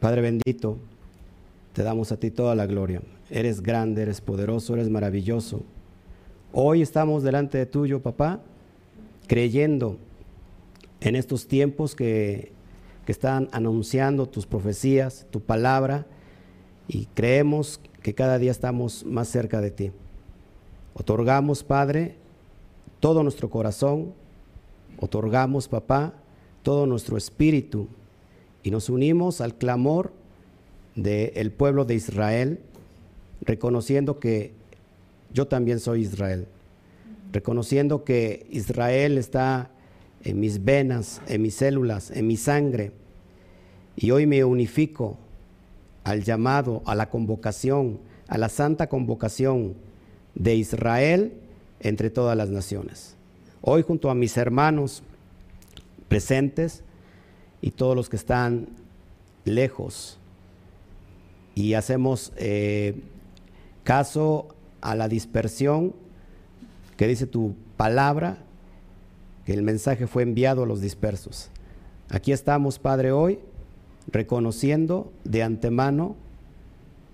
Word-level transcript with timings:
Padre 0.00 0.20
bendito, 0.20 0.78
te 1.72 1.82
damos 1.82 2.12
a 2.12 2.16
ti 2.18 2.30
toda 2.30 2.54
la 2.54 2.66
gloria. 2.66 3.02
Eres 3.30 3.60
grande, 3.60 4.02
eres 4.02 4.20
poderoso, 4.20 4.74
eres 4.74 4.88
maravilloso. 4.88 5.62
Hoy 6.52 6.82
estamos 6.82 7.24
delante 7.24 7.58
de 7.58 7.66
tuyo, 7.66 8.00
papá, 8.00 8.40
creyendo 9.26 9.98
en 11.00 11.16
estos 11.16 11.48
tiempos 11.48 11.96
que, 11.96 12.52
que 13.06 13.12
están 13.12 13.48
anunciando 13.50 14.26
tus 14.26 14.46
profecías, 14.46 15.26
tu 15.30 15.40
palabra, 15.40 16.06
y 16.86 17.06
creemos 17.06 17.80
que 18.00 18.14
cada 18.14 18.38
día 18.38 18.52
estamos 18.52 19.04
más 19.04 19.26
cerca 19.26 19.60
de 19.60 19.72
ti. 19.72 19.90
Otorgamos, 20.94 21.64
Padre, 21.64 22.14
todo 23.00 23.24
nuestro 23.24 23.50
corazón, 23.50 24.14
otorgamos, 25.00 25.66
papá, 25.66 26.14
todo 26.62 26.86
nuestro 26.86 27.16
espíritu 27.16 27.88
y 28.62 28.70
nos 28.70 28.88
unimos 28.88 29.40
al 29.40 29.54
clamor 29.54 30.12
del 30.94 31.52
pueblo 31.52 31.84
de 31.84 31.94
Israel, 31.94 32.60
reconociendo 33.42 34.18
que 34.18 34.52
yo 35.32 35.46
también 35.46 35.80
soy 35.80 36.02
Israel, 36.02 36.46
reconociendo 37.32 38.04
que 38.04 38.46
Israel 38.50 39.18
está 39.18 39.70
en 40.24 40.40
mis 40.40 40.64
venas, 40.64 41.20
en 41.28 41.42
mis 41.42 41.54
células, 41.54 42.10
en 42.10 42.26
mi 42.26 42.36
sangre, 42.36 42.92
y 43.96 44.10
hoy 44.10 44.26
me 44.26 44.44
unifico 44.44 45.16
al 46.04 46.24
llamado, 46.24 46.82
a 46.86 46.94
la 46.94 47.10
convocación, 47.10 47.98
a 48.28 48.38
la 48.38 48.48
santa 48.48 48.88
convocación 48.88 49.74
de 50.34 50.54
Israel 50.54 51.32
entre 51.80 52.10
todas 52.10 52.36
las 52.36 52.48
naciones. 52.48 53.14
Hoy 53.60 53.82
junto 53.82 54.10
a 54.10 54.14
mis 54.14 54.36
hermanos 54.36 55.02
presentes 56.08 56.82
y 57.60 57.70
todos 57.72 57.96
los 57.96 58.08
que 58.08 58.16
están 58.16 58.68
lejos. 59.44 60.18
Y 61.54 61.74
hacemos 61.74 62.32
eh, 62.36 63.00
caso 63.84 64.48
a 64.80 64.94
la 64.94 65.08
dispersión 65.08 65.94
que 66.96 67.06
dice 67.06 67.26
tu 67.26 67.54
palabra, 67.76 68.38
que 69.44 69.54
el 69.54 69.62
mensaje 69.62 70.06
fue 70.06 70.24
enviado 70.24 70.64
a 70.64 70.66
los 70.66 70.80
dispersos. 70.80 71.50
Aquí 72.10 72.32
estamos, 72.32 72.78
Padre, 72.78 73.12
hoy 73.12 73.38
reconociendo 74.10 75.12
de 75.24 75.42
antemano 75.42 76.16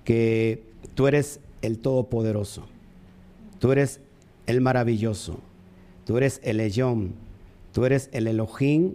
que 0.05 0.63
tú 0.95 1.07
eres 1.07 1.41
el 1.63 1.79
Todopoderoso, 1.79 2.67
tú 3.59 3.73
eres 3.73 4.01
el 4.47 4.61
maravilloso, 4.61 5.39
tú 6.05 6.17
eres 6.17 6.41
el 6.45 6.61
Eyom, 6.61 7.11
tú 7.73 7.85
eres 7.85 8.09
el 8.13 8.27
Elohim, 8.27 8.95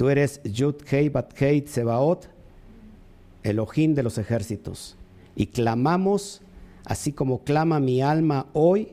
tú 0.00 0.08
eres 0.08 0.40
Yud 0.44 0.76
Hei 0.90 1.10
Bat 1.10 1.38
Hei 1.38 1.66
Sebaot, 1.66 2.26
Elohim 3.42 3.94
de 3.94 4.02
los 4.02 4.16
ejércitos. 4.16 4.96
Y 5.36 5.48
clamamos, 5.48 6.40
así 6.86 7.12
como 7.12 7.44
clama 7.44 7.80
mi 7.80 8.00
alma 8.00 8.46
hoy, 8.54 8.92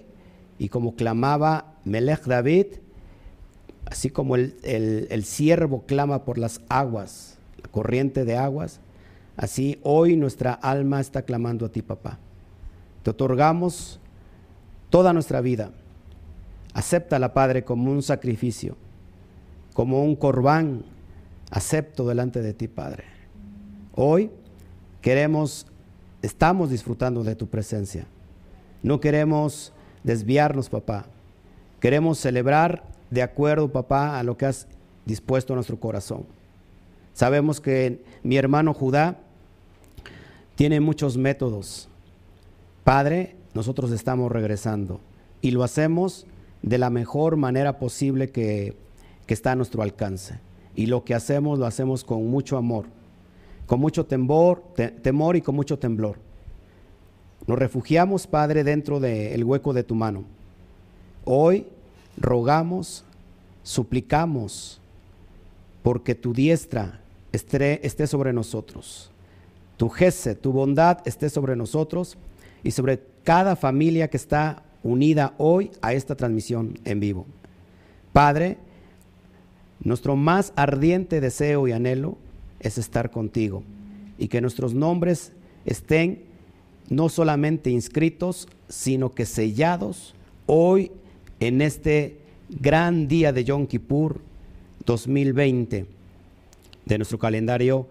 y 0.59 0.67
como 0.67 0.97
clamaba 0.97 1.75
Melech 1.85 2.25
David, 2.25 2.65
así 3.85 4.09
como 4.09 4.35
el, 4.35 4.57
el 4.63 5.23
siervo 5.23 5.83
clama 5.87 6.25
por 6.25 6.37
las 6.37 6.59
aguas 6.67 7.37
corriente 7.71 8.25
de 8.25 8.35
aguas, 8.35 8.81
así 9.37 9.79
hoy 9.83 10.17
nuestra 10.17 10.51
alma 10.51 10.99
está 10.99 11.21
clamando 11.21 11.67
a 11.67 11.69
ti, 11.69 11.83
papá. 11.83 12.19
Te 13.03 13.11
otorgamos 13.11 14.01
toda 14.89 15.13
nuestra 15.13 15.39
vida. 15.39 15.71
Acéptala, 16.73 17.33
Padre, 17.33 17.63
como 17.63 17.93
un 17.93 18.03
sacrificio, 18.03 18.75
como 19.73 20.03
un 20.03 20.17
corbán. 20.17 20.96
Acepto 21.51 22.07
delante 22.07 22.41
de 22.41 22.53
ti, 22.53 22.67
Padre. 22.67 23.05
Hoy 23.95 24.31
queremos, 25.01 25.67
estamos 26.21 26.69
disfrutando 26.69 27.23
de 27.23 27.35
tu 27.35 27.47
presencia. 27.47 28.05
No 28.83 28.99
queremos 28.99 29.73
desviarnos, 30.03 30.69
papá. 30.69 31.05
Queremos 31.79 32.17
celebrar 32.17 32.83
de 33.09 33.21
acuerdo, 33.21 33.71
papá, 33.71 34.19
a 34.19 34.23
lo 34.23 34.37
que 34.37 34.45
has 34.45 34.67
dispuesto 35.05 35.53
a 35.53 35.55
nuestro 35.55 35.79
corazón. 35.79 36.25
Sabemos 37.13 37.59
que 37.59 38.03
mi 38.23 38.37
hermano 38.37 38.73
Judá 38.73 39.17
tiene 40.55 40.79
muchos 40.79 41.17
métodos. 41.17 41.87
Padre, 42.83 43.35
nosotros 43.53 43.91
estamos 43.91 44.31
regresando 44.31 44.99
y 45.41 45.51
lo 45.51 45.63
hacemos 45.63 46.27
de 46.61 46.77
la 46.77 46.89
mejor 46.89 47.37
manera 47.37 47.79
posible 47.79 48.29
que, 48.29 48.75
está 49.27 49.51
a 49.51 49.55
nuestro 49.55 49.81
alcance. 49.81 50.39
Y 50.77 50.85
lo 50.85 51.03
que 51.03 51.13
hacemos 51.13 51.59
lo 51.59 51.65
hacemos 51.65 52.05
con 52.05 52.25
mucho 52.27 52.55
amor, 52.55 52.85
con 53.65 53.81
mucho 53.81 54.05
temor, 54.05 54.63
temor 55.01 55.35
y 55.35 55.41
con 55.41 55.55
mucho 55.55 55.77
temblor. 55.77 56.19
Nos 57.47 57.57
refugiamos, 57.57 58.27
Padre, 58.27 58.63
dentro 58.63 58.99
del 58.99 59.43
hueco 59.43 59.73
de 59.73 59.83
tu 59.83 59.95
mano. 59.95 60.23
Hoy 61.25 61.65
rogamos, 62.15 63.03
suplicamos, 63.63 64.79
porque 65.81 66.13
tu 66.13 66.31
diestra 66.31 67.01
esté, 67.31 68.07
sobre 68.07 68.31
nosotros. 68.31 69.09
Tu 69.77 69.89
jese, 69.89 70.35
tu 70.35 70.51
bondad 70.51 70.99
esté 71.05 71.29
sobre 71.29 71.55
nosotros 71.55 72.17
y 72.63 72.71
sobre 72.71 73.01
cada 73.23 73.55
familia 73.55 74.09
que 74.09 74.17
está 74.17 74.63
unida 74.83 75.33
hoy 75.39 75.71
a 75.81 75.93
esta 75.93 76.15
transmisión 76.15 76.77
en 76.85 76.99
vivo. 76.99 77.25
Padre, 78.13 78.57
nuestro 79.87 80.17
más 80.17 80.51
ardiente 80.57 81.21
deseo 81.21 81.65
y 81.65 81.71
anhelo 81.71 82.17
es 82.59 82.77
estar 82.77 83.09
contigo 83.09 83.63
y 84.17 84.27
que 84.27 84.41
nuestros 84.41 84.73
nombres 84.73 85.31
estén 85.65 86.23
no 86.89 87.07
solamente 87.07 87.69
inscritos, 87.69 88.49
sino 88.67 89.13
que 89.13 89.25
sellados 89.25 90.13
hoy 90.45 90.91
en 91.39 91.61
este 91.61 92.17
gran 92.49 93.07
día 93.07 93.31
de 93.31 93.45
Yom 93.45 93.65
Kippur 93.65 94.19
2020 94.85 95.85
de 96.85 96.97
nuestro 96.97 97.17
calendario 97.17 97.87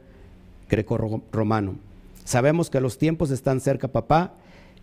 greco-romano. 0.68 1.76
Sabemos 2.24 2.68
que 2.68 2.80
los 2.80 2.98
tiempos 2.98 3.30
están 3.30 3.58
cerca, 3.58 3.88
papá, 3.88 4.34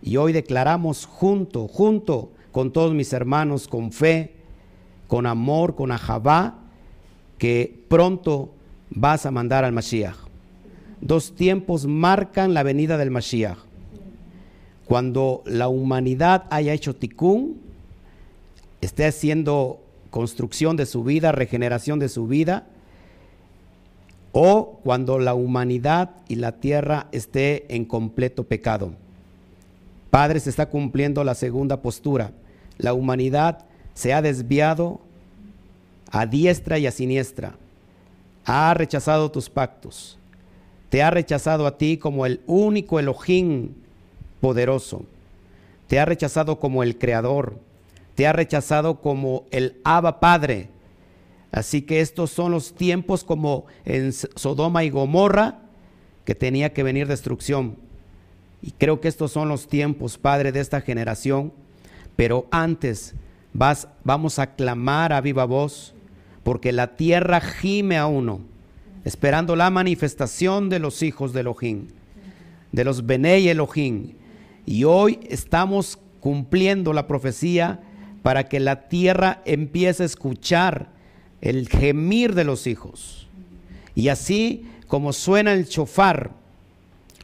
y 0.02 0.16
hoy 0.16 0.32
declaramos 0.32 1.06
junto, 1.06 1.68
junto 1.68 2.32
con 2.50 2.72
todos 2.72 2.92
mis 2.92 3.12
hermanos, 3.12 3.68
con 3.68 3.92
fe, 3.92 4.32
con 5.06 5.26
amor, 5.26 5.76
con 5.76 5.92
ajabá, 5.92 6.63
que 7.38 7.84
pronto 7.88 8.54
vas 8.90 9.26
a 9.26 9.30
mandar 9.30 9.64
al 9.64 9.72
Mashiach. 9.72 10.16
Dos 11.00 11.34
tiempos 11.34 11.86
marcan 11.86 12.54
la 12.54 12.62
venida 12.62 12.96
del 12.96 13.10
Mashiach. 13.10 13.58
Cuando 14.86 15.42
la 15.46 15.68
humanidad 15.68 16.44
haya 16.50 16.72
hecho 16.72 16.94
tikkun, 16.94 17.60
esté 18.80 19.06
haciendo 19.06 19.80
construcción 20.10 20.76
de 20.76 20.86
su 20.86 21.02
vida, 21.02 21.32
regeneración 21.32 21.98
de 21.98 22.08
su 22.08 22.26
vida, 22.26 22.66
o 24.32 24.80
cuando 24.82 25.18
la 25.18 25.34
humanidad 25.34 26.10
y 26.28 26.36
la 26.36 26.52
tierra 26.52 27.06
esté 27.12 27.72
en 27.74 27.84
completo 27.84 28.44
pecado. 28.44 28.92
Padre, 30.10 30.40
se 30.40 30.50
está 30.50 30.66
cumpliendo 30.66 31.24
la 31.24 31.34
segunda 31.34 31.82
postura. 31.82 32.32
La 32.78 32.94
humanidad 32.94 33.64
se 33.94 34.12
ha 34.12 34.22
desviado 34.22 35.00
a 36.14 36.26
diestra 36.26 36.78
y 36.78 36.86
a 36.86 36.90
siniestra. 36.90 37.56
Ha 38.44 38.72
rechazado 38.74 39.30
tus 39.30 39.50
pactos. 39.50 40.18
Te 40.88 41.02
ha 41.02 41.10
rechazado 41.10 41.66
a 41.66 41.76
ti 41.76 41.98
como 41.98 42.24
el 42.24 42.40
único 42.46 42.98
Elohim 42.98 43.70
poderoso. 44.40 45.04
Te 45.88 45.98
ha 45.98 46.04
rechazado 46.04 46.58
como 46.58 46.82
el 46.82 46.98
Creador. 46.98 47.58
Te 48.14 48.26
ha 48.26 48.32
rechazado 48.32 49.00
como 49.00 49.44
el 49.50 49.80
Abba 49.84 50.20
Padre 50.20 50.70
Así 51.54 51.82
que 51.82 52.00
estos 52.00 52.30
son 52.30 52.50
los 52.50 52.74
tiempos 52.74 53.22
como 53.22 53.66
en 53.84 54.12
Sodoma 54.12 54.82
y 54.82 54.90
Gomorra, 54.90 55.60
que 56.24 56.34
tenía 56.34 56.72
que 56.72 56.82
venir 56.82 57.06
destrucción. 57.06 57.76
Y 58.60 58.72
creo 58.72 59.00
que 59.00 59.06
estos 59.06 59.30
son 59.30 59.48
los 59.48 59.68
tiempos, 59.68 60.18
Padre, 60.18 60.50
de 60.50 60.58
esta 60.58 60.80
generación. 60.80 61.52
Pero 62.16 62.48
antes 62.50 63.14
vas, 63.52 63.86
vamos 64.02 64.40
a 64.40 64.56
clamar 64.56 65.12
a 65.12 65.20
viva 65.20 65.44
voz, 65.44 65.94
porque 66.44 66.72
la 66.72 66.94
tierra 66.96 67.40
gime 67.40 67.96
a 67.96 68.06
uno, 68.06 68.40
esperando 69.04 69.56
la 69.56 69.70
manifestación 69.70 70.68
de 70.68 70.78
los 70.78 71.02
hijos 71.02 71.32
de 71.32 71.40
Elohim, 71.40 71.88
de 72.70 72.84
los 72.84 73.06
Benei 73.06 73.48
Elohim. 73.48 74.12
Y 74.66 74.84
hoy 74.84 75.18
estamos 75.28 75.98
cumpliendo 76.20 76.92
la 76.92 77.06
profecía 77.06 77.80
para 78.22 78.48
que 78.48 78.60
la 78.60 78.88
tierra 78.88 79.42
empiece 79.44 80.02
a 80.02 80.06
escuchar 80.06 80.88
el 81.40 81.68
gemir 81.68 82.34
de 82.34 82.44
los 82.44 82.66
hijos. 82.66 83.26
Y 83.94 84.08
así 84.08 84.66
como 84.86 85.12
suena 85.12 85.52
el 85.52 85.68
chofar 85.68 86.30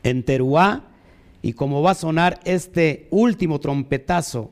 en 0.02 0.22
Teruá 0.22 0.84
y 1.42 1.52
como 1.52 1.82
va 1.82 1.92
a 1.92 1.94
sonar 1.94 2.40
este 2.44 3.06
último 3.10 3.60
trompetazo, 3.60 4.50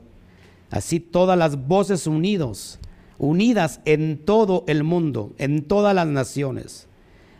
así 0.69 0.99
todas 0.99 1.37
las 1.37 1.67
voces 1.67 2.07
unidos, 2.07 2.79
unidas 3.19 3.81
en 3.85 4.17
todo 4.17 4.63
el 4.67 4.83
mundo, 4.83 5.33
en 5.37 5.63
todas 5.63 5.93
las 5.93 6.07
naciones, 6.07 6.87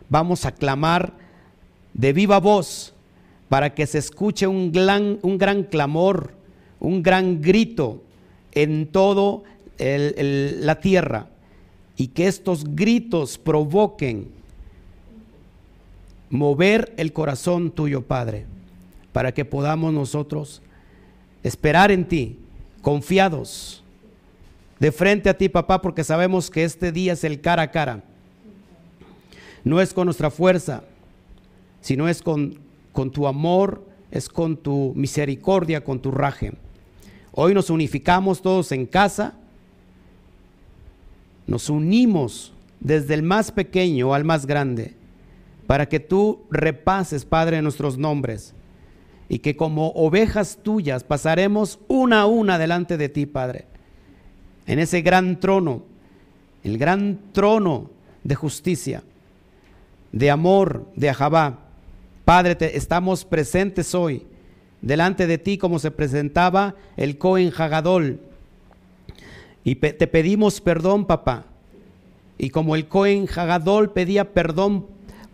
vamos 0.10 0.46
a 0.46 0.52
clamar 0.52 1.14
de 1.94 2.14
viva 2.14 2.40
voz 2.40 2.94
para 3.48 3.74
que 3.74 3.88
se 3.88 3.98
escuche 3.98 4.46
un 4.46 4.72
gran, 4.72 5.20
un 5.24 5.38
gran 5.38 5.64
clamor, 5.64 6.34
un 6.80 7.02
gran 7.02 7.42
grito 7.42 8.04
en 8.52 8.88
todo 8.88 9.44
la 9.78 10.80
tierra 10.82 11.28
y 11.96 12.08
que 12.08 12.28
estos 12.28 12.76
gritos 12.76 13.38
provoquen 13.38 14.28
mover 16.30 16.94
el 16.98 17.14
corazón 17.14 17.72
tuyo, 17.72 18.04
Padre, 18.04 18.46
para 19.14 19.34
que 19.34 19.46
podamos 19.46 19.94
nosotros 19.94 20.62
esperar 21.44 21.92
en 21.92 22.08
ti, 22.08 22.38
confiados, 22.82 23.79
de 24.80 24.92
frente 24.92 25.30
a 25.30 25.38
ti, 25.38 25.50
papá, 25.50 25.82
porque 25.82 26.04
sabemos 26.04 26.50
que 26.50 26.64
este 26.64 26.92
día 26.92 27.14
es 27.14 27.24
el 27.24 27.42
cara 27.42 27.64
a 27.64 27.72
cara. 27.72 28.04
No 29.64 29.82
es 29.82 29.94
con 29.94 30.06
nuestra 30.06 30.32
fuerza, 30.32 30.84
sino 31.82 32.08
es 32.08 32.22
con, 32.22 32.60
con 32.92 33.12
tu 33.12 33.28
amor, 33.28 33.86
es 34.12 34.30
con 34.30 34.58
tu 34.58 34.94
misericordia, 34.96 35.84
con 35.84 36.00
tu 36.00 36.12
raje. 36.12 36.54
Hoy 37.32 37.54
nos 37.54 37.70
unificamos 37.70 38.42
todos 38.42 38.72
en 38.72 38.86
casa, 38.86 39.34
nos 41.46 41.70
unimos 41.70 42.54
desde 42.80 43.14
el 43.14 43.24
más 43.24 43.52
pequeño 43.52 44.14
al 44.14 44.24
más 44.24 44.46
grande, 44.46 44.96
para 45.68 45.88
que 45.88 46.00
tú 46.00 46.42
repases, 46.50 47.26
Padre, 47.26 47.62
nuestros 47.62 47.98
nombres 47.98 48.54
y 49.30 49.40
que 49.40 49.56
como 49.56 49.90
ovejas 49.90 50.58
tuyas 50.64 51.04
pasaremos 51.04 51.80
una 51.88 52.22
a 52.22 52.26
una 52.26 52.58
delante 52.58 52.98
de 52.98 53.10
ti, 53.10 53.28
Padre, 53.28 53.68
en 54.70 54.78
ese 54.78 55.02
gran 55.02 55.40
trono, 55.40 55.82
el 56.64 56.78
gran 56.78 57.20
trono 57.32 57.90
de 58.24 58.36
justicia, 58.36 59.02
de 60.12 60.30
amor, 60.30 60.86
de 60.96 61.10
Ahabá. 61.10 61.58
Padre, 62.24 62.54
te, 62.54 62.78
estamos 62.78 63.26
presentes 63.26 63.96
hoy 63.96 64.28
delante 64.84 65.26
de 65.26 65.40
ti 65.40 65.58
como 65.58 65.80
se 65.80 65.90
presentaba 65.90 66.76
el 66.98 67.18
Cohen 67.18 67.52
Hagadol. 67.58 68.20
Y 69.64 69.74
te 69.74 70.06
pedimos 70.06 70.62
perdón, 70.62 71.06
papá. 71.06 71.46
Y 72.38 72.52
como 72.52 72.76
el 72.76 72.88
Cohen 72.88 73.28
Hagadol 73.28 73.92
pedía 73.92 74.34
perdón 74.34 74.86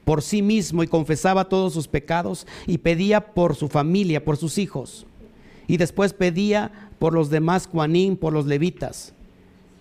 por 0.05 0.21
sí 0.21 0.41
mismo 0.41 0.81
y 0.81 0.87
confesaba 0.87 1.49
todos 1.49 1.73
sus 1.73 1.89
pecados 1.89 2.47
y 2.67 2.77
pedía 2.77 3.33
por 3.33 3.53
su 3.53 3.67
familia, 3.67 4.23
por 4.23 4.37
sus 4.37 4.57
hijos. 4.57 5.05
Y 5.67 5.75
después 5.75 6.13
pedía 6.13 6.89
por 6.99 7.13
los 7.13 7.29
demás 7.29 7.67
Juanín, 7.67 8.15
por 8.15 8.31
los 8.31 8.45
levitas. 8.45 9.11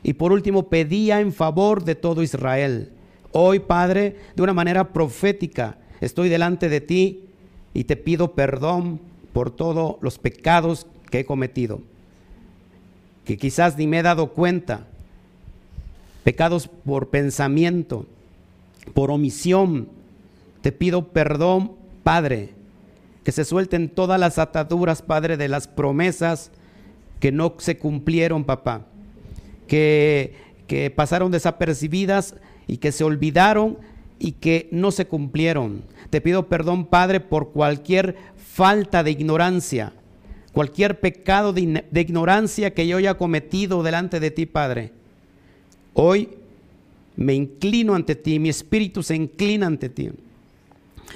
Y 0.04 0.12
por 0.12 0.32
último 0.32 0.68
pedía 0.68 1.20
en 1.20 1.32
favor 1.32 1.82
de 1.82 1.94
todo 1.94 2.22
Israel. 2.22 2.92
Hoy, 3.32 3.58
Padre, 3.58 4.16
de 4.36 4.42
una 4.42 4.52
manera 4.52 4.92
profética, 4.92 5.78
estoy 6.00 6.28
delante 6.28 6.68
de 6.68 6.82
ti 6.82 7.24
y 7.72 7.84
te 7.84 7.96
pido 7.96 8.34
perdón 8.34 9.00
por 9.32 9.50
todos 9.50 9.96
los 10.02 10.18
pecados 10.18 10.86
que 11.10 11.20
he 11.20 11.24
cometido, 11.24 11.80
que 13.24 13.38
quizás 13.38 13.78
ni 13.78 13.86
me 13.86 13.98
he 13.98 14.02
dado 14.02 14.28
cuenta, 14.34 14.86
pecados 16.22 16.68
por 16.68 17.08
pensamiento, 17.08 18.06
por 18.92 19.10
omisión. 19.10 19.88
Te 20.60 20.70
pido 20.70 21.08
perdón, 21.08 21.72
Padre, 22.02 22.50
que 23.24 23.32
se 23.32 23.46
suelten 23.46 23.88
todas 23.88 24.20
las 24.20 24.38
ataduras, 24.38 25.00
Padre, 25.00 25.38
de 25.38 25.48
las 25.48 25.66
promesas 25.66 26.50
que 27.20 27.32
no 27.32 27.54
se 27.56 27.78
cumplieron, 27.78 28.44
papá, 28.44 28.86
que, 29.66 30.34
que 30.66 30.90
pasaron 30.90 31.30
desapercibidas 31.30 32.34
y 32.66 32.78
que 32.78 32.92
se 32.92 33.04
olvidaron 33.04 33.78
y 34.18 34.32
que 34.32 34.68
no 34.70 34.90
se 34.90 35.06
cumplieron. 35.06 35.82
Te 36.10 36.20
pido 36.20 36.48
perdón, 36.48 36.86
Padre, 36.86 37.20
por 37.20 37.50
cualquier 37.50 38.16
falta 38.36 39.02
de 39.02 39.10
ignorancia, 39.10 39.92
cualquier 40.52 41.00
pecado 41.00 41.52
de, 41.52 41.84
ignorancia 42.00 42.72
que 42.72 42.86
yo 42.86 42.96
haya 42.98 43.18
cometido 43.18 43.82
delante 43.82 44.20
de 44.20 44.30
ti, 44.30 44.46
Padre. 44.46 44.92
Hoy 45.92 46.30
me 47.16 47.34
inclino 47.34 47.94
ante 47.94 48.14
ti, 48.14 48.38
mi 48.38 48.48
espíritu 48.48 49.02
se 49.02 49.16
inclina 49.16 49.66
ante 49.66 49.88
ti. 49.88 50.10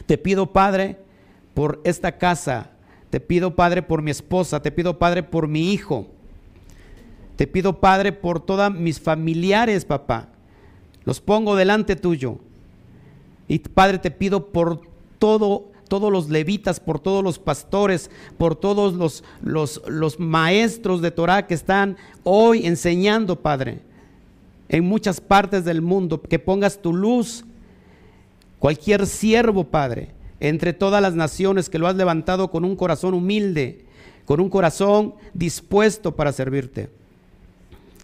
Te 0.06 0.18
pido, 0.18 0.52
Padre, 0.52 0.96
por 1.54 1.80
esta 1.84 2.18
casa. 2.18 2.70
Te 3.10 3.20
pido, 3.20 3.54
Padre, 3.56 3.82
por 3.82 4.02
mi 4.02 4.10
esposa. 4.10 4.60
Te 4.60 4.70
pido, 4.70 4.98
Padre, 4.98 5.22
por 5.22 5.48
mi 5.48 5.72
hijo. 5.72 6.08
Te 7.38 7.46
pido, 7.46 7.78
Padre, 7.78 8.10
por 8.10 8.40
todos 8.40 8.74
mis 8.74 8.98
familiares, 8.98 9.84
papá. 9.84 10.26
Los 11.04 11.20
pongo 11.20 11.54
delante 11.54 11.94
tuyo. 11.94 12.40
Y 13.46 13.60
Padre, 13.60 14.00
te 14.00 14.10
pido 14.10 14.48
por 14.48 14.80
todo 15.20 15.66
todos 15.86 16.10
los 16.10 16.28
levitas, 16.30 16.80
por 16.80 16.98
todos 16.98 17.22
los 17.22 17.38
pastores, 17.38 18.10
por 18.38 18.56
todos 18.56 18.94
los, 18.94 19.22
los, 19.40 19.80
los 19.86 20.18
maestros 20.18 21.00
de 21.00 21.12
Torah 21.12 21.46
que 21.46 21.54
están 21.54 21.96
hoy 22.24 22.66
enseñando, 22.66 23.36
Padre, 23.36 23.82
en 24.68 24.84
muchas 24.84 25.20
partes 25.20 25.64
del 25.64 25.80
mundo, 25.80 26.20
que 26.20 26.40
pongas 26.40 26.82
tu 26.82 26.92
luz, 26.92 27.44
cualquier 28.58 29.06
siervo, 29.06 29.62
Padre, 29.62 30.10
entre 30.40 30.72
todas 30.72 31.00
las 31.00 31.14
naciones 31.14 31.70
que 31.70 31.78
lo 31.78 31.86
has 31.86 31.94
levantado 31.94 32.50
con 32.50 32.64
un 32.64 32.74
corazón 32.74 33.14
humilde, 33.14 33.84
con 34.24 34.40
un 34.40 34.50
corazón 34.50 35.14
dispuesto 35.34 36.16
para 36.16 36.32
servirte. 36.32 36.97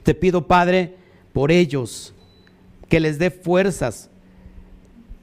Te 0.05 0.15
pido, 0.15 0.47
Padre, 0.47 0.95
por 1.33 1.51
ellos, 1.51 2.15
que 2.89 3.01
les 3.01 3.19
dé 3.19 3.31
fuerzas, 3.31 4.11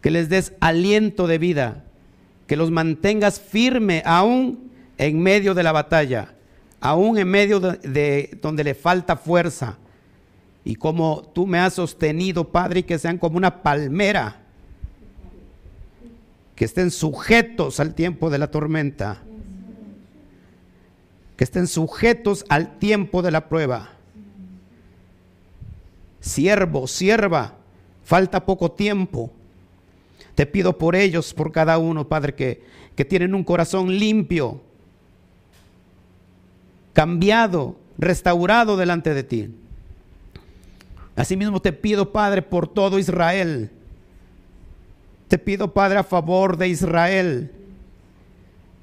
que 0.02 0.12
les 0.12 0.28
des 0.28 0.54
aliento 0.60 1.28
de 1.28 1.38
vida, 1.38 1.86
que 2.48 2.58
los 2.58 2.72
mantengas 2.72 3.40
firme 3.40 4.02
aún 4.06 4.72
en 4.98 5.22
medio 5.22 5.54
de 5.54 5.64
la 5.64 5.72
batalla, 5.72 6.34
aún 6.82 7.18
en 7.18 7.28
medio 7.30 7.60
de, 7.60 8.38
donde 8.42 8.64
le 8.64 8.74
falta 8.74 9.16
fuerza. 9.16 9.78
Y 10.66 10.76
como 10.76 11.32
tú 11.34 11.48
me 11.48 11.60
has 11.60 11.76
sostenido, 11.76 12.50
Padre, 12.50 12.84
que 12.84 13.00
sean 13.00 13.20
como 13.20 13.38
una 13.38 13.62
palmera, 13.62 14.42
que 16.56 16.66
estén 16.66 16.92
sujetos 16.92 17.80
al 17.80 17.94
tiempo 17.94 18.30
de 18.32 18.40
la 18.40 18.50
tormenta, 18.50 19.22
que 21.38 21.44
estén 21.44 21.68
sujetos 21.68 22.46
al 22.50 22.80
tiempo 22.80 23.22
de 23.22 23.32
la 23.32 23.48
prueba. 23.48 24.01
Siervo, 26.22 26.88
sierva, 26.88 27.56
falta 28.04 28.46
poco 28.46 28.72
tiempo. 28.72 29.32
Te 30.36 30.46
pido 30.46 30.78
por 30.78 30.96
ellos, 30.96 31.34
por 31.34 31.52
cada 31.52 31.78
uno, 31.78 32.08
Padre, 32.08 32.34
que, 32.36 32.64
que 32.96 33.04
tienen 33.04 33.36
un 33.36 33.44
corazón 33.44 34.00
limpio, 34.00 34.62
cambiado, 36.94 37.76
restaurado 37.98 38.78
delante 38.78 39.14
de 39.14 39.24
ti. 39.24 39.56
Asimismo 41.16 41.62
te 41.62 41.74
pido, 41.74 42.12
Padre, 42.12 42.42
por 42.42 42.68
todo 42.68 42.98
Israel. 42.98 43.70
Te 45.28 45.38
pido, 45.38 45.74
Padre, 45.74 46.00
a 46.00 46.04
favor 46.04 46.58
de 46.58 46.70
Israel. 46.70 47.52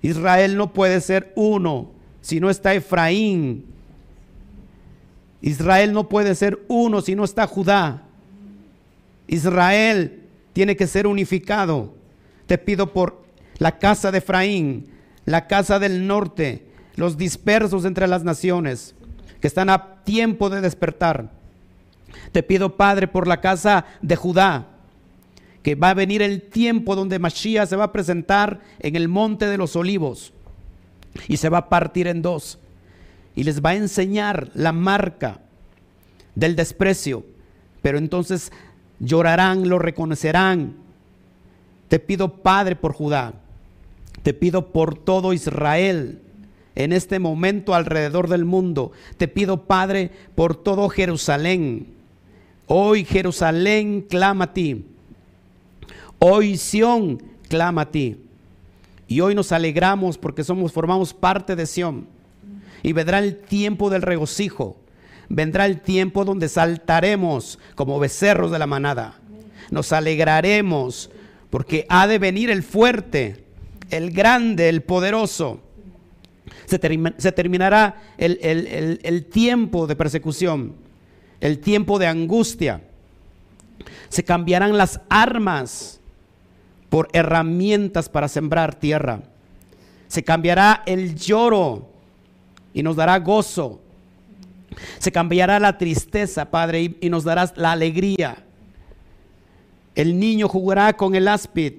Israel 0.03 0.57
no 0.57 0.73
puede 0.73 1.01
ser 1.01 1.33
uno 1.35 1.91
si 2.21 2.41
no 2.41 2.51
está 2.51 2.75
Efraín. 2.75 3.65
Israel 5.41 5.93
no 5.93 6.09
puede 6.09 6.35
ser 6.35 6.65
uno 6.69 7.01
si 7.01 7.15
no 7.15 7.25
está 7.25 7.47
Judá. 7.47 8.03
Israel 9.27 10.23
tiene 10.53 10.77
que 10.77 10.87
ser 10.87 11.07
unificado. 11.07 11.95
Te 12.47 12.59
pido 12.59 12.93
por 12.93 13.23
la 13.59 13.79
casa 13.79 14.11
de 14.11 14.19
Efraín, 14.19 14.89
la 15.25 15.47
casa 15.47 15.79
del 15.79 16.07
norte, 16.07 16.67
los 16.97 17.17
dispersos 17.17 17.85
entre 17.85 18.09
las 18.09 18.25
naciones, 18.25 18.95
que 19.41 19.47
están 19.47 19.71
a 19.71 20.03
tiempo 20.03 20.51
de 20.51 20.61
despertar. 20.61 21.31
Te 22.33 22.43
pido, 22.43 22.77
Padre, 22.77 23.07
por 23.07 23.27
la 23.27 23.41
casa 23.41 23.85
de 24.03 24.17
Judá, 24.17 24.69
que 25.63 25.75
va 25.75 25.91
a 25.91 25.95
venir 25.95 26.23
el 26.23 26.43
tiempo 26.43 26.97
donde 26.97 27.19
Mashiach 27.19 27.69
se 27.69 27.77
va 27.77 27.85
a 27.85 27.93
presentar 27.93 28.61
en 28.79 28.97
el 28.97 29.09
monte 29.09 29.47
de 29.47 29.59
los 29.59 29.77
olivos 29.77 30.33
y 31.29 31.37
se 31.37 31.49
va 31.49 31.59
a 31.59 31.69
partir 31.69 32.07
en 32.07 32.23
dos 32.23 32.59
y 33.39 33.45
les 33.45 33.63
va 33.63 33.71
a 33.71 33.77
enseñar 33.77 34.51
la 34.55 34.73
marca 34.73 35.39
del 36.35 36.57
desprecio. 36.57 37.25
Pero 37.83 37.97
entonces 37.97 38.51
llorarán, 38.99 39.69
lo 39.69 39.79
reconocerán. 39.79 40.75
Te 41.87 42.01
pido, 42.01 42.43
Padre, 42.43 42.75
por 42.75 42.95
Judá. 42.95 43.35
Te 44.25 44.35
pido 44.35 44.73
por 44.73 44.99
todo 44.99 45.33
Israel 45.33 46.21
en 46.75 46.93
este 46.93 47.21
momento 47.21 47.77
alrededor 47.77 48.29
del 48.29 48.45
mundo. 48.45 48.91
Te 49.19 49.29
pido, 49.29 49.67
Padre, 49.67 50.11
por 50.35 50.57
todo 50.57 50.89
Jerusalén. 50.89 51.87
Hoy 52.67 53.05
Jerusalén 53.05 54.05
clama 54.11 54.47
a 54.47 54.53
ti. 54.53 54.85
Hoy 56.19 56.57
Sión 56.57 57.23
clama 57.49 57.83
a 57.83 57.91
ti. 57.93 58.21
Y 59.07 59.21
hoy 59.21 59.37
nos 59.37 59.53
alegramos 59.53 60.19
porque 60.19 60.43
somos 60.43 60.73
formamos 60.73 61.15
parte 61.15 61.55
de 61.55 61.67
Sión. 61.67 62.18
Y 62.83 62.93
vendrá 62.93 63.19
el 63.19 63.39
tiempo 63.39 63.91
del 63.91 64.03
regocijo 64.03 64.77
vendrá 65.29 65.67
el 65.67 65.81
tiempo 65.81 66.25
donde 66.25 66.49
saltaremos 66.49 67.59
como 67.75 67.99
becerros 67.99 68.51
de 68.51 68.59
la 68.59 68.67
manada. 68.67 69.19
Nos 69.71 69.93
alegraremos 69.93 71.11
porque 71.51 71.87
ha 71.89 72.07
de 72.07 72.19
venir 72.19 72.51
el 72.51 72.63
fuerte, 72.63 73.45
el 73.91 74.11
grande, 74.11 74.69
el 74.69 74.83
poderoso. 74.83 75.61
Se, 76.67 76.79
terminará 76.79 78.03
el, 78.17 79.27
tiempo 79.31 79.87
de 79.87 79.97
persecución, 79.97 80.75
el 81.41 81.59
tiempo 81.59 81.99
de 81.99 82.07
angustia. 82.07 82.83
Se 84.09 84.25
cambiarán 84.25 84.77
las 84.77 85.01
armas 85.09 86.01
por 86.89 87.09
herramientas 87.13 88.09
para 88.09 88.29
sembrar 88.29 88.75
tierra. 88.75 89.23
Se 90.09 90.25
cambiará 90.25 90.83
el 90.87 91.17
lloro 91.17 91.91
y 92.79 92.83
nos 92.85 92.95
dará 92.95 93.19
gozo. 93.19 93.81
Se 95.01 95.11
cambiará 95.11 95.59
la 95.59 95.77
tristeza, 95.77 96.49
Padre, 96.49 96.95
y, 97.01 97.11
nos 97.11 97.25
darás 97.25 97.53
la 97.57 97.73
alegría. 97.73 98.45
El 99.97 100.21
niño 100.21 100.47
jugará 100.47 100.93
con 100.93 101.17
el 101.17 101.27
áspid, 101.27 101.73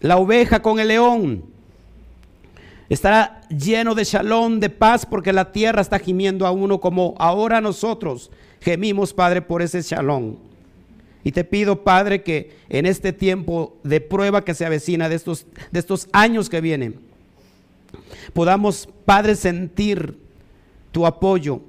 la 0.00 0.16
oveja 0.16 0.62
con 0.62 0.80
el 0.80 0.88
león. 0.88 1.44
Estará 2.88 3.42
lleno 3.50 3.94
de 3.94 4.04
shalom, 4.04 4.60
de 4.60 4.70
paz, 4.70 5.04
porque 5.04 5.34
la 5.34 5.52
tierra 5.52 5.82
está 5.82 5.98
gimiendo 5.98 6.46
a 6.46 6.50
uno 6.50 6.80
como 6.80 7.14
ahora 7.18 7.60
nosotros 7.60 8.30
gemimos, 8.62 9.12
Padre, 9.12 9.42
por 9.42 9.60
ese 9.60 9.82
shalom. 9.82 10.36
Y 11.22 11.32
te 11.32 11.44
pido, 11.44 11.84
Padre, 11.84 12.22
que 12.22 12.56
en 12.70 12.86
este 12.86 13.12
tiempo 13.12 13.76
de 13.84 14.00
prueba 14.00 14.42
que 14.42 14.54
se 14.54 14.64
avecina, 14.64 15.10
de 15.10 15.16
estos, 15.16 15.44
de 15.70 15.80
estos 15.80 16.08
años 16.12 16.48
que 16.48 16.62
vienen, 16.62 17.05
podamos, 18.32 18.88
Padre, 19.04 19.34
sentir 19.36 20.18
tu 20.92 21.06
apoyo, 21.06 21.60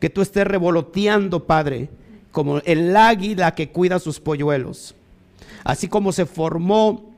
que 0.00 0.10
tú 0.10 0.22
estés 0.22 0.46
revoloteando, 0.46 1.44
Padre, 1.44 1.88
como 2.32 2.58
el 2.58 2.96
águila 2.96 3.54
que 3.54 3.70
cuida 3.70 3.98
sus 3.98 4.20
polluelos. 4.20 4.94
Así 5.64 5.88
como 5.88 6.12
se 6.12 6.26
formó 6.26 7.10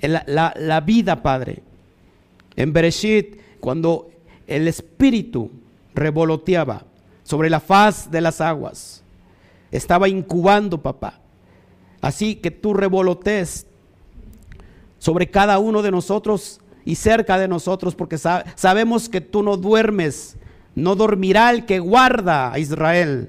la, 0.00 0.54
la 0.56 0.80
vida, 0.80 1.22
Padre, 1.22 1.62
en 2.56 2.72
Bereshit, 2.72 3.40
cuando 3.60 4.10
el 4.46 4.68
Espíritu 4.68 5.50
revoloteaba 5.94 6.84
sobre 7.22 7.50
la 7.50 7.60
faz 7.60 8.10
de 8.10 8.20
las 8.20 8.40
aguas 8.40 9.02
estaba 9.70 10.08
incubando, 10.08 10.82
papá. 10.82 11.20
Así 12.00 12.36
que 12.36 12.50
tú 12.50 12.74
revolotes 12.74 13.66
sobre 14.98 15.30
cada 15.30 15.58
uno 15.58 15.82
de 15.82 15.90
nosotros 15.90 16.60
y 16.88 16.94
cerca 16.94 17.38
de 17.38 17.48
nosotros, 17.48 17.94
porque 17.94 18.16
sabemos 18.16 19.10
que 19.10 19.20
tú 19.20 19.42
no 19.42 19.58
duermes, 19.58 20.38
no 20.74 20.96
dormirá 20.96 21.50
el 21.50 21.66
que 21.66 21.80
guarda 21.80 22.50
a 22.50 22.58
Israel. 22.58 23.28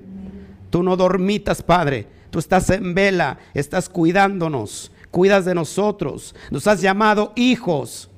Tú 0.69 0.81
no 0.81 0.95
dormitas, 0.95 1.61
Padre. 1.61 2.07
Tú 2.29 2.39
estás 2.39 2.69
en 2.69 2.93
vela, 2.95 3.37
estás 3.53 3.89
cuidándonos, 3.89 4.93
cuidas 5.11 5.43
de 5.43 5.55
nosotros. 5.55 6.33
Nos 6.49 6.67
has 6.67 6.79
llamado 6.79 7.33
hijos. 7.35 8.09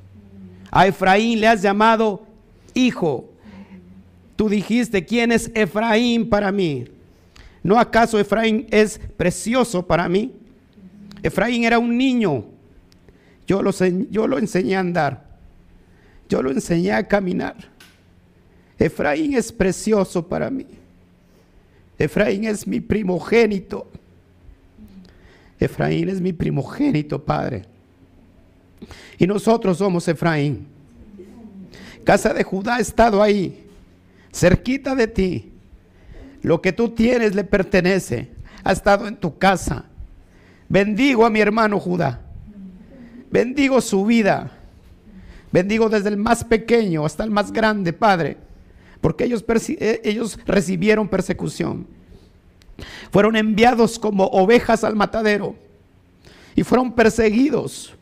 A 0.70 0.86
Efraín 0.86 1.40
le 1.40 1.48
has 1.48 1.64
llamado 1.64 2.22
hijo. 2.76 3.32
Tú 4.36 4.48
dijiste, 4.48 5.04
¿quién 5.04 5.32
es 5.32 5.50
Efraín 5.56 6.30
para 6.30 6.52
mí? 6.52 6.86
¿No 7.64 7.80
acaso 7.80 8.20
Efraín 8.20 8.68
es 8.70 9.02
precioso 9.18 9.88
para 9.88 10.08
mí? 10.08 10.34
Efraín 11.24 11.64
era 11.64 11.80
un 11.80 11.98
niño. 11.98 12.46
Yo 13.48 13.64
lo, 13.64 13.72
yo 14.12 14.28
lo 14.28 14.38
enseñé 14.38 14.76
a 14.76 14.82
andar. 14.82 15.31
Yo 16.32 16.42
lo 16.42 16.50
enseñé 16.50 16.94
a 16.94 17.06
caminar. 17.06 17.58
Efraín 18.80 19.34
es 19.34 19.52
precioso 19.52 20.26
para 20.26 20.50
mí. 20.50 20.66
Efraín 22.00 22.46
es 22.46 22.66
mi 22.66 22.80
primogénito. 22.80 23.86
Efraín 25.60 26.08
es 26.08 26.22
mi 26.22 26.32
primogénito, 26.32 27.22
Padre. 27.22 27.66
Y 29.18 29.28
nosotros 29.28 29.80
somos 29.80 30.08
Efraín. 30.08 30.68
Casa 32.06 32.34
de 32.34 32.46
Judá 32.46 32.78
ha 32.78 32.80
estado 32.80 33.22
ahí, 33.22 33.66
cerquita 34.32 34.96
de 34.96 35.08
ti 35.08 35.52
lo 36.44 36.62
que 36.62 36.72
tú 36.72 36.92
tienes 36.92 37.36
le 37.36 37.44
pertenece. 37.44 38.30
Ha 38.64 38.72
estado 38.72 39.06
en 39.06 39.18
tu 39.18 39.38
casa. 39.38 39.84
Bendigo 40.70 41.26
a 41.26 41.30
mi 41.30 41.42
hermano 41.42 41.78
Judá. 41.78 42.22
Bendigo 43.30 43.82
su 43.82 44.06
vida. 44.06 44.61
Bendigo 45.52 45.90
desde 45.90 46.10
el 46.10 46.18
más 46.18 46.44
pequeño 46.44 47.06
hasta 47.06 47.24
el 47.24 47.32
más 47.32 47.52
grande, 47.52 47.94
Padre. 47.94 48.38
Porque 49.02 49.26
ellos, 49.26 49.44
eh, 49.68 50.02
ellos 50.04 50.40
recibieron 50.46 51.10
persecución. 51.10 51.88
Fueron 53.12 53.36
enviados 53.36 54.00
como 54.00 54.26
ovejas 54.26 54.84
al 54.84 54.96
matadero. 54.96 55.56
Y 56.56 56.64
fueron 56.64 56.94
perseguidos. 56.94 57.96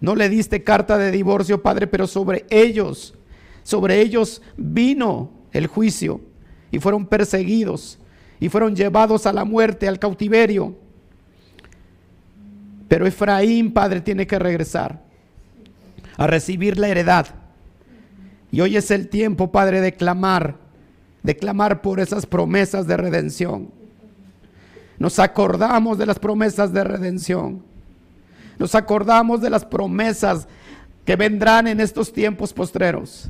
No 0.00 0.14
le 0.14 0.28
diste 0.28 0.62
carta 0.62 0.98
de 0.98 1.10
divorcio, 1.10 1.62
Padre, 1.62 1.86
pero 1.86 2.06
sobre 2.06 2.44
ellos, 2.50 3.14
sobre 3.62 4.00
ellos 4.00 4.42
vino 4.56 5.30
el 5.52 5.66
juicio 5.68 6.20
y 6.70 6.78
fueron 6.78 7.06
perseguidos 7.06 7.98
y 8.38 8.50
fueron 8.50 8.76
llevados 8.76 9.24
a 9.24 9.32
la 9.32 9.44
muerte, 9.44 9.88
al 9.88 9.98
cautiverio. 9.98 10.76
Pero 12.88 13.06
Efraín, 13.06 13.72
Padre, 13.72 14.02
tiene 14.02 14.26
que 14.26 14.38
regresar 14.38 15.05
a 16.16 16.26
recibir 16.26 16.78
la 16.78 16.88
heredad. 16.88 17.26
Y 18.50 18.60
hoy 18.60 18.76
es 18.76 18.90
el 18.90 19.08
tiempo, 19.08 19.52
Padre, 19.52 19.80
de 19.80 19.92
clamar, 19.92 20.56
de 21.22 21.36
clamar 21.36 21.82
por 21.82 22.00
esas 22.00 22.26
promesas 22.26 22.86
de 22.86 22.96
redención. 22.96 23.70
Nos 24.98 25.18
acordamos 25.18 25.98
de 25.98 26.06
las 26.06 26.18
promesas 26.18 26.72
de 26.72 26.84
redención. 26.84 27.62
Nos 28.58 28.74
acordamos 28.74 29.40
de 29.40 29.50
las 29.50 29.64
promesas 29.64 30.48
que 31.04 31.16
vendrán 31.16 31.66
en 31.66 31.80
estos 31.80 32.12
tiempos 32.12 32.52
postreros. 32.52 33.28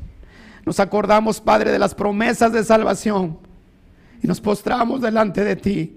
Nos 0.64 0.80
acordamos, 0.80 1.40
Padre, 1.40 1.72
de 1.72 1.78
las 1.78 1.94
promesas 1.94 2.52
de 2.52 2.64
salvación 2.64 3.38
y 4.22 4.26
nos 4.26 4.40
postramos 4.40 5.00
delante 5.00 5.44
de 5.44 5.56
ti. 5.56 5.96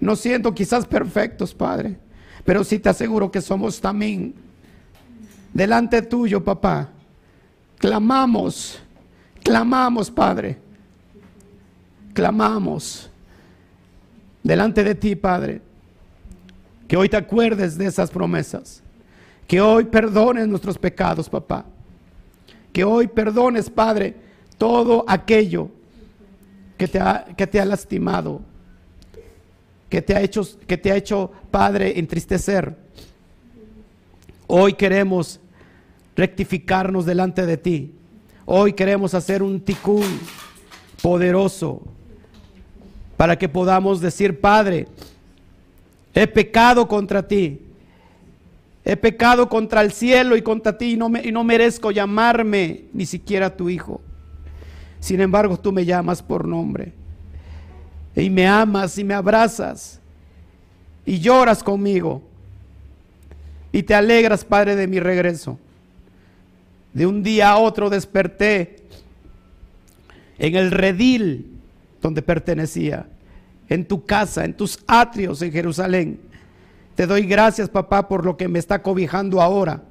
No 0.00 0.16
siendo 0.16 0.54
quizás 0.54 0.86
perfectos, 0.86 1.54
Padre, 1.54 1.98
pero 2.44 2.62
sí 2.64 2.78
te 2.78 2.88
aseguro 2.88 3.30
que 3.30 3.40
somos 3.40 3.80
también 3.80 4.34
delante 5.52 6.02
tuyo, 6.02 6.42
papá. 6.42 6.88
Clamamos, 7.78 8.78
clamamos, 9.42 10.10
Padre. 10.10 10.58
Clamamos 12.12 13.10
delante 14.42 14.82
de 14.82 14.94
ti, 14.94 15.14
Padre. 15.14 15.62
Que 16.86 16.96
hoy 16.96 17.08
te 17.08 17.16
acuerdes 17.16 17.78
de 17.78 17.86
esas 17.86 18.10
promesas. 18.10 18.82
Que 19.46 19.60
hoy 19.60 19.84
perdones 19.84 20.48
nuestros 20.48 20.78
pecados, 20.78 21.28
papá 21.28 21.64
que 22.78 22.84
hoy 22.84 23.08
perdones, 23.08 23.70
Padre, 23.70 24.14
todo 24.56 25.04
aquello 25.08 25.68
que 26.76 26.86
te 26.86 27.00
ha, 27.00 27.24
que 27.36 27.44
te 27.46 27.60
ha 27.60 27.64
lastimado, 27.64 28.40
que 29.88 30.00
te 30.02 30.14
ha 30.14 30.20
hecho, 30.20 30.46
que 30.66 30.76
te 30.76 30.92
ha 30.92 30.96
hecho, 30.96 31.32
Padre, 31.50 31.98
entristecer. 31.98 32.76
Hoy 34.48 34.72
queremos 34.72 35.38
rectificarnos 36.16 37.06
delante 37.06 37.46
de 37.46 37.56
ti. 37.56 37.94
Hoy 38.44 38.72
queremos 38.72 39.14
hacer 39.14 39.44
un 39.44 39.60
ticún 39.60 40.18
poderoso 41.00 41.82
para 43.16 43.38
que 43.38 43.48
podamos 43.48 44.00
decir, 44.00 44.40
Padre, 44.40 44.88
he 46.12 46.26
pecado 46.26 46.88
contra 46.88 47.22
ti 47.22 47.60
He 48.88 48.96
pecado 48.96 49.50
contra 49.50 49.82
el 49.82 49.92
cielo 49.92 50.34
y 50.34 50.40
contra 50.40 50.78
ti 50.78 50.92
y 50.92 50.96
no, 50.96 51.10
me, 51.10 51.22
y 51.22 51.30
no 51.30 51.44
merezco 51.44 51.90
llamarme 51.90 52.84
ni 52.94 53.04
siquiera 53.04 53.54
tu 53.54 53.68
hijo. 53.68 54.00
Sin 54.98 55.20
embargo, 55.20 55.58
tú 55.58 55.72
me 55.72 55.84
llamas 55.84 56.22
por 56.22 56.48
nombre. 56.48 56.94
Y 58.16 58.30
me 58.30 58.48
amas 58.48 58.96
y 58.96 59.04
me 59.04 59.12
abrazas. 59.12 60.00
Y 61.04 61.18
lloras 61.18 61.62
conmigo. 61.62 62.22
Y 63.72 63.82
te 63.82 63.94
alegras, 63.94 64.44
Padre, 64.44 64.76
de 64.76 64.86
mi 64.86 65.00
regreso. 65.00 65.58
De 66.92 67.06
un 67.06 67.22
día 67.22 67.50
a 67.50 67.58
otro 67.58 67.90
desperté 67.90 68.76
en 70.38 70.54
el 70.54 70.70
redil 70.70 71.58
donde 72.00 72.22
pertenecía, 72.22 73.06
en 73.68 73.84
tu 73.84 74.04
casa, 74.04 74.44
en 74.44 74.54
tus 74.54 74.78
atrios 74.86 75.42
en 75.42 75.52
Jerusalén. 75.52 76.20
Te 76.94 77.06
doy 77.06 77.22
gracias, 77.26 77.68
papá, 77.68 78.08
por 78.08 78.24
lo 78.24 78.36
que 78.36 78.48
me 78.48 78.58
está 78.58 78.82
cobijando 78.82 79.40
ahora. 79.40 79.82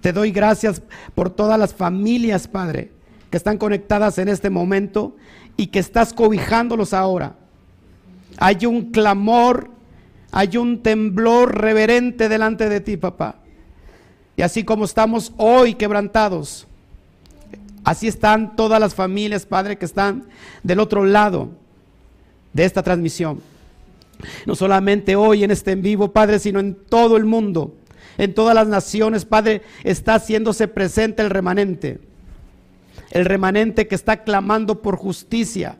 Te 0.00 0.12
doy 0.12 0.30
gracias 0.30 0.82
por 1.14 1.30
todas 1.30 1.58
las 1.58 1.74
familias, 1.74 2.48
Padre, 2.48 2.90
que 3.30 3.36
están 3.36 3.58
conectadas 3.58 4.18
en 4.18 4.28
este 4.28 4.50
momento 4.50 5.16
y 5.56 5.68
que 5.68 5.78
estás 5.78 6.12
cobijándolos 6.12 6.92
ahora. 6.92 7.36
Hay 8.38 8.66
un 8.66 8.90
clamor, 8.90 9.70
hay 10.32 10.56
un 10.56 10.82
temblor 10.82 11.60
reverente 11.60 12.28
delante 12.28 12.68
de 12.68 12.80
ti, 12.80 12.96
papá. 12.96 13.36
Y 14.36 14.42
así 14.42 14.64
como 14.64 14.84
estamos 14.84 15.32
hoy 15.36 15.74
quebrantados, 15.74 16.66
así 17.84 18.06
están 18.06 18.54
todas 18.54 18.80
las 18.80 18.94
familias, 18.94 19.46
Padre, 19.46 19.78
que 19.78 19.86
están 19.86 20.26
del 20.62 20.80
otro 20.80 21.04
lado 21.04 21.50
de 22.52 22.64
esta 22.64 22.82
transmisión. 22.82 23.40
No 24.46 24.54
solamente 24.54 25.16
hoy 25.16 25.44
en 25.44 25.50
este 25.50 25.72
en 25.72 25.82
vivo, 25.82 26.12
Padre, 26.12 26.38
sino 26.38 26.60
en 26.60 26.74
todo 26.74 27.16
el 27.16 27.24
mundo. 27.24 27.74
En 28.18 28.34
todas 28.34 28.54
las 28.54 28.66
naciones, 28.66 29.24
Padre, 29.24 29.62
está 29.84 30.14
haciéndose 30.14 30.68
presente 30.68 31.22
el 31.22 31.30
remanente. 31.30 32.00
El 33.10 33.24
remanente 33.24 33.86
que 33.86 33.94
está 33.94 34.22
clamando 34.22 34.80
por 34.80 34.96
justicia. 34.96 35.78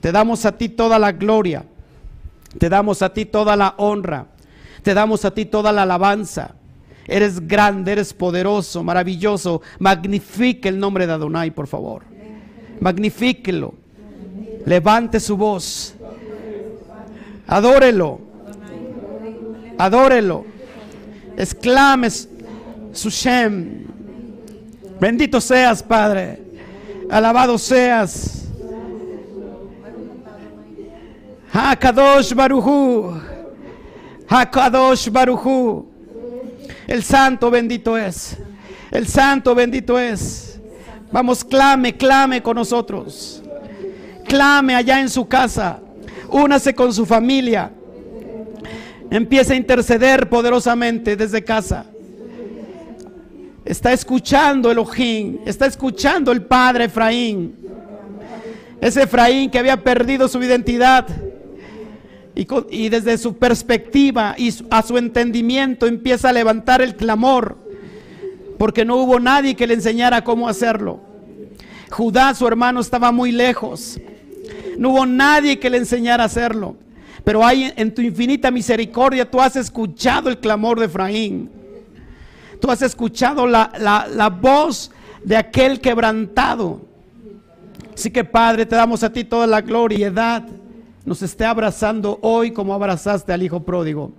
Te 0.00 0.12
damos 0.12 0.44
a 0.44 0.56
ti 0.56 0.68
toda 0.68 0.98
la 0.98 1.12
gloria. 1.12 1.64
Te 2.58 2.68
damos 2.68 3.02
a 3.02 3.12
ti 3.12 3.24
toda 3.24 3.56
la 3.56 3.74
honra. 3.78 4.26
Te 4.82 4.94
damos 4.94 5.24
a 5.24 5.32
ti 5.32 5.44
toda 5.44 5.72
la 5.72 5.82
alabanza. 5.82 6.54
Eres 7.06 7.46
grande, 7.46 7.92
eres 7.92 8.12
poderoso, 8.12 8.82
maravilloso. 8.82 9.62
Magnifique 9.78 10.68
el 10.68 10.78
nombre 10.78 11.06
de 11.06 11.12
Adonai, 11.12 11.50
por 11.50 11.66
favor. 11.66 12.04
Magnifíquelo. 12.80 13.74
Levante 14.66 15.18
su 15.20 15.36
voz. 15.36 15.94
Adórelo. 17.46 18.20
Adórelo. 19.78 20.44
Exclames 21.36 22.28
su 22.92 23.10
Shem. 23.10 23.86
Bendito 25.00 25.40
seas, 25.40 25.82
Padre. 25.82 26.40
Alabado 27.10 27.58
seas. 27.58 28.41
Hakadosh 31.52 32.34
Baruchu. 32.34 33.20
Hakadosh 34.26 35.10
Baruchu. 35.10 35.86
El 36.86 37.02
santo 37.02 37.50
bendito 37.50 37.96
es. 37.98 38.38
El 38.90 39.06
santo 39.06 39.54
bendito 39.54 39.98
es. 39.98 40.58
Vamos, 41.10 41.44
clame, 41.44 41.94
clame 41.94 42.42
con 42.42 42.56
nosotros. 42.56 43.42
Clame 44.26 44.74
allá 44.74 45.00
en 45.00 45.10
su 45.10 45.28
casa. 45.28 45.78
Únase 46.30 46.74
con 46.74 46.92
su 46.92 47.04
familia. 47.04 47.70
Empiece 49.10 49.52
a 49.52 49.56
interceder 49.56 50.30
poderosamente 50.30 51.16
desde 51.16 51.44
casa. 51.44 51.84
Está 53.62 53.92
escuchando 53.92 54.70
Elohim. 54.70 55.40
Está 55.44 55.66
escuchando 55.66 56.32
el 56.32 56.42
padre 56.42 56.84
Efraín. 56.84 57.54
Ese 58.80 59.02
Efraín 59.02 59.50
que 59.50 59.58
había 59.58 59.76
perdido 59.76 60.26
su 60.28 60.42
identidad 60.42 61.06
y, 62.34 62.88
desde 62.88 63.18
su 63.18 63.36
perspectiva 63.36 64.34
y 64.38 64.52
a 64.70 64.82
su 64.82 64.96
entendimiento 64.96 65.86
empieza 65.86 66.30
a 66.30 66.32
levantar 66.32 66.80
el 66.80 66.96
clamor, 66.96 67.58
porque 68.58 68.84
no 68.84 68.96
hubo 68.96 69.20
nadie 69.20 69.54
que 69.54 69.66
le 69.66 69.74
enseñara 69.74 70.24
cómo 70.24 70.48
hacerlo. 70.48 71.00
Judá, 71.90 72.34
su 72.34 72.46
hermano, 72.46 72.80
estaba 72.80 73.12
muy 73.12 73.32
lejos. 73.32 74.00
No 74.78 74.90
hubo 74.90 75.04
nadie 75.04 75.58
que 75.58 75.68
le 75.68 75.76
enseñara 75.76 76.22
a 76.22 76.26
hacerlo. 76.26 76.76
Pero 77.22 77.44
hay 77.44 77.72
en 77.76 77.94
tu 77.94 78.00
infinita 78.00 78.50
misericordia, 78.50 79.30
tú 79.30 79.40
has 79.40 79.56
escuchado 79.56 80.30
el 80.30 80.38
clamor 80.38 80.80
de 80.80 80.86
Efraín. 80.86 81.50
Tú 82.60 82.70
has 82.70 82.80
escuchado 82.80 83.46
la, 83.46 83.70
la 83.78 84.30
voz 84.30 84.90
de 85.22 85.36
aquel 85.36 85.80
quebrantado. 85.80 86.80
Así 87.94 88.10
que 88.10 88.24
Padre, 88.24 88.64
te 88.64 88.74
damos 88.74 89.02
a 89.02 89.12
ti 89.12 89.24
toda 89.24 89.46
la 89.46 89.60
gloria 89.60 89.98
y 89.98 90.02
edad 90.04 90.46
nos 91.04 91.22
esté 91.22 91.44
abrazando 91.44 92.18
hoy 92.22 92.52
como 92.52 92.74
abrazaste 92.74 93.32
al 93.32 93.42
Hijo 93.42 93.60
pródigo. 93.60 94.12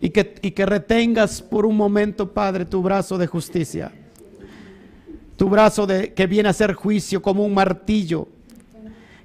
Y 0.00 0.10
que, 0.10 0.32
que 0.32 0.66
retengas 0.66 1.42
por 1.42 1.66
un 1.66 1.76
momento, 1.76 2.32
Padre, 2.32 2.64
tu 2.64 2.82
brazo 2.82 3.18
de 3.18 3.26
justicia. 3.26 3.90
Tu 5.36 5.48
brazo 5.48 5.86
de, 5.86 6.14
que 6.14 6.26
viene 6.26 6.48
a 6.48 6.50
hacer 6.50 6.74
juicio 6.74 7.20
como 7.20 7.44
un 7.44 7.52
martillo. 7.52 8.28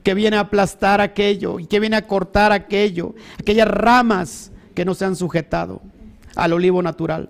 Que 0.01 0.15
viene 0.15 0.37
a 0.37 0.41
aplastar 0.41 0.99
aquello 0.99 1.59
y 1.59 1.67
que 1.67 1.79
viene 1.79 1.95
a 1.95 2.07
cortar 2.07 2.51
aquello. 2.51 3.13
Aquellas 3.39 3.67
ramas 3.67 4.51
que 4.73 4.85
no 4.85 4.95
se 4.95 5.05
han 5.05 5.15
sujetado 5.15 5.81
al 6.35 6.53
olivo 6.53 6.81
natural. 6.81 7.29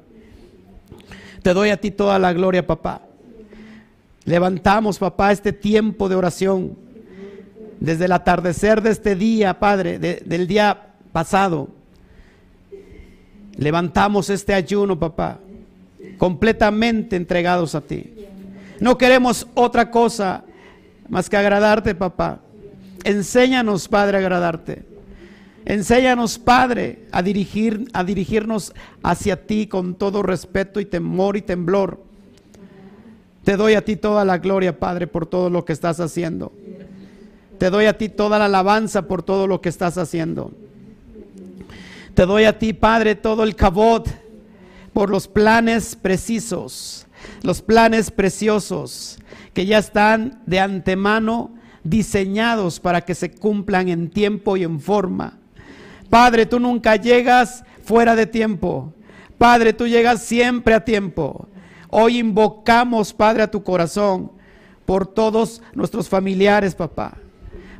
Te 1.41 1.53
doy 1.53 1.69
a 1.69 1.81
ti 1.81 1.91
toda 1.91 2.17
la 2.19 2.31
gloria, 2.31 2.65
papá. 2.65 3.01
Levantamos, 4.23 4.99
papá, 4.99 5.33
este 5.33 5.51
tiempo 5.51 6.07
de 6.07 6.15
oración 6.15 6.77
desde 7.79 8.05
el 8.05 8.11
atardecer 8.11 8.81
de 8.81 8.91
este 8.91 9.15
día, 9.15 9.59
Padre, 9.59 9.99
del 9.99 10.47
día 10.47 10.93
pasado, 11.11 11.69
levantamos 13.55 14.29
este 14.29 14.53
ayuno, 14.53 14.97
papá, 14.97 15.39
completamente 16.17 17.15
entregados 17.15 17.75
a 17.75 17.81
ti. 17.81 18.13
No 18.79 18.97
queremos 18.97 19.47
otra 19.53 19.91
cosa 19.91 20.43
más 21.09 21.29
que 21.29 21.37
agradarte, 21.37 21.95
papá. 21.95 22.39
Enséñanos, 23.03 23.87
Padre, 23.87 24.17
a 24.17 24.19
agradarte. 24.19 24.83
Enséñanos, 25.65 26.39
Padre, 26.39 27.05
a, 27.11 27.21
dirigir, 27.21 27.87
a 27.93 28.03
dirigirnos 28.03 28.73
hacia 29.01 29.45
ti 29.45 29.67
con 29.67 29.95
todo 29.95 30.23
respeto 30.23 30.79
y 30.79 30.85
temor 30.85 31.37
y 31.37 31.41
temblor. 31.41 32.01
Te 33.43 33.57
doy 33.57 33.75
a 33.75 33.83
ti 33.83 33.95
toda 33.95 34.25
la 34.25 34.37
gloria, 34.37 34.79
Padre, 34.79 35.07
por 35.07 35.25
todo 35.25 35.49
lo 35.49 35.65
que 35.65 35.73
estás 35.73 35.99
haciendo. 35.99 36.51
Te 37.57 37.69
doy 37.69 37.85
a 37.85 37.97
ti 37.97 38.09
toda 38.09 38.39
la 38.39 38.45
alabanza 38.45 39.03
por 39.03 39.23
todo 39.23 39.47
lo 39.47 39.61
que 39.61 39.69
estás 39.69 39.97
haciendo. 39.97 40.51
Te 42.13 42.25
doy 42.25 42.43
a 42.43 42.59
ti, 42.59 42.73
Padre, 42.73 43.15
todo 43.15 43.43
el 43.43 43.55
cabot 43.55 44.07
por 44.93 45.09
los 45.09 45.27
planes 45.27 45.95
precisos, 45.95 47.07
los 47.41 47.61
planes 47.61 48.11
preciosos 48.11 49.17
que 49.53 49.65
ya 49.65 49.79
están 49.79 50.41
de 50.45 50.59
antemano 50.59 51.51
diseñados 51.83 52.79
para 52.79 53.01
que 53.01 53.15
se 53.15 53.31
cumplan 53.31 53.89
en 53.89 54.09
tiempo 54.09 54.57
y 54.57 54.63
en 54.63 54.79
forma. 54.79 55.39
Padre, 56.09 56.45
tú 56.45 56.59
nunca 56.59 56.95
llegas 56.95 57.63
fuera 57.83 58.15
de 58.15 58.27
tiempo. 58.27 58.93
Padre, 59.39 59.73
tú 59.73 59.87
llegas 59.87 60.21
siempre 60.21 60.75
a 60.75 60.85
tiempo. 60.85 61.47
Hoy 61.89 62.19
invocamos, 62.19 63.13
Padre, 63.13 63.43
a 63.43 63.51
tu 63.51 63.63
corazón 63.63 64.31
por 64.85 65.07
todos 65.07 65.61
nuestros 65.73 66.07
familiares, 66.07 66.75
papá 66.75 67.17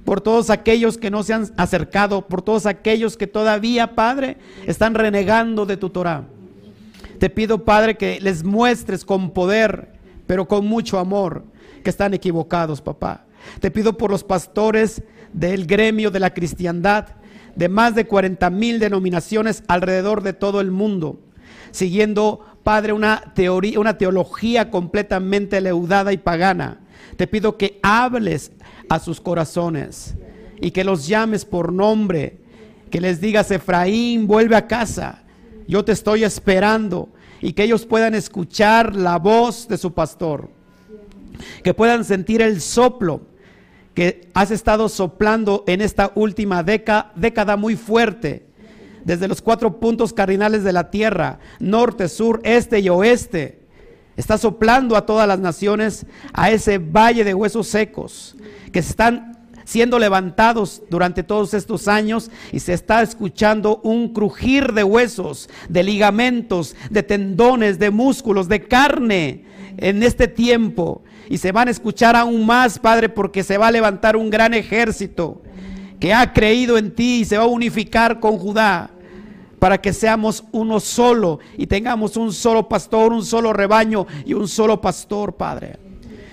por 0.05 0.21
todos 0.21 0.49
aquellos 0.49 0.97
que 0.97 1.11
no 1.11 1.23
se 1.23 1.33
han 1.33 1.49
acercado, 1.57 2.27
por 2.27 2.41
todos 2.41 2.65
aquellos 2.65 3.17
que 3.17 3.27
todavía, 3.27 3.95
Padre, 3.95 4.37
están 4.67 4.95
renegando 4.95 5.65
de 5.65 5.77
tu 5.77 5.89
Torah. 5.89 6.25
Te 7.19 7.29
pido, 7.29 7.63
Padre, 7.63 7.95
que 7.95 8.19
les 8.19 8.43
muestres 8.43 9.05
con 9.05 9.31
poder, 9.31 9.93
pero 10.27 10.47
con 10.47 10.67
mucho 10.67 10.99
amor, 10.99 11.45
que 11.83 11.89
están 11.89 12.13
equivocados, 12.13 12.81
papá. 12.81 13.25
Te 13.59 13.71
pido 13.71 13.97
por 13.97 14.11
los 14.11 14.23
pastores 14.23 15.03
del 15.31 15.65
gremio 15.65 16.11
de 16.11 16.19
la 16.19 16.33
cristiandad, 16.33 17.07
de 17.55 17.69
más 17.69 17.95
de 17.95 18.05
40 18.05 18.49
mil 18.49 18.79
denominaciones 18.79 19.63
alrededor 19.67 20.23
de 20.23 20.33
todo 20.33 20.59
el 20.59 20.71
mundo, 20.71 21.19
siguiendo, 21.71 22.45
Padre, 22.63 22.93
una 22.93 23.33
teoría, 23.35 23.79
una 23.79 23.97
teología 23.97 24.69
completamente 24.71 25.61
leudada 25.61 26.13
y 26.13 26.17
pagana. 26.17 26.79
Te 27.15 27.27
pido 27.27 27.57
que 27.57 27.79
hables 27.83 28.51
a 28.89 28.99
sus 28.99 29.19
corazones. 29.19 30.15
Y 30.59 30.71
que 30.71 30.83
los 30.83 31.07
llames 31.07 31.45
por 31.45 31.73
nombre, 31.73 32.37
que 32.89 33.01
les 33.01 33.19
digas, 33.19 33.51
Efraín, 33.51 34.27
vuelve 34.27 34.55
a 34.55 34.67
casa, 34.67 35.23
yo 35.67 35.83
te 35.83 35.91
estoy 35.91 36.23
esperando. 36.23 37.09
Y 37.41 37.53
que 37.53 37.63
ellos 37.63 37.85
puedan 37.85 38.15
escuchar 38.15 38.95
la 38.95 39.17
voz 39.17 39.67
de 39.67 39.77
su 39.77 39.93
pastor, 39.93 40.49
que 41.63 41.73
puedan 41.73 42.05
sentir 42.05 42.41
el 42.41 42.61
soplo 42.61 43.21
que 43.93 44.29
has 44.33 44.51
estado 44.51 44.89
soplando 44.89 45.63
en 45.67 45.81
esta 45.81 46.11
última 46.15 46.63
década, 46.63 47.11
década 47.15 47.57
muy 47.57 47.75
fuerte, 47.75 48.45
desde 49.05 49.27
los 49.27 49.41
cuatro 49.41 49.79
puntos 49.79 50.13
cardinales 50.13 50.63
de 50.63 50.73
la 50.73 50.89
tierra, 50.89 51.39
norte, 51.59 52.07
sur, 52.07 52.39
este 52.43 52.79
y 52.79 52.89
oeste. 52.89 53.62
Está 54.15 54.37
soplando 54.37 54.95
a 54.95 55.05
todas 55.05 55.27
las 55.27 55.39
naciones 55.39 56.05
a 56.33 56.51
ese 56.51 56.77
valle 56.77 57.23
de 57.23 57.33
huesos 57.33 57.67
secos 57.67 58.35
que 58.71 58.79
están 58.79 59.33
siendo 59.65 59.97
levantados 59.97 60.83
durante 60.89 61.23
todos 61.23 61.53
estos 61.53 61.87
años 61.87 62.29
y 62.51 62.59
se 62.59 62.73
está 62.73 63.01
escuchando 63.01 63.79
un 63.83 64.09
crujir 64.09 64.73
de 64.73 64.83
huesos, 64.83 65.49
de 65.69 65.83
ligamentos, 65.83 66.75
de 66.89 67.03
tendones, 67.03 67.79
de 67.79 67.89
músculos, 67.89 68.47
de 68.47 68.63
carne 68.63 69.45
en 69.77 70.03
este 70.03 70.27
tiempo. 70.27 71.03
Y 71.29 71.37
se 71.37 71.51
van 71.51 71.67
a 71.67 71.71
escuchar 71.71 72.15
aún 72.15 72.45
más, 72.45 72.77
Padre, 72.77 73.09
porque 73.09 73.43
se 73.43 73.57
va 73.57 73.67
a 73.67 73.71
levantar 73.71 74.15
un 74.15 74.29
gran 74.29 74.53
ejército 74.53 75.41
que 75.99 76.13
ha 76.13 76.33
creído 76.33 76.77
en 76.77 76.93
ti 76.93 77.21
y 77.21 77.25
se 77.25 77.37
va 77.37 77.45
a 77.45 77.47
unificar 77.47 78.19
con 78.19 78.37
Judá 78.37 78.91
para 79.63 79.79
que 79.79 79.93
seamos 79.93 80.43
uno 80.51 80.81
solo 80.81 81.39
y 81.57 81.67
tengamos 81.67 82.17
un 82.17 82.33
solo 82.33 82.67
pastor, 82.67 83.13
un 83.13 83.23
solo 83.23 83.53
rebaño 83.53 84.05
y 84.25 84.33
un 84.33 84.49
solo 84.49 84.81
pastor, 84.81 85.35
Padre. 85.35 85.77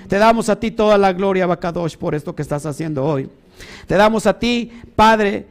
Te 0.09 0.19
damos 0.19 0.49
a 0.49 0.59
ti 0.59 0.73
toda 0.73 0.99
la 0.99 1.12
gloria, 1.12 1.47
Bacadosh, 1.47 1.97
por 1.97 2.16
esto 2.16 2.35
que 2.35 2.43
estás 2.43 2.66
haciendo 2.66 3.05
hoy. 3.05 3.31
Te 3.87 3.95
damos 3.95 4.27
a 4.27 4.37
ti, 4.37 4.73
Padre, 4.97 5.47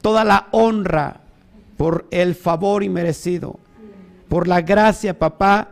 toda 0.00 0.24
la 0.24 0.48
honra 0.52 1.20
por 1.76 2.06
el 2.10 2.34
favor 2.34 2.82
inmerecido, 2.82 3.60
por 4.30 4.48
la 4.48 4.62
gracia, 4.62 5.18
papá, 5.18 5.68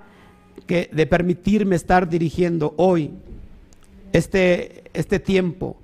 que 0.66 0.90
de 0.92 1.07
permitirme 1.07 1.74
estar 1.74 2.07
dirigiendo 2.07 2.74
hoy 2.76 3.12
este, 4.12 4.90
este 4.92 5.18
tiempo 5.18 5.79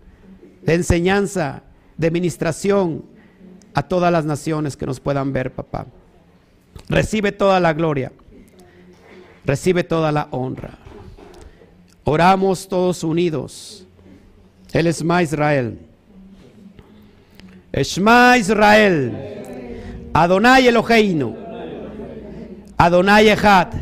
de 0.60 0.74
enseñanza, 0.74 1.62
de 1.96 2.10
ministración 2.10 3.15
a 3.76 3.82
todas 3.82 4.10
las 4.10 4.24
naciones 4.24 4.74
que 4.74 4.86
nos 4.86 5.00
puedan 5.00 5.34
ver, 5.34 5.52
papá. 5.52 5.84
Recibe 6.88 7.30
toda 7.30 7.60
la 7.60 7.74
gloria. 7.74 8.10
Recibe 9.44 9.84
toda 9.84 10.10
la 10.10 10.28
honra. 10.30 10.70
Oramos 12.04 12.68
todos 12.68 13.04
unidos. 13.04 13.86
El 14.72 14.86
Esma 14.86 15.22
Israel. 15.22 15.78
Esma 17.70 18.38
Israel. 18.38 19.12
Adonai 20.14 20.68
Eloheinu. 20.68 21.36
Adonai 22.78 23.28
Echad. 23.28 23.74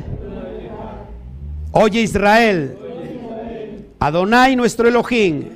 Oye 1.70 2.00
Israel. 2.00 2.76
Adonai 4.00 4.56
nuestro 4.56 4.88
Elohim. 4.88 5.50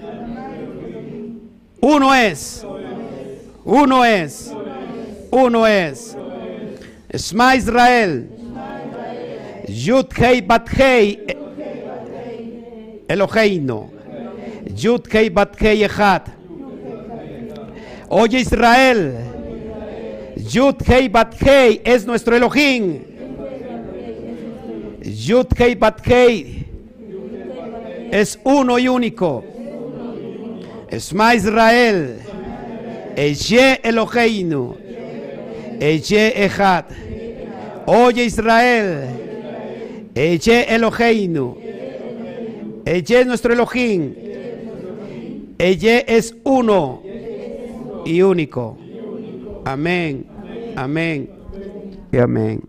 Uno 1.81 2.15
es. 2.15 2.65
Uno 3.69 4.03
es. 4.03 4.51
Uno 5.31 5.67
es. 5.67 6.17
Esma 7.11 7.55
Israel. 7.55 8.27
Yud 9.69 10.07
Hei 10.17 10.41
Bat 10.41 10.71
Hei 10.71 11.19
Eloheinu. 13.07 13.91
Yud 14.75 15.07
Hei 15.13 15.29
Bat 15.29 15.55
Hei 15.61 15.85
Echad. 15.85 16.31
Oye 18.09 18.41
Israel. 18.41 19.13
Yud 20.37 20.81
Hei 20.89 21.11
Bat 21.11 21.35
Hei 21.39 21.83
es 21.85 22.07
nuestro 22.07 22.37
Elohim. 22.37 23.03
Yud 25.03 25.53
Hei 25.59 25.75
Bat 25.75 26.01
Hei 26.07 26.65
es 28.11 28.41
uno 28.45 28.79
y 28.79 28.89
único. 28.89 29.45
Esma 30.89 31.35
Israel. 31.35 32.28
Eye 33.19 33.81
Eloheinu. 33.83 34.77
Eye 35.81 36.45
Echad. 36.45 36.85
Oye 37.85 38.25
Israel. 38.25 39.09
Eye 40.15 40.67
Eloheinu. 40.69 41.57
Eye 42.87 43.21
es 43.21 43.27
nuestro 43.27 43.53
Elohim. 43.53 44.15
Eye 45.59 46.05
es 46.07 46.33
uno 46.45 47.03
y 48.07 48.23
único. 48.23 48.79
Amén. 49.65 50.25
Amén. 50.77 51.29
Y 52.13 52.19
amén. 52.19 52.63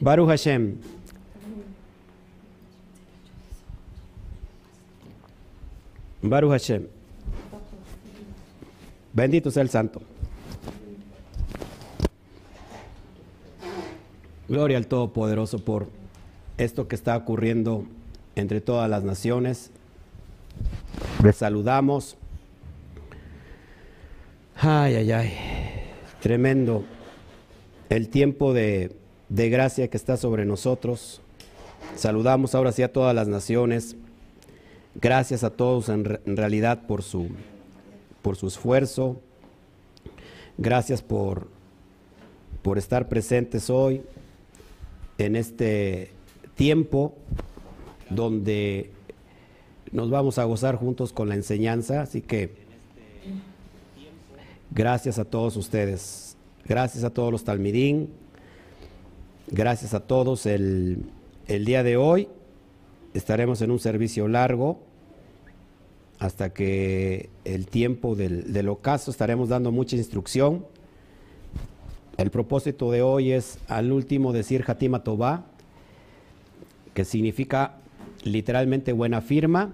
Baruch 0.00 0.28
Hashem. 0.28 0.78
Baruch 6.22 6.52
Hashem. 6.52 6.99
Bendito 9.12 9.50
sea 9.50 9.62
el 9.62 9.70
Santo. 9.70 10.02
Gloria 14.48 14.76
al 14.78 14.86
Todopoderoso 14.86 15.64
por 15.64 15.88
esto 16.58 16.88
que 16.88 16.96
está 16.96 17.16
ocurriendo 17.16 17.84
entre 18.36 18.60
todas 18.60 18.88
las 18.88 19.04
naciones. 19.04 19.70
Les 21.22 21.36
saludamos. 21.36 22.16
Ay, 24.56 24.94
ay, 24.96 25.12
ay. 25.12 25.32
Tremendo 26.20 26.84
el 27.88 28.08
tiempo 28.08 28.52
de, 28.52 28.96
de 29.28 29.50
gracia 29.50 29.88
que 29.88 29.96
está 29.96 30.16
sobre 30.16 30.44
nosotros. 30.44 31.20
Saludamos 31.96 32.54
ahora 32.54 32.72
sí 32.72 32.82
a 32.82 32.92
todas 32.92 33.14
las 33.14 33.28
naciones. 33.28 33.96
Gracias 34.94 35.44
a 35.44 35.50
todos 35.50 35.88
en, 35.88 36.20
en 36.26 36.36
realidad 36.36 36.86
por 36.86 37.02
su, 37.02 37.28
por 38.22 38.36
su 38.36 38.46
esfuerzo. 38.46 39.20
Gracias 40.58 41.02
por, 41.02 41.48
por 42.62 42.78
estar 42.78 43.08
presentes 43.08 43.70
hoy 43.70 44.02
en 45.18 45.36
este 45.36 46.12
tiempo 46.54 47.14
donde 48.10 48.90
nos 49.92 50.10
vamos 50.10 50.38
a 50.38 50.44
gozar 50.44 50.76
juntos 50.76 51.12
con 51.12 51.28
la 51.28 51.34
enseñanza. 51.34 52.02
Así 52.02 52.20
que 52.20 52.54
gracias 54.70 55.18
a 55.18 55.24
todos 55.24 55.56
ustedes. 55.56 56.36
Gracias 56.66 57.04
a 57.04 57.10
todos 57.10 57.32
los 57.32 57.44
talmidín. 57.44 58.10
Gracias 59.48 59.94
a 59.94 60.00
todos. 60.00 60.46
El, 60.46 61.04
el 61.46 61.64
día 61.64 61.82
de 61.82 61.96
hoy 61.96 62.28
estaremos 63.14 63.62
en 63.62 63.70
un 63.70 63.78
servicio 63.78 64.28
largo 64.28 64.89
hasta 66.20 66.50
que 66.50 67.30
el 67.46 67.66
tiempo 67.66 68.14
del, 68.14 68.68
ocaso 68.68 69.10
estaremos 69.10 69.48
dando 69.48 69.72
mucha 69.72 69.96
instrucción. 69.96 70.66
El 72.18 72.30
propósito 72.30 72.90
de 72.92 73.00
hoy 73.00 73.32
es 73.32 73.58
al 73.68 73.90
último 73.90 74.34
decir 74.34 74.62
Hatima 74.66 75.02
Tobá, 75.02 75.46
que 76.92 77.06
significa 77.06 77.78
literalmente 78.22 78.92
buena 78.92 79.22
firma, 79.22 79.72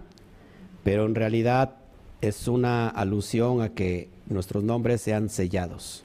pero 0.85 1.05
en 1.05 1.17
realidad 1.17 1.79
es 2.21 2.47
una 2.47 2.89
alusión 2.89 3.61
a 3.61 3.71
que 3.71 4.09
nuestros 4.29 4.63
nombres 4.63 5.01
sean 5.01 5.29
sellados. 5.29 6.05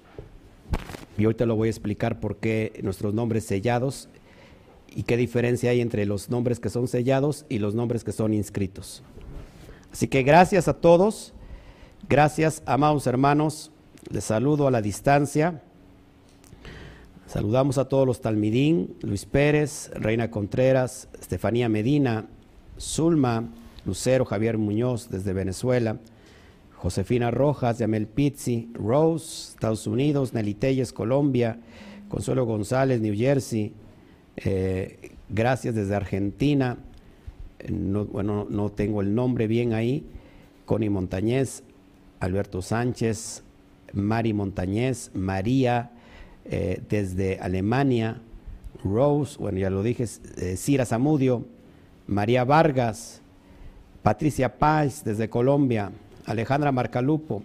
Y 1.20 1.28
hoy 1.28 1.36
te 1.36 1.46
lo 1.46 1.56
voy 1.56 1.68
a 1.68 1.72
explicar 1.72 2.20
por 2.20 2.38
qué 2.38 2.80
nuestros 2.82 3.14
nombres 3.14 3.46
sellados 3.46 4.10
y 4.90 5.04
qué 5.04 5.18
diferencia 5.18 5.70
hay 5.70 5.82
entre 5.82 6.08
los 6.08 6.32
nombres 6.32 6.60
que 6.60 6.70
son 6.70 6.88
sellados 6.88 7.46
y 7.48 7.60
los 7.60 7.76
nombres 7.76 8.04
que 8.04 8.12
son 8.12 8.34
inscritos. 8.34 9.04
Así 9.92 10.08
que 10.08 10.24
gracias 10.24 10.68
a 10.68 10.74
todos, 10.74 11.34
gracias 12.08 12.64
amados 12.66 13.08
hermanos, 13.08 13.72
les 14.10 14.24
saludo 14.24 14.68
a 14.68 14.72
la 14.72 14.82
distancia. 14.82 15.62
Saludamos 17.28 17.78
a 17.78 17.86
todos 17.86 18.06
los 18.06 18.22
Talmidín, 18.22 18.96
Luis 19.02 19.26
Pérez, 19.26 19.90
Reina 19.94 20.32
Contreras, 20.32 21.08
Estefanía 21.20 21.70
Medina, 21.70 22.28
Zulma, 22.80 23.50
Lucero, 23.86 24.26
Javier 24.26 24.58
Muñoz 24.58 25.10
desde 25.10 25.34
Venezuela, 25.34 25.98
Josefina 26.76 27.32
Rojas, 27.32 27.80
Yamel 27.80 28.08
Pizzi, 28.08 28.70
Rose, 28.74 29.52
Estados 29.52 29.88
Unidos, 29.88 30.34
Nelly 30.34 30.56
Telles, 30.56 30.92
Colombia, 30.92 31.60
Consuelo 32.10 32.46
González, 32.46 33.00
New 33.02 33.16
Jersey, 33.16 33.74
eh, 34.38 35.12
gracias 35.30 35.76
desde 35.76 35.96
Argentina, 35.96 36.78
no, 37.70 38.06
bueno, 38.06 38.48
no 38.50 38.70
tengo 38.72 39.02
el 39.02 39.14
nombre 39.14 39.48
bien 39.48 39.74
ahí, 39.74 40.04
Connie 40.66 40.90
Montañez, 40.90 41.64
Alberto 42.20 42.62
Sánchez, 42.62 43.44
Mari 43.94 44.34
Montañez, 44.34 45.12
María, 45.14 45.92
eh, 46.46 46.82
desde 46.90 47.40
Alemania, 47.40 48.22
Rose, 48.84 49.38
bueno, 49.38 49.60
ya 49.60 49.70
lo 49.70 49.84
dije, 49.84 50.06
eh, 50.38 50.56
Cira 50.58 50.86
Zamudio, 50.86 51.46
María 52.08 52.44
Vargas, 52.44 53.22
Patricia 54.02 54.58
Paz 54.58 55.04
desde 55.04 55.30
Colombia, 55.30 55.92
Alejandra 56.26 56.72
Marcalupo, 56.72 57.44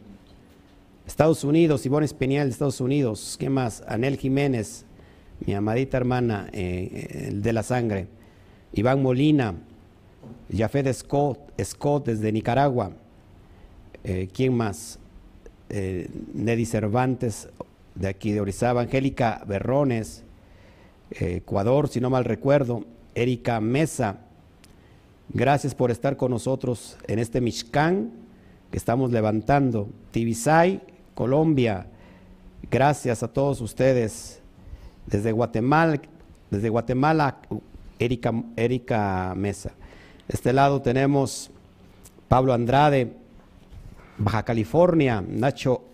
Estados 1.07 1.45
Unidos, 1.45 1.85
Ivonne 1.85 2.07
Espinial, 2.07 2.49
Estados 2.49 2.81
Unidos, 2.81 3.37
¿qué 3.39 3.51
más? 3.51 3.83
Anel 3.87 4.17
Jiménez, 4.17 4.85
mi 5.45 5.55
amadita 5.55 5.99
hermana 5.99 6.49
eh, 6.53 7.31
de 7.35 7.53
la 7.53 7.63
sangre, 7.63 8.09
Iván 8.73 9.03
Molina, 9.03 9.55
Jafet 10.55 10.93
Scott, 10.93 11.39
Scott 11.63 12.07
desde 12.07 12.33
Nicaragua, 12.33 12.93
eh, 14.05 14.29
¿quién 14.33 14.57
más? 14.57 14.99
Eh, 15.69 16.09
Neddy 16.35 16.65
Cervantes, 16.65 17.49
de 17.95 18.09
aquí 18.09 18.33
de 18.33 18.41
Orizaba, 18.41 18.83
Angélica 18.83 19.43
Berrones, 19.47 20.23
eh, 21.11 21.37
Ecuador, 21.37 21.89
si 21.89 22.01
no 22.01 22.11
mal 22.11 22.25
recuerdo, 22.25 22.85
Erika 23.15 23.61
Mesa, 23.61 24.19
gracias 25.33 25.75
por 25.75 25.91
estar 25.91 26.17
con 26.17 26.31
nosotros 26.31 26.97
en 27.09 27.19
este 27.19 27.41
Mishkan 27.41 28.13
que 28.71 28.77
estamos 28.77 29.11
levantando, 29.11 29.89
Tibisay, 30.11 30.81
Colombia, 31.15 31.87
gracias 32.71 33.23
a 33.23 33.29
todos 33.29 33.61
ustedes, 33.61 34.41
desde 35.07 35.33
Guatemala, 35.33 36.01
desde 36.51 36.69
Guatemala, 36.69 37.39
Erika, 37.99 38.33
Erika 38.57 39.35
Mesa. 39.37 39.73
Este 40.29 40.53
lado 40.53 40.83
tenemos 40.83 41.51
Pablo 42.27 42.53
Andrade, 42.53 43.13
Baja 44.19 44.45
California, 44.45 45.23
Nacho 45.27 45.85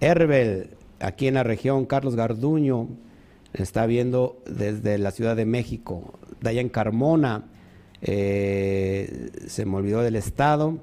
Herbel, 0.00 0.76
aquí 1.00 1.26
en 1.26 1.34
la 1.34 1.42
región, 1.42 1.84
Carlos 1.84 2.14
Garduño, 2.14 2.88
está 3.52 3.86
viendo 3.86 4.40
desde 4.46 4.96
la 4.98 5.10
Ciudad 5.10 5.34
de 5.34 5.44
México, 5.44 6.14
Dayan 6.40 6.68
Carmona, 6.68 7.46
eh, 8.00 9.30
se 9.48 9.64
me 9.66 9.76
olvidó 9.76 10.02
del 10.02 10.14
estado, 10.14 10.78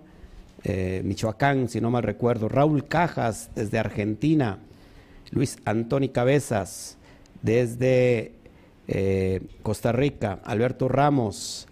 eh, 0.65 1.01
Michoacán, 1.05 1.69
si 1.69 1.79
no 1.79 1.91
mal 1.91 2.03
recuerdo, 2.03 2.49
Raúl 2.49 2.89
Cajas 2.89 3.51
desde 3.55 3.79
Argentina, 3.79 4.59
Luis 5.31 5.59
Antoni 5.63 6.09
Cabezas 6.09 6.97
desde 7.41 8.33
eh, 8.89 9.41
Costa 9.63 9.93
Rica, 9.93 10.39
Alberto 10.43 10.89
Ramos, 10.89 11.67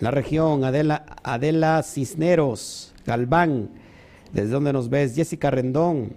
la 0.00 0.10
región, 0.10 0.64
Adela, 0.64 1.04
Adela 1.22 1.82
Cisneros, 1.82 2.92
Galván, 3.06 3.70
desde 4.32 4.50
donde 4.50 4.72
nos 4.72 4.88
ves, 4.88 5.14
Jessica 5.14 5.50
Rendón, 5.50 6.12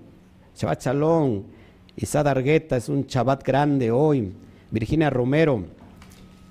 Chabat 0.55 0.81
Chalón, 0.81 1.45
Isada 1.95 2.31
Argueta 2.31 2.75
es 2.75 2.89
un 2.89 3.05
chabat 3.05 3.43
grande 3.43 3.91
hoy. 3.91 4.33
Virginia 4.71 5.11
Romero, 5.11 5.65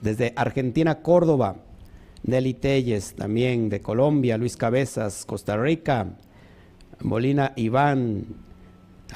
desde 0.01 0.33
Argentina, 0.37 1.03
Córdoba. 1.03 1.57
Nelly 2.25 2.55
Telles, 2.55 3.15
también 3.15 3.69
de 3.69 3.81
Colombia. 3.81 4.39
Luis 4.39 4.57
Cabezas, 4.57 5.25
Costa 5.25 5.57
Rica. 5.57 6.07
Molina 7.01 7.53
Iván, 7.57 8.27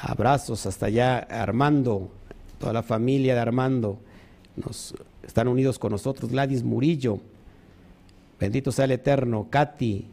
abrazos 0.01 0.65
hasta 0.65 0.87
allá. 0.87 1.19
Armando, 1.19 2.11
toda 2.59 2.73
la 2.73 2.83
familia 2.83 3.33
de 3.33 3.39
Armando. 3.39 3.99
Nos, 4.57 4.93
están 5.23 5.47
unidos 5.47 5.79
con 5.79 5.93
nosotros. 5.93 6.29
Gladys 6.29 6.63
Murillo, 6.63 7.21
bendito 8.39 8.71
sea 8.71 8.85
el 8.85 8.91
Eterno. 8.91 9.47
Katy, 9.49 10.05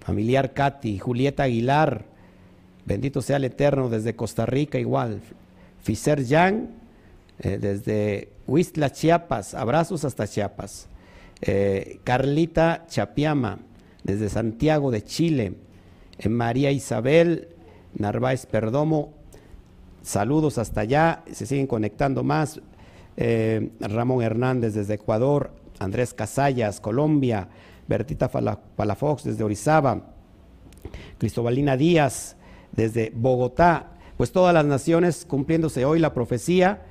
familiar 0.00 0.52
Katy. 0.52 0.98
Julieta 0.98 1.44
Aguilar, 1.44 2.04
bendito 2.84 3.22
sea 3.22 3.36
el 3.36 3.44
Eterno 3.44 3.88
desde 3.88 4.16
Costa 4.16 4.46
Rica 4.46 4.78
igual. 4.78 5.20
Fiser 5.82 6.24
Yang, 6.24 6.68
eh, 7.40 7.58
desde 7.60 8.28
Huistla, 8.46 8.90
Chiapas. 8.90 9.54
Abrazos 9.54 10.04
hasta 10.04 10.26
Chiapas. 10.26 10.88
Eh, 11.40 11.98
Carlita 12.04 12.86
Chapiama, 12.88 13.58
desde 14.04 14.28
Santiago 14.28 14.90
de 14.90 15.02
Chile. 15.02 15.54
Eh, 16.18 16.28
María 16.28 16.70
Isabel 16.70 17.48
Narváez 17.94 18.46
Perdomo, 18.46 19.12
saludos 20.02 20.56
hasta 20.56 20.82
allá, 20.82 21.24
se 21.30 21.46
siguen 21.46 21.66
conectando 21.66 22.22
más. 22.22 22.60
Ramón 23.14 24.22
Hernández 24.22 24.72
desde 24.72 24.94
Ecuador, 24.94 25.52
Andrés 25.82 26.14
Casallas, 26.14 26.80
Colombia, 26.80 27.48
Bertita 27.88 28.28
Palafox 28.28 29.24
desde 29.24 29.44
Orizaba, 29.44 30.02
Cristobalina 31.18 31.76
Díaz 31.76 32.36
desde 32.72 33.12
Bogotá, 33.14 33.90
pues 34.16 34.32
todas 34.32 34.54
las 34.54 34.64
naciones 34.64 35.24
cumpliéndose 35.26 35.84
hoy 35.84 35.98
la 35.98 36.14
profecía 36.14 36.82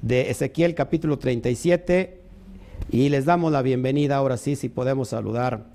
de 0.00 0.30
Ezequiel 0.30 0.74
capítulo 0.74 1.18
37 1.18 2.20
y 2.90 3.08
les 3.08 3.24
damos 3.24 3.52
la 3.52 3.62
bienvenida 3.62 4.16
ahora 4.16 4.36
sí, 4.36 4.56
si 4.56 4.68
podemos 4.68 5.08
saludar 5.08 5.66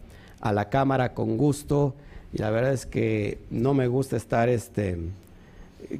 a 0.41 0.51
la 0.51 0.69
cámara 0.69 1.13
con 1.13 1.37
gusto. 1.37 1.95
Y 2.31 2.39
la 2.39 2.49
verdad 2.49 2.73
es 2.73 2.85
que 2.85 3.39
no 3.51 3.73
me 3.73 3.87
gusta 3.87 4.17
estar 4.17 4.49
este, 4.49 4.97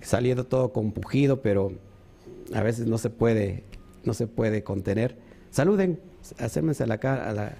saliendo 0.02 0.45
todo 0.45 0.73
compugido, 0.73 1.41
pero 1.41 1.73
a 2.54 2.63
veces 2.63 2.88
no 2.88 2.97
se 2.97 3.12
puede 3.12 3.63
no 4.04 4.13
se 4.13 4.28
puede 4.28 4.63
contener. 4.63 5.15
Saluden, 5.49 5.99
acérmense 6.39 6.83
a 6.83 6.88
la 6.88 6.97
cara, 6.97 7.57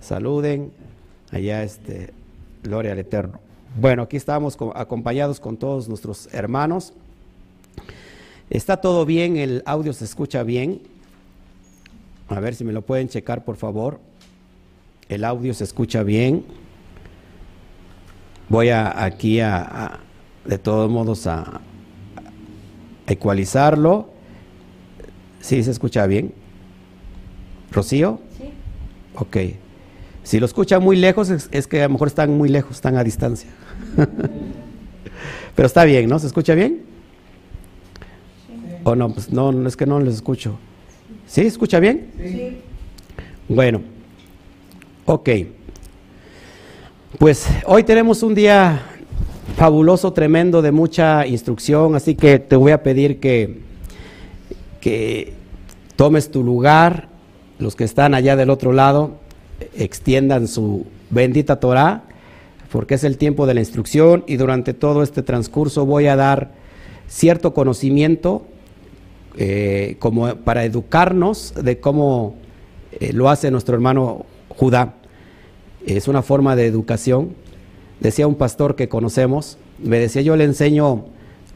saluden, 0.00 0.72
allá 1.30 1.62
este, 1.62 2.12
gloria 2.62 2.92
al 2.92 2.98
Eterno. 2.98 3.40
Bueno, 3.80 4.02
aquí 4.02 4.16
estamos 4.16 4.58
acompañados 4.74 5.40
con 5.40 5.56
todos 5.56 5.88
nuestros 5.88 6.28
hermanos. 6.32 6.92
Está 8.50 8.78
todo 8.78 9.06
bien, 9.06 9.36
el 9.36 9.62
audio 9.64 9.92
se 9.92 10.04
escucha 10.04 10.42
bien. 10.42 10.82
A 12.28 12.40
ver 12.40 12.54
si 12.54 12.64
me 12.64 12.72
lo 12.72 12.82
pueden 12.82 13.08
checar, 13.08 13.44
por 13.44 13.56
favor. 13.56 14.00
El 15.08 15.24
audio 15.24 15.54
se 15.54 15.64
escucha 15.64 16.02
bien. 16.02 16.44
Voy 18.48 18.68
a, 18.68 19.04
aquí 19.04 19.40
a, 19.40 20.00
de 20.44 20.58
todos 20.58 20.90
modos 20.90 21.26
a, 21.26 21.40
a 21.40 21.60
ecualizarlo. 23.06 24.10
¿Sí 25.40 25.62
se 25.62 25.70
escucha 25.70 26.06
bien? 26.06 26.34
¿Rocío? 27.72 28.20
Sí. 28.36 28.44
Ok. 29.16 29.36
Si 30.22 30.38
lo 30.38 30.46
escucha 30.46 30.78
muy 30.78 30.96
lejos, 30.96 31.30
es, 31.30 31.66
que 31.66 31.80
a 31.80 31.84
lo 31.84 31.94
mejor 31.94 32.08
están 32.08 32.36
muy 32.36 32.48
lejos, 32.48 32.76
están 32.76 32.96
a 32.96 33.04
distancia. 33.04 33.50
Pero 35.56 35.66
está 35.66 35.84
bien, 35.84 36.08
¿no? 36.08 36.18
¿Se 36.18 36.26
escucha 36.26 36.54
bien? 36.54 36.82
Sí. 38.46 38.74
¿O 38.84 38.94
no? 38.94 39.12
Pues 39.12 39.32
no, 39.32 39.66
es 39.66 39.76
que 39.76 39.86
no 39.86 40.00
les 40.00 40.14
escucho. 40.14 40.58
¿Sí? 41.26 41.42
¿Escucha 41.42 41.80
bien? 41.80 42.10
Sí. 42.18 42.58
Bueno. 43.48 43.82
Ok. 45.06 45.28
Pues 47.18 47.46
hoy 47.66 47.82
tenemos 47.82 48.22
un 48.22 48.34
día 48.34 48.82
fabuloso, 49.56 50.12
tremendo, 50.12 50.62
de 50.62 50.72
mucha 50.72 51.26
instrucción, 51.26 51.94
así 51.94 52.14
que 52.14 52.38
te 52.38 52.56
voy 52.56 52.72
a 52.72 52.82
pedir 52.82 53.18
que 53.20 53.72
que 54.82 55.32
tomes 55.94 56.30
tu 56.30 56.42
lugar, 56.42 57.08
los 57.62 57.76
que 57.76 57.84
están 57.84 58.14
allá 58.14 58.36
del 58.36 58.50
otro 58.50 58.72
lado 58.72 59.12
extiendan 59.74 60.48
su 60.48 60.86
bendita 61.10 61.60
Torah, 61.60 62.02
porque 62.70 62.94
es 62.94 63.04
el 63.04 63.18
tiempo 63.18 63.46
de 63.46 63.54
la 63.54 63.60
instrucción 63.60 64.24
y 64.26 64.36
durante 64.36 64.74
todo 64.74 65.02
este 65.02 65.22
transcurso 65.22 65.86
voy 65.86 66.06
a 66.06 66.16
dar 66.16 66.52
cierto 67.06 67.54
conocimiento 67.54 68.44
eh, 69.36 69.96
como 69.98 70.34
para 70.36 70.64
educarnos 70.64 71.54
de 71.54 71.80
cómo 71.80 72.34
eh, 72.98 73.12
lo 73.12 73.28
hace 73.28 73.50
nuestro 73.50 73.74
hermano 73.74 74.26
Judá. 74.48 74.94
Es 75.86 76.08
una 76.08 76.22
forma 76.22 76.56
de 76.56 76.66
educación. 76.66 77.34
Decía 78.00 78.26
un 78.26 78.34
pastor 78.34 78.74
que 78.74 78.88
conocemos, 78.88 79.58
me 79.82 79.98
decía 79.98 80.22
yo 80.22 80.36
le 80.36 80.44
enseño 80.44 81.04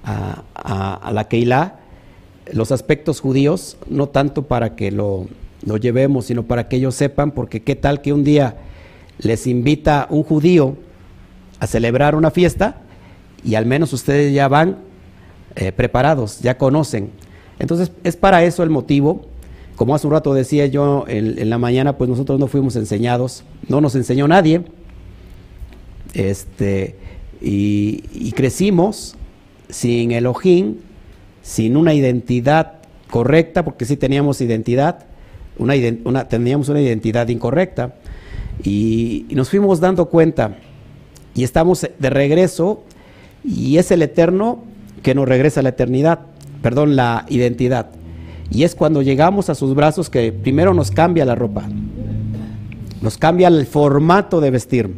a, 0.05 0.43
a 0.55 1.13
la 1.13 1.29
Keilah 1.29 1.81
los 2.53 2.71
aspectos 2.71 3.21
judíos, 3.21 3.77
no 3.89 4.09
tanto 4.09 4.43
para 4.43 4.77
que 4.77 4.93
lo, 4.93 5.27
llevemos, 5.75 6.27
sino 6.27 6.45
para 6.45 6.69
que 6.69 6.77
ellos 6.77 6.95
sepan, 6.95 7.33
porque 7.33 7.63
qué 7.63 7.75
tal 7.75 8.01
que 8.01 8.13
un 8.13 8.23
día 8.23 8.57
les 9.19 9.49
invita 9.49 10.07
un 10.11 10.23
judío 10.23 10.77
a 11.59 11.67
celebrar 11.67 12.15
una 12.15 12.31
fiesta 12.31 12.77
y 13.45 13.57
al 13.57 13.67
menos 13.67 13.93
ustedes 13.93 14.33
ya 14.33 14.47
van 14.47 14.77
eh, 15.57 15.73
preparados, 15.73 16.41
ya 16.41 16.57
conocen. 16.57 17.11
Entonces 17.59 17.91
es 18.05 18.17
para 18.17 18.45
eso 18.45 18.63
el 18.63 18.71
motivo. 18.71 19.27
Como 19.75 19.95
hace 19.95 20.07
un 20.07 20.13
rato 20.13 20.33
decía 20.35 20.67
yo 20.67 21.05
en, 21.09 21.51
la 21.51 21.59
mañana, 21.59 21.99
pues 21.99 22.09
nosotros 22.09 22.39
no 22.39 22.47
fuimos 22.47 22.77
enseñados, 22.77 23.45
no 23.69 23.81
nos 23.81 23.95
enseñó 23.95 24.29
nadie. 24.29 24.63
Este, 26.15 26.97
y, 27.43 28.05
y 28.13 28.33
crecimos 28.33 29.17
sin 29.69 30.13
Elohim, 30.13 30.77
sin 31.43 31.77
una 31.77 31.93
identidad 31.93 32.75
correcta, 33.11 33.65
porque 33.65 33.85
sí 33.85 33.97
teníamos 33.97 34.41
identidad, 34.41 35.05
una, 35.59 36.29
teníamos 36.29 36.69
una 36.69 36.81
identidad 36.81 37.29
incorrecta, 37.29 37.95
y, 38.63 39.27
nos 39.31 39.51
fuimos 39.51 39.81
dando 39.81 40.07
cuenta, 40.07 40.57
y 41.35 41.45
estamos 41.45 41.87
de 41.99 42.11
regreso, 42.11 42.83
y 43.45 43.79
es 43.79 43.91
el 43.91 44.03
eterno 44.03 44.65
que 45.03 45.15
nos 45.15 45.29
regresa 45.29 45.61
a 45.61 45.63
la 45.63 45.71
eternidad, 45.71 46.21
perdón, 46.63 46.97
la 46.97 47.27
identidad. 47.29 47.91
Y 48.51 48.65
es 48.65 48.75
cuando 48.75 49.03
llegamos 49.03 49.51
a 49.51 49.55
sus 49.55 49.75
brazos 49.75 50.09
que 50.09 50.33
primero 50.33 50.73
nos 50.73 50.91
cambia 50.91 51.25
la 51.25 51.35
ropa, 51.35 51.69
nos 53.03 53.19
cambia 53.19 53.49
el 53.49 53.67
formato 53.67 54.41
de 54.41 54.51
vestir. 54.51 54.91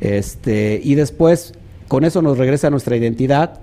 Este, 0.00 0.80
y 0.82 0.94
después 0.94 1.54
con 1.88 2.04
eso 2.04 2.22
nos 2.22 2.38
regresa 2.38 2.70
nuestra 2.70 2.96
identidad 2.96 3.60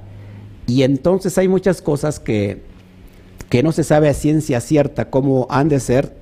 y 0.67 0.83
entonces 0.83 1.37
hay 1.37 1.47
muchas 1.47 1.81
cosas 1.81 2.19
que, 2.19 2.61
que 3.49 3.63
no 3.63 3.71
se 3.71 3.83
sabe 3.83 4.09
a 4.09 4.13
ciencia 4.13 4.59
cierta 4.61 5.09
cómo 5.09 5.47
han 5.49 5.69
de 5.69 5.79
ser 5.79 6.15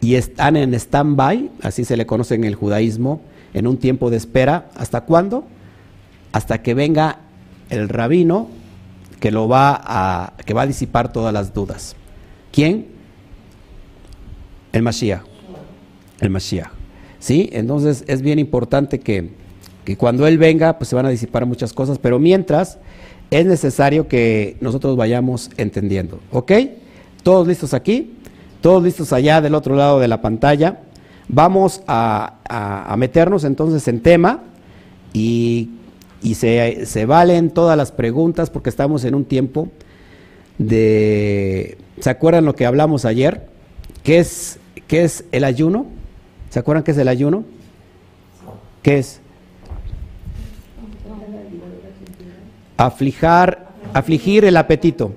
y 0.00 0.14
están 0.14 0.56
en 0.56 0.74
stand-by, 0.74 1.50
así 1.62 1.84
se 1.84 1.96
le 1.96 2.06
conoce 2.06 2.34
en 2.34 2.44
el 2.44 2.54
judaísmo, 2.54 3.20
en 3.54 3.66
un 3.66 3.76
tiempo 3.76 4.10
de 4.10 4.16
espera. 4.16 4.70
¿Hasta 4.74 5.02
cuándo? 5.02 5.44
Hasta 6.32 6.62
que 6.62 6.74
venga 6.74 7.18
el 7.68 7.88
rabino 7.88 8.48
que 9.20 9.30
lo 9.30 9.48
va 9.48 9.80
a, 9.82 10.32
que 10.44 10.54
va 10.54 10.62
a 10.62 10.66
disipar 10.66 11.12
todas 11.12 11.32
las 11.32 11.52
dudas. 11.52 11.94
¿Quién? 12.52 12.86
El 14.72 14.82
Mashiach. 14.82 15.22
El 16.20 16.30
Mashiach. 16.30 16.70
¿Sí? 17.18 17.50
Entonces 17.52 18.04
es 18.06 18.22
bien 18.22 18.38
importante 18.38 18.98
que, 18.98 19.32
que 19.84 19.96
cuando 19.96 20.26
Él 20.26 20.38
venga, 20.38 20.78
pues 20.78 20.88
se 20.88 20.96
van 20.96 21.06
a 21.06 21.10
disipar 21.10 21.44
muchas 21.44 21.72
cosas, 21.72 21.98
pero 21.98 22.18
mientras 22.18 22.78
es 23.30 23.46
necesario 23.46 24.08
que 24.08 24.56
nosotros 24.60 24.96
vayamos 24.96 25.50
entendiendo. 25.56 26.20
¿Ok? 26.32 26.52
¿Todos 27.22 27.46
listos 27.46 27.74
aquí? 27.74 28.14
¿Todos 28.60 28.82
listos 28.82 29.12
allá 29.12 29.40
del 29.40 29.54
otro 29.54 29.76
lado 29.76 30.00
de 30.00 30.08
la 30.08 30.20
pantalla? 30.20 30.80
Vamos 31.28 31.82
a, 31.86 32.94
meternos 32.98 33.44
entonces 33.44 33.86
en 33.88 34.00
tema 34.00 34.42
y, 35.12 35.70
se, 36.34 37.06
valen 37.06 37.50
todas 37.50 37.76
las 37.76 37.92
preguntas 37.92 38.50
porque 38.50 38.68
estamos 38.68 39.04
en 39.04 39.14
un 39.14 39.24
tiempo 39.24 39.68
de... 40.58 41.78
¿Se 42.00 42.10
acuerdan 42.10 42.44
lo 42.44 42.56
que 42.56 42.66
hablamos 42.66 43.04
ayer? 43.04 43.46
¿Qué 44.02 44.18
es, 44.18 44.58
qué 44.88 45.04
es 45.04 45.24
el 45.30 45.44
ayuno? 45.44 45.86
¿Se 46.48 46.58
acuerdan 46.58 46.82
qué 46.82 46.90
es 46.90 46.98
el 46.98 47.08
ayuno? 47.08 47.44
¿Qué 48.82 48.98
es? 48.98 49.20
Aflijar, 52.80 53.68
afligir 53.92 54.46
el 54.46 54.56
apetito. 54.56 55.12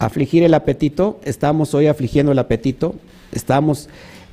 Afligir 0.00 0.42
el 0.42 0.54
apetito. 0.54 1.20
Estamos 1.22 1.72
hoy 1.72 1.86
afligiendo 1.86 2.32
el 2.32 2.38
apetito. 2.40 2.96
Estamos, 3.30 3.88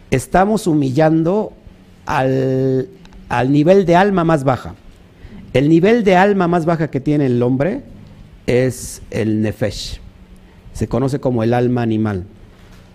estamos 0.10 0.66
humillando 0.66 1.54
al, 2.08 2.88
al 3.30 3.52
nivel 3.52 3.86
de 3.86 3.96
alma 3.96 4.24
más 4.24 4.44
baja. 4.44 4.74
El 5.54 5.70
nivel 5.70 6.04
de 6.04 6.16
alma 6.16 6.48
más 6.48 6.66
baja 6.66 6.90
que 6.90 7.00
tiene 7.00 7.28
el 7.28 7.44
hombre 7.44 7.84
es 8.48 9.04
el 9.12 9.44
nefesh. 9.44 10.00
Se 10.74 10.88
conoce 10.88 11.20
como 11.20 11.44
el 11.44 11.54
alma 11.54 11.84
animal. 11.84 12.26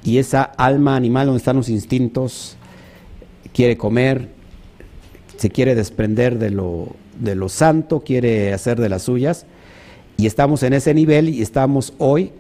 Y 0.03 0.19
esa 0.19 0.43
alma 0.43 0.97
animal 0.97 1.27
donde 1.27 1.39
están 1.39 1.55
los 1.55 1.69
instintos, 1.69 2.57
quiere 3.55 3.77
comer, 3.77 4.29
se 5.37 5.51
quiere 5.51 5.77
desprender 5.77 6.41
de 6.41 6.51
lo, 6.51 6.89
de 7.21 7.37
lo 7.37 7.49
santo, 7.49 8.01
quiere 8.01 8.53
hacer 8.53 8.81
de 8.81 8.89
las 8.89 9.03
suyas. 9.03 9.47
Y 10.23 10.27
estamos 10.27 10.63
en 10.63 10.73
ese 10.73 10.95
nivel 10.95 11.31
y 11.31 11.43
estamos 11.43 11.95
hoy, 11.99 12.31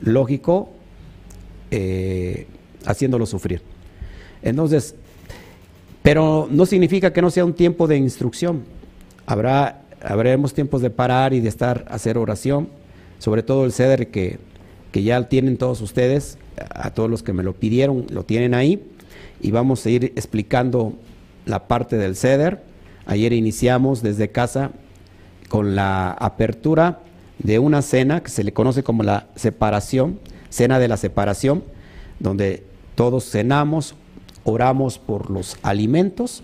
lógico, 0.00 0.70
eh, 1.70 2.46
haciéndolo 2.86 3.26
sufrir. 3.26 3.60
Entonces, 4.40 4.94
pero 6.02 6.48
no 6.50 6.64
significa 6.64 7.12
que 7.12 7.20
no 7.20 7.30
sea 7.30 7.44
un 7.44 7.52
tiempo 7.52 7.88
de 7.88 7.98
instrucción. 7.98 8.62
Habrá, 9.26 9.82
habremos 10.00 10.54
tiempos 10.54 10.80
de 10.80 10.88
parar 10.88 11.34
y 11.34 11.40
de 11.40 11.50
estar, 11.50 11.84
hacer 11.90 12.16
oración, 12.16 12.70
sobre 13.18 13.42
todo 13.42 13.66
el 13.66 13.72
ceder 13.72 14.08
que, 14.08 14.38
que 14.90 15.02
ya 15.02 15.28
tienen 15.28 15.58
todos 15.58 15.82
ustedes, 15.82 16.38
a 16.56 16.94
todos 16.94 17.10
los 17.10 17.22
que 17.22 17.34
me 17.34 17.42
lo 17.42 17.52
pidieron, 17.52 18.06
lo 18.08 18.24
tienen 18.24 18.54
ahí, 18.54 18.82
y 19.42 19.50
vamos 19.50 19.84
a 19.84 19.90
ir 19.90 20.04
explicando 20.16 20.94
la 21.44 21.68
parte 21.68 21.98
del 21.98 22.16
ceder. 22.16 22.62
Ayer 23.04 23.34
iniciamos 23.34 24.02
desde 24.02 24.30
casa 24.30 24.70
con 25.48 25.74
la 25.74 26.10
apertura 26.10 27.00
de 27.38 27.58
una 27.58 27.82
cena 27.82 28.22
que 28.22 28.30
se 28.30 28.44
le 28.44 28.52
conoce 28.52 28.82
como 28.82 29.02
la 29.02 29.28
separación, 29.36 30.18
cena 30.50 30.78
de 30.78 30.88
la 30.88 30.96
separación, 30.96 31.62
donde 32.18 32.64
todos 32.94 33.30
cenamos, 33.30 33.94
oramos 34.44 34.98
por 34.98 35.30
los 35.30 35.56
alimentos 35.62 36.42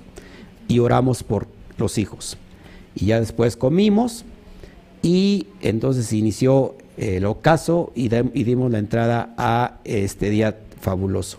y 0.69 0.79
oramos 0.79 1.23
por 1.23 1.49
los 1.79 1.99
hijos. 1.99 2.37
Y 2.95 3.07
ya 3.07 3.21
después 3.21 3.57
comimos 3.57 4.25
y 5.03 5.49
entonces 5.61 6.13
inició 6.13 6.77
el 6.97 7.25
ocaso 7.25 7.93
y, 7.95 8.09
dimos 8.09 8.71
la 8.71 8.79
entrada 8.79 9.35
a 9.37 9.79
este 9.85 10.31
día 10.31 10.59
fabuloso. 10.81 11.39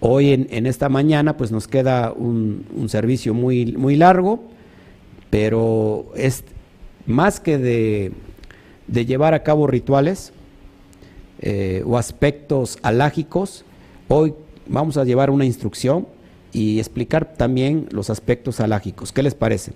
Hoy 0.00 0.32
en, 0.32 0.66
esta 0.66 0.88
mañana 0.88 1.36
pues 1.36 1.52
nos 1.52 1.68
queda 1.68 2.12
un, 2.12 2.64
servicio 2.88 3.34
muy, 3.34 3.72
muy 3.72 3.96
largo, 3.96 4.44
pero 5.30 6.12
es 6.16 6.44
más 7.06 7.40
que 7.40 7.58
de, 7.58 8.12
llevar 8.86 9.34
a 9.34 9.42
cabo 9.42 9.66
rituales 9.66 10.32
eh, 11.40 11.82
o 11.86 11.98
aspectos 11.98 12.78
alágicos, 12.82 13.64
hoy 14.08 14.34
vamos 14.66 14.96
a 14.96 15.04
llevar 15.04 15.30
una 15.30 15.44
instrucción 15.44 16.06
y 16.52 16.78
explicar 16.78 17.34
también 17.34 17.88
los 17.90 18.10
aspectos 18.10 18.60
alágicos. 18.60 19.12
¿Qué 19.12 19.22
les 19.22 19.34
parece? 19.34 19.72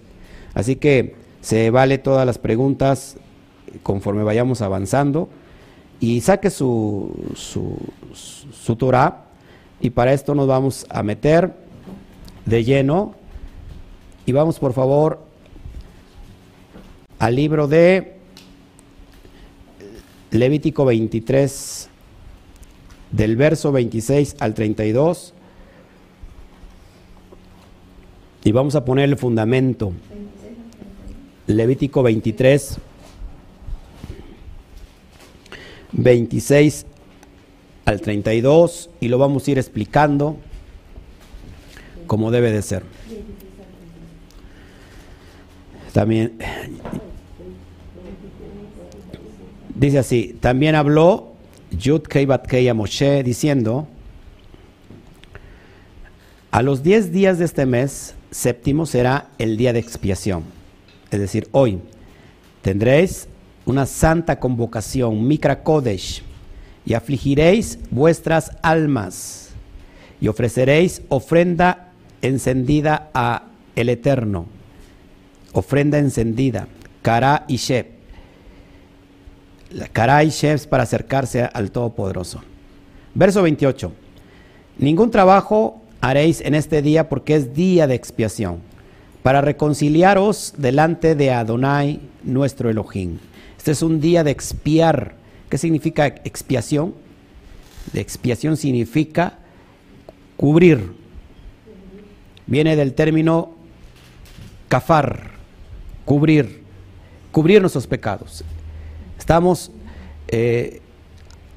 Así 0.55 0.77
que 0.77 1.15
se 1.41 1.71
vale 1.71 1.99
todas 1.99 2.27
las 2.27 2.39
preguntas 2.39 3.17
conforme 3.83 4.23
vayamos 4.23 4.62
avanzando 4.62 5.29
y 6.01 6.21
saque 6.21 6.51
su, 6.51 7.15
su, 7.35 8.77
Torah 8.77 9.25
y 9.81 9.91
para 9.91 10.12
esto 10.12 10.35
nos 10.35 10.47
vamos 10.47 10.87
a 10.89 11.03
meter 11.03 11.55
de 12.45 12.65
lleno 12.65 13.15
y 14.27 14.33
vamos 14.33 14.59
por 14.59 14.73
favor 14.73 15.26
al 17.18 17.37
libro 17.37 17.68
de 17.68 18.14
Levítico 20.31 20.85
23, 20.85 21.88
del 23.11 23.37
verso 23.37 23.72
26 23.72 24.37
al 24.38 24.55
32. 24.55 25.33
Y 28.44 28.52
vamos 28.52 28.74
a 28.74 28.85
poner 28.85 29.09
el 29.09 29.16
fundamento. 29.16 29.92
Levítico 31.46 32.02
23, 32.02 32.79
26 35.92 36.87
al 37.85 38.00
32 38.00 38.90
y 39.00 39.09
lo 39.09 39.18
vamos 39.18 39.46
a 39.46 39.50
ir 39.52 39.59
explicando 39.59 40.37
como 42.07 42.31
debe 42.31 42.52
de 42.52 42.62
ser. 42.62 42.83
También 45.96 46.37
dice 49.74 49.98
así, 49.98 50.37
también 50.40 50.74
habló 50.74 51.32
Yud 51.70 52.02
Kei 52.02 52.28
a 52.68 52.74
Moshe 52.74 53.22
diciendo, 53.22 53.88
a 56.50 56.61
los 56.61 56.82
10 56.82 57.12
días 57.12 57.38
de 57.38 57.46
este 57.46 57.64
mes, 57.64 58.14
séptimo 58.30 58.85
será 58.85 59.28
el 59.38 59.56
día 59.56 59.72
de 59.72 59.78
expiación, 59.78 60.44
es 61.11 61.18
decir, 61.18 61.48
hoy 61.52 61.78
tendréis 62.61 63.26
una 63.64 63.87
santa 63.87 64.38
convocación, 64.38 65.26
Mikra 65.26 65.62
Kodesh, 65.62 66.22
y 66.85 66.92
afligiréis 66.92 67.78
vuestras 67.90 68.50
almas 68.61 69.48
y 70.20 70.28
ofreceréis 70.28 71.00
ofrenda 71.09 71.94
encendida 72.20 73.09
a 73.14 73.44
el 73.76 73.88
Eterno, 73.88 74.56
ofrenda 75.59 75.99
encendida, 75.99 76.69
Kara 77.03 77.45
y 77.49 77.57
Shep. 77.57 77.88
Kara 79.92 80.25
y 80.25 80.31
Shep 80.31 80.66
para 80.66 80.85
acercarse 80.85 81.42
al 81.53 81.71
Todopoderoso. 81.71 82.42
Verso 83.14 83.42
28. 83.42 83.92
Ningún 84.79 85.11
trabajo 85.11 85.83
haréis 86.01 86.40
en 86.40 86.55
este 86.55 86.83
día 86.83 87.09
porque 87.09 87.35
es 87.35 87.55
día 87.55 87.87
de 87.87 87.95
expiación, 87.95 88.61
para 89.23 89.40
reconciliaros 89.40 90.55
delante 90.57 91.14
de 91.14 91.33
Adonai, 91.33 92.01
nuestro 92.23 92.71
Elohim. 92.71 93.19
Este 93.57 93.73
es 93.73 93.83
un 93.83 94.01
día 94.01 94.23
de 94.23 94.31
expiar 94.31 95.16
¿Qué 95.49 95.59
significa 95.59 96.07
expiación? 96.07 96.95
De 97.92 98.01
expiación 98.01 98.57
significa 98.57 99.38
cubrir. 100.37 100.92
Viene 102.47 102.75
del 102.77 102.95
término 102.95 103.55
cafar, 104.69 105.31
cubrir, 106.07 106.62
cubrir 107.31 107.61
nuestros 107.61 107.87
pecados. 107.87 108.42
Estamos 109.19 109.71
eh, 110.29 110.81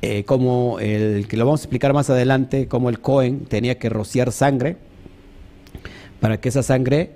eh, 0.02 0.26
como 0.26 0.80
el 0.82 1.28
que 1.30 1.38
lo 1.38 1.46
vamos 1.46 1.62
a 1.62 1.64
explicar 1.64 1.94
más 1.94 2.10
adelante, 2.10 2.68
como 2.68 2.90
el 2.90 3.00
Cohen 3.00 3.46
tenía 3.46 3.80
que 3.80 3.88
rociar 3.88 4.34
sangre 4.34 4.76
para 6.20 6.42
que 6.42 6.50
esa 6.50 6.64
sangre 6.64 7.12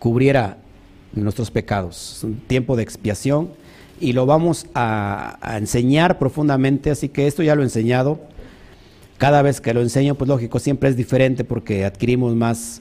cubriera 0.00 0.58
nuestros 1.12 1.50
pecados. 1.50 2.20
Un 2.24 2.40
tiempo 2.40 2.76
de 2.76 2.82
expiación 2.82 3.50
y 4.00 4.12
lo 4.12 4.26
vamos 4.26 4.66
a, 4.74 5.38
enseñar 5.56 6.18
profundamente, 6.18 6.90
así 6.90 7.08
que 7.08 7.26
esto 7.26 7.42
ya 7.42 7.54
lo 7.54 7.62
he 7.62 7.64
enseñado. 7.64 8.20
Cada 9.16 9.42
vez 9.42 9.60
que 9.60 9.74
lo 9.74 9.80
enseño, 9.80 10.14
pues 10.14 10.28
lógico, 10.28 10.60
siempre 10.60 10.88
es 10.88 10.96
diferente 10.96 11.42
porque 11.42 11.84
adquirimos 11.84 12.34
más, 12.36 12.80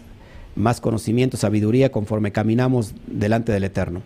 más 0.57 0.81
conocimiento, 0.81 1.37
sabiduría 1.37 1.91
conforme 1.91 2.31
caminamos 2.31 2.93
delante 3.07 3.51
del 3.51 3.63
Eterno. 3.63 4.01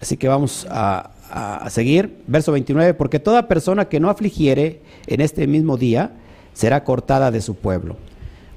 Así 0.00 0.16
que 0.16 0.28
vamos 0.28 0.66
a, 0.70 1.10
a 1.30 1.68
seguir. 1.70 2.22
Verso 2.26 2.52
29, 2.52 2.94
porque 2.94 3.18
toda 3.18 3.48
persona 3.48 3.86
que 3.86 4.00
no 4.00 4.08
afligiere 4.08 4.80
en 5.06 5.20
este 5.20 5.46
mismo 5.46 5.76
día 5.76 6.12
será 6.54 6.84
cortada 6.84 7.30
de 7.30 7.40
su 7.40 7.54
pueblo. 7.54 7.96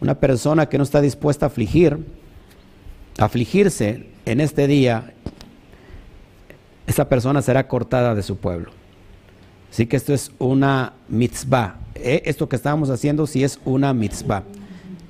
Una 0.02 0.16
persona 0.16 0.68
que 0.68 0.78
no 0.78 0.84
está 0.84 1.02
dispuesta 1.02 1.46
a 1.46 1.48
afligir, 1.48 2.06
afligirse 3.18 4.08
en 4.26 4.42
este 4.42 4.68
día 4.68 5.14
esa 6.88 7.10
persona 7.10 7.42
será 7.42 7.68
cortada 7.68 8.14
de 8.14 8.24
su 8.24 8.38
pueblo. 8.38 8.72
Así 9.72 9.88
que 9.88 9.98
esto 9.98 10.14
es 10.14 10.32
una 10.40 10.94
mitzvah. 11.10 11.78
Eh, 11.96 12.24
esto 12.26 12.48
que 12.48 12.56
estamos 12.56 12.90
haciendo 12.90 13.26
sí 13.28 13.44
es 13.44 13.60
una 13.66 13.94
mitzvah. 13.94 14.44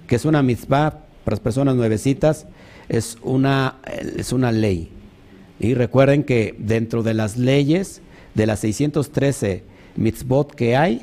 Que 0.08 0.16
es 0.16 0.26
una 0.26 0.42
mitzvah 0.42 1.05
para 1.26 1.34
las 1.34 1.42
personas 1.42 1.76
nuevecitas, 1.76 2.46
es 2.88 3.18
una, 3.22 3.80
es 4.18 4.32
una 4.32 4.54
ley. 4.54 4.90
Y 5.60 5.74
recuerden 5.74 6.24
que 6.24 6.56
dentro 6.58 7.04
de 7.04 7.14
las 7.14 7.36
leyes, 7.36 8.02
de 8.34 8.46
las 8.46 8.60
613 8.60 9.64
mitzvot 9.98 10.54
que 10.54 10.78
hay, 10.78 11.02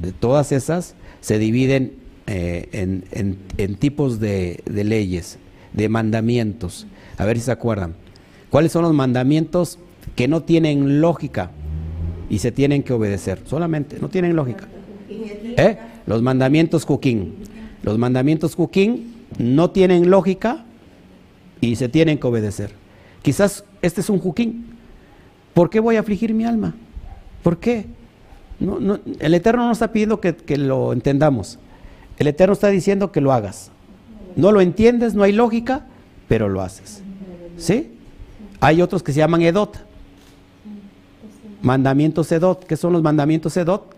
de 0.00 0.12
todas 0.12 0.52
esas, 0.52 0.94
se 1.20 1.38
dividen 1.38 1.94
eh, 2.26 2.68
en, 2.72 3.74
tipos 3.76 4.20
de, 4.20 4.62
de 4.68 4.84
leyes, 4.84 5.38
de 5.72 5.88
mandamientos. 5.88 6.86
A 7.16 7.24
ver 7.24 7.38
si 7.38 7.44
se 7.44 7.52
acuerdan. 7.52 7.94
¿Cuáles 8.50 8.72
son 8.72 8.82
los 8.82 8.92
mandamientos 8.92 9.78
que 10.16 10.28
no 10.28 10.42
tienen 10.42 11.00
lógica 11.00 11.50
y 12.30 12.38
se 12.38 12.52
tienen 12.52 12.82
que 12.82 12.92
obedecer. 12.92 13.42
Solamente, 13.44 13.98
no 14.00 14.08
tienen 14.08 14.36
lógica. 14.36 14.68
¿Eh? 15.08 15.76
Los 16.06 16.22
mandamientos 16.22 16.84
Juquín. 16.84 17.34
Los 17.82 17.98
mandamientos 17.98 18.54
Juquín 18.54 19.09
no 19.38 19.70
tienen 19.70 20.10
lógica 20.10 20.64
y 21.60 21.76
se 21.76 21.88
tienen 21.88 22.18
que 22.18 22.26
obedecer. 22.26 22.72
Quizás 23.22 23.64
este 23.82 24.00
es 24.00 24.10
un 24.10 24.18
Juquín. 24.18 24.66
¿Por 25.54 25.70
qué 25.70 25.80
voy 25.80 25.96
a 25.96 26.00
afligir 26.00 26.34
mi 26.34 26.44
alma? 26.44 26.74
¿Por 27.42 27.58
qué? 27.58 27.86
el 29.20 29.34
Eterno 29.34 29.64
no 29.64 29.72
está 29.72 29.90
pidiendo 29.90 30.20
que, 30.20 30.36
que 30.36 30.58
lo 30.58 30.92
entendamos. 30.92 31.58
El 32.18 32.26
Eterno 32.26 32.52
está 32.52 32.68
diciendo 32.68 33.10
que 33.10 33.22
lo 33.22 33.32
hagas. 33.32 33.70
No 34.36 34.52
lo 34.52 34.60
entiendes, 34.60 35.14
no 35.14 35.22
hay 35.22 35.32
lógica, 35.32 35.86
pero 36.28 36.48
lo 36.48 36.60
haces. 36.60 37.02
¿Sí? 37.56 37.92
Hay 38.60 38.82
otros 38.82 39.02
que 39.02 39.12
se 39.12 39.18
llaman 39.18 39.42
Edot. 39.42 39.78
mandamientos 41.62 42.30
Edot. 42.30 42.64
¿Qué 42.66 42.76
son 42.76 42.92
los 42.92 43.02
mandamientos 43.02 43.56
Edot? 43.56 43.96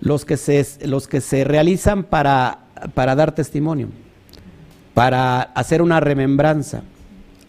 Los 0.00 0.24
que 0.24 0.36
se, 0.36 0.64
los 0.86 1.08
que 1.08 1.20
se 1.20 1.44
realizan 1.44 2.04
para, 2.04 2.66
para 2.94 3.14
dar 3.14 3.34
testimonio, 3.34 3.88
para 4.94 5.40
hacer 5.40 5.82
una 5.82 6.00
remembranza. 6.00 6.82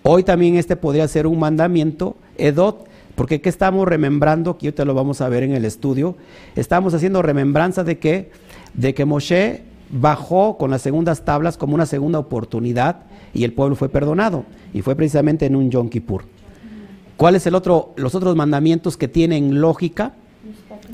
Hoy 0.03 0.23
también 0.23 0.55
este 0.55 0.75
podría 0.75 1.07
ser 1.07 1.27
un 1.27 1.39
mandamiento 1.39 2.15
Edot, 2.37 2.87
porque 3.15 3.41
¿qué 3.41 3.49
estamos 3.49 3.87
remembrando? 3.87 4.57
Que 4.57 4.71
te 4.71 4.85
lo 4.85 4.93
vamos 4.93 5.21
a 5.21 5.29
ver 5.29 5.43
en 5.43 5.53
el 5.53 5.65
estudio. 5.65 6.15
Estamos 6.55 6.93
haciendo 6.93 7.21
remembranza 7.21 7.83
de 7.83 7.99
que, 7.99 8.31
de 8.73 8.93
que 8.93 9.05
Moshe 9.05 9.63
bajó 9.91 10.57
con 10.57 10.71
las 10.71 10.81
segundas 10.81 11.25
tablas 11.25 11.57
como 11.57 11.75
una 11.75 11.85
segunda 11.85 12.19
oportunidad 12.19 13.03
y 13.33 13.43
el 13.43 13.53
pueblo 13.53 13.75
fue 13.75 13.89
perdonado. 13.89 14.45
Y 14.73 14.81
fue 14.81 14.95
precisamente 14.95 15.45
en 15.45 15.55
un 15.55 15.69
Yom 15.69 15.89
Kippur. 15.89 16.23
¿Cuáles 17.17 17.45
el 17.47 17.55
otro, 17.55 17.93
los 17.97 18.15
otros 18.15 18.35
mandamientos 18.35 18.95
que 18.95 19.09
tienen 19.09 19.59
lógica? 19.59 20.13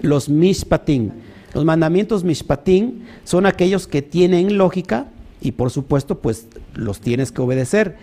Los 0.01 0.27
mishpatim. 0.27 1.11
Los 1.55 1.63
mandamientos 1.63 2.25
mishpatim 2.25 3.03
son 3.23 3.45
aquellos 3.45 3.87
que 3.87 4.01
tienen 4.01 4.57
lógica 4.57 5.07
y 5.39 5.53
por 5.53 5.71
supuesto 5.71 6.19
pues 6.19 6.49
los 6.73 6.99
tienes 6.99 7.31
que 7.31 7.41
obedecer. 7.41 7.95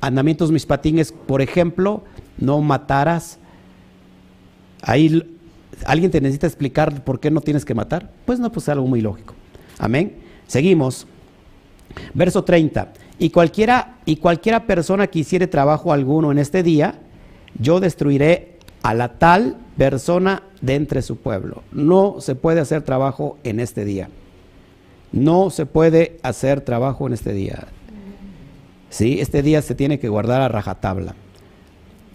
Mandamientos 0.00 0.50
mishpatim 0.50 0.98
es, 0.98 1.12
por 1.12 1.42
ejemplo, 1.42 2.02
no 2.38 2.62
matarás. 2.62 3.38
Ahí 4.80 5.22
alguien 5.84 6.10
te 6.10 6.22
necesita 6.22 6.46
explicar 6.46 7.04
por 7.04 7.20
qué 7.20 7.30
no 7.30 7.42
tienes 7.42 7.66
que 7.66 7.74
matar. 7.74 8.10
Pues 8.24 8.40
no, 8.40 8.50
pues 8.50 8.64
es 8.64 8.68
algo 8.70 8.86
muy 8.86 9.02
lógico. 9.02 9.34
Amén. 9.78 10.14
Seguimos. 10.46 11.06
Verso 12.14 12.42
30. 12.42 12.94
Y 13.18 13.28
cualquiera, 13.28 13.98
y 14.06 14.16
cualquiera 14.16 14.66
persona 14.66 15.08
que 15.08 15.18
hiciere 15.18 15.46
trabajo 15.46 15.92
alguno 15.92 16.32
en 16.32 16.38
este 16.38 16.62
día, 16.62 17.00
yo 17.60 17.80
destruiré 17.80 18.60
a 18.82 18.94
la 18.94 19.18
tal 19.18 19.58
persona 19.76 20.42
de 20.60 20.74
entre 20.74 21.02
su 21.02 21.16
pueblo. 21.16 21.62
No 21.72 22.16
se 22.20 22.34
puede 22.34 22.60
hacer 22.60 22.82
trabajo 22.82 23.38
en 23.44 23.60
este 23.60 23.84
día. 23.84 24.08
No 25.12 25.50
se 25.50 25.66
puede 25.66 26.18
hacer 26.22 26.60
trabajo 26.60 27.06
en 27.06 27.12
este 27.12 27.32
día. 27.32 27.66
¿Sí? 28.90 29.20
Este 29.20 29.42
día 29.42 29.62
se 29.62 29.74
tiene 29.74 29.98
que 29.98 30.08
guardar 30.08 30.40
a 30.40 30.48
rajatabla. 30.48 31.14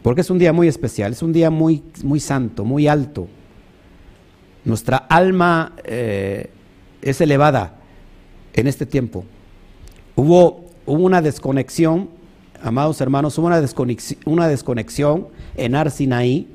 Porque 0.01 0.21
es 0.21 0.29
un 0.29 0.39
día 0.39 0.53
muy 0.53 0.67
especial, 0.67 1.11
es 1.11 1.21
un 1.21 1.33
día 1.33 1.49
muy, 1.49 1.83
muy 2.03 2.19
santo, 2.19 2.63
muy 2.63 2.87
alto. 2.87 3.27
Nuestra 4.63 4.97
alma 4.97 5.73
eh, 5.83 6.49
es 7.01 7.19
elevada 7.19 7.75
en 8.53 8.67
este 8.67 8.85
tiempo. 8.85 9.25
Hubo, 10.15 10.69
una 10.85 11.21
desconexión 11.21 12.09
amados 12.61 12.99
hermanos, 13.01 13.37
hubo 13.37 13.47
una 13.47 13.61
desconexión, 13.61 14.19
una 14.25 14.47
desconexión 14.47 15.27
en 15.55 15.75
Arsinaí 15.75 16.47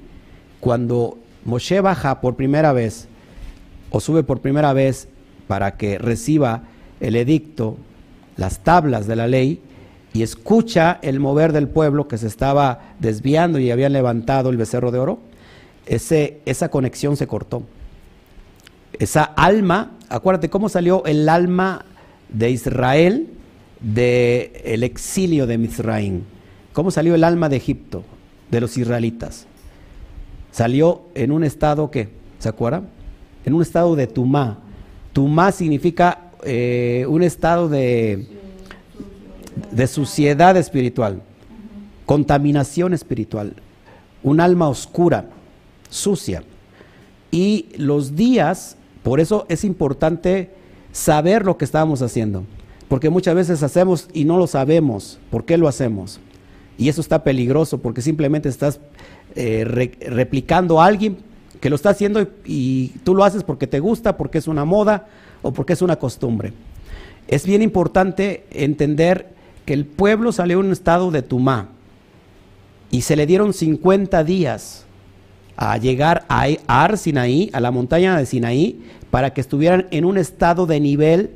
cuando 0.65 1.19
Moshe 1.45 1.83
baja 1.83 2.23
por 2.23 2.37
primera 2.37 2.73
vez 2.73 3.07
o 3.91 4.01
sube 4.01 4.23
por 4.23 4.41
primera 4.41 4.73
vez 4.73 5.09
para 5.47 5.77
que 5.77 5.99
reciba 5.99 6.62
el 7.01 7.17
edicto, 7.17 7.77
las 8.39 8.61
tablas 8.61 9.07
de 9.07 9.15
la 9.15 9.29
ley, 9.29 9.61
y 10.15 10.23
escucha 10.23 10.99
el 11.03 11.21
mover 11.21 11.53
del 11.53 11.69
pueblo 11.69 12.09
que 12.09 12.17
se 12.17 12.29
estaba 12.29 12.95
desviando 12.99 13.59
y 13.59 13.71
habían 13.71 13.93
levantado 13.93 14.49
el 14.49 14.57
becerro 14.57 14.91
de 14.91 15.01
oro, 15.01 15.19
ese, 15.85 16.41
esa 16.47 16.71
conexión 16.71 17.19
se 17.19 17.27
cortó. 17.27 17.65
Esa 18.99 19.23
alma, 19.23 19.99
acuérdate 20.09 20.49
cómo 20.49 20.71
salió 20.71 21.05
el 21.05 21.29
alma 21.29 21.85
de 22.31 22.51
Israel 22.51 23.29
del 23.81 24.51
el 24.65 24.83
exilio 24.83 25.47
de 25.47 25.59
Mizraim. 25.59 26.23
¿Cómo 26.73 26.91
salió 26.91 27.15
el 27.15 27.25
alma 27.25 27.51
de 27.51 27.57
Egipto, 27.57 28.03
de 28.51 28.62
los 28.62 28.79
israelitas? 28.79 29.47
Salió 30.55 31.03
en 31.17 31.33
un 31.33 31.43
estado 31.43 31.91
que, 31.91 32.11
¿se 32.39 32.49
acuerdan? 32.49 32.87
En 33.45 33.55
un 33.55 33.63
estado 33.63 33.97
de 33.97 34.07
tumá. 34.07 34.61
Tumá 35.13 35.51
significa 35.51 36.31
eh, 36.45 37.05
un 37.09 37.25
estado 37.25 37.69
de, 37.69 38.29
de 39.73 39.87
suciedad 39.89 40.57
espiritual, 40.57 41.23
contaminación 42.07 42.95
espiritual, 42.95 43.55
un 44.23 44.39
alma 44.39 44.69
oscura, 44.69 45.27
sucia. 45.91 46.45
Y 47.33 47.71
los 47.77 48.15
días, 48.15 48.77
por 49.03 49.19
eso 49.19 49.47
es 49.49 49.65
importante 49.65 50.53
saber 50.93 51.45
lo 51.45 51.59
que 51.59 51.65
estábamos 51.65 52.01
haciendo. 52.01 52.45
Porque 52.87 53.11
muchas 53.11 53.35
veces 53.35 53.65
hacemos 53.65 54.09
y 54.13 54.25
no 54.25 54.39
lo 54.39 54.47
sabemos. 54.47 55.19
¿Por 55.33 55.47
qué 55.47 55.59
lo 55.59 55.67
hacemos? 55.67 56.21
Y 56.79 56.89
eso 56.89 57.01
está 57.01 57.25
peligroso 57.25 57.79
porque 57.79 58.03
simplemente 58.03 58.49
estás 58.49 58.79
eh, 59.35 59.64
replicando 59.64 60.80
a 60.80 60.87
alguien 60.87 61.18
que 61.61 61.70
lo 61.70 61.76
está 61.76 61.91
haciendo 61.91 62.20
y, 62.20 62.28
y, 62.45 62.89
tú 63.05 63.14
lo 63.14 63.24
haces 63.24 63.43
porque 63.43 63.66
te 63.66 63.80
gusta, 63.80 64.16
porque 64.16 64.39
es 64.39 64.49
una 64.49 64.64
moda 64.64 65.07
o 65.43 65.53
porque 65.53 65.72
es 65.72 65.82
una 65.82 65.97
costumbre. 65.97 66.53
Es 67.26 67.47
bien 67.47 67.62
importante 67.62 68.45
entender 68.51 69.28
que 69.64 69.72
el 69.72 69.87
pueblo 69.87 70.32
salió 70.32 70.61
en 70.61 70.66
un 70.66 70.72
estado 70.72 71.11
de 71.11 71.22
tumá 71.22 71.68
y 72.91 73.03
se 73.03 73.16
le 73.16 73.26
dieron 73.26 73.55
50 73.55 74.22
días 74.24 74.85
a 75.57 75.76
llegar 75.78 76.24
a 76.28 76.47
Ar 76.66 76.99
Sinaí, 76.99 77.51
a 77.53 77.61
la 77.61 77.70
montaña 77.70 78.16
de 78.16 78.26
Sinaí, 78.26 78.82
para 79.11 79.32
que 79.32 79.41
estuvieran 79.41 79.87
en 79.91 80.05
un 80.05 80.18
estado 80.18 80.66
de 80.66 80.80
nivel 80.80 81.30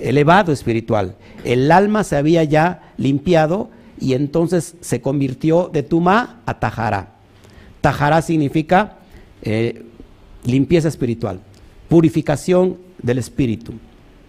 elevado 0.00 0.52
espiritual. 0.52 1.16
El 1.44 1.70
alma 1.72 2.04
se 2.04 2.16
había 2.16 2.44
ya 2.44 2.92
limpiado 2.96 3.70
y 3.98 4.14
entonces 4.14 4.76
se 4.80 5.00
convirtió 5.00 5.70
de 5.72 5.82
Tuma 5.82 6.40
a 6.46 6.58
Tajara. 6.58 7.11
Tajara 7.82 8.22
significa 8.22 8.96
eh, 9.42 9.84
limpieza 10.44 10.88
espiritual, 10.88 11.40
purificación 11.88 12.78
del 13.02 13.18
espíritu. 13.18 13.74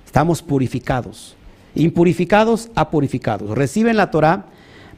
Estamos 0.05 0.41
purificados, 0.41 1.35
impurificados 1.75 2.69
a 2.75 2.89
purificados. 2.89 3.51
Reciben 3.51 3.95
la 3.95 4.11
Torah, 4.11 4.47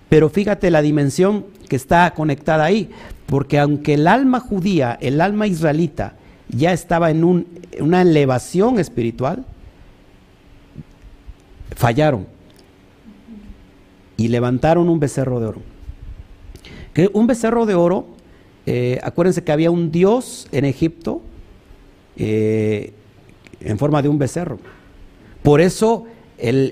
pero 0.09 0.29
fíjate 0.29 0.71
la 0.71 0.81
dimensión 0.81 1.45
que 1.69 1.75
está 1.75 2.11
conectada 2.15 2.63
ahí, 2.63 2.89
porque 3.25 3.59
aunque 3.59 3.95
el 3.95 4.07
alma 4.07 4.39
judía, 4.39 4.97
el 5.01 5.21
alma 5.21 5.47
israelita, 5.47 6.15
ya 6.49 6.73
estaba 6.73 7.11
en 7.11 7.45
una 7.79 8.01
elevación 8.01 8.79
espiritual, 8.79 9.45
fallaron 11.75 12.27
y 14.15 14.29
levantaron 14.29 14.87
un 14.89 14.99
becerro 14.99 15.39
de 15.39 15.45
oro. 15.47 15.61
Que 16.93 17.09
un 17.13 17.27
becerro 17.27 17.65
de 17.65 17.75
oro, 17.75 18.14
eh, 18.65 18.99
acuérdense 19.03 19.43
que 19.43 19.51
había 19.51 19.71
un 19.71 19.91
dios 19.91 20.47
en 20.51 20.65
Egipto 20.65 21.21
eh, 22.17 22.93
en 23.59 23.77
forma 23.77 24.01
de 24.01 24.09
un 24.09 24.17
becerro. 24.17 24.59
Por 25.43 25.61
eso 25.61 26.05
el, 26.37 26.71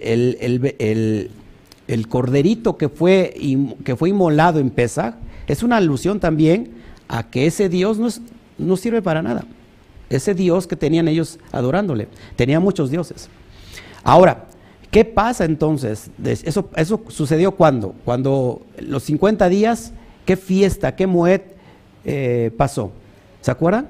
el, 1.88 2.08
corderito 2.08 2.78
que 2.78 2.90
fue, 2.90 3.36
que 3.84 3.96
fue 3.96 4.10
inmolado 4.10 4.60
en 4.60 4.70
Pesach 4.70 5.16
es 5.48 5.62
una 5.62 5.78
alusión 5.78 6.20
también 6.20 6.72
a 7.08 7.30
que 7.30 7.46
ese 7.46 7.70
dios 7.70 8.00
no, 8.00 8.10
no 8.58 8.78
sirve 8.78 9.02
para 9.02 9.22
nada. 9.22 9.46
Ese 10.10 10.34
dios 10.34 10.68
que 10.68 10.76
tenían 10.76 11.08
ellos 11.08 11.40
adorándole. 11.52 12.08
Tenía 12.36 12.60
muchos 12.60 12.90
dioses. 12.90 13.30
Ahora, 14.04 14.48
¿Qué 14.94 15.06
pasa 15.06 15.46
entonces? 15.46 16.12
Eso, 16.24 16.70
eso 16.76 17.02
sucedió 17.08 17.54
cuando? 17.54 17.96
Cuando 18.06 18.62
los 18.78 19.02
50 19.02 19.50
días, 19.50 19.92
¿qué 20.24 20.38
fiesta, 20.38 20.96
qué 20.96 21.08
muet 21.08 21.53
eh, 22.06 22.52
pasó? 22.58 22.92
¿Se 23.42 23.52
acuerdan? 23.52 23.88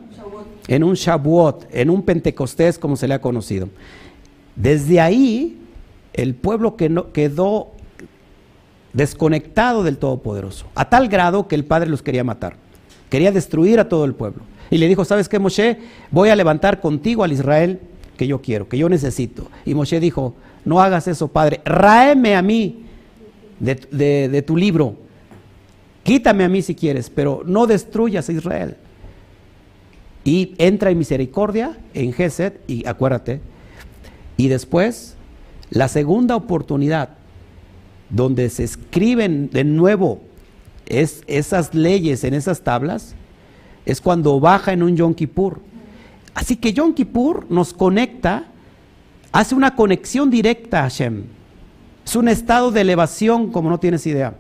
En 0.68 0.84
un 0.84 0.95
Shavuot, 0.95 1.68
en 1.72 1.89
un 1.89 2.01
Pentecostés 2.01 2.80
como 2.80 2.95
se 2.95 3.07
le 3.07 3.14
ha 3.14 3.22
conocido. 3.22 3.70
Desde 4.55 4.99
ahí, 5.01 5.59
el 6.14 6.36
pueblo 6.36 6.76
quedó 6.76 7.72
desconectado 8.93 9.84
del 9.84 9.97
Todopoderoso, 9.97 10.68
a 10.76 10.89
tal 10.89 11.09
grado 11.09 11.47
que 11.47 11.55
el 11.55 11.66
Padre 11.66 11.89
los 11.89 12.01
quería 12.01 12.24
matar. 12.24 12.55
Quería 13.09 13.32
destruir 13.32 13.80
a 13.80 13.89
todo 13.89 14.05
el 14.05 14.14
pueblo. 14.14 14.43
Y 14.70 14.78
le 14.78 14.88
dijo, 14.88 15.05
¿sabes 15.05 15.30
qué, 15.30 15.39
Moshe? 15.39 15.78
Voy 16.09 16.30
a 16.30 16.36
levantar 16.36 16.80
contigo 16.80 17.24
al 17.24 17.32
Israel 17.32 17.80
que 18.18 18.28
yo 18.28 18.41
quiero, 18.41 18.68
que 18.68 18.78
yo 18.78 18.89
necesito. 18.89 19.47
Y 19.66 19.74
Moshe 19.74 19.99
dijo, 19.99 20.36
no 20.66 20.82
hagas 20.82 21.07
eso, 21.07 21.28
Padre. 21.28 21.61
Ráeme 21.66 22.36
a 22.36 22.41
mí 22.41 22.86
de, 23.59 24.43
tu 24.45 24.57
libro. 24.57 24.95
Quítame 26.04 26.43
a 26.43 26.49
mí 26.49 26.62
si 26.62 26.76
quieres, 26.76 27.10
pero 27.10 27.43
no 27.45 27.66
destruyas 27.66 28.28
a 28.28 28.34
Israel. 28.34 28.76
Y 30.26 30.54
entra 30.58 30.91
en 30.91 30.97
misericordia 30.97 31.78
en 31.93 32.14
Gesed, 32.14 32.54
y 32.68 32.86
acuérdate. 32.86 33.41
Y 34.38 34.49
después, 34.49 35.16
la 35.70 35.88
segunda 35.88 36.36
oportunidad, 36.36 37.10
donde 38.10 38.49
se 38.49 38.64
escriben 38.64 39.49
de 39.49 39.64
nuevo 39.64 40.22
es, 40.86 41.24
esas 41.28 41.74
leyes 41.74 42.24
en 42.24 42.34
esas 42.34 42.62
tablas, 42.62 43.16
es 43.86 44.01
cuando 44.01 44.39
baja 44.39 44.74
en 44.74 44.84
un 44.84 44.95
Yom 44.95 45.14
Kippur. 45.14 45.60
Así 46.34 46.58
que 46.58 46.74
Yom 46.74 46.93
Kippur 46.93 47.45
nos 47.49 47.74
conecta 47.74 48.45
hace 49.32 49.56
una 49.56 49.76
conexión 49.76 50.30
directa 50.30 50.80
a 50.80 50.84
Hashem. 50.84 51.24
Es 52.06 52.16
un 52.16 52.28
estado 52.28 52.72
de 52.72 52.82
elevación 52.82 53.51
como 53.51 53.70
no 53.70 53.80
tienes 53.80 54.06
idea. 54.06 54.36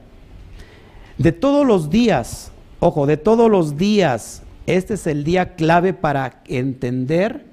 De 1.17 1.31
todos 1.31 1.65
los 1.65 1.89
días 1.89 2.53
Ojo, 2.85 3.05
de 3.05 3.15
todos 3.15 3.49
los 3.49 3.77
días, 3.77 4.41
este 4.67 4.95
es 4.95 5.07
el 5.07 5.23
día 5.23 5.55
clave 5.55 5.93
para 5.93 6.41
entender 6.47 7.45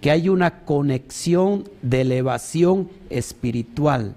que 0.00 0.10
hay 0.10 0.28
una 0.28 0.64
conexión 0.64 1.68
de 1.82 2.00
elevación 2.00 2.88
espiritual, 3.08 4.16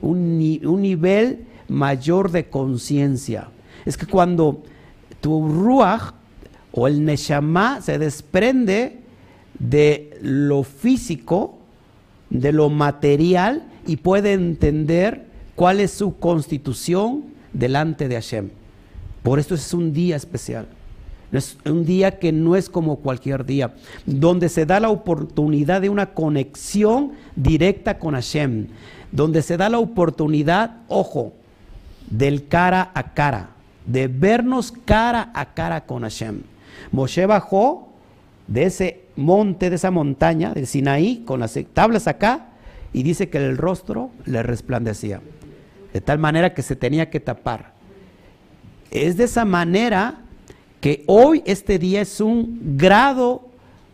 un, 0.00 0.38
nivel 0.38 1.44
mayor 1.68 2.30
de 2.30 2.48
conciencia. 2.48 3.48
Es 3.84 3.98
que 3.98 4.06
cuando 4.06 4.62
tu 5.20 5.46
ruach 5.46 6.14
o 6.72 6.88
el 6.88 7.04
neshama 7.04 7.82
se 7.82 7.98
desprende 7.98 9.00
de 9.58 10.18
lo 10.22 10.62
físico, 10.62 11.58
de 12.30 12.52
lo 12.52 12.70
material 12.70 13.68
y 13.86 13.96
puede 13.96 14.32
entender 14.32 15.26
cuál 15.54 15.80
es 15.80 15.90
su 15.90 16.16
constitución 16.16 17.24
delante 17.52 18.08
de 18.08 18.14
Hashem. 18.14 18.50
Por 19.22 19.38
esto 19.38 19.54
es 19.54 19.74
un 19.74 19.92
día 19.92 20.16
especial. 20.16 20.66
Es 21.30 21.58
un 21.66 21.84
día 21.84 22.18
que 22.18 22.32
no 22.32 22.56
es 22.56 22.70
como 22.70 22.96
cualquier 22.96 23.44
día, 23.44 23.74
donde 24.06 24.48
se 24.48 24.64
da 24.64 24.80
la 24.80 24.88
oportunidad 24.88 25.82
de 25.82 25.90
una 25.90 26.14
conexión 26.14 27.12
directa 27.36 27.98
con 27.98 28.14
Hashem, 28.14 28.68
donde 29.12 29.42
se 29.42 29.58
da 29.58 29.68
la 29.68 29.78
oportunidad, 29.78 30.78
ojo, 30.88 31.34
del 32.08 32.48
cara 32.48 32.90
a 32.94 33.12
cara, 33.12 33.50
de 33.84 34.08
vernos 34.08 34.72
cara 34.72 35.30
a 35.34 35.52
cara 35.52 35.84
con 35.84 36.02
Hashem. 36.02 36.40
Moshe 36.92 37.26
bajó 37.26 37.88
de 38.46 38.64
ese 38.64 39.02
monte, 39.14 39.68
de 39.68 39.76
esa 39.76 39.90
montaña, 39.90 40.54
del 40.54 40.66
Sinaí, 40.66 41.24
con 41.26 41.40
las 41.40 41.58
tablas 41.74 42.06
acá, 42.06 42.46
y 42.94 43.02
dice 43.02 43.28
que 43.28 43.36
el 43.36 43.58
rostro 43.58 44.10
le 44.24 44.42
resplandecía, 44.42 45.20
de 45.92 46.00
tal 46.00 46.18
manera 46.18 46.54
que 46.54 46.62
se 46.62 46.76
tenía 46.76 47.10
que 47.10 47.20
tapar. 47.20 47.72
Es 48.90 49.16
de 49.16 49.24
esa 49.24 49.44
manera 49.44 50.20
que 50.80 51.04
hoy 51.06 51.42
este 51.46 51.78
día 51.78 52.00
es 52.00 52.20
un 52.20 52.76
grado 52.76 53.48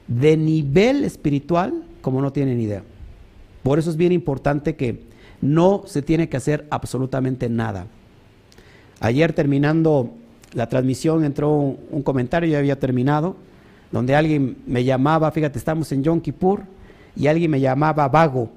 de 0.07 0.37
nivel 0.37 1.05
espiritual 1.05 1.85
como 2.01 2.21
no 2.21 2.33
tienen 2.33 2.61
idea. 2.61 2.83
Por 3.63 3.79
eso 3.79 3.91
es 3.91 3.97
bien 3.97 4.13
importante 4.13 4.77
que 4.77 5.03
no 5.41 5.83
se 5.87 6.03
tiene 6.03 6.29
que 6.29 6.37
hacer 6.37 6.67
absolutamente 6.71 7.49
nada. 7.49 7.87
Ayer 9.01 9.33
terminando 9.33 10.11
la 10.53 10.69
transmisión 10.69 11.25
entró 11.25 11.51
un, 11.51 12.03
comentario, 12.03 12.49
ya 12.49 12.59
había 12.59 12.79
terminado, 12.79 13.37
donde 13.91 14.15
alguien 14.15 14.57
me 14.67 14.85
llamaba, 14.85 15.31
fíjate, 15.31 15.59
estamos 15.59 15.91
en 15.93 16.03
Yom 16.03 16.21
Kippur, 16.21 16.63
y 17.17 17.27
alguien 17.27 17.51
me 17.51 17.61
llamaba 17.61 18.09
vago, 18.09 18.51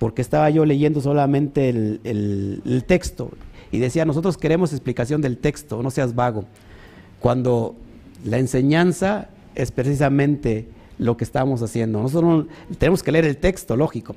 porque 0.00 0.22
estaba 0.22 0.50
yo 0.50 0.64
leyendo 0.64 1.00
solamente 1.00 1.68
el, 1.68 2.00
el 2.02 2.84
texto, 2.84 3.30
y 3.72 3.78
decía, 3.78 4.04
nosotros 4.04 4.36
queremos 4.36 4.72
explicación 4.72 5.20
del 5.20 5.38
texto, 5.38 5.80
no 5.80 5.92
seas 5.92 6.16
vago 6.16 6.44
cuando 7.20 7.76
la 8.24 8.38
enseñanza 8.38 9.28
es 9.54 9.70
precisamente 9.70 10.66
lo 10.98 11.16
que 11.16 11.24
estamos 11.24 11.62
haciendo. 11.62 12.02
Nosotros 12.02 12.46
tenemos 12.78 13.02
que 13.02 13.12
leer 13.12 13.26
el 13.26 13.36
texto, 13.36 13.76
lógico. 13.76 14.16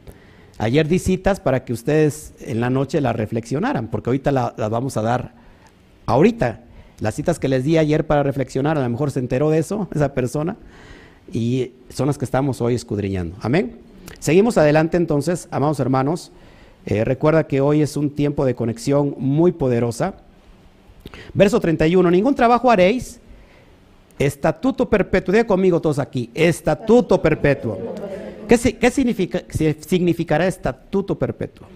Ayer 0.58 0.88
di 0.88 1.00
citas 1.00 1.40
para 1.40 1.66
que 1.66 1.74
ustedes 1.74 2.34
en 2.40 2.62
la 2.62 2.70
noche 2.70 3.02
las 3.02 3.16
reflexionaran, 3.16 3.88
porque 3.88 4.10
ahorita 4.10 4.32
las 4.32 4.70
vamos 4.70 4.98
a 4.98 5.02
dar 5.02 5.34
ahorita. 6.06 6.62
Las 7.00 7.16
citas 7.16 7.40
que 7.40 7.48
les 7.48 7.64
di 7.64 7.78
ayer 7.78 8.08
para 8.08 8.24
reflexionar, 8.24 8.78
a 8.78 8.84
lo 8.84 8.90
mejor 8.90 9.12
se 9.12 9.20
enteró 9.20 9.50
de 9.50 9.60
eso 9.60 9.88
esa 9.96 10.14
persona, 10.14 10.56
y 11.32 11.72
son 11.90 12.08
las 12.08 12.18
que 12.18 12.26
estamos 12.26 12.62
hoy 12.62 12.76
escudriñando. 12.76 13.36
Amén. 13.42 13.78
Seguimos 14.24 14.58
adelante 14.58 14.96
entonces, 14.96 15.50
amados 15.52 15.82
hermanos. 15.82 16.32
Eh, 16.86 17.04
recuerda 17.04 17.46
que 17.46 17.60
hoy 17.60 17.82
es 17.82 17.98
un 17.98 18.10
tiempo 18.10 18.46
de 18.46 18.56
conexión 18.56 19.16
muy 19.18 19.52
poderosa. 19.52 20.14
Verso 21.34 21.60
31, 21.60 22.10
ningún 22.10 22.34
trabajo 22.34 22.72
haréis, 22.72 23.20
estatuto 24.18 24.90
perpetuo, 24.90 25.34
diga 25.34 25.46
conmigo 25.46 25.82
todos 25.82 26.00
aquí, 26.00 26.30
estatuto 26.34 27.22
perpetuo. 27.22 27.78
¿Qué, 28.48 28.58
qué 28.58 28.92
significa, 28.92 29.44
significará 29.86 30.48
estatuto 30.48 31.20
perpetuo? 31.20 31.68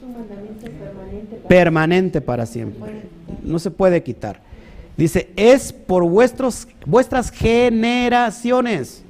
Permanente 0.00 0.70
para, 0.70 1.48
permanente 1.48 2.20
para 2.22 2.46
siempre. 2.46 3.02
No 3.42 3.58
se 3.58 3.70
puede 3.70 4.02
quitar. 4.02 4.40
Dice, 4.96 5.28
es 5.36 5.70
por 5.70 6.02
vuestros, 6.08 6.66
vuestras 6.86 7.30
generaciones. 7.30 9.03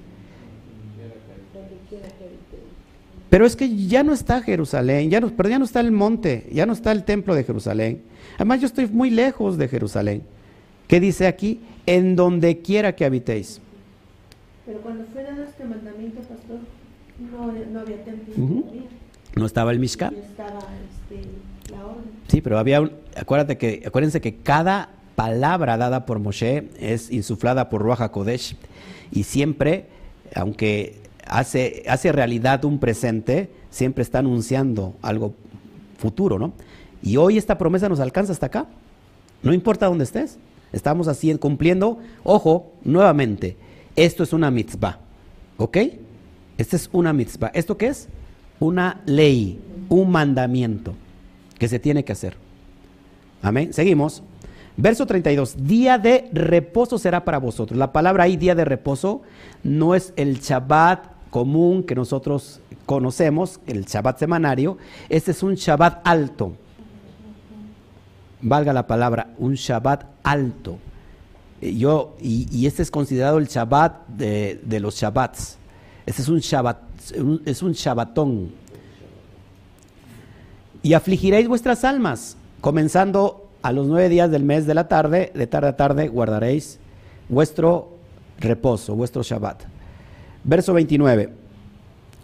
Pero 3.34 3.46
es 3.46 3.56
que 3.56 3.74
ya 3.88 4.04
no 4.04 4.12
está 4.12 4.42
Jerusalén, 4.42 5.10
ya 5.10 5.20
no, 5.20 5.28
pero 5.30 5.48
ya 5.48 5.58
no 5.58 5.64
está 5.64 5.80
el 5.80 5.90
monte, 5.90 6.48
ya 6.52 6.66
no 6.66 6.72
está 6.72 6.92
el 6.92 7.02
templo 7.02 7.34
de 7.34 7.42
Jerusalén. 7.42 8.00
Además 8.36 8.60
yo 8.60 8.68
estoy 8.68 8.86
muy 8.86 9.10
lejos 9.10 9.58
de 9.58 9.66
Jerusalén. 9.66 10.22
¿Qué 10.86 11.00
dice 11.00 11.26
aquí? 11.26 11.60
En 11.84 12.14
donde 12.14 12.60
quiera 12.60 12.94
que 12.94 13.04
habitéis. 13.04 13.60
Pero 14.64 14.78
cuando 14.82 15.04
fue 15.12 15.24
dado 15.24 15.42
este 15.42 15.64
mandamiento, 15.64 16.20
pastor, 16.20 16.60
no, 17.72 17.80
había 17.80 18.04
templo. 18.04 18.64
No 19.34 19.46
estaba 19.46 19.72
el 19.72 19.80
Mishkan. 19.80 20.14
Estaba 20.14 20.60
este, 20.60 21.28
la 21.72 21.86
orden. 21.86 22.04
Sí, 22.28 22.40
pero 22.40 22.56
había 22.56 22.82
un, 22.82 22.92
acuérdate 23.16 23.58
que, 23.58 23.82
acuérdense 23.84 24.20
que 24.20 24.36
cada 24.36 24.90
palabra 25.16 25.76
dada 25.76 26.06
por 26.06 26.20
Moshe 26.20 26.68
es 26.78 27.10
insuflada 27.10 27.68
por 27.68 27.82
Ruach 27.82 28.00
HaKodesh 28.00 28.56
y 29.10 29.24
siempre, 29.24 29.86
aunque 30.36 31.02
hace, 31.26 31.82
hace 31.88 32.12
realidad 32.12 32.64
un 32.64 32.78
presente, 32.78 33.50
siempre 33.70 34.02
está 34.02 34.20
anunciando 34.20 34.94
algo 35.02 35.34
futuro, 35.98 36.38
¿no? 36.38 36.52
Y 37.02 37.16
hoy 37.16 37.38
esta 37.38 37.58
promesa 37.58 37.88
nos 37.88 38.00
alcanza 38.00 38.32
hasta 38.32 38.46
acá. 38.46 38.66
No 39.42 39.52
importa 39.52 39.86
dónde 39.86 40.04
estés. 40.04 40.38
Estamos 40.72 41.06
así 41.06 41.34
cumpliendo. 41.36 41.98
Ojo, 42.22 42.72
nuevamente, 42.82 43.56
esto 43.94 44.22
es 44.22 44.32
una 44.32 44.50
mitzvah. 44.50 44.98
¿Ok? 45.58 45.76
Esta 46.56 46.76
es 46.76 46.88
una 46.92 47.12
mitzvah. 47.12 47.50
¿Esto 47.54 47.76
qué 47.76 47.88
es? 47.88 48.08
Una 48.58 49.02
ley, 49.06 49.60
un 49.88 50.10
mandamiento 50.10 50.94
que 51.58 51.68
se 51.68 51.78
tiene 51.78 52.04
que 52.04 52.12
hacer. 52.12 52.36
Amén. 53.42 53.72
Seguimos. 53.72 54.22
Verso 54.76 55.06
32. 55.06 55.66
Día 55.66 55.98
de 55.98 56.28
reposo 56.32 56.98
será 56.98 57.24
para 57.24 57.38
vosotros. 57.38 57.78
La 57.78 57.92
palabra 57.92 58.24
ahí, 58.24 58.36
día 58.36 58.54
de 58.54 58.64
reposo, 58.64 59.22
no 59.62 59.94
es 59.94 60.12
el 60.16 60.40
Shabbat 60.40 61.13
común 61.34 61.82
que 61.82 61.96
nosotros 61.96 62.60
conocemos, 62.86 63.58
el 63.66 63.86
Shabbat 63.86 64.20
semanario, 64.20 64.78
este 65.08 65.32
es 65.32 65.42
un 65.42 65.56
Shabbat 65.56 66.06
alto. 66.06 66.52
Valga 68.40 68.72
la 68.72 68.86
palabra, 68.86 69.34
un 69.38 69.54
Shabbat 69.54 70.04
alto. 70.22 70.78
Yo, 71.60 72.14
y, 72.20 72.64
este 72.66 72.82
es 72.82 72.90
considerado 72.92 73.38
el 73.38 73.48
Shabbat 73.48 74.06
de, 74.06 74.78
los 74.78 74.94
Shabbats. 74.94 75.58
Este 76.06 76.22
es 76.22 76.28
un 76.28 76.38
Shabbat, 76.38 76.78
es 77.44 77.62
un 77.64 77.72
Shabbatón. 77.72 78.52
Y 80.84 80.92
afligiréis 80.92 81.48
vuestras 81.48 81.82
almas, 81.82 82.36
comenzando 82.60 83.48
a 83.60 83.72
los 83.72 83.88
nueve 83.88 84.08
días 84.08 84.30
del 84.30 84.44
mes 84.44 84.66
de 84.66 84.74
la 84.74 84.86
tarde, 84.86 85.32
de 85.34 85.48
tarde 85.48 85.70
a 85.70 85.76
tarde 85.76 86.06
guardaréis 86.06 86.78
vuestro 87.28 87.88
reposo, 88.38 88.94
vuestro 88.94 89.24
Shabbat. 89.24 89.73
Verso 90.44 90.72
29. 90.74 91.30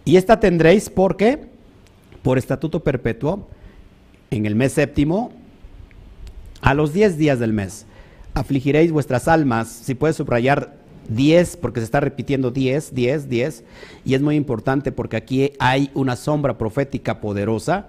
Y 0.04 0.16
esta 0.16 0.38
tendréis 0.38 0.90
por 0.90 1.16
qué? 1.16 1.46
Por 2.22 2.38
estatuto 2.38 2.84
perpetuo 2.84 3.48
en 4.30 4.46
el 4.46 4.54
mes 4.54 4.72
séptimo, 4.72 5.32
a 6.60 6.74
los 6.74 6.92
diez 6.92 7.16
días 7.16 7.38
del 7.38 7.52
mes. 7.52 7.86
Afligiréis 8.34 8.92
vuestras 8.92 9.26
almas, 9.26 9.68
si 9.68 9.94
puedes 9.94 10.16
subrayar 10.16 10.76
10, 11.08 11.56
porque 11.56 11.80
se 11.80 11.84
está 11.84 12.00
repitiendo 12.00 12.50
10, 12.50 12.94
10, 12.94 13.28
10, 13.28 13.64
y 14.04 14.14
es 14.14 14.22
muy 14.22 14.36
importante 14.36 14.92
porque 14.92 15.16
aquí 15.16 15.52
hay 15.58 15.90
una 15.94 16.14
sombra 16.14 16.56
profética 16.56 17.20
poderosa, 17.20 17.88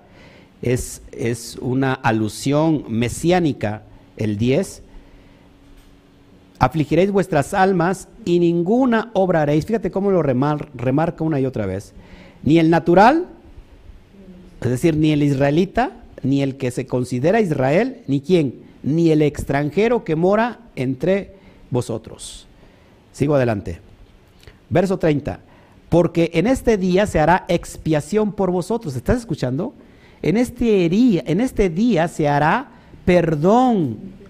es, 0.62 1.04
es 1.12 1.58
una 1.62 1.94
alusión 1.94 2.86
mesiánica 2.90 3.84
el 4.18 4.38
10, 4.38 4.84
afligiréis 6.62 7.10
vuestras 7.10 7.56
almas 7.56 8.08
y 8.24 8.38
ninguna 8.38 9.10
obra 9.16 9.42
haréis. 9.42 9.66
Fíjate 9.66 9.90
cómo 9.90 10.12
lo 10.12 10.22
remarca 10.22 11.24
una 11.24 11.40
y 11.40 11.46
otra 11.48 11.66
vez. 11.66 11.94
Ni 12.44 12.60
el 12.60 12.70
natural, 12.70 13.26
es 14.62 14.70
decir, 14.70 14.96
ni 14.96 15.12
el 15.12 15.24
israelita, 15.24 16.04
ni 16.22 16.44
el 16.44 16.58
que 16.58 16.70
se 16.70 16.86
considera 16.86 17.42
Israel, 17.42 18.04
ni 18.06 18.22
quién, 18.22 18.62
ni 18.84 19.10
el 19.10 19.24
extranjero 19.24 20.04
que 20.04 20.16
mora 20.16 20.60
entre 20.76 21.34
vosotros. 21.72 22.46
Sigo 23.12 23.34
adelante. 23.34 23.80
Verso 24.70 25.00
30. 25.00 25.40
Porque 25.90 26.30
en 26.36 26.46
este 26.46 26.78
día 26.78 27.08
se 27.08 27.20
hará 27.20 27.44
expiación 27.48 28.34
por 28.34 28.52
vosotros. 28.52 28.96
¿Estás 28.96 29.18
escuchando? 29.18 29.74
En 30.22 30.38
este 30.38 30.88
día, 30.90 31.24
en 31.26 31.42
este 31.42 31.72
día 31.72 32.08
se 32.08 32.28
hará 32.28 32.70
perdón 33.04 34.21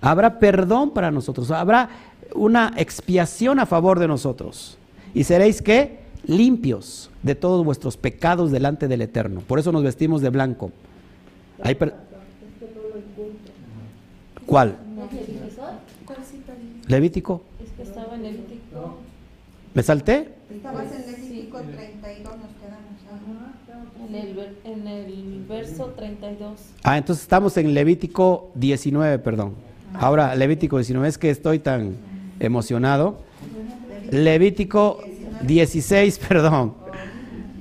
Habrá 0.00 0.38
perdón 0.38 0.90
para 0.90 1.10
nosotros, 1.10 1.50
habrá 1.50 1.90
una 2.34 2.72
expiación 2.76 3.58
a 3.58 3.66
favor 3.66 3.98
de 3.98 4.08
nosotros. 4.08 4.78
Y 5.14 5.24
seréis 5.24 5.60
que 5.60 6.00
limpios 6.24 7.10
de 7.22 7.34
todos 7.34 7.64
vuestros 7.64 7.96
pecados 7.96 8.50
delante 8.50 8.88
del 8.88 9.02
Eterno. 9.02 9.40
Por 9.40 9.58
eso 9.58 9.72
nos 9.72 9.82
vestimos 9.82 10.22
de 10.22 10.30
blanco. 10.30 10.70
¿Cuál? 14.46 14.76
Levítico. 16.88 17.42
¿Me 19.74 19.82
salté? 19.82 20.34
Estabas 20.50 20.86
en 20.92 21.12
Levítico 21.12 21.60
32, 21.60 22.24
nos 22.24 22.50
quedamos. 22.58 22.80
En 24.08 24.14
el, 24.16 24.56
en 24.64 24.86
el 24.88 25.44
verso 25.48 25.92
32. 25.96 26.58
Ah, 26.82 26.98
entonces 26.98 27.22
estamos 27.22 27.56
en 27.56 27.72
Levítico 27.74 28.50
19, 28.56 29.20
perdón. 29.20 29.69
Ahora, 29.94 30.34
Levítico 30.34 30.78
19, 30.78 31.08
es 31.08 31.18
que 31.18 31.30
estoy 31.30 31.58
tan 31.58 31.96
emocionado. 32.38 33.18
Levítico 34.10 35.00
16, 35.42 36.18
perdón. 36.28 36.74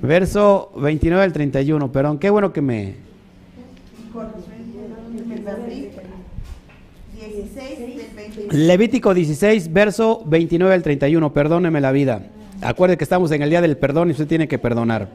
Verso 0.01 0.71
29 0.77 1.23
al 1.23 1.33
31, 1.33 1.91
perdón. 1.91 2.19
Qué 2.19 2.29
bueno 2.29 2.53
que 2.53 2.61
me... 2.61 2.95
Me 5.27 5.37
perdí. 5.37 5.89
16 7.19 7.79
del 7.79 8.01
20. 8.15 8.57
Levítico 8.57 9.13
16, 9.13 9.73
verso 9.73 10.23
29 10.25 10.73
al 10.73 10.83
31, 10.83 11.33
perdóneme 11.33 11.81
la 11.81 11.91
vida. 11.91 12.23
Acuerde 12.61 12.97
que 12.97 13.03
estamos 13.03 13.31
en 13.31 13.41
el 13.41 13.49
día 13.49 13.61
del 13.61 13.77
perdón 13.77 14.09
y 14.09 14.11
usted 14.11 14.27
tiene 14.27 14.47
que 14.47 14.57
perdonar. 14.57 15.09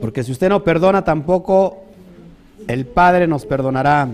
Porque 0.00 0.22
si 0.22 0.32
usted 0.32 0.48
no 0.48 0.62
perdona, 0.62 1.04
tampoco 1.04 1.84
el 2.68 2.86
Padre 2.86 3.26
nos 3.26 3.46
perdonará. 3.46 4.08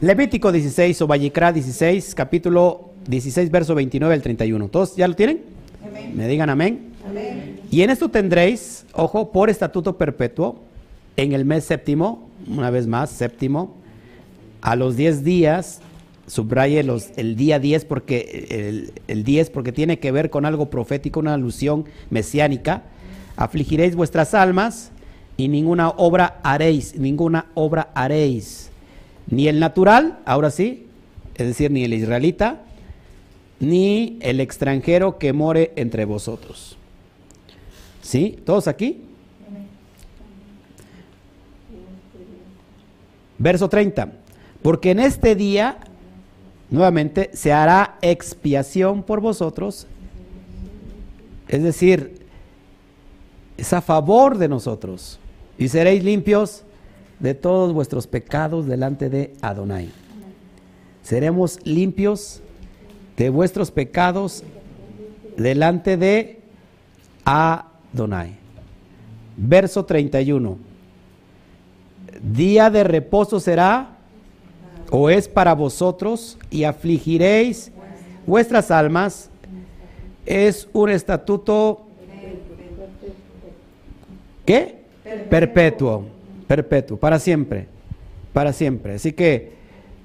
Levítico 0.00 0.52
16 0.52 1.02
o 1.02 1.08
Vallicrá 1.08 1.52
16, 1.52 2.14
capítulo 2.14 2.90
16, 3.08 3.50
verso 3.50 3.74
29 3.74 4.14
al 4.14 4.22
31. 4.22 4.68
¿Todos 4.68 4.94
ya 4.94 5.08
lo 5.08 5.16
tienen? 5.16 5.40
Me 6.14 6.28
digan 6.28 6.50
amén. 6.50 6.92
Y 7.70 7.82
en 7.82 7.90
esto 7.90 8.08
tendréis, 8.08 8.86
ojo, 8.92 9.32
por 9.32 9.50
estatuto 9.50 9.98
perpetuo, 9.98 10.60
en 11.16 11.32
el 11.32 11.44
mes 11.44 11.64
séptimo, 11.64 12.28
una 12.46 12.70
vez 12.70 12.86
más, 12.86 13.10
séptimo, 13.10 13.74
a 14.60 14.76
los 14.76 14.96
10 14.96 15.24
días, 15.24 15.80
subraye 16.28 16.84
los, 16.84 17.08
el 17.16 17.34
día 17.34 17.58
10 17.58 17.84
porque 17.84 18.46
el, 18.50 18.92
el 19.08 19.24
10 19.24 19.50
porque 19.50 19.72
tiene 19.72 19.98
que 19.98 20.12
ver 20.12 20.30
con 20.30 20.44
algo 20.46 20.70
profético, 20.70 21.18
una 21.18 21.34
alusión 21.34 21.86
mesiánica. 22.08 22.84
Afligiréis 23.36 23.96
vuestras 23.96 24.32
almas 24.32 24.92
y 25.36 25.48
ninguna 25.48 25.88
obra 25.88 26.38
haréis, 26.44 26.96
ninguna 26.96 27.46
obra 27.54 27.90
haréis. 27.94 28.70
Ni 29.30 29.48
el 29.48 29.60
natural, 29.60 30.20
ahora 30.24 30.50
sí, 30.50 30.86
es 31.34 31.46
decir, 31.46 31.70
ni 31.70 31.84
el 31.84 31.94
israelita, 31.94 32.62
ni 33.60 34.18
el 34.20 34.40
extranjero 34.40 35.18
que 35.18 35.32
more 35.32 35.72
entre 35.76 36.04
vosotros. 36.04 36.76
¿Sí? 38.02 38.38
¿Todos 38.44 38.68
aquí? 38.68 39.02
Verso 43.38 43.68
30. 43.68 44.12
Porque 44.62 44.90
en 44.90 45.00
este 45.00 45.34
día, 45.34 45.78
nuevamente, 46.70 47.30
se 47.34 47.52
hará 47.52 47.98
expiación 48.02 49.02
por 49.02 49.20
vosotros. 49.20 49.86
Es 51.46 51.62
decir, 51.62 52.26
es 53.56 53.72
a 53.72 53.80
favor 53.80 54.38
de 54.38 54.48
nosotros. 54.48 55.18
Y 55.58 55.68
seréis 55.68 56.02
limpios 56.02 56.64
de 57.20 57.34
todos 57.34 57.72
vuestros 57.72 58.06
pecados 58.06 58.66
delante 58.66 59.08
de 59.08 59.34
Adonai. 59.40 59.90
Seremos 61.02 61.58
limpios 61.64 62.40
de 63.16 63.30
vuestros 63.30 63.70
pecados 63.70 64.44
delante 65.36 65.96
de 65.96 66.40
Adonai. 67.24 68.36
Verso 69.36 69.84
31. 69.84 70.58
Día 72.22 72.70
de 72.70 72.84
reposo 72.84 73.40
será 73.40 73.96
o 74.90 75.10
es 75.10 75.28
para 75.28 75.54
vosotros 75.54 76.38
y 76.50 76.64
afligiréis 76.64 77.70
vuestras 78.26 78.70
almas. 78.70 79.30
Es 80.26 80.68
un 80.72 80.90
estatuto 80.90 81.86
¿qué? 84.44 84.84
Perpetuo, 85.30 86.04
perpetuo, 86.48 86.96
para 86.96 87.20
siempre, 87.20 87.68
para 88.32 88.52
siempre. 88.52 88.94
Así 88.94 89.12
que 89.12 89.52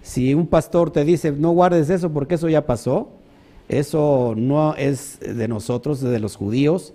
si 0.04 0.36
un 0.36 0.46
pastor 0.46 0.92
te 0.92 1.04
dice, 1.06 1.32
no 1.32 1.52
guardes 1.52 1.90
eso 1.90 2.12
porque 2.12 2.36
eso 2.36 2.50
ya 2.50 2.68
pasó, 2.68 3.10
eso 3.70 4.36
no 4.38 4.76
es 4.76 5.20
de 5.20 5.48
nosotros, 5.48 6.04
es 6.04 6.12
de 6.12 6.20
los 6.20 6.36
judíos. 6.36 6.94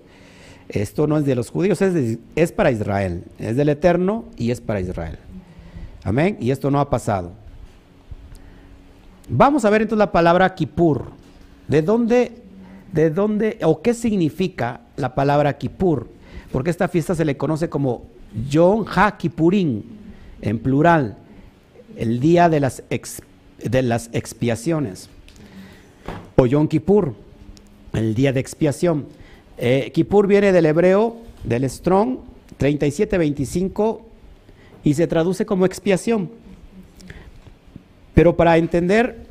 Esto 0.68 1.07
no 1.07 1.16
es 1.16 1.24
de 1.24 1.34
los 1.34 1.49
judíos, 1.49 1.80
es, 1.80 2.18
es 2.36 2.53
para 2.53 2.70
Israel. 2.70 3.24
Es 3.38 3.57
del 3.57 3.70
Eterno 3.70 4.26
y 4.36 4.51
es 4.51 4.61
para 4.61 4.80
Israel. 4.80 5.18
Amén. 6.05 6.36
Y 6.40 6.51
esto 6.51 6.70
no 6.70 6.78
ha 6.78 6.90
pasado. 6.90 7.32
Vamos 9.30 9.64
a 9.64 9.70
ver 9.70 9.82
entonces 9.82 9.99
la 9.99 10.12
palabra 10.12 10.55
Kippur. 10.55 11.07
¿De 11.68 11.80
dónde, 11.80 12.32
de 12.92 13.11
dónde 13.11 13.59
o 13.62 13.80
qué 13.80 13.94
significa 13.94 14.82
la 14.96 15.14
palabra 15.14 15.57
Kippur? 15.57 16.09
Porque 16.53 16.70
esta 16.70 16.88
fiesta 16.88 17.14
se 17.14 17.24
le 17.24 17.36
conoce 17.36 17.70
como 17.70 18.05
Yom 18.49 18.84
HaKippurim, 18.86 19.82
en 20.43 20.59
plural, 20.59 21.16
el 21.97 22.20
día 22.20 22.49
de 22.49 22.61
las, 22.61 22.82
de 23.62 23.82
las 23.82 24.11
expiaciones. 24.12 25.09
O 26.36 26.47
Yom 26.47 26.68
Kippur, 26.68 27.14
el 27.93 28.14
día 28.14 28.32
de 28.32 28.41
expiación. 28.41 29.07
Eh, 29.57 29.91
Kippur 29.93 30.26
viene 30.26 30.53
del 30.53 30.66
hebreo, 30.66 31.16
del 31.43 31.68
Strong 31.68 32.18
3725 32.59 34.07
y 34.84 34.95
se 34.95 35.07
traduce 35.07 35.45
como 35.47 35.66
expiación. 35.66 36.30
Pero 38.14 38.36
para 38.36 38.57
entender 38.57 39.26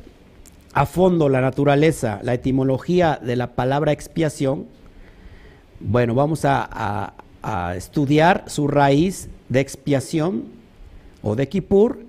a 0.74 0.84
fondo 0.86 1.28
la 1.28 1.40
naturaleza, 1.40 2.20
la 2.22 2.34
etimología 2.34 3.18
de 3.22 3.36
la 3.36 3.54
palabra 3.54 3.92
expiación, 3.92 4.66
bueno, 5.80 6.14
vamos 6.14 6.44
a- 6.44 7.14
a 7.42 7.76
estudiar 7.76 8.44
su 8.46 8.68
raíz 8.68 9.28
de 9.48 9.60
expiación 9.60 10.44
o 11.22 11.36
de 11.36 11.48
Kippur. 11.48 12.06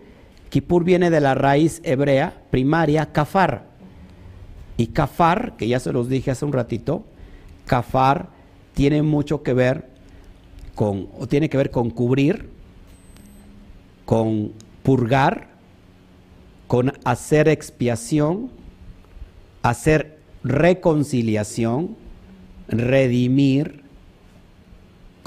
Kippur 0.50 0.84
viene 0.84 1.10
de 1.10 1.22
la 1.22 1.36
raíz 1.36 1.82
hebrea 1.84 2.42
primaria 2.50 3.12
kafar. 3.12 3.66
Y 4.78 4.88
kafar, 4.88 5.58
que 5.58 5.68
ya 5.68 5.80
se 5.80 5.92
los 5.92 6.10
dije 6.10 6.32
hace 6.32 6.46
un 6.46 6.54
ratito, 6.54 7.04
kafar 7.66 8.30
tiene 8.74 9.02
mucho 9.02 9.44
que 9.44 9.54
ver 9.54 9.90
con, 10.74 11.10
o 11.18 11.28
tiene 11.28 11.50
que 11.50 11.58
ver 11.58 11.70
con 11.70 11.90
cubrir, 11.90 12.50
con 14.06 14.54
purgar, 14.84 15.50
con 16.68 16.94
hacer 17.04 17.50
expiación, 17.50 18.50
hacer 19.62 20.20
reconciliación, 20.44 21.98
redimir, 22.68 23.84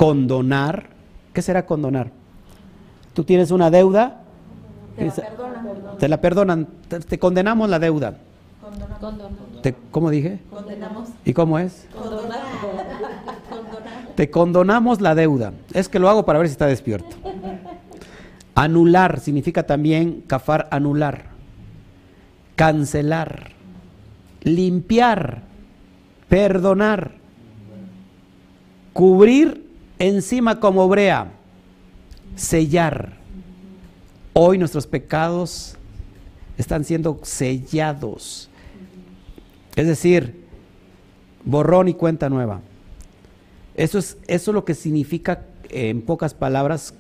condonar. 0.07 0.87
¿Qué 1.33 1.43
será 1.43 1.65
condonar? 1.65 2.11
Tú 3.15 3.23
tienes 3.25 3.51
una 3.53 3.71
deuda, 3.71 4.23
Te 4.97 5.05
la 5.07 5.13
perdonan. 5.15 5.99
te 5.99 6.09
la 6.09 6.21
perdonan, 6.21 6.69
te, 6.89 7.01
te 7.01 7.19
condenamos 7.19 7.71
la 7.71 7.79
deuda. 7.79 8.17
Te- 9.63 9.75
¿Cómo 9.93 10.11
dije? 10.11 10.41
Condenamos. 10.51 11.09
¿Y 11.25 11.33
cómo 11.33 11.59
es? 11.59 11.87
Condonar. 11.97 12.41
Te 14.17 14.31
condonamos 14.31 15.01
la 15.01 15.15
deuda. 15.15 15.53
Es 15.73 15.89
que 15.89 15.99
lo 16.01 16.09
hago 16.09 16.25
para 16.25 16.39
ver 16.41 16.49
si 16.49 16.53
está 16.53 16.67
despierto. 16.67 17.17
Anular 18.57 19.21
significa 19.21 19.63
también 19.67 20.23
cafar, 20.27 20.67
anular. 20.73 21.27
Cancelar. 22.57 23.53
Limpiar. 24.43 25.43
Perdonar. 26.29 27.13
Cubrir 28.93 29.62
encima 30.03 30.59
como 30.59 30.89
brea. 30.89 31.33
Sellar. 32.35 33.17
Hoy 34.33 34.59
nuestros 34.59 34.87
pecados 34.87 35.77
están 36.59 36.85
siendo 36.85 37.21
sellados. 37.23 38.49
Es 39.77 39.87
decir, 39.87 40.45
borrón 41.45 41.89
y 41.89 41.95
cuenta 41.95 42.29
nueva. 42.29 42.61
Eso 43.77 43.99
es, 43.99 44.19
eso 44.27 44.51
es 44.51 44.55
lo 44.55 44.65
que 44.65 44.75
significa, 44.75 45.47
en 45.69 46.03
pocas 46.03 46.35
palabras, 46.35 46.95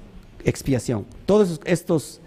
expiación. 0.44 1.04
Todos 1.26 1.60
estos 1.64 2.20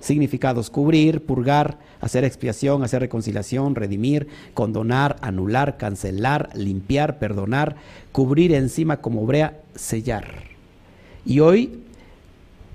significados, 0.00 0.70
cubrir, 0.70 1.24
purgar, 1.24 1.78
hacer 2.00 2.24
expiación, 2.24 2.82
hacer 2.82 3.00
reconciliación, 3.00 3.74
redimir, 3.74 4.28
condonar, 4.54 5.16
anular, 5.20 5.76
cancelar, 5.76 6.50
limpiar, 6.54 7.18
perdonar, 7.18 7.76
cubrir 8.12 8.52
encima 8.52 8.96
como 8.98 9.24
brea, 9.26 9.60
sellar. 9.74 10.44
Y 11.24 11.40
hoy, 11.40 11.82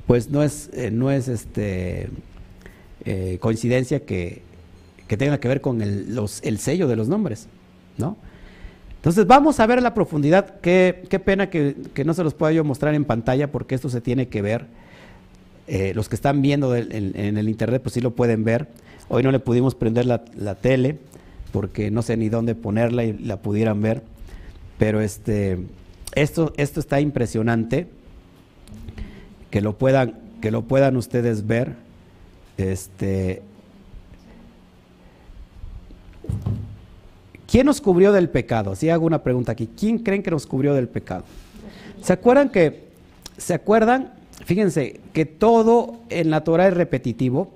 pues 0.07 0.29
no 0.29 0.43
es, 0.43 0.69
eh, 0.73 0.91
no 0.91 1.11
es 1.11 1.27
este, 1.27 2.09
eh, 3.03 3.37
coincidencia 3.41 4.05
que, 4.05 4.43
que 5.07 5.17
tenga 5.17 5.39
que 5.39 5.47
ver 5.47 5.61
con 5.61 5.81
el, 5.81 6.17
el 6.43 6.59
sello 6.59 6.87
de 6.87 6.95
los 6.95 7.07
nombres, 7.07 7.47
¿no? 7.97 8.17
Entonces 8.97 9.27
vamos 9.27 9.59
a 9.59 9.67
ver 9.67 9.83
la 9.83 9.93
profundidad. 9.93 10.59
Qué, 10.61 11.03
qué 11.09 11.19
pena 11.19 11.51
que, 11.51 11.75
que 11.93 12.03
no 12.03 12.15
se 12.15 12.23
los 12.23 12.33
pueda 12.33 12.51
yo 12.53 12.63
mostrar 12.63 12.95
en 12.95 13.05
pantalla 13.05 13.51
porque 13.51 13.75
esto 13.75 13.87
se 13.87 14.01
tiene 14.01 14.29
que 14.29 14.41
ver. 14.41 14.65
Eh, 15.67 15.93
los 15.95 16.09
que 16.09 16.15
están 16.15 16.41
viendo 16.41 16.75
en, 16.75 17.15
el 17.37 17.49
internet, 17.49 17.81
pues 17.81 17.93
sí 17.93 18.01
lo 18.01 18.11
pueden 18.11 18.43
ver. 18.43 18.67
Hoy 19.07 19.23
no 19.23 19.31
le 19.31 19.39
pudimos 19.39 19.75
prender 19.75 20.05
la, 20.05 20.23
la 20.35 20.55
tele 20.55 20.97
porque 21.51 21.89
no 21.89 22.01
sé 22.01 22.17
ni 22.17 22.29
dónde 22.29 22.53
ponerla 22.53 23.05
y 23.05 23.13
la 23.13 23.37
pudieran 23.37 23.81
ver. 23.81 24.03
Pero 24.77 25.01
este, 25.01 25.59
esto, 26.13 26.53
esto 26.57 26.79
está 26.79 26.99
impresionante 26.99 27.87
que 29.49 29.61
lo 29.61 29.77
puedan, 29.77 30.15
que 30.41 30.51
lo 30.51 30.63
puedan 30.63 30.97
ustedes 30.97 31.47
ver. 31.47 31.73
Este, 32.57 33.41
¿Quién 37.47 37.67
nos 37.67 37.79
cubrió 37.79 38.11
del 38.11 38.29
pecado? 38.29 38.75
Si 38.75 38.89
hago 38.89 39.05
una 39.05 39.23
pregunta 39.23 39.53
aquí. 39.53 39.69
¿Quién 39.77 39.99
creen 39.99 40.23
que 40.23 40.31
nos 40.31 40.45
cubrió 40.45 40.73
del 40.73 40.89
pecado? 40.89 41.23
¿Se 42.01 42.11
acuerdan 42.11 42.49
que, 42.49 42.89
se 43.37 43.53
acuerdan? 43.53 44.14
Fíjense 44.43 44.99
que 45.13 45.25
todo 45.25 45.99
en 46.09 46.29
la 46.29 46.43
Torah 46.43 46.67
es 46.67 46.73
repetitivo, 46.73 47.51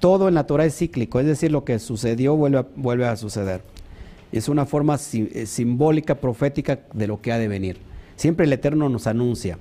todo 0.00 0.28
en 0.28 0.34
la 0.34 0.46
Torah 0.46 0.64
es 0.64 0.76
cíclico, 0.76 1.20
es 1.20 1.26
decir, 1.26 1.52
lo 1.52 1.64
que 1.64 1.78
sucedió 1.78 2.36
vuelve 2.36 2.58
a, 2.58 2.66
vuelve 2.76 3.06
a 3.06 3.16
suceder. 3.16 3.62
Es 4.32 4.48
una 4.48 4.66
forma 4.66 4.98
eh, 5.12 5.46
simbólica, 5.46 6.16
profética 6.16 6.80
de 6.92 7.06
lo 7.06 7.20
que 7.20 7.32
ha 7.32 7.38
de 7.38 7.48
venir. 7.48 7.78
Siempre 8.16 8.46
el 8.46 8.52
Eterno 8.52 8.88
nos 8.88 9.06
anuncia. 9.06 9.58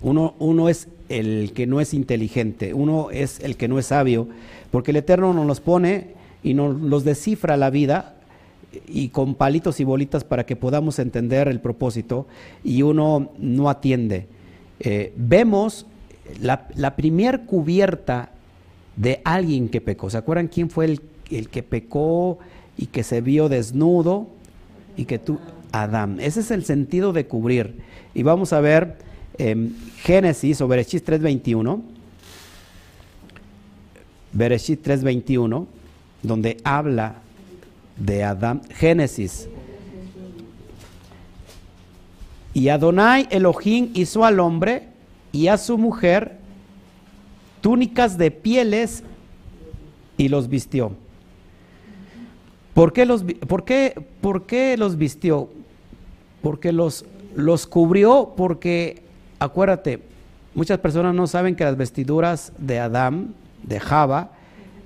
Uno, 0.00 0.34
uno 0.38 0.68
es 0.68 0.88
el 1.08 1.52
que 1.54 1.66
no 1.66 1.80
es 1.80 1.92
inteligente, 1.92 2.72
uno 2.72 3.10
es 3.10 3.40
el 3.40 3.56
que 3.56 3.68
no 3.68 3.78
es 3.78 3.86
sabio, 3.86 4.28
porque 4.70 4.92
el 4.92 4.96
Eterno 4.96 5.34
nos 5.34 5.46
los 5.46 5.60
pone 5.60 6.14
y 6.42 6.54
nos 6.54 6.80
los 6.80 7.04
descifra 7.04 7.56
la 7.56 7.68
vida 7.68 8.14
y 8.86 9.08
con 9.08 9.34
palitos 9.34 9.80
y 9.80 9.84
bolitas 9.84 10.24
para 10.24 10.46
que 10.46 10.56
podamos 10.56 10.98
entender 10.98 11.48
el 11.48 11.60
propósito 11.60 12.26
y 12.64 12.82
uno 12.82 13.32
no 13.38 13.68
atiende. 13.68 14.28
Eh, 14.80 15.12
vemos 15.16 15.86
la, 16.40 16.68
la 16.74 16.96
primer 16.96 17.42
cubierta 17.42 18.30
de 18.96 19.20
alguien 19.24 19.68
que 19.68 19.80
pecó. 19.80 20.10
¿Se 20.10 20.18
acuerdan 20.18 20.48
quién 20.48 20.70
fue 20.70 20.86
el, 20.86 21.00
el 21.30 21.48
que 21.48 21.62
pecó 21.62 22.38
y 22.76 22.86
que 22.86 23.02
se 23.02 23.20
vio 23.20 23.48
desnudo? 23.48 24.28
Y 24.96 25.04
que 25.04 25.18
tú, 25.18 25.38
Adán. 25.72 26.18
Ese 26.20 26.40
es 26.40 26.50
el 26.50 26.64
sentido 26.64 27.12
de 27.12 27.26
cubrir. 27.26 27.76
Y 28.14 28.22
vamos 28.22 28.52
a 28.52 28.60
ver 28.60 28.98
em, 29.38 29.72
Génesis 29.98 30.60
o 30.60 30.68
Bereshit 30.68 31.08
3.21. 31.08 31.80
Bereshit 34.32 34.86
3.21, 34.86 35.66
donde 36.22 36.56
habla 36.64 37.16
de 37.96 38.24
Adán. 38.24 38.62
Génesis. 38.70 39.48
Y 42.52 42.68
Adonai 42.68 43.28
Elohim 43.30 43.90
hizo 43.94 44.24
al 44.24 44.40
hombre 44.40 44.88
y 45.32 45.48
a 45.48 45.56
su 45.56 45.78
mujer 45.78 46.38
túnicas 47.60 48.18
de 48.18 48.30
pieles 48.30 49.04
y 50.16 50.28
los 50.28 50.48
vistió. 50.48 50.92
¿Por 52.74 52.92
qué 52.92 53.04
los, 53.04 53.24
por 53.46 53.64
qué, 53.64 53.94
por 54.20 54.46
qué 54.46 54.76
los 54.76 54.96
vistió? 54.96 55.48
Porque 56.42 56.72
los, 56.72 57.04
los 57.34 57.66
cubrió, 57.66 58.32
porque 58.36 59.02
acuérdate, 59.38 60.00
muchas 60.54 60.78
personas 60.78 61.14
no 61.14 61.26
saben 61.26 61.54
que 61.54 61.64
las 61.64 61.76
vestiduras 61.76 62.52
de 62.58 62.78
Adán, 62.78 63.34
de 63.62 63.78
Java, 63.80 64.32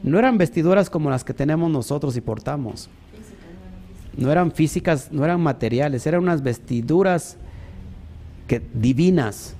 no 0.03 0.19
eran 0.19 0.37
vestiduras 0.37 0.91
como 0.91 1.09
las 1.09 1.25
que 1.25 1.33
tenemos 1.33 1.71
nosotros 1.71 2.17
y 2.17 2.21
portamos. 2.21 2.91
No 4.17 4.31
eran 4.31 4.53
físicas, 4.53 5.11
no 5.11 5.25
eran 5.25 5.41
materiales, 5.41 6.07
eran 6.07 6.23
unas 6.23 6.43
vestiduras 6.43 7.37
que, 8.47 8.62
divinas. 8.72 9.55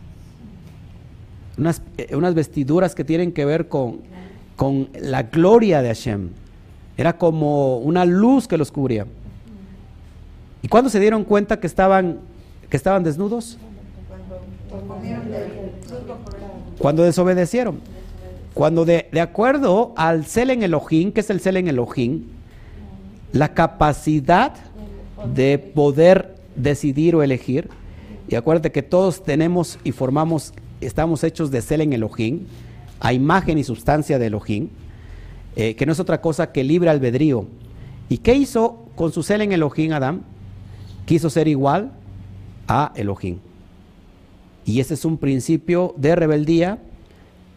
Unas, 1.57 1.82
eh, 1.99 2.16
unas 2.16 2.35
vestiduras 2.35 2.95
que 2.95 3.05
tienen 3.05 3.32
que 3.32 3.45
ver 3.45 3.68
con, 3.68 4.01
con 4.57 4.89
la 4.99 5.22
gloria 5.22 5.82
de 5.82 5.89
Hashem. 5.89 6.30
Era 6.97 7.16
como 7.16 7.78
una 7.78 8.05
luz 8.05 8.47
que 8.47 8.57
los 8.57 8.70
cubría. 8.70 9.07
¿Y 10.62 10.68
cuándo 10.68 10.91
se 10.91 11.01
dieron 11.01 11.24
cuenta 11.24 11.61
que 11.61 11.66
estaban, 11.66 12.18
que 12.70 12.76
estaban 12.76 13.05
desnudos? 13.05 13.59
Cuando 16.78 17.03
desobedecieron. 17.03 17.80
Cuando 18.55 18.85
de, 18.85 19.09
de 19.12 19.20
acuerdo 19.20 19.93
al 19.97 20.26
Selen 20.26 20.62
Elohim, 20.62 21.12
que 21.12 21.20
es 21.20 21.30
el 21.30 21.41
Selen 21.41 21.68
Elohim, 21.68 22.24
la 23.32 23.53
capacidad 23.53 24.53
de 25.35 25.59
poder 25.59 26.37
decidir 26.55 27.16
o 27.16 27.22
elegir, 27.22 27.68
y 28.29 28.35
acuérdate 28.35 28.72
que 28.72 28.83
todos 28.83 29.22
tenemos 29.22 29.79
y 29.85 29.93
formamos, 29.93 30.53
estamos 30.81 31.25
hechos 31.25 31.51
de 31.51 31.62
Selen 31.62 31.93
Elohim, 31.93 32.47
a 33.01 33.12
imagen 33.12 33.59
y 33.59 33.64
sustancia 33.64 34.18
de 34.18 34.27
Elohim, 34.27 34.68
que 35.55 35.85
no 35.87 35.93
es 35.93 36.01
otra 36.01 36.20
cosa 36.20 36.53
que 36.53 36.64
libre 36.64 36.91
albedrío. 36.91 37.47
¿Y 38.09 38.18
qué 38.18 38.35
hizo 38.35 38.87
con 38.97 39.12
su 39.12 39.22
Selen 39.22 39.53
Elohim 39.53 39.93
Adán? 39.93 40.22
Quiso 41.07 41.31
ser 41.31 41.49
igual 41.49 41.93
a 42.66 42.93
Elohim. 42.97 43.39
Y 44.64 44.81
ese 44.81 44.95
es 44.95 45.05
un 45.05 45.18
principio 45.18 45.95
de 45.99 46.16
rebeldía 46.16 46.79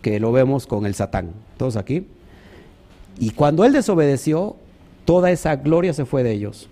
que 0.02 0.20
lo 0.20 0.32
vemos 0.32 0.68
con 0.68 0.86
el 0.86 0.94
Satán. 0.94 1.32
Todos 1.58 1.78
aquí. 1.78 2.06
Y 3.18 3.32
cuando 3.32 3.64
él 3.64 3.74
desobedeció, 3.74 4.58
toda 5.06 5.32
esa 5.32 5.56
gloria 5.56 5.94
se 5.94 6.06
fue 6.06 6.24
de 6.24 6.34
ellos. 6.34 6.70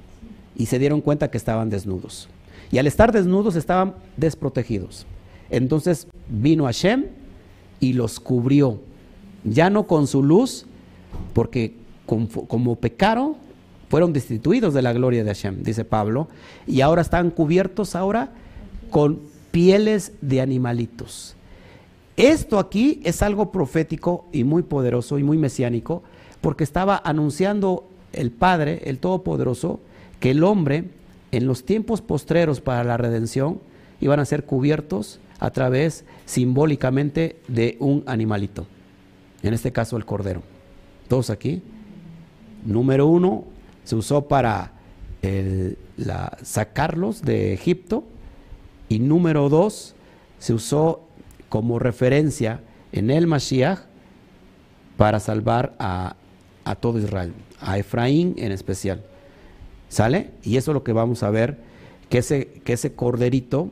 Y 0.58 0.66
se 0.66 0.80
dieron 0.80 1.02
cuenta 1.02 1.32
que 1.32 1.38
estaban 1.38 1.70
desnudos. 1.70 2.28
Y 2.72 2.78
al 2.78 2.88
estar 2.88 3.12
desnudos 3.12 3.56
estaban 3.56 3.96
desprotegidos. 4.18 5.06
Entonces 5.50 6.08
vino 6.28 6.66
Hashem 6.66 7.06
y 7.80 7.94
los 7.94 8.20
cubrió. 8.20 8.80
Ya 9.44 9.70
no 9.70 9.86
con 9.86 10.08
su 10.08 10.24
luz, 10.24 10.66
porque 11.34 11.76
como, 12.06 12.76
pecaron, 12.76 13.36
fueron 13.90 14.14
destituidos 14.14 14.74
de 14.74 14.82
la 14.82 14.94
gloria 14.94 15.24
de 15.24 15.30
Hashem, 15.30 15.64
dice 15.64 15.86
Pablo. 15.86 16.28
Y 16.66 16.82
ahora 16.82 17.02
están 17.02 17.30
cubiertos 17.30 17.96
ahora 17.96 18.32
con 18.90 19.20
pieles 19.52 20.14
de 20.22 20.42
animalitos. 20.42 21.36
Esto 22.18 22.60
aquí 22.60 23.02
es 23.04 23.22
algo 23.22 23.52
profético 23.52 24.26
y 24.32 24.44
muy 24.44 24.64
poderoso 24.64 25.20
y 25.20 25.24
muy 25.24 25.38
mesiánico, 25.38 26.02
porque 26.42 26.64
estaba 26.64 27.02
anunciando 27.04 27.88
el 28.14 28.32
Padre, 28.32 28.82
el 28.86 29.00
Todopoderoso, 29.00 29.80
que 30.20 30.32
el 30.32 30.44
hombre 30.44 30.86
en 31.32 31.48
los 31.48 31.66
tiempos 31.66 32.02
postreros 32.02 32.62
para 32.62 32.84
la 32.84 32.98
redención 32.98 33.60
iban 34.02 34.20
a 34.20 34.26
ser 34.26 34.46
cubiertos 34.46 35.20
a 35.40 35.52
través 35.52 36.06
simbólicamente 36.26 37.38
de 37.48 37.78
un 37.80 38.04
animalito, 38.08 38.68
en 39.44 39.54
este 39.54 39.72
caso 39.72 39.98
el 39.98 40.06
cordero. 40.06 40.44
Todos 41.08 41.30
aquí. 41.30 41.62
Número 42.66 43.06
uno, 43.06 43.44
se 43.84 43.96
usó 43.96 44.28
para 44.28 44.72
la- 45.98 46.38
sacarlos 46.42 47.22
de 47.22 47.54
Egipto 47.54 48.04
y 48.90 49.00
número 49.00 49.50
dos, 49.50 49.96
se 50.40 50.54
usó 50.54 51.02
como 51.50 51.80
referencia 51.80 52.62
en 52.92 53.10
el 53.12 53.28
Mashiach 53.28 53.80
para 54.98 55.20
salvar 55.20 55.76
a, 55.80 56.16
a 56.64 56.76
todo 56.76 57.00
Israel, 57.00 57.34
a 57.60 57.78
Efraín 57.78 58.36
en 58.38 58.52
especial. 58.52 59.04
¿Sale? 59.96 60.32
Y 60.44 60.58
eso 60.58 60.72
es 60.72 60.74
lo 60.74 60.84
que 60.84 60.92
vamos 60.92 61.24
a 61.24 61.30
ver, 61.30 61.58
que 62.10 62.18
ese, 62.18 62.48
que 62.66 62.74
ese 62.74 62.96
corderito 62.96 63.72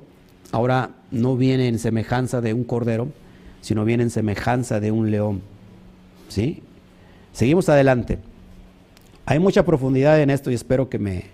ahora 0.53 0.91
no 1.11 1.35
viene 1.35 1.67
en 1.67 1.77
semejanza 1.79 2.39
de 2.39 2.53
un 2.53 2.63
cordero, 2.63 3.09
sino 3.59 3.83
viene 3.83 4.03
en 4.03 4.09
semejanza 4.09 4.79
de 4.79 4.93
un 4.93 5.11
león. 5.11 5.41
¿Sí? 6.29 6.63
Seguimos 7.33 7.67
adelante. 7.67 8.19
Hay 9.25 9.39
mucha 9.39 9.65
profundidad 9.65 10.21
en 10.21 10.29
esto 10.29 10.49
y 10.49 10.53
espero 10.53 10.87
que 10.87 10.97
me, 10.97 11.25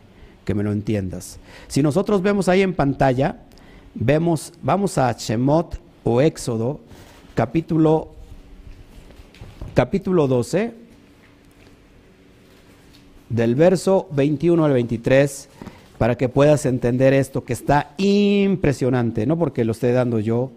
que 0.43 0.55
me 0.55 0.63
lo 0.63 0.71
entiendas. 0.71 1.37
Si 1.67 1.83
nosotros 1.83 2.23
vemos 2.23 2.49
ahí 2.49 2.63
en 2.63 2.73
pantalla, 2.73 3.43
vemos, 3.93 4.53
vamos 4.63 4.97
a 4.97 5.11
Shemot 5.11 5.79
o 6.03 6.19
Éxodo, 6.19 6.79
capítulo, 7.35 8.15
capítulo 9.75 10.27
12, 10.27 10.73
del 13.29 13.55
verso 13.55 14.07
21 14.11 14.65
al 14.65 14.73
23, 14.73 15.49
para 15.97 16.15
que 16.15 16.29
puedas 16.29 16.65
entender 16.65 17.13
esto 17.13 17.43
que 17.43 17.53
está 17.53 17.93
impresionante, 17.97 19.25
no 19.25 19.37
porque 19.37 19.65
lo 19.65 19.73
esté 19.73 19.91
dando 19.91 20.19
yo, 20.19 20.51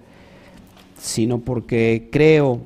sino 1.01 1.41
porque 1.41 2.09
creo 2.11 2.61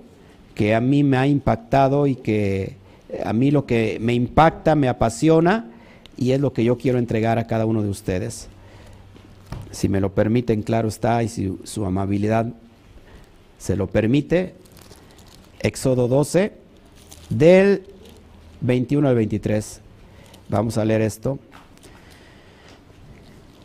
que 0.55 0.75
a 0.75 0.81
mí 0.81 1.03
me 1.03 1.17
ha 1.17 1.27
impactado 1.27 2.07
y 2.07 2.17
que 2.17 2.77
a 3.25 3.33
mí 3.33 3.51
lo 3.51 3.67
que 3.67 3.99
me 4.01 4.15
impacta, 4.15 4.75
me 4.75 4.89
apasiona 4.89 5.71
y 6.17 6.33
es 6.33 6.41
lo 6.41 6.53
que 6.53 6.65
yo 6.65 6.77
quiero 6.77 6.99
entregar 6.99 7.39
a 7.39 7.47
cada 7.47 7.67
uno 7.67 7.83
de 7.83 7.89
ustedes. 7.89 8.49
Si 9.71 9.89
me 9.89 10.01
lo 10.01 10.15
permiten, 10.15 10.63
claro 10.63 10.89
está, 10.89 11.23
y 11.23 11.29
si 11.29 11.59
su 11.65 11.85
amabilidad 11.85 12.53
se 13.59 13.77
lo 13.77 13.87
permite, 13.87 14.55
Éxodo 15.61 16.09
12, 16.09 16.53
del 17.31 17.85
21 18.61 19.09
al 19.09 19.15
23. 19.15 19.81
Vamos 20.49 20.79
a 20.79 20.85
leer 20.85 21.03
esto. 21.03 21.39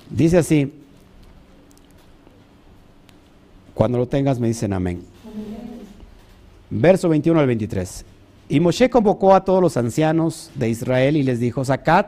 Dice 0.10 0.38
así, 0.38 0.74
cuando 3.74 3.98
lo 3.98 4.08
tengas 4.08 4.40
me 4.40 4.48
dicen 4.48 4.74
amén. 4.74 5.04
verso 6.70 7.10
21 7.10 7.40
al 7.40 7.48
23. 7.48 8.06
Y 8.50 8.60
Moshe 8.60 8.90
convocó 8.90 9.34
a 9.34 9.46
todos 9.46 9.62
los 9.62 9.78
ancianos 9.78 10.52
de 10.56 10.70
Israel 10.70 11.16
y 11.16 11.24
les 11.24 11.40
dijo, 11.40 11.64
sacad 11.64 12.08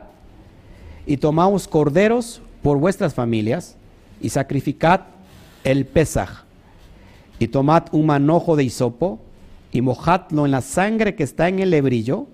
y 1.06 1.18
tomaos 1.18 1.68
corderos 1.68 2.42
por 2.62 2.78
vuestras 2.78 3.14
familias 3.14 3.76
y 4.22 4.30
sacrificad 4.30 5.02
el 5.64 5.86
pesaj 5.86 6.44
y 7.40 7.48
tomad 7.48 7.84
un 7.92 8.06
manojo 8.06 8.56
de 8.56 8.64
hisopo 8.64 9.20
y 9.72 9.82
mojadlo 9.82 10.46
en 10.46 10.52
la 10.52 10.62
sangre 10.62 11.16
que 11.16 11.24
está 11.24 11.48
en 11.48 11.60
el 11.60 11.74
hebrillo 11.74 12.28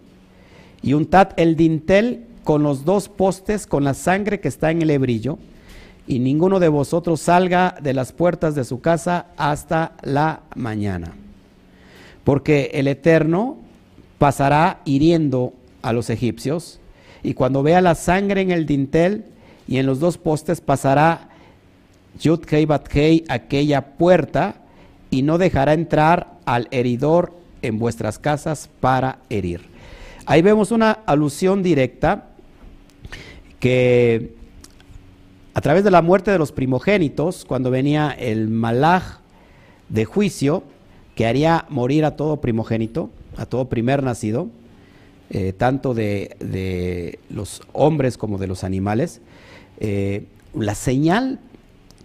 y 0.82 0.94
untad 0.94 1.30
el 1.38 1.56
dintel 1.56 2.26
con 2.44 2.64
los 2.64 2.86
dos 2.86 3.10
postes 3.10 3.68
con 3.68 3.84
la 3.84 3.94
sangre 3.94 4.40
que 4.40 4.48
está 4.48 4.72
en 4.72 4.82
el 4.82 4.90
hebrillo 4.90 5.38
y 6.08 6.20
ninguno 6.20 6.60
de 6.60 6.70
vosotros 6.70 7.22
salga 7.22 7.76
de 7.82 7.94
las 7.94 8.12
puertas 8.12 8.56
de 8.56 8.64
su 8.64 8.82
casa 8.82 9.28
hasta 9.38 9.94
la 10.02 10.42
mañana. 10.56 11.14
Porque 12.24 12.72
el 12.74 12.88
Eterno 12.88 13.58
pasará 14.18 14.82
hiriendo 14.86 15.54
a 15.82 15.94
los 15.94 16.10
egipcios 16.10 16.80
y 17.22 17.36
cuando 17.36 17.64
vea 17.64 17.82
la 17.82 17.96
sangre 17.96 18.42
en 18.42 18.52
el 18.52 18.66
dintel 18.66 19.26
y 19.68 19.78
en 19.78 19.86
los 19.86 20.00
dos 20.00 20.18
postes 20.18 20.62
pasará 20.62 21.30
Yud 22.20 22.42
Hei 22.50 23.24
aquella 23.30 23.98
puerta 23.98 24.56
y 25.12 25.22
no 25.22 25.38
dejará 25.38 25.74
entrar 25.74 26.40
al 26.46 26.68
heridor 26.72 27.34
en 27.62 27.78
vuestras 27.78 28.18
casas 28.20 28.70
para 28.80 29.20
herir. 29.30 29.62
Ahí 30.26 30.42
vemos 30.42 30.72
una 30.72 30.92
alusión 30.92 31.64
directa 31.64 32.29
que 33.60 34.34
a 35.54 35.62
través 35.62 35.84
de 35.84 35.92
la 35.92 36.02
muerte 36.02 36.32
de 36.32 36.38
los 36.38 36.52
primogénitos, 36.52 37.46
cuando 37.46 37.70
venía 37.72 38.12
el 38.12 38.48
malaj 38.48 39.20
de 39.90 40.06
juicio, 40.06 40.64
que 41.16 41.26
haría 41.26 41.66
morir 41.70 42.06
a 42.06 42.16
todo 42.16 42.40
primogénito, 42.40 43.10
a 43.36 43.46
todo 43.46 43.68
primer 43.68 44.04
nacido, 44.04 44.48
eh, 45.32 45.54
tanto 45.54 45.94
de, 45.94 47.20
los 47.30 47.62
hombres 47.74 48.18
como 48.18 48.38
de 48.38 48.48
los 48.48 48.64
animales, 48.64 49.22
eh, 49.80 50.26
la 50.54 50.76
señal 50.76 51.40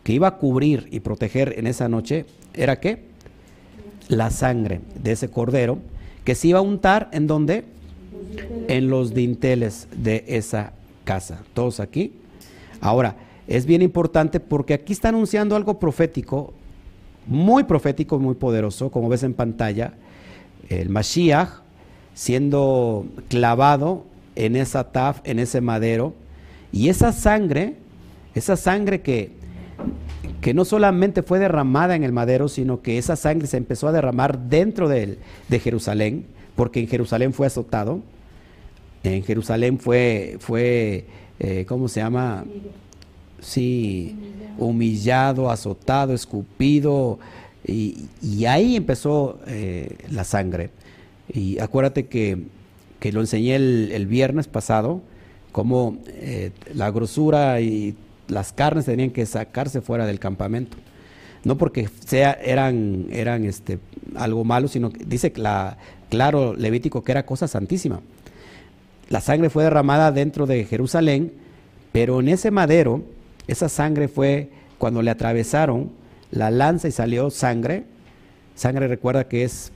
que 0.02 0.12
iba 0.12 0.28
a 0.28 0.36
cubrir 0.36 0.88
y 0.90 1.00
proteger 1.00 1.54
en 1.58 1.66
esa 1.66 1.88
noche 1.88 2.26
era 2.52 2.80
qué? 2.80 3.04
La 4.08 4.30
sangre 4.30 4.80
de 5.02 5.12
ese 5.12 5.30
cordero 5.30 5.78
que 6.24 6.34
se 6.34 6.48
iba 6.48 6.58
a 6.58 6.62
untar 6.62 7.08
en 7.12 7.26
donde? 7.26 7.64
En 8.68 8.88
los 8.88 9.14
dinteles 9.14 9.88
de 9.96 10.24
esa 10.26 10.72
casa. 11.04 11.42
Todos 11.54 11.80
aquí. 11.80 12.12
Ahora, 12.80 13.16
es 13.46 13.66
bien 13.66 13.82
importante 13.82 14.40
porque 14.40 14.74
aquí 14.74 14.92
está 14.92 15.08
anunciando 15.10 15.56
algo 15.56 15.78
profético, 15.78 16.52
muy 17.26 17.64
profético, 17.64 18.18
muy 18.18 18.34
poderoso, 18.34 18.90
como 18.90 19.08
ves 19.08 19.22
en 19.22 19.34
pantalla, 19.34 19.94
el 20.68 20.88
Mashiach 20.88 21.62
siendo 22.14 23.06
clavado 23.28 24.04
en 24.36 24.56
esa 24.56 24.92
taf, 24.92 25.20
en 25.24 25.38
ese 25.38 25.60
madero, 25.60 26.14
y 26.72 26.88
esa 26.88 27.12
sangre, 27.12 27.76
esa 28.34 28.56
sangre 28.56 29.00
que, 29.00 29.32
que 30.40 30.54
no 30.54 30.64
solamente 30.64 31.22
fue 31.22 31.38
derramada 31.38 31.96
en 31.96 32.04
el 32.04 32.12
madero, 32.12 32.48
sino 32.48 32.82
que 32.82 32.98
esa 32.98 33.16
sangre 33.16 33.46
se 33.46 33.56
empezó 33.56 33.88
a 33.88 33.92
derramar 33.92 34.38
dentro 34.38 34.88
de, 34.88 35.18
de 35.48 35.58
Jerusalén, 35.60 36.26
porque 36.56 36.80
en 36.80 36.88
Jerusalén 36.88 37.32
fue 37.32 37.46
azotado, 37.46 38.00
en 39.04 39.22
Jerusalén 39.22 39.78
fue, 39.78 40.36
fue 40.40 41.04
eh, 41.38 41.64
¿cómo 41.68 41.88
se 41.88 42.00
llama? 42.00 42.44
Sí, 43.40 44.16
humillado, 44.58 45.50
azotado, 45.50 46.14
escupido, 46.14 47.18
y, 47.66 48.44
ahí 48.46 48.76
empezó 48.76 49.38
eh, 49.46 49.96
la 50.10 50.24
sangre. 50.24 50.70
Y 51.32 51.58
acuérdate 51.58 52.06
que, 52.06 52.38
lo 53.12 53.20
enseñé 53.20 53.56
el, 53.56 54.06
viernes 54.06 54.48
pasado, 54.48 55.02
cómo 55.52 55.98
eh, 56.08 56.52
la 56.72 56.90
grosura 56.90 57.60
y 57.60 57.96
las 58.28 58.52
carnes 58.52 58.86
tenían 58.86 59.10
que 59.10 59.26
sacarse 59.26 59.82
fuera 59.82 60.06
del 60.06 60.18
campamento. 60.18 60.78
No 61.44 61.58
porque 61.58 61.90
sea, 62.06 62.32
eran, 62.32 63.06
eran 63.10 63.44
este, 63.44 63.78
algo 64.14 64.44
malo, 64.44 64.68
sino 64.68 64.90
que 64.90 65.04
dice 65.04 65.32
la, 65.36 65.76
claro 66.08 66.54
Levítico 66.54 67.04
que 67.04 67.12
era 67.12 67.26
cosa 67.26 67.46
santísima. 67.46 68.00
La 69.08 69.20
sangre 69.20 69.50
fue 69.50 69.64
derramada 69.64 70.12
dentro 70.12 70.46
de 70.46 70.64
Jerusalén, 70.64 71.32
pero 71.92 72.20
en 72.20 72.28
ese 72.28 72.50
madero, 72.50 73.02
esa 73.46 73.68
sangre 73.68 74.08
fue 74.08 74.50
cuando 74.78 75.02
le 75.02 75.10
atravesaron 75.10 75.90
la 76.30 76.50
lanza 76.50 76.88
y 76.88 76.92
salió 76.92 77.30
sangre. 77.30 77.84
Sangre 78.54 78.88
recuerda 78.88 79.28
que 79.28 79.44
es 79.44 79.72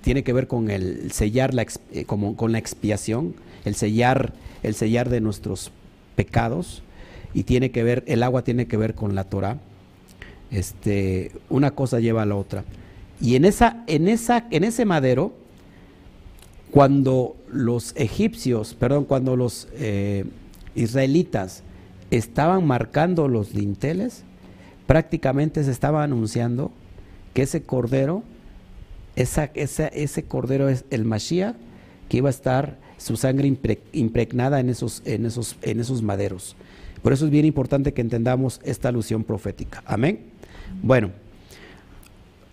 tiene 0.00 0.24
que 0.24 0.32
ver 0.32 0.48
con 0.48 0.70
el 0.70 1.12
sellar 1.12 1.54
la, 1.54 1.66
eh, 1.92 2.04
como, 2.04 2.36
con 2.36 2.50
la 2.50 2.58
expiación, 2.58 3.34
el 3.64 3.76
sellar 3.76 4.32
el 4.62 4.74
sellar 4.74 5.08
de 5.08 5.20
nuestros 5.20 5.70
pecados 6.16 6.82
y 7.32 7.44
tiene 7.44 7.70
que 7.70 7.84
ver 7.84 8.02
el 8.06 8.22
agua 8.24 8.42
tiene 8.42 8.66
que 8.66 8.76
ver 8.76 8.94
con 8.94 9.14
la 9.14 9.24
Torah. 9.24 9.58
Este, 10.50 11.32
una 11.48 11.72
cosa 11.72 12.00
lleva 12.00 12.22
a 12.22 12.26
la 12.26 12.36
otra. 12.36 12.64
Y 13.20 13.36
en 13.36 13.44
esa 13.44 13.84
en 13.86 14.08
esa 14.08 14.46
en 14.50 14.64
ese 14.64 14.84
madero 14.84 15.32
cuando 16.70 17.36
los 17.50 17.94
egipcios, 17.96 18.74
perdón, 18.74 19.04
cuando 19.04 19.36
los 19.36 19.68
eh, 19.74 20.24
israelitas 20.74 21.62
estaban 22.10 22.66
marcando 22.66 23.28
los 23.28 23.52
dinteles, 23.52 24.24
prácticamente 24.86 25.64
se 25.64 25.70
estaba 25.70 26.02
anunciando 26.02 26.70
que 27.34 27.42
ese 27.42 27.62
cordero, 27.62 28.22
esa, 29.16 29.44
ese 29.54 30.22
cordero 30.24 30.68
es 30.68 30.84
el 30.90 31.04
Mashiach, 31.04 31.56
que 32.08 32.18
iba 32.18 32.28
a 32.28 32.30
estar 32.30 32.78
su 32.98 33.16
sangre 33.16 33.52
impregnada 33.92 34.60
en 34.60 34.70
esos, 34.70 35.02
en, 35.04 35.26
esos, 35.26 35.56
en 35.62 35.80
esos 35.80 36.02
maderos. 36.02 36.56
Por 37.02 37.12
eso 37.12 37.26
es 37.26 37.30
bien 37.30 37.44
importante 37.44 37.92
que 37.92 38.00
entendamos 38.00 38.60
esta 38.64 38.88
alusión 38.88 39.24
profética. 39.24 39.82
Amén. 39.86 40.20
Bueno. 40.82 41.25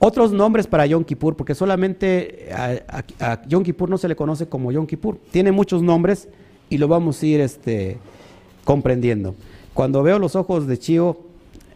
Otros 0.06 0.34
nombres 0.34 0.68
para 0.68 0.86
Yom 0.86 1.06
Kippur, 1.06 1.38
porque 1.38 1.56
solamente 1.56 2.50
a, 2.52 3.42
Yom 3.48 3.64
Kippur 3.64 3.90
no 3.90 3.98
se 3.98 4.10
le 4.10 4.18
conoce 4.18 4.50
como 4.50 4.70
Yom 4.70 4.86
Kippur. 4.86 5.18
Tiene 5.32 5.54
muchos 5.54 5.82
nombres 5.82 6.28
y 6.70 6.78
lo 6.78 6.90
vamos 6.90 7.24
a 7.24 7.26
ir 7.26 7.40
este, 7.40 8.00
comprendiendo. 8.66 9.34
Cuando 9.74 10.04
veo 10.04 10.20
los 10.20 10.36
ojos 10.36 10.68
de 10.68 10.78
Chío 10.78 11.20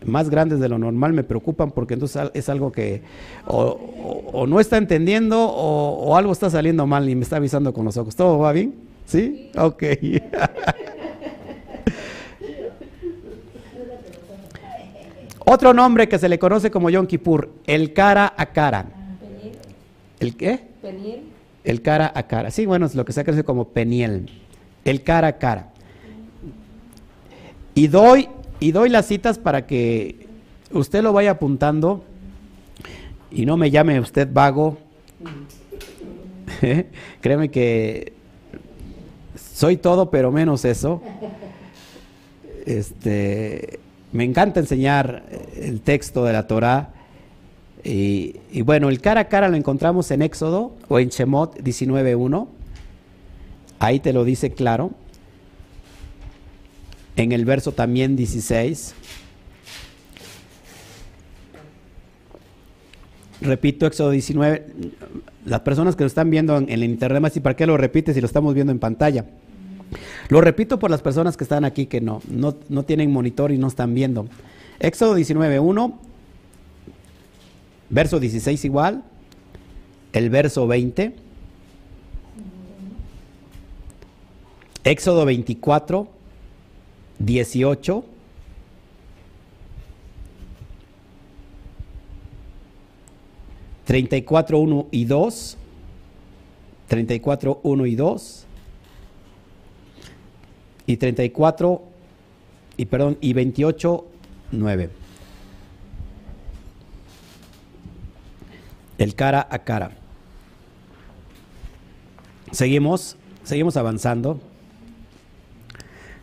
más 0.05 0.29
grandes 0.29 0.59
de 0.59 0.67
lo 0.67 0.77
normal 0.77 1.13
me 1.13 1.23
preocupan 1.23 1.71
porque 1.71 1.93
entonces 1.93 2.29
es 2.33 2.49
algo 2.49 2.73
que 2.73 3.01
o, 3.47 4.45
no 4.45 4.59
está 4.59 4.75
entendiendo 4.75 5.41
o, 5.49 6.17
algo 6.17 6.33
está 6.33 6.49
saliendo 6.49 6.85
mal 6.85 7.07
y 7.09 7.15
me 7.15 7.23
está 7.23 7.37
avisando 7.37 7.73
con 7.73 7.85
los 7.85 7.95
ojos. 7.95 8.13
¿Todo 8.17 8.39
va 8.39 8.51
bien? 8.51 8.75
¿Sí? 9.05 9.51
Ok. 9.57 9.83
Otro 15.49 15.73
nombre 15.73 16.09
que 16.09 16.19
se 16.19 16.27
le 16.27 16.37
conoce 16.37 16.69
como 16.69 16.89
Yom 16.89 17.07
Kippur, 17.07 17.49
el 17.65 17.93
cara 17.93 18.33
a 18.35 18.47
cara. 18.47 18.85
¿El 20.19 20.35
qué? 20.35 20.59
Peniel. 20.81 21.21
El 21.63 21.81
cara 21.81 22.11
a 22.13 22.23
cara. 22.23 22.51
Sí, 22.51 22.65
bueno, 22.65 22.85
es 22.85 22.95
lo 22.95 23.05
que 23.05 23.13
se 23.13 23.23
conoce 23.23 23.45
como 23.45 23.69
peniel. 23.69 24.29
El 24.83 25.03
cara 25.03 25.29
a 25.29 25.37
cara. 25.37 25.69
Y 27.75 27.87
doy, 27.87 28.27
y 28.59 28.73
doy 28.73 28.89
las 28.89 29.05
citas 29.05 29.39
para 29.39 29.65
que 29.65 30.27
usted 30.73 31.01
lo 31.01 31.13
vaya 31.13 31.31
apuntando 31.31 32.03
y 33.31 33.45
no 33.45 33.55
me 33.55 33.71
llame 33.71 34.01
usted 34.01 34.27
vago. 34.29 34.77
Créeme 37.21 37.49
que 37.49 38.11
soy 39.53 39.77
todo, 39.77 40.11
pero 40.11 40.29
menos 40.29 40.65
eso. 40.65 41.01
Este, 42.65 43.79
me 44.11 44.23
encanta 44.23 44.59
enseñar 44.59 45.23
el 45.55 45.81
texto 45.81 46.23
de 46.25 46.33
la 46.33 46.47
Torah. 46.47 46.93
Y, 47.83 48.61
bueno, 48.63 48.89
el 48.89 48.99
cara 48.99 49.21
a 49.21 49.27
cara 49.27 49.47
lo 49.49 49.55
encontramos 49.55 50.11
en 50.11 50.21
Éxodo 50.21 50.73
o 50.87 50.99
en 50.99 51.09
Shemot 51.09 51.59
19.1. 51.59 52.47
Ahí 53.79 53.99
te 53.99 54.13
lo 54.13 54.23
dice 54.23 54.51
claro. 54.51 54.91
En 57.15 57.31
el 57.31 57.45
verso 57.45 57.71
también 57.71 58.15
16. 58.15 58.93
Repito, 63.41 63.85
Éxodo 63.85 64.11
19. 64.11 64.65
Las 65.45 65.61
personas 65.61 65.95
que 65.95 66.03
lo 66.03 66.07
están 66.07 66.29
viendo 66.29 66.57
en, 66.57 66.69
el 66.69 66.83
internet, 66.83 67.33
¿y 67.35 67.39
para 67.39 67.55
qué 67.55 67.65
lo 67.65 67.77
repites 67.77 68.15
si 68.15 68.21
lo 68.21 68.27
estamos 68.27 68.53
viendo 68.53 68.71
en 68.71 68.79
pantalla? 68.79 69.25
Lo 70.29 70.41
repito 70.41 70.77
por 70.77 70.91
las 70.91 71.01
personas 71.01 71.37
que 71.37 71.43
están 71.43 71.63
aquí 71.63 71.85
que 71.85 72.01
no, 72.01 72.21
no, 72.29 72.83
tienen 72.83 73.11
monitor 73.11 73.51
y 73.51 73.57
no 73.57 73.67
están 73.67 73.93
viendo. 73.93 74.27
Éxodo 74.79 75.17
19.1, 75.17 75.93
verso 77.89 78.19
16 78.19 78.65
igual, 78.65 79.03
el 80.11 80.29
verso 80.29 80.67
20. 80.67 81.15
Éxodo 84.83 85.25
24, 85.25 86.07
18. 87.19 88.05
34, 93.85 94.59
1 94.59 94.87
y 94.91 95.05
2. 95.05 95.57
34, 96.87 97.59
1 97.63 97.85
y 97.85 97.95
2. 97.95 98.46
Y 100.87 100.97
34, 100.97 101.83
y 102.77 102.85
perdón, 102.85 103.17
y 103.21 103.33
28, 103.33 104.05
9. 104.51 104.89
El 108.97 109.13
cara 109.13 109.47
a 109.49 109.59
cara. 109.59 109.91
Seguimos, 112.51 113.17
seguimos 113.43 113.77
avanzando. 113.77 114.39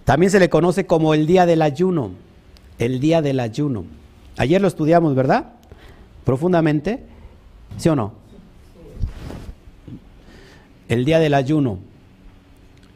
También 0.05 0.31
se 0.31 0.41
le 0.41 0.49
conoce 0.49 0.87
como 0.87 1.15
el 1.15 1.27
día 1.27 1.47
del 1.47 1.63
ayuno. 1.63 2.13
El 2.79 3.01
día 3.01 3.23
del 3.23 3.41
ayuno. 3.41 3.85
Ayer 4.37 4.61
lo 4.61 4.69
estudiamos, 4.69 5.15
¿verdad? 5.15 5.53
Profundamente. 6.25 7.05
¿Sí 7.77 7.89
o 7.89 7.97
no? 7.97 8.15
El 10.89 11.05
día 11.05 11.19
del 11.19 11.35
ayuno. 11.35 11.79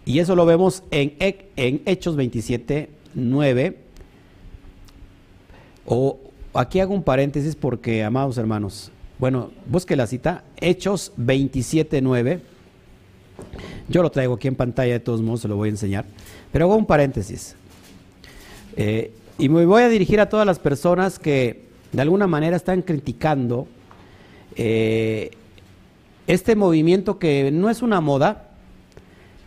Y 0.08 0.20
eso 0.20 0.34
lo 0.34 0.46
vemos 0.46 0.84
en, 0.90 1.12
en 1.18 1.82
Hechos 1.84 2.16
27, 2.16 2.88
9. 3.12 3.76
O 5.84 6.18
aquí 6.54 6.80
hago 6.80 6.94
un 6.94 7.02
paréntesis 7.02 7.54
porque, 7.54 8.02
amados 8.02 8.38
hermanos, 8.38 8.90
bueno, 9.18 9.50
busque 9.66 9.96
la 9.96 10.06
cita, 10.06 10.44
Hechos 10.62 11.12
27, 11.18 12.00
9. 12.00 12.40
Yo 13.90 14.02
lo 14.02 14.10
traigo 14.10 14.32
aquí 14.32 14.48
en 14.48 14.54
pantalla, 14.54 14.94
de 14.94 15.00
todos 15.00 15.20
modos 15.20 15.42
se 15.42 15.48
lo 15.48 15.56
voy 15.56 15.68
a 15.68 15.72
enseñar. 15.72 16.06
Pero 16.52 16.64
hago 16.64 16.76
un 16.76 16.86
paréntesis. 16.86 17.54
Eh, 18.76 19.12
y 19.38 19.50
me 19.50 19.66
voy 19.66 19.82
a 19.82 19.90
dirigir 19.90 20.20
a 20.20 20.30
todas 20.30 20.46
las 20.46 20.58
personas 20.58 21.18
que 21.18 21.64
de 21.92 22.00
alguna 22.00 22.26
manera 22.26 22.56
están 22.56 22.80
criticando 22.80 23.68
eh, 24.56 25.32
este 26.26 26.56
movimiento 26.56 27.18
que 27.18 27.50
no 27.50 27.68
es 27.68 27.82
una 27.82 28.00
moda, 28.00 28.47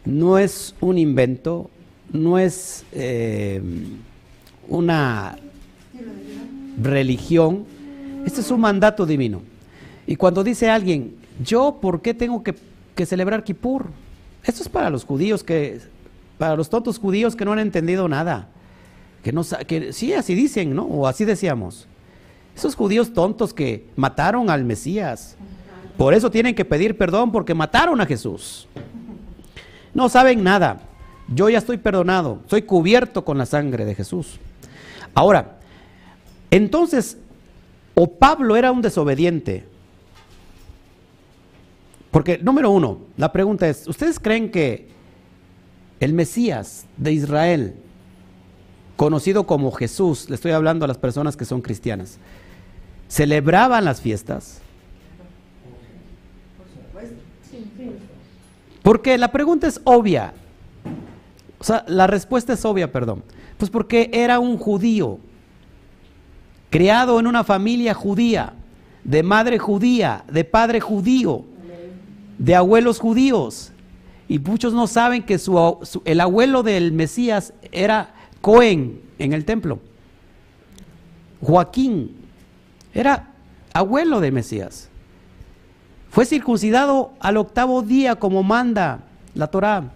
no 0.05 0.37
es 0.37 0.75
un 0.81 0.97
invento, 0.97 1.69
no 2.11 2.39
es 2.39 2.85
eh, 2.91 3.61
una 4.67 5.37
religión, 6.81 7.65
este 8.25 8.41
es 8.41 8.51
un 8.51 8.61
mandato 8.61 9.05
divino. 9.05 9.41
Y 10.07 10.15
cuando 10.15 10.43
dice 10.43 10.69
alguien, 10.69 11.15
yo, 11.43 11.77
¿por 11.81 12.01
qué 12.01 12.13
tengo 12.13 12.43
que, 12.43 12.55
que 12.95 13.05
celebrar 13.05 13.43
Kippur? 13.43 13.87
Esto 14.43 14.63
es 14.63 14.69
para 14.69 14.89
los 14.89 15.05
judíos 15.05 15.43
que, 15.43 15.79
para 16.37 16.55
los 16.55 16.69
tontos 16.69 16.97
judíos 16.97 17.35
que 17.35 17.45
no 17.45 17.53
han 17.53 17.59
entendido 17.59 18.07
nada. 18.07 18.47
Que 19.23 19.31
no 19.31 19.43
que 19.67 19.93
sí, 19.93 20.13
así 20.13 20.33
dicen, 20.33 20.73
¿no? 20.75 20.85
O 20.85 21.07
así 21.07 21.25
decíamos. 21.25 21.87
Esos 22.55 22.75
judíos 22.75 23.13
tontos 23.13 23.53
que 23.53 23.85
mataron 23.95 24.49
al 24.49 24.63
Mesías. 24.63 25.35
Por 25.97 26.13
eso 26.13 26.31
tienen 26.31 26.55
que 26.55 26.65
pedir 26.65 26.97
perdón 26.97 27.31
porque 27.31 27.53
mataron 27.53 28.01
a 28.01 28.05
Jesús. 28.05 28.67
No 29.93 30.09
saben 30.09 30.43
nada. 30.43 30.81
Yo 31.27 31.49
ya 31.49 31.57
estoy 31.57 31.77
perdonado. 31.77 32.39
Soy 32.47 32.63
cubierto 32.63 33.23
con 33.23 33.37
la 33.37 33.45
sangre 33.45 33.85
de 33.85 33.95
Jesús. 33.95 34.39
Ahora, 35.13 35.57
entonces, 36.49 37.17
o 37.95 38.07
Pablo 38.07 38.55
era 38.55 38.71
un 38.71 38.81
desobediente 38.81 39.65
porque, 42.11 42.37
número 42.37 42.69
uno, 42.69 42.99
la 43.15 43.31
pregunta 43.31 43.67
es, 43.69 43.87
¿ustedes 43.87 44.19
creen 44.19 44.51
que 44.51 44.89
el 46.01 46.13
Mesías 46.13 46.85
de 46.97 47.13
Israel, 47.13 47.75
conocido 48.97 49.47
como 49.47 49.71
Jesús, 49.71 50.29
le 50.29 50.35
estoy 50.35 50.51
hablando 50.51 50.83
a 50.83 50.89
las 50.89 50.97
personas 50.97 51.37
que 51.37 51.45
son 51.45 51.61
cristianas, 51.61 52.17
celebraban 53.07 53.85
las 53.85 54.01
fiestas? 54.01 54.59
Porque 58.83 59.17
la 59.17 59.31
pregunta 59.31 59.67
es 59.67 59.79
obvia. 59.83 60.33
O 61.59 61.63
sea, 61.63 61.85
la 61.87 62.07
respuesta 62.07 62.53
es 62.53 62.65
obvia, 62.65 62.91
perdón. 62.91 63.23
Pues 63.57 63.69
porque 63.69 64.09
era 64.13 64.39
un 64.39 64.57
judío, 64.57 65.19
criado 66.69 67.19
en 67.19 67.27
una 67.27 67.43
familia 67.43 67.93
judía, 67.93 68.53
de 69.03 69.23
madre 69.23 69.59
judía, 69.59 70.23
de 70.31 70.43
padre 70.43 70.79
judío 70.79 71.45
de 72.41 72.55
abuelos 72.55 72.99
judíos. 72.99 73.71
Y 74.27 74.39
muchos 74.39 74.73
no 74.73 74.87
saben 74.87 75.23
que 75.23 75.37
su, 75.37 76.01
el 76.05 76.19
abuelo 76.19 76.63
del 76.63 76.91
Mesías 76.91 77.53
era 77.71 78.13
Cohen 78.41 78.99
en 79.19 79.33
el 79.33 79.45
templo. 79.45 79.79
Joaquín 81.41 82.15
era 82.93 83.33
abuelo 83.73 84.19
de 84.19 84.31
Mesías. 84.31 84.89
Fue 86.11 86.25
circuncidado 86.25 87.13
al 87.19 87.37
octavo 87.37 87.81
día 87.81 88.15
como 88.15 88.43
manda 88.43 88.99
la 89.33 89.47
Torá. 89.47 89.91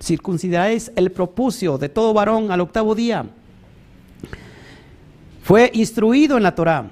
Circuncidáis 0.00 0.92
el 0.94 1.10
propucio 1.10 1.78
de 1.78 1.88
todo 1.88 2.14
varón 2.14 2.52
al 2.52 2.60
octavo 2.60 2.94
día. 2.94 3.26
Fue 5.42 5.70
instruido 5.74 6.36
en 6.36 6.44
la 6.44 6.54
Torá. 6.54 6.90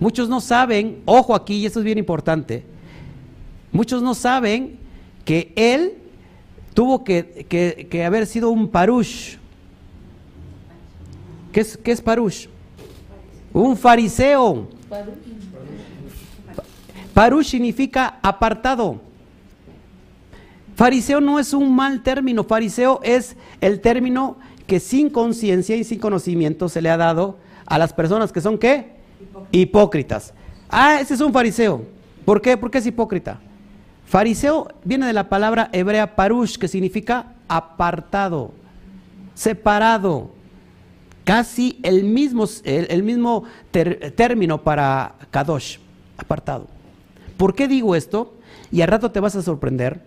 Muchos 0.00 0.28
no 0.28 0.40
saben, 0.40 1.02
ojo 1.04 1.34
aquí, 1.34 1.58
y 1.58 1.66
esto 1.66 1.78
es 1.80 1.84
bien 1.84 1.98
importante, 1.98 2.64
Muchos 3.72 4.02
no 4.02 4.14
saben 4.14 4.78
que 5.24 5.52
él 5.54 5.94
tuvo 6.74 7.04
que, 7.04 8.02
haber 8.04 8.26
sido 8.26 8.50
un 8.50 8.68
parush. 8.68 9.36
¿Qué 11.52 11.60
es, 11.60 11.76
qué 11.76 11.92
es 11.92 12.00
parush? 12.00 12.46
Un 13.52 13.76
fariseo. 13.76 14.68
Parush 17.14 17.48
significa 17.48 18.18
apartado. 18.22 19.00
Fariseo 20.76 21.20
no 21.20 21.38
es 21.38 21.52
un 21.52 21.74
mal 21.74 22.02
término, 22.02 22.44
fariseo 22.44 23.00
es 23.02 23.36
el 23.60 23.80
término 23.80 24.38
que 24.66 24.80
sin 24.80 25.10
conciencia 25.10 25.76
y 25.76 25.84
sin 25.84 25.98
conocimiento 25.98 26.68
se 26.68 26.80
le 26.80 26.90
ha 26.90 26.96
dado 26.96 27.36
a 27.66 27.76
las 27.76 27.92
personas 27.92 28.32
que 28.32 28.40
son 28.40 28.56
qué? 28.56 28.92
Hipócritas. 29.52 30.32
Ah, 30.70 30.98
ese 31.00 31.14
es 31.14 31.20
un 31.20 31.32
fariseo. 31.32 31.84
¿Por 32.24 32.40
qué? 32.40 32.56
Porque 32.56 32.78
es 32.78 32.86
hipócrita. 32.86 33.40
Fariseo 34.06 34.68
viene 34.84 35.06
de 35.06 35.12
la 35.12 35.28
palabra 35.28 35.68
hebrea 35.72 36.16
parush, 36.16 36.56
que 36.56 36.68
significa 36.68 37.34
apartado, 37.48 38.52
separado. 39.34 40.30
Casi 41.24 41.78
el 41.82 42.04
mismo, 42.04 42.46
el, 42.64 43.02
mismo 43.02 43.44
término 43.70 44.62
para 44.62 45.14
kadosh, 45.30 45.78
apartado. 46.16 46.79
¿Por 47.40 47.54
qué 47.54 47.68
digo 47.68 47.96
esto? 47.96 48.34
Y 48.70 48.82
al 48.82 48.88
rato 48.88 49.12
te 49.12 49.18
vas 49.18 49.34
a 49.34 49.40
sorprender, 49.40 50.02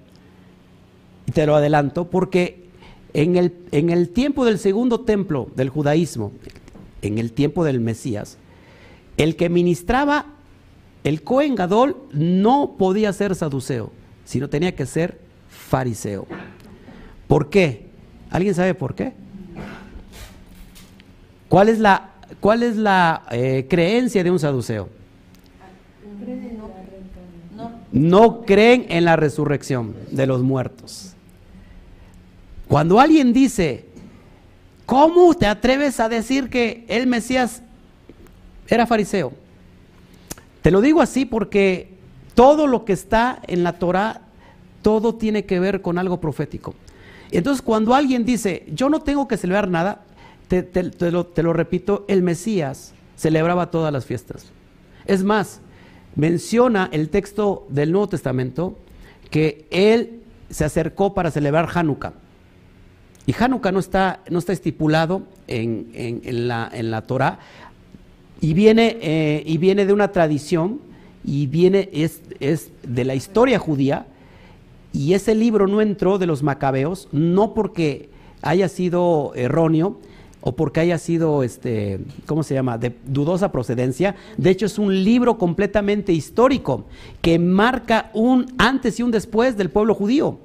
te 1.33 1.47
lo 1.47 1.55
adelanto, 1.55 2.07
porque 2.07 2.69
en 3.15 3.37
el, 3.37 3.55
en 3.71 3.89
el 3.89 4.09
tiempo 4.09 4.45
del 4.45 4.59
segundo 4.59 4.99
templo 4.99 5.49
del 5.55 5.69
judaísmo, 5.69 6.31
en 7.01 7.17
el 7.17 7.31
tiempo 7.31 7.63
del 7.63 7.79
Mesías, 7.79 8.37
el 9.17 9.35
que 9.35 9.49
ministraba 9.49 10.27
el 11.03 11.23
Cohen 11.23 11.55
Gadol 11.55 11.97
no 12.11 12.75
podía 12.77 13.11
ser 13.13 13.33
saduceo, 13.33 13.91
sino 14.25 14.47
tenía 14.47 14.75
que 14.75 14.85
ser 14.85 15.19
fariseo. 15.49 16.27
¿Por 17.27 17.49
qué? 17.49 17.87
¿Alguien 18.29 18.53
sabe 18.53 18.75
por 18.75 18.93
qué? 18.93 19.11
¿Cuál 21.49 21.69
es 21.69 21.79
la, 21.79 22.11
cuál 22.39 22.61
es 22.61 22.77
la 22.77 23.23
eh, 23.31 23.65
creencia 23.67 24.23
de 24.23 24.29
un 24.29 24.37
saduceo? 24.37 24.87
No 27.93 28.41
creen 28.41 28.87
en 28.89 29.05
la 29.05 29.15
resurrección 29.15 29.95
de 30.11 30.27
los 30.27 30.41
muertos. 30.41 31.13
Cuando 32.67 32.99
alguien 32.99 33.31
dice, 33.31 33.85
¿cómo 34.85 35.33
te 35.35 35.45
atreves 35.45 35.99
a 36.01 36.09
decir 36.09 36.49
que 36.49 36.83
el 36.89 37.07
Mesías 37.07 37.61
era 38.67 38.85
fariseo? 38.85 39.31
Te 40.61 40.71
lo 40.71 40.81
digo 40.81 41.01
así 41.01 41.25
porque 41.25 41.93
todo 42.33 42.67
lo 42.67 42.83
que 42.83 42.93
está 42.93 43.39
en 43.47 43.63
la 43.63 43.73
Torah, 43.73 44.21
todo 44.81 45.15
tiene 45.15 45.45
que 45.45 45.59
ver 45.59 45.81
con 45.81 45.97
algo 45.97 46.19
profético. 46.19 46.73
Entonces, 47.31 47.61
cuando 47.61 47.95
alguien 47.95 48.25
dice, 48.25 48.65
yo 48.71 48.89
no 48.89 49.01
tengo 49.01 49.27
que 49.27 49.37
celebrar 49.37 49.67
nada, 49.67 50.01
te, 50.47 50.61
te, 50.61 51.11
lo, 51.11 51.53
repito, 51.53 52.05
el 52.07 52.21
Mesías 52.21 52.93
celebraba 53.15 53.71
todas 53.71 53.91
las 53.91 54.05
fiestas. 54.05 54.45
Es 55.05 55.23
más, 55.23 55.59
menciona 56.15 56.89
el 56.91 57.09
texto 57.09 57.65
del 57.69 57.91
Nuevo 57.91 58.09
Testamento 58.09 58.77
que 59.29 59.65
él 59.71 60.21
se 60.49 60.65
acercó 60.65 61.13
para 61.13 61.31
celebrar 61.31 61.69
Hanukkah. 61.73 62.13
Y 63.25 63.33
Hanukkah 63.37 63.71
no 63.71 63.79
está, 63.79 64.19
no 64.29 64.39
está 64.39 64.53
estipulado 64.53 65.23
en, 65.47 65.89
en, 65.93 66.47
la, 66.47 66.69
en 66.71 66.91
la 66.91 67.01
Torah, 67.01 67.39
y 68.41 68.53
viene, 68.53 68.97
eh, 69.01 69.43
y 69.45 69.57
viene 69.57 69.85
de 69.85 69.93
una 69.93 70.11
tradición 70.11 70.81
y 71.23 71.47
viene, 71.47 71.89
es, 71.93 72.21
es 72.41 72.71
de 72.83 73.05
la 73.05 73.15
historia 73.15 73.57
judía. 73.57 74.05
Y 74.91 75.13
ese 75.13 75.33
libro 75.33 75.65
no 75.67 75.79
entró 75.79 76.17
de 76.17 76.27
los 76.27 76.43
macabeos, 76.43 77.07
no 77.13 77.53
porque 77.53 78.09
haya 78.41 78.67
sido 78.67 79.31
erróneo, 79.35 79.97
o 80.45 80.51
porque 80.51 80.81
haya 80.81 80.97
sido, 80.97 81.41
este, 81.41 82.01
¿cómo 82.25 82.43
se 82.43 82.53
llama?, 82.53 82.77
de 82.77 82.93
dudosa 83.05 83.49
procedencia. 83.49 84.15
De 84.37 84.49
hecho, 84.49 84.65
es 84.65 84.77
un 84.77 85.03
libro 85.03 85.37
completamente 85.37 86.11
histórico 86.11 86.83
que 87.21 87.39
marca 87.39 88.11
un 88.13 88.53
antes 88.57 88.99
y 88.99 89.03
un 89.03 89.11
después 89.11 89.55
del 89.55 89.69
pueblo 89.69 89.95
judío. 89.95 90.37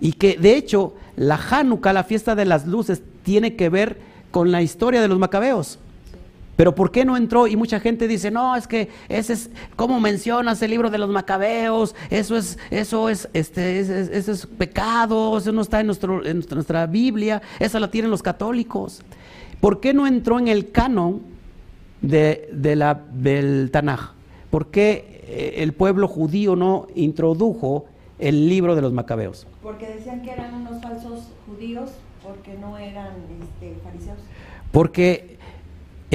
Y 0.00 0.12
que, 0.12 0.36
de 0.36 0.56
hecho, 0.56 0.94
la 1.16 1.34
Hanukkah, 1.36 1.92
la 1.92 2.04
fiesta 2.04 2.36
de 2.36 2.44
las 2.44 2.68
luces, 2.68 3.02
tiene 3.24 3.56
que 3.56 3.68
ver 3.68 3.98
con 4.30 4.52
la 4.52 4.62
historia 4.62 5.02
de 5.02 5.08
los 5.08 5.18
macabeos. 5.18 5.80
Pero 6.56 6.74
¿por 6.74 6.90
qué 6.90 7.04
no 7.04 7.16
entró? 7.16 7.46
Y 7.46 7.56
mucha 7.56 7.80
gente 7.80 8.06
dice, 8.06 8.30
no, 8.30 8.54
es 8.54 8.66
que 8.66 8.88
ese 9.08 9.32
es, 9.32 9.50
¿cómo 9.76 10.00
mencionas 10.00 10.62
el 10.62 10.70
libro 10.70 10.90
de 10.90 10.98
los 10.98 11.10
macabeos? 11.10 11.94
Eso 12.10 12.36
es, 12.36 12.58
eso 12.70 13.08
es, 13.08 13.28
este, 13.32 13.80
es, 13.80 13.88
es 13.90 14.46
pecado, 14.46 15.36
eso 15.38 15.50
no 15.52 15.62
está 15.62 15.80
en, 15.80 15.86
nuestro, 15.86 16.24
en 16.24 16.44
nuestra 16.48 16.86
Biblia, 16.86 17.42
esa 17.58 17.80
la 17.80 17.90
tienen 17.90 18.10
los 18.10 18.22
católicos. 18.22 19.02
¿Por 19.60 19.80
qué 19.80 19.94
no 19.94 20.06
entró 20.06 20.38
en 20.38 20.48
el 20.48 20.70
canon 20.70 21.22
de, 22.02 22.48
la, 22.76 23.00
del 23.12 23.70
Tanaj? 23.72 24.12
¿Por 24.50 24.66
qué 24.66 25.22
eh, 25.26 25.54
el 25.62 25.72
pueblo 25.72 26.06
judío 26.06 26.54
no 26.54 26.86
introdujo 26.94 27.86
el 28.18 28.48
libro 28.48 28.76
de 28.76 28.82
los 28.82 28.92
macabeos? 28.92 29.46
Porque 29.62 29.88
decían 29.88 30.22
que 30.22 30.30
eran 30.30 30.54
unos 30.54 30.82
falsos 30.82 31.30
judíos, 31.46 31.90
porque 32.22 32.56
no 32.60 32.78
eran 32.78 33.12
este, 33.42 33.76
fariseos. 33.82 34.18
Porque 34.70 35.38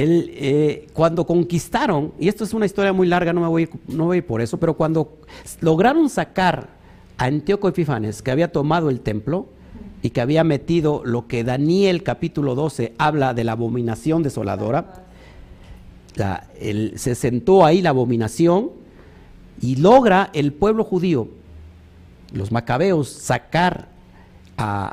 eh, 0.02 0.86
cuando 0.92 1.26
conquistaron, 1.26 2.12
y 2.18 2.28
esto 2.28 2.44
es 2.44 2.54
una 2.54 2.66
historia 2.66 2.92
muy 2.92 3.06
larga, 3.06 3.32
no 3.32 3.40
me 3.40 3.48
voy, 3.48 3.68
no 3.88 4.06
voy 4.06 4.22
por 4.22 4.40
eso, 4.40 4.58
pero 4.58 4.74
cuando 4.74 5.18
lograron 5.60 6.08
sacar 6.08 6.68
a 7.18 7.24
Antíoco 7.24 7.68
Epifanes, 7.68 8.22
que 8.22 8.30
había 8.30 8.52
tomado 8.52 8.88
el 8.88 9.00
templo 9.00 9.48
y 10.02 10.10
que 10.10 10.20
había 10.20 10.44
metido 10.44 11.02
lo 11.04 11.26
que 11.26 11.44
Daniel 11.44 12.02
capítulo 12.02 12.54
12 12.54 12.94
habla 12.98 13.34
de 13.34 13.44
la 13.44 13.52
abominación 13.52 14.22
desoladora, 14.22 15.04
se 16.14 17.14
sentó 17.14 17.64
ahí 17.64 17.82
la 17.82 17.90
abominación 17.90 18.70
y 19.60 19.76
logra 19.76 20.30
el 20.32 20.52
pueblo 20.52 20.84
judío, 20.84 21.28
los 22.32 22.52
macabeos, 22.52 23.08
sacar 23.08 23.88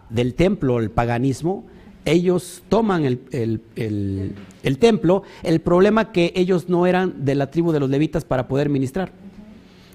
del 0.10 0.34
templo 0.34 0.80
el 0.80 0.92
paganismo, 0.92 1.66
ellos 2.08 2.64
toman 2.70 3.04
el, 3.04 3.60
templo, 4.80 5.24
el 5.44 5.60
problema 5.60 6.14
que 6.14 6.32
ellos 6.36 6.70
no 6.70 6.88
eran 6.88 7.26
de 7.26 7.36
la 7.36 7.52
tribu 7.52 7.74
de 7.74 7.82
los 7.82 7.90
levitas 7.90 8.24
para 8.24 8.48
poder 8.48 8.70
ministrar. 8.70 9.12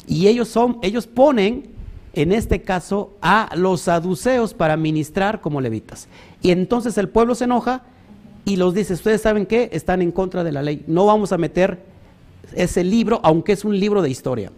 Y 0.06 0.26
ellos 0.26 0.48
son, 0.48 0.78
ellos 0.82 1.06
ponen, 1.06 1.70
en 2.12 2.32
este 2.32 2.60
caso, 2.60 3.16
a 3.22 3.48
los 3.56 3.82
saduceos 3.82 4.52
para 4.52 4.76
ministrar 4.76 5.40
como 5.40 5.62
levitas. 5.62 6.06
Y 6.42 6.50
entonces 6.50 6.98
el 6.98 7.08
pueblo 7.08 7.34
se 7.34 7.44
enoja 7.44 7.84
y 8.44 8.56
los 8.56 8.74
dice, 8.74 8.92
ustedes 8.92 9.22
saben 9.22 9.46
qué, 9.46 9.70
están 9.72 10.02
en 10.02 10.12
contra 10.12 10.44
de 10.44 10.52
la 10.52 10.60
ley. 10.60 10.84
No 10.86 11.06
vamos 11.06 11.32
a 11.32 11.38
meter 11.38 11.82
ese 12.54 12.84
libro, 12.84 13.20
aunque 13.22 13.52
es 13.52 13.64
un 13.64 13.80
libro 13.80 14.02
de 14.02 14.10
historia. 14.10 14.52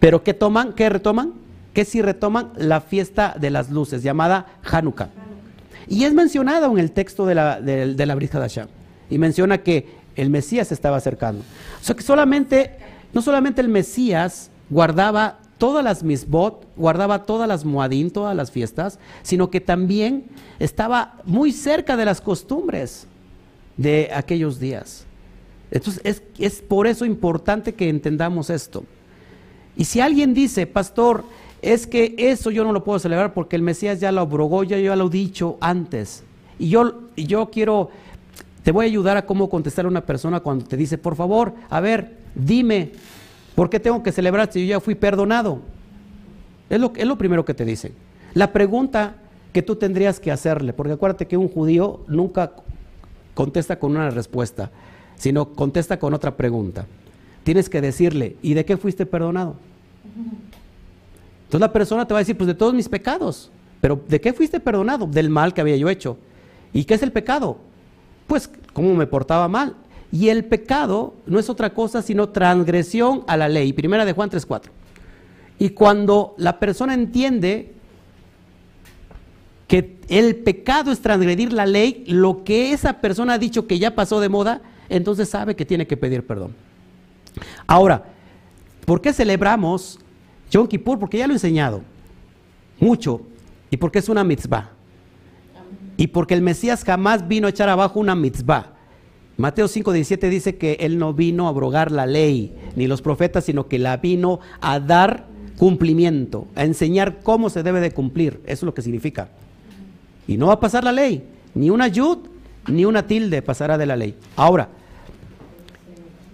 Pero 0.00 0.24
¿qué 0.24 0.34
toman? 0.34 0.72
¿Qué 0.72 0.88
retoman? 0.88 1.34
¿Qué 1.72 1.84
si 1.84 2.02
retoman? 2.02 2.50
La 2.56 2.80
fiesta 2.80 3.36
de 3.38 3.50
las 3.50 3.70
luces, 3.70 4.02
llamada 4.02 4.46
Hanukkah. 4.64 5.27
Y 5.88 6.04
es 6.04 6.12
mencionada 6.12 6.66
en 6.66 6.78
el 6.78 6.92
texto 6.92 7.26
de 7.26 7.34
la, 7.34 7.60
de, 7.60 7.94
de 7.94 8.06
la 8.06 8.16
Y 9.10 9.18
menciona 9.18 9.58
que 9.58 9.86
el 10.16 10.30
Mesías 10.30 10.72
estaba 10.72 10.96
acercando. 10.96 11.42
O 11.80 11.84
sea 11.84 11.94
que 11.94 12.02
solamente, 12.02 12.72
no 13.12 13.22
solamente 13.22 13.60
el 13.60 13.68
Mesías 13.68 14.50
guardaba 14.68 15.38
todas 15.58 15.82
las 15.82 16.02
misbot, 16.02 16.66
guardaba 16.76 17.24
todas 17.24 17.48
las 17.48 17.64
muadín, 17.64 18.10
todas 18.10 18.36
las 18.36 18.50
fiestas, 18.50 18.98
sino 19.22 19.50
que 19.50 19.60
también 19.60 20.26
estaba 20.58 21.16
muy 21.24 21.52
cerca 21.52 21.96
de 21.96 22.04
las 22.04 22.20
costumbres 22.20 23.06
de 23.76 24.10
aquellos 24.14 24.60
días. 24.60 25.04
Entonces 25.70 26.00
es, 26.04 26.22
es 26.38 26.62
por 26.62 26.86
eso 26.86 27.04
importante 27.04 27.74
que 27.74 27.88
entendamos 27.88 28.50
esto. 28.50 28.84
Y 29.76 29.84
si 29.84 30.00
alguien 30.00 30.34
dice, 30.34 30.66
pastor, 30.66 31.24
es 31.62 31.86
que 31.86 32.14
eso 32.18 32.50
yo 32.50 32.64
no 32.64 32.72
lo 32.72 32.84
puedo 32.84 32.98
celebrar 32.98 33.34
porque 33.34 33.56
el 33.56 33.62
Mesías 33.62 34.00
ya 34.00 34.12
lo 34.12 34.20
abrogó, 34.20 34.62
ya 34.64 34.78
yo 34.78 34.94
lo 34.94 35.06
he 35.06 35.10
dicho 35.10 35.56
antes. 35.60 36.22
Y 36.58 36.68
yo, 36.68 37.02
yo 37.16 37.50
quiero, 37.50 37.90
te 38.62 38.72
voy 38.72 38.86
a 38.86 38.88
ayudar 38.88 39.16
a 39.16 39.26
cómo 39.26 39.48
contestar 39.48 39.84
a 39.84 39.88
una 39.88 40.04
persona 40.04 40.40
cuando 40.40 40.64
te 40.64 40.76
dice, 40.76 40.98
por 40.98 41.16
favor, 41.16 41.54
a 41.68 41.80
ver, 41.80 42.16
dime, 42.34 42.92
¿por 43.54 43.70
qué 43.70 43.80
tengo 43.80 44.02
que 44.02 44.12
celebrar 44.12 44.52
si 44.52 44.66
yo 44.66 44.76
ya 44.76 44.80
fui 44.80 44.94
perdonado? 44.94 45.60
Es 46.70 46.80
lo, 46.80 46.92
es 46.94 47.06
lo 47.06 47.18
primero 47.18 47.44
que 47.44 47.54
te 47.54 47.64
dicen. 47.64 47.92
La 48.34 48.52
pregunta 48.52 49.16
que 49.52 49.62
tú 49.62 49.76
tendrías 49.76 50.20
que 50.20 50.30
hacerle, 50.30 50.72
porque 50.72 50.92
acuérdate 50.92 51.26
que 51.26 51.36
un 51.36 51.48
judío 51.48 52.00
nunca 52.06 52.52
contesta 53.34 53.78
con 53.78 53.92
una 53.92 54.10
respuesta, 54.10 54.70
sino 55.16 55.52
contesta 55.54 55.98
con 55.98 56.14
otra 56.14 56.36
pregunta. 56.36 56.86
Tienes 57.42 57.68
que 57.68 57.80
decirle, 57.80 58.36
¿y 58.42 58.54
de 58.54 58.64
qué 58.64 58.76
fuiste 58.76 59.06
perdonado? 59.06 59.56
Entonces 61.48 61.60
la 61.62 61.72
persona 61.72 62.06
te 62.06 62.12
va 62.12 62.18
a 62.18 62.20
decir, 62.20 62.36
pues 62.36 62.46
de 62.46 62.52
todos 62.54 62.74
mis 62.74 62.90
pecados. 62.90 63.50
Pero 63.80 63.98
¿de 64.06 64.20
qué 64.20 64.34
fuiste 64.34 64.60
perdonado? 64.60 65.06
Del 65.06 65.30
mal 65.30 65.54
que 65.54 65.62
había 65.62 65.76
yo 65.76 65.88
hecho. 65.88 66.18
¿Y 66.74 66.84
qué 66.84 66.92
es 66.92 67.02
el 67.02 67.10
pecado? 67.10 67.56
Pues 68.26 68.50
cómo 68.74 68.94
me 68.94 69.06
portaba 69.06 69.48
mal. 69.48 69.74
Y 70.12 70.28
el 70.28 70.44
pecado 70.44 71.14
no 71.26 71.38
es 71.38 71.48
otra 71.48 71.72
cosa 71.72 72.02
sino 72.02 72.28
transgresión 72.28 73.24
a 73.26 73.38
la 73.38 73.48
ley. 73.48 73.72
Primera 73.72 74.04
de 74.04 74.12
Juan 74.12 74.28
3.4. 74.28 74.64
Y 75.58 75.70
cuando 75.70 76.34
la 76.36 76.58
persona 76.58 76.92
entiende 76.92 77.72
que 79.68 79.96
el 80.08 80.36
pecado 80.36 80.92
es 80.92 81.00
transgredir 81.00 81.54
la 81.54 81.64
ley, 81.64 82.04
lo 82.08 82.44
que 82.44 82.72
esa 82.72 83.00
persona 83.00 83.34
ha 83.34 83.38
dicho 83.38 83.66
que 83.66 83.78
ya 83.78 83.94
pasó 83.94 84.20
de 84.20 84.28
moda, 84.28 84.60
entonces 84.90 85.30
sabe 85.30 85.56
que 85.56 85.64
tiene 85.64 85.86
que 85.86 85.96
pedir 85.96 86.26
perdón. 86.26 86.54
Ahora, 87.66 88.04
¿por 88.84 89.00
qué 89.00 89.14
celebramos 89.14 89.98
Yom 90.50 90.66
Kippur, 90.66 90.98
porque 90.98 91.18
ya 91.18 91.26
lo 91.26 91.32
he 91.32 91.36
enseñado 91.36 91.82
mucho, 92.80 93.22
y 93.70 93.76
porque 93.76 93.98
es 93.98 94.08
una 94.08 94.24
mitzvah. 94.24 94.70
Y 95.96 96.08
porque 96.08 96.34
el 96.34 96.42
Mesías 96.42 96.84
jamás 96.84 97.26
vino 97.26 97.46
a 97.46 97.50
echar 97.50 97.68
abajo 97.68 97.98
una 97.98 98.14
mitzvah. 98.14 98.72
Mateo 99.36 99.66
5:17 99.66 100.28
dice 100.28 100.56
que 100.56 100.78
él 100.80 100.98
no 100.98 101.12
vino 101.12 101.46
a 101.46 101.50
abrogar 101.50 101.92
la 101.92 102.06
ley, 102.06 102.54
ni 102.76 102.86
los 102.86 103.02
profetas, 103.02 103.44
sino 103.44 103.68
que 103.68 103.78
la 103.78 103.96
vino 103.96 104.40
a 104.60 104.80
dar 104.80 105.26
cumplimiento, 105.58 106.46
a 106.54 106.64
enseñar 106.64 107.20
cómo 107.22 107.50
se 107.50 107.62
debe 107.62 107.80
de 107.80 107.90
cumplir. 107.90 108.40
Eso 108.44 108.52
es 108.52 108.62
lo 108.62 108.74
que 108.74 108.82
significa. 108.82 109.28
Y 110.26 110.36
no 110.36 110.48
va 110.48 110.54
a 110.54 110.60
pasar 110.60 110.84
la 110.84 110.92
ley, 110.92 111.24
ni 111.54 111.70
una 111.70 111.88
yud, 111.88 112.18
ni 112.68 112.84
una 112.84 113.06
tilde 113.06 113.42
pasará 113.42 113.76
de 113.76 113.86
la 113.86 113.96
ley. 113.96 114.14
Ahora, 114.36 114.68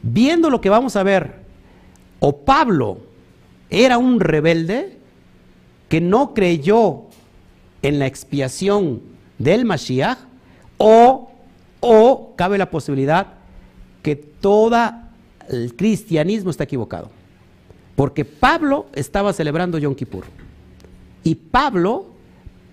viendo 0.03 0.51
lo 0.51 0.61
que 0.61 0.69
vamos 0.69 0.97
a 0.97 1.03
ver, 1.03 1.43
o 2.21 2.37
Pablo 2.39 2.99
era 3.75 3.99
un 3.99 4.21
rebelde 4.21 4.99
que 5.89 6.01
no 6.01 6.33
creyó 6.33 7.03
en 7.83 7.99
la 7.99 8.07
expiación 8.07 9.03
del 9.39 9.65
Mashiach 9.65 10.19
o, 10.79 11.31
o 11.81 12.33
cabe 12.37 12.57
la 12.57 12.71
posibilidad 12.71 13.35
que 14.03 14.15
todo 14.15 14.79
el 15.49 15.75
cristianismo 15.75 16.51
está 16.51 16.65
equivocado. 16.65 17.11
Porque 17.97 18.25
Pablo 18.25 18.87
estaba 18.95 19.33
celebrando 19.33 19.79
Yom 19.79 19.95
Kippur. 19.95 20.25
Y 21.25 21.35
Pablo, 21.35 22.07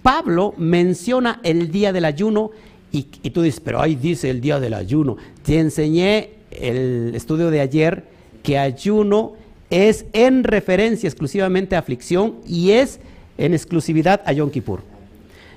Pablo 0.04 0.54
menciona 0.58 1.40
el 1.44 1.72
día 1.72 1.92
del 1.92 2.06
ayuno 2.06 2.52
y, 2.92 3.08
y, 3.24 3.32
tú 3.32 3.42
dices, 3.42 3.60
pero 3.60 3.82
ahí 3.82 3.96
dice 3.96 4.30
el 4.30 4.40
día 4.40 4.60
del 4.60 4.76
ayuno. 4.76 5.18
Te 5.44 5.58
enseñé 5.58 6.30
el 6.52 7.14
estudio 7.16 7.50
de 7.50 7.62
ayer 7.62 8.06
que 8.44 8.60
ayuno 8.60 9.41
es 9.72 10.06
en 10.14 10.44
referencia 10.44 11.08
exclusivamente 11.08 11.76
a 11.76 11.80
aflicción 11.80 12.36
y 12.46 12.72
es 12.72 13.00
en 13.38 13.54
exclusividad 13.54 14.22
a 14.26 14.34
Yom 14.34 14.52
Kippur. 14.52 14.82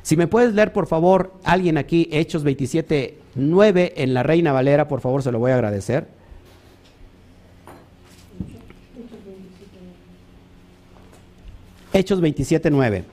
Si 0.02 0.16
me 0.16 0.28
puedes 0.28 0.54
leer, 0.54 0.72
por 0.72 0.86
favor, 0.86 1.34
alguien 1.44 1.76
aquí, 1.76 2.08
Hechos 2.12 2.44
27, 2.44 3.18
9 3.34 3.94
en 3.96 4.14
la 4.14 4.22
Reina 4.22 4.52
Valera, 4.52 4.86
por 4.86 5.00
favor, 5.00 5.22
se 5.22 5.32
lo 5.32 5.38
voy 5.40 5.50
a 5.50 5.54
agradecer. 5.56 6.06
Hechos 11.92 12.20
27, 12.20 12.70
9. 12.70 13.04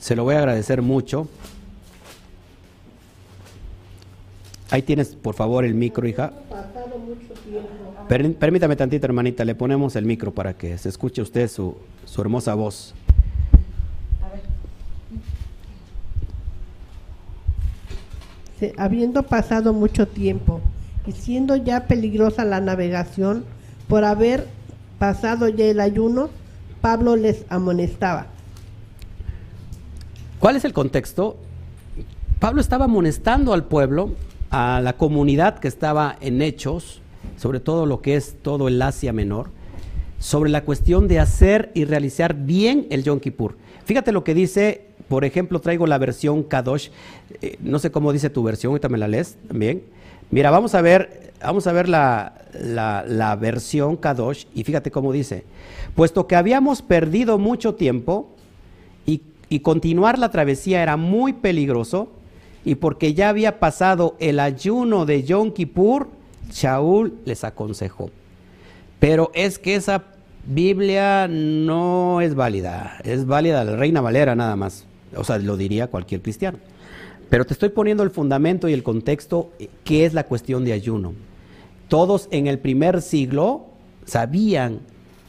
Se 0.00 0.16
lo 0.16 0.24
voy 0.24 0.34
a 0.34 0.38
agradecer 0.38 0.82
mucho. 0.82 1.28
Ahí 4.70 4.82
tienes, 4.82 5.14
por 5.14 5.34
favor, 5.34 5.64
el 5.64 5.74
micro, 5.74 6.06
hija. 6.06 6.32
Permítame 8.08 8.76
tantito, 8.76 9.06
hermanita, 9.06 9.44
le 9.44 9.54
ponemos 9.54 9.96
el 9.96 10.04
micro 10.04 10.32
para 10.32 10.54
que 10.54 10.76
se 10.78 10.88
escuche 10.88 11.22
usted 11.22 11.48
su, 11.48 11.76
su 12.04 12.20
hermosa 12.20 12.54
voz. 12.54 12.94
habiendo 18.78 19.24
pasado 19.24 19.72
mucho 19.72 20.08
tiempo 20.08 20.60
y 21.06 21.12
siendo 21.12 21.56
ya 21.56 21.86
peligrosa 21.86 22.44
la 22.44 22.60
navegación 22.60 23.44
por 23.88 24.04
haber 24.04 24.46
pasado 24.98 25.48
ya 25.48 25.66
el 25.66 25.80
ayuno, 25.80 26.30
Pablo 26.80 27.16
les 27.16 27.44
amonestaba. 27.48 28.26
¿Cuál 30.38 30.56
es 30.56 30.64
el 30.64 30.72
contexto? 30.72 31.36
Pablo 32.38 32.60
estaba 32.60 32.86
amonestando 32.86 33.52
al 33.52 33.64
pueblo, 33.64 34.12
a 34.50 34.80
la 34.82 34.94
comunidad 34.94 35.58
que 35.58 35.68
estaba 35.68 36.16
en 36.20 36.42
Hechos, 36.42 37.00
sobre 37.36 37.60
todo 37.60 37.86
lo 37.86 38.00
que 38.00 38.16
es 38.16 38.36
todo 38.42 38.68
el 38.68 38.80
Asia 38.80 39.12
Menor, 39.12 39.50
sobre 40.18 40.50
la 40.50 40.64
cuestión 40.64 41.08
de 41.08 41.20
hacer 41.20 41.70
y 41.74 41.84
realizar 41.84 42.34
bien 42.34 42.86
el 42.90 43.02
Yom 43.02 43.20
Kippur. 43.20 43.56
Fíjate 43.84 44.12
lo 44.12 44.24
que 44.24 44.34
dice, 44.34 44.86
por 45.08 45.24
ejemplo, 45.24 45.60
traigo 45.60 45.86
la 45.86 45.98
versión 45.98 46.42
Kadosh, 46.42 46.88
eh, 47.42 47.58
no 47.60 47.78
sé 47.78 47.90
cómo 47.90 48.12
dice 48.12 48.30
tu 48.30 48.42
versión, 48.42 48.70
ahorita 48.70 48.88
me 48.88 48.98
la 48.98 49.08
lees 49.08 49.36
también. 49.48 49.82
Mira, 50.30 50.50
vamos 50.50 50.74
a 50.74 50.80
ver, 50.80 51.32
vamos 51.42 51.66
a 51.66 51.72
ver 51.72 51.88
la, 51.88 52.40
la, 52.58 53.04
la 53.06 53.36
versión 53.36 53.96
Kadosh 53.96 54.46
y 54.54 54.64
fíjate 54.64 54.90
cómo 54.90 55.12
dice, 55.12 55.44
puesto 55.94 56.26
que 56.26 56.36
habíamos 56.36 56.80
perdido 56.80 57.38
mucho 57.38 57.74
tiempo 57.74 58.30
y, 59.04 59.20
y 59.50 59.60
continuar 59.60 60.18
la 60.18 60.30
travesía 60.30 60.82
era 60.82 60.96
muy 60.96 61.34
peligroso 61.34 62.08
y 62.64 62.76
porque 62.76 63.12
ya 63.12 63.28
había 63.28 63.60
pasado 63.60 64.16
el 64.18 64.40
ayuno 64.40 65.04
de 65.04 65.22
Yom 65.22 65.52
Kippur, 65.52 66.08
Shaul 66.50 67.18
les 67.24 67.44
aconsejó. 67.44 68.10
Pero 69.00 69.30
es 69.34 69.58
que 69.58 69.74
esa 69.74 70.04
Biblia 70.46 71.26
no 71.28 72.20
es 72.20 72.34
válida, 72.34 72.98
es 73.04 73.26
válida 73.26 73.64
la 73.64 73.76
Reina 73.76 74.00
Valera 74.00 74.34
nada 74.34 74.56
más. 74.56 74.86
O 75.16 75.24
sea, 75.24 75.38
lo 75.38 75.56
diría 75.56 75.86
cualquier 75.86 76.22
cristiano. 76.22 76.58
Pero 77.30 77.44
te 77.44 77.54
estoy 77.54 77.70
poniendo 77.70 78.02
el 78.02 78.10
fundamento 78.10 78.68
y 78.68 78.72
el 78.72 78.82
contexto, 78.82 79.50
que 79.84 80.04
es 80.04 80.14
la 80.14 80.24
cuestión 80.24 80.64
de 80.64 80.72
ayuno. 80.72 81.14
Todos 81.88 82.28
en 82.30 82.46
el 82.46 82.58
primer 82.58 83.02
siglo 83.02 83.66
sabían 84.04 84.80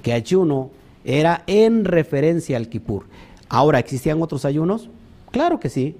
que 0.02 0.14
ayuno 0.14 0.72
era 1.04 1.44
en 1.48 1.86
referencia 1.86 2.58
al 2.58 2.70
Kippur. 2.70 3.06
Ahora, 3.50 3.80
¿existían 3.80 4.22
otros 4.22 4.46
ayunos? 4.46 4.90
Claro 5.32 5.60
que 5.60 5.70
sí. 5.70 5.96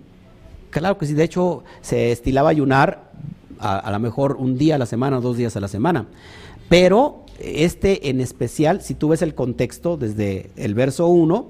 Claro 0.70 0.98
que 0.98 1.06
sí. 1.06 1.14
De 1.14 1.24
hecho, 1.24 1.64
se 1.82 2.12
estilaba 2.12 2.50
ayunar 2.50 3.12
a, 3.60 3.78
a 3.78 3.92
lo 3.92 4.00
mejor 4.00 4.38
un 4.40 4.58
día 4.58 4.76
a 4.76 4.78
la 4.78 4.86
semana 4.86 5.20
dos 5.20 5.38
días 5.38 5.56
a 5.56 5.60
la 5.60 5.68
semana. 5.68 6.08
Pero 6.70 7.26
este 7.40 8.10
en 8.10 8.22
especial, 8.22 8.82
si 8.82 8.96
tú 8.96 9.10
ves 9.10 9.22
el 9.22 9.36
contexto 9.36 9.98
desde 9.98 10.50
el 10.56 10.74
verso 10.74 11.08
1 11.08 11.48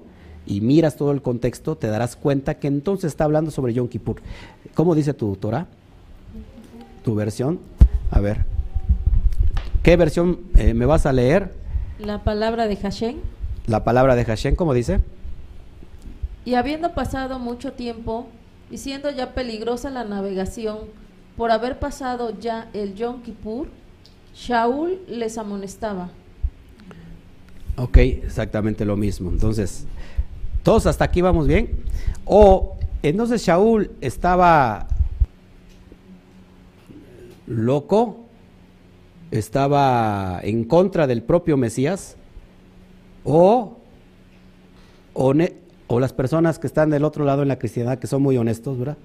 y 0.48 0.62
miras 0.62 0.96
todo 0.96 1.12
el 1.12 1.22
contexto, 1.22 1.76
te 1.76 1.88
darás 1.88 2.16
cuenta 2.16 2.56
que 2.56 2.68
entonces 2.68 3.10
está 3.10 3.24
hablando 3.24 3.52
sobre 3.52 3.74
Yom 3.74 3.88
Kippur. 3.88 4.22
¿Cómo 4.74 4.96
dice 4.96 5.14
tu 5.14 5.36
Torah? 5.36 5.68
¿Tu 7.04 7.16
versión? 7.16 7.60
A 8.12 8.20
ver. 8.20 8.46
¿Qué 9.84 9.96
versión 9.98 10.40
eh, 10.58 10.74
me 10.74 10.86
vas 10.86 11.06
a 11.06 11.14
leer? 11.14 11.54
La 12.00 12.24
palabra 12.24 12.68
de 12.68 12.76
Hashem. 12.76 13.18
La 13.68 13.84
palabra 13.84 14.16
de 14.16 14.26
Hashem, 14.26 14.56
¿cómo 14.56 14.74
dice? 14.74 15.00
Y 16.44 16.56
habiendo 16.56 16.94
pasado 16.94 17.40
mucho 17.40 17.74
tiempo 17.74 18.28
y 18.70 18.78
siendo 18.78 19.10
ya 19.10 19.34
peligrosa 19.34 19.90
la 19.90 20.04
navegación 20.04 20.80
por 21.38 21.52
haber 21.52 21.80
pasado 21.80 22.38
ya 22.40 22.70
el 22.74 22.96
Yom 22.96 23.22
Kippur, 23.22 23.68
Shaul 24.34 25.00
les 25.08 25.38
amonestaba. 25.38 26.10
Ok, 27.78 27.98
exactamente 27.98 28.86
lo 28.86 28.96
mismo. 28.96 29.30
Entonces, 29.30 29.86
todos 30.64 30.86
hasta 30.86 31.06
aquí 31.06 31.22
vamos 31.22 31.48
bien. 31.48 31.84
O 32.26 32.78
entonces 33.04 33.46
Shaul 33.46 33.92
estaba 34.02 34.88
loco, 37.48 38.26
estaba 39.32 40.40
en 40.42 40.64
contra 40.64 41.06
del 41.08 41.22
propio 41.22 41.58
Mesías, 41.58 42.16
o, 43.24 43.78
one- 45.14 45.58
o 45.88 46.00
las 46.00 46.14
personas 46.14 46.60
que 46.60 46.68
están 46.68 46.90
del 46.90 47.04
otro 47.04 47.26
lado 47.26 47.42
en 47.42 47.48
la 47.48 47.60
cristiandad, 47.60 48.00
que 48.00 48.08
son 48.08 48.22
muy 48.22 48.38
honestos, 48.38 48.78
¿verdad? 48.80 48.98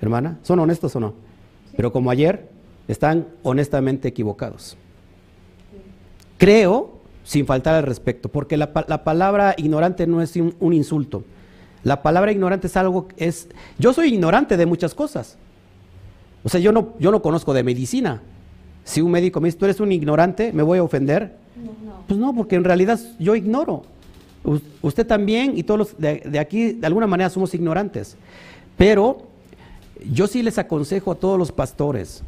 Hermana, 0.00 0.38
¿son 0.42 0.58
honestos 0.60 0.94
o 0.96 1.00
no? 1.00 1.14
Pero 1.76 1.92
como 1.92 2.10
ayer, 2.10 2.48
están 2.88 3.26
honestamente 3.42 4.08
equivocados. 4.08 4.76
Creo, 6.38 6.90
sin 7.24 7.46
faltar 7.46 7.74
al 7.76 7.84
respecto, 7.84 8.28
porque 8.28 8.56
la, 8.56 8.70
la 8.88 9.04
palabra 9.04 9.54
ignorante 9.56 10.06
no 10.06 10.20
es 10.22 10.34
un, 10.36 10.54
un 10.58 10.72
insulto. 10.72 11.24
La 11.84 12.02
palabra 12.02 12.32
ignorante 12.32 12.66
es 12.66 12.76
algo, 12.76 13.08
es, 13.16 13.48
yo 13.78 13.92
soy 13.92 14.12
ignorante 14.14 14.56
de 14.56 14.66
muchas 14.66 14.94
cosas. 14.94 15.36
O 16.44 16.48
sea, 16.48 16.60
yo 16.60 16.72
no, 16.72 16.94
yo 16.98 17.10
no 17.12 17.22
conozco 17.22 17.54
de 17.54 17.62
medicina. 17.62 18.20
Si 18.84 19.00
un 19.00 19.12
médico 19.12 19.40
me 19.40 19.48
dice, 19.48 19.58
tú 19.58 19.64
eres 19.64 19.78
un 19.80 19.92
ignorante, 19.92 20.52
¿me 20.52 20.62
voy 20.64 20.78
a 20.78 20.82
ofender? 20.82 21.36
Pues 22.08 22.18
no, 22.18 22.34
porque 22.34 22.56
en 22.56 22.64
realidad 22.64 22.98
yo 23.20 23.36
ignoro. 23.36 23.82
U- 24.44 24.58
Usted 24.82 25.06
también 25.06 25.56
y 25.56 25.62
todos 25.62 25.78
los 25.78 25.98
de, 25.98 26.20
de 26.24 26.38
aquí, 26.40 26.72
de 26.72 26.86
alguna 26.86 27.06
manera, 27.06 27.30
somos 27.30 27.54
ignorantes. 27.54 28.16
Pero 28.76 29.28
yo 30.10 30.26
sí 30.26 30.42
les 30.42 30.58
aconsejo 30.58 31.12
a 31.12 31.14
todos 31.16 31.38
los 31.38 31.52
pastores 31.52 32.22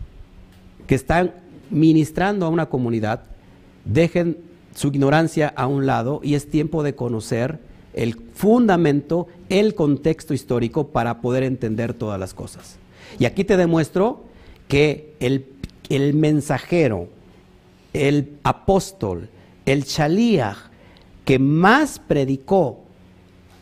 que 0.87 0.95
están 0.95 1.35
ministrando 1.71 2.47
a 2.47 2.49
una 2.49 2.67
comunidad, 2.67 3.23
dejen 3.85 4.39
su 4.75 4.89
ignorancia 4.89 5.53
a 5.57 5.67
un 5.67 5.87
lado 5.87 6.21
y 6.23 6.35
es 6.35 6.51
tiempo 6.51 6.83
de 6.83 6.95
conocer 6.95 7.59
el 7.95 8.15
fundamento, 8.35 9.29
el 9.49 9.75
contexto 9.75 10.35
histórico 10.35 10.89
para 10.89 11.21
poder 11.21 11.45
entender 11.45 11.95
todas 11.95 12.19
las 12.19 12.35
cosas. 12.35 12.77
Y 13.19 13.25
aquí 13.25 13.45
te 13.45 13.57
demuestro 13.57 14.25
que 14.69 15.15
el, 15.21 15.47
el 15.89 16.15
mensajero, 16.15 17.09
el 17.93 18.37
apóstol, 18.43 19.29
el 19.65 19.85
Shaliach, 19.85 20.57
que 21.25 21.39
más 21.39 21.99
predicó 21.99 22.81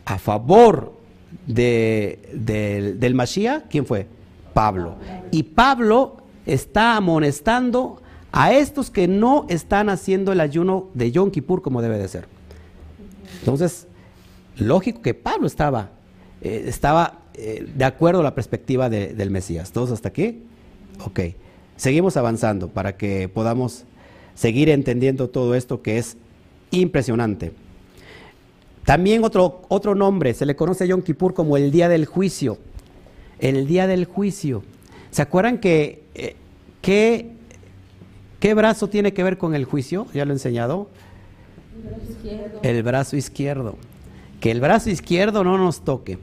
a 0.05 0.17
favor 0.17 0.93
de- 1.47 2.19
del- 2.99 3.15
Mashiach, 3.15 3.63
¿quién 3.69 3.85
fue? 3.85 4.07
Pablo. 4.53 4.95
Y 5.31 5.43
Pablo 5.43 6.17
está 6.45 6.95
amonestando 6.97 8.01
a 8.31 8.53
estos 8.53 8.89
que 8.89 9.07
no 9.07 9.45
están 9.49 9.89
haciendo 9.89 10.31
el 10.31 10.39
ayuno 10.41 10.89
de 10.93 11.11
Yom 11.11 11.31
Kippur 11.31 11.61
como 11.61 11.81
debe 11.81 11.97
de 11.97 12.07
ser. 12.07 12.27
Entonces, 13.39 13.87
lógico 14.57 15.01
que 15.01 15.13
Pablo 15.13 15.47
estaba, 15.47 15.91
eh, 16.41 16.65
estaba 16.67 17.19
eh, 17.35 17.65
de 17.75 17.83
acuerdo 17.85 18.19
a 18.19 18.23
la 18.23 18.35
perspectiva 18.35 18.89
de- 18.91 19.13
del 19.15 19.31
Mesías. 19.31 19.71
¿Todos 19.71 19.89
hasta 19.91 20.09
aquí? 20.09 20.43
Ok. 21.03 21.19
Seguimos 21.77 22.15
avanzando 22.15 22.69
para 22.69 22.95
que 22.95 23.27
podamos 23.27 23.85
seguir 24.35 24.69
entendiendo 24.69 25.29
todo 25.31 25.55
esto 25.55 25.81
que 25.81 25.97
es 25.97 26.15
impresionante. 26.69 27.51
También 28.85 29.23
otro, 29.23 29.61
otro 29.69 29.95
nombre, 29.95 30.33
se 30.33 30.45
le 30.45 30.55
conoce 30.55 30.83
a 30.83 30.87
Yom 30.87 31.01
Kippur 31.01 31.33
como 31.33 31.55
el 31.55 31.71
día 31.71 31.87
del 31.87 32.05
juicio. 32.05 32.57
El 33.39 33.65
día 33.65 33.87
del 33.87 34.05
juicio. 34.05 34.63
¿Se 35.11 35.21
acuerdan 35.21 35.59
que 35.59 36.03
eh, 36.15 36.35
qué, 36.81 38.53
brazo 38.55 38.89
tiene 38.89 39.13
que 39.13 39.23
ver 39.23 39.37
con 39.37 39.55
el 39.55 39.65
juicio? 39.65 40.07
Ya 40.13 40.25
lo 40.25 40.31
he 40.31 40.35
enseñado. 40.35 40.89
El 42.61 42.83
brazo 42.83 43.15
izquierdo. 43.15 43.77
Que 44.41 44.51
el 44.51 44.59
brazo 44.59 44.89
izquierdo 44.89 45.43
no 45.43 45.57
nos 45.57 45.81
toque. 45.81 46.19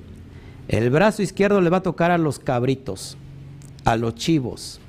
El 0.68 0.90
brazo 0.90 1.22
izquierdo 1.22 1.60
le 1.60 1.70
va 1.70 1.78
a 1.78 1.82
tocar 1.82 2.10
a 2.10 2.18
los 2.18 2.38
cabritos, 2.38 3.16
a 3.84 3.96
los 3.96 4.14
chivos, 4.14 4.80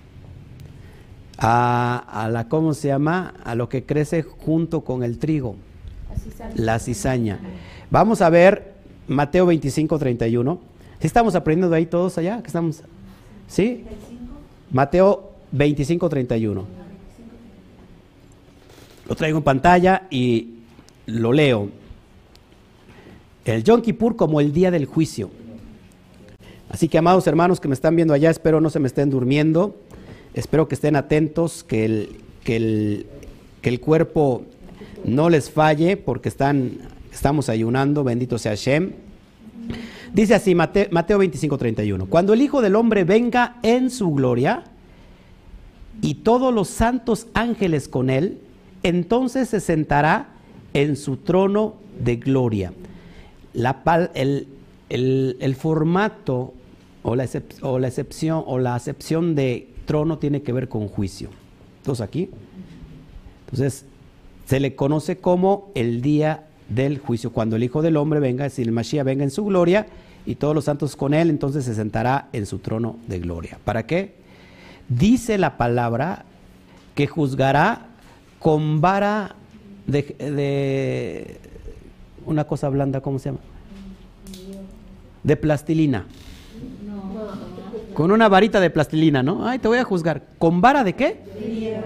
a 1.37 2.29
la, 2.31 2.47
¿cómo 2.49 2.73
se 2.73 2.89
llama? 2.89 3.33
A 3.43 3.55
lo 3.55 3.69
que 3.69 3.85
crece 3.85 4.21
junto 4.21 4.81
con 4.81 5.03
el 5.03 5.17
trigo, 5.17 5.55
la 6.55 6.79
cizaña. 6.79 7.39
Vamos 7.89 8.21
a 8.21 8.29
ver 8.29 8.73
Mateo 9.07 9.45
25, 9.45 9.99
31. 9.99 10.59
¿Sí 10.99 11.07
estamos 11.07 11.35
aprendiendo 11.35 11.75
ahí 11.75 11.85
todos 11.85 12.17
allá? 12.17 12.41
¿Que 12.41 12.47
estamos? 12.47 12.83
¿Sí? 13.47 13.83
Mateo 14.71 15.31
25, 15.51 16.09
31. 16.09 16.65
Lo 19.07 19.15
traigo 19.15 19.37
en 19.39 19.43
pantalla 19.43 20.07
y 20.09 20.59
lo 21.05 21.33
leo. 21.33 21.69
El 23.43 23.63
Yom 23.63 23.81
Kippur 23.81 24.15
como 24.15 24.39
el 24.39 24.53
día 24.53 24.71
del 24.71 24.85
juicio. 24.85 25.31
Así 26.69 26.87
que, 26.87 26.97
amados 26.97 27.27
hermanos 27.27 27.59
que 27.59 27.67
me 27.67 27.73
están 27.73 27.95
viendo 27.95 28.13
allá, 28.13 28.29
espero 28.29 28.61
no 28.61 28.69
se 28.69 28.79
me 28.79 28.87
estén 28.87 29.09
durmiendo. 29.09 29.75
Espero 30.33 30.69
que 30.69 30.75
estén 30.75 30.95
atentos, 30.95 31.65
que 31.65 31.83
el, 31.83 32.15
que 32.45 32.55
el, 32.55 33.07
que 33.61 33.69
el 33.69 33.81
cuerpo 33.81 34.43
no 35.05 35.29
les 35.29 35.49
falle, 35.49 35.97
porque 35.97 36.29
están, 36.29 36.77
estamos 37.11 37.49
ayunando, 37.49 38.03
bendito 38.03 38.37
sea 38.37 38.51
Hashem. 38.51 38.91
Dice 40.13 40.35
así, 40.35 40.55
Mateo, 40.55 40.87
Mateo 40.91 41.17
25, 41.19 41.57
31. 41.57 42.05
Cuando 42.07 42.33
el 42.33 42.41
Hijo 42.41 42.61
del 42.61 42.75
Hombre 42.75 43.03
venga 43.03 43.57
en 43.63 43.89
su 43.89 44.11
gloria 44.11 44.63
y 46.01 46.15
todos 46.15 46.53
los 46.53 46.67
santos 46.67 47.27
ángeles 47.33 47.87
con 47.87 48.09
él, 48.09 48.39
entonces 48.83 49.49
se 49.49 49.59
sentará 49.59 50.29
en 50.73 50.95
su 50.95 51.17
trono 51.17 51.75
de 52.03 52.15
gloria. 52.17 52.73
La 53.53 53.81
el, 54.13 54.47
el- 54.89 55.55
formato 55.55 56.53
o 57.03 57.15
la, 57.15 57.27
o 57.61 57.79
la 57.79 57.87
excepción 57.87 58.43
o 58.45 58.59
la 58.59 58.75
acepción 58.75 59.35
de 59.35 59.69
trono 59.85 60.17
tiene 60.17 60.41
que 60.41 60.53
ver 60.53 60.67
con 60.69 60.87
juicio. 60.87 61.29
Entonces 61.77 62.01
aquí, 62.01 62.29
entonces 63.45 63.85
se 64.45 64.59
le 64.59 64.75
conoce 64.75 65.17
como 65.17 65.71
el 65.75 66.01
día 66.01 66.45
del 66.69 66.99
juicio. 66.99 67.31
Cuando 67.31 67.55
el 67.55 67.63
Hijo 67.63 67.81
del 67.81 67.97
Hombre 67.97 68.19
venga, 68.19 68.43
decir, 68.43 68.67
el 68.67 68.73
Mashiach 68.73 69.05
venga 69.05 69.23
en 69.23 69.31
su 69.31 69.45
gloria, 69.45 69.87
y 70.25 70.35
todos 70.35 70.53
los 70.53 70.65
santos 70.65 70.95
con 70.95 71.13
él, 71.13 71.29
entonces 71.29 71.65
se 71.65 71.73
sentará 71.73 72.27
en 72.33 72.45
su 72.45 72.59
trono 72.59 72.97
de 73.07 73.19
gloria. 73.19 73.57
¿Para 73.63 73.85
qué? 73.85 74.15
Dice 74.87 75.37
la 75.37 75.57
palabra 75.57 76.25
que 76.95 77.07
juzgará 77.07 77.87
con 78.39 78.81
vara 78.81 79.35
de, 79.87 80.03
de 80.19 81.37
una 82.25 82.43
cosa 82.43 82.69
blanda, 82.69 83.01
¿cómo 83.01 83.19
se 83.19 83.29
llama? 83.29 83.39
De 85.23 85.37
plastilina. 85.37 86.05
Con 87.93 88.11
una 88.11 88.29
varita 88.29 88.59
de 88.59 88.69
plastilina, 88.69 89.21
¿no? 89.21 89.47
Ay, 89.47 89.59
te 89.59 89.67
voy 89.67 89.77
a 89.77 89.83
juzgar. 89.83 90.23
¿Con 90.37 90.61
vara 90.61 90.83
de 90.83 90.93
qué? 90.93 91.19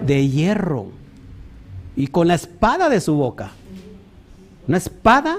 De 0.02 0.28
hierro. 0.28 0.86
Y 1.96 2.08
con 2.08 2.28
la 2.28 2.34
espada 2.34 2.88
de 2.88 3.00
su 3.00 3.14
boca. 3.14 3.50
Una 4.68 4.76
espada 4.76 5.38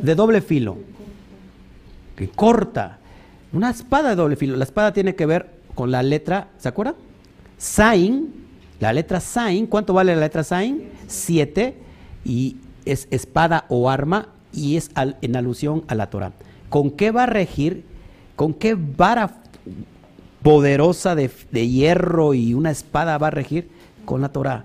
de 0.00 0.14
doble 0.14 0.40
filo. 0.40 0.78
Que 2.16 2.28
corta. 2.28 2.98
Una 3.52 3.70
espada 3.70 4.10
de 4.10 4.16
doble 4.16 4.36
filo. 4.36 4.56
La 4.56 4.64
espada 4.64 4.92
tiene 4.92 5.14
que 5.14 5.26
ver 5.26 5.50
con 5.74 5.90
la 5.90 6.02
letra, 6.02 6.48
¿se 6.58 6.68
acuerdan? 6.68 6.96
Sain, 7.58 8.32
la 8.80 8.92
letra 8.92 9.20
Sain. 9.20 9.66
¿Cuánto 9.66 9.92
vale 9.92 10.14
la 10.14 10.22
letra 10.22 10.42
Sain? 10.42 10.90
Siete. 11.06 11.76
Y 12.24 12.56
es 12.84 13.06
espada 13.10 13.66
o 13.68 13.88
arma 13.88 14.28
y 14.52 14.76
es 14.76 14.90
en 14.94 15.36
alusión 15.36 15.84
a 15.88 15.94
la 15.94 16.08
Torah. 16.08 16.32
¿Con 16.68 16.90
qué 16.90 17.10
va 17.10 17.24
a 17.24 17.26
regir? 17.26 17.84
¿Con 18.34 18.54
qué 18.54 18.74
vara 18.74 19.34
poderosa 20.42 21.14
de, 21.14 21.30
de, 21.50 21.68
hierro 21.68 22.34
y 22.34 22.54
una 22.54 22.70
espada 22.70 23.18
va 23.18 23.28
a 23.28 23.30
regir? 23.30 23.68
Con 24.04 24.22
la 24.22 24.30
Torah. 24.30 24.64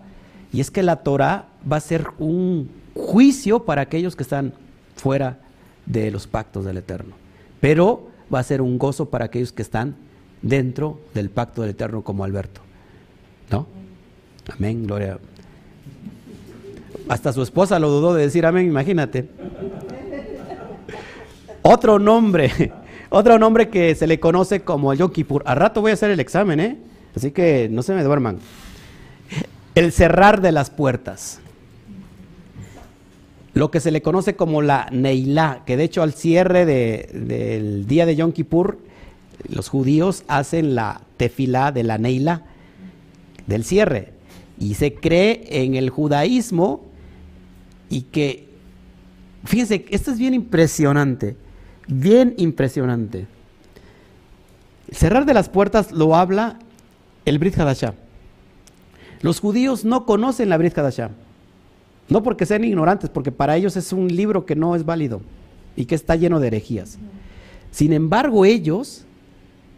Y 0.53 0.59
es 0.59 0.71
que 0.71 0.83
la 0.83 0.97
Torah 0.97 1.47
va 1.69 1.77
a 1.77 1.81
ser 1.81 2.07
un 2.19 2.69
juicio 2.93 3.63
para 3.63 3.81
aquellos 3.81 4.15
que 4.15 4.23
están 4.23 4.53
fuera 4.95 5.39
de 5.85 6.11
los 6.11 6.27
pactos 6.27 6.65
del 6.65 6.77
Eterno. 6.77 7.15
Pero 7.59 8.09
va 8.33 8.39
a 8.39 8.43
ser 8.43 8.61
un 8.61 8.77
gozo 8.77 9.09
para 9.09 9.25
aquellos 9.25 9.51
que 9.51 9.61
están 9.61 9.95
dentro 10.41 10.99
del 11.13 11.29
pacto 11.29 11.61
del 11.61 11.71
Eterno 11.71 12.03
como 12.03 12.23
Alberto. 12.23 12.61
¿No? 13.49 13.67
Amén, 14.53 14.85
gloria. 14.85 15.19
Hasta 17.07 17.33
su 17.33 17.41
esposa 17.41 17.79
lo 17.79 17.89
dudó 17.89 18.13
de 18.13 18.23
decir 18.23 18.45
amén, 18.45 18.67
imagínate. 18.67 19.29
Otro 21.61 21.99
nombre, 21.99 22.51
otro 23.09 23.37
nombre 23.37 23.69
que 23.69 23.95
se 23.95 24.07
le 24.07 24.19
conoce 24.19 24.61
como 24.61 24.93
Yom 24.93 25.11
Kippur. 25.11 25.43
A 25.45 25.55
rato 25.55 25.81
voy 25.81 25.91
a 25.91 25.93
hacer 25.93 26.11
el 26.11 26.19
examen, 26.19 26.59
¿eh? 26.59 26.77
Así 27.15 27.31
que 27.31 27.67
no 27.69 27.83
se 27.83 27.93
me 27.93 28.03
duerman. 28.03 28.39
El 29.75 29.91
cerrar 29.91 30.41
de 30.41 30.51
las 30.51 30.69
puertas. 30.69 31.39
Lo 33.53 33.71
que 33.71 33.79
se 33.79 33.91
le 33.91 34.01
conoce 34.01 34.35
como 34.35 34.61
la 34.61 34.87
Neilá, 34.91 35.63
que 35.65 35.77
de 35.77 35.83
hecho 35.83 36.01
al 36.01 36.13
cierre 36.13 36.65
del 36.65 37.85
día 37.85 38.05
de 38.05 38.15
Yom 38.15 38.31
Kippur, 38.31 38.79
los 39.49 39.69
judíos 39.69 40.23
hacen 40.27 40.75
la 40.75 41.01
tefilá 41.17 41.71
de 41.71 41.83
la 41.83 41.97
Neilá, 41.97 42.43
del 43.47 43.63
cierre. 43.63 44.13
Y 44.59 44.75
se 44.75 44.93
cree 44.93 45.63
en 45.63 45.75
el 45.75 45.89
judaísmo 45.89 46.85
y 47.89 48.03
que, 48.03 48.47
fíjense, 49.43 49.85
esto 49.89 50.11
es 50.11 50.19
bien 50.19 50.33
impresionante, 50.33 51.35
bien 51.87 52.33
impresionante. 52.37 53.27
cerrar 54.91 55.25
de 55.25 55.33
las 55.33 55.49
puertas 55.49 55.91
lo 55.91 56.15
habla 56.15 56.59
el 57.25 57.39
Brit 57.39 57.57
Hadashah. 57.57 57.93
Los 59.21 59.39
judíos 59.39 59.85
no 59.85 60.05
conocen 60.05 60.49
la 60.49 60.57
Brit. 60.57 60.75
No 62.09 62.23
porque 62.23 62.45
sean 62.45 62.63
ignorantes, 62.63 63.09
porque 63.09 63.31
para 63.31 63.55
ellos 63.55 63.77
es 63.77 63.93
un 63.93 64.07
libro 64.07 64.45
que 64.45 64.55
no 64.55 64.75
es 64.75 64.83
válido 64.83 65.21
y 65.75 65.85
que 65.85 65.95
está 65.95 66.15
lleno 66.15 66.39
de 66.39 66.47
herejías. 66.47 66.97
Sin 67.71 67.93
embargo, 67.93 68.43
ellos, 68.43 69.05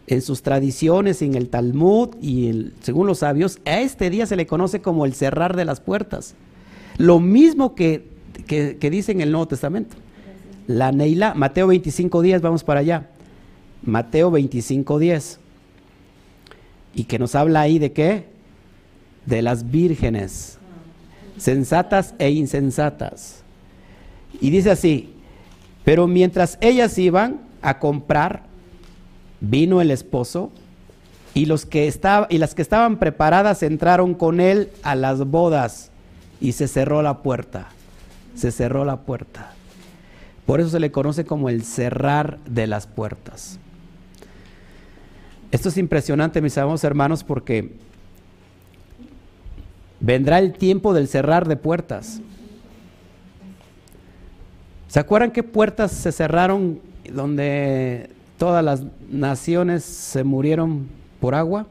en 0.06 0.20
sus 0.20 0.42
tradiciones, 0.42 1.22
en 1.22 1.34
el 1.34 1.48
Talmud 1.48 2.16
y 2.20 2.72
según 2.80 3.06
los 3.06 3.18
sabios, 3.18 3.60
a 3.64 3.80
este 3.80 4.10
día 4.10 4.26
se 4.26 4.36
le 4.36 4.46
conoce 4.46 4.80
como 4.82 5.04
el 5.04 5.14
cerrar 5.14 5.56
de 5.56 5.64
las 5.64 5.80
puertas. 5.80 6.34
Lo 6.98 7.20
mismo 7.20 7.74
que, 7.74 8.08
que, 8.46 8.90
dice 8.90 9.12
en 9.12 9.20
el 9.20 9.30
Nuevo 9.30 9.48
Testamento. 9.48 9.96
La 10.66 10.92
Neila, 10.92 11.34
Mateo 11.34 11.66
25 11.66 12.22
días, 12.22 12.42
vamos 12.42 12.64
para 12.64 12.80
allá. 12.80 13.10
Mateo 13.82 14.30
25 14.30 14.98
días. 14.98 15.38
Y 16.94 17.04
que 17.04 17.18
nos 17.18 17.34
habla 17.34 17.60
ahí 17.60 17.78
de 17.78 17.92
qué? 17.92 18.33
De 19.26 19.42
las 19.42 19.70
vírgenes, 19.70 20.58
sensatas 21.36 22.14
e 22.18 22.30
insensatas. 22.30 23.42
Y 24.40 24.50
dice 24.50 24.70
así, 24.70 25.14
pero 25.84 26.06
mientras 26.06 26.58
ellas 26.60 26.98
iban 26.98 27.40
a 27.62 27.78
comprar, 27.78 28.42
vino 29.40 29.80
el 29.80 29.90
esposo 29.90 30.50
y, 31.34 31.46
los 31.46 31.66
que 31.66 31.86
estaba, 31.86 32.26
y 32.30 32.38
las 32.38 32.54
que 32.54 32.62
estaban 32.62 32.98
preparadas 32.98 33.62
entraron 33.62 34.14
con 34.14 34.40
él 34.40 34.70
a 34.82 34.94
las 34.94 35.26
bodas 35.26 35.90
y 36.40 36.52
se 36.52 36.68
cerró 36.68 37.02
la 37.02 37.22
puerta. 37.22 37.68
Se 38.34 38.50
cerró 38.50 38.84
la 38.84 39.00
puerta. 39.00 39.52
Por 40.46 40.60
eso 40.60 40.70
se 40.70 40.80
le 40.80 40.90
conoce 40.90 41.24
como 41.24 41.48
el 41.48 41.64
cerrar 41.64 42.38
de 42.46 42.66
las 42.66 42.86
puertas. 42.86 43.58
Esto 45.50 45.68
es 45.68 45.78
impresionante, 45.78 46.42
mis 46.42 46.58
amados 46.58 46.84
hermanos, 46.84 47.24
porque 47.24 47.74
vendrá 50.04 50.38
el 50.38 50.52
tiempo 50.52 50.92
del 50.92 51.08
cerrar 51.08 51.48
de 51.48 51.56
puertas. 51.56 52.20
¿Se 54.88 55.00
acuerdan 55.00 55.30
qué 55.30 55.42
puertas 55.42 55.92
se 55.92 56.12
cerraron 56.12 56.78
donde 57.10 58.10
todas 58.38 58.62
las 58.62 58.82
naciones 59.10 59.82
se 59.82 60.22
murieron 60.22 60.88
por 61.20 61.34
agua? 61.34 61.66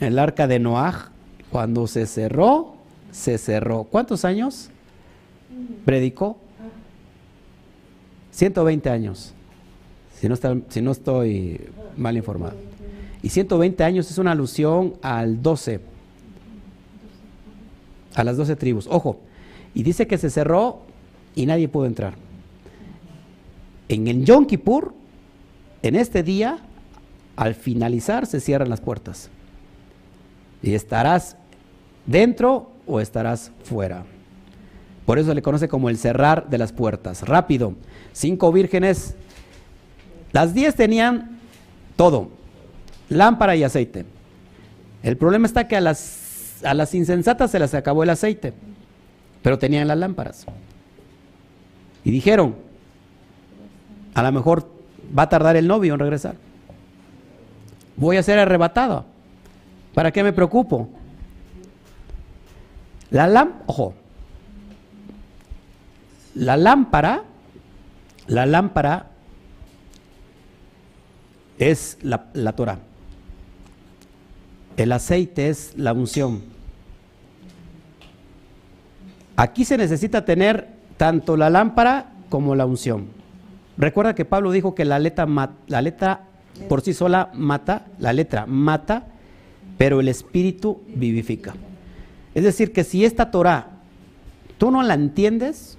El 0.00 0.18
arca 0.18 0.46
de 0.46 0.58
Noaj. 0.58 1.10
Cuando 1.50 1.86
se 1.86 2.04
cerró, 2.06 2.74
se 3.12 3.38
cerró. 3.38 3.84
¿Cuántos 3.84 4.24
años 4.24 4.70
predicó? 5.84 6.36
120 8.32 8.90
años, 8.90 9.32
si 10.18 10.28
no, 10.28 10.34
si 10.68 10.82
no 10.82 10.90
estoy 10.90 11.60
mal 11.96 12.16
informado. 12.16 12.56
Y 13.22 13.28
120 13.28 13.84
años 13.84 14.10
es 14.10 14.18
una 14.18 14.32
alusión 14.32 14.94
al 15.00 15.40
12, 15.40 15.80
a 18.14 18.24
las 18.24 18.36
12 18.36 18.56
tribus. 18.56 18.86
Ojo, 18.88 19.20
y 19.74 19.82
dice 19.82 20.06
que 20.06 20.18
se 20.18 20.30
cerró 20.30 20.82
y 21.34 21.46
nadie 21.46 21.68
pudo 21.68 21.86
entrar. 21.86 22.14
En 23.88 24.08
el 24.08 24.24
Yom 24.24 24.46
Kippur, 24.46 24.94
en 25.82 25.96
este 25.96 26.22
día, 26.22 26.58
al 27.36 27.54
finalizar, 27.54 28.26
se 28.26 28.40
cierran 28.40 28.70
las 28.70 28.80
puertas. 28.80 29.30
Y 30.62 30.74
estarás 30.74 31.36
dentro 32.06 32.70
o 32.86 33.00
estarás 33.00 33.50
fuera. 33.64 34.04
Por 35.04 35.18
eso 35.18 35.28
se 35.28 35.34
le 35.34 35.42
conoce 35.42 35.68
como 35.68 35.90
el 35.90 35.98
cerrar 35.98 36.48
de 36.48 36.58
las 36.58 36.72
puertas. 36.72 37.22
Rápido, 37.22 37.74
cinco 38.12 38.50
vírgenes, 38.52 39.16
las 40.32 40.54
diez 40.54 40.74
tenían 40.74 41.38
todo, 41.96 42.30
lámpara 43.08 43.54
y 43.54 43.64
aceite. 43.64 44.06
El 45.02 45.16
problema 45.16 45.46
está 45.46 45.68
que 45.68 45.76
a 45.76 45.80
las, 45.80 45.98
a 46.64 46.74
las 46.74 46.94
insensatas 46.94 47.50
se 47.50 47.58
les 47.58 47.74
acabó 47.74 48.02
el 48.02 48.10
aceite, 48.10 48.52
pero 49.42 49.58
tenían 49.58 49.88
las 49.88 49.98
lámparas. 49.98 50.46
Y 52.04 52.10
dijeron, 52.10 52.56
a 54.14 54.22
lo 54.22 54.32
mejor 54.32 54.70
va 55.16 55.24
a 55.24 55.28
tardar 55.28 55.56
el 55.56 55.66
novio 55.66 55.94
en 55.94 56.00
regresar. 56.00 56.36
Voy 57.96 58.16
a 58.16 58.22
ser 58.22 58.38
arrebatado. 58.38 59.04
¿Para 59.94 60.10
qué 60.10 60.22
me 60.22 60.32
preocupo? 60.32 60.88
La 63.10 63.26
lámpara, 63.26 63.64
ojo, 63.66 63.94
la 66.34 66.56
lámpara, 66.56 67.22
la 68.26 68.46
lámpara 68.46 69.10
es 71.58 71.98
la, 72.02 72.26
la 72.32 72.52
Torah. 72.54 72.80
El 74.76 74.90
aceite 74.90 75.48
es 75.48 75.74
la 75.76 75.92
unción. 75.92 76.53
Aquí 79.36 79.64
se 79.64 79.76
necesita 79.76 80.24
tener 80.24 80.68
tanto 80.96 81.36
la 81.36 81.50
lámpara 81.50 82.12
como 82.28 82.54
la 82.54 82.66
unción. 82.66 83.08
Recuerda 83.76 84.14
que 84.14 84.24
Pablo 84.24 84.52
dijo 84.52 84.74
que 84.74 84.84
la 84.84 84.98
letra, 84.98 86.20
por 86.68 86.82
sí 86.82 86.94
sola 86.94 87.30
mata, 87.34 87.86
la 87.98 88.12
letra 88.12 88.46
mata, 88.46 89.06
pero 89.76 90.00
el 90.00 90.08
espíritu 90.08 90.82
vivifica. 90.88 91.54
Es 92.34 92.44
decir, 92.44 92.72
que 92.72 92.84
si 92.84 93.04
esta 93.04 93.30
Torah 93.30 93.80
tú 94.58 94.70
no 94.70 94.82
la 94.82 94.94
entiendes 94.94 95.78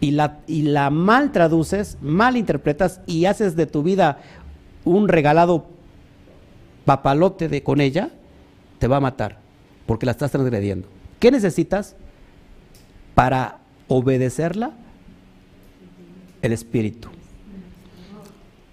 y 0.00 0.10
la, 0.12 0.40
y 0.46 0.62
la 0.62 0.90
mal 0.90 1.32
traduces, 1.32 1.98
mal 2.02 2.36
interpretas 2.36 3.00
y 3.06 3.24
haces 3.24 3.56
de 3.56 3.66
tu 3.66 3.82
vida 3.82 4.18
un 4.84 5.08
regalado 5.08 5.66
papalote 6.84 7.48
de, 7.48 7.62
con 7.62 7.80
ella, 7.80 8.10
te 8.78 8.88
va 8.88 8.98
a 8.98 9.00
matar 9.00 9.38
porque 9.86 10.06
la 10.06 10.12
estás 10.12 10.30
transgrediendo. 10.30 10.86
¿Qué 11.18 11.30
necesitas 11.30 11.96
para 13.18 13.58
obedecerla? 13.88 14.70
El 16.40 16.52
espíritu. 16.52 17.08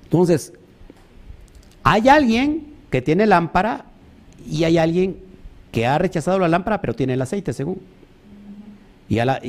Entonces, 0.03 0.53
hay 1.81 2.09
alguien 2.09 2.67
que 2.91 3.01
tiene 3.01 3.25
lámpara 3.25 3.85
y 4.47 4.63
hay 4.65 4.77
alguien 4.77 5.17
que 5.71 5.87
ha 5.87 5.97
rechazado 5.97 6.37
la 6.37 6.47
lámpara 6.47 6.79
pero 6.79 6.93
tiene 6.93 7.13
el 7.13 7.23
aceite, 7.23 7.53
según. 7.53 7.81
Y, 9.09 9.15
la, 9.15 9.39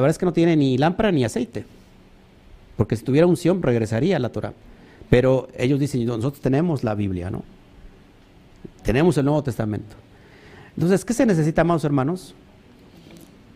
verdad 0.00 0.08
es 0.08 0.16
que 0.16 0.24
no 0.24 0.32
tiene 0.32 0.56
ni 0.56 0.78
lámpara 0.78 1.12
ni 1.12 1.26
aceite. 1.26 1.66
Porque 2.78 2.96
si 2.96 3.04
tuviera 3.04 3.26
unción 3.26 3.62
regresaría 3.62 4.16
a 4.16 4.18
la 4.18 4.30
Torah. 4.30 4.54
Pero 5.10 5.48
ellos 5.58 5.78
dicen, 5.78 6.06
nosotros 6.06 6.40
tenemos 6.40 6.84
la 6.84 6.94
Biblia, 6.94 7.30
¿no? 7.30 7.42
Tenemos 8.82 9.18
el 9.18 9.26
Nuevo 9.26 9.42
Testamento. 9.42 9.94
Entonces, 10.74 11.04
¿qué 11.04 11.12
se 11.12 11.26
necesita, 11.26 11.60
amados 11.60 11.84
hermanos? 11.84 12.34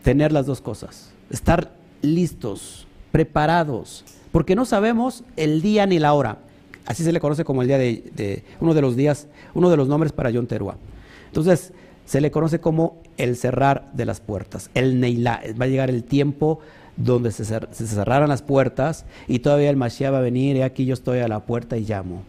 Tener 0.07 0.31
las 0.31 0.45
dos 0.45 0.61
cosas. 0.61 1.11
Estar 1.29 1.69
listos, 2.01 2.87
preparados, 3.11 4.05
porque 4.31 4.55
no 4.55 4.63
sabemos 4.63 5.25
el 5.35 5.61
día 5.61 5.85
ni 5.85 5.99
la 5.99 6.13
hora. 6.13 6.37
Así 6.85 7.03
se 7.03 7.11
le 7.11 7.19
conoce 7.19 7.43
como 7.43 7.61
el 7.61 7.67
día 7.67 7.77
de, 7.77 8.45
uno 8.61 8.73
de 8.73 8.79
los 8.79 8.95
días, 8.95 9.27
uno 9.53 9.69
de 9.69 9.75
los 9.75 9.89
nombres 9.89 10.13
para 10.13 10.29
Yom 10.29 10.47
Teruah. 10.47 10.77
Entonces, 11.25 11.73
se 12.05 12.21
le 12.21 12.31
conoce 12.31 12.61
como 12.61 13.01
el 13.17 13.35
cerrar 13.35 13.91
de 13.91 14.05
las 14.05 14.21
puertas, 14.21 14.69
el 14.75 15.01
Neilá. 15.01 15.41
Va 15.59 15.65
a 15.65 15.67
llegar 15.67 15.89
el 15.89 16.05
tiempo 16.05 16.61
donde 16.95 17.33
se, 17.33 17.43
cerraran 17.43 18.29
las 18.29 18.43
puertas 18.43 19.03
y 19.27 19.39
todavía 19.39 19.69
el 19.69 19.75
Mashiach 19.75 20.13
va 20.13 20.19
a 20.19 20.21
venir 20.21 20.55
y 20.55 20.61
aquí 20.61 20.85
yo 20.85 20.93
estoy 20.93 21.19
a 21.19 21.27
la 21.27 21.41
puerta 21.41 21.75
y 21.75 21.83
llamo. 21.83 22.23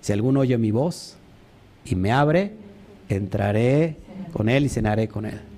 Si 0.00 0.14
alguno 0.14 0.40
oye 0.40 0.56
mi 0.56 0.70
voz 0.70 1.16
y 1.84 1.94
me 1.94 2.10
abre, 2.10 2.52
entraré 3.10 3.98
con 4.32 4.48
él 4.48 4.64
y 4.64 4.70
cenaré 4.70 5.08
con 5.08 5.26
él. 5.26 5.51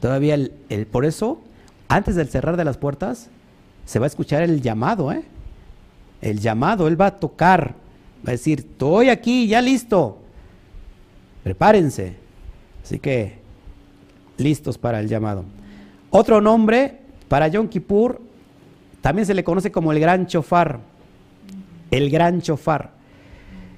Todavía 0.00 0.34
el, 0.34 0.86
por 0.90 1.04
eso, 1.04 1.40
antes 1.88 2.14
del 2.14 2.28
cerrar 2.28 2.56
de 2.56 2.64
las 2.64 2.76
puertas, 2.76 3.30
se 3.84 3.98
va 3.98 4.06
a 4.06 4.08
escuchar 4.08 4.42
el 4.42 4.60
llamado, 4.60 5.12
¿eh? 5.12 5.24
El 6.20 6.40
llamado, 6.40 6.88
él 6.88 7.00
va 7.00 7.06
a 7.06 7.16
tocar, 7.16 7.74
va 8.26 8.28
a 8.28 8.32
decir, 8.32 8.60
estoy 8.60 9.08
aquí, 9.08 9.46
ya 9.48 9.60
listo. 9.60 10.18
Prepárense. 11.42 12.16
Así 12.84 12.98
que, 12.98 13.38
listos 14.36 14.78
para 14.78 15.00
el 15.00 15.08
llamado. 15.08 15.44
Otro 16.10 16.40
nombre 16.40 17.00
para 17.28 17.48
Yom 17.48 17.68
Kippur, 17.68 18.20
también 19.00 19.26
se 19.26 19.34
le 19.34 19.44
conoce 19.44 19.70
como 19.70 19.92
el 19.92 20.00
gran 20.00 20.26
chofar. 20.26 20.80
El 21.90 22.10
gran 22.10 22.42
chofar. 22.42 22.90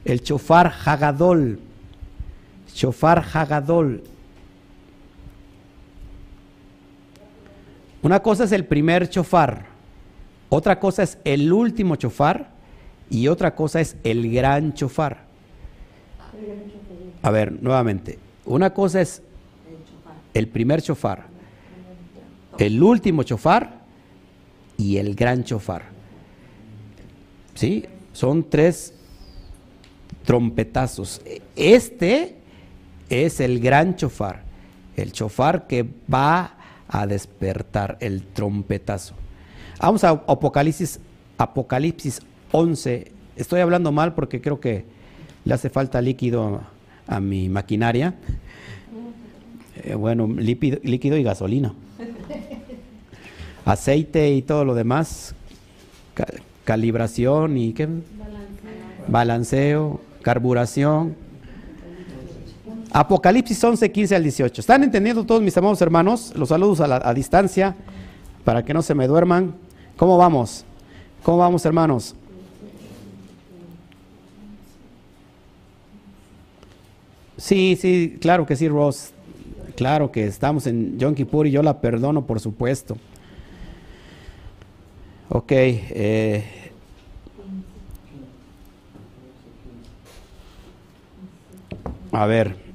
El 0.04 0.22
chofar 0.22 0.72
Hagadol. 0.84 1.60
Chofar 2.72 3.24
Hagadol. 3.32 4.02
Una 8.02 8.20
cosa 8.20 8.44
es 8.44 8.52
el 8.52 8.64
primer 8.64 9.08
chofar, 9.10 9.66
otra 10.48 10.80
cosa 10.80 11.02
es 11.02 11.18
el 11.24 11.52
último 11.52 11.96
chofar 11.96 12.50
y 13.10 13.28
otra 13.28 13.54
cosa 13.54 13.80
es 13.80 13.96
el 14.04 14.32
gran 14.32 14.72
chofar. 14.72 15.24
A 17.22 17.30
ver, 17.30 17.62
nuevamente, 17.62 18.18
una 18.46 18.72
cosa 18.72 19.02
es 19.02 19.22
el 20.32 20.48
primer 20.48 20.80
chofar, 20.80 21.26
el 22.58 22.82
último 22.82 23.22
chofar 23.22 23.80
y 24.78 24.96
el 24.96 25.14
gran 25.14 25.44
chofar. 25.44 25.82
¿Sí? 27.54 27.84
Son 28.14 28.48
tres 28.48 28.94
trompetazos. 30.24 31.20
Este 31.54 32.36
es 33.10 33.40
el 33.40 33.60
gran 33.60 33.96
chofar, 33.96 34.42
el 34.96 35.12
chofar 35.12 35.66
que 35.66 35.86
va 36.12 36.56
a 36.90 37.06
despertar 37.06 37.96
el 38.00 38.22
trompetazo. 38.22 39.14
Vamos 39.80 40.04
a 40.04 40.10
Apocalipsis, 40.10 41.00
Apocalipsis 41.38 42.20
11. 42.52 43.12
Estoy 43.36 43.60
hablando 43.60 43.92
mal 43.92 44.14
porque 44.14 44.40
creo 44.40 44.60
que 44.60 44.84
le 45.44 45.54
hace 45.54 45.70
falta 45.70 46.02
líquido 46.02 46.60
a, 47.06 47.20
mi 47.20 47.48
maquinaria. 47.48 48.14
Eh, 49.82 49.94
bueno, 49.94 50.26
líquido, 50.26 50.78
líquido 50.82 51.16
y 51.16 51.22
gasolina. 51.22 51.72
Aceite 53.64 54.32
y 54.32 54.42
todo 54.42 54.64
lo 54.64 54.74
demás. 54.74 55.34
calibración 56.64 57.56
y 57.56 57.72
qué? 57.72 57.88
Balanceo, 59.08 60.00
carburación 60.22 61.16
Apocalipsis 62.92 63.62
11, 63.62 63.92
15 63.92 64.16
al 64.16 64.22
18. 64.24 64.60
¿Están 64.60 64.82
entendiendo 64.82 65.24
todos 65.24 65.40
mis 65.40 65.56
amados 65.56 65.80
hermanos? 65.80 66.32
Los 66.34 66.48
saludos 66.48 66.80
a, 66.80 67.14
distancia 67.14 67.76
para 68.44 68.64
que 68.64 68.74
no 68.74 68.82
se 68.82 68.94
me 68.94 69.06
duerman. 69.06 69.54
¿Cómo 69.96 70.16
vamos? 70.16 70.64
¿Cómo 71.22 71.38
vamos, 71.38 71.64
hermanos? 71.64 72.16
Sí, 77.36 77.78
sí, 77.80 78.18
claro 78.20 78.44
que 78.44 78.56
sí, 78.56 78.68
Ross. 78.68 79.12
Claro 79.76 80.10
que 80.10 80.26
estamos 80.26 80.66
en 80.66 80.98
Yom 80.98 81.14
Kippur 81.14 81.46
y 81.46 81.52
yo 81.52 81.62
la 81.62 81.80
perdono, 81.80 82.26
por 82.26 82.40
supuesto. 82.40 82.96
Ok. 85.28 85.52
Eh, 85.52 86.44
a 92.10 92.26
ver. 92.26 92.69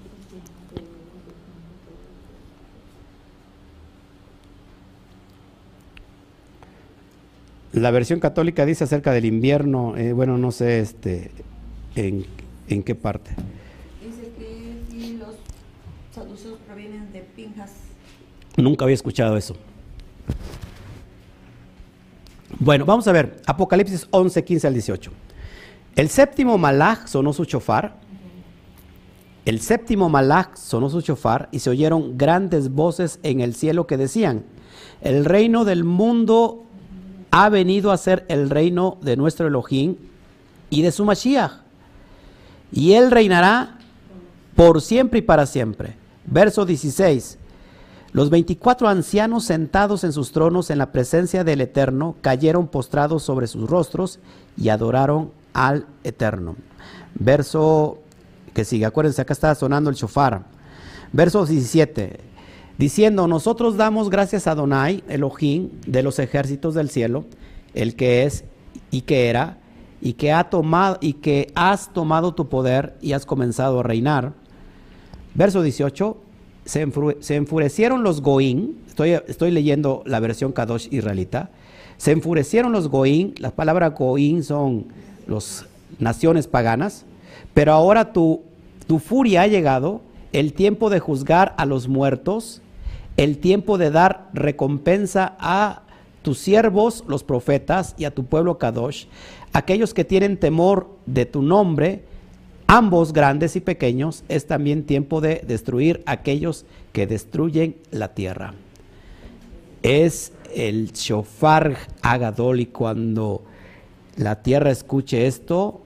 La 7.76 7.92
versión 7.92 8.22
católica 8.22 8.66
dice 8.66 8.86
acerca 8.86 9.12
del 9.12 9.26
invierno, 9.26 9.98
eh, 9.98 10.14
bueno, 10.14 10.38
no 10.38 10.52
sé 10.52 10.80
este, 10.80 11.30
en, 11.98 12.26
en, 12.70 12.84
qué 12.84 12.96
parte. 12.96 13.32
Dice 14.02 14.32
que 14.40 15.18
los 15.18 15.36
saduceos 16.14 16.58
provienen 16.66 17.12
de 17.12 17.20
Pinjas. 17.36 17.72
Nunca 18.56 18.86
había 18.86 18.94
escuchado 18.94 19.36
eso. 19.36 19.58
Bueno, 22.60 22.86
vamos 22.86 23.10
a 23.10 23.12
ver, 23.12 23.42
Apocalipsis 23.46 24.08
11, 24.10 24.46
15 24.46 24.68
al 24.68 24.74
18. 24.74 25.12
El 25.98 26.08
séptimo 26.08 26.58
malach 26.58 27.08
sonó 27.08 27.34
su 27.34 27.44
chofar. 27.44 27.98
El 29.44 29.60
séptimo 29.60 30.08
malach 30.08 30.56
sonó 30.56 30.90
su 30.90 31.02
chofar 31.02 31.50
y 31.52 31.60
se 31.60 31.72
oyeron 31.72 32.18
grandes 32.18 32.70
voces 32.70 33.20
en 33.24 33.42
el 33.42 33.54
cielo 33.54 33.86
que 33.86 33.98
decían, 33.98 34.46
el 35.02 35.26
reino 35.26 35.66
del 35.66 35.84
mundo 35.84 36.65
ha 37.38 37.50
venido 37.50 37.92
a 37.92 37.98
ser 37.98 38.24
el 38.30 38.50
reino 38.50 38.98
de 39.02 39.18
nuestro 39.18 39.48
Elohim 39.48 39.98
y 40.70 40.84
de 40.84 40.94
su 40.94 41.04
Mashiach. 41.04 41.52
Y 42.72 42.94
él 42.94 43.12
reinará 43.12 43.78
por 44.56 44.82
siempre 44.82 45.20
y 45.20 45.22
para 45.22 45.46
siempre. 45.46 45.98
Verso 46.26 46.66
16. 46.66 47.38
Los 48.14 48.30
24 48.30 48.88
ancianos 48.88 49.44
sentados 49.44 50.06
en 50.06 50.14
sus 50.14 50.32
tronos 50.32 50.70
en 50.70 50.78
la 50.78 50.94
presencia 50.94 51.44
del 51.44 51.60
Eterno 51.60 52.16
cayeron 52.22 52.70
postrados 52.70 53.24
sobre 53.24 53.48
sus 53.48 53.70
rostros 53.70 54.20
y 54.56 54.70
adoraron 54.70 55.32
al 55.52 55.88
Eterno. 56.06 56.56
Verso 57.16 57.98
que 58.54 58.64
sigue, 58.64 58.86
acuérdense, 58.86 59.22
acá 59.22 59.34
está 59.34 59.54
sonando 59.56 59.90
el 59.90 59.98
shofar. 59.98 60.44
Verso 61.12 61.46
17 61.46 62.18
diciendo, 62.78 63.28
nosotros 63.28 63.78
damos 63.78 64.10
gracias 64.10 64.48
a 64.48 64.56
Donai, 64.56 65.04
Elohim, 65.08 65.70
de 65.86 66.04
los 66.04 66.20
ejércitos 66.20 66.74
del 66.74 66.90
cielo, 66.90 67.26
el 67.74 67.96
que 67.96 68.24
es 68.24 68.44
y 68.92 69.02
que 69.02 69.28
era, 69.28 69.58
y 70.02 70.14
que, 70.14 70.32
ha 70.32 70.50
tomado, 70.50 70.98
y 71.02 71.14
que 71.14 71.52
has 71.56 71.92
tomado 71.94 72.34
tu 72.34 72.48
poder 72.48 72.96
y 73.02 73.14
has 73.14 73.26
comenzado 73.26 73.80
a 73.80 73.84
reinar. 73.84 74.34
Verso 75.34 75.62
18, 75.62 76.18
se, 76.66 76.82
enfurecieron 77.36 78.04
los 78.04 78.22
Goín, 78.22 78.78
estoy, 78.88 79.12
estoy 79.28 79.52
leyendo 79.52 80.04
la 80.06 80.20
versión 80.20 80.52
Kadosh 80.52 80.88
israelita, 80.92 81.50
se 81.98 82.12
enfurecieron 82.12 82.72
los 82.72 82.90
Goín, 82.90 83.36
las 83.40 83.54
palabras 83.54 83.94
Goín 83.96 84.44
son 84.44 84.86
las 85.28 85.66
naciones 86.00 86.48
paganas, 86.48 87.06
pero 87.54 87.74
ahora 87.74 88.12
tu, 88.12 88.42
tu 88.88 89.00
furia 89.00 89.44
ha 89.44 89.48
llegado, 89.48 90.02
el 90.34 90.54
tiempo 90.54 90.90
de 90.90 91.00
juzgar 91.00 91.56
a 91.58 91.66
los 91.66 91.88
muertos 91.88 92.62
el 93.18 93.38
tiempo 93.38 93.78
de 93.78 93.92
dar 93.92 94.30
recompensa 94.34 95.36
a 95.40 95.84
tus 96.22 96.40
siervos, 96.40 97.04
los 97.08 97.24
profetas, 97.24 97.96
y 97.98 98.06
a 98.06 98.12
tu 98.12 98.26
pueblo 98.26 98.58
Kadosh, 98.58 99.06
aquellos 99.54 99.94
que 99.94 100.04
tienen 100.04 100.38
temor 100.38 100.90
de 101.06 101.26
tu 101.26 101.42
nombre, 101.42 102.04
ambos 102.68 103.14
grandes 103.14 103.56
y 103.56 103.62
pequeños, 103.62 104.24
es 104.28 104.48
también 104.48 104.86
tiempo 104.86 105.22
de 105.22 105.44
destruir 105.48 106.04
aquellos 106.06 106.66
que 106.94 107.08
destruyen 107.08 107.76
la 107.92 108.14
tierra. 108.14 108.54
Es 109.84 110.34
el 110.56 110.94
shofar 110.94 111.78
agadol 112.02 112.60
y 112.60 112.66
cuando 112.66 113.44
la 114.18 114.42
tierra 114.42 114.72
escuche 114.72 115.28
esto, 115.28 115.82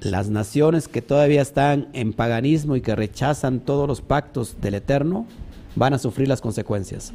las 0.00 0.28
naciones 0.28 0.86
que 0.86 1.00
todavía 1.00 1.40
están 1.40 1.88
en 1.92 2.12
paganismo 2.12 2.76
y 2.76 2.82
que 2.82 2.94
rechazan 2.94 3.60
todos 3.60 3.88
los 3.88 4.02
pactos 4.02 4.60
del 4.60 4.74
Eterno, 4.74 5.26
van 5.76 5.94
a 5.94 5.98
sufrir 5.98 6.26
las 6.26 6.40
consecuencias. 6.40 7.12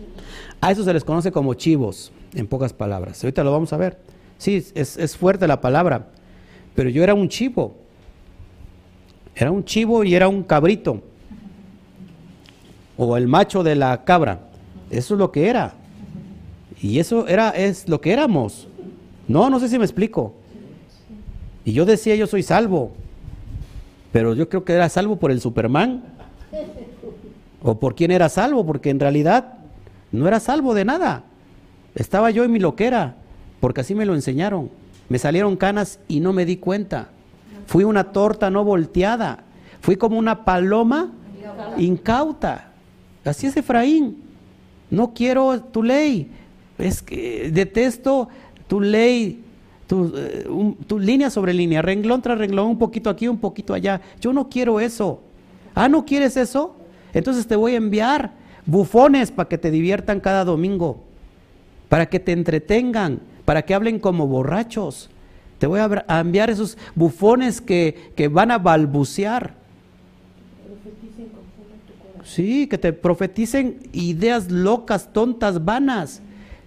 A 0.61 0.71
eso 0.71 0.83
se 0.83 0.93
les 0.93 1.03
conoce 1.03 1.31
como 1.31 1.53
chivos, 1.55 2.11
en 2.33 2.47
pocas 2.47 2.71
palabras. 2.71 3.21
Ahorita 3.23 3.43
lo 3.43 3.51
vamos 3.51 3.73
a 3.73 3.77
ver. 3.77 3.97
Sí, 4.37 4.65
es, 4.73 5.17
fuerte 5.17 5.47
la 5.47 5.59
palabra, 5.59 6.07
pero 6.73 6.89
yo 6.89 7.03
era 7.03 7.13
un 7.13 7.27
chivo. 7.27 7.75
Era 9.35 9.51
un 9.51 9.65
chivo 9.65 10.03
y 10.03 10.15
era 10.15 10.27
un 10.27 10.43
cabrito. 10.43 11.01
O 12.97 13.17
el 13.17 13.27
macho 13.27 13.63
de 13.63 13.75
la 13.75 14.03
cabra. 14.03 14.47
Eso 14.89 15.15
es 15.15 15.19
lo 15.19 15.31
que 15.31 15.47
era. 15.49 15.73
Y 16.81 16.99
eso 16.99 17.27
era, 17.27 17.49
es 17.49 17.89
lo 17.89 17.99
que 17.99 18.13
éramos. 18.13 18.67
No, 19.27 19.49
no 19.49 19.59
sé 19.59 19.69
si 19.69 19.77
me 19.77 19.85
explico. 19.85 20.33
Y 21.63 21.73
yo 21.73 21.85
decía, 21.85 22.15
yo 22.15 22.27
soy 22.27 22.43
salvo. 22.43 22.91
Pero 24.11 24.35
yo 24.35 24.49
creo 24.49 24.65
que 24.65 24.73
era 24.73 24.89
salvo 24.89 25.17
por 25.17 25.31
el 25.31 25.39
Superman. 25.39 26.03
¿O 27.63 27.79
por 27.79 27.95
quién 27.95 28.11
era 28.11 28.29
salvo? 28.29 28.65
Porque 28.65 28.89
en 28.89 28.99
realidad 28.99 29.53
no 30.11 30.27
era 30.27 30.39
salvo 30.39 30.73
de 30.73 30.85
nada. 30.85 31.23
Estaba 31.95 32.31
yo 32.31 32.43
en 32.43 32.51
mi 32.51 32.59
loquera, 32.59 33.15
porque 33.59 33.81
así 33.81 33.95
me 33.95 34.05
lo 34.05 34.15
enseñaron. 34.15 34.69
Me 35.09 35.19
salieron 35.19 35.57
canas 35.57 35.99
y 36.07 36.19
no 36.19 36.33
me 36.33 36.45
di 36.45 36.57
cuenta. 36.57 37.09
Fui 37.65 37.83
una 37.83 38.11
torta 38.11 38.49
no 38.49 38.63
volteada. 38.63 39.43
Fui 39.81 39.97
como 39.97 40.17
una 40.17 40.45
paloma 40.45 41.11
incauta. 41.77 42.71
Así 43.25 43.47
es 43.47 43.57
Efraín. 43.57 44.17
No 44.89 45.13
quiero 45.13 45.61
tu 45.61 45.83
ley. 45.83 46.31
Es 46.77 47.01
que 47.01 47.51
detesto 47.51 48.29
tu 48.67 48.79
ley, 48.79 49.43
tu, 49.87 50.13
eh, 50.15 50.47
línea 50.99 51.29
sobre 51.29 51.53
línea, 51.53 51.81
renglón 51.81 52.21
tras 52.21 52.37
renglón, 52.37 52.67
un 52.67 52.77
poquito 52.77 53.09
aquí, 53.09 53.27
un 53.27 53.37
poquito 53.37 53.73
allá. 53.73 54.01
Yo 54.19 54.33
no 54.33 54.49
quiero 54.49 54.79
eso. 54.79 55.21
Ah, 55.75 55.89
¿no 55.89 56.05
quieres 56.05 56.37
eso? 56.37 56.75
Entonces 57.13 57.47
te 57.47 57.55
voy 57.55 57.73
a 57.73 57.77
enviar 57.77 58.31
bufones 58.65 59.31
para 59.31 59.49
que 59.49 59.57
te 59.57 59.71
diviertan 59.71 60.19
cada 60.19 60.45
domingo, 60.45 61.03
para 61.89 62.07
que 62.07 62.19
te 62.19 62.31
entretengan, 62.31 63.19
para 63.45 63.63
que 63.63 63.73
hablen 63.73 63.99
como 63.99 64.27
borrachos. 64.27 65.09
Te 65.59 65.67
voy 65.67 65.79
a 65.79 66.19
enviar 66.19 66.49
esos 66.49 66.77
bufones 66.95 67.61
que, 67.61 68.11
que 68.15 68.27
van 68.27 68.51
a 68.51 68.57
balbucear. 68.57 69.53
Sí, 72.23 72.67
que 72.67 72.77
te 72.77 72.93
profeticen 72.93 73.77
ideas 73.93 74.49
locas, 74.49 75.11
tontas, 75.13 75.63
vanas. 75.63 76.21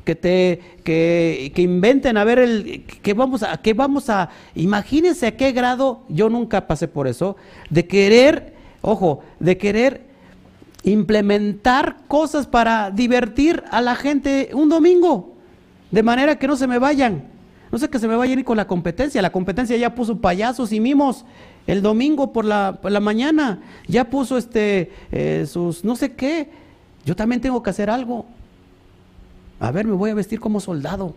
Que 0.04 0.14
te 0.14 0.60
que, 0.84 1.50
que 1.54 1.62
inventen 1.62 2.18
a 2.18 2.24
ver 2.24 2.38
el 2.38 2.84
que 2.84 3.14
vamos 3.14 3.42
a 3.42 3.56
que 3.56 3.72
vamos 3.72 4.10
a 4.10 4.28
imagínense 4.54 5.26
a 5.26 5.34
qué 5.34 5.50
grado 5.52 6.02
yo 6.10 6.28
nunca 6.28 6.66
pasé 6.66 6.88
por 6.88 7.08
eso 7.08 7.36
de 7.70 7.86
querer, 7.86 8.52
ojo, 8.82 9.22
de 9.40 9.56
querer 9.56 10.03
implementar 10.84 11.96
cosas 12.06 12.46
para 12.46 12.90
divertir 12.90 13.64
a 13.70 13.80
la 13.80 13.96
gente 13.96 14.50
un 14.52 14.68
domingo, 14.68 15.34
de 15.90 16.02
manera 16.02 16.38
que 16.38 16.46
no 16.46 16.56
se 16.56 16.66
me 16.66 16.78
vayan. 16.78 17.34
No 17.72 17.78
sé 17.78 17.88
que 17.88 17.98
se 17.98 18.06
me 18.06 18.14
vayan 18.14 18.38
a 18.38 18.40
ir 18.40 18.44
con 18.44 18.56
la 18.56 18.68
competencia. 18.68 19.20
La 19.20 19.32
competencia 19.32 19.76
ya 19.76 19.96
puso 19.96 20.20
payasos 20.20 20.72
y 20.72 20.78
mimos 20.78 21.24
el 21.66 21.82
domingo 21.82 22.32
por 22.32 22.44
la, 22.44 22.78
mañana. 23.02 23.62
Ya 23.88 24.10
puso 24.10 24.38
este 24.38 24.92
eh, 25.10 25.44
sus 25.48 25.84
no 25.84 25.96
sé 25.96 26.12
qué. 26.12 26.50
Yo 27.04 27.16
también 27.16 27.40
tengo 27.40 27.62
que 27.64 27.70
hacer 27.70 27.90
algo. 27.90 28.26
A 29.58 29.72
ver, 29.72 29.86
me 29.86 29.94
voy 29.94 30.10
a 30.10 30.14
vestir 30.14 30.38
como 30.38 30.60
soldado. 30.60 31.14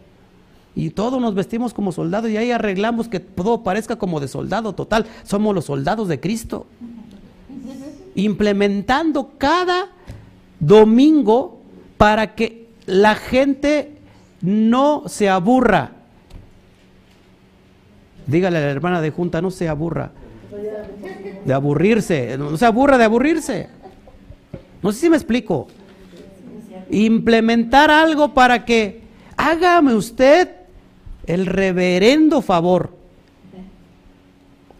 Y 0.73 0.91
todos 0.91 1.21
nos 1.21 1.35
vestimos 1.35 1.73
como 1.73 1.91
soldados 1.91 2.31
y 2.31 2.37
ahí 2.37 2.51
arreglamos 2.51 3.07
que 3.07 3.19
todo 3.19 3.61
parezca 3.63 3.97
como 3.97 4.19
de 4.19 4.27
soldado. 4.27 4.73
Total, 4.73 5.05
somos 5.23 5.53
los 5.53 5.65
soldados 5.65 6.07
de 6.07 6.19
Cristo 6.19 6.65
implementando 8.17 9.33
cada 9.37 9.89
domingo 10.59 11.61
para 11.97 12.33
que 12.33 12.67
la 12.87 13.13
gente 13.15 13.97
no 14.41 15.03
se 15.05 15.29
aburra. 15.29 15.91
Dígale 18.25 18.57
a 18.57 18.61
la 18.61 18.71
hermana 18.71 19.01
de 19.01 19.11
junta, 19.11 19.39
no 19.39 19.51
se 19.51 19.69
aburra. 19.69 20.11
De 21.45 21.53
aburrirse, 21.53 22.37
no 22.37 22.57
se 22.57 22.65
aburra 22.65 22.97
de 22.97 23.03
aburrirse. 23.03 23.69
No 24.81 24.91
sé 24.91 25.01
si 25.01 25.09
me 25.09 25.15
explico. 25.15 25.67
Implementar 26.89 27.91
algo 27.91 28.33
para 28.33 28.65
que 28.65 29.01
hágame 29.37 29.93
usted 29.93 30.49
el 31.27 31.45
reverendo 31.45 32.41
favor. 32.41 32.97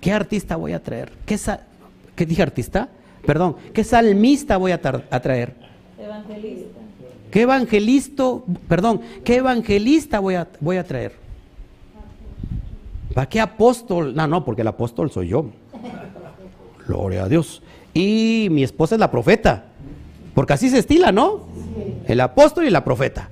¿Qué 0.02 0.12
artista 0.12 0.56
voy 0.56 0.74
a 0.74 0.82
traer? 0.82 1.12
¿Qué, 1.26 1.38
¿Qué 2.16 2.26
dije 2.26 2.42
artista? 2.42 2.90
Perdón, 3.28 3.58
¿qué 3.74 3.84
salmista 3.84 4.56
voy 4.56 4.72
a, 4.72 4.80
traer? 4.80 5.54
Evangelista. 6.00 6.80
¿Qué 7.30 7.42
evangelista, 7.42 8.24
perdón, 8.70 9.02
qué 9.26 9.36
evangelista 9.36 10.20
voy 10.20 10.36
a, 10.36 10.48
voy 10.62 10.78
a 10.78 10.86
traer? 10.86 11.12
¿Para 13.14 13.28
qué 13.28 13.42
apóstol? 13.42 14.16
No, 14.16 14.28
no, 14.28 14.46
porque 14.46 14.62
el 14.62 14.68
apóstol 14.70 15.12
soy 15.12 15.28
yo. 15.28 15.48
Gloria 16.88 17.26
a 17.26 17.28
Dios. 17.28 17.62
Y 17.94 18.48
mi 18.50 18.64
esposa 18.64 18.96
es 18.96 19.00
la 19.00 19.12
profeta. 19.12 19.66
Porque 20.34 20.54
así 20.54 20.70
se 20.70 20.78
estila, 20.78 21.12
¿no? 21.12 21.48
El 22.06 22.22
apóstol 22.22 22.66
y 22.66 22.70
la 22.70 22.86
profeta. 22.86 23.30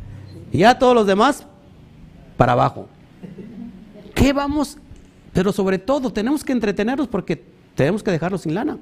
Y 0.51 0.57
ya 0.57 0.77
todos 0.77 0.93
los 0.93 1.07
demás 1.07 1.45
para 2.35 2.51
abajo. 2.51 2.87
¿Qué 4.13 4.33
vamos? 4.33 4.77
Pero 5.31 5.53
sobre 5.53 5.77
todo 5.77 6.11
tenemos 6.11 6.43
que 6.43 6.51
entretenerlos 6.51 7.07
porque 7.07 7.41
tenemos 7.75 8.03
que 8.03 8.11
dejarlos 8.11 8.41
sin 8.41 8.55
lana. 8.55 8.77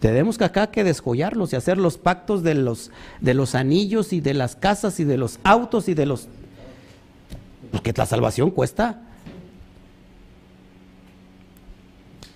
Tenemos 0.00 0.36
que 0.36 0.44
acá 0.44 0.70
que 0.70 0.84
descollarlos 0.84 1.52
y 1.52 1.56
hacer 1.56 1.78
los 1.78 1.96
pactos 1.96 2.42
de 2.42 2.54
los, 2.54 2.90
de 3.20 3.34
los 3.34 3.54
anillos 3.54 4.12
y 4.12 4.20
de 4.20 4.34
las 4.34 4.54
casas 4.54 5.00
y 5.00 5.04
de 5.04 5.16
los 5.16 5.38
autos 5.42 5.88
y 5.88 5.94
de 5.94 6.06
los... 6.06 6.28
Porque 7.70 7.92
la 7.96 8.06
salvación 8.06 8.50
cuesta. 8.50 9.00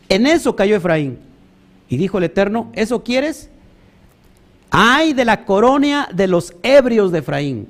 En 0.09 0.27
eso 0.27 0.57
cayó 0.57 0.77
Efraín. 0.77 1.19
Y 1.89 1.97
dijo 1.97 2.19
el 2.19 2.25
Eterno, 2.25 2.71
¿eso 2.73 3.03
quieres? 3.03 3.51
Ay 4.71 5.13
de 5.13 5.25
la 5.25 5.45
corona 5.45 6.09
de 6.13 6.29
los 6.29 6.55
ebrios 6.63 7.13
de 7.13 7.19
Efraín. 7.19 7.69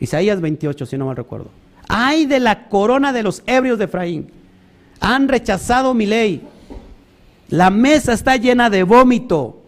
Isaías 0.00 0.40
28, 0.40 0.86
si 0.86 0.96
no 0.96 1.06
mal 1.06 1.16
recuerdo. 1.16 1.50
Ay 1.88 2.26
de 2.26 2.40
la 2.40 2.68
corona 2.68 3.12
de 3.12 3.22
los 3.22 3.42
ebrios 3.46 3.78
de 3.78 3.84
Efraín. 3.84 4.30
Han 5.00 5.28
rechazado 5.28 5.92
mi 5.92 6.06
ley 6.06 6.42
la 7.54 7.70
mesa 7.70 8.12
está 8.12 8.36
llena 8.36 8.68
de 8.68 8.82
vómito. 8.82 9.60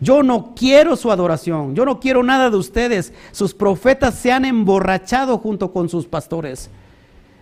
Yo 0.00 0.22
no 0.22 0.54
quiero 0.56 0.96
su 0.96 1.10
adoración. 1.10 1.74
Yo 1.74 1.84
no 1.84 2.00
quiero 2.00 2.22
nada 2.22 2.48
de 2.48 2.56
ustedes. 2.56 3.12
Sus 3.32 3.52
profetas 3.52 4.14
se 4.14 4.32
han 4.32 4.46
emborrachado 4.46 5.36
junto 5.36 5.70
con 5.70 5.90
sus 5.90 6.06
pastores. 6.06 6.70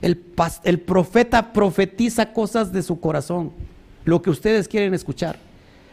El, 0.02 0.16
profeta 0.80 1.52
profetiza 1.52 2.32
cosas 2.32 2.72
de 2.72 2.82
su 2.82 2.98
corazón, 2.98 3.52
lo 4.04 4.22
que 4.22 4.30
ustedes 4.30 4.66
quieren 4.66 4.92
escuchar. 4.92 5.38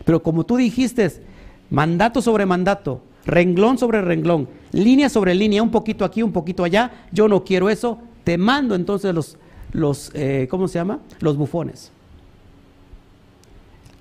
Pero 0.05 0.23
como 0.23 0.43
tú 0.43 0.57
dijiste, 0.57 1.23
mandato 1.69 2.19
sobre 2.19 2.47
mandato, 2.47 3.03
renglón 3.27 3.77
sobre 3.77 4.01
renglón, 4.01 4.49
línea 4.71 5.07
sobre 5.07 5.35
línea, 5.35 5.61
un 5.61 5.71
poquito 5.71 6.03
aquí, 6.03 6.23
un 6.23 6.33
poquito 6.33 6.63
allá, 6.63 7.05
yo 7.11 7.27
no 7.27 7.43
quiero 7.43 7.69
eso, 7.69 7.99
te 8.23 8.39
mando 8.39 8.73
entonces 8.73 9.13
los, 9.13 9.37
los 9.71 10.09
eh, 10.15 10.47
¿cómo 10.49 10.67
se 10.67 10.79
llama? 10.79 10.99
Los 11.19 11.37
bufones. 11.37 11.91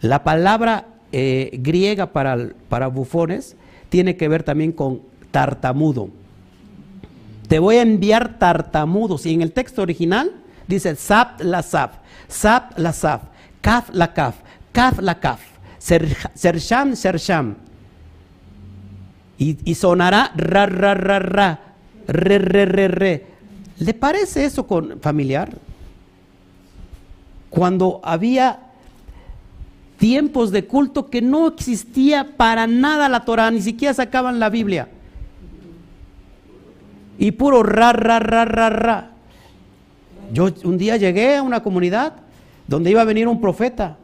La 0.02 0.24
palabra 0.24 0.86
eh, 1.12 1.50
griega 1.54 2.12
para, 2.12 2.36
para 2.68 2.88
bufones 2.88 3.56
tiene 3.88 4.16
que 4.16 4.28
ver 4.28 4.42
también 4.42 4.72
con 4.72 5.00
tartamudo. 5.30 6.10
Te 7.48 7.58
voy 7.58 7.76
a 7.76 7.82
enviar 7.82 8.38
tartamudos. 8.38 9.26
Y 9.26 9.34
en 9.34 9.42
el 9.42 9.52
texto 9.52 9.82
original 9.82 10.32
dice 10.66 10.96
sap 10.96 11.40
la 11.40 11.62
sap, 11.62 12.02
sap 12.26 12.78
la 12.78 12.92
sap, 12.92 13.24
kaf 13.60 13.90
la 13.92 14.12
kaf, 14.12 14.36
kaf 14.72 14.98
la 15.00 15.20
kaf, 15.20 15.40
sersham 15.78 16.96
sersham. 16.96 17.56
Y, 19.38 19.74
sonará 19.74 20.32
ra 20.36 20.66
ra 20.66 20.94
ra 20.94 21.18
ra, 21.18 21.60
re 22.06 22.38
re 22.38 22.64
re 22.64 22.88
re. 22.88 23.26
¿Le 23.78 23.92
parece 23.92 24.44
eso 24.44 24.66
con 24.66 25.00
familiar? 25.00 25.50
Cuando 27.50 28.00
había 28.02 28.71
tiempos 30.02 30.50
de 30.50 30.64
culto 30.64 31.06
que 31.06 31.22
no 31.22 31.46
existía 31.46 32.36
para 32.36 32.66
nada 32.66 33.08
la 33.08 33.24
Torah, 33.24 33.52
ni 33.52 33.62
siquiera 33.62 33.94
sacaban 33.94 34.40
la 34.40 34.50
Biblia. 34.50 34.88
Y 37.20 37.30
puro 37.30 37.62
ra, 37.62 37.92
ra, 37.92 38.18
ra, 38.18 38.44
ra, 38.44 38.68
ra. 38.68 39.12
Yo 40.32 40.48
un 40.64 40.76
día 40.76 40.96
llegué 40.96 41.36
a 41.36 41.42
una 41.42 41.62
comunidad 41.62 42.14
donde 42.66 42.90
iba 42.90 43.00
a 43.00 43.04
venir 43.04 43.28
un 43.28 43.40
profeta, 43.40 43.96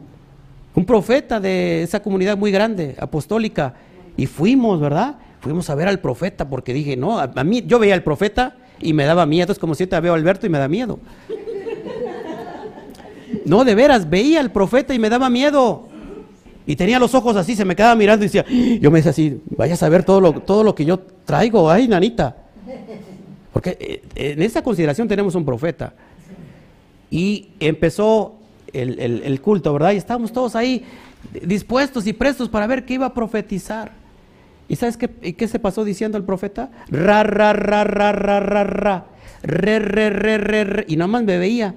un 0.77 0.85
profeta 0.85 1.41
de 1.41 1.83
esa 1.83 2.01
comunidad 2.01 2.39
muy 2.39 2.53
grande, 2.53 2.95
apostólica, 3.01 3.75
y 4.17 4.27
fuimos, 4.27 4.79
¿verdad? 4.79 5.17
Fuimos 5.41 5.69
a 5.69 5.75
ver 5.75 5.89
al 5.89 5.99
profeta 5.99 6.49
porque 6.49 6.73
dije, 6.73 6.97
no, 6.97 7.19
a, 7.19 7.27
mí 7.43 7.65
yo 7.67 7.81
veía 7.81 7.95
al 7.95 8.05
profeta 8.05 8.55
y 8.79 8.93
me 8.93 9.05
daba 9.05 9.27
miedo, 9.27 9.51
es 9.51 9.59
como 9.59 9.75
si 9.75 9.89
te 9.89 9.99
veo 9.99 10.13
a 10.13 10.17
Alberto 10.17 10.47
y 10.47 10.49
me 10.49 10.59
da 10.59 10.69
miedo. 10.69 11.01
No, 13.45 13.65
de 13.65 13.75
veras, 13.75 14.09
veía 14.09 14.41
al 14.41 14.53
profeta 14.53 14.95
y 14.95 14.99
me 14.99 15.09
daba 15.09 15.31
miedo. 15.31 15.88
Y 16.69 16.77
tenía 16.77 16.99
los 16.99 17.15
ojos 17.15 17.35
así, 17.37 17.57
se 17.57 17.65
me 17.65 17.75
quedaba 17.75 17.95
mirando 17.95 18.25
y 18.25 18.29
decía, 18.29 18.45
yo 18.79 18.91
me 18.91 18.99
decía 18.99 19.11
así, 19.13 19.41
vaya 19.57 19.73
a 19.73 19.77
saber 19.79 20.05
todo 20.05 20.21
lo, 20.21 20.33
todo 20.35 20.63
lo 20.63 20.75
que 20.75 20.85
yo 20.85 20.99
traigo, 21.25 21.71
ay, 21.71 21.89
nanita. 21.89 22.37
Porque 23.55 23.77
eh, 23.81 24.03
en 24.35 24.43
esa 24.43 24.63
consideración 24.63 25.09
tenemos 25.09 25.35
un 25.35 25.47
profeta. 25.47 25.95
y 27.11 27.49
empezó 27.59 28.35
el, 28.75 28.99
el- 29.01 29.41
culto, 29.41 29.73
¿verdad? 29.73 29.93
Y 29.93 29.97
estábamos 29.97 30.31
todos 30.31 30.55
ahí 30.55 30.85
dispuestos 31.43 32.07
y 32.07 32.13
prestos 32.13 32.51
para 32.51 32.67
ver 32.67 32.85
qué 32.85 32.95
iba 32.95 33.07
a 33.07 33.15
profetizar. 33.15 33.93
¿Y 34.69 34.77
sabes 34.77 34.99
qué, 34.99 35.09
qué 35.09 35.49
se 35.49 35.59
pasó 35.59 35.85
diciendo 35.85 36.19
el 36.19 36.25
profeta? 36.25 36.71
Ra, 36.91 37.23
ra, 37.23 37.55
ra, 37.55 37.85
ra, 37.85 38.13
ra, 38.13 38.41
ra, 38.41 38.65
ra. 38.65 39.07
Re, 39.43 39.79
re, 39.79 40.11
re, 40.11 40.37
re, 40.37 40.65
re. 40.65 40.85
Y 40.87 40.97
nada 40.97 41.09
más 41.09 41.23
me 41.25 41.39
veía. 41.39 41.75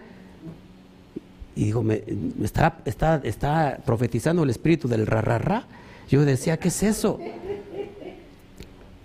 Y 1.55 1.65
digo, 1.65 1.83
me, 1.83 2.03
está, 2.43 2.79
está, 2.85 3.21
está 3.23 3.79
profetizando 3.85 4.43
el 4.43 4.49
espíritu 4.49 4.87
del 4.87 5.05
ra, 5.05 5.21
ra, 5.21 5.37
ra. 5.37 5.67
Yo 6.09 6.23
decía, 6.25 6.57
¿qué 6.57 6.69
es 6.69 6.83
eso? 6.83 7.19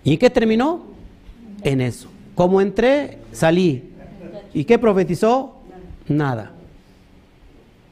¿Y 0.03 0.17
qué 0.17 0.29
terminó? 0.29 0.85
En 1.63 1.81
eso. 1.81 2.09
Como 2.35 2.61
entré, 2.61 3.17
salí. 3.31 3.91
¿Y 4.53 4.63
qué 4.63 4.79
profetizó? 4.79 5.57
Nada. 6.07 6.51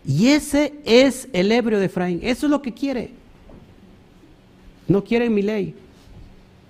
Y 0.05 0.27
ese 0.27 0.73
es 0.85 1.27
el 1.33 1.51
ebrio 1.51 1.79
de 1.79 1.85
Efraín. 1.85 2.19
Eso 2.23 2.45
es 2.45 2.51
lo 2.51 2.61
que 2.61 2.73
quiere. 2.73 3.11
No 4.87 5.03
quieren 5.03 5.33
mi 5.33 5.41
ley. 5.41 5.75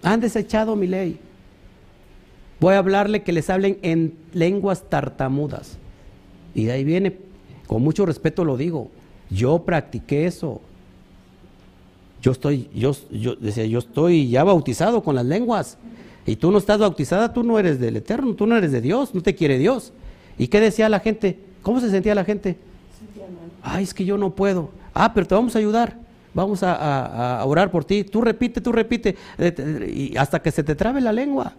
Han 0.02 0.22
desechado 0.22 0.76
mi 0.76 0.88
ley. 0.88 1.20
Voy 2.60 2.76
a 2.76 2.78
hablarle 2.78 3.24
que 3.24 3.34
les 3.34 3.50
hablen 3.50 3.78
en 3.82 4.14
lenguas 4.34 4.90
tartamudas. 4.90 5.78
Y 6.54 6.66
de 6.66 6.72
ahí 6.72 6.84
viene, 6.86 7.18
con 7.68 7.82
mucho 7.82 8.06
respeto 8.06 8.46
lo 8.46 8.58
digo, 8.58 8.90
yo 9.30 9.60
practiqué 9.60 10.26
eso. 10.26 10.62
Yo 12.22 12.32
estoy, 12.32 12.70
yo, 12.74 12.96
yo 13.12 13.36
decía, 13.36 13.66
yo 13.66 13.80
estoy 13.80 14.30
ya 14.30 14.44
bautizado 14.44 15.04
con 15.04 15.16
las 15.16 15.26
lenguas. 15.26 15.78
Y 16.26 16.38
tú 16.38 16.52
no 16.52 16.58
estás 16.58 16.80
bautizada, 16.80 17.34
tú 17.34 17.44
no 17.44 17.60
eres 17.60 17.80
del 17.80 17.98
Eterno, 17.98 18.34
tú 18.34 18.48
no 18.48 18.58
eres 18.58 18.72
de 18.72 18.82
Dios, 18.82 19.14
no 19.14 19.22
te 19.22 19.36
quiere 19.36 19.60
Dios. 19.60 19.94
¿Y 20.38 20.48
qué 20.48 20.60
decía 20.60 20.90
la 20.90 21.00
gente? 21.00 21.40
¿Cómo 21.62 21.80
se 21.80 21.90
sentía 21.90 22.16
la 22.16 22.26
gente? 22.26 22.58
Ay, 23.62 23.84
es 23.84 23.94
que 23.94 24.06
yo 24.06 24.18
no 24.18 24.32
puedo. 24.32 24.70
Ah, 24.94 25.14
pero 25.14 25.28
te 25.28 25.36
vamos 25.36 25.56
a 25.56 25.60
ayudar. 25.60 25.98
Vamos 26.34 26.62
a, 26.64 27.44
orar 27.46 27.72
por 27.72 27.86
ti. 27.86 28.04
Tú 28.04 28.22
repite, 28.22 28.60
tú 28.60 28.72
repite. 28.72 29.16
Eh, 29.38 30.14
hasta 30.18 30.42
que 30.42 30.52
se 30.52 30.64
te 30.64 30.76
trabe 30.76 31.00
la 31.02 31.14
lengua. 31.14 31.54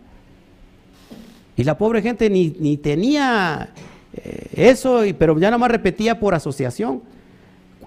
Y 1.57 1.65
la 1.65 1.79
pobre 1.79 2.03
gente 2.03 2.29
ni, 2.29 2.55
ni 2.59 2.77
tenía 2.77 3.71
eh, 4.17 4.47
eso, 4.71 5.05
y- 5.05 5.13
pero 5.13 5.39
ya 5.39 5.49
nada 5.49 5.59
más 5.59 5.71
repetía 5.71 6.19
por 6.21 6.35
asociación. 6.35 7.03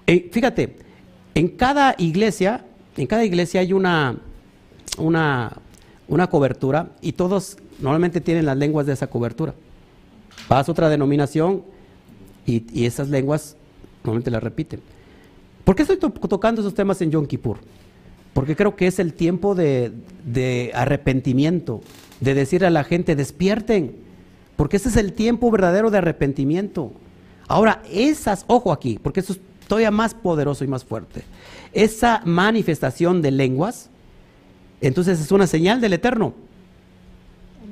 Eh, 0.06 0.28
fíjate, 0.32 0.76
en 1.34 1.48
cada 1.48 1.94
iglesia, 1.98 2.64
en 2.96 3.06
cada 3.06 3.24
iglesia 3.24 3.60
hay 3.60 3.72
una, 3.72 4.18
una, 4.98 5.56
una 6.08 6.26
cobertura 6.28 6.90
y 7.00 7.12
todos 7.12 7.56
normalmente 7.80 8.20
tienen 8.20 8.46
las 8.46 8.56
lenguas 8.56 8.86
de 8.86 8.92
esa 8.92 9.06
cobertura. 9.06 9.54
Vas 10.48 10.68
a 10.68 10.72
otra 10.72 10.88
denominación 10.88 11.62
y, 12.46 12.64
y 12.72 12.86
esas 12.86 13.08
lenguas 13.08 13.56
normalmente 14.02 14.30
las 14.30 14.42
repiten. 14.42 14.80
¿Por 15.64 15.76
qué 15.76 15.82
estoy 15.82 15.98
to- 15.98 16.10
tocando 16.10 16.60
esos 16.62 16.74
temas 16.74 17.00
en 17.02 17.10
Yom 17.10 17.26
Kippur? 17.26 17.58
Porque 18.32 18.56
creo 18.56 18.74
que 18.76 18.86
es 18.86 18.98
el 18.98 19.14
tiempo 19.14 19.54
de, 19.54 19.92
de 20.24 20.70
arrepentimiento, 20.74 21.82
de 22.20 22.34
decir 22.34 22.64
a 22.64 22.70
la 22.70 22.84
gente, 22.84 23.14
despierten, 23.16 23.94
porque 24.60 24.76
ese 24.76 24.90
es 24.90 24.96
el 24.98 25.14
tiempo 25.14 25.50
verdadero 25.50 25.90
de 25.90 25.96
arrepentimiento. 25.96 26.92
Ahora, 27.48 27.80
esas, 27.90 28.44
ojo 28.46 28.72
aquí, 28.72 29.00
porque 29.02 29.20
eso 29.20 29.32
es 29.32 29.40
todavía 29.66 29.90
más 29.90 30.12
poderoso 30.12 30.64
y 30.64 30.66
más 30.66 30.84
fuerte, 30.84 31.22
esa 31.72 32.20
manifestación 32.26 33.22
de 33.22 33.30
lenguas, 33.30 33.88
entonces 34.82 35.18
es 35.18 35.32
una 35.32 35.46
señal 35.46 35.80
del 35.80 35.94
Eterno, 35.94 36.34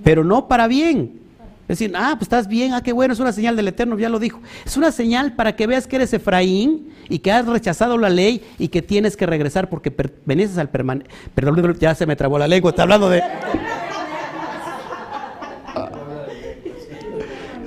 pero 0.02 0.24
no 0.24 0.48
para 0.48 0.66
bien. 0.66 1.20
Es 1.64 1.78
decir, 1.78 1.92
ah, 1.94 2.12
pues 2.14 2.22
estás 2.22 2.48
bien, 2.48 2.72
ah, 2.72 2.82
qué 2.82 2.94
bueno, 2.94 3.12
es 3.12 3.20
una 3.20 3.32
señal 3.32 3.54
del 3.54 3.68
Eterno, 3.68 3.98
ya 3.98 4.08
lo 4.08 4.18
dijo. 4.18 4.40
Es 4.64 4.78
una 4.78 4.90
señal 4.90 5.34
para 5.34 5.56
que 5.56 5.66
veas 5.66 5.86
que 5.86 5.96
eres 5.96 6.14
Efraín 6.14 6.88
y 7.10 7.18
que 7.18 7.30
has 7.30 7.44
rechazado 7.44 7.98
la 7.98 8.08
ley 8.08 8.42
y 8.58 8.68
que 8.68 8.80
tienes 8.80 9.14
que 9.14 9.26
regresar 9.26 9.68
porque 9.68 9.90
perteneces 9.90 10.56
al 10.56 10.70
permanente. 10.70 11.10
Perdón, 11.34 11.76
ya 11.78 11.94
se 11.94 12.06
me 12.06 12.16
trabó 12.16 12.38
la 12.38 12.48
lengua, 12.48 12.70
está 12.70 12.84
hablando 12.84 13.10
de. 13.10 13.22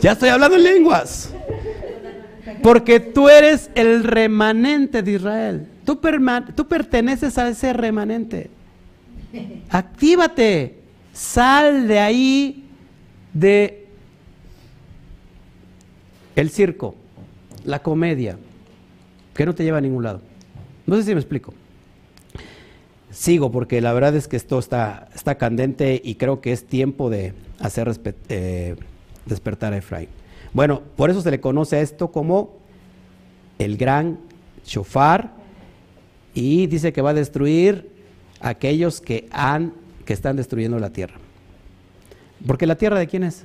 Ya 0.01 0.13
estoy 0.13 0.29
hablando 0.29 0.57
en 0.57 0.63
lenguas. 0.63 1.33
Porque 2.63 2.99
tú 2.99 3.29
eres 3.29 3.69
el 3.75 4.03
remanente 4.03 5.03
de 5.03 5.11
Israel. 5.13 5.67
Tú, 5.85 5.99
perteneces 6.67 7.37
a 7.37 7.49
ese 7.49 7.73
remanente. 7.73 8.49
Actívate. 9.69 10.79
Sal 11.13 11.87
de 11.87 11.99
ahí 11.99 12.65
de 13.33 13.87
el 16.35 16.49
circo, 16.49 16.95
la 17.65 17.83
comedia, 17.83 18.37
que 19.33 19.45
no 19.45 19.53
te 19.53 19.63
lleva 19.63 19.79
a 19.79 19.81
ningún 19.81 20.03
lado. 20.03 20.21
No 20.87 20.95
sé 20.95 21.03
si 21.03 21.13
me 21.13 21.19
explico. 21.19 21.53
Sigo 23.11 23.51
porque 23.51 23.81
la 23.81 23.91
verdad 23.91 24.15
es 24.15 24.29
que 24.29 24.37
esto 24.37 24.57
está, 24.57 25.09
está 25.13 25.35
candente 25.35 26.01
y 26.01 26.15
creo 26.15 26.39
que 26.39 26.53
es 26.53 26.65
tiempo 26.65 27.09
de 27.09 27.33
hacer 27.59 27.91
eh, 28.29 28.77
despertar 29.25 29.73
a 29.73 29.77
Efraín. 29.77 30.09
Bueno, 30.53 30.81
por 30.95 31.09
eso 31.09 31.21
se 31.21 31.31
le 31.31 31.39
conoce 31.39 31.77
a 31.77 31.81
esto 31.81 32.11
como 32.11 32.57
el 33.59 33.77
gran 33.77 34.19
shofar 34.65 35.31
y 36.33 36.67
dice 36.67 36.93
que 36.93 37.01
va 37.01 37.11
a 37.11 37.13
destruir 37.13 37.89
a 38.39 38.49
aquellos 38.49 39.01
que 39.01 39.27
han 39.31 39.73
que 40.05 40.13
están 40.13 40.35
destruyendo 40.35 40.79
la 40.79 40.89
tierra. 40.89 41.15
Porque 42.45 42.65
la 42.65 42.75
tierra 42.75 42.97
de 42.97 43.07
quién 43.07 43.23
es? 43.23 43.43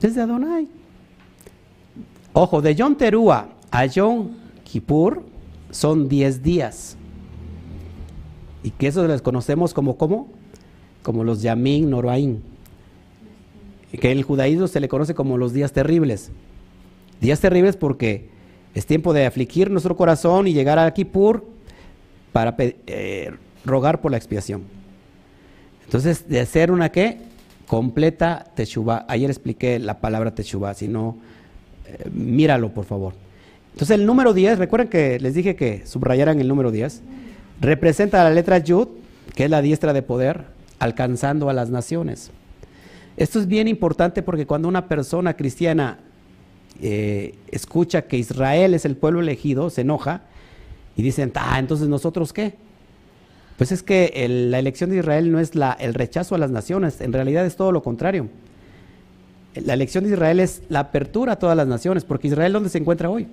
Es 0.00 0.14
de 0.14 0.22
Adonai. 0.22 0.68
Ojo, 2.32 2.62
de 2.62 2.74
Yom 2.74 2.96
Terúa 2.96 3.48
a 3.70 3.86
Yom 3.86 4.30
Kippur 4.64 5.24
son 5.70 6.08
10 6.08 6.42
días. 6.42 6.96
Y 8.62 8.70
que 8.70 8.88
eso 8.88 9.06
les 9.06 9.22
conocemos 9.22 9.74
como 9.74 9.96
¿cómo? 9.96 10.28
Como 11.02 11.24
los 11.24 11.42
Yamin 11.42 11.90
Noraim. 11.90 12.40
Que 13.92 14.12
el 14.12 14.22
judaísmo 14.22 14.66
se 14.66 14.80
le 14.80 14.88
conoce 14.88 15.14
como 15.14 15.38
los 15.38 15.52
días 15.52 15.72
terribles. 15.72 16.30
Días 17.20 17.40
terribles 17.40 17.76
porque 17.76 18.28
es 18.74 18.86
tiempo 18.86 19.12
de 19.12 19.26
afligir 19.26 19.70
nuestro 19.70 19.96
corazón 19.96 20.46
y 20.46 20.52
llegar 20.52 20.78
a 20.78 20.92
Kippur 20.92 21.44
para 22.32 22.54
eh, 22.58 23.32
rogar 23.64 24.00
por 24.00 24.10
la 24.10 24.16
expiación. 24.16 24.62
Entonces, 25.84 26.28
de 26.28 26.40
hacer 26.40 26.70
una 26.70 26.90
qué? 26.90 27.18
Completa 27.66 28.46
teshuva. 28.54 29.06
Ayer 29.08 29.30
expliqué 29.30 29.78
la 29.78 30.00
palabra 30.00 30.34
teshuva, 30.34 30.74
si 30.74 30.86
no, 30.86 31.16
eh, 31.86 32.08
míralo 32.12 32.72
por 32.74 32.84
favor. 32.84 33.14
Entonces, 33.72 33.98
el 33.98 34.06
número 34.06 34.34
10, 34.34 34.58
recuerden 34.58 34.88
que 34.88 35.18
les 35.18 35.34
dije 35.34 35.56
que 35.56 35.86
subrayaran 35.86 36.40
el 36.40 36.48
número 36.48 36.70
10, 36.70 37.00
representa 37.60 38.22
la 38.22 38.30
letra 38.30 38.58
Yud, 38.58 38.88
que 39.34 39.44
es 39.44 39.50
la 39.50 39.62
diestra 39.62 39.92
de 39.92 40.02
poder, 40.02 40.44
alcanzando 40.78 41.48
a 41.48 41.52
las 41.52 41.70
naciones. 41.70 42.30
Esto 43.18 43.40
es 43.40 43.48
bien 43.48 43.66
importante 43.66 44.22
porque 44.22 44.46
cuando 44.46 44.68
una 44.68 44.86
persona 44.86 45.34
cristiana 45.34 45.98
eh, 46.80 47.34
escucha 47.50 48.02
que 48.02 48.16
Israel 48.16 48.74
es 48.74 48.84
el 48.84 48.96
pueblo 48.96 49.20
elegido, 49.20 49.70
se 49.70 49.80
enoja 49.80 50.22
y 50.96 51.02
dicen, 51.02 51.32
ah, 51.34 51.58
entonces 51.58 51.88
nosotros 51.88 52.32
qué? 52.32 52.54
Pues 53.56 53.72
es 53.72 53.82
que 53.82 54.12
el- 54.14 54.52
la 54.52 54.60
elección 54.60 54.90
de 54.90 54.98
Israel 54.98 55.32
no 55.32 55.40
es 55.40 55.56
la, 55.56 55.72
el 55.72 55.94
rechazo 55.94 56.36
a 56.36 56.38
las 56.38 56.52
naciones, 56.52 57.00
en 57.00 57.12
realidad 57.12 57.44
es 57.44 57.56
todo 57.56 57.72
lo 57.72 57.82
contrario. 57.82 58.28
La 59.56 59.74
elección 59.74 60.04
de 60.04 60.10
Israel 60.10 60.38
es 60.38 60.62
la 60.68 60.78
apertura 60.80 61.32
a 61.32 61.36
todas 61.40 61.56
las 61.56 61.66
naciones, 61.66 62.04
porque 62.04 62.28
Israel 62.28 62.52
¿dónde 62.52 62.68
se 62.68 62.78
encuentra 62.78 63.10
hoy? 63.10 63.26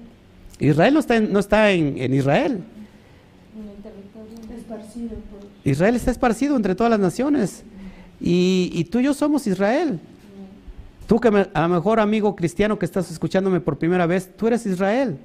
Israel 0.60 0.96
no 0.96 1.00
está 1.00 1.18
en, 1.18 1.32
no 1.32 1.38
está 1.40 1.70
en, 1.72 2.00
en 2.00 2.14
Israel. 2.16 2.64
Israel 5.64 5.96
está 5.96 6.10
esparcido 6.10 6.56
entre 6.56 6.74
todas 6.74 6.90
las 6.90 7.00
naciones. 7.00 7.64
Y, 8.20 8.86
tú 8.92 9.00
y 9.00 9.04
yo 9.04 9.14
somos 9.14 9.46
Israel. 9.48 10.00
Tú 11.08 11.20
que 11.20 11.30
me- 11.32 11.48
a 11.54 11.62
lo 11.68 11.70
mejor 11.76 12.00
amigo 12.00 12.36
cristiano 12.36 12.80
que 12.80 12.86
estás 12.86 13.12
escuchándome 13.12 13.60
por 13.60 13.78
primera 13.78 14.06
vez, 14.08 14.32
tú 14.36 14.48
eres 14.48 14.66
Israel. 14.66 15.18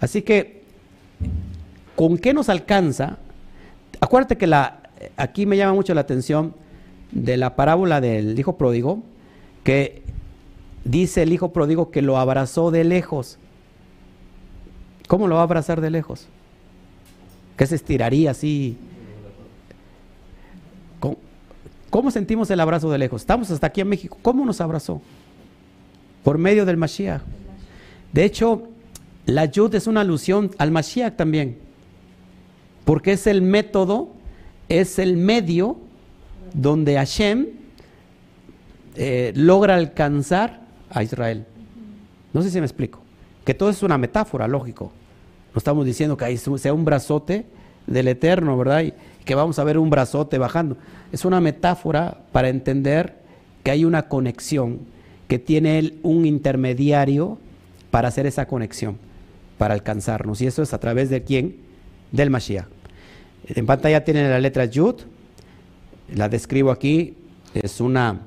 Así 0.00 0.22
que, 0.22 0.62
¿con 1.96 2.16
qué 2.16 2.32
nos 2.32 2.48
alcanza? 2.48 3.18
Acuérdate 4.00 4.38
que 4.38 4.46
la, 4.46 4.80
aquí 5.16 5.44
me 5.44 5.56
llama 5.56 5.74
mucho 5.74 5.92
la 5.92 6.00
atención 6.00 6.54
de 7.12 7.36
la 7.36 7.56
parábola 7.56 8.00
del 8.00 8.38
hijo 8.38 8.56
pródigo, 8.56 9.02
que 9.64 10.02
dice 10.84 11.22
el 11.22 11.32
hijo 11.32 11.52
pródigo 11.52 11.90
que 11.90 12.00
lo 12.00 12.16
abrazó 12.16 12.70
de 12.70 12.84
lejos. 12.84 13.36
¿Cómo 15.08 15.26
lo 15.26 15.34
va 15.34 15.40
a 15.42 15.44
abrazar 15.44 15.80
de 15.80 15.90
lejos? 15.90 16.26
Que 17.56 17.66
se 17.66 17.74
estiraría 17.74 18.30
así. 18.30 18.78
¿Cómo, 21.00 21.16
cómo 21.90 22.10
sentimos 22.10 22.50
el 22.50 22.60
abrazo 22.60 22.90
de 22.90 22.98
lejos? 22.98 23.22
Estamos 23.22 23.50
hasta 23.50 23.66
aquí 23.66 23.80
en 23.80 23.88
México. 23.88 24.16
¿Cómo 24.22 24.44
nos 24.46 24.60
abrazó? 24.60 25.02
Por 26.24 26.38
medio 26.38 26.64
del 26.64 26.76
Mashiach. 26.76 27.22
De 28.12 28.24
hecho, 28.24 28.68
la 29.26 29.44
Yud 29.44 29.74
es 29.74 29.86
una 29.86 30.00
alusión 30.00 30.50
al 30.58 30.70
Mashiach 30.70 31.16
también. 31.16 31.58
Porque 32.84 33.12
es 33.12 33.26
el 33.26 33.42
método, 33.42 34.08
es 34.68 34.98
el 34.98 35.16
medio 35.16 35.78
donde 36.54 36.94
Hashem 36.94 37.46
eh, 38.96 39.32
logra 39.36 39.76
alcanzar 39.76 40.60
a 40.90 41.02
Israel. 41.02 41.46
No 42.32 42.42
sé 42.42 42.50
si 42.50 42.58
me 42.58 42.66
explico. 42.66 43.00
Que 43.44 43.54
todo 43.54 43.70
es 43.70 43.82
una 43.82 43.98
metáfora, 43.98 44.48
lógico. 44.48 44.92
No 45.54 45.58
estamos 45.58 45.84
diciendo 45.84 46.16
que 46.16 46.36
sea 46.36 46.72
un 46.72 46.84
brazote 46.84 47.46
del 47.86 48.08
Eterno, 48.08 48.56
¿verdad? 48.56 48.84
Que 49.24 49.34
vamos 49.34 49.58
a 49.58 49.64
ver 49.64 49.78
un 49.78 49.90
brazote 49.90 50.38
bajando. 50.38 50.76
Es 51.12 51.24
una 51.24 51.40
metáfora 51.40 52.18
para 52.32 52.48
entender 52.48 53.16
que 53.62 53.70
hay 53.70 53.84
una 53.84 54.08
conexión, 54.08 54.80
que 55.28 55.38
tiene 55.38 55.78
él 55.78 55.98
un 56.02 56.26
intermediario 56.26 57.38
para 57.90 58.08
hacer 58.08 58.26
esa 58.26 58.46
conexión, 58.46 58.96
para 59.58 59.74
alcanzarnos. 59.74 60.40
Y 60.40 60.46
eso 60.46 60.62
es 60.62 60.72
a 60.72 60.78
través 60.78 61.10
de 61.10 61.22
quién? 61.22 61.56
Del 62.12 62.30
Mashiach. 62.30 62.66
En 63.46 63.66
pantalla 63.66 64.04
tienen 64.04 64.30
la 64.30 64.40
letra 64.40 64.64
Yud, 64.64 64.96
la 66.14 66.28
describo 66.28 66.70
aquí, 66.70 67.14
es 67.54 67.80
una, 67.80 68.20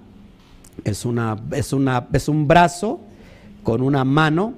es 0.83 1.05
una, 1.05 1.37
es 1.51 1.73
una, 1.73 2.07
es 2.11 2.27
un 2.27 2.47
brazo 2.47 3.01
con 3.63 3.81
una 3.81 4.03
mano, 4.03 4.53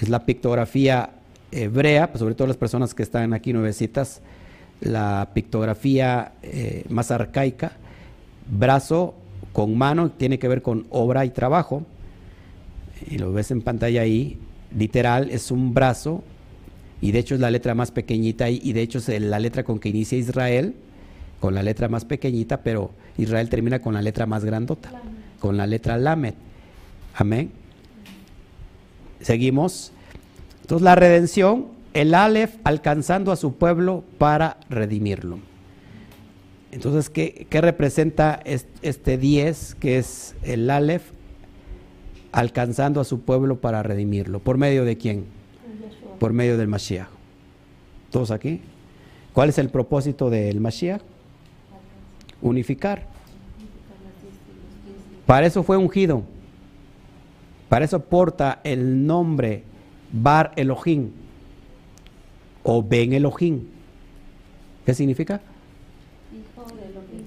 es 0.00 0.08
la 0.08 0.24
pictografía 0.24 1.10
hebrea, 1.50 2.08
pues 2.10 2.20
sobre 2.20 2.34
todo 2.34 2.48
las 2.48 2.56
personas 2.56 2.94
que 2.94 3.02
están 3.02 3.34
aquí 3.34 3.52
nuevecitas, 3.52 4.22
la 4.82 5.30
pictografía 5.34 6.32
eh, 6.42 6.84
más 6.88 7.10
arcaica, 7.10 7.72
brazo 8.50 9.14
con 9.52 9.76
mano, 9.76 10.10
tiene 10.10 10.38
que 10.38 10.48
ver 10.48 10.62
con 10.62 10.86
obra 10.90 11.24
y 11.24 11.30
trabajo, 11.30 11.84
y 13.08 13.18
lo 13.18 13.32
ves 13.32 13.50
en 13.50 13.62
pantalla 13.62 14.02
ahí, 14.02 14.38
literal, 14.76 15.30
es 15.30 15.50
un 15.50 15.74
brazo, 15.74 16.22
y 17.00 17.12
de 17.12 17.18
hecho 17.18 17.34
es 17.34 17.40
la 17.40 17.50
letra 17.50 17.74
más 17.74 17.90
pequeñita, 17.90 18.48
y 18.48 18.72
de 18.72 18.82
hecho 18.82 18.98
es 18.98 19.08
la 19.08 19.38
letra 19.38 19.64
con 19.64 19.78
que 19.78 19.88
inicia 19.88 20.18
Israel, 20.18 20.74
con 21.40 21.54
la 21.54 21.62
letra 21.62 21.88
más 21.88 22.04
pequeñita, 22.04 22.62
pero 22.62 22.92
Israel 23.18 23.48
termina 23.48 23.80
con 23.80 23.94
la 23.94 24.02
letra 24.02 24.26
más 24.26 24.44
grandota, 24.44 24.90
con 25.40 25.56
la 25.56 25.66
letra 25.66 25.96
Lamed. 25.96 26.34
Amén. 27.14 27.50
Seguimos. 29.20 29.92
Entonces 30.62 30.84
la 30.84 30.94
redención, 30.94 31.66
el 31.94 32.14
Aleph 32.14 32.54
alcanzando 32.64 33.32
a 33.32 33.36
su 33.36 33.54
pueblo 33.54 34.04
para 34.18 34.58
redimirlo. 34.68 35.38
Entonces, 36.70 37.10
¿qué, 37.10 37.46
representa 37.50 38.40
este 38.44 39.18
10 39.18 39.74
que 39.74 39.98
es 39.98 40.34
el 40.42 40.70
Aleph 40.70 41.10
alcanzando 42.32 43.00
a 43.00 43.04
su 43.04 43.20
pueblo 43.20 43.60
para 43.60 43.82
redimirlo? 43.82 44.40
¿Por 44.40 44.56
medio 44.56 44.84
de 44.84 44.96
quién? 44.96 45.26
Por 46.18 46.32
medio 46.32 46.56
del 46.56 46.68
Mashiach. 46.68 47.08
¿Todos 48.10 48.30
aquí? 48.30 48.62
¿Cuál 49.34 49.50
es 49.50 49.58
el 49.58 49.68
propósito 49.68 50.30
del 50.30 50.60
Mashiach? 50.60 51.02
Unificar. 52.40 53.06
Para 55.26 55.46
eso 55.46 55.62
fue 55.62 55.76
ungido. 55.76 56.22
Para 57.68 57.84
eso 57.84 58.00
porta 58.00 58.60
el 58.64 59.06
nombre 59.06 59.64
Bar 60.10 60.52
Elohim 60.56 61.10
o 62.62 62.82
Ben 62.82 63.12
Elohim. 63.12 63.62
¿Qué 64.84 64.94
significa? 64.94 65.40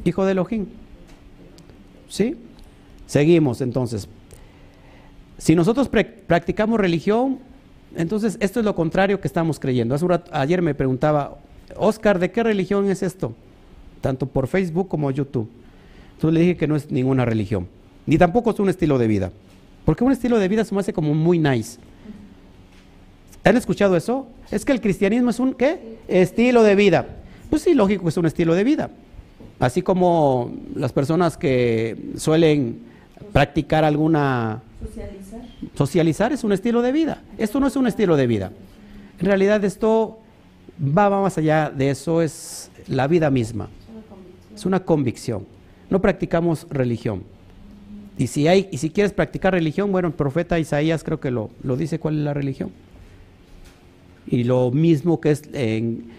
Hijo 0.03 0.25
de 0.25 0.31
Elohim. 0.31 0.65
¿Sí? 2.09 2.35
Seguimos 3.07 3.61
entonces. 3.61 4.07
Si 5.37 5.55
nosotros 5.55 5.89
practicamos 5.89 6.79
religión, 6.79 7.39
entonces 7.95 8.37
esto 8.39 8.59
es 8.59 8.65
lo 8.65 8.75
contrario 8.75 9.19
que 9.19 9.27
estamos 9.27 9.59
creyendo. 9.59 9.95
ayer 10.31 10.61
me 10.61 10.75
preguntaba, 10.75 11.37
Oscar, 11.75 12.19
¿de 12.19 12.31
qué 12.31 12.43
religión 12.43 12.89
es 12.89 13.03
esto? 13.03 13.33
Tanto 14.01 14.27
por 14.27 14.47
Facebook 14.47 14.87
como 14.87 15.11
YouTube. 15.11 15.49
Entonces 16.13 16.33
le 16.33 16.39
dije 16.41 16.57
que 16.57 16.67
no 16.67 16.75
es 16.75 16.91
ninguna 16.91 17.25
religión, 17.25 17.67
ni 18.05 18.17
tampoco 18.17 18.51
es 18.51 18.59
un 18.59 18.69
estilo 18.69 18.97
de 18.97 19.07
vida. 19.07 19.31
Porque 19.83 20.03
un 20.03 20.11
estilo 20.11 20.39
de 20.39 20.47
vida 20.47 20.65
se 20.65 20.73
me 20.73 20.81
hace 20.81 20.93
como 20.93 21.13
muy 21.13 21.37
nice. 21.37 21.79
¿Han 23.45 23.57
escuchado 23.57 23.95
eso? 23.95 24.27
Es 24.49 24.65
que 24.65 24.71
el 24.71 24.81
cristianismo 24.81 25.29
es 25.29 25.39
un 25.39 25.53
¿qué? 25.53 25.99
Estilo 26.07 26.63
de 26.63 26.73
vida. 26.73 27.05
Pues 27.49 27.61
sí, 27.61 27.75
lógico 27.75 28.03
que 28.03 28.09
es 28.09 28.17
un 28.17 28.25
estilo 28.25 28.55
de 28.55 28.63
vida. 28.63 28.89
Así 29.59 29.83
como 29.83 30.51
las 30.73 30.91
personas 30.91 31.37
que 31.37 32.11
suelen 32.17 32.79
practicar 33.31 33.83
alguna... 33.83 34.63
Socializar. 34.83 35.41
Socializar 35.75 36.33
es 36.33 36.43
un 36.43 36.53
estilo 36.53 36.81
de 36.81 36.91
vida. 36.91 37.21
Esto 37.37 37.59
no 37.59 37.67
es 37.67 37.75
un 37.75 37.85
estilo 37.85 38.17
de 38.17 38.25
vida. 38.25 38.51
En 39.19 39.25
realidad 39.27 39.63
esto 39.63 40.17
va 40.79 41.09
más 41.09 41.37
allá 41.37 41.69
de 41.69 41.91
eso, 41.91 42.23
es 42.23 42.71
la 42.87 43.07
vida 43.07 43.29
misma. 43.29 43.69
Es 44.55 44.65
una 44.65 44.79
convicción. 44.79 45.45
No 45.91 46.01
practicamos 46.01 46.65
religión. 46.71 47.23
Y 48.17 48.25
si, 48.25 48.47
hay, 48.47 48.69
y 48.71 48.79
si 48.79 48.89
quieres 48.89 49.13
practicar 49.13 49.53
religión, 49.53 49.91
bueno, 49.91 50.07
el 50.07 50.15
profeta 50.15 50.57
Isaías 50.57 51.03
creo 51.03 51.19
que 51.19 51.29
lo, 51.29 51.51
lo 51.61 51.77
dice 51.77 51.99
cuál 51.99 52.17
es 52.17 52.23
la 52.23 52.33
religión. 52.33 52.71
Y 54.27 54.43
lo 54.43 54.71
mismo 54.71 55.19
que 55.19 55.31
es 55.31 55.43
en, 55.53 56.13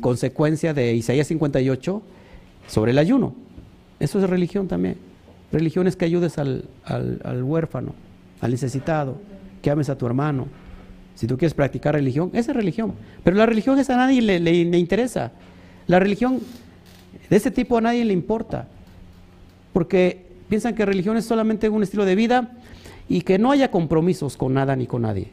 consecuencia 0.00 0.74
de 0.74 0.94
Isaías 0.94 1.28
58 1.28 2.02
sobre 2.66 2.92
el 2.92 2.98
ayuno. 2.98 3.34
Eso 4.00 4.18
es 4.18 4.28
religión 4.28 4.66
también. 4.66 4.96
Religión 5.52 5.86
es 5.86 5.96
que 5.96 6.04
ayudes 6.04 6.38
al, 6.38 6.64
al, 6.84 7.42
huérfano, 7.42 7.94
al 8.40 8.50
necesitado, 8.50 9.18
que 9.60 9.70
ames 9.70 9.88
a 9.88 9.96
tu 9.96 10.06
hermano. 10.06 10.48
Si 11.14 11.26
tú 11.26 11.36
quieres 11.36 11.54
practicar 11.54 11.94
religión, 11.94 12.30
esa 12.32 12.52
es 12.52 12.56
religión. 12.56 12.94
Pero 13.22 13.36
la 13.36 13.46
religión 13.46 13.78
esa 13.78 13.94
a 13.94 13.98
nadie 13.98 14.22
le, 14.22 14.40
le, 14.40 14.78
interesa. 14.78 15.32
La 15.86 16.00
religión 16.00 16.40
de 17.28 17.36
ese 17.36 17.50
tipo 17.50 17.76
a 17.76 17.80
nadie 17.80 18.04
le 18.04 18.14
importa. 18.14 18.66
Porque 19.72 20.26
piensan 20.48 20.74
que 20.74 20.84
religión 20.84 21.16
es 21.16 21.24
solamente 21.24 21.68
un 21.68 21.82
estilo 21.82 22.04
de 22.04 22.14
vida 22.14 22.52
y 23.08 23.20
que 23.20 23.38
no 23.38 23.52
haya 23.52 23.70
compromisos 23.70 24.36
con 24.36 24.54
nada 24.54 24.74
ni 24.74 24.86
con 24.86 25.02
nadie. 25.02 25.28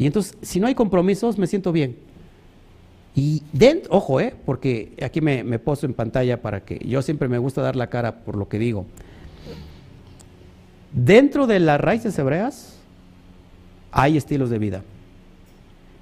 Y 0.00 0.06
entonces, 0.06 0.34
si 0.40 0.60
no 0.60 0.66
hay 0.66 0.74
compromisos, 0.74 1.36
me 1.36 1.46
siento 1.46 1.72
bien. 1.72 1.94
Y 3.14 3.42
dentro, 3.52 3.92
ojo, 3.92 4.18
eh, 4.18 4.34
porque 4.46 4.94
aquí 5.02 5.20
me, 5.20 5.44
me 5.44 5.58
poso 5.58 5.84
en 5.84 5.92
pantalla 5.92 6.40
para 6.40 6.64
que 6.64 6.78
yo 6.78 7.02
siempre 7.02 7.28
me 7.28 7.36
gusta 7.36 7.60
dar 7.60 7.76
la 7.76 7.88
cara 7.88 8.24
por 8.24 8.34
lo 8.34 8.48
que 8.48 8.58
digo. 8.58 8.86
Dentro 10.94 11.46
de 11.46 11.60
las 11.60 11.78
raíces 11.78 12.18
hebreas 12.18 12.78
hay 13.92 14.16
estilos 14.16 14.48
de 14.48 14.58
vida. 14.58 14.82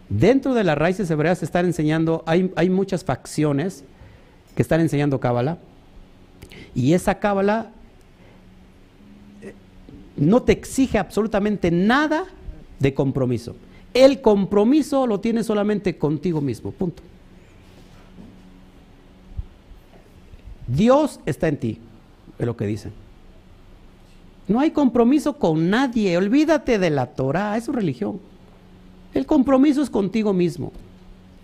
Dentro 0.08 0.54
de 0.54 0.62
las 0.62 0.78
raíces 0.78 1.10
hebreas 1.10 1.38
se 1.38 1.46
están 1.46 1.66
enseñando, 1.66 2.22
hay, 2.24 2.52
hay 2.54 2.70
muchas 2.70 3.02
facciones 3.02 3.82
que 4.54 4.62
están 4.62 4.80
enseñando 4.80 5.18
Cábala. 5.18 5.58
Y 6.72 6.92
esa 6.92 7.18
Cábala 7.18 7.72
eh, 9.42 9.54
no 10.16 10.40
te 10.44 10.52
exige 10.52 10.98
absolutamente 10.98 11.72
nada 11.72 12.26
de 12.78 12.94
compromiso. 12.94 13.56
El 13.94 14.20
compromiso 14.20 15.06
lo 15.06 15.20
tienes 15.20 15.46
solamente 15.46 15.96
contigo 15.96 16.40
mismo, 16.40 16.70
punto. 16.70 17.02
Dios 20.66 21.20
está 21.24 21.48
en 21.48 21.56
ti, 21.56 21.78
es 22.38 22.46
lo 22.46 22.56
que 22.56 22.66
dicen. 22.66 22.92
No 24.46 24.60
hay 24.60 24.70
compromiso 24.70 25.38
con 25.38 25.70
nadie, 25.70 26.16
olvídate 26.16 26.78
de 26.78 26.90
la 26.90 27.06
Torah, 27.06 27.56
es 27.56 27.64
su 27.64 27.72
religión. 27.72 28.20
El 29.14 29.26
compromiso 29.26 29.82
es 29.82 29.90
contigo 29.90 30.32
mismo. 30.32 30.72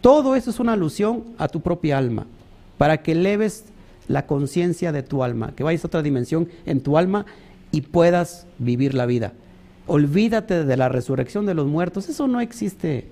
Todo 0.01 0.37
eso 0.37 0.51
es 0.51 0.61
una 0.61 0.75
alusión 0.75 1.25
a 1.39 1.49
tu 1.49 1.61
propia 1.61 1.97
alma, 1.97 2.27
para 2.77 3.03
que 3.03 3.13
eleves 3.13 3.65
la 4.07 4.27
conciencia 4.27 4.93
de 4.93 5.03
tu 5.03 5.23
alma, 5.23 5.53
que 5.57 5.65
vayas 5.65 5.85
a 5.85 5.87
otra 5.87 6.03
dimensión 6.03 6.49
en 6.67 6.83
tu 6.83 6.99
alma 6.99 7.25
y 7.73 7.81
puedas 7.81 8.47
vivir 8.59 8.95
la 8.95 9.07
vida. 9.07 9.33
Olvídate 9.87 10.65
de 10.65 10.77
la 10.77 10.89
resurrección 10.89 11.47
de 11.47 11.55
los 11.55 11.67
muertos, 11.67 12.09
eso 12.09 12.27
no 12.27 12.41
existe. 12.41 13.07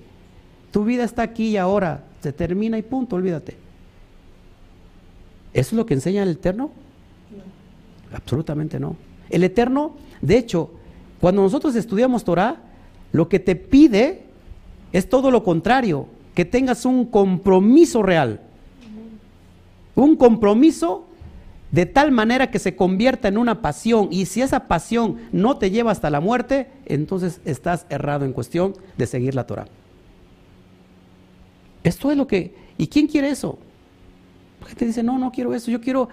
Tu 0.71 0.85
vida 0.85 1.05
está 1.05 1.23
aquí 1.23 1.51
y 1.51 1.57
ahora, 1.59 2.05
se 2.23 2.33
termina 2.33 2.79
y 2.79 2.83
punto, 2.83 3.17
olvídate. 3.17 3.57
¿Eso 5.53 5.71
es 5.71 5.73
lo 5.75 5.85
que 5.85 5.95
enseña 5.95 6.23
el 6.23 6.31
Eterno? 6.31 6.71
Absolutamente 8.13 8.81
no. 8.81 8.97
El 9.29 9.45
Eterno, 9.45 9.97
de 10.21 10.39
hecho, 10.39 10.71
cuando 11.21 11.43
nosotros 11.43 11.75
estudiamos 11.77 12.25
Torah, 12.25 12.57
lo 13.13 13.29
que 13.29 13.39
te 13.39 13.55
pide 13.55 14.25
es 14.93 15.09
todo 15.09 15.31
lo 15.31 15.45
contrario, 15.45 16.07
que 16.35 16.45
tengas 16.45 16.87
un 16.87 17.05
compromiso 17.05 18.03
real. 18.03 18.41
Un 19.95 20.17
compromiso 20.17 21.07
de 21.73 21.87
tal 21.87 22.13
manera 22.13 22.51
que 22.51 22.59
se 22.59 22.77
convierta 22.77 23.29
en 23.29 23.39
una 23.39 23.63
pasión. 23.63 24.09
Y 24.11 24.27
si 24.27 24.43
esa 24.43 24.69
pasión 24.69 25.17
no 25.33 25.57
te 25.57 25.71
lleva 25.71 25.91
hasta 25.91 26.11
la 26.11 26.21
muerte, 26.21 26.69
entonces 26.85 27.41
estás 27.45 27.87
errado 27.89 28.25
en 28.25 28.33
cuestión 28.33 28.75
de 28.97 29.07
seguir 29.07 29.35
la 29.35 29.47
Torah. 29.47 29.67
Esto 31.83 32.11
es 32.11 32.17
lo 32.17 32.27
que... 32.27 32.55
¿Y 32.77 32.87
quién 32.87 33.07
quiere 33.07 33.31
eso? 33.31 33.59
La 34.61 34.69
gente 34.69 34.87
dice, 34.87 35.03
no, 35.03 35.19
no 35.19 35.33
quiero 35.33 35.55
eso, 35.55 35.71
yo 35.71 35.81
quiero 35.81 36.09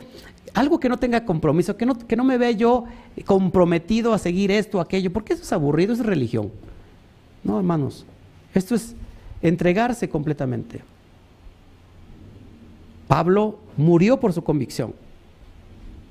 algo 0.53 0.79
que 0.79 0.89
no 0.89 0.97
tenga 0.97 1.25
compromiso, 1.25 1.77
que 1.77 1.85
no, 1.85 1.95
que 1.95 2.15
no 2.15 2.23
me 2.23 2.37
vea 2.37 2.51
yo 2.51 2.85
comprometido 3.25 4.13
a 4.13 4.17
seguir 4.17 4.51
esto 4.51 4.79
aquello, 4.79 5.13
porque 5.13 5.33
eso 5.33 5.43
es 5.43 5.53
aburrido, 5.53 5.93
es 5.93 5.99
religión. 5.99 6.51
No, 7.43 7.57
hermanos, 7.57 8.05
esto 8.53 8.75
es 8.75 8.95
entregarse 9.41 10.09
completamente. 10.09 10.81
Pablo 13.07 13.59
murió 13.77 14.19
por 14.19 14.33
su 14.33 14.43
convicción. 14.43 14.93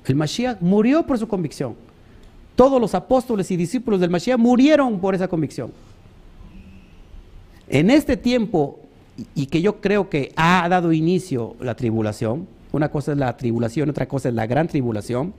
El 0.05 0.15
Mashiach 0.15 0.61
murió 0.61 1.05
por 1.05 1.17
su 1.17 1.27
convicción. 1.27 1.75
todos 2.59 2.81
los 2.81 2.93
apóstoles 2.93 3.49
y 3.51 3.55
discípulos 3.55 4.01
del 4.01 4.09
Mashiach 4.09 4.37
murieron 4.37 4.99
por 4.99 5.15
esa 5.15 5.29
convicción. 5.29 5.71
En 7.69 7.89
este 7.89 8.17
tiempo, 8.17 8.81
y 9.33 9.45
que 9.45 9.61
yo 9.61 9.79
creo 9.79 10.09
que 10.09 10.33
ha 10.35 10.67
dado 10.67 10.91
inicio 10.91 11.55
la 11.61 11.75
tribulación, 11.75 12.49
una 12.73 12.89
cosa 12.89 13.13
es 13.13 13.17
la 13.17 13.37
tribulación, 13.37 13.89
otra 13.89 14.09
cosa 14.09 14.27
es 14.27 14.35
la 14.35 14.45
gran 14.45 14.67
tribulación, 14.67 15.33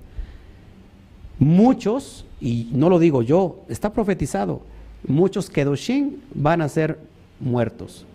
muchos, 1.38 2.24
y 2.40 2.70
no 2.72 2.88
lo 2.88 2.98
digo 2.98 3.20
yo, 3.20 3.64
está 3.68 3.92
profetizado, 3.92 4.62
muchos 5.06 5.50
Kedoshim 5.50 6.20
van 6.32 6.62
a 6.62 6.70
ser 6.70 7.00
muertos, 7.38 8.06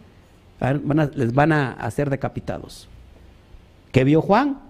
les 1.14 1.32
van 1.32 1.52
a 1.52 1.74
hacer 1.74 2.10
decapitados. 2.10 2.88
¿Qué 3.92 4.04
vio 4.04 4.24
Juan? 4.24 4.65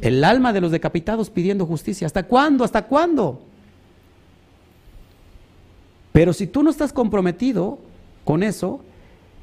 El 0.00 0.22
alma 0.24 0.52
de 0.52 0.60
los 0.60 0.70
decapitados 0.70 1.30
pidiendo 1.30 1.66
justicia. 1.66 2.06
¿Hasta 2.06 2.24
cuándo? 2.24 2.64
¿Hasta 2.64 2.82
cuándo? 2.82 3.40
Pero 6.12 6.32
si 6.32 6.46
tú 6.46 6.62
no 6.62 6.70
estás 6.70 6.92
comprometido 6.92 7.78
con 8.24 8.42
eso, 8.42 8.80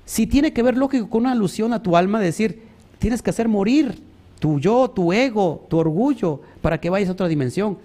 si 0.06 0.28
tiene 0.28 0.54
que 0.54 0.64
ver 0.64 0.78
lógico 0.78 1.10
con 1.10 1.22
una 1.22 1.32
alusión 1.32 1.74
a 1.74 1.84
tu 1.84 1.96
alma, 1.96 2.20
decir, 2.20 2.64
tienes 3.00 3.22
que 3.22 3.30
hacer 3.30 3.48
morir 3.48 4.02
tu 4.40 4.60
yo, 4.60 4.90
tu 4.90 5.14
ego, 5.14 5.66
tu 5.70 5.78
orgullo, 5.78 6.42
para 6.62 6.82
que 6.82 6.90
vayas 6.90 7.10
a 7.10 7.14
otra 7.14 7.28
dimensión. 7.28 7.78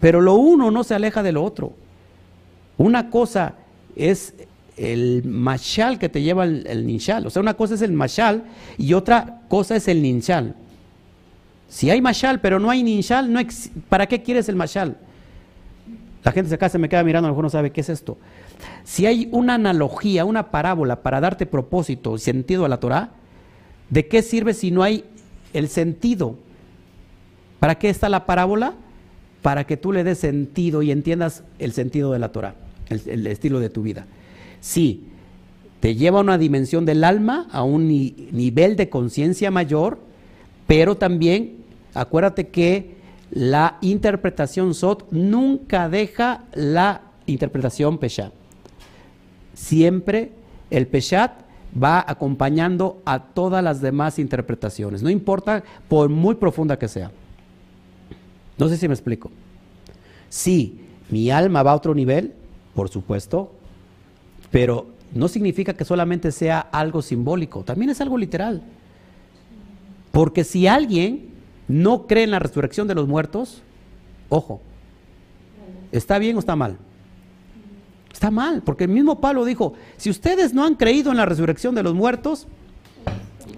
Pero 0.00 0.20
lo 0.20 0.34
uno 0.34 0.70
no 0.70 0.84
se 0.84 0.94
aleja 0.94 1.22
de 1.22 1.32
lo 1.32 1.44
otro. 1.44 1.72
Una 2.76 3.10
cosa 3.10 3.54
es 3.96 4.34
el 4.76 5.22
mashal 5.24 5.98
que 5.98 6.08
te 6.08 6.22
lleva 6.22 6.44
el, 6.44 6.66
el 6.66 6.86
ninshal. 6.86 7.26
O 7.26 7.30
sea, 7.30 7.40
una 7.40 7.54
cosa 7.54 7.74
es 7.74 7.82
el 7.82 7.92
mashal 7.92 8.44
y 8.76 8.94
otra 8.94 9.42
cosa 9.48 9.76
es 9.76 9.88
el 9.88 10.02
ninshal. 10.02 10.56
Si 11.72 11.88
hay 11.88 12.02
mashal, 12.02 12.42
pero 12.42 12.60
no 12.60 12.68
hay 12.68 12.82
ninshal, 12.82 13.32
no 13.32 13.40
¿para 13.88 14.06
qué 14.06 14.22
quieres 14.22 14.46
el 14.50 14.56
mashal? 14.56 14.98
La 16.22 16.30
gente 16.30 16.54
acá 16.54 16.68
se 16.68 16.76
me 16.76 16.86
queda 16.86 17.02
mirando, 17.02 17.28
a 17.28 17.30
lo 17.30 17.32
mejor 17.32 17.44
no 17.44 17.50
sabe 17.50 17.72
qué 17.72 17.80
es 17.80 17.88
esto. 17.88 18.18
Si 18.84 19.06
hay 19.06 19.30
una 19.32 19.54
analogía, 19.54 20.26
una 20.26 20.50
parábola 20.50 21.02
para 21.02 21.18
darte 21.18 21.46
propósito, 21.46 22.18
sentido 22.18 22.66
a 22.66 22.68
la 22.68 22.78
Torah, 22.78 23.12
¿de 23.88 24.06
qué 24.06 24.20
sirve 24.20 24.52
si 24.52 24.70
no 24.70 24.82
hay 24.82 25.06
el 25.54 25.66
sentido? 25.70 26.36
¿Para 27.58 27.78
qué 27.78 27.88
está 27.88 28.10
la 28.10 28.26
parábola? 28.26 28.74
Para 29.40 29.64
que 29.64 29.78
tú 29.78 29.92
le 29.92 30.04
des 30.04 30.18
sentido 30.18 30.82
y 30.82 30.90
entiendas 30.90 31.42
el 31.58 31.72
sentido 31.72 32.12
de 32.12 32.18
la 32.18 32.32
Torah, 32.32 32.54
el, 32.90 33.26
estilo 33.26 33.60
de 33.60 33.70
tu 33.70 33.80
vida. 33.80 34.04
Sí, 34.60 35.04
te 35.80 35.94
lleva 35.94 36.18
a 36.18 36.22
una 36.22 36.36
dimensión 36.36 36.84
del 36.84 37.02
alma, 37.02 37.48
a 37.50 37.62
un 37.62 37.88
nivel 37.88 38.76
de 38.76 38.90
conciencia 38.90 39.50
mayor, 39.50 40.00
pero 40.66 40.98
también 40.98 41.61
Acuérdate 41.94 42.48
que 42.48 42.96
la 43.30 43.78
interpretación 43.80 44.74
Sot 44.74 45.10
nunca 45.10 45.88
deja 45.88 46.44
la 46.54 47.02
interpretación 47.26 47.98
Peshat. 47.98 48.32
Siempre 49.54 50.32
el 50.70 50.86
Peshat 50.86 51.32
va 51.80 52.04
acompañando 52.06 53.00
a 53.04 53.24
todas 53.24 53.64
las 53.64 53.80
demás 53.80 54.18
interpretaciones, 54.18 55.02
no 55.02 55.10
importa 55.10 55.62
por 55.88 56.08
muy 56.08 56.34
profunda 56.34 56.78
que 56.78 56.88
sea. 56.88 57.10
No 58.58 58.68
sé 58.68 58.76
si 58.76 58.86
me 58.88 58.94
explico. 58.94 59.30
Si 60.28 60.80
mi 61.10 61.30
alma 61.30 61.62
va 61.62 61.72
a 61.72 61.76
otro 61.76 61.94
nivel, 61.94 62.34
por 62.74 62.88
supuesto, 62.88 63.52
pero 64.50 64.86
no 65.14 65.28
significa 65.28 65.74
que 65.74 65.84
solamente 65.84 66.32
sea 66.32 66.60
algo 66.60 67.02
simbólico, 67.02 67.64
también 67.64 67.90
es 67.90 68.00
algo 68.00 68.18
literal. 68.18 68.62
Porque 70.10 70.44
si 70.44 70.66
alguien 70.66 71.31
no 71.72 72.06
cree 72.06 72.24
en 72.24 72.30
la 72.30 72.38
resurrección 72.38 72.86
de 72.86 72.94
los 72.94 73.08
muertos, 73.08 73.62
ojo, 74.28 74.60
¿está 75.90 76.18
bien 76.18 76.36
o 76.36 76.38
está 76.38 76.54
mal? 76.54 76.76
Está 78.12 78.30
mal, 78.30 78.60
porque 78.62 78.84
el 78.84 78.90
mismo 78.90 79.20
Pablo 79.20 79.46
dijo, 79.46 79.72
si 79.96 80.10
ustedes 80.10 80.52
no 80.52 80.66
han 80.66 80.74
creído 80.74 81.10
en 81.10 81.16
la 81.16 81.24
resurrección 81.24 81.74
de 81.74 81.82
los 81.82 81.94
muertos, 81.94 82.46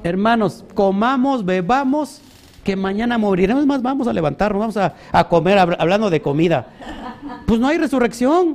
hermanos, 0.04 0.64
comamos, 0.74 1.44
bebamos, 1.44 2.20
que 2.62 2.76
mañana 2.76 3.18
moriremos 3.18 3.66
más, 3.66 3.82
vamos 3.82 4.06
a 4.06 4.12
levantarnos, 4.12 4.60
vamos 4.60 4.76
a, 4.76 4.94
a 5.10 5.28
comer, 5.28 5.58
hablando 5.58 6.08
de 6.08 6.22
comida. 6.22 6.68
Pues 7.46 7.58
no 7.58 7.66
hay 7.66 7.78
resurrección. 7.78 8.54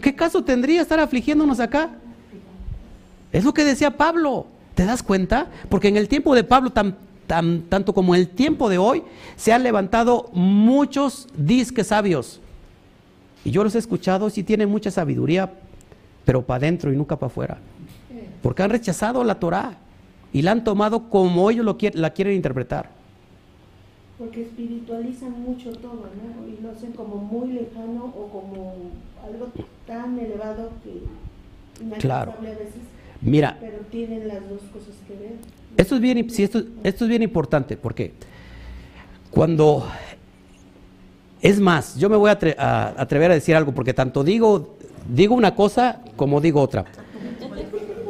¿Qué 0.00 0.16
caso 0.16 0.42
tendría 0.42 0.80
estar 0.80 0.98
afligiéndonos 0.98 1.60
acá? 1.60 1.90
Es 3.32 3.44
lo 3.44 3.52
que 3.52 3.64
decía 3.64 3.98
Pablo. 3.98 4.46
¿Te 4.74 4.86
das 4.86 5.02
cuenta? 5.02 5.48
Porque 5.68 5.88
en 5.88 5.98
el 5.98 6.08
tiempo 6.08 6.34
de 6.34 6.42
Pablo 6.42 6.70
tan, 6.70 6.96
tanto 7.30 7.94
como 7.94 8.14
el 8.14 8.28
tiempo 8.28 8.68
de 8.68 8.78
hoy, 8.78 9.02
se 9.36 9.52
han 9.52 9.62
levantado 9.62 10.30
muchos 10.32 11.28
disques 11.36 11.86
sabios. 11.86 12.40
Y 13.44 13.52
yo 13.52 13.62
los 13.62 13.74
he 13.74 13.78
escuchado, 13.78 14.28
sí 14.30 14.42
tienen 14.42 14.68
mucha 14.68 14.90
sabiduría, 14.90 15.52
pero 16.24 16.42
para 16.42 16.58
adentro 16.58 16.92
y 16.92 16.96
nunca 16.96 17.16
para 17.16 17.28
afuera. 17.28 17.58
Porque 18.42 18.62
han 18.62 18.70
rechazado 18.70 19.22
la 19.22 19.38
Torah 19.38 19.78
y 20.32 20.42
la 20.42 20.52
han 20.52 20.64
tomado 20.64 21.08
como 21.08 21.50
ellos 21.50 21.64
lo 21.64 21.78
la 21.94 22.10
quieren 22.10 22.34
interpretar. 22.34 22.90
Porque 24.18 24.42
espiritualizan 24.42 25.40
mucho 25.40 25.72
todo, 25.72 25.94
¿no? 25.94 26.48
Y 26.48 26.60
lo 26.60 26.70
hacen 26.70 26.92
como 26.92 27.16
muy 27.16 27.52
lejano 27.52 28.04
o 28.04 28.28
como 28.28 28.74
algo 29.24 29.48
tan 29.86 30.18
elevado 30.18 30.70
que 30.84 31.98
claro. 31.98 32.34
a 32.38 32.42
veces. 32.42 32.82
Mira, 33.22 33.56
pero 33.60 33.78
tienen 33.90 34.28
las 34.28 34.46
dos 34.48 34.60
cosas 34.72 34.94
que 35.06 35.14
ver. 35.14 35.59
Esto 35.76 35.94
es 35.94 36.00
bien, 36.00 36.18
esto, 36.18 36.62
esto 36.84 37.04
es 37.04 37.08
bien 37.08 37.22
importante 37.22 37.76
porque 37.76 38.12
cuando 39.30 39.86
es 41.40 41.58
más, 41.58 41.96
yo 41.96 42.10
me 42.10 42.16
voy 42.16 42.30
a, 42.30 42.94
atrever 42.96 43.30
a 43.30 43.34
decir 43.34 43.56
algo 43.56 43.72
porque 43.72 43.94
tanto 43.94 44.22
digo, 44.24 44.76
digo 45.08 45.34
una 45.34 45.54
cosa 45.54 46.00
como 46.16 46.40
digo 46.40 46.60
otra. 46.60 46.84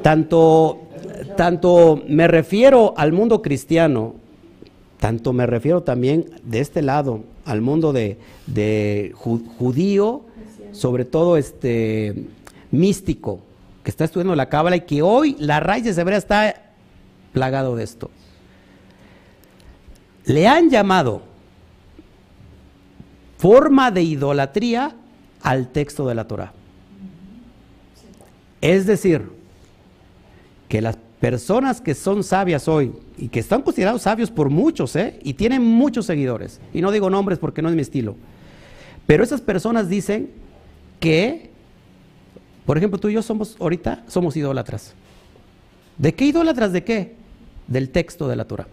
Tanto, 0.02 0.80
tanto 1.36 2.02
me 2.08 2.26
refiero 2.26 2.94
al 2.96 3.12
mundo 3.12 3.42
cristiano, 3.42 4.14
tanto 4.98 5.32
me 5.32 5.46
refiero 5.46 5.82
también 5.82 6.26
de 6.42 6.60
este 6.60 6.82
lado 6.82 7.20
al 7.44 7.60
mundo 7.60 7.92
de, 7.92 8.18
de 8.46 9.12
judío, 9.14 10.22
sobre 10.72 11.04
todo 11.04 11.36
este 11.36 12.24
místico, 12.70 13.40
que 13.84 13.90
está 13.90 14.04
estudiando 14.04 14.34
la 14.34 14.48
cábala 14.48 14.76
y 14.76 14.80
que 14.82 15.02
hoy 15.02 15.36
la 15.38 15.60
raíz 15.60 15.84
de 15.84 16.00
Hebrea 16.00 16.18
está 16.18 16.69
plagado 17.32 17.76
de 17.76 17.84
esto. 17.84 18.10
Le 20.24 20.46
han 20.46 20.70
llamado 20.70 21.22
forma 23.38 23.90
de 23.90 24.02
idolatría 24.02 24.94
al 25.42 25.68
texto 25.68 26.06
de 26.06 26.14
la 26.14 26.28
Torah. 26.28 26.52
Es 28.60 28.86
decir, 28.86 29.30
que 30.68 30.82
las 30.82 30.98
personas 31.20 31.80
que 31.80 31.94
son 31.94 32.22
sabias 32.22 32.68
hoy 32.68 32.92
y 33.16 33.28
que 33.28 33.40
están 33.40 33.62
considerados 33.62 34.02
sabios 34.02 34.30
por 34.30 34.50
muchos, 34.50 34.94
¿eh? 34.96 35.18
y 35.22 35.34
tienen 35.34 35.62
muchos 35.62 36.06
seguidores, 36.06 36.60
y 36.72 36.80
no 36.80 36.90
digo 36.90 37.10
nombres 37.10 37.38
porque 37.38 37.62
no 37.62 37.68
es 37.68 37.74
mi 37.74 37.82
estilo, 37.82 38.16
pero 39.06 39.24
esas 39.24 39.40
personas 39.40 39.88
dicen 39.88 40.30
que, 40.98 41.50
por 42.66 42.78
ejemplo, 42.78 42.98
tú 42.98 43.08
y 43.08 43.14
yo 43.14 43.22
somos 43.22 43.56
ahorita, 43.58 44.04
somos 44.06 44.36
idólatras. 44.36 44.94
¿De 45.98 46.14
qué 46.14 46.26
idólatras 46.26 46.72
de 46.72 46.84
qué? 46.84 47.16
Del 47.70 47.88
texto 47.88 48.28
de 48.28 48.36
la 48.36 48.44
Torah. 48.44 48.66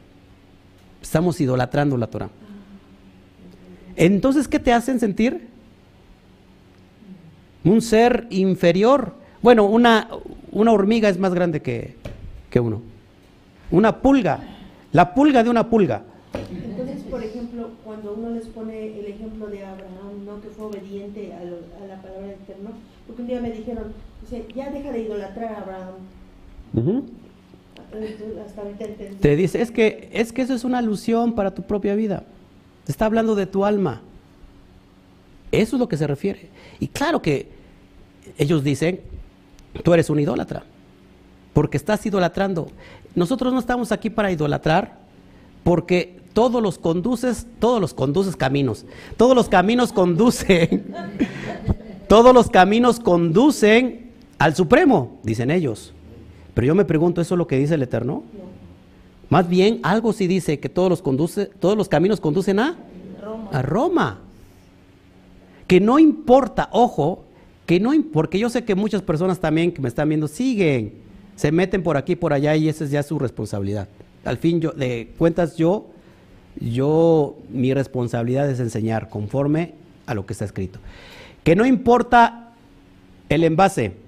Estamos 1.02 1.40
idolatrando 1.40 1.96
la 1.96 2.08
Torah. 2.08 2.30
Entonces, 3.96 4.48
¿qué 4.48 4.60
te 4.60 4.74
hacen 4.74 5.00
sentir? 5.00 5.48
Un 7.64 7.82
ser 7.82 8.28
inferior. 8.30 9.14
Bueno, 9.42 9.66
una, 9.66 10.10
una 10.52 10.72
hormiga 10.72 11.08
es 11.08 11.18
más 11.18 11.34
grande 11.34 11.62
que, 11.62 11.96
que 12.50 12.60
uno. 12.60 12.82
Una 13.72 14.02
pulga. 14.02 14.40
La 14.92 15.14
pulga 15.14 15.44
de 15.44 15.50
una 15.50 15.70
pulga. 15.70 16.04
Entonces, 16.34 17.04
por 17.10 17.24
ejemplo, 17.24 17.70
cuando 17.84 18.14
uno 18.14 18.32
les 18.32 18.48
pone 18.48 19.00
el 19.00 19.06
ejemplo 19.06 19.48
de 19.48 19.64
Abraham, 19.64 20.26
¿no? 20.26 20.42
que 20.42 20.50
fue 20.50 20.66
obediente 20.66 21.34
a, 21.34 21.44
la 21.86 22.02
palabra 22.02 22.22
del 22.22 22.32
Eterno, 22.32 22.72
porque 23.06 23.22
un 23.22 23.28
día 23.28 23.42
me 23.42 23.52
dijeron, 23.52 23.94
ya 24.56 24.70
deja 24.72 24.92
de 24.92 25.02
idolatrar 25.02 25.54
a 25.54 25.62
Abraham. 25.62 27.04
Te 29.22 29.36
dice, 29.36 29.62
es 29.62 29.72
que, 29.72 30.10
es 30.12 30.34
que 30.34 30.42
eso 30.42 30.54
es 30.54 30.64
una 30.64 30.80
alusión 30.80 31.34
para 31.34 31.54
tu 31.54 31.64
propia 31.64 31.96
vida. 31.96 32.24
Está 32.88 33.06
hablando 33.06 33.36
de 33.36 33.46
tu 33.46 33.66
alma. 33.66 34.02
Eso 35.52 35.76
es 35.76 35.80
lo 35.80 35.88
que 35.88 35.98
se 35.98 36.08
refiere. 36.08 36.50
Y 36.80 36.88
claro 36.88 37.22
que 37.22 37.48
ellos 38.38 38.64
dicen, 38.64 39.02
tú 39.84 39.94
eres 39.94 40.10
un 40.10 40.20
idólatra, 40.20 40.64
porque 41.54 41.78
estás 41.78 42.06
idolatrando. 42.06 42.68
Nosotros 43.16 43.54
no 43.54 43.60
estamos 43.60 43.92
aquí 43.92 44.10
para 44.10 44.32
idolatrar, 44.32 45.00
porque 45.64 46.20
todos 46.34 46.62
los 46.62 46.78
conduces, 46.78 47.48
todos 47.60 47.82
los 47.82 47.94
conduces 47.94 48.36
caminos, 48.36 48.86
todos 49.16 49.36
los 49.36 49.50
caminos 49.50 49.92
conducen, 49.92 50.94
todos 52.08 52.34
los 52.34 52.50
caminos 52.50 53.00
conducen 53.00 54.12
al 54.38 54.56
Supremo, 54.56 55.20
dicen 55.24 55.50
ellos. 55.50 55.94
Pero 56.58 56.66
yo 56.66 56.74
me 56.74 56.86
pregunto, 56.86 57.22
¿eso 57.22 57.36
es 57.36 57.38
lo 57.38 57.46
que 57.46 57.60
dice 57.60 57.76
el 57.76 57.84
Eterno? 57.84 58.24
Más 59.30 59.48
bien, 59.48 59.80
algo 59.84 60.12
sí 60.12 60.26
dice 60.26 60.60
que 60.60 60.70
todos 60.70 60.90
los, 60.90 61.04
conduce, 61.04 61.46
todos 61.46 61.78
los 61.78 61.88
caminos 61.88 62.20
conducen 62.20 62.58
a 62.58 62.76
Roma. 63.22 63.50
a 63.52 63.62
Roma. 63.62 64.20
que 65.68 65.80
no 65.80 66.00
importa, 66.00 66.68
ojo, 66.72 67.26
que 67.68 67.80
no, 67.80 67.92
porque 68.12 68.40
yo 68.40 68.50
sé 68.50 68.66
que 68.66 68.74
muchas 68.74 69.04
personas 69.04 69.40
también 69.40 69.72
que 69.72 69.84
me 69.84 69.88
están 69.88 70.10
viendo 70.10 70.28
siguen, 70.28 70.94
se 71.36 71.52
meten 71.52 71.84
por 71.84 71.96
aquí, 71.96 72.16
por 72.16 72.34
allá 72.34 72.56
y 72.56 72.70
esa 72.70 72.86
es 72.86 72.90
ya 72.90 73.04
su 73.04 73.20
responsabilidad. 73.20 73.88
Al 74.26 74.40
fin 74.40 74.60
yo, 74.60 74.72
de 74.72 75.14
cuentas 75.20 75.58
yo, 75.58 75.86
yo, 76.60 77.38
mi 77.52 77.72
responsabilidad 77.72 78.50
es 78.50 78.60
enseñar 78.60 79.10
conforme 79.10 79.76
a 80.08 80.16
lo 80.16 80.26
que 80.26 80.34
está 80.34 80.46
escrito. 80.46 80.80
Que 81.44 81.56
no 81.56 81.68
importa 81.68 82.56
el 83.30 83.44
envase, 83.44 84.07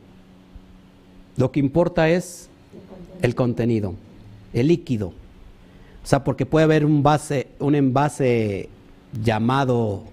lo 1.39 1.53
que 1.53 1.61
importa 1.61 2.09
es 2.09 2.49
el 3.21 3.33
contenido, 3.33 3.95
el 4.51 4.67
líquido. 4.67 5.13
O 6.03 6.05
sea, 6.05 6.25
porque 6.25 6.45
puede 6.45 6.65
haber 6.65 6.85
un, 6.85 7.01
base, 7.01 7.47
un 7.59 7.75
envase 7.75 8.67
llamado 9.23 10.03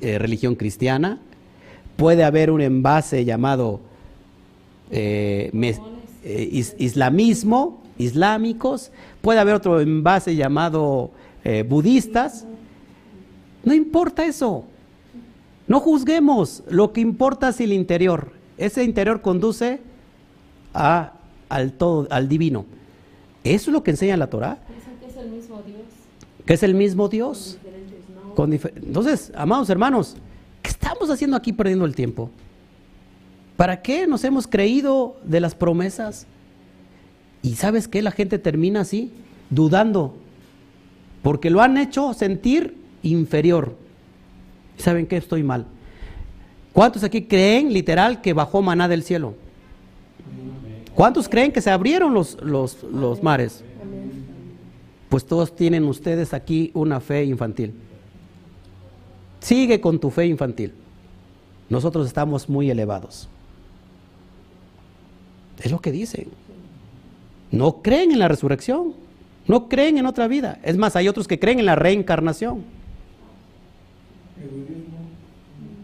eh, 0.00 0.18
religión 0.18 0.56
cristiana, 0.56 1.20
puede 1.94 2.24
haber 2.24 2.50
un 2.50 2.60
envase 2.60 3.24
llamado 3.24 3.78
eh, 4.90 5.52
eh, 6.24 6.64
islamismo, 6.78 7.84
islámicos, 7.98 8.90
puede 9.22 9.38
haber 9.38 9.54
otro 9.54 9.80
envase 9.80 10.34
llamado 10.34 11.12
budistas. 11.68 12.44
No 13.62 13.72
importa 13.72 14.26
eso. 14.26 14.64
No 15.68 15.78
juzguemos. 15.78 16.64
Lo 16.68 16.92
que 16.92 17.00
importa 17.00 17.50
es 17.50 17.60
el 17.60 17.72
interior. 17.72 18.35
Ese 18.58 18.84
interior 18.84 19.20
conduce 19.20 19.80
a, 20.72 21.12
al 21.48 21.72
todo, 21.72 22.06
al 22.10 22.28
divino. 22.28 22.64
Eso 23.44 23.70
es 23.70 23.72
lo 23.72 23.82
que 23.82 23.92
enseña 23.92 24.16
la 24.16 24.28
Torah. 24.28 24.58
que 24.98 25.06
es 25.06 25.16
el 25.16 25.30
mismo 25.30 25.62
Dios. 25.62 25.86
Que 26.44 26.54
es 26.54 26.62
el 26.62 26.74
mismo 26.74 27.08
Dios. 27.08 27.58
Entonces, 28.76 29.32
amados 29.34 29.70
hermanos, 29.70 30.16
¿qué 30.62 30.70
estamos 30.70 31.10
haciendo 31.10 31.36
aquí 31.36 31.52
perdiendo 31.52 31.84
el 31.84 31.94
tiempo? 31.94 32.30
¿Para 33.56 33.80
qué 33.80 34.06
nos 34.06 34.24
hemos 34.24 34.46
creído 34.46 35.16
de 35.24 35.40
las 35.40 35.54
promesas? 35.54 36.26
Y 37.42 37.54
sabes 37.54 37.88
qué, 37.88 38.02
la 38.02 38.10
gente 38.10 38.38
termina 38.38 38.80
así, 38.80 39.12
dudando, 39.48 40.16
porque 41.22 41.48
lo 41.48 41.62
han 41.62 41.78
hecho 41.78 42.12
sentir 42.12 42.76
inferior. 43.02 43.76
¿Saben 44.76 45.06
qué? 45.06 45.16
Estoy 45.16 45.42
mal. 45.42 45.66
¿Cuántos 46.76 47.04
aquí 47.04 47.22
creen 47.22 47.72
literal 47.72 48.20
que 48.20 48.34
bajó 48.34 48.60
maná 48.60 48.86
del 48.86 49.02
cielo? 49.02 49.32
¿Cuántos 50.94 51.26
creen 51.26 51.50
que 51.50 51.62
se 51.62 51.70
abrieron 51.70 52.12
los, 52.12 52.36
los, 52.42 52.82
los 52.82 53.22
mares? 53.22 53.64
Pues 55.08 55.24
todos 55.24 55.56
tienen 55.56 55.84
ustedes 55.84 56.34
aquí 56.34 56.70
una 56.74 57.00
fe 57.00 57.24
infantil. 57.24 57.72
Sigue 59.40 59.80
con 59.80 59.98
tu 59.98 60.10
fe 60.10 60.26
infantil. 60.26 60.74
Nosotros 61.70 62.06
estamos 62.06 62.46
muy 62.46 62.70
elevados. 62.70 63.26
Es 65.62 65.70
lo 65.70 65.80
que 65.80 65.92
dicen. 65.92 66.28
No 67.50 67.80
creen 67.80 68.12
en 68.12 68.18
la 68.18 68.28
resurrección. 68.28 68.92
No 69.46 69.70
creen 69.70 69.96
en 69.96 70.04
otra 70.04 70.28
vida. 70.28 70.60
Es 70.62 70.76
más, 70.76 70.94
hay 70.94 71.08
otros 71.08 71.26
que 71.26 71.40
creen 71.40 71.58
en 71.58 71.64
la 71.64 71.74
reencarnación. 71.74 72.64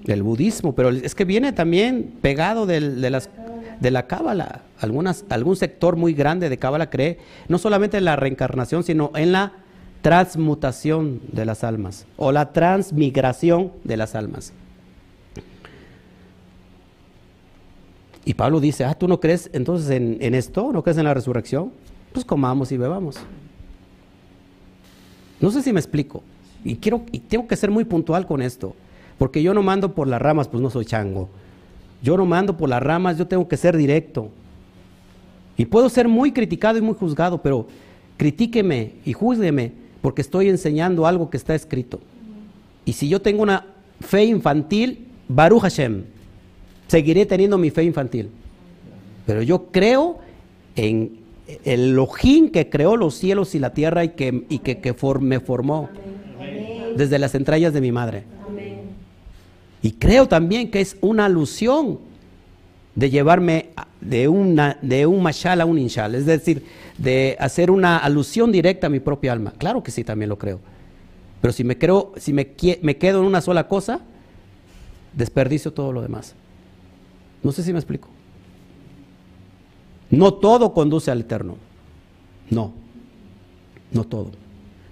El 0.07 0.23
budismo, 0.23 0.75
pero 0.75 0.91
es 0.91 1.15
que 1.15 1.25
viene 1.25 1.53
también 1.53 2.15
pegado 2.21 2.67
de, 2.67 2.81
las, 2.81 3.31
de 3.81 3.91
la 3.91 4.07
cábala. 4.07 4.63
Algunas, 4.81 5.25
algún 5.29 5.57
sector 5.57 5.97
muy 5.97 6.13
grande 6.13 6.49
de 6.49 6.59
cábala 6.59 6.91
cree 6.91 7.19
no 7.49 7.59
solamente 7.59 7.99
en 7.99 8.05
la 8.05 8.17
reencarnación, 8.17 8.83
sino 8.83 9.13
en 9.15 9.33
la 9.33 9.53
transmutación 10.03 11.21
de 11.31 11.45
las 11.45 11.63
almas 11.63 12.07
o 12.17 12.33
la 12.33 12.53
transmigración 12.53 13.73
de 13.85 13.97
las 13.97 14.15
almas. 14.15 14.53
Y 18.25 18.35
Pablo 18.35 18.61
dice, 18.61 18.85
ah, 18.85 18.95
¿tú 18.95 19.09
no 19.09 19.19
crees 19.19 19.51
entonces 19.53 19.91
en, 19.91 20.35
esto? 20.35 20.73
¿No 20.73 20.83
crees 20.83 20.99
en 20.99 21.05
la 21.05 21.15
resurrección? 21.15 21.73
Pues 22.13 22.25
comamos 22.25 22.71
y 22.71 22.77
bebamos. 22.77 23.17
No 25.41 25.51
sé 25.51 25.63
si 25.63 25.73
me 25.73 25.81
explico. 25.81 26.23
Y, 26.65 26.77
quiero, 26.77 27.03
y 27.11 27.19
tengo 27.19 27.49
que 27.49 27.57
ser 27.57 27.71
muy 27.71 27.85
puntual 27.85 28.27
con 28.27 28.41
esto. 28.43 28.77
Porque 29.19 29.43
yo 29.43 29.55
no 29.55 29.63
mando 29.63 29.95
por 29.95 30.09
las 30.09 30.21
ramas, 30.21 30.49
pues 30.49 30.63
no 30.63 30.71
soy 30.71 30.85
chango. 30.85 31.29
Yo 32.03 32.17
no 32.17 32.27
mando 32.27 32.57
por 32.57 32.69
las 32.69 32.83
ramas, 32.83 33.19
yo 33.19 33.27
tengo 33.27 33.47
que 33.47 33.57
ser 33.57 33.77
directo. 33.77 34.29
Y 35.57 35.67
puedo 35.67 35.89
ser 35.89 36.09
muy 36.09 36.33
criticado 36.33 36.79
y 36.79 36.83
muy 36.83 36.95
juzgado, 36.95 37.41
pero 37.41 37.67
critíqueme 38.17 38.95
y 39.05 39.13
júzgueme 39.13 39.73
porque 40.01 40.23
estoy 40.23 40.49
enseñando 40.49 41.07
algo 41.07 41.31
que 41.31 41.37
está 41.37 41.55
escrito. 41.55 42.01
Y 42.85 42.95
si 42.95 43.09
yo 43.09 43.23
tengo 43.23 43.43
una 43.43 43.67
fe 44.01 44.25
infantil, 44.25 45.07
Baruch 45.29 45.63
Hashem, 45.63 46.05
seguiré 46.89 47.27
teniendo 47.27 47.57
mi 47.59 47.71
fe 47.71 47.85
infantil. 47.85 48.31
Pero 49.27 49.43
yo 49.43 49.67
creo 49.71 50.19
en 50.75 51.19
el 51.65 51.91
Elohim 51.91 52.51
que 52.51 52.69
creó 52.69 52.97
los 52.97 53.15
cielos 53.15 53.55
y 53.55 53.59
la 53.59 53.73
tierra 53.73 54.05
y 54.05 54.11
que, 54.11 54.45
y 54.49 54.59
que, 54.59 54.95
me 55.21 55.41
formó 55.41 55.89
desde 56.97 57.19
las 57.19 57.35
entrañas 57.35 57.73
de 57.73 57.81
mi 57.81 57.93
madre. 57.93 58.25
Y 59.83 59.93
creo 59.93 60.29
también 60.29 60.71
que 60.71 60.81
es 60.81 60.97
una 61.01 61.27
alusión 61.27 61.99
de 62.95 63.11
llevarme 63.11 63.71
de, 64.01 64.29
una, 64.29 64.79
de 64.81 65.07
un 65.07 65.23
mashal 65.23 65.61
a 65.61 65.67
un 65.67 65.79
inshal, 65.79 66.15
es 66.15 66.27
decir, 66.27 66.65
de 66.99 67.37
hacer 67.41 67.71
una 67.71 67.99
alusión 67.99 68.53
directa 68.53 68.87
a 68.87 68.91
mi 68.91 69.01
propia 69.01 69.33
alma. 69.33 69.53
Claro 69.59 69.83
que 69.83 69.91
sí, 69.91 70.05
también 70.05 70.29
lo 70.29 70.39
creo. 70.39 70.61
Pero 71.41 71.53
si 71.53 71.65
me, 71.65 71.77
creo, 71.77 72.13
si 72.17 72.33
me, 72.33 72.55
me 72.83 72.97
quedo 72.97 73.21
en 73.21 73.27
una 73.27 73.41
sola 73.41 73.67
cosa, 73.67 74.01
desperdicio 75.15 75.73
todo 75.73 75.93
lo 75.93 76.01
demás. 76.01 76.35
No 77.43 77.51
sé 77.51 77.63
si 77.65 77.73
me 77.73 77.79
explico. 77.79 78.09
No 80.11 80.35
todo 80.35 80.73
conduce 80.73 81.11
al 81.11 81.21
eterno. 81.21 81.57
No. 82.51 82.73
No 83.91 84.05
todo. 84.05 84.31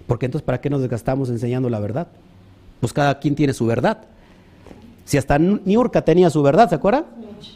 Porque 0.07 0.25
entonces, 0.25 0.45
¿para 0.45 0.59
qué 0.59 0.69
nos 0.69 0.81
desgastamos 0.81 1.29
enseñando 1.29 1.69
la 1.69 1.79
verdad? 1.79 2.07
Pues 2.81 2.91
cada 2.91 3.19
quien 3.19 3.35
tiene 3.35 3.53
su 3.53 3.65
verdad. 3.65 4.07
Si 5.05 5.17
hasta 5.17 5.37
Niurka 5.37 6.01
tenía 6.03 6.29
su 6.29 6.41
verdad, 6.41 6.69
¿se 6.69 6.75
acuerdan? 6.75 7.05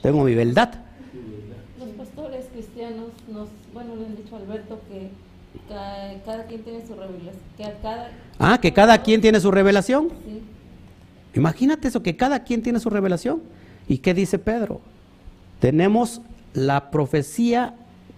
Tengo 0.01 0.23
mi 0.23 0.35
verdad. 0.35 0.73
Los 1.80 1.89
pastores 1.89 2.45
cristianos 2.51 3.07
nos, 3.31 3.49
bueno, 3.73 3.95
le 3.95 4.05
han 4.05 4.15
dicho 4.15 4.35
a 4.35 4.39
Alberto 4.39 4.80
que 4.89 5.09
cada, 6.26 6.45
quien 6.45 6.63
tiene 6.63 6.85
su 6.85 6.93
revelación. 6.95 7.35
Que 7.57 7.73
ah, 8.39 8.59
que 8.61 8.73
cada 8.73 9.01
quien 9.01 9.22
tiene 9.22 9.39
su 9.39 9.51
revelación. 9.51 10.09
Imagínate 11.34 11.88
eso, 11.88 12.01
que 12.01 12.15
cada 12.15 12.43
quien 12.43 12.61
tiene 12.61 12.80
su 12.80 12.89
revelación. 12.89 13.41
¿Y 13.88 13.99
qué 13.99 14.13
dice 14.13 14.39
Pedro? 14.39 14.81
Tenemos 15.59 16.22
la 16.53 16.91
profecía 16.91 17.76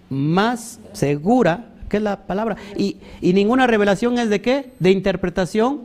más 0.08 0.80
segura, 0.92 1.70
que 1.88 1.98
es 1.98 2.02
la 2.02 2.26
palabra. 2.26 2.56
Y, 2.76 2.96
y 3.20 3.32
ninguna 3.32 3.66
revelación 3.66 4.18
es 4.18 4.30
de 4.30 4.40
qué? 4.40 4.72
De 4.78 4.90
interpretación 4.90 5.82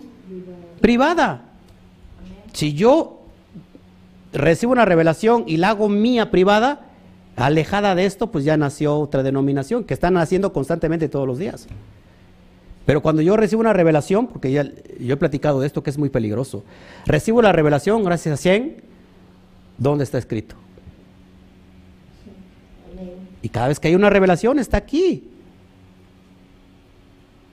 privada. 0.80 1.42
Si 2.54 2.74
yo 2.74 3.23
recibo 4.34 4.72
una 4.72 4.86
revelación 4.86 5.44
y 5.48 5.58
la 5.58 5.70
hago 5.70 5.90
mía 5.90 6.32
privada, 6.32 6.88
alejada 7.36 7.96
de 7.96 8.06
esto, 8.06 8.32
pues 8.32 8.44
ya 8.44 8.58
nació 8.58 9.00
otra 9.00 9.24
denominación 9.24 9.84
que 9.84 9.94
están 9.94 10.18
haciendo 10.18 10.54
constantemente 10.54 11.10
todos 11.10 11.28
los 11.28 11.38
días. 11.38 11.68
Pero 12.86 13.02
cuando 13.02 13.22
yo 13.22 13.38
recibo 13.38 13.62
una 13.62 13.74
revelación, 13.74 14.28
porque 14.28 14.52
ya 14.52 14.70
yo 15.00 15.14
he 15.14 15.18
platicado 15.18 15.62
de 15.62 15.68
esto 15.68 15.84
que 15.84 15.90
es 15.90 15.98
muy 15.98 16.10
peligroso, 16.10 16.64
recibo 17.06 17.42
la 17.42 17.52
revelación 17.52 18.04
gracias 18.04 18.34
a 18.34 18.38
100, 18.38 18.84
¿dónde 19.78 20.04
está 20.04 20.18
escrito? 20.18 20.56
Y 23.42 23.50
cada 23.50 23.68
vez 23.68 23.80
que 23.80 23.90
hay 23.90 23.96
una 23.96 24.10
revelación 24.10 24.60
está 24.60 24.78
aquí. 24.78 25.30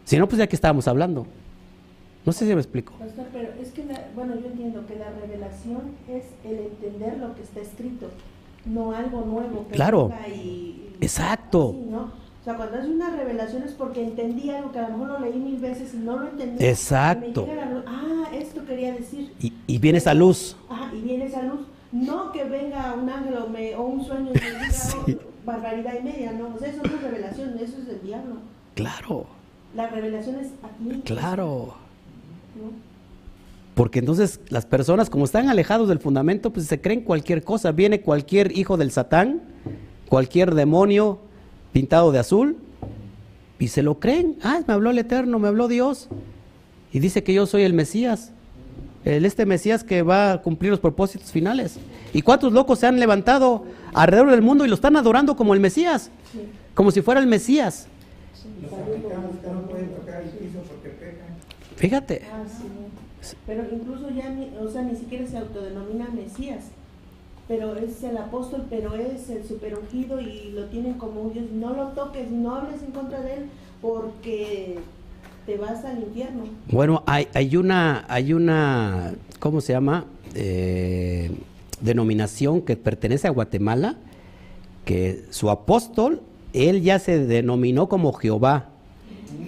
Si 0.05 0.19
no, 0.19 0.29
pues 0.29 0.39
ya 0.39 0.47
que 0.47 0.57
estábamos 0.57 0.89
hablando. 0.89 1.27
No 2.25 2.33
sé 2.33 2.47
si 2.47 2.55
me 2.55 2.61
explico. 2.61 2.93
Pastor, 2.99 3.27
pero 3.33 3.49
es 3.61 3.71
que, 3.73 3.83
bueno, 4.15 4.35
yo 4.39 4.47
entiendo 4.49 4.87
que 4.87 4.97
la 4.97 5.11
revelación 5.11 5.97
es 6.09 6.25
el 6.45 6.59
entender 6.67 7.19
lo 7.19 7.35
que 7.35 7.43
está 7.43 7.61
escrito, 7.61 8.09
no 8.67 8.93
algo 8.93 9.23
nuevo. 9.23 9.67
Que 9.69 9.75
claro. 9.75 10.13
Exacto. 11.01 11.75
¿no? 11.89 12.13
O 12.41 12.45
sea, 12.45 12.55
cuando 12.57 12.79
es 12.79 12.87
una 12.87 13.11
revelación 13.11 13.63
es 13.63 13.73
porque 13.73 14.03
entendí 14.03 14.51
algo 14.51 14.73
que 14.73 14.79
a 14.79 14.89
lo 14.89 14.97
mejor 14.97 15.21
lo 15.21 15.21
leí 15.21 15.39
mil 15.39 15.59
veces 15.59 15.93
y 15.95 15.99
no 15.99 16.19
lo 16.19 16.29
entendí. 16.29 16.65
Exacto. 16.65 17.47
ah, 17.87 18.25
esto 18.33 18.65
quería 18.65 18.95
decir. 18.95 19.33
Y, 19.41 19.53
y, 19.67 19.79
viene 19.79 19.99
esa 19.99 20.15
luz. 20.15 20.57
Ajá, 20.69 20.91
y 20.95 21.01
viene 21.01 21.27
esa 21.27 21.43
luz. 21.43 21.61
No 21.93 22.33
que 22.33 22.45
venga 22.45 22.95
un 22.95 23.11
ángel 23.11 23.37
o, 23.37 23.49
me, 23.49 23.75
o 23.75 23.83
un 23.83 24.05
sueño 24.05 24.31
y 24.31 24.35
me 24.35 24.41
diga 24.41 24.69
oh, 25.19 25.31
barbaridad 25.45 25.95
y 26.01 26.03
media, 26.03 26.33
no. 26.33 26.55
O 26.55 26.59
sea, 26.59 26.69
eso 26.69 26.83
no 26.83 26.95
es 26.95 27.03
revelación, 27.03 27.59
eso 27.59 27.79
es 27.79 27.87
del 27.87 28.03
diablo. 28.03 28.37
Claro. 28.75 29.27
La 29.75 29.89
revelación 29.89 30.37
es 30.37 30.53
aquí. 30.63 31.03
Claro. 31.05 31.75
Porque 33.75 34.01
entonces 34.01 34.41
las 34.49 34.67
personas, 34.67 35.09
como 35.09 35.25
están 35.25 35.49
alejados 35.49 35.89
del 35.89 36.01
fundamento, 36.01 36.53
pues 36.53 36.67
se 36.67 36.81
creen 36.81 37.03
cualquier 37.03 37.43
cosa. 37.43 37.73
Viene 37.73 38.03
cualquier 38.03 38.57
hijo 38.57 38.77
del 38.77 38.91
Satán, 38.91 39.41
cualquier 40.09 40.55
demonio 40.55 41.19
pintado 41.73 42.13
de 42.13 42.19
azul, 42.19 42.59
y 43.59 43.69
se 43.69 43.83
lo 43.83 43.99
creen. 44.01 44.37
Ah, 44.43 44.61
me 44.67 44.75
habló 44.75 44.91
el 44.91 44.99
Eterno, 44.99 45.39
me 45.39 45.49
habló 45.49 45.69
Dios. 45.69 46.09
Y 46.93 46.99
dice 46.99 47.23
que 47.23 47.33
yo 47.33 47.47
soy 47.47 47.63
el 47.63 47.73
Mesías. 47.73 48.33
el 49.05 49.25
este 49.25 49.47
Mesías 49.47 49.83
que 49.83 50.03
va 50.03 50.33
a 50.33 50.43
cumplir 50.43 50.71
los 50.71 50.81
propósitos 50.81 51.31
finales. 51.31 51.79
¿Y 52.13 52.23
cuántos 52.23 52.53
locos 52.53 52.81
se 52.81 52.87
han 52.87 52.99
levantado 53.01 53.65
alrededor 53.95 54.31
del 54.31 54.43
mundo 54.43 54.67
y 54.67 54.69
lo 54.69 54.75
están 54.75 54.97
adorando 54.97 55.37
como 55.37 55.55
el 55.55 55.61
Mesías? 55.61 56.11
Como 56.75 56.91
si 56.91 57.01
fuera 57.01 57.21
el 57.21 57.27
Mesías. 57.27 57.87
Los 58.61 58.73
africanos 58.73 59.37
que 59.43 59.51
no 59.51 59.63
pueden 59.63 59.89
tocar 59.95 60.23
el 60.23 60.29
piso. 60.31 60.59
Fíjate. 61.81 62.21
Ah, 62.31 62.45
sí. 62.47 63.35
Pero 63.47 63.65
incluso 63.73 64.11
ya 64.11 64.29
ni, 64.29 64.51
o 64.61 64.71
sea, 64.71 64.83
ni 64.83 64.97
siquiera 64.97 65.27
se 65.27 65.39
autodenomina 65.39 66.09
Mesías. 66.11 66.65
Pero 67.49 67.75
es 67.75 68.03
el 68.03 68.19
apóstol, 68.19 68.67
pero 68.69 68.95
es 68.97 69.31
el 69.31 69.45
super 69.45 69.79
ungido 69.79 70.21
y 70.21 70.53
lo 70.55 70.67
tienen 70.67 70.95
como 70.95 71.23
un 71.23 71.33
Dios. 71.33 71.47
No 71.51 71.73
lo 71.73 71.89
toques, 71.89 72.31
no 72.31 72.55
hables 72.55 72.83
en 72.83 72.91
contra 72.91 73.23
de 73.23 73.35
él 73.35 73.47
porque 73.81 74.79
te 75.47 75.57
vas 75.57 75.83
al 75.87 76.03
infierno. 76.03 76.45
Bueno, 76.71 77.03
hay, 77.07 77.29
hay 77.33 77.57
una, 77.57 78.05
hay 78.09 78.35
una, 78.35 79.15
¿cómo 79.39 79.63
se 79.63 79.73
llama? 79.73 80.05
Eh, 80.35 81.31
denominación 81.81 82.61
que 82.61 82.77
pertenece 82.77 83.27
a 83.27 83.31
Guatemala, 83.31 83.97
que 84.85 85.25
su 85.31 85.49
apóstol, 85.49 86.21
él 86.53 86.83
ya 86.83 86.99
se 86.99 87.25
denominó 87.25 87.89
como 87.89 88.13
Jehová 88.13 88.69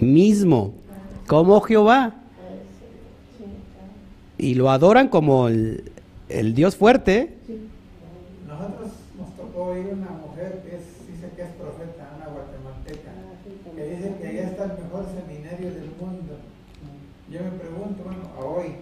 mismo, 0.01 0.73
como 1.27 1.61
Jehová. 1.61 2.15
Y 4.43 4.55
lo 4.55 4.69
adoran 4.69 5.07
como 5.07 5.47
el, 5.47 5.89
el 6.27 6.53
Dios 6.53 6.75
fuerte. 6.75 7.29
Nosotros 8.45 8.91
nos 9.17 9.33
tocó 9.37 9.67
oír 9.67 9.85
una 9.85 10.09
mujer 10.09 10.61
que 10.65 10.75
es, 10.75 10.83
dice 11.07 11.31
que 11.33 11.43
es 11.43 11.49
profeta, 11.51 12.11
una 12.17 12.25
guatemalteca, 12.27 13.11
que 13.73 13.83
dice 13.85 14.15
que 14.19 14.27
allá 14.27 14.49
está 14.49 14.65
el 14.65 14.83
mejor 14.83 15.05
seminario 15.15 15.71
del 15.71 15.91
mundo. 15.97 16.39
Yo 17.31 17.39
me 17.39 17.51
pregunto, 17.51 18.03
bueno, 18.03 18.23
a 18.37 18.43
hoy, 18.43 18.75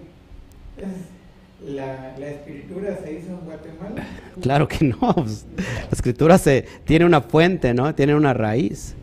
¿es 0.78 1.70
la, 1.76 2.16
¿la 2.18 2.28
escritura 2.28 2.98
se 3.04 3.14
hizo 3.20 3.28
en 3.28 3.46
Guatemala? 3.46 4.08
Claro 4.42 4.68
que 4.68 4.84
no. 4.84 4.98
pues, 5.16 5.46
La 5.58 5.90
escritura 5.92 6.40
se, 6.40 6.66
tiene 6.86 7.06
una 7.06 7.22
fuente, 7.22 7.76
¿no? 7.76 7.94
Tiene 7.94 8.16
una 8.16 8.34
raíz. 8.34 8.96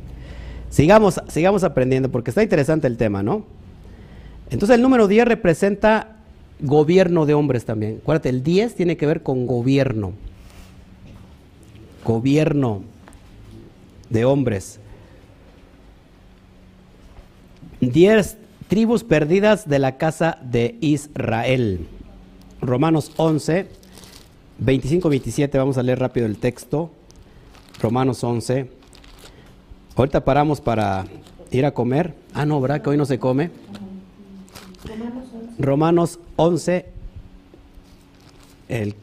Sigamos, 0.70 1.20
sigamos 1.28 1.62
aprendiendo 1.62 2.10
porque 2.10 2.32
está 2.32 2.42
interesante 2.42 2.88
el 2.88 2.96
tema, 2.96 3.22
¿no? 3.22 3.46
Entonces 4.50 4.74
el 4.74 4.82
número 4.82 5.06
10 5.06 5.28
representa 5.28 6.17
gobierno 6.60 7.26
de 7.26 7.34
hombres 7.34 7.64
también. 7.64 7.98
Acuérdate, 8.02 8.28
el 8.28 8.42
10 8.42 8.74
tiene 8.74 8.96
que 8.96 9.06
ver 9.06 9.22
con 9.22 9.46
gobierno. 9.46 10.12
Gobierno 12.04 12.82
de 14.10 14.24
hombres. 14.24 14.80
10 17.80 18.36
tribus 18.68 19.04
perdidas 19.04 19.68
de 19.68 19.78
la 19.78 19.96
casa 19.96 20.38
de 20.42 20.76
Israel. 20.80 21.86
Romanos 22.60 23.12
11, 23.16 23.68
25-27, 24.62 25.56
vamos 25.56 25.78
a 25.78 25.82
leer 25.82 26.00
rápido 26.00 26.26
el 26.26 26.38
texto. 26.38 26.90
Romanos 27.80 28.24
11. 28.24 28.68
Ahorita 29.94 30.24
paramos 30.24 30.60
para 30.60 31.06
ir 31.50 31.64
a 31.64 31.72
comer. 31.72 32.14
Ah, 32.34 32.44
no, 32.44 32.60
¿verdad? 32.60 32.82
Que 32.82 32.90
hoy 32.90 32.96
no 32.96 33.06
se 33.06 33.18
come. 33.18 33.50
Romanos 35.58 36.18
11, 36.36 36.86
el 38.68 38.94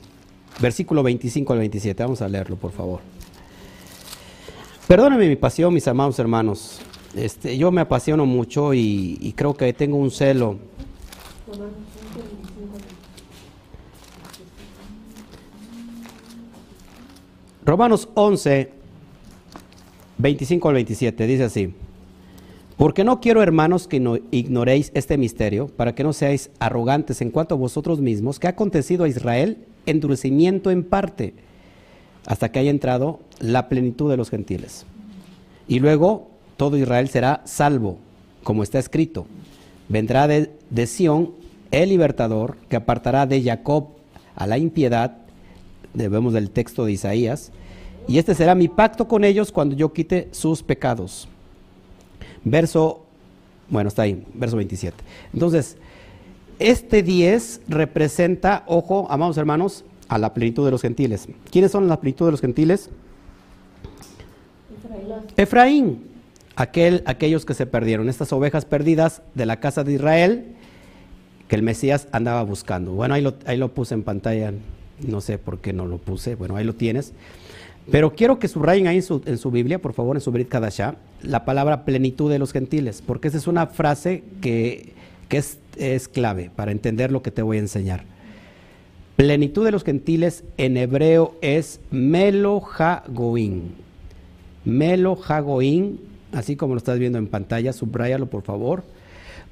versículo 0.59 1.03
25 1.03 1.53
al 1.53 1.59
27. 1.59 2.03
Vamos 2.03 2.21
a 2.21 2.29
leerlo, 2.29 2.55
por 2.55 2.71
favor. 2.71 3.01
Perdóname 4.87 5.27
mi 5.27 5.35
pasión, 5.35 5.73
mis 5.73 5.87
amados 5.87 6.17
hermanos. 6.19 6.79
Este, 7.15 7.57
yo 7.57 7.71
me 7.71 7.81
apasiono 7.81 8.25
mucho 8.25 8.73
y, 8.73 9.17
y 9.21 9.33
creo 9.33 9.55
que 9.55 9.73
tengo 9.73 9.97
un 9.97 10.11
celo. 10.11 10.57
Romanos 17.65 18.07
11, 18.13 18.71
25 20.19 20.69
al 20.69 20.75
27, 20.75 21.27
dice 21.27 21.43
así. 21.45 21.73
Porque 22.77 23.05
no 23.05 23.21
quiero, 23.21 23.41
hermanos, 23.41 23.87
que 23.87 24.01
no 24.01 24.17
ignoréis 24.31 24.91
este 24.93 25.17
misterio, 25.17 25.67
para 25.67 25.95
que 25.95 26.03
no 26.03 26.11
seáis 26.11 26.49
arrogantes 26.59 27.21
en 27.21 27.31
cuanto 27.31 27.55
a 27.55 27.57
vosotros 27.57 28.01
mismos, 28.01 28.37
que 28.37 28.47
ha 28.47 28.51
acontecido 28.51 29.05
a 29.05 29.07
Israel 29.07 29.57
endurecimiento 29.85 30.71
en 30.71 30.83
parte, 30.83 31.33
hasta 32.25 32.51
que 32.51 32.59
haya 32.59 32.71
entrado 32.71 33.19
la 33.39 33.69
plenitud 33.69 34.09
de 34.09 34.17
los 34.17 34.29
gentiles. 34.29 34.85
Y 35.67 35.79
luego 35.79 36.27
todo 36.57 36.77
Israel 36.77 37.07
será 37.07 37.41
salvo, 37.45 37.97
como 38.43 38.61
está 38.61 38.77
escrito. 38.77 39.25
Vendrá 39.87 40.27
de, 40.27 40.51
de 40.69 40.87
Sión 40.87 41.31
el 41.71 41.89
libertador, 41.89 42.57
que 42.67 42.75
apartará 42.75 43.25
de 43.25 43.41
Jacob 43.41 43.87
a 44.35 44.47
la 44.47 44.57
impiedad, 44.57 45.17
debemos 45.93 46.33
del 46.33 46.49
texto 46.49 46.83
de 46.83 46.91
Isaías, 46.91 47.51
y 48.07 48.17
este 48.17 48.35
será 48.35 48.53
mi 48.53 48.67
pacto 48.67 49.07
con 49.07 49.23
ellos 49.23 49.51
cuando 49.51 49.75
yo 49.75 49.93
quite 49.93 50.27
sus 50.31 50.61
pecados. 50.61 51.29
Verso, 52.45 53.03
bueno, 53.69 53.89
está 53.89 54.03
ahí, 54.03 54.23
verso 54.33 54.55
27. 54.55 54.95
Entonces, 55.33 55.75
este 56.59 57.03
10 57.03 57.61
representa, 57.67 58.63
ojo, 58.67 59.07
amados 59.09 59.37
hermanos, 59.37 59.83
a 60.07 60.17
la 60.17 60.33
plenitud 60.33 60.63
de 60.63 60.71
los 60.71 60.81
gentiles. 60.81 61.27
¿Quiénes 61.51 61.71
son 61.71 61.87
la 61.87 61.99
plenitud 61.99 62.25
de 62.25 62.31
los 62.31 62.41
gentiles? 62.41 62.89
Efraín, 65.35 66.07
aquel, 66.55 67.03
aquellos 67.05 67.45
que 67.45 67.53
se 67.53 67.65
perdieron, 67.65 68.07
estas 68.07 68.31
ovejas 68.31 68.65
perdidas 68.65 69.21
de 69.33 69.45
la 69.45 69.59
casa 69.59 69.83
de 69.83 69.93
Israel 69.93 70.55
que 71.47 71.55
el 71.55 71.63
Mesías 71.63 72.07
andaba 72.11 72.43
buscando. 72.43 72.93
Bueno, 72.93 73.13
ahí 73.13 73.21
lo, 73.21 73.35
ahí 73.45 73.57
lo 73.57 73.73
puse 73.73 73.93
en 73.93 74.03
pantalla, 74.03 74.53
no 75.05 75.21
sé 75.21 75.37
por 75.37 75.59
qué 75.59 75.73
no 75.73 75.85
lo 75.85 75.97
puse, 75.97 76.35
bueno, 76.35 76.55
ahí 76.55 76.63
lo 76.63 76.73
tienes. 76.73 77.13
Pero 77.91 78.15
quiero 78.15 78.39
que 78.39 78.47
subrayen 78.47 78.87
ahí 78.87 78.97
en 78.97 79.03
su, 79.03 79.21
en 79.25 79.37
su 79.37 79.51
Biblia, 79.51 79.79
por 79.79 79.93
favor, 79.93 80.17
en 80.17 80.21
su 80.21 80.31
Brit 80.31 80.49
Kadashá, 80.49 80.95
la 81.21 81.45
palabra 81.45 81.85
plenitud 81.85 82.31
de 82.31 82.39
los 82.39 82.51
gentiles, 82.51 83.03
porque 83.05 83.27
esa 83.27 83.37
es 83.37 83.47
una 83.47 83.67
frase 83.67 84.23
que, 84.41 84.93
que 85.29 85.37
es, 85.37 85.59
es 85.77 86.07
clave 86.07 86.49
para 86.55 86.71
entender 86.71 87.11
lo 87.11 87.21
que 87.21 87.31
te 87.31 87.41
voy 87.41 87.57
a 87.57 87.61
enseñar. 87.61 88.03
Plenitud 89.15 89.63
de 89.63 89.71
los 89.71 89.83
gentiles 89.83 90.43
en 90.57 90.77
hebreo 90.77 91.35
es 91.41 91.79
Melohagoin. 91.91 93.75
Melohagoin, 94.65 95.99
así 96.33 96.55
como 96.55 96.73
lo 96.73 96.79
estás 96.79 96.99
viendo 96.99 97.19
en 97.19 97.27
pantalla, 97.27 97.71
subrayalo 97.71 98.25
por 98.25 98.41
favor, 98.41 98.83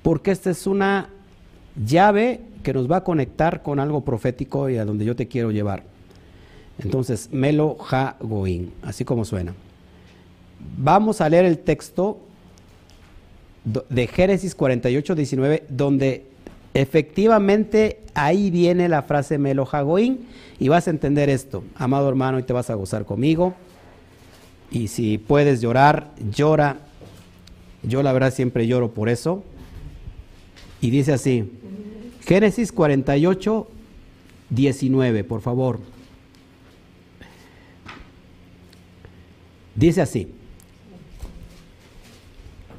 porque 0.02 0.32
esta 0.32 0.50
es 0.50 0.66
una 0.68 1.10
llave 1.86 2.42
que 2.64 2.74
nos 2.74 2.92
va 2.92 2.98
a 2.98 3.04
conectar 3.04 3.62
con 3.62 3.80
algo 3.80 4.04
profético 4.04 4.70
y 4.70 4.78
a 4.78 4.86
donde 4.86 5.06
yo 5.06 5.16
te 5.16 5.28
quiero 5.28 5.52
llevar. 5.52 5.93
Entonces, 6.80 7.30
Melo 7.32 7.78
Ha 7.92 8.16
Goin, 8.20 8.72
así 8.82 9.06
como 9.06 9.26
suena. 9.26 9.54
Vamos 10.78 11.22
a 11.22 11.30
leer 11.30 11.46
el 11.46 11.60
texto 11.60 12.20
de 13.90 14.08
Génesis 14.08 14.56
48, 14.56 15.16
19, 15.16 15.64
donde 15.70 16.26
efectivamente 16.74 18.02
ahí 18.14 18.50
viene 18.50 18.90
la 18.90 19.04
frase 19.04 19.38
Melo 19.38 19.68
Ha 19.72 19.82
Goin, 19.82 20.26
y 20.60 20.68
vas 20.70 20.88
a 20.88 20.92
entender 20.92 21.30
esto, 21.30 21.64
amado 21.76 22.08
hermano, 22.10 22.40
y 22.40 22.44
te 22.44 22.54
vas 22.54 22.70
a 22.70 22.76
gozar 22.76 23.06
conmigo. 23.06 23.54
Y 24.72 24.88
si 24.88 25.18
puedes 25.18 25.62
llorar, 25.62 26.12
llora. 26.32 26.80
Yo 27.84 28.02
la 28.02 28.14
verdad 28.14 28.34
siempre 28.34 28.66
lloro 28.66 28.92
por 28.92 29.10
eso. 29.10 29.44
Y 30.82 30.90
dice 30.90 31.14
así, 31.14 31.52
Génesis 32.22 32.72
48, 32.72 33.68
19, 34.50 35.24
por 35.24 35.42
favor. 35.42 35.80
Dice 39.76 40.02
así. 40.02 40.28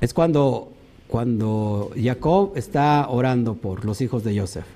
Es 0.00 0.12
cuando, 0.12 0.72
cuando 1.08 1.90
Jacob 2.00 2.52
está 2.56 3.08
orando 3.08 3.54
por 3.54 3.84
los 3.84 4.00
hijos 4.00 4.24
de 4.24 4.38
Joseph. 4.38 4.66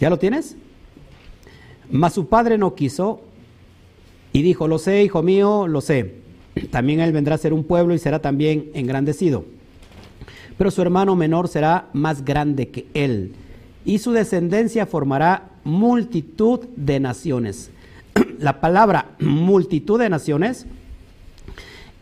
¿Ya 0.00 0.10
lo 0.10 0.18
tienes? 0.18 0.56
Mas 1.90 2.14
su 2.14 2.28
padre 2.28 2.58
no 2.58 2.74
quiso 2.74 3.22
y 4.32 4.42
dijo, 4.42 4.68
lo 4.68 4.78
sé, 4.78 5.04
hijo 5.04 5.22
mío, 5.22 5.66
lo 5.68 5.80
sé. 5.80 6.16
También 6.70 7.00
él 7.00 7.12
vendrá 7.12 7.36
a 7.36 7.38
ser 7.38 7.52
un 7.52 7.64
pueblo 7.64 7.94
y 7.94 7.98
será 7.98 8.20
también 8.20 8.70
engrandecido. 8.74 9.44
Pero 10.58 10.70
su 10.70 10.82
hermano 10.82 11.14
menor 11.16 11.48
será 11.48 11.88
más 11.92 12.24
grande 12.24 12.68
que 12.68 12.86
él 12.94 13.34
y 13.84 13.98
su 13.98 14.12
descendencia 14.12 14.86
formará 14.86 15.50
multitud 15.64 16.60
de 16.76 16.98
naciones. 16.98 17.70
La 18.38 18.60
palabra 18.60 19.14
multitud 19.20 20.00
de 20.00 20.10
naciones 20.10 20.66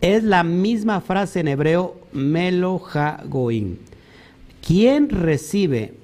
es 0.05 0.23
la 0.23 0.45
misma 0.45 1.01
frase 1.01 1.41
en 1.41 1.49
hebreo 1.49 1.97
Melohagoim. 2.13 3.79
¿Quién 4.61 5.09
recibe 5.09 5.95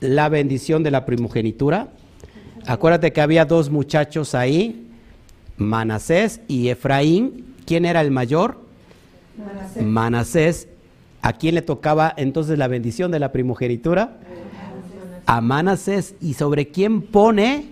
la 0.00 0.30
bendición 0.30 0.82
de 0.82 0.90
la 0.90 1.04
primogenitura? 1.04 1.88
Acuérdate 2.64 3.12
que 3.12 3.20
había 3.20 3.44
dos 3.44 3.68
muchachos 3.68 4.34
ahí, 4.34 4.86
Manasés 5.58 6.40
y 6.48 6.68
Efraín. 6.68 7.54
¿Quién 7.66 7.84
era 7.84 8.00
el 8.00 8.10
mayor? 8.10 8.58
Manasés. 9.36 9.82
Manasés. 9.82 10.68
¿A 11.20 11.34
quién 11.34 11.56
le 11.56 11.62
tocaba 11.62 12.14
entonces 12.16 12.56
la 12.56 12.68
bendición 12.68 13.10
de 13.10 13.18
la 13.18 13.32
primogenitura? 13.32 14.18
a 15.26 15.40
Manasés. 15.42 16.14
¿Y 16.22 16.34
sobre 16.34 16.68
quién 16.68 17.02
pone 17.02 17.66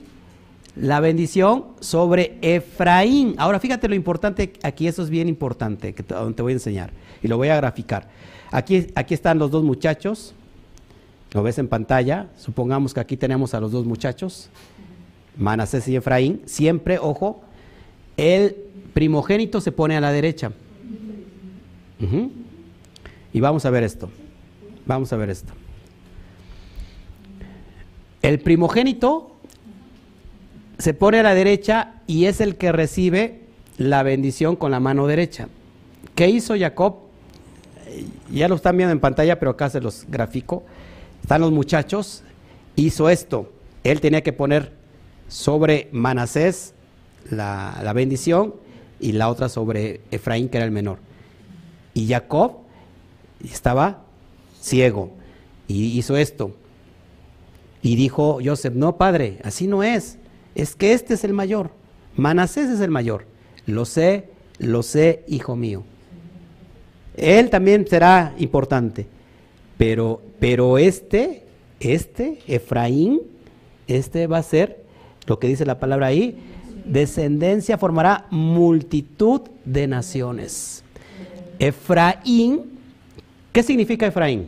la 0.76 1.00
bendición? 1.00 1.66
Sobre 1.80 2.38
Efraín. 2.42 3.34
Ahora 3.38 3.60
fíjate 3.60 3.88
lo 3.88 3.94
importante, 3.94 4.52
aquí 4.62 4.86
eso 4.86 5.02
es 5.02 5.10
bien 5.10 5.28
importante, 5.28 5.94
que 5.94 6.02
te, 6.02 6.14
voy 6.14 6.52
a 6.52 6.54
enseñar 6.54 6.92
y 7.22 7.28
lo 7.28 7.36
voy 7.36 7.48
a 7.48 7.56
graficar. 7.56 8.08
Aquí, 8.50 8.88
aquí 8.94 9.14
están 9.14 9.38
los 9.38 9.50
dos 9.50 9.64
muchachos, 9.64 10.34
lo 11.32 11.42
ves 11.42 11.58
en 11.58 11.68
pantalla, 11.68 12.28
supongamos 12.36 12.94
que 12.94 13.00
aquí 13.00 13.16
tenemos 13.16 13.54
a 13.54 13.60
los 13.60 13.72
dos 13.72 13.84
muchachos, 13.84 14.48
Manasés 15.36 15.88
y 15.88 15.96
Efraín, 15.96 16.42
siempre, 16.44 16.98
ojo, 16.98 17.42
el 18.16 18.56
primogénito 18.92 19.60
se 19.60 19.72
pone 19.72 19.96
a 19.96 20.00
la 20.00 20.12
derecha. 20.12 20.52
Y 23.32 23.40
vamos 23.40 23.64
a 23.64 23.70
ver 23.70 23.82
esto. 23.82 24.10
Vamos 24.86 25.12
a 25.12 25.16
ver 25.16 25.30
esto. 25.30 25.52
El 28.22 28.40
primogénito 28.40 29.33
se 30.84 30.92
pone 30.92 31.18
a 31.18 31.22
la 31.22 31.32
derecha 31.34 31.94
y 32.06 32.26
es 32.26 32.42
el 32.42 32.56
que 32.56 32.70
recibe 32.70 33.40
la 33.78 34.02
bendición 34.02 34.54
con 34.54 34.70
la 34.70 34.80
mano 34.80 35.06
derecha. 35.06 35.48
¿Qué 36.14 36.28
hizo 36.28 36.54
Jacob? 36.58 36.96
Eh, 37.86 38.04
Ya 38.30 38.48
lo 38.48 38.56
están 38.56 38.76
viendo 38.76 38.92
en 38.92 39.00
pantalla, 39.00 39.38
pero 39.38 39.52
acá 39.52 39.70
se 39.70 39.80
los 39.80 40.04
grafico. 40.10 40.62
Están 41.22 41.40
los 41.40 41.52
muchachos. 41.52 42.22
Hizo 42.76 43.08
esto. 43.08 43.50
Él 43.82 44.02
tenía 44.02 44.22
que 44.22 44.34
poner 44.34 44.72
sobre 45.26 45.88
Manasés 45.90 46.74
la, 47.30 47.80
la 47.82 47.94
bendición 47.94 48.54
y 49.00 49.12
la 49.12 49.30
otra 49.30 49.48
sobre 49.48 50.02
Efraín, 50.10 50.50
que 50.50 50.58
era 50.58 50.66
el 50.66 50.70
menor. 50.70 50.98
Y 51.94 52.08
Jacob 52.08 52.58
estaba 53.42 54.02
ciego 54.60 55.12
y 55.66 55.98
hizo 55.98 56.18
esto. 56.18 56.54
Y 57.80 57.96
dijo 57.96 58.40
Joseph, 58.44 58.74
no 58.74 58.98
padre, 58.98 59.38
así 59.44 59.66
no 59.66 59.82
es. 59.82 60.18
Es 60.54 60.74
que 60.76 60.92
este 60.92 61.14
es 61.14 61.24
el 61.24 61.32
mayor. 61.32 61.70
Manasés 62.16 62.70
es 62.70 62.80
el 62.80 62.90
mayor. 62.90 63.26
Lo 63.66 63.84
sé, 63.84 64.28
lo 64.58 64.82
sé, 64.82 65.24
hijo 65.26 65.56
mío. 65.56 65.82
Él 67.16 67.50
también 67.50 67.86
será 67.86 68.34
importante. 68.38 69.06
Pero, 69.76 70.20
pero 70.38 70.78
este, 70.78 71.42
este, 71.80 72.38
Efraín, 72.46 73.20
este 73.86 74.26
va 74.26 74.38
a 74.38 74.42
ser 74.42 74.84
lo 75.26 75.38
que 75.38 75.48
dice 75.48 75.64
la 75.64 75.78
palabra 75.78 76.06
ahí, 76.06 76.38
descendencia 76.84 77.78
formará 77.78 78.26
multitud 78.30 79.42
de 79.64 79.86
naciones. 79.86 80.84
Efraín, 81.58 82.62
¿qué 83.52 83.62
significa 83.62 84.06
Efraín? 84.06 84.46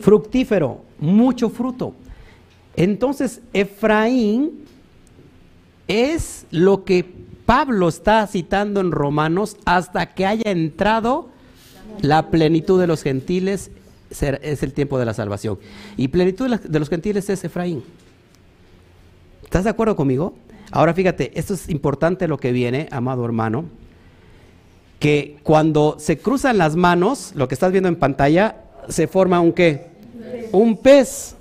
Fructífero, 0.00 0.82
mucho 0.98 1.48
fruto. 1.48 1.94
Entonces, 2.78 3.40
Efraín 3.52 4.64
es 5.88 6.46
lo 6.52 6.84
que 6.84 7.04
Pablo 7.44 7.88
está 7.88 8.24
citando 8.28 8.80
en 8.80 8.92
Romanos 8.92 9.56
hasta 9.64 10.14
que 10.14 10.24
haya 10.24 10.48
entrado 10.48 11.28
la 12.02 12.30
plenitud 12.30 12.80
de 12.80 12.86
los 12.86 13.02
gentiles, 13.02 13.72
es 14.10 14.62
el 14.62 14.72
tiempo 14.74 14.96
de 14.96 15.06
la 15.06 15.12
salvación. 15.12 15.58
Y 15.96 16.06
plenitud 16.06 16.48
de 16.54 16.78
los 16.78 16.88
gentiles 16.88 17.28
es 17.30 17.42
Efraín. 17.42 17.82
¿Estás 19.42 19.64
de 19.64 19.70
acuerdo 19.70 19.96
conmigo? 19.96 20.34
Ahora 20.70 20.94
fíjate, 20.94 21.36
esto 21.36 21.54
es 21.54 21.68
importante 21.68 22.28
lo 22.28 22.38
que 22.38 22.52
viene, 22.52 22.86
amado 22.92 23.24
hermano, 23.24 23.64
que 25.00 25.40
cuando 25.42 25.96
se 25.98 26.18
cruzan 26.18 26.58
las 26.58 26.76
manos, 26.76 27.32
lo 27.34 27.48
que 27.48 27.54
estás 27.54 27.72
viendo 27.72 27.88
en 27.88 27.96
pantalla, 27.96 28.54
se 28.88 29.08
forma 29.08 29.40
un 29.40 29.52
qué? 29.52 29.88
Un 30.52 30.76
pez. 30.76 31.34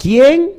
¿Quién 0.00 0.52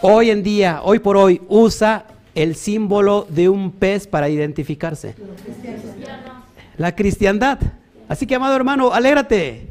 hoy 0.00 0.30
en 0.30 0.42
día, 0.42 0.80
hoy 0.82 0.98
por 0.98 1.18
hoy, 1.18 1.42
usa 1.46 2.06
el 2.34 2.56
símbolo 2.56 3.26
de 3.28 3.50
un 3.50 3.70
pez 3.70 4.06
para 4.06 4.30
identificarse? 4.30 5.14
La 6.78 6.96
cristiandad. 6.96 7.58
Así 8.08 8.26
que, 8.26 8.34
amado 8.34 8.56
hermano, 8.56 8.94
alégrate. 8.94 9.66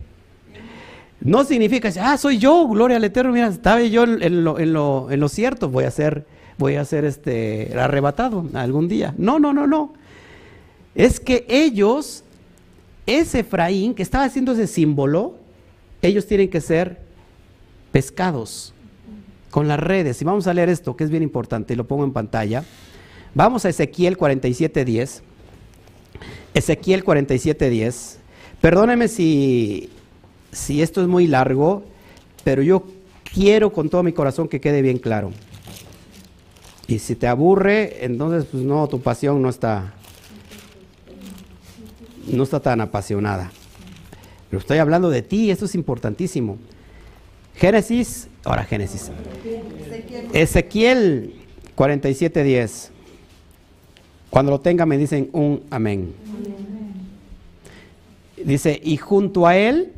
No 1.20 1.46
significa, 1.46 1.90
ah, 2.00 2.16
soy 2.20 2.38
yo, 2.38 2.68
gloria 2.68 2.98
al 2.98 3.04
Eterno, 3.04 3.32
mira, 3.32 3.48
estaba 3.48 3.82
yo 3.82 4.04
en, 4.04 4.44
lo, 4.44 4.60
en 4.60 5.20
lo 5.20 5.30
cierto, 5.30 5.70
voy 5.70 5.86
a 5.86 5.92
ser, 5.92 6.28
voy 6.60 6.76
a 6.76 6.86
ser 6.86 7.06
este, 7.06 7.74
arrebatado 7.76 8.48
algún 8.54 8.88
día. 8.88 9.16
No, 9.18 9.40
no, 9.40 9.52
no, 9.52 9.66
no. 9.66 9.94
Es 10.94 11.20
que 11.20 11.48
ellos, 11.50 12.24
ese 13.08 13.40
Efraín 13.40 13.96
que 13.96 14.04
estaba 14.04 14.26
haciendo 14.26 14.52
ese 14.52 14.68
símbolo, 14.68 15.38
ellos 16.04 16.28
tienen 16.28 16.52
que 16.52 16.62
ser 16.62 17.05
pescados 17.96 18.74
con 19.52 19.70
las 19.70 19.80
redes. 19.80 20.22
Y 20.22 20.26
vamos 20.26 20.48
a 20.48 20.54
leer 20.54 20.68
esto, 20.68 20.98
que 20.98 21.06
es 21.06 21.10
bien 21.10 21.24
importante, 21.24 21.72
y 21.72 21.78
lo 21.78 21.88
pongo 21.88 22.04
en 22.04 22.12
pantalla. 22.12 22.66
Vamos 23.34 23.64
a 23.64 23.70
Ezequiel 23.70 24.18
47.10. 24.18 25.22
Ezequiel 26.54 27.06
47.10. 27.06 28.18
Perdóneme 28.60 29.08
si, 29.08 29.90
si 30.52 30.82
esto 30.82 31.02
es 31.02 31.08
muy 31.08 31.26
largo, 31.28 31.86
pero 32.44 32.62
yo 32.62 32.84
quiero 33.34 33.72
con 33.72 33.88
todo 33.88 34.04
mi 34.04 34.12
corazón 34.12 34.50
que 34.50 34.60
quede 34.60 34.82
bien 34.82 34.98
claro. 34.98 35.32
Y 36.88 37.00
si 37.00 37.16
te 37.16 37.28
aburre, 37.28 38.04
entonces 38.04 38.44
pues 38.44 38.62
no, 38.62 38.90
tu 38.90 39.00
pasión 39.00 39.42
no 39.42 39.48
está 39.48 39.94
no 42.28 42.44
está 42.44 42.60
tan 42.60 42.82
apasionada. 42.82 43.54
Pero 44.50 44.60
estoy 44.60 44.80
hablando 44.80 45.10
de 45.10 45.22
ti, 45.22 45.50
esto 45.50 45.64
es 45.64 45.76
importantísimo. 45.76 46.58
Génesis, 47.58 48.28
ahora 48.44 48.64
Génesis. 48.64 49.12
Ezequiel 50.34 51.34
47:10. 51.76 52.90
Cuando 54.30 54.52
lo 54.52 54.60
tenga 54.60 54.86
me 54.86 54.98
dicen 54.98 55.30
un 55.32 55.62
amén. 55.70 56.14
Dice, 58.44 58.80
y 58.84 58.98
junto 58.98 59.48
a 59.48 59.58
él 59.58 59.94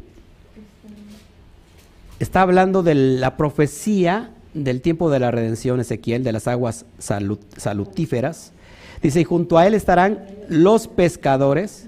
está 2.19 2.41
hablando 2.43 2.83
de 2.83 2.95
la 2.95 3.35
profecía 3.35 4.29
del 4.53 4.81
tiempo 4.81 5.09
de 5.09 5.19
la 5.19 5.31
redención, 5.31 5.79
Ezequiel, 5.79 6.23
de 6.23 6.31
las 6.31 6.47
aguas 6.47 6.85
salut- 6.99 7.41
salutíferas. 7.57 8.53
Dice, 9.01 9.21
y 9.21 9.23
junto 9.23 9.57
a 9.57 9.67
él 9.67 9.73
estarán 9.73 10.19
los 10.49 10.87
pescadores, 10.87 11.87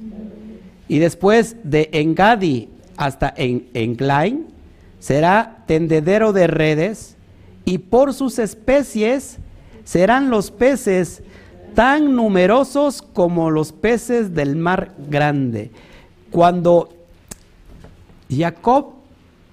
y 0.87 0.97
después 0.99 1.55
de 1.63 1.89
Engadi 1.93 2.69
hasta 2.97 3.31
en 3.37 3.67
Englain 3.73 4.47
será 4.99 5.63
tendedero 5.67 6.33
de 6.33 6.47
redes, 6.47 7.15
y 7.65 7.77
por 7.77 8.13
sus 8.13 8.39
especies 8.39 9.37
serán 9.83 10.29
los 10.29 10.51
peces 10.51 11.21
tan 11.75 12.15
numerosos 12.15 13.01
como 13.01 13.51
los 13.51 13.71
peces 13.71 14.33
del 14.33 14.55
mar 14.55 14.95
grande. 15.09 15.71
Cuando 16.31 16.89
Jacob 18.29 18.93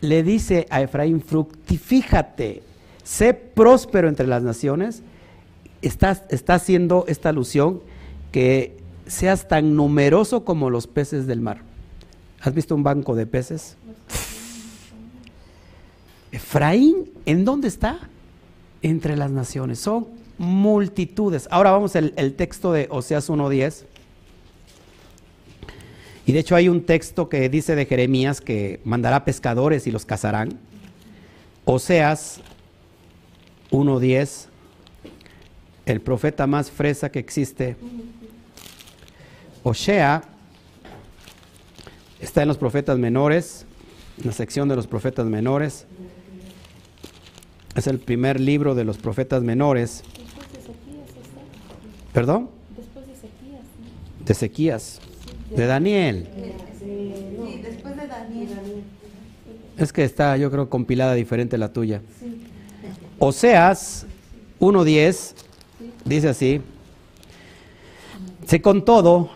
le 0.01 0.23
dice 0.23 0.67
a 0.71 0.83
Efraín, 0.83 1.21
fructifíjate, 1.21 2.63
sé 3.05 3.35
próspero 3.35 4.09
entre 4.09 4.27
las 4.27 4.43
naciones, 4.43 5.03
está, 5.83 6.25
está 6.31 6.55
haciendo 6.55 7.05
esta 7.09 7.31
alusión 7.31 7.81
que 8.33 8.77
seas 9.07 9.49
tan 9.49 9.77
numeroso 9.77 10.45
como 10.45 10.71
los 10.71 10.87
peces 10.87 11.27
del 11.27 11.41
mar. 11.41 11.63
¿Has 12.41 12.55
visto 12.55 12.75
un 12.75 12.83
banco 12.83 13.15
de 13.15 13.27
peces? 13.27 13.77
Efraín, 16.33 17.11
¿en 17.25 17.45
dónde 17.45 17.69
está? 17.69 17.99
Entre 18.83 19.17
las 19.17 19.31
naciones. 19.31 19.79
Son 19.79 20.07
multitudes. 20.39 21.49
Ahora 21.51 21.71
vamos 21.71 21.97
al 21.97 22.13
el 22.17 22.35
texto 22.35 22.73
de 22.73 22.89
Oseas 22.91 23.31
1.10. 23.31 23.85
Y 26.27 26.33
de 26.33 26.41
hecho 26.41 26.57
hay 26.57 26.69
un 26.69 26.85
texto 26.85 27.29
que 27.29 27.49
dice 27.49 27.77
de 27.77 27.87
Jeremías 27.87 28.41
que 28.41 28.81
mandará 28.85 29.25
pescadores 29.25 29.87
y 29.87 29.93
los 29.93 30.05
cazarán. 30.05 30.59
Oseas 31.65 32.41
1.10, 33.71 34.47
el 35.87 36.01
profeta 36.01 36.47
más 36.47 36.71
fresa 36.71 37.11
que 37.11 37.19
existe. 37.19 37.77
Osea 39.63 40.23
está 42.21 42.43
en 42.43 42.49
los 42.49 42.59
profetas 42.59 42.99
menores, 42.99 43.67
en 44.19 44.27
la 44.27 44.33
sección 44.33 44.69
de 44.69 44.77
los 44.77 44.87
profetas 44.87 45.27
menores. 45.27 45.87
Es 47.77 47.87
el 47.87 47.99
primer 47.99 48.41
libro 48.41 48.75
de 48.75 48.85
los 48.85 48.97
profetas 48.97 49.43
menores. 49.43 50.03
Después 50.19 50.47
de. 50.53 52.13
¿Perdón? 52.13 52.49
Después 52.77 53.07
de 53.07 54.33
Ezequías. 54.33 55.01
De 55.51 55.57
de 55.57 55.67
Daniel. 55.67 56.27
Sí, 56.79 57.61
después 57.63 57.97
de 57.97 58.07
Daniel. 58.07 58.49
Es 59.77 59.93
que 59.93 60.05
está, 60.05 60.39
yo 60.39 60.51
creo, 60.51 60.71
compilada 60.71 61.13
diferente 61.13 61.59
la 61.59 61.73
tuya. 61.73 62.01
Oseas 63.19 64.07
1.10 64.61 65.35
dice 66.05 66.29
así, 66.29 66.63
si 68.47 68.61
con 68.61 68.85
todo 68.85 69.31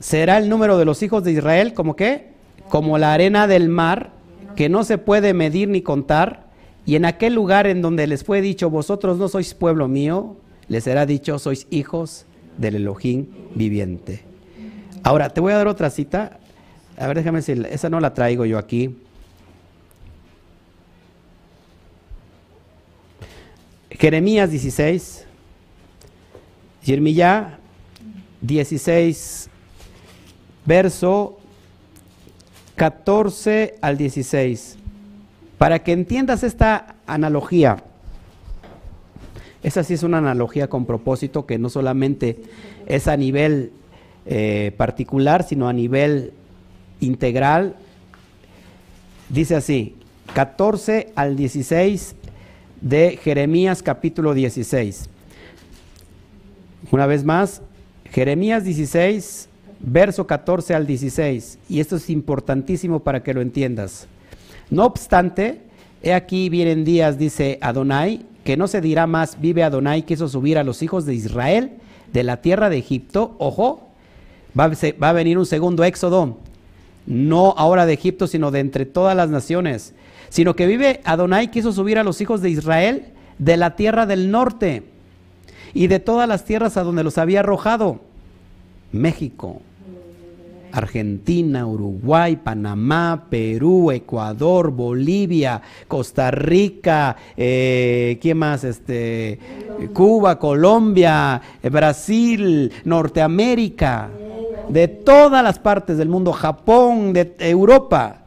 será 0.00 0.38
el 0.38 0.48
número 0.48 0.78
de 0.78 0.84
los 0.84 1.02
hijos 1.02 1.22
de 1.22 1.32
Israel 1.32 1.72
como 1.74 1.94
qué, 1.94 2.32
como 2.68 2.98
la 2.98 3.12
arena 3.14 3.46
del 3.46 3.68
mar, 3.68 4.12
Que 4.56 4.64
que 4.64 4.68
no 4.70 4.84
se 4.84 4.96
puede 4.96 5.34
medir 5.34 5.68
ni 5.68 5.82
contar, 5.82 6.45
y 6.86 6.94
en 6.94 7.04
aquel 7.04 7.34
lugar 7.34 7.66
en 7.66 7.82
donde 7.82 8.06
les 8.06 8.22
fue 8.22 8.40
dicho, 8.40 8.70
vosotros 8.70 9.18
no 9.18 9.28
sois 9.28 9.54
pueblo 9.54 9.88
mío, 9.88 10.36
les 10.68 10.84
será 10.84 11.04
dicho, 11.04 11.36
sois 11.40 11.66
hijos 11.70 12.26
del 12.56 12.76
Elohim 12.76 13.26
viviente. 13.56 14.22
Ahora, 15.02 15.30
te 15.30 15.40
voy 15.40 15.52
a 15.52 15.56
dar 15.56 15.66
otra 15.66 15.90
cita. 15.90 16.38
A 16.96 17.08
ver, 17.08 17.16
déjame 17.16 17.38
decir, 17.38 17.66
esa 17.70 17.90
no 17.90 17.98
la 17.98 18.14
traigo 18.14 18.44
yo 18.44 18.56
aquí. 18.56 18.96
Jeremías 23.90 24.50
16, 24.50 25.26
Jeremías 26.84 27.54
16, 28.42 29.50
verso 30.64 31.38
14 32.76 33.76
al 33.80 33.96
16. 33.96 34.76
Para 35.58 35.82
que 35.82 35.92
entiendas 35.92 36.42
esta 36.42 36.96
analogía, 37.06 37.82
esa 39.62 39.82
sí 39.82 39.94
es 39.94 40.02
una 40.02 40.18
analogía 40.18 40.68
con 40.68 40.86
propósito 40.86 41.46
que 41.46 41.58
no 41.58 41.70
solamente 41.70 42.42
es 42.86 43.08
a 43.08 43.16
nivel 43.16 43.72
eh, 44.26 44.72
particular, 44.76 45.44
sino 45.44 45.68
a 45.68 45.72
nivel 45.72 46.32
integral. 47.00 47.74
Dice 49.28 49.56
así, 49.56 49.96
14 50.34 51.12
al 51.14 51.36
16 51.36 52.14
de 52.80 53.18
Jeremías 53.22 53.82
capítulo 53.82 54.34
16. 54.34 55.08
Una 56.90 57.06
vez 57.06 57.24
más, 57.24 57.62
Jeremías 58.12 58.62
16, 58.62 59.48
verso 59.80 60.26
14 60.26 60.74
al 60.74 60.86
16. 60.86 61.58
Y 61.68 61.80
esto 61.80 61.96
es 61.96 62.10
importantísimo 62.10 63.00
para 63.00 63.22
que 63.22 63.34
lo 63.34 63.40
entiendas. 63.40 64.06
No 64.70 64.84
obstante, 64.84 65.60
he 66.02 66.14
aquí 66.14 66.48
vienen 66.48 66.84
días, 66.84 67.18
dice 67.18 67.58
Adonai, 67.60 68.24
que 68.44 68.56
no 68.56 68.68
se 68.68 68.80
dirá 68.80 69.06
más, 69.06 69.40
vive 69.40 69.62
Adonai, 69.62 70.02
que 70.02 70.14
hizo 70.14 70.28
subir 70.28 70.58
a 70.58 70.64
los 70.64 70.82
hijos 70.82 71.04
de 71.06 71.14
Israel 71.14 71.72
de 72.12 72.22
la 72.22 72.40
tierra 72.40 72.70
de 72.70 72.78
Egipto. 72.78 73.34
Ojo, 73.38 73.88
va, 74.58 74.70
va 75.02 75.08
a 75.08 75.12
venir 75.12 75.38
un 75.38 75.46
segundo 75.46 75.84
éxodo, 75.84 76.38
no 77.06 77.54
ahora 77.56 77.86
de 77.86 77.94
Egipto, 77.94 78.26
sino 78.26 78.50
de 78.50 78.60
entre 78.60 78.86
todas 78.86 79.16
las 79.16 79.30
naciones 79.30 79.94
sino 80.28 80.56
que 80.56 80.66
vive 80.66 81.00
Adonai 81.04 81.50
quiso 81.50 81.72
subir 81.72 81.98
a 81.98 82.04
los 82.04 82.20
hijos 82.20 82.42
de 82.42 82.50
Israel 82.50 83.06
de 83.38 83.56
la 83.56 83.76
tierra 83.76 84.06
del 84.06 84.30
norte 84.30 84.82
y 85.74 85.88
de 85.88 86.00
todas 86.00 86.28
las 86.28 86.44
tierras 86.44 86.76
a 86.76 86.82
donde 86.82 87.04
los 87.04 87.18
había 87.18 87.40
arrojado. 87.40 88.00
México, 88.92 89.60
Argentina, 90.76 91.66
Uruguay, 91.66 92.36
Panamá, 92.36 93.26
Perú, 93.30 93.90
Ecuador, 93.90 94.70
Bolivia, 94.70 95.62
Costa 95.88 96.30
Rica, 96.30 97.16
eh, 97.36 98.18
¿quién 98.20 98.38
más? 98.38 98.64
Este, 98.64 99.38
Cuba, 99.92 100.38
Colombia, 100.38 101.40
eh, 101.62 101.70
Brasil, 101.70 102.72
Norteamérica, 102.84 104.10
de 104.68 104.88
todas 104.88 105.42
las 105.42 105.58
partes 105.58 105.96
del 105.96 106.08
mundo, 106.08 106.32
Japón, 106.32 107.12
de 107.12 107.34
Europa. 107.38 108.22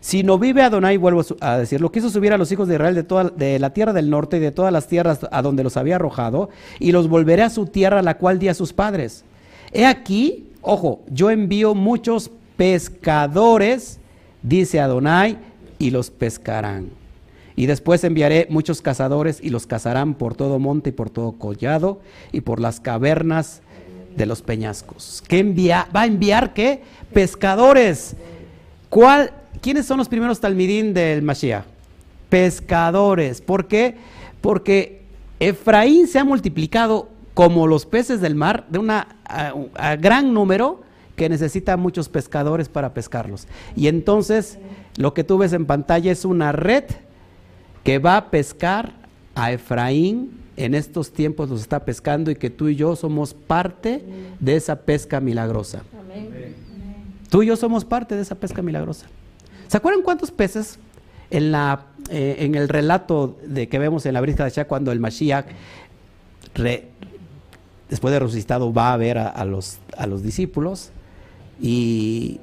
Si 0.00 0.22
no 0.22 0.38
vive 0.38 0.62
Adonai, 0.62 0.96
vuelvo 0.96 1.22
a 1.40 1.58
decir, 1.58 1.80
lo 1.80 1.92
quiso 1.92 2.08
subir 2.08 2.32
a 2.32 2.38
los 2.38 2.50
hijos 2.50 2.66
de 2.66 2.74
Israel 2.74 2.94
de, 2.94 3.02
toda, 3.02 3.24
de 3.24 3.58
la 3.58 3.74
tierra 3.74 3.92
del 3.92 4.08
norte 4.08 4.38
y 4.38 4.40
de 4.40 4.50
todas 4.50 4.72
las 4.72 4.86
tierras 4.86 5.20
a 5.30 5.42
donde 5.42 5.62
los 5.62 5.76
había 5.76 5.96
arrojado, 5.96 6.48
y 6.78 6.92
los 6.92 7.08
volveré 7.08 7.42
a 7.42 7.50
su 7.50 7.66
tierra, 7.66 8.00
la 8.00 8.16
cual 8.16 8.38
di 8.38 8.48
a 8.48 8.54
sus 8.54 8.72
padres. 8.72 9.24
He 9.72 9.86
aquí, 9.86 10.48
ojo, 10.62 11.00
yo 11.10 11.30
envío 11.30 11.74
muchos 11.74 12.30
pescadores, 12.56 13.98
dice 14.42 14.80
Adonai, 14.80 15.38
y 15.78 15.90
los 15.90 16.10
pescarán. 16.10 16.90
Y 17.56 17.66
después 17.66 18.04
enviaré 18.04 18.46
muchos 18.50 18.82
cazadores 18.82 19.40
y 19.42 19.50
los 19.50 19.66
cazarán 19.66 20.14
por 20.14 20.34
todo 20.34 20.58
monte 20.58 20.90
y 20.90 20.92
por 20.92 21.10
todo 21.10 21.32
collado 21.32 22.00
y 22.32 22.40
por 22.40 22.60
las 22.60 22.80
cavernas 22.80 23.60
de 24.16 24.26
los 24.26 24.42
peñascos. 24.42 25.22
¿Qué 25.26 25.38
envía? 25.38 25.88
¿Va 25.94 26.02
a 26.02 26.06
enviar 26.06 26.54
qué? 26.54 26.82
Pescadores. 27.12 28.16
¿Cuál 28.88 29.32
¿Quiénes 29.60 29.84
son 29.84 29.98
los 29.98 30.08
primeros 30.08 30.40
talmidín 30.40 30.94
del 30.94 31.22
Mashiach? 31.22 31.64
Pescadores. 32.30 33.42
¿Por 33.42 33.68
qué? 33.68 33.96
Porque 34.40 35.02
Efraín 35.38 36.06
se 36.06 36.18
ha 36.18 36.24
multiplicado 36.24 37.08
como 37.40 37.66
los 37.66 37.86
peces 37.86 38.20
del 38.20 38.34
mar 38.34 38.66
de 38.68 38.78
un 38.78 38.92
gran 39.98 40.34
número 40.34 40.82
que 41.16 41.30
necesita 41.30 41.78
muchos 41.78 42.10
pescadores 42.10 42.68
para 42.68 42.92
pescarlos. 42.92 43.48
Y 43.74 43.88
entonces 43.88 44.58
lo 44.98 45.14
que 45.14 45.24
tú 45.24 45.38
ves 45.38 45.54
en 45.54 45.64
pantalla 45.64 46.12
es 46.12 46.26
una 46.26 46.52
red 46.52 46.84
que 47.82 47.98
va 47.98 48.18
a 48.18 48.30
pescar 48.30 48.92
a 49.34 49.52
Efraín 49.52 50.38
en 50.58 50.74
estos 50.74 51.14
tiempos 51.14 51.48
los 51.48 51.62
está 51.62 51.82
pescando 51.82 52.30
y 52.30 52.36
que 52.36 52.50
tú 52.50 52.68
y 52.68 52.76
yo 52.76 52.94
somos 52.94 53.32
parte 53.32 54.04
de 54.38 54.56
esa 54.56 54.82
pesca 54.82 55.18
milagrosa. 55.18 55.82
Tú 57.30 57.42
y 57.42 57.46
yo 57.46 57.56
somos 57.56 57.86
parte 57.86 58.16
de 58.16 58.20
esa 58.20 58.34
pesca 58.34 58.60
milagrosa. 58.60 59.06
¿Se 59.66 59.78
acuerdan 59.78 60.02
cuántos 60.02 60.30
peces 60.30 60.78
en, 61.30 61.52
la, 61.52 61.86
eh, 62.10 62.36
en 62.40 62.54
el 62.54 62.68
relato 62.68 63.38
de 63.46 63.66
que 63.70 63.78
vemos 63.78 64.04
en 64.04 64.12
la 64.12 64.20
Brisca 64.20 64.44
de 64.44 64.50
Shah 64.50 64.66
cuando 64.66 64.92
el 64.92 65.00
Mashiach, 65.00 65.46
después 67.90 68.12
de 68.12 68.20
resucitado, 68.20 68.72
va 68.72 68.92
a 68.92 68.96
ver 68.96 69.18
a, 69.18 69.44
los, 69.44 69.78
a 69.96 70.06
los 70.06 70.22
discípulos 70.22 70.90
y, 71.60 72.40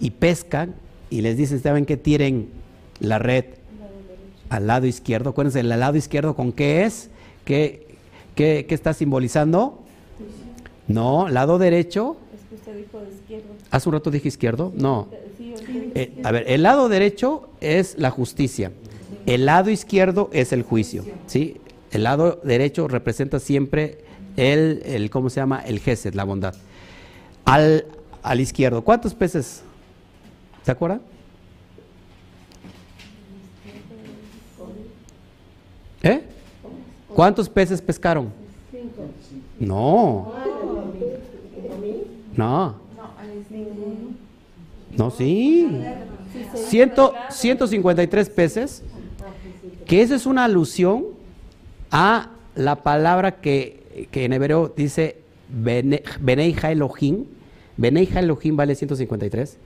y 0.00 0.10
pescan 0.10 0.74
y 1.08 1.22
les 1.22 1.36
dice, 1.36 1.58
¿saben 1.58 1.86
que 1.86 1.96
tiren 1.96 2.48
la 3.00 3.18
red 3.18 3.44
al 4.50 4.66
lado 4.66 4.86
izquierdo? 4.86 5.30
Acuérdense, 5.30 5.60
el 5.60 5.68
lado 5.68 5.96
izquierdo 5.96 6.34
con 6.34 6.52
qué 6.52 6.84
es? 6.84 7.08
¿Qué, 7.44 7.86
qué, 8.34 8.66
qué 8.68 8.74
está 8.74 8.92
simbolizando? 8.92 9.82
No, 10.88 11.28
lado 11.28 11.58
derecho. 11.58 12.16
Es 12.34 12.48
que 12.48 12.54
usted 12.56 12.76
dijo 12.76 13.00
izquierdo. 13.12 13.54
¿Hace 13.70 13.88
un 13.88 13.92
rato 13.94 14.10
dije 14.10 14.28
izquierdo? 14.28 14.72
No. 14.76 15.08
Eh, 15.94 16.20
a 16.24 16.32
ver, 16.32 16.44
el 16.48 16.62
lado 16.62 16.88
derecho 16.88 17.48
es 17.60 17.96
la 17.98 18.10
justicia, 18.10 18.72
el 19.24 19.46
lado 19.46 19.70
izquierdo 19.70 20.28
es 20.32 20.52
el 20.52 20.62
juicio, 20.62 21.04
¿sí? 21.26 21.56
El 21.90 22.02
lado 22.04 22.40
derecho 22.44 22.88
representa 22.88 23.40
siempre 23.40 23.98
el, 24.36 24.82
el 24.84 25.10
¿cómo 25.10 25.30
se 25.30 25.40
llama? 25.40 25.60
El 25.60 25.80
gesed, 25.80 26.14
la 26.14 26.24
bondad. 26.24 26.54
Al, 27.44 27.86
al 28.22 28.40
izquierdo, 28.40 28.82
¿cuántos 28.82 29.14
peces? 29.14 29.62
¿Se 30.62 30.70
acuerdan? 30.70 31.00
¿Eh? 36.02 36.22
¿Cuántos 37.14 37.48
peces 37.48 37.80
pescaron? 37.80 38.32
No. 39.58 40.32
No. 42.34 42.74
No, 44.96 45.10
sí. 45.10 45.82
Ciento, 46.54 47.14
153 47.30 48.30
peces, 48.30 48.82
que 49.86 50.02
esa 50.02 50.14
es 50.14 50.26
una 50.26 50.44
alusión 50.44 51.04
a 51.90 52.30
la 52.54 52.82
palabra 52.82 53.40
que, 53.40 53.85
en 54.12 54.32
hebreo 54.32 54.72
dice 54.76 55.18
Beneija 55.48 56.72
Elohim. 56.72 57.24
Beneija 57.76 58.20
Elohim 58.20 58.56
vale 58.56 58.74
153. 58.74 59.56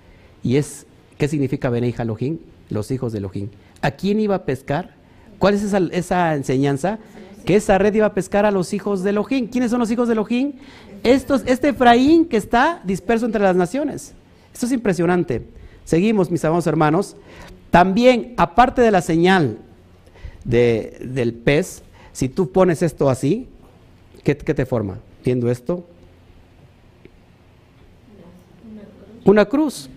Y 0.42 0.56
es, 0.56 0.86
¿qué 1.18 1.28
significa 1.28 1.70
Beneija 1.70 2.02
Elohim? 2.02 2.38
Los 2.68 2.90
hijos 2.90 3.12
de 3.12 3.18
Elohim. 3.18 3.48
¿A 3.82 3.92
quién 3.92 4.20
iba 4.20 4.34
a 4.34 4.44
pescar? 4.44 4.94
¿Cuál 5.38 5.54
es 5.54 5.62
esa, 5.62 5.78
esa 5.92 6.34
enseñanza? 6.34 6.98
Que 7.44 7.56
esa 7.56 7.78
red 7.78 7.94
iba 7.94 8.06
a 8.06 8.14
pescar 8.14 8.44
a 8.44 8.50
los 8.50 8.72
hijos 8.74 9.02
de 9.02 9.10
Elohim. 9.10 9.48
¿Quiénes 9.48 9.70
son 9.70 9.80
los 9.80 9.90
hijos 9.90 10.08
de 10.08 10.12
Elohim? 10.12 10.52
Estos, 11.02 11.42
este 11.46 11.70
Efraín 11.70 12.26
que 12.26 12.36
está 12.36 12.80
disperso 12.84 13.26
entre 13.26 13.42
las 13.42 13.56
naciones. 13.56 14.12
Esto 14.52 14.66
es 14.66 14.72
impresionante. 14.72 15.46
Seguimos, 15.84 16.30
mis 16.30 16.44
amados 16.44 16.66
hermanos. 16.66 17.16
También, 17.70 18.34
aparte 18.36 18.82
de 18.82 18.90
la 18.90 19.00
señal 19.00 19.58
del 20.44 21.34
pez, 21.34 21.82
si 22.12 22.28
tú 22.28 22.50
pones 22.50 22.82
esto 22.82 23.08
así, 23.08 23.48
¿qué, 24.22 24.34
te 24.34 24.66
forma? 24.66 24.98
Viendo 25.24 25.50
esto. 25.50 25.86
Una 29.24 29.44
cruz. 29.44 29.88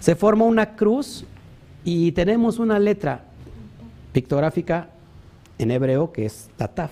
Se 0.00 0.14
forma 0.14 0.44
una 0.44 0.76
cruz 0.76 1.24
y 1.84 2.12
tenemos 2.12 2.58
una 2.58 2.78
letra 2.78 3.24
pictográfica 4.12 4.90
en 5.58 5.70
hebreo 5.70 6.12
que 6.12 6.26
es 6.26 6.48
Tataf, 6.56 6.90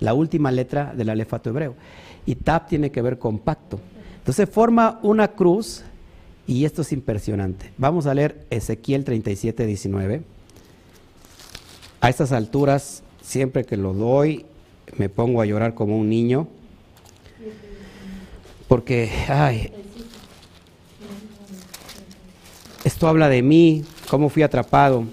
la 0.00 0.14
última 0.14 0.50
letra 0.50 0.92
del 0.94 1.10
alefato 1.10 1.50
hebreo. 1.50 1.74
Y 2.26 2.34
Taf 2.34 2.68
tiene 2.68 2.90
que 2.90 3.02
ver 3.02 3.18
con 3.18 3.38
pacto. 3.38 3.80
Entonces 4.18 4.48
forma 4.48 4.98
una 5.02 5.28
cruz 5.28 5.84
y 6.46 6.64
esto 6.64 6.82
es 6.82 6.92
impresionante. 6.92 7.72
Vamos 7.78 8.06
a 8.06 8.14
leer 8.14 8.46
Ezequiel 8.50 9.04
37, 9.04 9.66
19. 9.66 10.22
A 12.00 12.08
estas 12.08 12.32
alturas, 12.32 13.02
siempre 13.22 13.64
que 13.64 13.76
lo 13.76 13.92
doy, 13.92 14.46
me 14.96 15.08
pongo 15.08 15.40
a 15.40 15.46
llorar 15.46 15.74
como 15.74 15.98
un 15.98 16.08
niño. 16.08 16.48
Porque, 18.68 19.10
ay, 19.28 19.72
Esto 22.88 23.06
habla 23.06 23.28
de 23.28 23.42
mí, 23.42 23.84
cómo 24.08 24.30
fui 24.30 24.42
atrapado 24.42 25.04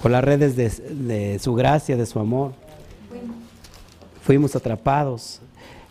por 0.00 0.10
las 0.10 0.22
redes 0.22 0.54
de, 0.54 0.68
de 0.68 1.38
su 1.40 1.52
gracia, 1.54 1.96
de 1.96 2.06
su 2.06 2.20
amor. 2.20 2.52
Fuimos 4.22 4.54
atrapados. 4.54 5.40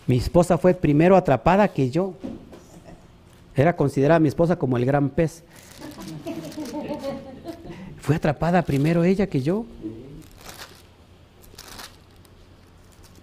Mi 0.07 0.17
esposa 0.17 0.57
fue 0.57 0.73
primero 0.73 1.17
atrapada 1.17 1.67
que 1.67 1.89
yo. 1.89 2.13
Era 3.55 3.75
considerada 3.75 4.19
mi 4.19 4.29
esposa 4.29 4.55
como 4.55 4.77
el 4.77 4.85
gran 4.85 5.09
pez. 5.09 5.43
Fue 7.99 8.15
atrapada 8.15 8.61
primero 8.61 9.03
ella 9.03 9.27
que 9.27 9.41
yo. 9.41 9.65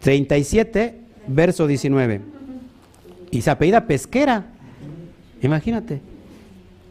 37, 0.07 1.01
verso 1.27 1.66
19. 1.66 2.20
Y 3.33 3.43
se 3.43 3.51
apellida 3.51 3.89
pesquera. 3.89 4.47
Imagínate. 5.43 6.01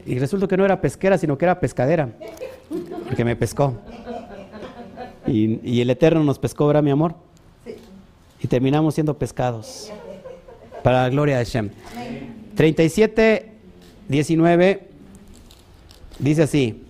Y 0.05 0.19
resulta 0.19 0.49
que 0.49 0.57
no 0.57 0.65
era 0.65 0.81
pesquera, 0.81 1.17
sino 1.17 1.37
que 1.37 1.45
era 1.45 1.57
pescadera. 1.57 2.09
Porque 3.07 3.23
me 3.23 3.37
pescó. 3.37 3.77
Y, 5.25 5.61
y 5.63 5.79
el 5.79 5.89
Eterno 5.91 6.25
nos 6.25 6.37
pescó, 6.39 6.67
¿verdad, 6.67 6.83
mi 6.83 6.91
amor? 6.91 7.15
Y 8.41 8.47
terminamos 8.49 8.95
siendo 8.95 9.17
pescados. 9.17 9.93
Para 10.83 11.03
la 11.03 11.09
gloria 11.09 11.37
de 11.37 11.45
Hashem. 11.45 11.69
37, 12.55 13.49
19. 14.09 14.87
Dice 16.19 16.43
así. 16.43 16.83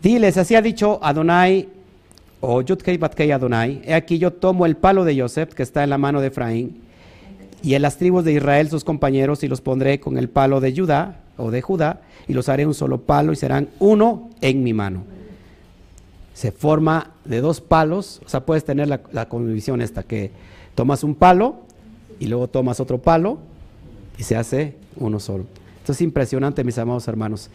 Diles, 0.00 0.38
así 0.38 0.54
ha 0.54 0.62
dicho 0.62 1.00
Adonai, 1.02 1.68
o 2.40 2.62
Yudkei 2.62 2.98
Batkei 2.98 3.32
Adonai, 3.32 3.82
he 3.84 3.94
aquí 3.94 4.18
yo 4.18 4.32
tomo 4.32 4.66
el 4.66 4.76
palo 4.76 5.04
de 5.04 5.20
Joseph 5.20 5.54
que 5.54 5.62
está 5.62 5.82
en 5.82 5.90
la 5.90 5.98
mano 5.98 6.20
de 6.20 6.28
Efraín, 6.28 6.82
y 7.62 7.74
en 7.74 7.82
las 7.82 7.96
tribus 7.96 8.24
de 8.24 8.32
Israel 8.32 8.70
sus 8.70 8.84
compañeros, 8.84 9.42
y 9.42 9.48
los 9.48 9.60
pondré 9.60 9.98
con 9.98 10.16
el 10.16 10.28
palo 10.28 10.60
de 10.60 10.74
Judá, 10.74 11.20
o 11.36 11.50
de 11.50 11.62
Judá, 11.62 12.00
y 12.28 12.32
los 12.32 12.48
haré 12.48 12.66
un 12.66 12.74
solo 12.74 13.00
palo, 13.02 13.32
y 13.32 13.36
serán 13.36 13.68
uno 13.80 14.30
en 14.40 14.62
mi 14.62 14.72
mano. 14.72 15.02
Se 16.34 16.52
forma 16.52 17.10
de 17.24 17.40
dos 17.40 17.60
palos, 17.60 18.20
o 18.24 18.28
sea, 18.28 18.46
puedes 18.46 18.64
tener 18.64 18.86
la, 18.86 19.00
la 19.12 19.28
convicción 19.28 19.82
esta, 19.82 20.04
que 20.04 20.30
tomas 20.76 21.02
un 21.02 21.16
palo, 21.16 21.56
y 22.20 22.26
luego 22.26 22.46
tomas 22.46 22.78
otro 22.78 22.98
palo, 22.98 23.38
y 24.16 24.22
se 24.22 24.36
hace 24.36 24.76
uno 24.96 25.18
solo. 25.18 25.46
Es 25.88 26.00
impresionante, 26.00 26.64
mis 26.64 26.78
amados 26.78 27.08
hermanos. 27.08 27.50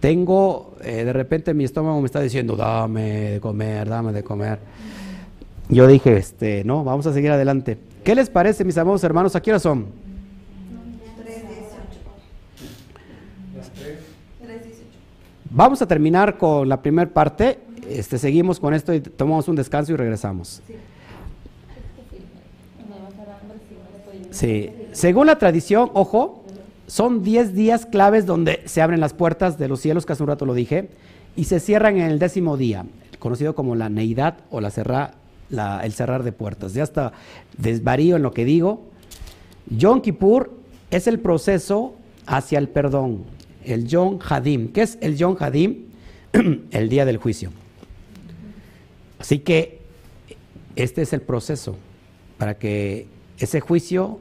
Tengo, 0.00 0.74
eh, 0.82 1.04
de 1.04 1.12
repente 1.12 1.54
mi 1.54 1.64
estómago 1.64 2.00
me 2.00 2.06
está 2.06 2.20
diciendo, 2.20 2.56
dame 2.56 3.32
de 3.32 3.40
comer, 3.40 3.88
dame 3.88 4.12
de 4.12 4.22
comer. 4.22 4.58
Yo 5.68 5.86
dije, 5.86 6.16
este, 6.16 6.64
no, 6.64 6.84
vamos 6.84 7.06
a 7.06 7.12
seguir 7.12 7.30
adelante. 7.30 7.78
¿Qué 8.04 8.14
les 8.14 8.30
parece, 8.30 8.64
mis 8.64 8.78
amados 8.78 9.04
hermanos? 9.04 9.36
¿A 9.36 9.42
qué 9.42 9.58
son? 9.58 9.86
Vamos 15.50 15.80
a 15.82 15.86
terminar 15.86 16.36
con 16.36 16.68
la 16.68 16.80
primera 16.80 17.10
parte. 17.10 17.58
Este, 17.88 18.18
seguimos 18.18 18.60
con 18.60 18.74
esto 18.74 18.92
y 18.92 19.00
tomamos 19.00 19.48
un 19.48 19.56
descanso 19.56 19.92
y 19.92 19.96
regresamos. 19.96 20.62
Sí, 24.30 24.70
según 24.92 25.26
la 25.26 25.38
tradición, 25.38 25.90
ojo, 25.94 26.37
son 26.88 27.22
10 27.22 27.54
días 27.54 27.86
claves 27.86 28.26
donde 28.26 28.62
se 28.64 28.80
abren 28.82 28.98
las 28.98 29.12
puertas 29.12 29.58
de 29.58 29.68
los 29.68 29.80
cielos, 29.80 30.06
que 30.06 30.14
hace 30.14 30.22
un 30.22 30.30
rato 30.30 30.46
lo 30.46 30.54
dije, 30.54 30.88
y 31.36 31.44
se 31.44 31.60
cierran 31.60 31.98
en 31.98 32.10
el 32.10 32.18
décimo 32.18 32.56
día, 32.56 32.86
conocido 33.18 33.54
como 33.54 33.76
la 33.76 33.90
neidad 33.90 34.38
o 34.50 34.60
la 34.60 34.68
el 35.84 35.92
cerrar 35.92 36.22
de 36.24 36.32
puertas. 36.32 36.72
Ya 36.72 36.82
está 36.82 37.12
desvarío 37.56 38.16
en 38.16 38.22
lo 38.22 38.32
que 38.32 38.44
digo. 38.44 38.86
Yom 39.68 40.00
Kippur 40.00 40.50
es 40.90 41.06
el 41.06 41.20
proceso 41.20 41.94
hacia 42.26 42.58
el 42.58 42.68
perdón, 42.68 43.24
el 43.64 43.86
Yom 43.86 44.18
Hadim. 44.26 44.72
¿Qué 44.72 44.82
es 44.82 44.98
el 45.02 45.16
Yom 45.16 45.36
Hadim? 45.38 45.88
el 46.70 46.88
día 46.88 47.04
del 47.04 47.18
juicio. 47.18 47.50
Así 49.18 49.40
que 49.40 49.80
este 50.74 51.02
es 51.02 51.12
el 51.12 51.20
proceso 51.20 51.76
para 52.38 52.56
que 52.56 53.06
ese 53.38 53.60
juicio 53.60 54.20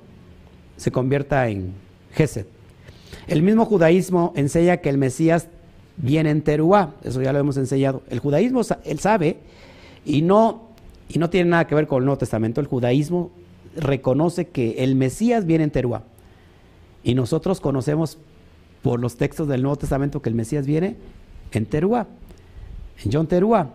se 0.76 0.91
convierta 0.91 1.48
en 1.48 1.73
Gesed. 2.11 2.45
El 3.27 3.43
mismo 3.43 3.65
judaísmo 3.65 4.34
enseña 4.35 4.77
que 4.77 4.89
el 4.89 4.97
Mesías 4.97 5.47
viene 5.97 6.29
en 6.29 6.41
Teruá, 6.41 6.95
eso 7.03 7.21
ya 7.21 7.34
lo 7.34 7.39
hemos 7.39 7.57
enseñado. 7.57 8.03
El 8.09 8.19
judaísmo, 8.19 8.61
él 8.85 8.99
sabe, 8.99 9.38
y 10.05 10.21
no, 10.21 10.69
y 11.09 11.19
no 11.19 11.29
tiene 11.29 11.49
nada 11.49 11.67
que 11.67 11.75
ver 11.75 11.88
con 11.88 12.01
el 12.01 12.05
Nuevo 12.05 12.19
Testamento, 12.19 12.61
el 12.61 12.67
judaísmo 12.67 13.31
reconoce 13.75 14.47
que 14.47 14.84
el 14.84 14.95
Mesías 14.95 15.45
viene 15.45 15.63
en 15.63 15.71
Teruá. 15.71 16.03
Y 17.03 17.15
nosotros 17.15 17.61
conocemos 17.61 18.17
por 18.81 18.99
los 18.99 19.17
textos 19.17 19.47
del 19.47 19.61
Nuevo 19.61 19.77
Testamento 19.77 20.21
que 20.21 20.29
el 20.29 20.35
Mesías 20.35 20.65
viene 20.65 20.95
en 21.51 21.65
Teruá, 21.65 22.07
en 23.03 23.11
John 23.11 23.27
Teruá. 23.27 23.69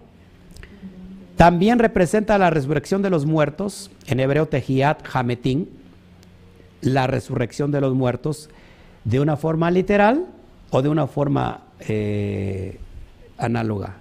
También 1.37 1.79
representa 1.79 2.39
la 2.39 2.51
resurrección 2.51 3.03
de 3.03 3.11
los 3.11 3.27
muertos, 3.27 3.91
en 4.07 4.21
hebreo 4.21 4.47
Tejiat 4.47 5.03
Hametín, 5.13 5.69
la 6.83 7.07
resurrección 7.07 7.71
de 7.71 7.81
los 7.81 7.95
muertos, 7.95 8.51
de 9.05 9.21
una 9.21 9.37
forma 9.37 9.71
literal 9.71 10.27
o 10.71 10.83
de 10.83 10.89
una 10.89 11.07
forma 11.07 11.63
eh, 11.81 12.79
análoga, 13.39 13.97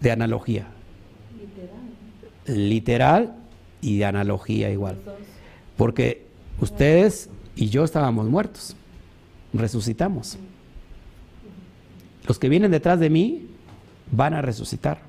de 0.00 0.10
analogía. 0.10 0.66
Literal. 1.38 2.68
Literal 2.68 3.34
y 3.80 3.98
de 3.98 4.04
analogía 4.04 4.70
igual. 4.70 4.98
Porque 5.76 6.26
ustedes 6.60 7.28
y 7.54 7.68
yo 7.68 7.84
estábamos 7.84 8.28
muertos, 8.28 8.76
resucitamos. 9.52 10.38
Los 12.26 12.38
que 12.38 12.48
vienen 12.48 12.70
detrás 12.70 12.98
de 13.00 13.10
mí 13.10 13.48
van 14.10 14.34
a 14.34 14.42
resucitar. 14.42 15.00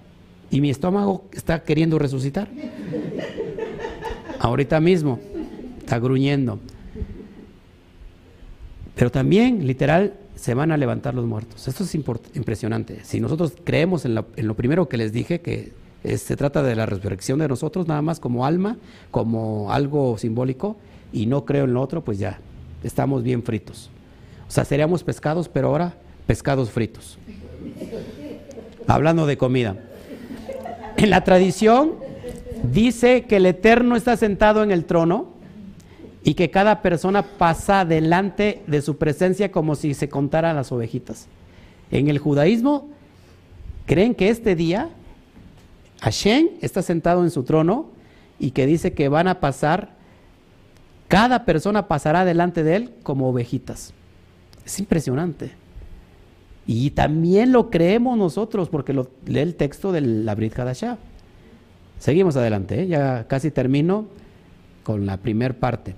Y 0.52 0.62
mi 0.62 0.70
estómago 0.70 1.26
está 1.32 1.64
queriendo 1.64 1.98
resucitar. 1.98 2.50
Ahorita 4.40 4.80
mismo 4.80 5.20
está 5.80 6.00
gruñendo. 6.00 6.60
Pero 8.96 9.12
también, 9.12 9.66
literal, 9.66 10.14
se 10.36 10.54
van 10.54 10.72
a 10.72 10.78
levantar 10.78 11.16
los 11.16 11.26
muertos. 11.26 11.68
Esto 11.68 11.84
es 11.84 11.96
impresionante. 11.96 13.00
Si 13.04 13.20
nosotros 13.20 13.54
creemos 13.64 14.06
en 14.06 14.16
lo, 14.16 14.28
en 14.36 14.48
lo 14.48 14.56
primero 14.56 14.90
que 14.90 14.98
les 14.98 15.12
dije, 15.12 15.42
que 15.42 15.72
es, 16.04 16.22
se 16.22 16.36
trata 16.36 16.62
de 16.64 16.76
la 16.76 16.86
resurrección 16.86 17.40
de 17.40 17.48
nosotros, 17.48 17.88
nada 17.88 18.02
más 18.02 18.20
como 18.20 18.46
alma, 18.46 18.78
como 19.12 19.72
algo 19.72 20.18
simbólico, 20.18 20.76
y 21.12 21.26
no 21.26 21.46
creo 21.46 21.66
en 21.66 21.74
lo 21.74 21.82
otro, 21.82 22.04
pues 22.04 22.20
ya 22.20 22.40
estamos 22.84 23.24
bien 23.24 23.44
fritos. 23.44 23.90
O 24.48 24.52
sea, 24.52 24.66
seríamos 24.66 25.04
pescados, 25.04 25.50
pero 25.50 25.70
ahora 25.70 25.96
pescados 26.28 26.70
fritos. 26.70 27.18
Hablando 28.88 29.26
de 29.26 29.38
comida. 29.38 29.78
En 30.98 31.10
la 31.10 31.24
tradición 31.24 31.94
dice 32.72 33.24
que 33.24 33.38
el 33.38 33.46
Eterno 33.46 33.96
está 33.96 34.18
sentado 34.18 34.64
en 34.64 34.72
el 34.72 34.86
trono 34.86 35.33
y 36.24 36.36
que 36.36 36.50
cada 36.50 36.82
persona 36.82 37.24
pasa 37.24 37.84
delante 37.86 38.62
de 38.68 38.82
su 38.82 38.98
presencia 38.98 39.52
como 39.52 39.76
si 39.76 39.94
se 39.94 40.08
contaran 40.08 40.56
las 40.56 40.72
ovejitas. 40.72 41.28
En 41.92 42.08
el 42.08 42.18
judaísmo 42.18 42.90
creen 43.86 44.16
que 44.16 44.30
este 44.30 44.56
día 44.56 44.90
Hashem 46.02 46.50
está 46.62 46.82
sentado 46.82 47.24
en 47.24 47.32
su 47.32 47.44
trono 47.44 47.88
y 48.40 48.52
que 48.52 48.66
dice 48.66 48.94
que 48.94 49.10
van 49.10 49.28
a 49.28 49.40
pasar, 49.40 49.92
cada 51.08 51.46
persona 51.46 51.88
pasará 51.88 52.26
delante 52.26 52.64
de 52.64 52.76
él 52.78 52.92
como 53.04 53.30
ovejitas. 53.30 53.94
Es 54.66 54.80
impresionante. 54.80 55.52
Y 56.66 56.92
también 56.92 57.52
lo 57.52 57.70
creemos 57.70 58.18
nosotros 58.18 58.70
porque 58.70 58.94
lo, 58.94 59.10
lee 59.26 59.40
el 59.40 59.56
texto 59.56 59.92
del 59.92 60.26
la 60.26 60.36
Brit 60.36 60.58
Hadashah. 60.58 60.98
Seguimos 62.00 62.38
adelante, 62.38 62.82
¿eh? 62.82 62.88
ya 62.88 63.28
casi 63.28 63.52
termino 63.52 64.06
con 64.84 65.06
la 65.06 65.18
primer 65.18 65.60
parte. 65.60 65.96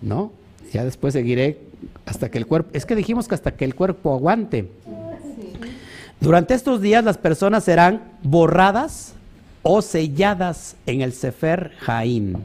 ¿No? 0.00 0.32
Ya 0.72 0.84
después 0.84 1.12
seguiré 1.14 1.58
hasta 2.06 2.30
que 2.30 2.38
el 2.38 2.46
cuerpo, 2.46 2.70
es 2.72 2.86
que 2.86 2.94
dijimos 2.94 3.28
que 3.28 3.34
hasta 3.34 3.52
que 3.52 3.64
el 3.64 3.74
cuerpo 3.74 4.14
aguante. 4.14 4.70
Durante 6.20 6.54
estos 6.54 6.80
días 6.80 7.02
las 7.02 7.18
personas 7.18 7.64
serán 7.64 8.12
borradas 8.22 9.14
o 9.62 9.82
selladas 9.82 10.76
en 10.86 11.00
el 11.00 11.12
Sefer 11.12 11.72
Jaim, 11.80 12.36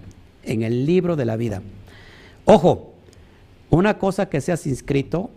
en 0.44 0.64
el 0.64 0.86
libro 0.86 1.16
de 1.16 1.26
la 1.26 1.36
vida. 1.36 1.62
Ojo, 2.46 2.94
una 3.70 3.98
cosa 3.98 4.30
que 4.30 4.42
seas 4.42 4.66
inscrito 4.68 5.30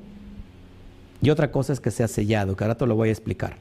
y 1.21 1.31
otra 1.31 1.51
cosa 1.51 1.73
es 1.73 1.81
que 1.81 1.91
seas 1.91 2.11
sellado, 2.11 2.57
que 2.57 2.65
ahora 2.65 2.77
te 2.77 2.87
lo 2.87 2.95
voy 2.95 3.09
a 3.09 3.13
explicar. 3.13 3.57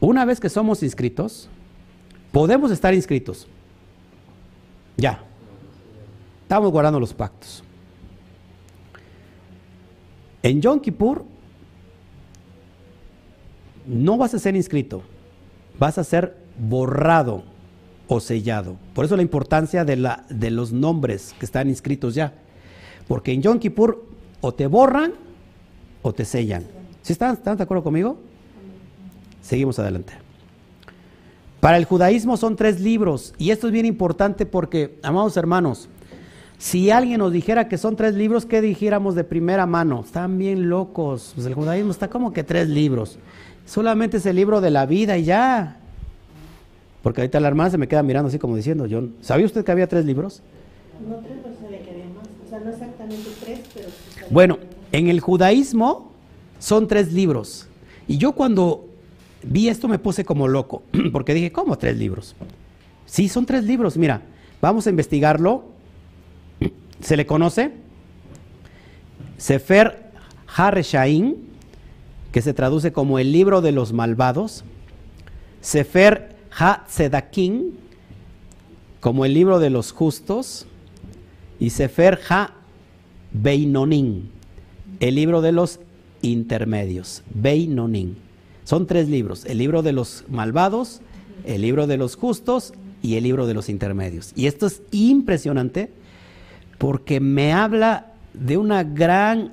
Una 0.00 0.24
vez 0.24 0.40
que 0.40 0.48
somos 0.48 0.82
inscritos, 0.82 1.48
podemos 2.32 2.72
estar 2.72 2.92
inscritos. 2.94 3.46
Ya, 4.96 5.24
Estamos 6.52 6.70
guardando 6.70 7.00
los 7.00 7.14
pactos. 7.14 7.64
En 10.42 10.60
Yom 10.60 10.80
Kippur 10.80 11.24
no 13.86 14.18
vas 14.18 14.34
a 14.34 14.38
ser 14.38 14.54
inscrito, 14.54 15.00
vas 15.78 15.96
a 15.96 16.04
ser 16.04 16.36
borrado 16.58 17.42
o 18.06 18.20
sellado. 18.20 18.76
Por 18.92 19.06
eso 19.06 19.16
la 19.16 19.22
importancia 19.22 19.86
de, 19.86 19.96
la, 19.96 20.26
de 20.28 20.50
los 20.50 20.74
nombres 20.74 21.34
que 21.38 21.46
están 21.46 21.70
inscritos 21.70 22.14
ya. 22.14 22.34
Porque 23.08 23.32
en 23.32 23.40
Yom 23.40 23.58
Kippur 23.58 24.04
o 24.42 24.52
te 24.52 24.66
borran 24.66 25.14
o 26.02 26.12
te 26.12 26.26
sellan. 26.26 26.64
¿Sí 27.00 27.14
están, 27.14 27.32
están 27.32 27.56
de 27.56 27.62
acuerdo 27.62 27.82
conmigo? 27.82 28.18
Seguimos 29.40 29.78
adelante. 29.78 30.12
Para 31.60 31.78
el 31.78 31.86
judaísmo 31.86 32.36
son 32.36 32.56
tres 32.56 32.78
libros 32.78 33.32
y 33.38 33.52
esto 33.52 33.68
es 33.68 33.72
bien 33.72 33.86
importante 33.86 34.44
porque, 34.44 34.98
amados 35.02 35.38
hermanos, 35.38 35.88
si 36.62 36.92
alguien 36.92 37.18
nos 37.18 37.32
dijera 37.32 37.66
que 37.66 37.76
son 37.76 37.96
tres 37.96 38.14
libros, 38.14 38.46
¿qué 38.46 38.60
dijéramos 38.60 39.16
de 39.16 39.24
primera 39.24 39.66
mano? 39.66 40.02
Están 40.04 40.38
bien 40.38 40.68
locos. 40.68 41.32
Pues 41.34 41.44
el 41.44 41.54
judaísmo 41.54 41.90
está 41.90 42.08
como 42.08 42.32
que 42.32 42.44
tres 42.44 42.68
libros. 42.68 43.18
Solamente 43.66 44.18
es 44.18 44.26
el 44.26 44.36
libro 44.36 44.60
de 44.60 44.70
la 44.70 44.86
vida 44.86 45.18
y 45.18 45.24
ya. 45.24 45.78
Porque 47.02 47.20
ahorita 47.20 47.40
la 47.40 47.48
hermana 47.48 47.70
se 47.70 47.78
me 47.78 47.88
queda 47.88 48.04
mirando 48.04 48.28
así 48.28 48.38
como 48.38 48.54
diciendo, 48.54 48.86
John, 48.88 49.12
¿sabía 49.22 49.44
usted 49.44 49.64
que 49.64 49.72
había 49.72 49.88
tres 49.88 50.04
libros? 50.04 50.40
No 51.04 51.16
tres, 51.16 51.38
pero 51.42 51.56
sabía 51.60 51.82
que 51.82 51.90
había 51.90 52.04
más. 52.04 52.28
O 52.46 52.48
sea, 52.48 52.60
no 52.60 52.70
exactamente 52.70 53.30
tres, 53.40 53.60
pero... 53.74 53.88
Bueno, 54.30 54.58
en 54.92 55.08
el 55.08 55.18
judaísmo 55.18 56.12
son 56.60 56.86
tres 56.86 57.12
libros. 57.12 57.66
Y 58.06 58.18
yo 58.18 58.34
cuando 58.34 58.86
vi 59.42 59.68
esto 59.68 59.88
me 59.88 59.98
puse 59.98 60.24
como 60.24 60.46
loco, 60.46 60.84
porque 61.12 61.34
dije, 61.34 61.50
¿cómo 61.50 61.76
tres 61.76 61.96
libros? 61.96 62.36
Sí, 63.04 63.28
son 63.28 63.46
tres 63.46 63.64
libros. 63.64 63.96
Mira, 63.96 64.22
vamos 64.60 64.86
a 64.86 64.90
investigarlo. 64.90 65.71
¿Se 67.02 67.16
le 67.16 67.26
conoce? 67.26 67.72
Sefer 69.36 70.10
Hareshaim, 70.56 71.34
que 72.30 72.40
se 72.40 72.54
traduce 72.54 72.92
como 72.92 73.18
el 73.18 73.32
libro 73.32 73.60
de 73.60 73.72
los 73.72 73.92
malvados. 73.92 74.64
Sefer 75.60 76.36
Ha-Tzedakim, 76.56 77.72
como 79.00 79.24
el 79.24 79.34
libro 79.34 79.58
de 79.58 79.70
los 79.70 79.92
justos. 79.92 80.66
Y 81.58 81.70
Sefer 81.70 82.20
Ha-Beinonim, 82.28 84.28
el 85.00 85.14
libro 85.14 85.42
de 85.42 85.52
los 85.52 85.80
intermedios. 86.22 87.22
Beinonim. 87.34 88.14
Son 88.64 88.86
tres 88.86 89.08
libros: 89.08 89.44
el 89.44 89.58
libro 89.58 89.82
de 89.82 89.92
los 89.92 90.24
malvados, 90.28 91.00
el 91.44 91.62
libro 91.62 91.88
de 91.88 91.96
los 91.96 92.14
justos 92.14 92.72
y 93.02 93.16
el 93.16 93.24
libro 93.24 93.48
de 93.48 93.54
los 93.54 93.68
intermedios. 93.68 94.32
Y 94.36 94.46
esto 94.46 94.66
es 94.66 94.82
impresionante 94.92 95.90
porque 96.82 97.20
me 97.20 97.52
habla 97.52 98.06
de 98.34 98.56
una 98.56 98.82
gran 98.82 99.52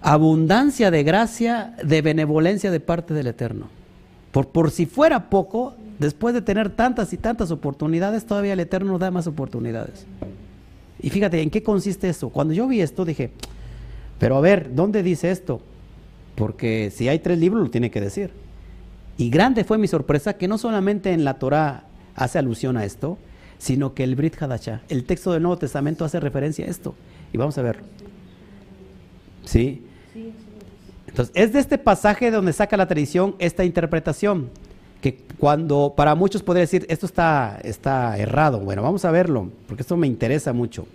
abundancia 0.00 0.92
de 0.92 1.02
gracia, 1.02 1.74
de 1.82 2.00
benevolencia 2.00 2.70
de 2.70 2.78
parte 2.78 3.14
del 3.14 3.26
Eterno. 3.26 3.66
Por, 4.30 4.70
si 4.70 4.86
fuera 4.86 5.28
poco, 5.28 5.74
después 5.98 6.34
de 6.34 6.40
tener 6.40 6.70
tantas 6.70 7.12
y 7.12 7.16
tantas 7.16 7.50
oportunidades, 7.50 8.26
todavía 8.26 8.52
el 8.52 8.60
Eterno 8.60 8.92
nos 8.92 9.00
da 9.00 9.10
más 9.10 9.26
oportunidades. 9.26 10.06
Y 11.00 11.10
fíjate, 11.10 11.42
¿en 11.42 11.50
qué 11.50 11.64
consiste 11.64 12.08
eso? 12.08 12.28
Cuando 12.28 12.54
yo 12.54 12.68
vi 12.68 12.80
esto 12.80 13.04
dije, 13.04 13.32
pero 14.20 14.36
a 14.36 14.40
ver, 14.40 14.72
¿dónde 14.76 15.02
dice 15.02 15.32
esto? 15.32 15.60
Porque 16.36 16.92
si 16.94 17.08
hay 17.08 17.18
tres 17.18 17.40
libros 17.40 17.64
lo 17.64 17.70
tiene 17.72 17.90
que 17.90 18.00
decir. 18.00 18.30
Y 19.18 19.30
grande 19.30 19.64
fue 19.64 19.78
mi 19.78 19.88
sorpresa 19.88 20.34
que 20.34 20.46
no 20.46 20.58
solamente 20.58 21.10
en 21.10 21.24
la 21.24 21.40
Torah 21.40 21.86
hace 22.14 22.38
alusión 22.38 22.76
a 22.76 22.84
esto, 22.84 23.18
sino 23.64 23.94
que 23.94 24.04
el 24.04 24.14
Brit 24.14 24.36
el 24.90 25.04
texto 25.04 25.32
del 25.32 25.42
Nuevo 25.42 25.56
Testamento 25.56 26.04
hace 26.04 26.20
referencia 26.20 26.66
a 26.66 26.68
esto. 26.68 26.94
Y 27.32 27.38
vamos 27.38 27.56
a 27.56 27.62
ver. 27.62 27.78
¿Sí? 29.46 29.80
Entonces, 31.06 31.32
es 31.34 31.54
de 31.54 31.60
este 31.60 31.78
pasaje 31.78 32.30
donde 32.30 32.52
saca 32.52 32.76
la 32.76 32.86
tradición 32.86 33.36
esta 33.38 33.64
interpretación, 33.64 34.50
que 35.00 35.16
cuando 35.38 35.94
para 35.96 36.14
muchos 36.14 36.42
podría 36.42 36.60
decir, 36.60 36.84
esto 36.90 37.06
está, 37.06 37.58
está 37.64 38.18
errado. 38.18 38.60
Bueno, 38.60 38.82
vamos 38.82 39.06
a 39.06 39.10
verlo, 39.10 39.48
porque 39.66 39.80
esto 39.80 39.96
me 39.96 40.08
interesa 40.08 40.52
mucho. 40.52 40.86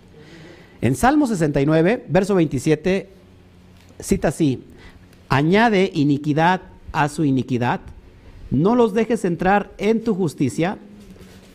En 0.80 0.94
Salmo 0.94 1.26
69, 1.26 2.04
verso 2.08 2.36
27, 2.36 3.10
cita 3.98 4.28
así, 4.28 4.62
añade 5.28 5.90
iniquidad 5.92 6.62
a 6.92 7.08
su 7.08 7.24
iniquidad, 7.24 7.80
no 8.52 8.76
los 8.76 8.94
dejes 8.94 9.24
entrar 9.24 9.72
en 9.76 10.04
tu 10.04 10.14
justicia, 10.14 10.78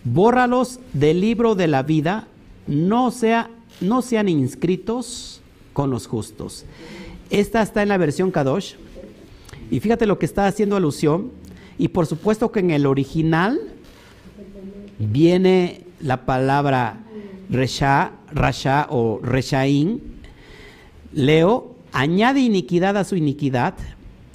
bórralos 0.06 0.80
del 0.94 1.20
libro 1.20 1.56
de 1.56 1.68
la 1.68 1.84
vida, 1.84 2.28
no, 2.68 3.12
sea, 3.12 3.50
no 3.82 4.02
sean 4.02 4.30
inscritos 4.30 5.42
con 5.74 5.90
los 5.90 6.08
justos. 6.08 6.66
Esta 7.30 7.62
está 7.62 7.84
en 7.84 7.90
la 7.90 7.98
versión 7.98 8.32
Kadosh. 8.32 8.76
Y 9.70 9.80
fíjate 9.80 10.06
lo 10.06 10.20
que 10.20 10.26
está 10.26 10.48
haciendo 10.48 10.78
alusión. 10.78 11.32
Y 11.78 11.90
por 11.90 12.06
supuesto 12.06 12.52
que 12.52 12.62
en 12.62 12.72
el 12.72 12.86
original 12.86 13.60
viene 15.00 15.82
la 16.00 16.26
palabra 16.26 17.00
resha, 17.50 18.14
rasha 18.32 18.88
o 18.90 19.20
reshaín. 19.22 20.02
Leo, 21.14 21.76
añade 21.92 22.40
iniquidad 22.42 22.96
a 22.96 23.04
su 23.04 23.16
iniquidad. 23.16 23.74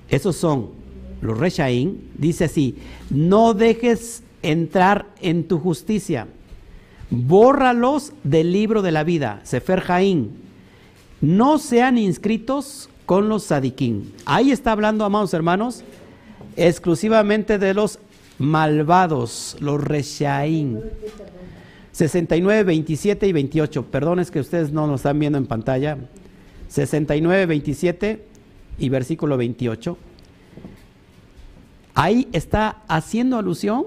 Esos 0.08 0.36
son 0.36 0.70
los 1.22 1.38
reshaín. 1.38 2.10
Dice 2.18 2.44
así, 2.44 2.76
no 3.08 3.54
dejes 3.54 4.24
entrar 4.42 5.06
en 5.20 5.46
tu 5.46 5.58
justicia. 5.58 6.26
Bórralos 7.10 8.12
del 8.22 8.52
libro 8.52 8.82
de 8.82 8.92
la 8.92 9.04
vida. 9.04 9.40
Sefer 9.44 9.80
Jaín 9.80 10.30
no 11.20 11.58
sean 11.58 11.98
inscritos 11.98 12.88
con 13.06 13.28
los 13.28 13.44
sadiquín. 13.44 14.12
Ahí 14.24 14.52
está 14.52 14.72
hablando, 14.72 15.04
amados 15.04 15.34
hermanos, 15.34 15.82
exclusivamente 16.56 17.58
de 17.58 17.74
los 17.74 17.98
malvados, 18.38 19.56
los 19.60 19.82
reshaín. 19.82 20.80
69, 21.92 22.64
27 22.64 23.26
y 23.26 23.32
28. 23.32 23.86
Perdón, 23.86 24.20
es 24.20 24.30
que 24.30 24.40
ustedes 24.40 24.72
no 24.72 24.86
lo 24.86 24.94
están 24.94 25.18
viendo 25.18 25.38
en 25.38 25.46
pantalla. 25.46 25.98
69, 26.68 27.46
27 27.46 28.24
y 28.78 28.88
versículo 28.88 29.36
28. 29.36 29.98
Ahí 31.94 32.28
está 32.32 32.82
haciendo 32.88 33.36
alusión 33.36 33.86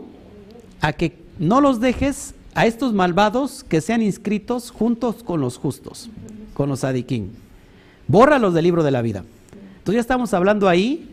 a 0.83 0.93
que 0.93 1.17
no 1.39 1.61
los 1.61 1.79
dejes 1.79 2.35
a 2.53 2.67
estos 2.67 2.93
malvados 2.93 3.63
que 3.63 3.81
sean 3.81 4.03
inscritos 4.03 4.69
juntos 4.69 5.23
con 5.23 5.41
los 5.41 5.57
justos 5.57 6.11
con 6.53 6.69
los 6.69 6.83
adiquín. 6.83 7.31
Bórralos 8.07 8.53
del 8.53 8.63
libro 8.63 8.83
de 8.83 8.91
la 8.91 9.01
vida. 9.01 9.23
Entonces 9.77 9.95
ya 9.95 10.01
estamos 10.01 10.33
hablando 10.33 10.69
ahí 10.69 11.09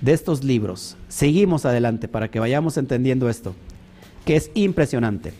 de 0.00 0.12
estos 0.12 0.42
libros. 0.42 0.96
Seguimos 1.08 1.64
adelante 1.64 2.08
para 2.08 2.30
que 2.30 2.40
vayamos 2.40 2.76
entendiendo 2.76 3.28
esto, 3.28 3.54
que 4.24 4.36
es 4.36 4.50
impresionante. 4.54 5.32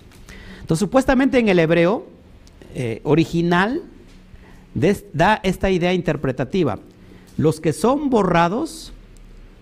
Entonces 0.61 0.81
supuestamente 0.81 1.39
en 1.39 1.49
el 1.49 1.59
hebreo 1.59 2.07
eh, 2.75 3.01
original 3.05 3.83
da 5.13 5.41
esta 5.43 5.71
idea 5.71 5.95
interpretativa. 5.95 6.79
Los 7.37 7.61
que 7.61 7.73
son 7.73 8.11
borrados 8.11 8.93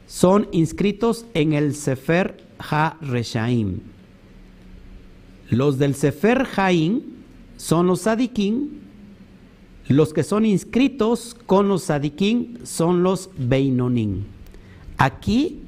son 0.07 0.49
inscritos 0.53 1.27
en 1.35 1.53
el 1.53 1.75
Sefer 1.75 2.46
Ha-Reshaim. 2.59 3.81
Los 5.51 5.79
del 5.79 5.95
Sefer 5.95 6.45
Jaim 6.45 7.03
son 7.57 7.87
los 7.87 8.03
Sadikim 8.03 8.87
los 9.89 10.13
que 10.13 10.25
son 10.25 10.45
inscritos 10.45 11.37
con 11.47 11.69
los 11.69 11.85
sadiquín 11.85 12.59
son 12.65 13.05
los 13.05 13.31
beinonim. 13.39 14.25
Aquí, 14.99 15.61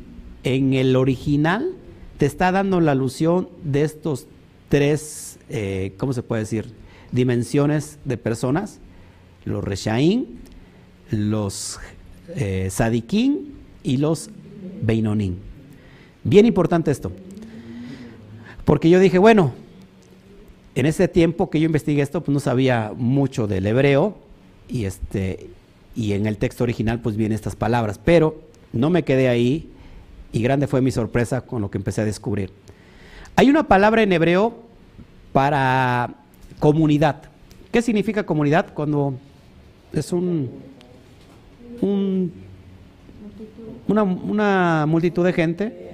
en 0.42 0.74
el 0.74 0.96
original, 0.96 1.70
te 2.16 2.26
está 2.26 2.50
dando 2.50 2.80
la 2.80 2.92
alusión 2.92 3.48
de 3.62 3.82
estos 3.82 4.26
tres, 4.68 5.38
eh, 5.48 5.94
¿cómo 5.98 6.12
se 6.12 6.24
puede 6.24 6.42
decir? 6.42 6.72
Dimensiones 7.12 7.98
de 8.04 8.16
personas. 8.16 8.80
Los 9.44 9.62
reshaín, 9.62 10.40
los 11.10 11.78
eh, 12.34 12.68
sadiquín 12.70 13.54
y 13.84 13.98
los 13.98 14.30
beinonim. 14.82 15.36
Bien 16.28 16.44
importante 16.44 16.90
esto. 16.90 17.10
Porque 18.66 18.90
yo 18.90 19.00
dije, 19.00 19.16
bueno, 19.16 19.54
en 20.74 20.84
ese 20.84 21.08
tiempo 21.08 21.48
que 21.48 21.58
yo 21.58 21.64
investigué 21.64 22.02
esto, 22.02 22.22
pues 22.22 22.34
no 22.34 22.38
sabía 22.38 22.92
mucho 22.94 23.46
del 23.46 23.66
hebreo 23.66 24.18
y 24.68 24.84
este 24.84 25.48
y 25.96 26.12
en 26.12 26.26
el 26.26 26.36
texto 26.36 26.64
original 26.64 27.00
pues 27.00 27.16
vienen 27.16 27.34
estas 27.34 27.56
palabras, 27.56 27.98
pero 27.98 28.42
no 28.74 28.90
me 28.90 29.04
quedé 29.04 29.28
ahí 29.28 29.70
y 30.30 30.42
grande 30.42 30.66
fue 30.66 30.82
mi 30.82 30.90
sorpresa 30.90 31.40
con 31.40 31.62
lo 31.62 31.70
que 31.70 31.78
empecé 31.78 32.02
a 32.02 32.04
descubrir. 32.04 32.52
Hay 33.34 33.48
una 33.48 33.66
palabra 33.66 34.02
en 34.02 34.12
hebreo 34.12 34.54
para 35.32 36.14
comunidad. 36.58 37.22
¿Qué 37.72 37.80
significa 37.80 38.26
comunidad 38.26 38.74
cuando 38.74 39.14
es 39.94 40.12
un, 40.12 40.50
un 41.80 42.32
una, 43.88 44.02
una 44.02 44.84
multitud 44.86 45.24
de 45.24 45.32
gente? 45.32 45.88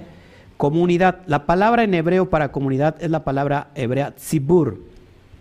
Comunidad. 0.57 1.21
La 1.27 1.45
palabra 1.45 1.83
en 1.83 1.93
hebreo 1.93 2.29
para 2.29 2.51
comunidad 2.51 2.95
es 2.99 3.09
la 3.09 3.23
palabra 3.23 3.71
hebrea 3.75 4.15
tzibur. 4.15 4.81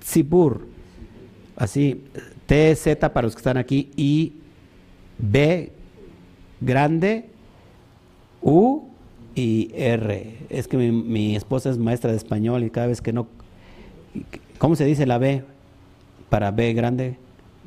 Tzibur. 0.01 0.67
Así, 1.57 2.05
T, 2.47 2.75
Z 2.75 3.13
para 3.13 3.27
los 3.27 3.35
que 3.35 3.41
están 3.41 3.57
aquí, 3.57 3.91
I, 3.97 4.33
B, 5.19 5.73
grande, 6.61 7.31
U 8.43 8.89
y 9.35 9.71
R. 9.75 10.39
Es 10.49 10.67
que 10.67 10.77
mi, 10.77 10.91
mi 10.91 11.37
esposa 11.37 11.71
es 11.71 11.79
maestra 11.79 12.11
de 12.11 12.17
español 12.17 12.65
y 12.65 12.71
cada 12.71 12.89
vez 12.89 13.01
que 13.01 13.13
no 13.13 13.29
¿Cómo 14.59 14.77
se 14.77 14.85
dice 14.85 15.07
la 15.07 15.19
B 15.19 15.45
para 16.29 16.51
B 16.51 16.73
grande? 16.73 17.17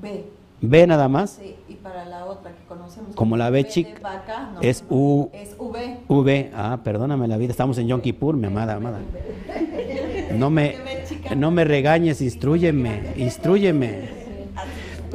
B. 0.01 0.23
B 0.61 0.87
nada 0.87 1.07
más. 1.07 1.39
Sí, 1.41 1.55
y 1.69 1.75
para 1.75 2.05
la 2.05 2.25
otra 2.25 2.51
que 2.51 2.63
conocemos 2.67 3.15
Como 3.15 3.37
la 3.37 3.49
B 3.49 3.63
de 3.63 3.69
chica, 3.69 3.99
vaca, 4.01 4.51
no, 4.55 4.61
es 4.61 4.83
U. 4.89 5.29
Es 5.33 5.55
V. 5.57 5.99
V. 6.07 6.51
Ah, 6.55 6.79
perdóname 6.83 7.27
la 7.27 7.37
vida. 7.37 7.51
Estamos 7.51 7.77
en 7.77 7.87
Yom 7.87 8.01
Kippur, 8.01 8.35
mi 8.35 8.47
amada, 8.47 8.75
amada. 8.75 8.99
No 10.35 10.49
me, 10.49 10.75
no 11.35 11.51
me 11.51 11.63
regañes, 11.63 12.21
instruyeme, 12.21 13.13
instruyeme. 13.17 14.09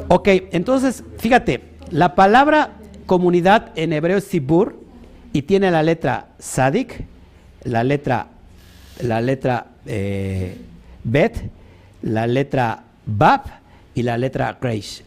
Ok, 0.07 0.27
entonces, 0.51 1.03
fíjate, 1.17 1.61
la 1.89 2.15
palabra 2.15 2.71
comunidad 3.05 3.71
en 3.75 3.93
hebreo 3.93 4.17
es 4.17 4.23
Sibur 4.25 4.79
y 5.33 5.43
tiene 5.43 5.71
la 5.71 5.83
letra 5.83 6.27
Sadik, 6.39 7.05
la 7.63 7.83
letra, 7.83 8.27
la 9.01 9.21
letra 9.21 9.67
eh, 9.85 10.57
Bet, 11.03 11.49
la 12.01 12.27
letra 12.27 12.83
Bab 13.05 13.41
y 13.93 14.03
la 14.03 14.17
letra 14.17 14.57
Reish. 14.61 15.03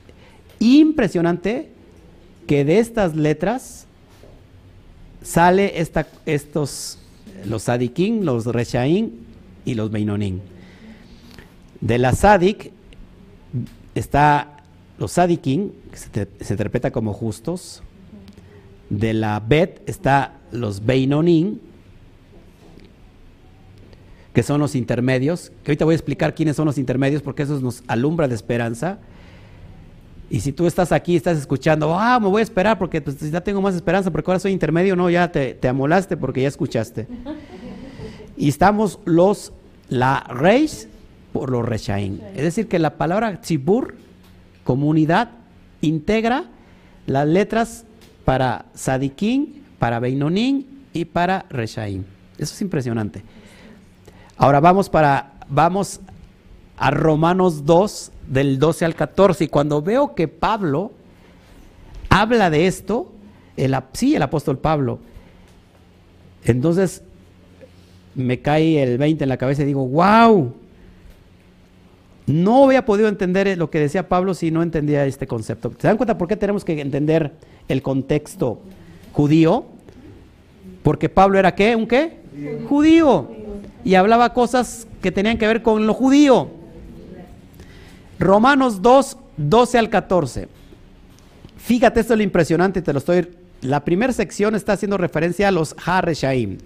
Impresionante 0.61 1.71
que 2.47 2.65
de 2.65 2.79
estas 2.79 3.15
letras 3.17 3.87
sale 5.23 5.81
esta, 5.81 6.07
estos, 6.27 6.99
los 7.45 7.65
Sadikim, 7.65 8.23
los 8.23 8.47
Reshaim 8.47 9.11
y 9.65 9.75
los 9.75 9.91
Beinonim. 9.91 10.41
De 11.81 11.99
la 11.99 12.13
Sadik 12.15 12.71
está 13.95 14.63
los 14.99 15.13
Sadikim, 15.13 15.71
que 15.91 15.97
se, 15.97 16.09
te- 16.09 16.45
se 16.45 16.55
interpreta 16.55 16.91
como 16.91 17.13
justos. 17.13 17.83
De 18.89 19.13
la 19.13 19.41
Bet 19.41 19.83
está 19.89 20.35
los 20.53 20.87
Beinonim, 20.87 21.59
que 24.33 24.43
son 24.43 24.61
los 24.61 24.75
intermedios. 24.75 25.51
Ahorita 25.67 25.85
voy 25.85 25.95
a 25.95 25.97
explicar 25.97 26.35
quiénes 26.35 26.57
son 26.57 26.67
los 26.67 26.79
intermedios 26.79 27.23
porque 27.23 27.43
eso 27.43 27.59
nos 27.61 27.83
alumbra 27.89 28.29
de 28.29 28.35
esperanza. 28.37 28.99
Y 30.29 30.41
si 30.41 30.53
tú 30.53 30.67
estás 30.67 30.91
aquí, 30.91 31.15
estás 31.15 31.39
escuchando, 31.39 31.97
ah, 31.97 32.19
me 32.19 32.29
voy 32.29 32.41
a 32.41 32.43
esperar 32.43 32.79
porque 32.79 33.01
pues, 33.01 33.19
ya 33.31 33.41
tengo 33.41 33.63
más 33.63 33.75
esperanza 33.75 34.11
porque 34.11 34.31
ahora 34.31 34.41
soy 34.41 34.53
intermedio, 34.53 34.97
no, 34.97 35.09
ya 35.09 35.31
te, 35.31 35.55
te 35.55 35.69
amolaste 35.69 36.17
porque 36.17 36.43
ya 36.43 36.49
escuchaste. 36.49 37.07
Y 38.39 38.51
estamos 38.51 39.01
los, 39.07 39.55
la 39.89 40.27
reis 40.29 40.89
por 41.33 41.51
los 41.51 41.65
reshaim. 41.67 42.21
Es 42.35 42.43
decir, 42.43 42.69
que 42.69 42.79
la 42.79 42.99
palabra 42.99 43.41
tzibur, 43.41 43.95
comunidad, 44.63 45.31
integra 45.81 46.45
las 47.07 47.27
letras 47.27 47.87
para 48.27 48.67
sadikim, 48.75 49.63
para 49.79 50.01
beinonim 50.01 50.65
y 50.93 51.07
para 51.07 51.47
reshaim. 51.49 52.05
Eso 52.37 52.55
es 52.55 52.61
impresionante. 52.61 53.23
Ahora 54.37 54.61
vamos 54.61 54.91
para, 54.91 55.33
vamos 55.49 56.01
a 56.77 56.91
Romanos 56.91 57.65
2, 57.65 58.13
del 58.29 58.59
12 58.59 58.85
al 58.85 58.95
14. 58.95 59.45
Y 59.45 59.49
cuando 59.49 59.83
veo 59.83 60.15
que 60.15 60.29
Pablo 60.29 60.93
habla 62.09 62.51
de 62.51 62.67
esto, 62.67 63.13
el, 63.57 63.77
sí, 63.93 64.15
el 64.15 64.23
apóstol 64.23 64.59
Pablo, 64.59 64.99
entonces 66.45 67.03
me 68.15 68.41
cae 68.41 68.83
el 68.83 68.99
20 68.99 69.25
en 69.25 69.29
la 69.29 69.37
cabeza 69.37 69.63
y 69.63 69.67
digo, 69.67 69.87
wow, 69.87 70.53
no 72.27 72.65
había 72.65 72.85
podido 72.85 73.09
entender 73.09 73.57
lo 73.57 73.71
que 73.71 73.79
decía 73.79 74.09
Pablo 74.09 74.35
si 74.35 74.51
no 74.51 74.63
entendía 74.63 75.07
este 75.07 75.27
concepto. 75.27 75.73
¿Se 75.79 75.87
dan 75.87 75.97
cuenta 75.97 76.19
por 76.19 76.27
qué 76.27 76.37
tenemos 76.37 76.65
que 76.65 76.81
entender 76.81 77.33
el 77.69 77.83
contexto 77.83 78.61
judío? 79.13 79.65
Porque 80.83 81.09
Pablo 81.09 81.39
era 81.39 81.55
qué? 81.55 81.77
¿Un 81.77 81.87
qué? 81.87 82.19
Judío. 82.69 83.29
Y 83.85 83.95
hablaba 83.95 84.33
cosas 84.33 84.87
que 85.01 85.13
tenían 85.13 85.39
que 85.39 85.47
ver 85.47 85.63
con 85.63 85.87
lo 85.87 85.95
judío. 85.95 86.49
Romanos 88.19 88.83
2, 88.83 89.17
12 89.37 89.79
al 89.79 89.91
14. 89.91 90.49
Fíjate, 91.59 92.01
esto 92.01 92.15
es 92.15 92.19
lo 92.19 92.23
impresionante, 92.23 92.83
te 92.83 92.93
lo 92.93 92.99
estoy. 92.99 93.29
La 93.63 93.85
primera 93.85 94.13
sección 94.13 94.55
está 94.55 94.75
haciendo 94.75 94.97
referencia 94.97 95.49
a 95.49 95.51
los 95.53 95.75
Hareshaim. 95.85 96.59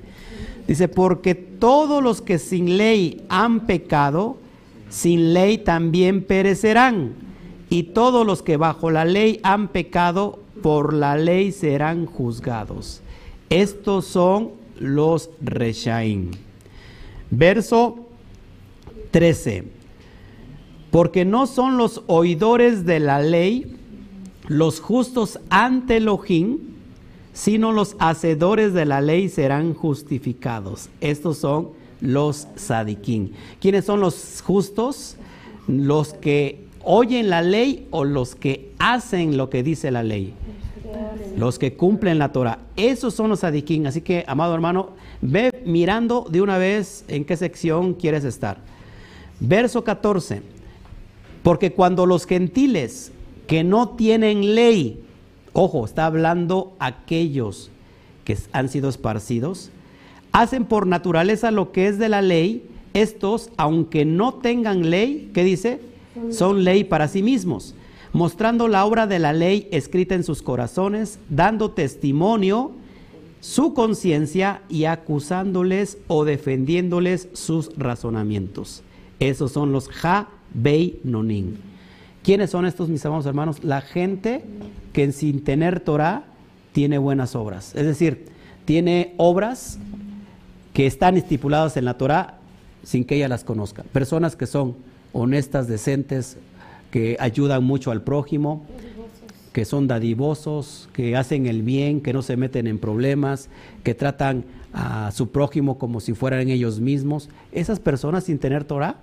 Dice, 0.67 0.89
porque 0.89 1.35
todos 1.35 2.03
los 2.03 2.20
que 2.20 2.39
sin 2.39 2.77
ley 2.77 3.25
han 3.29 3.61
pecado, 3.61 4.37
sin 4.89 5.33
ley 5.33 5.59
también 5.59 6.23
perecerán. 6.23 7.15
Y 7.70 7.85
todos 7.85 8.27
los 8.27 8.43
que 8.43 8.57
bajo 8.57 8.91
la 8.91 9.05
ley 9.05 9.41
han 9.43 9.69
pecado, 9.69 10.39
por 10.62 10.93
la 10.93 11.17
ley 11.17 11.53
serán 11.53 12.07
juzgados. 12.07 13.01
Estos 13.49 14.05
son 14.05 14.51
los 14.79 15.31
Reshaim. 15.41 16.33
Verso 17.31 18.07
13. 19.12 19.80
Porque 20.91 21.25
no 21.25 21.47
son 21.47 21.77
los 21.77 22.02
oidores 22.07 22.85
de 22.85 23.01
la 23.01 23.20
ley 23.20 23.77
los 24.51 24.81
justos 24.81 25.39
ante 25.49 25.99
Elohim, 25.99 26.59
sino 27.33 27.70
los 27.70 27.94
hacedores 28.01 28.75
de 28.75 28.85
la 28.85 29.01
ley 29.01 29.28
serán 29.28 29.75
justificados. 29.75 30.89
Estos 31.01 31.39
son 31.39 31.69
los 32.01 32.49
sadiquín. 32.57 33.33
¿Quiénes 33.60 33.85
son 33.85 34.01
los 34.01 34.43
justos? 34.44 35.15
Los 35.69 36.15
que 36.15 36.65
oyen 36.83 37.31
la 37.31 37.43
ley 37.43 37.86
o 37.93 38.05
los 38.05 38.35
que 38.35 38.73
hacen 38.81 39.36
lo 39.36 39.51
que 39.51 39.62
dice 39.62 39.93
la 39.93 40.02
ley. 40.02 40.35
Los 41.36 41.60
que 41.60 41.75
cumplen 41.75 42.19
la 42.19 42.33
Torah. 42.33 42.59
Esos 42.75 43.15
son 43.15 43.31
los 43.31 43.41
sadiquín. 43.41 43.86
Así 43.86 44.01
que, 44.01 44.25
amado 44.27 44.52
hermano, 44.52 44.91
ve 45.20 45.62
mirando 45.65 46.27
de 46.28 46.43
una 46.43 46.59
vez 46.59 47.05
en 47.07 47.25
qué 47.25 47.36
sección 47.36 47.94
quieres 47.94 48.25
estar. 48.25 48.59
Verso 49.39 49.85
14. 49.85 50.43
Porque 51.43 51.73
cuando 51.73 52.07
los 52.07 52.27
gentiles 52.27 53.12
que 53.47 53.65
no 53.65 53.91
tienen 53.91 54.55
ley, 54.55 55.02
ojo, 55.52 55.85
está 55.85 56.07
hablando 56.07 56.73
aquellos 56.78 57.70
que 58.25 58.36
han 58.52 58.69
sido 58.69 58.89
esparcidos, 58.89 59.70
hacen 60.33 60.65
por 60.65 60.86
naturaleza 60.86 61.51
lo 61.51 61.73
que 61.73 61.89
es 61.89 61.99
de 61.99 62.09
la 62.09 62.23
ley, 62.23 62.67
estos, 62.94 63.51
aunque 63.57 64.05
no 64.05 64.35
tengan 64.35 64.91
ley, 64.91 65.31
¿qué 65.33 65.44
dice? 65.44 65.81
Son 66.31 66.65
ley 66.65 66.85
para 66.85 67.09
sí 67.09 67.23
mismos, 67.23 67.75
mostrando 68.12 68.69
la 68.69 68.85
obra 68.85 69.07
de 69.07 69.19
la 69.19 69.33
ley 69.33 69.69
escrita 69.70 70.15
en 70.15 70.25
sus 70.25 70.43
corazones, 70.43 71.19
dando 71.28 71.70
testimonio 71.70 72.73
su 73.41 73.73
conciencia 73.73 74.62
y 74.69 74.85
acusándoles 74.85 75.99
o 76.09 76.25
defendiéndoles 76.25 77.28
sus 77.33 77.70
razonamientos. 77.77 78.83
Esos 79.19 79.52
son 79.52 79.73
los 79.73 79.89
Ja 79.89 80.28
Bei 80.55 80.99
Nonin. 81.05 81.59
¿Quiénes 82.23 82.51
son 82.51 82.67
estos, 82.67 82.89
mis 82.89 83.05
amados 83.07 83.27
hermanos? 83.27 83.65
La 83.65 83.81
gente 83.81 84.45
que 84.93 85.11
sin 85.12 85.43
tener 85.43 85.81
Torah 85.81 86.25
tiene 86.73 86.99
buenas 86.99 87.35
obras. 87.35 87.75
Es 87.75 87.87
decir, 87.87 88.27
tiene 88.65 89.15
obras 89.17 89.79
que 90.73 90.87
están 90.87 91.17
estipuladas 91.17 91.77
en 91.77 91.85
la 91.85 91.97
Torah 91.97 92.39
sin 92.83 93.05
que 93.05 93.17
ella 93.17 93.29
las 93.29 93.45
conozca. 93.45 93.83
Personas 93.85 94.37
que 94.37 94.47
son 94.47 94.77
honestas, 95.12 95.67
decentes, 95.67 96.37
que 96.91 97.17
ayudan 97.20 97.65
mucho 97.65 97.91
al 97.91 98.03
prójimo, 98.03 98.65
que 99.53 99.65
son 99.65 99.89
dadivosos, 99.89 100.89
que 100.93 101.17
hacen 101.17 101.47
el 101.47 101.62
bien, 101.62 102.01
que 102.01 102.12
no 102.12 102.23
se 102.23 102.37
meten 102.37 102.67
en 102.67 102.79
problemas, 102.79 103.49
que 103.83 103.95
tratan 103.95 104.45
a 104.73 105.11
su 105.11 105.31
prójimo 105.31 105.79
como 105.79 106.01
si 106.01 106.15
fueran 106.15 106.49
ellos 106.49 106.81
mismos. 106.81 107.29
Esas 107.51 107.81
personas 107.81 108.25
sin 108.25 108.39
tener 108.39 108.65
Torah 108.65 108.97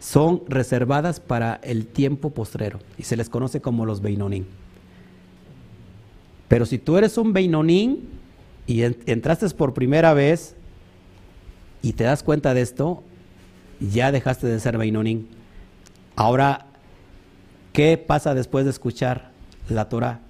son 0.00 0.42
reservadas 0.48 1.20
para 1.20 1.60
el 1.62 1.86
tiempo 1.86 2.30
postrero 2.30 2.80
y 2.98 3.04
se 3.04 3.16
les 3.16 3.28
conoce 3.30 3.60
como 3.60 3.86
los 3.86 4.00
Beinonim. 4.00 4.46
Pero 6.48 6.66
si 6.66 6.78
tú 6.78 6.96
eres 6.96 7.16
un 7.16 7.32
Beinonim 7.32 7.98
y 8.66 8.82
en- 8.82 8.96
entraste 9.06 9.48
por 9.50 9.72
primera 9.74 10.14
vez 10.14 10.56
y 11.82 11.92
te 11.92 12.04
das 12.04 12.22
cuenta 12.22 12.54
de 12.54 12.62
esto, 12.62 13.02
ya 13.78 14.10
dejaste 14.10 14.46
de 14.46 14.58
ser 14.58 14.76
Beinonim. 14.78 15.26
Ahora, 16.16 16.66
¿qué 17.72 17.96
pasa 17.98 18.34
después 18.34 18.64
de 18.64 18.70
escuchar 18.72 19.30
la 19.68 19.88
Torah? 19.88 20.20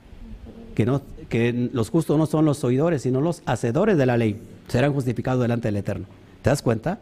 Que, 0.74 0.84
no, 0.84 1.02
que 1.28 1.70
los 1.72 1.90
justos 1.90 2.18
no 2.18 2.26
son 2.26 2.44
los 2.44 2.62
oidores, 2.64 3.02
sino 3.02 3.20
los 3.20 3.42
hacedores 3.46 3.96
de 3.96 4.06
la 4.06 4.16
ley. 4.16 4.40
Serán 4.68 4.92
justificados 4.92 5.40
delante 5.40 5.68
del 5.68 5.76
Eterno. 5.76 6.06
¿Te 6.42 6.50
das 6.50 6.60
cuenta? 6.62 6.98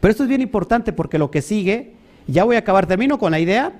Pero 0.00 0.10
esto 0.10 0.22
es 0.22 0.28
bien 0.28 0.40
importante 0.40 0.92
porque 0.92 1.18
lo 1.18 1.30
que 1.30 1.42
sigue, 1.42 1.94
ya 2.26 2.44
voy 2.44 2.56
a 2.56 2.60
acabar, 2.60 2.86
termino 2.86 3.18
con 3.18 3.32
la 3.32 3.40
idea 3.40 3.72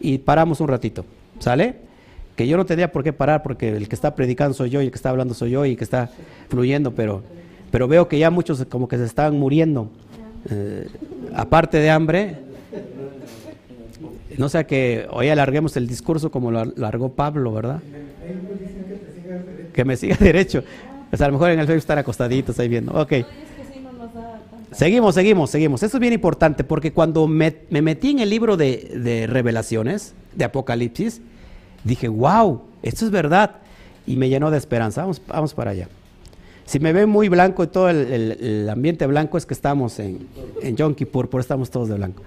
y 0.00 0.18
paramos 0.18 0.60
un 0.60 0.68
ratito. 0.68 1.04
¿Sale? 1.38 1.76
Que 2.36 2.46
yo 2.46 2.56
no 2.56 2.66
tendría 2.66 2.90
por 2.90 3.04
qué 3.04 3.12
parar 3.12 3.42
porque 3.42 3.68
el 3.68 3.88
que 3.88 3.94
está 3.94 4.14
predicando 4.14 4.54
soy 4.54 4.70
yo 4.70 4.82
y 4.82 4.86
el 4.86 4.90
que 4.90 4.96
está 4.96 5.10
hablando 5.10 5.34
soy 5.34 5.50
yo 5.50 5.64
y 5.64 5.72
el 5.72 5.76
que 5.76 5.84
está 5.84 6.10
fluyendo, 6.48 6.92
pero, 6.92 7.22
pero 7.70 7.88
veo 7.88 8.08
que 8.08 8.18
ya 8.18 8.30
muchos 8.30 8.64
como 8.66 8.88
que 8.88 8.96
se 8.96 9.04
están 9.04 9.38
muriendo. 9.38 9.90
Eh, 10.50 10.88
aparte 11.34 11.78
de 11.78 11.90
hambre, 11.90 12.36
no 14.36 14.48
sea 14.48 14.66
que 14.66 15.06
hoy 15.10 15.28
alarguemos 15.28 15.76
el 15.76 15.86
discurso 15.86 16.30
como 16.30 16.50
lo 16.50 16.60
alargó 16.60 17.10
Pablo, 17.10 17.52
¿verdad? 17.52 17.80
Que 19.72 19.84
me 19.84 19.96
siga 19.96 20.16
derecho. 20.20 20.62
Sea, 21.12 21.26
a 21.26 21.28
lo 21.28 21.34
mejor 21.34 21.50
en 21.50 21.60
el 21.60 21.66
Facebook 21.66 21.78
están 21.78 21.98
acostaditos 21.98 22.58
ahí 22.58 22.68
viendo. 22.68 22.92
Ok. 22.92 23.12
Seguimos, 24.74 25.14
seguimos, 25.14 25.50
seguimos. 25.50 25.82
Esto 25.82 25.96
es 25.96 26.00
bien 26.00 26.12
importante 26.12 26.64
porque 26.64 26.92
cuando 26.92 27.26
me, 27.26 27.56
me 27.70 27.82
metí 27.82 28.10
en 28.10 28.18
el 28.20 28.30
libro 28.30 28.56
de, 28.56 29.00
de, 29.02 29.26
revelaciones, 29.26 30.14
de 30.34 30.44
Apocalipsis, 30.44 31.20
dije, 31.84 32.08
wow, 32.08 32.60
esto 32.82 33.04
es 33.04 33.10
verdad. 33.10 33.56
Y 34.06 34.16
me 34.16 34.28
llenó 34.28 34.50
de 34.50 34.58
esperanza. 34.58 35.02
Vamos, 35.02 35.22
vamos 35.26 35.54
para 35.54 35.70
allá. 35.70 35.88
Si 36.66 36.80
me 36.80 36.92
ven 36.92 37.08
muy 37.08 37.28
blanco 37.28 37.62
y 37.62 37.66
todo 37.66 37.90
el, 37.90 38.68
ambiente 38.70 39.06
blanco 39.06 39.38
es 39.38 39.46
que 39.46 39.54
estamos 39.54 39.98
en, 39.98 40.26
en 40.62 40.76
Yom 40.76 40.94
Kippur, 40.94 41.28
por 41.28 41.40
estamos 41.40 41.70
todos 41.70 41.88
de 41.88 41.94
blanco. 41.94 42.22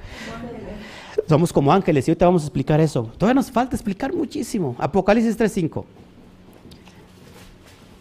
Somos 1.27 1.51
como 1.51 1.73
ángeles 1.73 2.07
y 2.07 2.11
ahorita 2.11 2.25
vamos 2.25 2.43
a 2.43 2.45
explicar 2.45 2.79
eso. 2.79 3.11
Todavía 3.17 3.33
nos 3.33 3.51
falta 3.51 3.75
explicar 3.75 4.13
muchísimo. 4.13 4.75
Apocalipsis 4.79 5.37
3.5. 5.37 5.83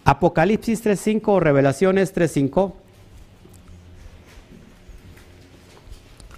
Apocalipsis 0.04 0.84
3.5 0.84 1.40
Revelaciones 1.40 2.14
3.5. 2.14 2.72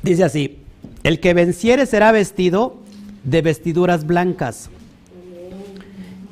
Dice 0.03 0.25
así, 0.25 0.59
el 1.03 1.21
que 1.21 1.35
venciere 1.35 1.87
será 1.87 2.13
vestido 2.13 2.77
de 3.25 3.43
vestiduras 3.43 4.07
blancas 4.07 4.71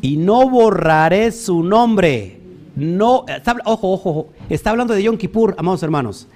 y 0.01 0.17
no 0.17 0.49
borraré 0.49 1.33
su 1.33 1.62
nombre. 1.62 2.39
No, 2.77 3.25
ojo, 3.65 3.93
ojo, 3.93 4.11
ojo, 4.11 4.28
está 4.51 4.70
hablando 4.70 4.95
de 4.95 5.03
Yom 5.03 5.17
Kippur, 5.17 5.55
amados 5.59 5.83
hermanos. 5.83 6.28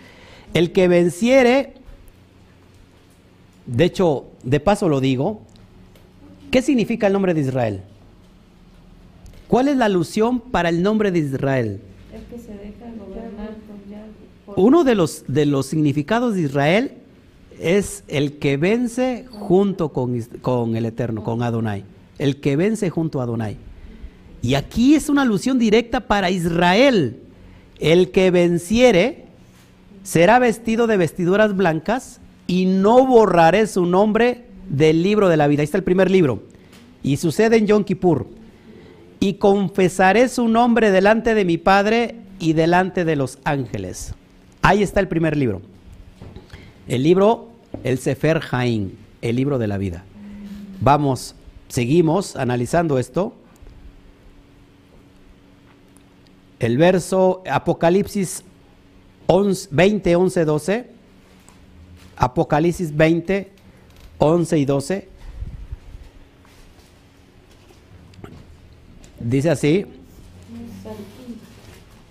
El 0.54 0.72
que 0.72 0.88
venciere, 0.88 1.74
de 3.66 3.84
hecho, 3.84 4.26
de 4.42 4.58
paso 4.58 4.88
lo 4.88 5.00
digo, 5.00 5.42
¿qué 6.50 6.62
significa 6.62 7.06
el 7.06 7.12
nombre 7.12 7.34
de 7.34 7.42
Israel? 7.42 7.82
¿Cuál 9.46 9.68
es 9.68 9.76
la 9.76 9.84
alusión 9.84 10.40
para 10.40 10.68
el 10.68 10.82
nombre 10.82 11.10
de 11.10 11.18
Israel? 11.18 11.80
El 12.12 12.22
que 12.22 12.38
se 12.38 12.52
deja 12.52 12.86
gobernar 12.98 13.56
Uno 14.56 14.84
de 14.84 14.94
los, 14.94 15.24
de 15.28 15.46
los 15.46 15.66
significados 15.66 16.34
de 16.34 16.42
Israel 16.42 16.99
es 17.60 18.04
el 18.08 18.38
que 18.38 18.56
vence 18.56 19.26
junto 19.30 19.90
con, 19.90 20.20
con, 20.40 20.76
el 20.76 20.86
Eterno, 20.86 21.22
con 21.22 21.42
Adonai. 21.42 21.84
El 22.18 22.40
que 22.40 22.56
vence 22.56 22.90
junto 22.90 23.20
a 23.20 23.24
Adonai. 23.24 23.56
Y 24.42 24.54
aquí 24.54 24.94
es 24.94 25.08
una 25.08 25.22
alusión 25.22 25.58
directa 25.58 26.00
para 26.00 26.30
Israel. 26.30 27.20
El 27.78 28.10
que 28.10 28.30
venciere 28.30 29.26
será 30.02 30.38
vestido 30.38 30.86
de 30.86 30.96
vestiduras 30.96 31.54
blancas 31.54 32.20
y 32.46 32.64
no 32.64 33.06
borraré 33.06 33.66
su 33.66 33.84
nombre 33.84 34.46
del 34.68 35.02
libro 35.02 35.28
de 35.28 35.36
la 35.36 35.46
vida. 35.46 35.60
Ahí 35.60 35.64
está 35.64 35.78
el 35.78 35.84
primer 35.84 36.10
libro. 36.10 36.42
Y 37.02 37.18
sucede 37.18 37.58
en 37.58 37.66
Yom 37.66 37.84
Kippur. 37.84 38.26
Y 39.20 39.34
confesaré 39.34 40.28
su 40.28 40.48
nombre 40.48 40.90
delante 40.90 41.34
de 41.34 41.44
mi 41.44 41.58
Padre 41.58 42.16
y 42.38 42.54
delante 42.54 43.04
de 43.04 43.16
los 43.16 43.38
ángeles. 43.44 44.14
Ahí 44.62 44.82
está 44.82 45.00
el 45.00 45.08
primer 45.08 45.36
libro. 45.36 45.60
El 46.88 47.02
libro 47.02 47.49
el 47.84 47.98
Sefer 47.98 48.40
Haim, 48.50 48.92
el 49.22 49.36
libro 49.36 49.58
de 49.58 49.68
la 49.68 49.78
vida. 49.78 50.04
Vamos, 50.80 51.34
seguimos 51.68 52.36
analizando 52.36 52.98
esto. 52.98 53.34
El 56.58 56.76
verso 56.76 57.42
Apocalipsis 57.50 58.44
20, 59.70 60.16
11, 60.16 60.44
12. 60.44 60.90
Apocalipsis 62.16 62.96
20, 62.96 63.50
11 64.18 64.58
y 64.58 64.64
12. 64.64 65.08
Dice 69.20 69.50
así. 69.50 69.86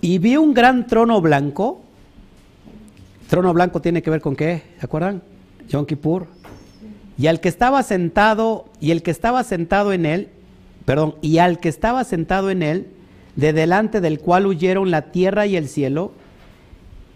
Y 0.01 0.17
vi 0.19 0.37
un 0.37 0.53
gran 0.53 0.87
trono 0.87 1.21
blanco. 1.21 1.81
Trono 3.27 3.53
blanco 3.53 3.81
tiene 3.81 4.01
que 4.01 4.09
ver 4.09 4.21
con 4.21 4.35
qué, 4.35 4.63
¿se 4.79 4.85
acuerdan? 4.85 5.21
Y 7.17 7.27
al 7.27 7.39
que 7.39 7.49
estaba 7.49 7.83
sentado, 7.83 8.65
y 8.79 8.91
el 8.91 9.03
que 9.03 9.11
estaba 9.11 9.43
sentado 9.43 9.93
en 9.93 10.05
él, 10.05 10.29
perdón, 10.85 11.15
y 11.21 11.37
al 11.37 11.59
que 11.59 11.69
estaba 11.69 12.03
sentado 12.03 12.49
en 12.49 12.63
él, 12.63 12.87
de 13.35 13.53
delante 13.53 14.01
del 14.01 14.19
cual 14.19 14.47
huyeron 14.47 14.89
la 14.89 15.11
tierra 15.11 15.45
y 15.45 15.55
el 15.55 15.67
cielo, 15.67 16.11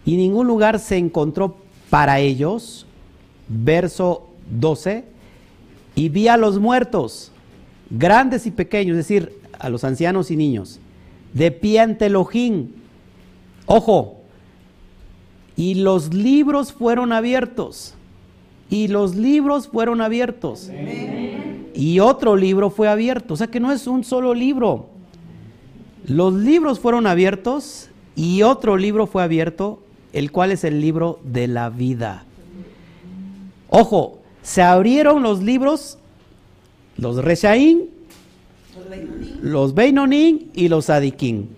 y 0.05 0.17
ningún 0.17 0.47
lugar 0.47 0.79
se 0.79 0.97
encontró 0.97 1.57
para 1.89 2.19
ellos. 2.19 2.85
Verso 3.47 4.29
12, 4.51 5.03
y 5.95 6.09
vi 6.09 6.27
a 6.27 6.37
los 6.37 6.59
muertos, 6.59 7.31
grandes 7.89 8.45
y 8.45 8.51
pequeños, 8.51 8.97
es 8.97 9.07
decir, 9.07 9.33
a 9.57 9.69
los 9.69 9.83
ancianos 9.83 10.31
y 10.31 10.35
niños, 10.35 10.79
de 11.33 11.51
pie 11.51 11.79
ante 11.79 12.05
Elohim. 12.05 12.69
Ojo, 13.65 14.21
y 15.55 15.75
los 15.75 16.13
libros 16.13 16.71
fueron 16.71 17.13
abiertos 17.13 17.95
y 18.69 18.87
los 18.87 19.15
libros 19.15 19.67
fueron 19.67 20.01
abiertos. 20.01 20.69
Y 21.73 21.99
otro 21.99 22.35
libro 22.35 22.69
fue 22.69 22.87
abierto. 22.87 23.33
O 23.33 23.37
sea 23.37 23.47
que 23.47 23.59
no 23.59 23.71
es 23.71 23.87
un 23.87 24.03
solo 24.03 24.33
libro. 24.33 24.87
Los 26.05 26.33
libros 26.33 26.79
fueron 26.79 27.07
abiertos 27.07 27.89
y 28.15 28.41
otro 28.41 28.77
libro 28.77 29.07
fue 29.07 29.23
abierto, 29.23 29.79
el 30.11 30.31
cual 30.31 30.51
es 30.51 30.63
el 30.63 30.81
libro 30.81 31.19
de 31.23 31.47
la 31.47 31.69
vida. 31.69 32.25
Ojo, 33.69 34.19
se 34.41 34.61
abrieron 34.61 35.23
los 35.23 35.41
libros, 35.41 35.97
los 36.97 37.23
Reshaín, 37.23 37.89
los 39.41 39.73
Beinonín 39.73 40.51
y 40.53 40.67
los 40.67 40.89
Adiquín. 40.89 41.49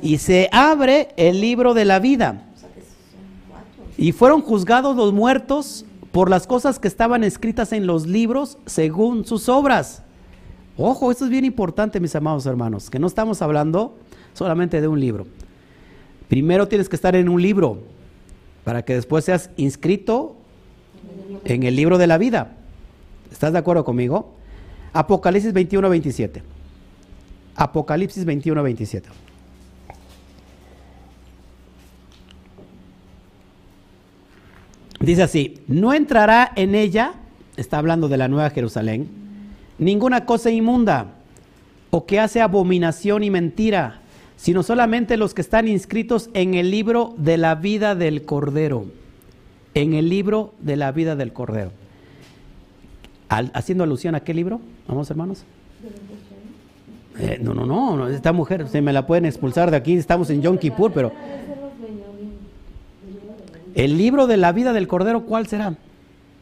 Y 0.00 0.18
se 0.18 0.48
abre 0.52 1.08
el 1.16 1.40
libro 1.40 1.74
de 1.74 1.84
la 1.84 1.98
vida. 1.98 2.42
Y 3.96 4.12
fueron 4.12 4.40
juzgados 4.40 4.96
los 4.96 5.12
muertos 5.12 5.84
por 6.14 6.30
las 6.30 6.46
cosas 6.46 6.78
que 6.78 6.86
estaban 6.86 7.24
escritas 7.24 7.72
en 7.72 7.88
los 7.88 8.06
libros 8.06 8.56
según 8.66 9.26
sus 9.26 9.48
obras. 9.48 10.04
Ojo, 10.76 11.10
esto 11.10 11.24
es 11.24 11.30
bien 11.30 11.44
importante, 11.44 11.98
mis 11.98 12.14
amados 12.14 12.46
hermanos, 12.46 12.88
que 12.88 13.00
no 13.00 13.08
estamos 13.08 13.42
hablando 13.42 13.96
solamente 14.32 14.80
de 14.80 14.86
un 14.86 15.00
libro. 15.00 15.26
Primero 16.28 16.68
tienes 16.68 16.88
que 16.88 16.94
estar 16.94 17.16
en 17.16 17.28
un 17.28 17.42
libro 17.42 17.78
para 18.62 18.84
que 18.84 18.94
después 18.94 19.24
seas 19.24 19.50
inscrito 19.56 20.36
en 21.44 21.64
el 21.64 21.74
libro 21.74 21.98
de 21.98 22.06
la 22.06 22.16
vida. 22.16 22.58
¿Estás 23.32 23.52
de 23.52 23.58
acuerdo 23.58 23.84
conmigo? 23.84 24.34
Apocalipsis 24.92 25.52
21, 25.52 25.88
27. 25.88 26.42
Apocalipsis 27.56 28.24
21, 28.24 28.62
27. 28.62 29.08
Dice 35.04 35.22
así, 35.22 35.60
no 35.68 35.92
entrará 35.92 36.50
en 36.56 36.74
ella, 36.74 37.14
está 37.56 37.78
hablando 37.78 38.08
de 38.08 38.16
la 38.16 38.28
nueva 38.28 38.50
Jerusalén, 38.50 39.08
ninguna 39.78 40.24
cosa 40.24 40.50
inmunda 40.50 41.14
o 41.90 42.06
que 42.06 42.20
hace 42.20 42.40
abominación 42.40 43.22
y 43.22 43.30
mentira, 43.30 44.00
sino 44.36 44.62
solamente 44.62 45.16
los 45.16 45.34
que 45.34 45.42
están 45.42 45.68
inscritos 45.68 46.30
en 46.32 46.54
el 46.54 46.70
libro 46.70 47.14
de 47.18 47.36
la 47.36 47.54
vida 47.54 47.94
del 47.94 48.24
Cordero. 48.24 48.86
En 49.74 49.92
el 49.94 50.08
libro 50.08 50.54
de 50.60 50.76
la 50.76 50.90
vida 50.92 51.16
del 51.16 51.32
Cordero. 51.32 51.72
haciendo 53.28 53.84
alusión 53.84 54.14
a 54.14 54.20
qué 54.20 54.32
libro, 54.32 54.60
vamos 54.88 55.10
hermanos. 55.10 55.44
Eh, 57.18 57.38
no, 57.40 57.54
no, 57.54 57.64
no, 57.66 58.08
esta 58.08 58.32
mujer 58.32 58.68
se 58.68 58.80
me 58.80 58.92
la 58.92 59.06
pueden 59.06 59.24
expulsar 59.24 59.70
de 59.70 59.76
aquí, 59.76 59.94
estamos 59.94 60.30
en 60.30 60.42
Yom 60.42 60.58
Kippur, 60.58 60.92
pero 60.92 61.12
el 63.74 63.98
libro 63.98 64.26
de 64.26 64.36
la 64.36 64.52
vida 64.52 64.72
del 64.72 64.86
Cordero, 64.86 65.24
¿cuál 65.24 65.46
será? 65.46 65.76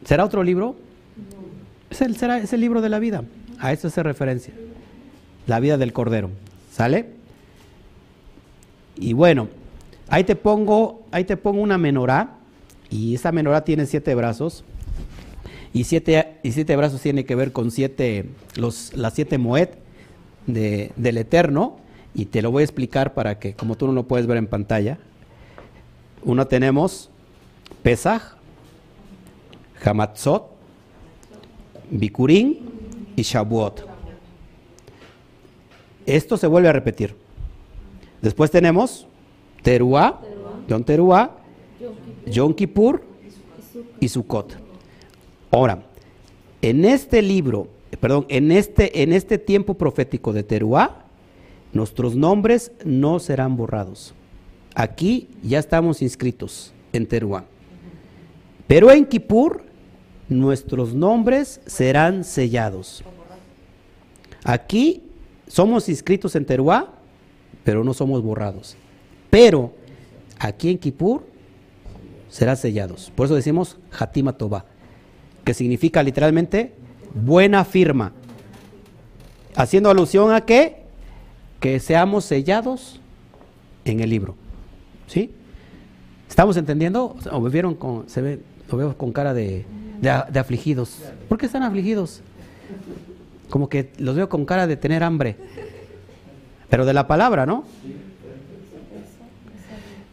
¿Será 0.05 0.25
otro 0.25 0.43
libro? 0.43 0.75
Es 1.89 2.01
el, 2.01 2.15
será, 2.15 2.37
es 2.37 2.53
el 2.53 2.61
libro 2.61 2.81
de 2.81 2.89
la 2.89 2.99
vida. 2.99 3.23
A 3.59 3.71
eso 3.71 3.87
hace 3.87 4.03
referencia. 4.03 4.53
La 5.47 5.59
vida 5.59 5.77
del 5.77 5.93
Cordero. 5.93 6.29
¿Sale? 6.71 7.11
Y 8.95 9.13
bueno, 9.13 9.47
ahí 10.09 10.23
te 10.23 10.35
pongo, 10.35 11.03
ahí 11.11 11.23
te 11.23 11.37
pongo 11.37 11.61
una 11.61 11.77
menorá. 11.77 12.37
Y 12.89 13.15
esa 13.15 13.31
menorá 13.31 13.63
tiene 13.63 13.85
siete 13.85 14.13
brazos. 14.13 14.63
Y 15.73 15.85
siete, 15.85 16.37
y 16.43 16.51
siete 16.51 16.75
brazos 16.75 17.01
tiene 17.01 17.25
que 17.25 17.33
ver 17.35 17.51
con 17.51 17.71
siete, 17.71 18.29
los, 18.55 18.93
las 18.95 19.13
siete 19.13 19.39
moed 19.39 19.69
del 20.45 21.17
Eterno. 21.17 21.77
Y 22.13 22.25
te 22.25 22.43
lo 22.43 22.51
voy 22.51 22.61
a 22.61 22.65
explicar 22.65 23.15
para 23.15 23.39
que, 23.39 23.55
como 23.55 23.75
tú 23.75 23.87
no 23.87 23.93
lo 23.93 24.03
puedes 24.03 24.27
ver 24.27 24.37
en 24.37 24.45
pantalla, 24.45 24.99
uno 26.21 26.45
tenemos 26.47 27.09
Pesach, 27.83 28.37
Hamatzot, 29.83 30.43
Bikurim 31.91 32.55
y 33.15 33.21
Shavuot. 33.21 33.85
Esto 36.05 36.37
se 36.37 36.47
vuelve 36.47 36.69
a 36.69 36.73
repetir. 36.73 37.15
Después 38.21 38.49
tenemos 38.49 39.05
Teruah, 39.61 40.21
Yom 40.67 40.83
Teruah, 40.83 41.31
Yom 42.25 42.53
Kippur 42.53 43.03
y 43.99 44.07
Sukkot. 44.07 44.57
Ahora, 45.51 45.83
en 46.61 46.85
este 46.85 47.21
libro, 47.21 47.67
perdón, 47.99 48.25
en 48.29 48.51
este, 48.51 49.03
en 49.03 49.11
este 49.11 49.37
tiempo 49.37 49.73
profético 49.73 50.31
de 50.31 50.43
Teruah, 50.43 51.03
nuestros 51.73 52.15
nombres 52.15 52.71
no 52.85 53.19
serán 53.19 53.57
borrados. 53.57 54.13
Aquí 54.73 55.29
ya 55.43 55.59
estamos 55.59 56.01
inscritos 56.01 56.73
en 56.93 57.07
Teruá. 57.07 57.45
Pero 58.67 58.91
en 58.91 59.05
Kippur 59.05 59.63
nuestros 60.29 60.93
nombres 60.93 61.61
serán 61.65 62.23
sellados. 62.23 63.03
Aquí 64.43 65.03
somos 65.47 65.89
inscritos 65.89 66.35
en 66.35 66.45
Teruá, 66.45 66.93
pero 67.63 67.83
no 67.83 67.93
somos 67.93 68.21
borrados. 68.21 68.75
Pero 69.29 69.73
aquí 70.39 70.69
en 70.69 70.77
Kippur 70.77 71.23
serán 72.29 72.57
sellados. 72.57 73.11
Por 73.15 73.25
eso 73.25 73.35
decimos 73.35 73.77
Hatima 73.97 74.33
Toba, 74.33 74.65
que 75.43 75.53
significa 75.53 76.01
literalmente 76.01 76.73
buena 77.13 77.63
firma. 77.63 78.13
Haciendo 79.55 79.89
alusión 79.89 80.31
a 80.31 80.41
que 80.41 80.83
que 81.63 81.79
seamos 81.79 82.25
sellados 82.25 82.99
en 83.85 84.01
el 84.01 84.09
libro. 84.09 84.35
¿Sí? 85.07 85.31
¿Estamos 86.27 86.57
entendiendo? 86.57 87.15
¿O 87.31 87.41
vieron 87.43 87.75
con, 87.75 88.09
se 88.09 88.21
ve, 88.21 88.39
lo 88.73 88.77
veo 88.77 88.97
con 88.97 89.11
cara 89.11 89.33
de, 89.33 89.65
afligidos? 90.33 91.03
¿Por 91.29 91.37
qué 91.37 91.45
están 91.45 91.61
afligidos? 91.61 92.21
Como 93.49 93.69
que 93.69 93.91
los 93.99 94.15
veo 94.15 94.27
con 94.27 94.45
cara 94.45 94.65
de 94.65 94.75
tener 94.75 95.03
hambre. 95.03 95.35
Pero 96.69 96.83
de 96.85 96.93
la 96.93 97.07
palabra, 97.07 97.45
¿no? 97.45 97.65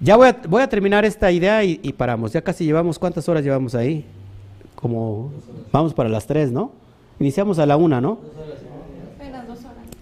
Ya 0.03 0.17
voy 0.17 0.29
a, 0.29 0.37
voy 0.47 0.63
a 0.63 0.69
terminar 0.69 1.07
esta 1.07 1.31
idea 1.33 1.65
y, 1.65 1.81
y, 1.83 1.93
paramos. 1.93 2.33
Ya 2.33 2.43
casi 2.43 2.65
llevamos, 2.65 2.99
¿cuántas 2.99 3.29
horas 3.29 3.43
llevamos 3.43 3.75
ahí? 3.75 4.05
Como, 4.75 5.33
vamos 5.73 5.95
para 5.95 6.09
las 6.09 6.27
tres, 6.27 6.53
¿no? 6.53 6.73
Iniciamos 7.19 7.59
a 7.59 7.67
la 7.67 7.77
una, 7.79 8.01
¿no? 8.01 8.19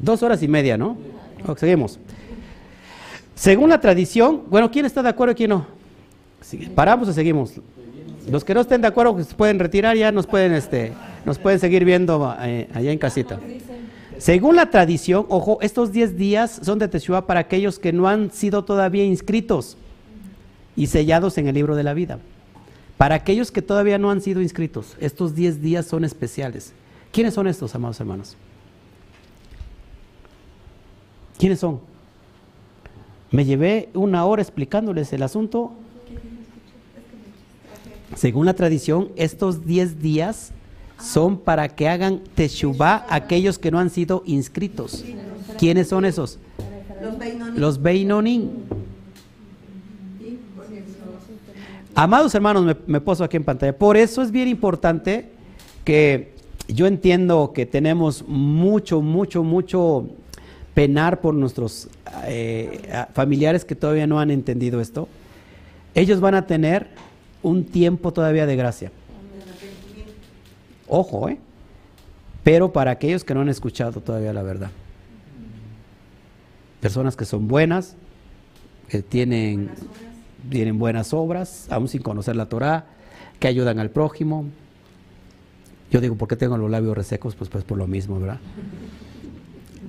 Dos 0.00 0.22
horas 0.22 0.42
y 0.42 0.48
media, 0.48 0.76
¿no? 0.76 0.96
seguimos. 1.56 1.98
Según 3.34 3.70
la 3.70 3.80
tradición, 3.80 4.42
bueno, 4.48 4.68
¿quién 4.70 4.84
está 4.84 5.00
de 5.02 5.08
acuerdo 5.08 5.32
y 5.32 5.36
quién 5.36 5.50
no? 5.50 5.66
¿Paramos 6.74 7.08
o 7.08 7.12
seguimos? 7.12 7.60
Los 8.30 8.44
que 8.44 8.54
no 8.54 8.60
estén 8.60 8.80
de 8.80 8.88
acuerdo 8.88 9.22
se 9.22 9.34
pueden 9.34 9.58
retirar, 9.58 9.96
ya 9.96 10.12
nos 10.12 10.26
pueden, 10.26 10.52
este, 10.52 10.92
nos 11.24 11.38
pueden 11.38 11.58
seguir 11.58 11.84
viendo 11.84 12.34
eh, 12.40 12.68
allá 12.74 12.92
en 12.92 12.98
casita. 12.98 13.40
Según 14.18 14.56
la 14.56 14.70
tradición, 14.70 15.26
ojo, 15.28 15.58
estos 15.62 15.92
10 15.92 16.16
días 16.16 16.60
son 16.62 16.78
de 16.78 16.88
Teshuvah 16.88 17.26
para 17.26 17.40
aquellos 17.40 17.78
que 17.78 17.92
no 17.92 18.08
han 18.08 18.32
sido 18.32 18.64
todavía 18.64 19.04
inscritos 19.04 19.76
y 20.76 20.88
sellados 20.88 21.38
en 21.38 21.46
el 21.46 21.54
libro 21.54 21.76
de 21.76 21.84
la 21.84 21.94
vida. 21.94 22.18
Para 22.96 23.14
aquellos 23.14 23.52
que 23.52 23.62
todavía 23.62 23.96
no 23.96 24.10
han 24.10 24.20
sido 24.20 24.42
inscritos, 24.42 24.96
estos 25.00 25.34
10 25.34 25.62
días 25.62 25.86
son 25.86 26.04
especiales. 26.04 26.72
¿Quiénes 27.12 27.34
son 27.34 27.46
estos, 27.46 27.74
amados 27.74 28.00
hermanos? 28.00 28.36
¿Quiénes 31.38 31.60
son? 31.60 31.80
Me 33.30 33.44
llevé 33.44 33.88
una 33.94 34.24
hora 34.24 34.42
explicándoles 34.42 35.12
el 35.12 35.22
asunto. 35.22 35.72
Según 38.16 38.46
la 38.46 38.54
tradición, 38.54 39.10
estos 39.16 39.66
10 39.66 40.00
días 40.00 40.52
son 41.00 41.38
para 41.38 41.68
que 41.68 41.88
hagan 41.88 42.22
teshuvah 42.34 43.06
aquellos 43.08 43.58
que 43.58 43.70
no 43.70 43.78
han 43.78 43.90
sido 43.90 44.22
inscritos. 44.26 45.04
¿Quiénes 45.58 45.88
son 45.88 46.04
esos? 46.04 46.38
Los 47.54 47.80
Beinonim. 47.80 48.50
Amados 51.94 52.34
hermanos, 52.34 52.64
me, 52.64 52.76
me 52.86 53.00
poso 53.00 53.24
aquí 53.24 53.36
en 53.36 53.44
pantalla. 53.44 53.76
Por 53.76 53.96
eso 53.96 54.22
es 54.22 54.30
bien 54.30 54.48
importante 54.48 55.30
que 55.84 56.32
yo 56.68 56.86
entiendo 56.86 57.52
que 57.54 57.66
tenemos 57.66 58.24
mucho, 58.26 59.00
mucho, 59.00 59.42
mucho 59.42 60.06
penar 60.74 61.20
por 61.20 61.34
nuestros 61.34 61.88
eh, 62.26 62.82
familiares 63.14 63.64
que 63.64 63.74
todavía 63.74 64.06
no 64.06 64.20
han 64.20 64.30
entendido 64.30 64.80
esto, 64.80 65.08
ellos 65.94 66.20
van 66.20 66.36
a 66.36 66.46
tener 66.46 66.88
un 67.42 67.64
tiempo 67.64 68.12
todavía 68.12 68.46
de 68.46 68.56
gracia. 68.56 68.92
Ojo, 70.86 71.28
¿eh? 71.28 71.38
Pero 72.44 72.72
para 72.72 72.92
aquellos 72.92 73.24
que 73.24 73.34
no 73.34 73.40
han 73.40 73.48
escuchado 73.48 74.00
todavía 74.00 74.32
la 74.32 74.42
verdad. 74.42 74.70
Personas 76.80 77.16
que 77.16 77.24
son 77.24 77.48
buenas, 77.48 77.96
que 78.88 79.02
tienen, 79.02 79.70
tienen 80.48 80.78
buenas 80.78 81.12
obras, 81.12 81.66
aún 81.70 81.88
sin 81.88 82.02
conocer 82.02 82.36
la 82.36 82.46
Torah, 82.46 82.86
que 83.38 83.48
ayudan 83.48 83.78
al 83.78 83.90
prójimo. 83.90 84.46
Yo 85.90 86.00
digo, 86.00 86.14
¿por 86.14 86.28
qué 86.28 86.36
tengo 86.36 86.56
los 86.56 86.70
labios 86.70 86.96
resecos? 86.96 87.34
Pues, 87.34 87.50
pues 87.50 87.64
por 87.64 87.76
lo 87.76 87.86
mismo, 87.86 88.18
¿verdad? 88.20 88.40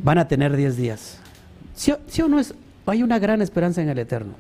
van 0.04 0.18
a 0.18 0.28
tener 0.28 0.56
10 0.56 0.78
días. 0.78 1.18
¿Sí, 1.76 1.92
o 2.22 2.28
no 2.28 2.40
es? 2.40 2.54
Hay 2.86 3.04
una 3.04 3.20
gran 3.20 3.42
esperanza 3.42 3.82
en 3.82 3.90
el 3.90 4.00
Eterno. 4.00 4.34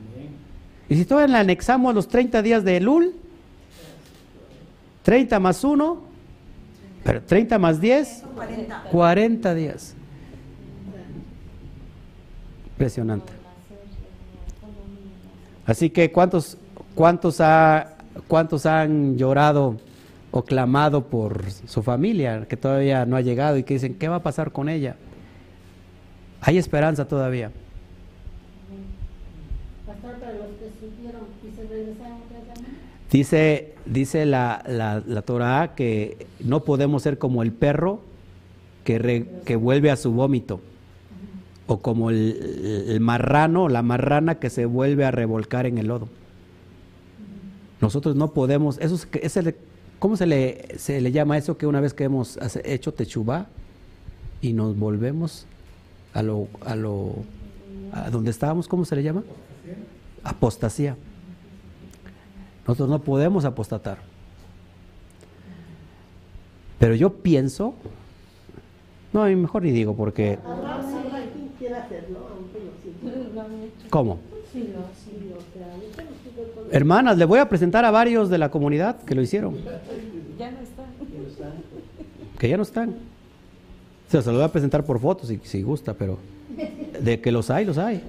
Y 0.90 0.96
si 0.96 1.06
todavía 1.06 1.34
le 1.34 1.40
anexamos 1.40 1.94
los 1.94 2.08
30 2.08 2.42
días 2.42 2.64
de 2.64 2.78
Elul, 2.78 3.14
30 5.04 5.40
más 5.40 5.64
1, 5.64 6.02
pero 7.04 7.22
30 7.22 7.60
más 7.60 7.80
10, 7.80 8.24
40, 8.92 9.54
días. 9.54 9.96
Impresionante. 12.72 13.32
Así 15.66 15.92
que 15.92 16.12
¿cuántos, 16.12 16.58
cuántos, 16.96 17.40
ha, 17.40 17.96
cuántos 18.28 18.66
han 18.66 19.16
llorado 19.16 19.78
o 20.32 20.44
clamado 20.44 21.06
por 21.06 21.52
su 21.52 21.84
familia 21.84 22.48
que 22.48 22.58
todavía 22.58 23.06
no 23.06 23.16
ha 23.16 23.22
llegado 23.22 23.58
y 23.58 23.64
que 23.64 23.76
dicen, 23.76 23.94
¿qué 23.94 24.08
va 24.08 24.18
a 24.18 24.24
pasar 24.24 24.52
con 24.52 24.70
ella? 24.70 24.96
Hay 26.42 26.58
esperanza 26.58 27.08
todavía. 27.08 27.52
Dice, 33.12 33.74
dice 33.86 34.26
la, 34.26 34.64
la, 34.68 35.04
la 35.06 35.22
Torah 35.24 35.74
que 35.76 36.28
no 36.40 36.64
podemos 36.64 37.02
ser 37.02 37.18
como 37.18 37.42
el 37.42 37.52
perro 37.52 38.02
que, 38.84 39.26
que 39.46 39.56
vuelve 39.56 39.92
a 39.92 39.96
su 39.96 40.12
vómito, 40.12 40.62
o 41.68 41.78
como 41.78 42.10
el, 42.10 42.86
el, 42.88 43.00
marrano, 43.00 43.70
la 43.70 43.82
marrana 43.82 44.36
que 44.36 44.50
se 44.50 44.66
vuelve 44.66 45.06
a 45.06 45.12
revolcar 45.12 45.66
en 45.66 45.78
el 45.78 45.88
lodo. 45.88 46.08
Nosotros 47.82 48.16
no 48.16 48.34
podemos, 48.34 48.78
eso 48.80 48.96
es, 48.96 49.08
es 49.22 49.38
el, 49.38 49.56
¿cómo 50.00 50.18
se 50.18 50.26
le, 50.26 50.68
se 50.78 51.02
le 51.02 51.12
llama 51.12 51.38
eso 51.38 51.58
que 51.58 51.68
una 51.68 51.82
vez 51.82 51.94
que 51.94 52.06
hemos 52.06 52.40
hecho 52.64 52.94
techubá 52.94 53.48
y 54.42 54.54
nos 54.54 54.78
volvemos 54.78 55.46
a 56.14 56.24
lo, 56.24 56.48
a 56.66 56.76
lo, 56.76 57.14
a 57.92 58.10
donde 58.10 58.32
estábamos, 58.32 58.68
¿cómo 58.68 58.86
se 58.86 58.96
le 58.96 59.04
llama? 59.04 59.24
Apostasía. 60.24 60.96
Nosotros 62.68 62.90
no 62.90 63.00
podemos 63.02 63.46
apostatar. 63.46 63.98
Pero 66.78 66.96
yo 66.96 67.14
pienso, 67.14 67.74
no, 69.12 69.24
mejor 69.26 69.64
ni 69.64 69.72
digo 69.72 69.96
porque... 69.96 70.40
¿Cómo? 73.90 74.20
Hermanas, 76.72 77.18
le 77.18 77.26
voy 77.26 77.40
a 77.40 77.50
presentar 77.50 77.86
a 77.86 77.92
varios 77.92 78.30
de 78.30 78.38
la 78.38 78.50
comunidad 78.50 79.02
que 79.04 79.16
lo 79.16 79.22
hicieron. 79.22 79.56
Ya 80.38 80.52
no 80.52 80.60
están. 80.62 80.86
Que 82.38 82.50
ya 82.50 82.58
no 82.58 82.64
están 82.64 82.96
se 84.10 84.32
lo 84.32 84.34
voy 84.34 84.44
a 84.44 84.52
presentar 84.52 84.84
por 84.84 85.00
fotos 85.00 85.28
si, 85.28 85.40
si 85.44 85.62
gusta, 85.62 85.94
pero 85.94 86.18
de 87.00 87.22
que 87.22 87.32
los 87.32 87.50
hay, 87.50 87.66
los 87.66 87.78
hay. 87.78 88.02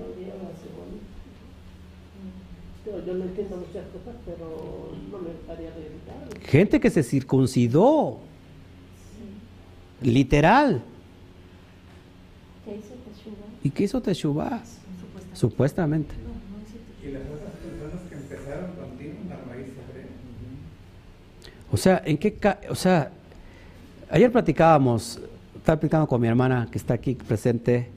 Gente 6.42 6.80
que 6.80 6.90
se 6.90 7.02
circuncidó. 7.02 8.18
Literal. 10.02 10.82
¿Y 13.62 13.70
qué 13.70 13.84
hizo 13.84 14.00
Teshuvah? 14.00 14.62
Supuestamente. 15.34 16.14
Y 17.02 17.10
las 17.12 17.22
otras 17.22 17.52
personas 17.54 18.08
que 18.08 18.14
empezaron 18.14 18.70
contigo 18.72 19.12
la 19.28 19.36
raíz 19.52 19.68
O 21.70 21.76
sea, 21.76 22.02
¿en 22.04 22.16
qué 22.16 22.36
o 22.68 22.74
sea, 22.74 23.12
ayer 24.10 24.32
platicábamos 24.32 25.20
estaba 25.60 25.78
platicando 25.78 26.06
con 26.06 26.20
mi 26.20 26.26
hermana 26.26 26.68
que 26.70 26.78
está 26.78 26.94
aquí 26.94 27.14
presente, 27.14 27.88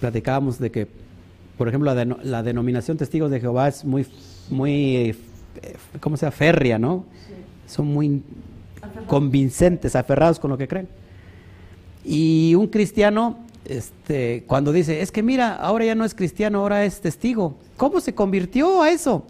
platicábamos 0.00 0.58
de 0.58 0.70
que, 0.70 0.88
por 1.56 1.68
ejemplo, 1.68 1.94
la, 1.94 2.42
denominación 2.42 2.96
Testigos 2.96 3.30
de 3.30 3.40
Jehová 3.40 3.68
es 3.68 3.84
muy, 3.84 4.04
muy, 4.50 4.96
eh, 4.96 5.16
¿cómo 6.00 6.16
se 6.16 6.26
llama? 6.26 6.36
Férrea, 6.36 6.78
¿no? 6.78 7.04
Son 7.66 7.86
muy 7.86 8.22
convincentes, 9.06 9.96
aferrados 9.96 10.38
con 10.38 10.50
lo 10.50 10.58
que 10.58 10.68
creen. 10.68 10.88
Y 12.04 12.54
un 12.54 12.66
cristiano, 12.66 13.38
este, 13.64 14.44
cuando 14.46 14.72
dice, 14.72 15.00
es 15.00 15.10
que 15.10 15.22
mira, 15.22 15.54
ahora 15.54 15.86
ya 15.86 15.94
no 15.94 16.04
es 16.04 16.14
cristiano, 16.14 16.60
ahora 16.60 16.84
es 16.84 17.00
testigo. 17.00 17.54
¿Cómo 17.76 18.00
se 18.00 18.14
convirtió 18.14 18.82
a 18.82 18.90
eso? 18.90 19.24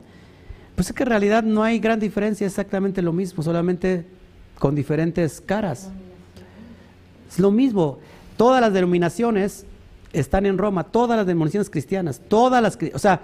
Pues 0.74 0.88
es 0.88 0.94
que 0.94 1.04
en 1.04 1.08
realidad 1.08 1.44
no 1.44 1.62
hay 1.62 1.78
gran 1.78 2.00
diferencia, 2.00 2.46
exactamente 2.46 3.00
lo 3.00 3.12
mismo, 3.12 3.42
solamente 3.42 4.04
con 4.58 4.74
diferentes 4.74 5.40
caras. 5.40 5.90
Es 7.28 7.38
lo 7.38 7.50
mismo, 7.50 7.98
todas 8.36 8.60
las 8.60 8.72
denominaciones 8.72 9.66
están 10.12 10.46
en 10.46 10.58
Roma, 10.58 10.84
todas 10.84 11.16
las 11.16 11.26
denominaciones 11.26 11.70
cristianas, 11.70 12.20
todas 12.28 12.62
las, 12.62 12.78
o 12.92 12.98
sea, 12.98 13.20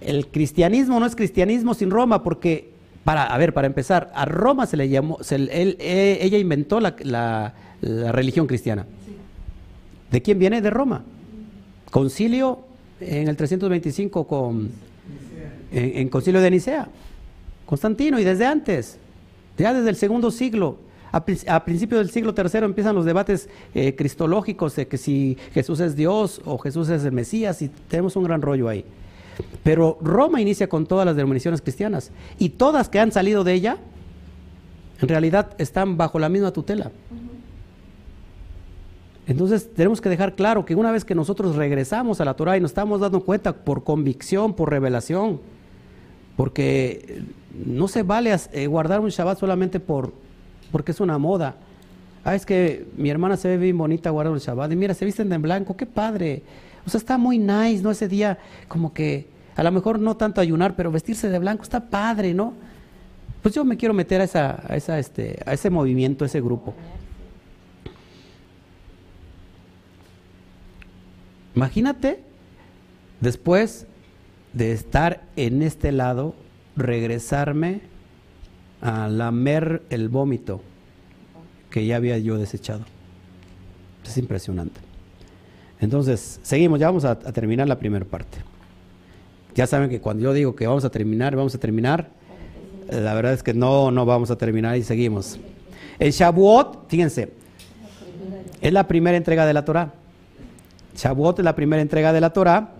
el 0.00 0.28
cristianismo 0.28 1.00
no 1.00 1.06
es 1.06 1.16
cristianismo 1.16 1.74
sin 1.74 1.90
Roma 1.90 2.22
porque 2.22 2.70
para, 3.04 3.24
a 3.24 3.38
ver, 3.38 3.54
para 3.54 3.66
empezar, 3.66 4.10
a 4.14 4.24
Roma 4.26 4.66
se 4.66 4.76
le 4.76 4.88
llamó, 4.88 5.18
se, 5.22 5.36
él, 5.36 5.76
eh, 5.80 6.18
ella 6.20 6.38
inventó 6.38 6.78
la, 6.78 6.94
la, 7.00 7.54
la 7.80 8.12
religión 8.12 8.46
cristiana. 8.46 8.86
¿De 10.10 10.20
quién 10.22 10.38
viene? 10.38 10.60
De 10.60 10.70
Roma. 10.70 11.04
Concilio 11.90 12.60
en 13.00 13.28
el 13.28 13.36
325 13.36 14.26
con, 14.26 14.70
en, 15.72 15.96
en 15.96 16.08
concilio 16.08 16.40
de 16.40 16.50
Nicea. 16.50 16.88
Constantino 17.66 18.18
y 18.18 18.24
desde 18.24 18.46
antes, 18.46 18.98
ya 19.56 19.72
desde 19.72 19.90
el 19.90 19.96
segundo 19.96 20.30
siglo. 20.30 20.78
A, 21.10 21.24
a 21.48 21.64
principios 21.64 22.00
del 22.00 22.10
siglo 22.10 22.34
III 22.36 22.64
empiezan 22.64 22.94
los 22.94 23.06
debates 23.06 23.48
eh, 23.74 23.94
cristológicos 23.94 24.76
de 24.76 24.86
que 24.86 24.98
si 24.98 25.38
Jesús 25.54 25.80
es 25.80 25.96
Dios 25.96 26.42
o 26.44 26.58
Jesús 26.58 26.90
es 26.90 27.04
el 27.04 27.12
Mesías 27.12 27.62
y 27.62 27.68
tenemos 27.88 28.16
un 28.16 28.24
gran 28.24 28.42
rollo 28.42 28.68
ahí. 28.68 28.84
Pero 29.62 29.98
Roma 30.00 30.40
inicia 30.40 30.68
con 30.68 30.86
todas 30.86 31.04
las 31.04 31.16
denominaciones 31.16 31.60
cristianas 31.60 32.10
y 32.38 32.50
todas 32.50 32.88
que 32.88 33.00
han 33.00 33.12
salido 33.12 33.44
de 33.44 33.54
ella, 33.54 33.78
en 35.00 35.08
realidad 35.08 35.54
están 35.58 35.96
bajo 35.96 36.18
la 36.18 36.28
misma 36.28 36.52
tutela. 36.52 36.90
Entonces 39.26 39.72
tenemos 39.74 40.00
que 40.00 40.08
dejar 40.08 40.34
claro 40.34 40.64
que 40.64 40.74
una 40.74 40.90
vez 40.90 41.04
que 41.04 41.14
nosotros 41.14 41.54
regresamos 41.54 42.20
a 42.20 42.24
la 42.24 42.34
Torah 42.34 42.56
y 42.56 42.60
nos 42.60 42.70
estamos 42.70 43.00
dando 43.00 43.20
cuenta 43.20 43.52
por 43.52 43.84
convicción, 43.84 44.54
por 44.54 44.70
revelación, 44.70 45.40
porque 46.34 47.22
no 47.66 47.88
se 47.88 48.02
vale 48.02 48.34
eh, 48.52 48.66
guardar 48.66 49.00
un 49.00 49.10
Shabbat 49.10 49.38
solamente 49.38 49.80
por, 49.80 50.14
porque 50.72 50.92
es 50.92 51.00
una 51.00 51.18
moda. 51.18 51.56
Ah, 52.24 52.34
es 52.34 52.46
que 52.46 52.86
mi 52.96 53.10
hermana 53.10 53.36
se 53.36 53.48
ve 53.48 53.58
bien 53.58 53.76
bonita 53.76 54.08
guardando 54.10 54.36
el 54.36 54.42
Shabbat. 54.42 54.72
Y 54.72 54.76
mira, 54.76 54.94
se 54.94 55.04
visten 55.04 55.28
de 55.28 55.36
blanco, 55.36 55.76
qué 55.76 55.84
padre. 55.84 56.42
O 56.86 56.90
sea, 56.90 56.98
está 56.98 57.18
muy 57.18 57.38
nice, 57.38 57.82
¿no? 57.82 57.90
Ese 57.90 58.08
día, 58.08 58.38
como 58.66 58.94
que, 58.94 59.26
a 59.58 59.64
lo 59.64 59.72
mejor 59.72 59.98
no 59.98 60.16
tanto 60.16 60.40
ayunar, 60.40 60.76
pero 60.76 60.92
vestirse 60.92 61.28
de 61.28 61.38
blanco 61.40 61.64
está 61.64 61.90
padre, 61.90 62.32
¿no? 62.32 62.54
Pues 63.42 63.56
yo 63.56 63.64
me 63.64 63.76
quiero 63.76 63.92
meter 63.92 64.20
a, 64.20 64.24
esa, 64.24 64.62
a, 64.68 64.76
esa, 64.76 65.00
este, 65.00 65.42
a 65.44 65.52
ese 65.52 65.68
movimiento, 65.68 66.24
a 66.24 66.28
ese 66.28 66.40
grupo. 66.40 66.74
Imagínate, 71.56 72.22
después 73.20 73.88
de 74.52 74.70
estar 74.70 75.24
en 75.34 75.62
este 75.62 75.90
lado, 75.90 76.36
regresarme 76.76 77.80
a 78.80 79.08
lamer 79.08 79.82
el 79.90 80.08
vómito 80.08 80.62
que 81.68 81.84
ya 81.84 81.96
había 81.96 82.16
yo 82.18 82.38
desechado. 82.38 82.84
Es 84.04 84.18
impresionante. 84.18 84.78
Entonces, 85.80 86.38
seguimos, 86.44 86.78
ya 86.78 86.86
vamos 86.86 87.04
a, 87.04 87.10
a 87.10 87.32
terminar 87.32 87.66
la 87.66 87.80
primera 87.80 88.04
parte. 88.04 88.38
Ya 89.58 89.66
saben 89.66 89.90
que 89.90 90.00
cuando 90.00 90.22
yo 90.22 90.32
digo 90.32 90.54
que 90.54 90.68
vamos 90.68 90.84
a 90.84 90.90
terminar, 90.90 91.34
vamos 91.34 91.52
a 91.52 91.58
terminar, 91.58 92.10
la 92.88 93.12
verdad 93.12 93.32
es 93.32 93.42
que 93.42 93.54
no, 93.54 93.90
no 93.90 94.06
vamos 94.06 94.30
a 94.30 94.38
terminar 94.38 94.76
y 94.76 94.84
seguimos. 94.84 95.36
El 95.98 96.12
Shavuot, 96.12 96.88
fíjense, 96.88 97.32
es 98.60 98.72
la 98.72 98.86
primera 98.86 99.16
entrega 99.16 99.46
de 99.46 99.52
la 99.52 99.64
Torah. 99.64 99.94
Shavuot 100.94 101.40
es 101.40 101.44
la 101.44 101.56
primera 101.56 101.82
entrega 101.82 102.12
de 102.12 102.20
la 102.20 102.32
Torah 102.32 102.74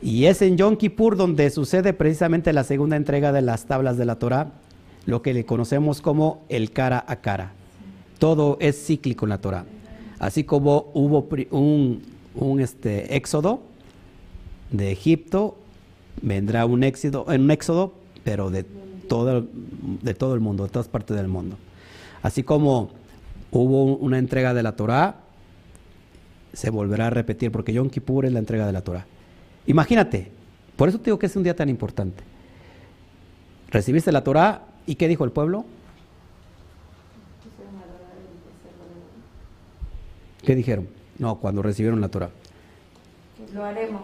y 0.00 0.26
es 0.26 0.42
en 0.42 0.56
Yom 0.56 0.76
Kippur 0.76 1.16
donde 1.16 1.50
sucede 1.50 1.92
precisamente 1.92 2.52
la 2.52 2.62
segunda 2.62 2.94
entrega 2.94 3.32
de 3.32 3.42
las 3.42 3.66
tablas 3.66 3.96
de 3.96 4.04
la 4.04 4.14
Torah, 4.14 4.52
lo 5.06 5.22
que 5.22 5.34
le 5.34 5.44
conocemos 5.44 6.00
como 6.00 6.44
el 6.48 6.70
cara 6.70 7.04
a 7.04 7.16
cara. 7.16 7.50
Todo 8.20 8.58
es 8.60 8.80
cíclico 8.86 9.26
en 9.26 9.30
la 9.30 9.40
Torah. 9.40 9.64
Así 10.20 10.44
como 10.44 10.92
hubo 10.94 11.26
un, 11.50 12.00
un, 12.36 12.60
este, 12.60 13.16
éxodo 13.16 13.58
de 14.70 14.92
Egipto, 14.92 15.58
vendrá 16.22 16.66
un 16.66 16.84
éxodo, 16.84 17.24
un 17.24 17.50
éxodo 17.50 17.94
pero 18.24 18.50
de 18.50 18.64
todo, 18.64 19.46
de 20.02 20.14
todo 20.14 20.34
el 20.34 20.40
mundo, 20.40 20.64
de 20.64 20.70
todas 20.70 20.88
partes 20.88 21.16
del 21.16 21.28
mundo. 21.28 21.56
Así 22.22 22.42
como 22.42 22.90
hubo 23.50 23.96
una 23.96 24.18
entrega 24.18 24.54
de 24.54 24.62
la 24.62 24.72
Torah, 24.72 25.16
se 26.52 26.70
volverá 26.70 27.08
a 27.08 27.10
repetir, 27.10 27.52
porque 27.52 27.72
Yom 27.72 27.90
Kippur 27.90 28.24
es 28.24 28.32
la 28.32 28.38
entrega 28.38 28.66
de 28.66 28.72
la 28.72 28.80
Torah. 28.80 29.06
Imagínate, 29.66 30.30
por 30.76 30.88
eso 30.88 30.98
te 30.98 31.06
digo 31.06 31.18
que 31.18 31.26
es 31.26 31.36
un 31.36 31.42
día 31.42 31.54
tan 31.54 31.68
importante. 31.68 32.22
Recibiste 33.68 34.10
la 34.12 34.24
Torah 34.24 34.62
y 34.86 34.94
¿qué 34.94 35.08
dijo 35.08 35.24
el 35.24 35.32
pueblo? 35.32 35.64
¿Qué 40.42 40.54
dijeron? 40.54 40.88
No, 41.18 41.36
cuando 41.36 41.62
recibieron 41.62 42.00
la 42.00 42.08
Torah. 42.08 42.30
Lo 43.52 43.64
haremos. 43.64 44.02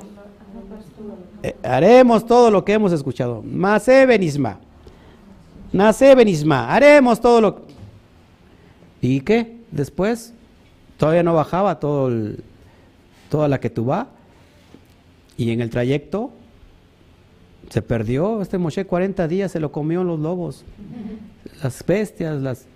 Eh, 1.43 1.57
haremos 1.63 2.27
todo 2.27 2.51
lo 2.51 2.65
que 2.65 2.73
hemos 2.73 2.93
escuchado. 2.93 3.43
Masé 3.43 4.07
benisma. 4.07 4.59
Nace 5.73 6.15
benisma. 6.15 6.73
Haremos 6.75 7.21
todo 7.21 7.41
lo 7.41 7.63
¿Y 9.01 9.21
qué? 9.21 9.57
Después 9.71 10.35
todavía 10.99 11.23
no 11.23 11.33
bajaba 11.35 11.79
todo 11.79 12.09
el- 12.09 12.43
toda 13.31 13.49
la 13.49 13.61
que 13.61 13.71
tú 13.71 13.87
va 13.87 14.09
y 15.39 15.53
en 15.53 15.61
el 15.63 15.71
trayecto 15.71 16.33
se 17.71 17.81
perdió 17.81 18.43
este 18.43 18.59
Moshe 18.59 18.85
40 18.85 19.27
días 19.29 19.53
se 19.53 19.61
lo 19.61 19.71
comió 19.73 20.03
los 20.05 20.19
lobos 20.19 20.65
las 21.63 21.87
bestias 21.87 22.43
las 22.43 22.67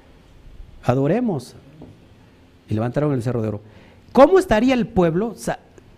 adoremos 0.84 1.56
y 2.70 2.74
levantaron 2.74 3.12
el 3.12 3.22
cerro 3.22 3.42
de 3.42 3.48
oro 3.48 3.60
¿cómo 4.12 4.38
estaría 4.38 4.72
el 4.74 4.86
pueblo 4.86 5.34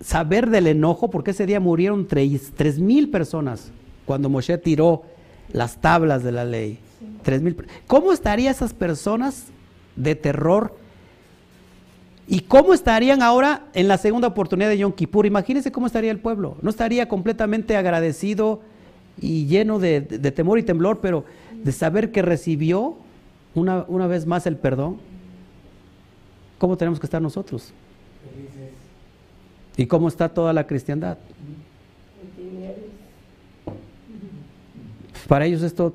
saber 0.00 0.50
del 0.50 0.66
enojo 0.66 1.10
porque 1.10 1.30
ese 1.32 1.46
día 1.46 1.60
murieron 1.60 2.06
tres, 2.06 2.52
tres 2.54 2.78
mil 2.78 3.10
personas 3.10 3.70
cuando 4.04 4.28
Moshe 4.28 4.56
tiró 4.58 5.02
las 5.52 5.80
tablas 5.80 6.22
de 6.22 6.32
la 6.32 6.44
ley 6.44 6.78
Tres 7.22 7.42
mil 7.42 7.56
¿cómo 7.86 8.12
estarían 8.12 8.52
esas 8.52 8.72
personas 8.74 9.46
de 9.96 10.14
terror 10.14 10.74
¿Y 12.28 12.40
cómo 12.40 12.74
estarían 12.74 13.22
ahora 13.22 13.66
en 13.72 13.86
la 13.86 13.98
segunda 13.98 14.26
oportunidad 14.28 14.68
de 14.68 14.78
Yom 14.78 14.92
Kippur? 14.92 15.26
Imagínense 15.26 15.70
cómo 15.70 15.86
estaría 15.86 16.10
el 16.10 16.18
pueblo. 16.18 16.56
No 16.60 16.70
estaría 16.70 17.06
completamente 17.08 17.76
agradecido 17.76 18.62
y 19.20 19.46
lleno 19.46 19.78
de, 19.78 20.00
de- 20.00 20.18
de 20.18 20.32
temor 20.32 20.58
y 20.58 20.64
temblor, 20.64 20.98
pero 21.00 21.24
de 21.62 21.70
saber 21.70 22.10
que 22.10 22.22
recibió 22.22 22.96
una, 23.54 23.84
una 23.86 24.08
vez 24.08 24.26
más 24.26 24.44
el 24.48 24.56
perdón. 24.56 24.96
¿Cómo 26.58 26.76
tenemos 26.76 26.98
que 26.98 27.06
estar 27.06 27.22
nosotros? 27.22 27.72
¿Y 29.76 29.86
cómo 29.86 30.08
está 30.08 30.28
toda 30.28 30.52
la 30.52 30.66
cristiandad? 30.66 31.18
Para 35.28 35.46
ellos 35.46 35.62
esto, 35.62 35.94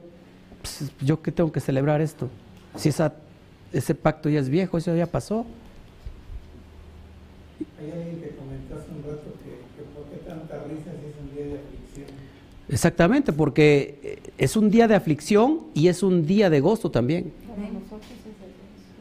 pues, 0.61 0.91
yo 1.01 1.21
que 1.21 1.31
tengo 1.31 1.51
que 1.51 1.59
celebrar 1.59 2.01
esto. 2.01 2.29
Si 2.75 2.89
esa, 2.89 3.13
ese 3.71 3.95
pacto 3.95 4.29
ya 4.29 4.39
es 4.39 4.49
viejo, 4.49 4.77
eso 4.77 4.95
ya 4.95 5.07
pasó. 5.07 5.45
Hay 7.79 7.91
alguien 7.91 8.21
que 8.21 8.35
comentó 8.35 8.75
hace 8.75 8.91
un 8.91 9.03
rato 9.03 9.33
que, 9.43 9.51
que 9.75 9.89
por 9.95 10.05
qué 10.09 10.17
tanta 10.27 10.63
risa 10.63 10.91
si 10.99 11.07
es 11.07 11.15
un 11.19 11.35
día 11.35 11.45
de 11.45 11.59
aflicción. 11.59 12.07
Exactamente, 12.69 13.33
porque 13.33 13.99
eh, 14.03 14.31
es 14.37 14.55
un 14.55 14.69
día 14.69 14.87
de 14.87 14.95
aflicción 14.95 15.61
y 15.73 15.87
es 15.87 16.03
un 16.03 16.25
día 16.25 16.49
de 16.49 16.59
gozo 16.59 16.91
también. 16.91 17.31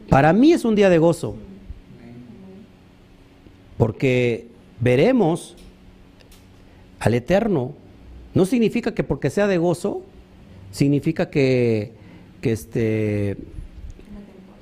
Para 0.09 0.33
mí 0.33 0.53
es 0.53 0.65
un 0.65 0.75
día 0.75 0.91
de 0.91 0.99
gozo, 0.99 1.37
porque 3.79 4.50
veremos 4.81 5.57
al 6.99 7.15
Eterno. 7.15 7.73
No 8.35 8.47
significa 8.47 8.95
que 8.95 9.05
porque 9.05 9.31
sea 9.31 9.47
de 9.47 9.59
gozo, 9.59 10.03
significa 10.71 11.31
que, 11.31 11.93
que 12.41 12.53
este 12.53 13.37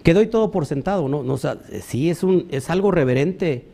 que 0.02 0.14
doy 0.14 0.28
todo 0.28 0.50
por 0.50 0.64
sentado, 0.64 1.06
¿no? 1.08 1.22
no 1.22 1.34
o 1.34 1.38
sea, 1.38 1.58
sí 1.82 2.08
es 2.08 2.22
un 2.22 2.46
es 2.50 2.70
algo 2.70 2.90
reverente 2.90 3.64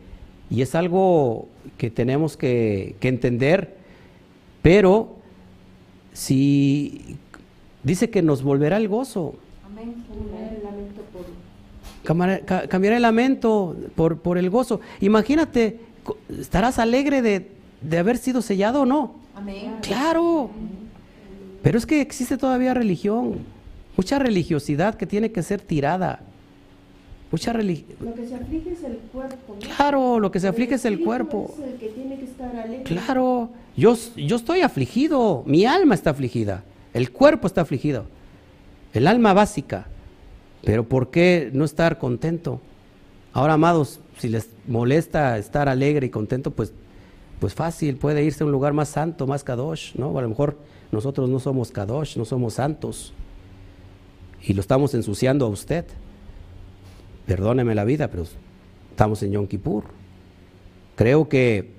y 0.49 0.61
es 0.61 0.75
algo 0.75 1.47
que 1.77 1.89
tenemos 1.89 2.35
que, 2.35 2.95
que 2.99 3.07
entender, 3.07 3.77
pero 4.61 5.15
si 6.11 7.15
dice 7.83 8.09
que 8.09 8.21
nos 8.21 8.43
volverá 8.43 8.75
el 8.77 8.87
gozo, 8.89 9.35
ca- 12.45 12.67
cambiará 12.67 12.97
el 12.97 13.01
lamento 13.03 13.75
por, 13.95 14.19
por 14.19 14.37
el 14.37 14.49
gozo. 14.49 14.81
Imagínate, 15.01 15.79
¿estarás 16.29 16.79
alegre 16.79 17.21
de, 17.21 17.51
de 17.81 17.97
haber 17.97 18.17
sido 18.17 18.41
sellado 18.41 18.81
o 18.81 18.85
no? 18.85 19.15
Amén. 19.35 19.75
Claro. 19.81 20.49
Pero 21.61 21.77
es 21.77 21.85
que 21.85 22.01
existe 22.01 22.37
todavía 22.37 22.73
religión, 22.73 23.39
mucha 23.97 24.19
religiosidad 24.19 24.95
que 24.95 25.05
tiene 25.05 25.31
que 25.31 25.41
ser 25.43 25.61
tirada. 25.61 26.21
Mucha 27.31 27.51
religión. 27.53 27.97
Lo 28.01 28.13
que 28.13 28.27
se 28.27 28.35
aflige 28.35 28.71
es 28.71 28.83
el 28.83 28.97
cuerpo. 29.11 29.55
¿no? 29.55 29.75
Claro, 29.75 30.19
lo 30.19 30.31
que 30.31 30.39
se 30.39 30.47
aflige 30.47 30.75
es 30.75 30.85
el 30.85 31.03
cuerpo. 31.03 31.53
Es 31.57 31.63
el 31.63 31.79
que 31.79 31.87
tiene 31.89 32.17
que 32.17 32.25
estar 32.25 32.55
alegre. 32.55 32.83
Claro, 32.83 33.49
yo, 33.75 33.97
yo 34.15 34.35
estoy 34.35 34.61
afligido, 34.61 35.43
mi 35.45 35.65
alma 35.65 35.95
está 35.95 36.11
afligida, 36.11 36.63
el 36.93 37.11
cuerpo 37.11 37.47
está 37.47 37.61
afligido, 37.61 38.05
el 38.93 39.07
alma 39.07 39.33
básica. 39.33 39.87
Pero 40.63 40.87
¿por 40.87 41.09
qué 41.09 41.49
no 41.53 41.65
estar 41.65 41.97
contento? 41.97 42.61
Ahora, 43.33 43.53
amados, 43.53 43.99
si 44.17 44.29
les 44.29 44.49
molesta 44.67 45.37
estar 45.37 45.69
alegre 45.69 46.07
y 46.07 46.09
contento, 46.09 46.51
pues 46.51 46.73
pues 47.39 47.53
fácil, 47.53 47.97
puede 47.97 48.23
irse 48.23 48.43
a 48.43 48.45
un 48.45 48.51
lugar 48.51 48.73
más 48.73 48.89
santo, 48.89 49.27
más 49.27 49.43
kadosh, 49.43 49.95
¿no? 49.95 50.17
A 50.17 50.21
lo 50.21 50.29
mejor 50.29 50.57
nosotros 50.91 51.29
no 51.29 51.39
somos 51.39 51.71
kadosh, 51.71 52.17
no 52.17 52.25
somos 52.25 52.55
santos. 52.55 53.13
Y 54.41 54.53
lo 54.53 54.61
estamos 54.61 54.93
ensuciando 54.93 55.45
a 55.45 55.49
usted. 55.49 55.85
Perdóneme 57.25 57.75
la 57.75 57.83
vida, 57.83 58.09
pero 58.09 58.25
estamos 58.91 59.21
en 59.23 59.33
Yom 59.33 59.47
Kippur. 59.47 59.83
Creo 60.95 61.27
que, 61.27 61.71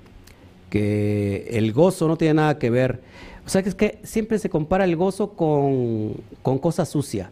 que 0.68 1.48
el 1.52 1.72
gozo 1.72 2.06
no 2.06 2.16
tiene 2.16 2.34
nada 2.34 2.58
que 2.58 2.68
ver. 2.68 3.00
O 3.46 3.48
sea, 3.48 3.62
que 3.62 3.68
es 3.68 3.74
que 3.74 4.00
siempre 4.02 4.38
se 4.38 4.50
compara 4.50 4.84
el 4.84 4.96
gozo 4.96 5.30
con, 5.30 6.14
con 6.42 6.58
cosa 6.58 6.84
sucia. 6.84 7.30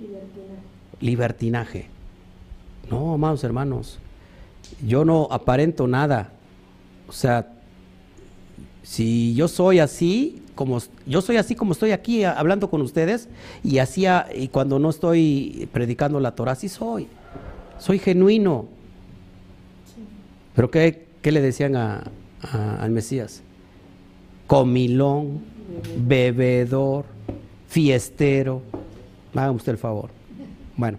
Libertinaje. 0.00 1.00
Libertinaje. 1.00 1.86
No, 2.90 3.14
amados 3.14 3.44
hermanos, 3.44 3.98
yo 4.86 5.04
no 5.04 5.28
aparento 5.30 5.86
nada. 5.86 6.32
O 7.08 7.12
sea, 7.12 7.48
si 8.82 9.34
yo 9.34 9.48
soy 9.48 9.78
así, 9.78 10.42
como 10.54 10.78
yo 11.06 11.20
soy 11.20 11.36
así 11.36 11.54
como 11.54 11.72
estoy 11.72 11.92
aquí 11.92 12.24
hablando 12.24 12.68
con 12.70 12.80
ustedes 12.80 13.28
y 13.62 13.78
así 13.78 14.06
y 14.34 14.48
cuando 14.48 14.78
no 14.78 14.90
estoy 14.90 15.68
predicando 15.72 16.20
la 16.20 16.34
Torah, 16.34 16.52
así 16.52 16.68
soy. 16.68 17.06
Soy 17.78 17.98
genuino. 17.98 18.66
Pero 20.54 20.70
¿qué, 20.70 21.06
qué 21.22 21.32
le 21.32 21.40
decían 21.40 21.76
a, 21.76 22.10
al 22.80 22.90
Mesías? 22.90 23.42
Comilón, 24.46 25.44
bebedor, 25.98 27.04
fiestero. 27.68 28.62
Hágame 29.34 29.56
usted 29.56 29.72
el 29.72 29.78
favor. 29.78 30.10
Bueno, 30.76 30.98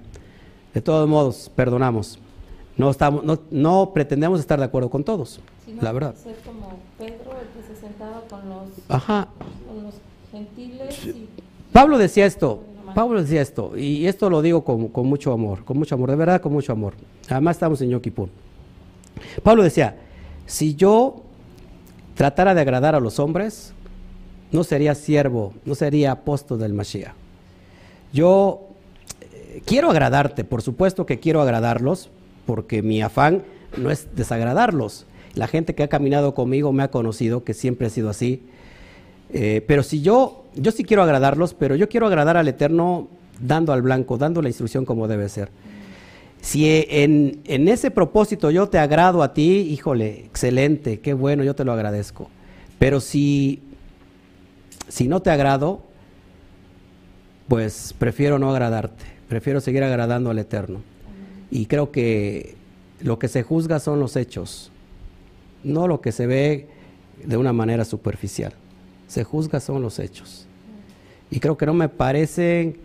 de 0.73 0.81
todos 0.81 1.09
modos, 1.09 1.51
perdonamos. 1.55 2.19
No, 2.79 2.89
estamos, 2.89 3.25
no, 3.25 3.37
no 3.51 3.91
pretendemos 3.93 4.39
estar 4.39 4.57
de 4.57 4.63
acuerdo 4.63 4.89
con 4.89 5.03
todos, 5.03 5.41
la 5.81 5.91
verdad. 5.91 6.15
Ser 6.15 6.37
como 6.45 6.77
Pedro, 6.97 7.35
el 7.37 7.49
que 7.49 7.67
se 7.67 7.77
sentaba 7.77 8.21
con 8.29 8.47
los, 8.47 8.69
Ajá. 8.87 9.27
con 9.67 9.83
los 9.83 9.95
gentiles. 10.31 11.05
Y... 11.05 11.27
Pablo 11.73 11.97
decía 11.97 12.25
esto, 12.25 12.63
Pablo 12.95 13.21
decía 13.21 13.41
esto, 13.41 13.77
y 13.77 14.07
esto 14.07 14.29
lo 14.29 14.41
digo 14.41 14.63
con, 14.63 14.87
con, 14.87 15.07
mucho 15.07 15.33
amor, 15.33 15.65
con 15.65 15.77
mucho 15.77 15.95
amor, 15.95 16.09
de 16.09 16.15
verdad 16.15 16.39
con 16.39 16.53
mucho 16.53 16.71
amor. 16.71 16.93
Además 17.27 17.57
estamos 17.57 17.81
en 17.81 17.89
Yom 17.89 17.99
Kippur. 17.99 18.29
Pablo 19.43 19.63
decía, 19.63 19.97
si 20.45 20.73
yo 20.75 21.23
tratara 22.15 22.55
de 22.55 22.61
agradar 22.61 22.95
a 22.95 23.01
los 23.01 23.19
hombres, 23.19 23.73
no 24.53 24.63
sería 24.63 24.95
siervo, 24.95 25.51
no 25.65 25.75
sería 25.75 26.13
apóstol 26.13 26.59
del 26.59 26.71
Mashiach. 26.71 27.11
Yo 28.13 28.69
eh, 29.19 29.61
quiero 29.65 29.89
agradarte, 29.89 30.45
por 30.45 30.61
supuesto 30.61 31.05
que 31.05 31.19
quiero 31.19 31.41
agradarlos, 31.41 32.09
porque 32.49 32.81
mi 32.81 32.99
afán 33.03 33.43
no 33.77 33.91
es 33.91 34.07
desagradarlos. 34.15 35.05
La 35.35 35.45
gente 35.45 35.75
que 35.75 35.83
ha 35.83 35.87
caminado 35.87 36.33
conmigo 36.33 36.73
me 36.73 36.81
ha 36.81 36.89
conocido 36.89 37.43
que 37.43 37.53
siempre 37.53 37.85
ha 37.85 37.89
sido 37.91 38.09
así. 38.09 38.41
Eh, 39.31 39.63
pero 39.67 39.83
si 39.83 40.01
yo, 40.01 40.45
yo 40.55 40.71
sí 40.71 40.83
quiero 40.83 41.03
agradarlos, 41.03 41.53
pero 41.53 41.75
yo 41.75 41.87
quiero 41.89 42.07
agradar 42.07 42.37
al 42.37 42.47
Eterno 42.47 43.07
dando 43.39 43.71
al 43.71 43.83
blanco, 43.83 44.17
dando 44.17 44.41
la 44.41 44.49
instrucción 44.49 44.83
como 44.83 45.07
debe 45.07 45.29
ser. 45.29 45.51
Si 46.41 46.65
en, 46.65 47.39
en, 47.43 47.67
ese 47.67 47.91
propósito 47.91 48.49
yo 48.49 48.67
te 48.67 48.79
agrado 48.79 49.21
a 49.21 49.35
ti, 49.35 49.59
híjole, 49.69 50.25
excelente, 50.25 51.01
qué 51.01 51.13
bueno, 51.13 51.43
yo 51.43 51.53
te 51.53 51.63
lo 51.63 51.71
agradezco. 51.71 52.31
Pero 52.79 52.99
si, 52.99 53.61
si 54.87 55.07
no 55.07 55.21
te 55.21 55.29
agrado, 55.29 55.83
pues 57.47 57.93
prefiero 57.99 58.39
no 58.39 58.49
agradarte, 58.49 59.05
prefiero 59.27 59.61
seguir 59.61 59.83
agradando 59.83 60.31
al 60.31 60.39
Eterno. 60.39 60.88
Y 61.51 61.65
creo 61.65 61.91
que 61.91 62.55
lo 63.01 63.19
que 63.19 63.27
se 63.27 63.43
juzga 63.43 63.79
son 63.79 63.99
los 63.99 64.15
hechos, 64.15 64.71
no 65.63 65.87
lo 65.87 66.01
que 66.01 66.11
se 66.11 66.27
ve 66.27 66.67
de 67.23 67.37
una 67.37 67.53
manera 67.53 67.85
superficial. 67.85 68.53
Se 69.07 69.23
juzga 69.23 69.59
son 69.59 69.81
los 69.81 69.99
hechos. 69.99 70.45
Y 71.31 71.39
creo 71.39 71.57
que 71.57 71.65
no 71.65 71.73
me 71.73 71.89
parecen 71.89 72.77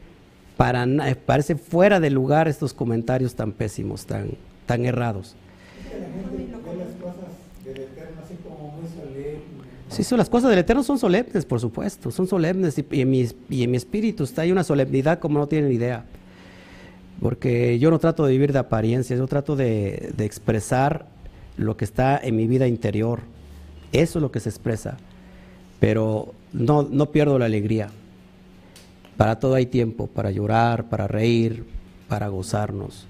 para 0.56 0.86
nada, 0.86 1.14
parece 1.26 1.56
fuera 1.56 2.00
de 2.00 2.10
lugar 2.10 2.48
estos 2.48 2.72
comentarios 2.72 3.34
tan 3.34 3.52
pésimos, 3.52 4.06
tan, 4.06 4.30
tan 4.66 4.84
errados. 4.84 5.34
Sí, 9.88 10.02
son, 10.02 10.18
las 10.18 10.28
cosas 10.28 10.50
del 10.50 10.58
Eterno 10.58 10.82
son 10.82 10.98
solemnes, 10.98 11.44
por 11.44 11.60
supuesto, 11.60 12.10
son 12.10 12.26
solemnes 12.26 12.76
y, 12.78 13.00
en 13.00 13.10
mi, 13.10 13.28
y 13.48 13.62
en 13.62 13.70
mi 13.70 13.76
espíritu 13.76 14.24
está 14.24 14.42
hay 14.42 14.50
una 14.50 14.64
solemnidad 14.64 15.20
como 15.20 15.38
no 15.38 15.46
tienen 15.46 15.70
idea. 15.72 16.04
Porque 17.20 17.78
yo 17.78 17.90
no 17.90 17.98
trato 17.98 18.24
de 18.26 18.32
vivir 18.32 18.52
de 18.52 18.58
apariencias, 18.58 19.18
yo 19.18 19.26
trato 19.26 19.56
de, 19.56 20.12
de 20.16 20.24
expresar 20.24 21.06
lo 21.56 21.76
que 21.76 21.84
está 21.84 22.18
en 22.22 22.36
mi 22.36 22.46
vida 22.46 22.66
interior. 22.66 23.20
Eso 23.92 24.18
es 24.18 24.22
lo 24.22 24.30
que 24.32 24.40
se 24.40 24.48
expresa. 24.48 24.96
Pero 25.80 26.34
no, 26.52 26.82
no 26.82 27.10
pierdo 27.12 27.38
la 27.38 27.44
alegría. 27.46 27.88
Para 29.16 29.38
todo 29.38 29.54
hay 29.54 29.66
tiempo, 29.66 30.08
para 30.08 30.30
llorar, 30.32 30.88
para 30.88 31.06
reír, 31.06 31.64
para 32.08 32.28
gozarnos. 32.28 33.06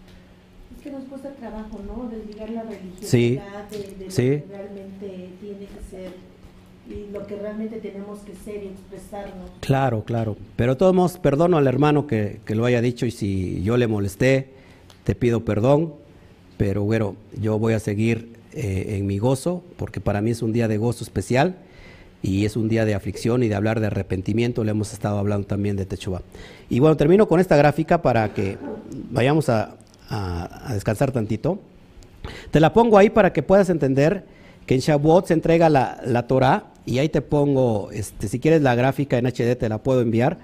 Es 0.77 0.83
que 0.83 0.91
nos 0.91 1.05
cuesta 1.05 1.31
trabajo, 1.31 1.81
¿no? 1.87 2.09
Desligar 2.11 2.51
la 2.51 2.63
religiosidad 2.63 3.09
Sí, 3.09 3.41
de, 3.79 3.95
de 3.99 4.05
lo 4.05 4.11
sí. 4.11 4.23
que 4.23 4.45
realmente 4.51 5.29
tiene 5.41 5.61
que 5.67 5.81
ser 5.91 6.13
y 6.89 7.11
lo 7.13 7.27
que 7.27 7.37
realmente 7.37 7.79
tenemos 7.79 8.21
que 8.21 8.35
ser 8.35 8.63
y 8.63 8.69
expresarnos. 8.69 9.51
Claro, 9.61 10.05
claro. 10.05 10.37
Pero 10.57 10.77
todos 10.77 10.95
modos, 10.95 11.19
perdono 11.19 11.57
al 11.57 11.67
hermano 11.67 12.07
que, 12.07 12.41
que 12.45 12.55
lo 12.55 12.65
haya 12.67 12.81
dicho 12.81 13.07
y 13.07 13.11
si 13.11 13.63
yo 13.63 13.77
le 13.77 13.87
molesté, 13.87 14.51
te 15.05 15.15
pido 15.15 15.45
perdón. 15.45 15.95
Pero 16.57 16.85
bueno, 16.85 17.17
yo 17.41 17.59
voy 17.59 17.73
a 17.73 17.81
seguir 17.81 18.35
eh, 18.53 18.97
en 18.99 19.07
mi 19.07 19.19
gozo, 19.19 19.65
porque 19.77 20.01
para 20.01 20.21
mí 20.21 20.31
es 20.31 20.43
un 20.43 20.53
día 20.53 20.69
de 20.69 20.77
gozo 20.77 21.05
especial 21.05 21.57
y 22.23 22.45
es 22.45 22.57
un 22.57 22.69
día 22.69 22.85
de 22.85 22.95
aflicción 22.95 23.43
y 23.43 23.49
de 23.49 23.55
hablar 23.55 23.81
de 23.81 23.87
arrepentimiento. 23.87 24.63
Le 24.63 24.71
hemos 24.71 24.93
estado 24.93 25.19
hablando 25.19 25.47
también 25.47 25.77
de 25.77 25.87
Techuba. 25.87 26.23
Y 26.69 26.81
bueno, 26.81 26.97
termino 26.97 27.27
con 27.27 27.41
esta 27.41 27.57
gráfica 27.57 28.03
para 28.03 28.33
que 28.35 28.59
vayamos 29.11 29.49
a, 29.49 29.77
a, 30.09 30.71
a 30.71 30.75
descansar 30.75 31.13
tantito. 31.13 31.59
Te 32.51 32.61
la 32.61 32.73
pongo 32.73 32.99
ahí 32.99 33.11
para 33.11 33.33
que 33.33 33.43
puedas 33.43 33.69
entender 33.71 34.25
que 34.67 34.75
en 34.75 34.81
Shavuot 34.81 35.27
se 35.27 35.35
entrega 35.35 35.69
la, 35.69 36.01
la 36.05 36.27
Torah 36.27 36.74
y 36.87 36.99
ahí 36.99 37.09
te 37.09 37.23
pongo, 37.23 37.91
este, 37.93 38.29
si 38.29 38.39
quieres 38.41 38.63
la 38.63 38.75
gráfica 38.75 39.19
en 39.19 39.27
HD 39.27 39.57
te 39.57 39.69
la 39.69 39.83
puedo 39.83 40.01
enviar. 40.01 40.39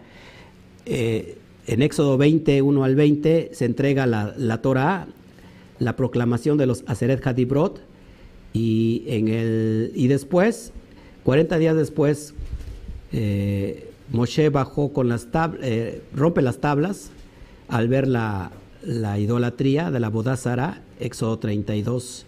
Eh, 0.87 1.37
en 1.67 1.83
Éxodo 1.83 2.17
20, 2.17 2.63
1 2.63 2.85
al 2.85 2.95
20 2.95 3.51
se 3.53 3.65
entrega 3.65 4.07
la, 4.07 4.35
la 4.37 4.63
Torah, 4.63 5.07
la 5.79 5.97
proclamación 5.97 6.59
de 6.59 6.67
los 6.67 6.83
Aseret 6.87 7.27
Hadibrot 7.27 7.81
y, 8.53 9.05
en 9.07 9.29
el, 9.29 9.93
y 9.95 10.09
después, 10.09 10.73
40 11.25 11.59
días 11.59 11.77
después, 11.77 12.35
eh, 13.13 13.91
Moshe 14.11 14.49
bajó 14.49 14.93
con 14.93 15.09
las 15.09 15.31
tablas, 15.31 15.61
eh, 15.63 16.03
rompe 16.15 16.43
las 16.43 16.59
tablas 16.59 17.11
al 17.69 17.89
ver 17.89 18.09
la, 18.09 18.51
la 18.83 19.19
idolatría 19.19 19.91
de 19.91 20.01
la 20.01 20.09
Bodázara, 20.09 20.83
Éxodo 20.99 21.39
32. 21.39 22.27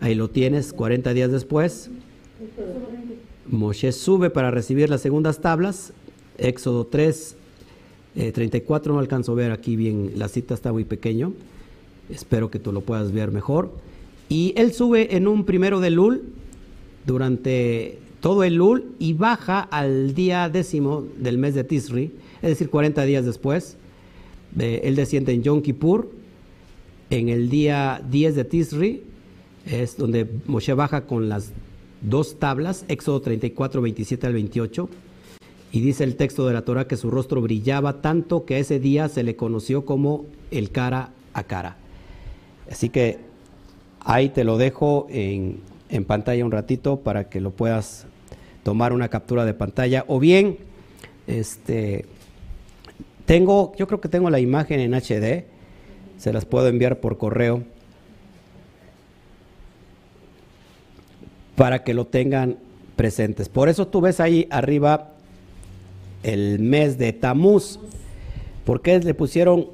Ahí 0.00 0.14
lo 0.14 0.28
tienes, 0.30 0.72
40 0.72 1.12
días 1.14 1.32
después. 1.32 1.90
Moshe 3.50 3.92
sube 3.92 4.30
para 4.30 4.50
recibir 4.50 4.90
las 4.90 5.00
segundas 5.00 5.40
tablas, 5.40 5.92
Éxodo 6.36 6.86
3, 6.86 7.36
eh, 8.16 8.32
34, 8.32 8.92
no 8.92 8.98
alcanzo 8.98 9.32
a 9.32 9.34
ver 9.36 9.52
aquí 9.52 9.76
bien, 9.76 10.12
la 10.16 10.28
cita 10.28 10.54
está 10.54 10.72
muy 10.72 10.84
pequeño, 10.84 11.32
espero 12.10 12.50
que 12.50 12.58
tú 12.58 12.72
lo 12.72 12.82
puedas 12.82 13.12
ver 13.12 13.30
mejor. 13.30 13.72
Y 14.28 14.52
él 14.56 14.72
sube 14.72 15.16
en 15.16 15.26
un 15.26 15.44
primero 15.44 15.80
de 15.80 15.90
Lul 15.90 16.22
durante 17.06 17.98
todo 18.20 18.44
el 18.44 18.56
Lul 18.56 18.94
y 18.98 19.14
baja 19.14 19.60
al 19.60 20.14
día 20.14 20.48
décimo 20.48 21.06
del 21.16 21.38
mes 21.38 21.54
de 21.54 21.64
Tisri, 21.64 22.12
es 22.42 22.50
decir, 22.50 22.68
40 22.68 23.02
días 23.04 23.24
después. 23.24 23.76
Eh, 24.58 24.82
él 24.84 24.96
desciende 24.96 25.32
en 25.32 25.42
Yom 25.42 25.62
Kippur, 25.62 26.10
en 27.10 27.28
el 27.28 27.48
día 27.48 28.02
10 28.10 28.36
de 28.36 28.44
Tisri, 28.44 29.02
es 29.64 29.96
donde 29.96 30.26
Moshe 30.46 30.74
baja 30.74 31.06
con 31.06 31.28
las 31.28 31.52
dos 32.00 32.38
tablas, 32.38 32.84
Éxodo 32.88 33.20
34, 33.20 33.82
27 33.82 34.26
al 34.26 34.32
28. 34.32 34.88
Y 35.70 35.80
dice 35.80 36.04
el 36.04 36.16
texto 36.16 36.46
de 36.46 36.54
la 36.54 36.62
Torah 36.62 36.86
que 36.86 36.96
su 36.96 37.10
rostro 37.10 37.42
brillaba 37.42 38.00
tanto 38.00 38.44
que 38.44 38.58
ese 38.58 38.80
día 38.80 39.08
se 39.08 39.22
le 39.22 39.36
conoció 39.36 39.84
como 39.84 40.24
el 40.50 40.70
cara 40.70 41.10
a 41.34 41.44
cara. 41.44 41.76
Así 42.70 42.88
que 42.88 43.18
ahí 44.00 44.30
te 44.30 44.44
lo 44.44 44.56
dejo 44.56 45.06
en, 45.10 45.60
en 45.90 46.04
pantalla 46.04 46.44
un 46.44 46.52
ratito 46.52 47.00
para 47.00 47.28
que 47.28 47.40
lo 47.40 47.50
puedas 47.50 48.06
tomar 48.62 48.92
una 48.92 49.08
captura 49.08 49.44
de 49.44 49.54
pantalla. 49.54 50.04
O 50.08 50.18
bien, 50.18 50.58
este, 51.26 52.06
tengo, 53.26 53.72
yo 53.76 53.86
creo 53.86 54.00
que 54.00 54.08
tengo 54.08 54.30
la 54.30 54.40
imagen 54.40 54.80
en 54.80 54.94
HD, 54.94 55.44
se 56.16 56.32
las 56.32 56.44
puedo 56.44 56.68
enviar 56.68 57.00
por 57.00 57.18
correo. 57.18 57.62
Para 61.58 61.82
que 61.82 61.92
lo 61.92 62.06
tengan 62.06 62.56
presentes. 62.94 63.48
Por 63.48 63.68
eso 63.68 63.88
tú 63.88 64.00
ves 64.00 64.20
ahí 64.20 64.46
arriba 64.48 65.10
el 66.22 66.60
mes 66.60 66.98
de 66.98 67.12
Tamuz. 67.12 67.80
¿Por 68.64 68.80
qué 68.80 69.00
le 69.00 69.12
pusieron 69.12 69.66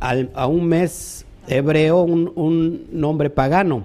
a 0.00 0.46
un 0.46 0.66
mes 0.66 1.26
hebreo 1.48 2.02
un, 2.02 2.86
nombre 2.92 3.28
pagano? 3.28 3.84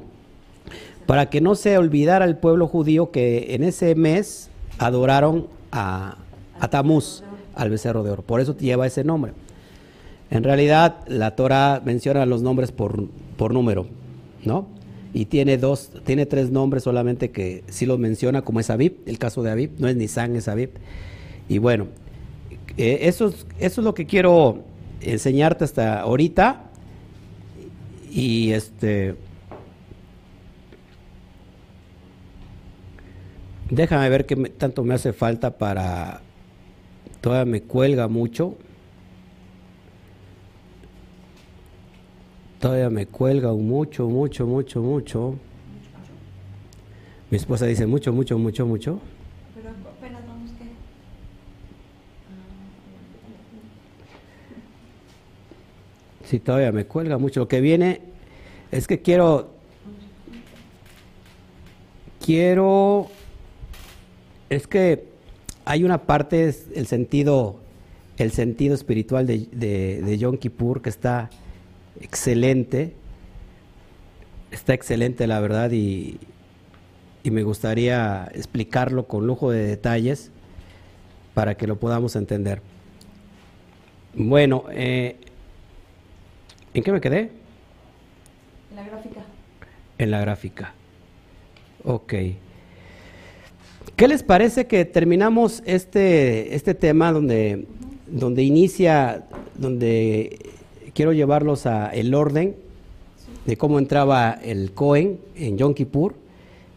para 1.08 1.30
que 1.30 1.42
no 1.42 1.56
se 1.56 1.78
olvidara 1.78 2.24
el 2.24 2.38
pueblo 2.38 2.68
judío 2.68 3.12
que 3.12 3.54
en 3.56 3.64
ese 3.64 3.96
mes 3.96 4.50
adoraron 4.78 5.48
a, 5.72 6.16
a 6.60 6.70
Tamuz, 6.70 7.24
al 7.54 7.70
becerro 7.70 8.04
de 8.04 8.12
oro. 8.12 8.22
Por 8.22 8.40
eso 8.40 8.56
lleva 8.56 8.88
ese 8.88 9.04
nombre. 9.04 9.34
En 10.30 10.44
realidad, 10.44 11.00
la 11.08 11.36
Torah 11.36 11.82
menciona 11.84 12.26
los 12.26 12.44
nombres 12.44 12.72
por, 12.72 13.10
por 13.36 13.52
número, 13.52 13.88
¿no? 14.46 14.68
Y 15.14 15.26
tiene 15.26 15.58
dos, 15.58 15.92
tiene 16.06 16.26
tres 16.26 16.52
nombres 16.52 16.84
solamente 16.84 17.32
que 17.32 17.64
sí 17.68 17.86
los 17.86 18.00
menciona, 18.00 18.44
como 18.44 18.60
es 18.60 18.70
Abib, 18.70 18.98
el 19.06 19.18
caso 19.18 19.44
de 19.44 19.52
Abib, 19.52 19.72
no 19.78 19.88
es 19.88 19.96
Nisan, 19.96 20.36
es 20.36 20.48
Abib. 20.48 20.70
Y 21.50 21.58
bueno, 21.58 21.88
eh, 22.78 23.00
eso, 23.02 23.28
es, 23.28 23.46
eso 23.60 23.82
es 23.82 23.86
lo 23.86 23.94
que 23.94 24.06
quiero 24.06 24.64
enseñarte 25.02 25.66
hasta 25.66 26.00
ahorita. 26.02 26.70
Y 28.10 28.52
este. 28.52 29.16
Déjame 33.70 34.10
ver 34.10 34.26
qué 34.26 34.36
tanto 34.36 34.84
me 34.84 34.94
hace 34.94 35.14
falta 35.14 35.58
para. 35.58 36.22
Todavía 37.22 37.52
me 37.52 37.62
cuelga 37.62 38.08
mucho. 38.08 38.56
Todavía 42.62 42.92
me 42.92 43.08
cuelga 43.08 43.52
mucho, 43.54 44.08
mucho, 44.08 44.46
mucho, 44.46 44.82
mucho. 44.84 45.34
Mi 47.32 47.38
esposa 47.38 47.66
dice 47.66 47.88
mucho, 47.88 48.14
mucho, 48.14 48.38
mucho, 48.38 48.68
mucho. 48.68 49.00
Pero 49.56 49.70
apenas 49.70 50.22
vamos 50.28 50.52
que. 50.52 50.66
Sí, 56.28 56.40
todavía 56.40 56.72
me 56.72 56.86
cuelga 56.86 57.18
mucho. 57.18 57.40
Lo 57.40 57.48
que 57.48 57.62
viene 57.62 58.02
es 58.72 58.86
que 58.86 59.02
quiero, 59.02 59.50
quiero, 62.24 63.08
es 64.52 64.68
que 64.68 65.06
hay 65.66 65.84
una 65.84 66.04
parte, 66.04 66.54
el 66.76 66.86
sentido, 66.86 67.56
el 68.18 68.32
sentido 68.32 68.76
espiritual 68.76 69.26
de, 69.26 69.48
de, 69.52 70.04
de 70.04 70.18
Yom 70.20 70.38
Kippur 70.38 70.84
que 70.84 70.90
está 70.90 71.32
excelente, 72.02 72.94
está 74.52 74.74
excelente 74.74 75.28
la 75.28 75.40
verdad 75.40 75.72
y, 75.72 76.20
y 77.24 77.32
me 77.32 77.44
gustaría 77.44 78.30
explicarlo 78.34 79.08
con 79.08 79.28
lujo 79.28 79.52
de 79.52 79.66
detalles 79.66 80.32
para 81.34 81.56
que 81.56 81.68
lo 81.68 81.80
podamos 81.80 82.16
entender. 82.16 82.62
Bueno, 84.14 84.66
eh, 84.72 85.16
¿en 86.74 86.84
qué 86.84 86.92
me 86.92 87.00
quedé? 87.00 87.30
En 88.70 88.76
la 88.76 88.84
gráfica. 88.84 89.22
En 89.98 90.12
la 90.12 90.20
gráfica. 90.20 90.74
Ok. 91.84 92.14
¿Qué 93.96 94.08
les 94.08 94.24
parece 94.24 94.68
que 94.68 94.84
terminamos 94.86 95.62
este, 95.66 96.56
este 96.56 96.74
tema 96.74 97.12
donde, 97.12 97.68
donde 98.08 98.44
inicia, 98.44 99.26
donde 99.56 100.40
quiero 100.94 101.14
llevarlos 101.14 101.66
a 101.66 101.90
el 101.90 102.14
orden 102.14 102.56
de 103.46 103.58
cómo 103.58 103.80
entraba 103.80 104.32
el 104.32 104.72
Cohen 104.72 105.20
en 105.36 105.58
Yom 105.58 105.74
Kippur 105.74 106.16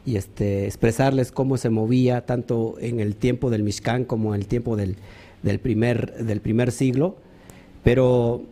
y 0.07 0.17
este, 0.17 0.67
expresarles 0.67 1.33
cómo 1.33 1.57
se 1.57 1.71
movía 1.71 2.27
tanto 2.27 2.77
en 2.79 3.01
el 3.01 3.17
tiempo 3.17 3.51
del 3.51 3.63
Mishkan 3.63 4.05
como 4.05 4.35
en 4.35 4.43
el 4.43 4.47
tiempo 4.47 4.77
del, 4.77 4.97
del, 5.43 5.59
primer, 5.59 6.25
del 6.25 6.41
primer 6.41 6.73
siglo. 6.73 7.17
Pero 7.83 8.43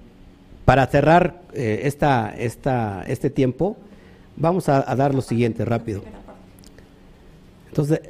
para 0.65 0.86
cerrar 0.86 1.42
eh, 1.55 1.82
esta, 1.84 2.34
esta, 2.36 3.05
este 3.07 3.31
tiempo, 3.31 3.76
vamos 4.36 4.68
a, 4.68 4.91
a, 4.91 4.97
dar 4.97 5.15
lo 5.15 5.20
siguiente 5.20 5.65
rápido. 5.65 6.02
Entonces, 7.68 8.00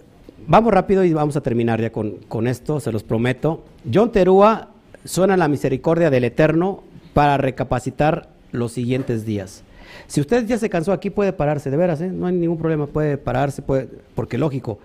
vamos 0.47 0.73
rápido 0.73 1.05
y 1.05 1.13
vamos 1.13 1.37
a 1.37 1.41
terminar 1.41 1.81
ya 1.81 1.91
con, 1.91 2.17
con 2.29 2.47
esto, 2.47 2.81
se 2.81 2.93
los 2.93 3.03
prometo. 3.03 3.65
John 3.93 4.13
Terúa 4.13 4.69
suena 5.05 5.37
la 5.37 5.49
misericordia 5.49 6.11
del 6.11 6.25
Eterno 6.25 6.83
para 7.15 7.37
recapacitar 7.37 8.29
los 8.53 8.73
siguientes 8.73 9.25
días. 9.25 9.63
Si 10.07 10.21
usted 10.21 10.47
ya 10.47 10.59
se 10.59 10.71
cansó 10.71 10.93
aquí, 10.93 11.11
puede 11.11 11.33
pararse, 11.33 11.71
de 11.71 11.77
veras, 11.77 12.01
¿eh? 12.01 12.09
no 12.09 12.27
hay 12.27 12.35
ningún 12.35 12.59
problema, 12.59 12.87
puede 12.87 13.19
pararse, 13.19 13.63
puede, 13.63 13.89
porque 14.15 14.39
lógico, 14.39 14.79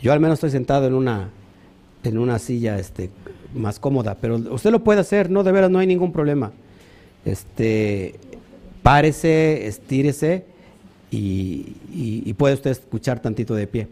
yo 0.00 0.12
al 0.12 0.20
menos 0.20 0.34
estoy 0.34 0.50
sentado 0.50 0.86
en 0.86 0.94
una, 0.94 1.30
en 2.04 2.18
una 2.18 2.38
silla 2.38 2.78
este, 2.78 3.10
más 3.54 3.78
cómoda, 3.78 4.16
pero 4.20 4.36
usted 4.36 4.70
lo 4.70 4.84
puede 4.84 5.00
hacer, 5.00 5.30
no, 5.30 5.42
de 5.42 5.52
veras, 5.52 5.70
no 5.70 5.78
hay 5.78 5.86
ningún 5.86 6.12
problema. 6.12 6.52
Este, 7.24 8.14
párese, 8.82 9.66
estírese 9.66 10.44
y, 11.10 11.76
y, 11.92 12.22
y 12.24 12.32
puede 12.34 12.54
usted 12.54 12.70
escuchar 12.70 13.20
tantito 13.20 13.54
de 13.54 13.66
pie. 13.66 13.88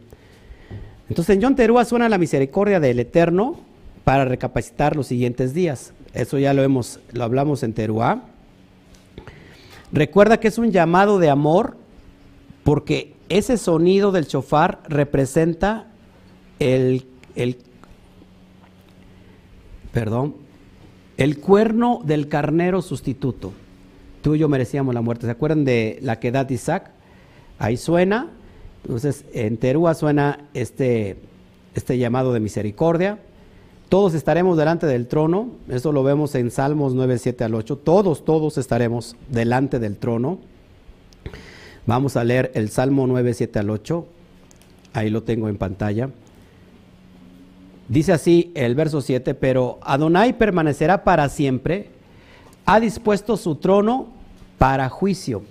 Entonces 1.08 1.36
en 1.36 1.42
John 1.42 1.56
Terúa 1.56 1.84
suena 1.84 2.08
la 2.08 2.18
misericordia 2.18 2.80
del 2.80 2.98
Eterno 3.00 3.58
para 4.04 4.24
recapacitar 4.24 4.96
los 4.96 5.06
siguientes 5.06 5.54
días. 5.54 5.92
Eso 6.16 6.38
ya 6.38 6.54
lo 6.54 6.62
hemos, 6.62 6.98
lo 7.12 7.24
hablamos 7.24 7.62
en 7.62 7.74
Teruá. 7.74 8.22
Recuerda 9.92 10.40
que 10.40 10.48
es 10.48 10.56
un 10.56 10.72
llamado 10.72 11.18
de 11.18 11.28
amor 11.28 11.76
porque 12.64 13.12
ese 13.28 13.58
sonido 13.58 14.12
del 14.12 14.26
chofar 14.26 14.80
representa 14.88 15.88
el, 16.58 17.06
el 17.34 17.58
perdón, 19.92 20.36
el 21.18 21.38
cuerno 21.38 22.00
del 22.02 22.28
carnero 22.28 22.80
sustituto. 22.80 23.52
Tú 24.22 24.36
y 24.36 24.38
yo 24.38 24.48
merecíamos 24.48 24.94
la 24.94 25.02
muerte. 25.02 25.26
¿Se 25.26 25.32
acuerdan 25.32 25.66
de 25.66 25.98
la 26.00 26.18
quedad 26.18 26.46
de 26.46 26.54
Isaac? 26.54 26.92
Ahí 27.58 27.76
suena. 27.76 28.30
Entonces, 28.84 29.26
en 29.34 29.58
Terúa 29.58 29.92
suena 29.92 30.48
este, 30.54 31.18
este 31.74 31.98
llamado 31.98 32.32
de 32.32 32.40
misericordia. 32.40 33.18
Todos 33.88 34.14
estaremos 34.14 34.56
delante 34.56 34.86
del 34.86 35.06
trono, 35.06 35.48
eso 35.68 35.92
lo 35.92 36.02
vemos 36.02 36.34
en 36.34 36.50
Salmos 36.50 36.94
9, 36.94 37.18
7 37.18 37.44
al 37.44 37.54
8. 37.54 37.76
Todos, 37.76 38.24
todos 38.24 38.58
estaremos 38.58 39.14
delante 39.28 39.78
del 39.78 39.96
trono. 39.96 40.38
Vamos 41.86 42.16
a 42.16 42.24
leer 42.24 42.50
el 42.54 42.68
Salmo 42.70 43.06
9, 43.06 43.32
7 43.32 43.60
al 43.60 43.70
8. 43.70 44.06
Ahí 44.92 45.08
lo 45.08 45.22
tengo 45.22 45.48
en 45.48 45.56
pantalla. 45.56 46.10
Dice 47.88 48.12
así 48.12 48.50
el 48.56 48.74
verso 48.74 49.00
7, 49.00 49.34
pero 49.34 49.78
Adonai 49.82 50.36
permanecerá 50.36 51.04
para 51.04 51.28
siempre, 51.28 51.90
ha 52.64 52.80
dispuesto 52.80 53.36
su 53.36 53.54
trono 53.54 54.08
para 54.58 54.88
juicio. 54.88 55.42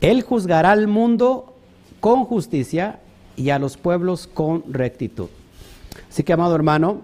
Él 0.00 0.22
juzgará 0.22 0.70
al 0.70 0.86
mundo 0.86 1.52
con 1.98 2.24
justicia 2.24 3.00
y 3.36 3.50
a 3.50 3.58
los 3.58 3.76
pueblos 3.76 4.28
con 4.28 4.62
rectitud. 4.68 5.26
Así 6.08 6.22
que, 6.22 6.32
amado 6.32 6.54
hermano, 6.54 7.00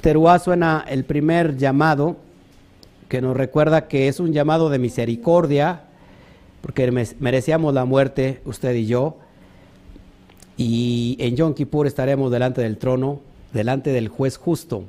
Teruá 0.00 0.38
suena 0.38 0.84
el 0.88 1.04
primer 1.04 1.56
llamado 1.56 2.16
que 3.08 3.20
nos 3.20 3.36
recuerda 3.36 3.88
que 3.88 4.06
es 4.06 4.20
un 4.20 4.32
llamado 4.32 4.70
de 4.70 4.78
misericordia, 4.78 5.82
porque 6.62 6.90
merecíamos 7.18 7.74
la 7.74 7.84
muerte, 7.84 8.40
usted 8.44 8.74
y 8.74 8.86
yo. 8.86 9.16
Y 10.56 11.16
en 11.18 11.34
Yom 11.34 11.54
Kippur 11.54 11.86
estaremos 11.86 12.30
delante 12.30 12.62
del 12.62 12.78
trono, 12.78 13.20
delante 13.52 13.90
del 13.90 14.08
juez 14.08 14.36
justo. 14.36 14.84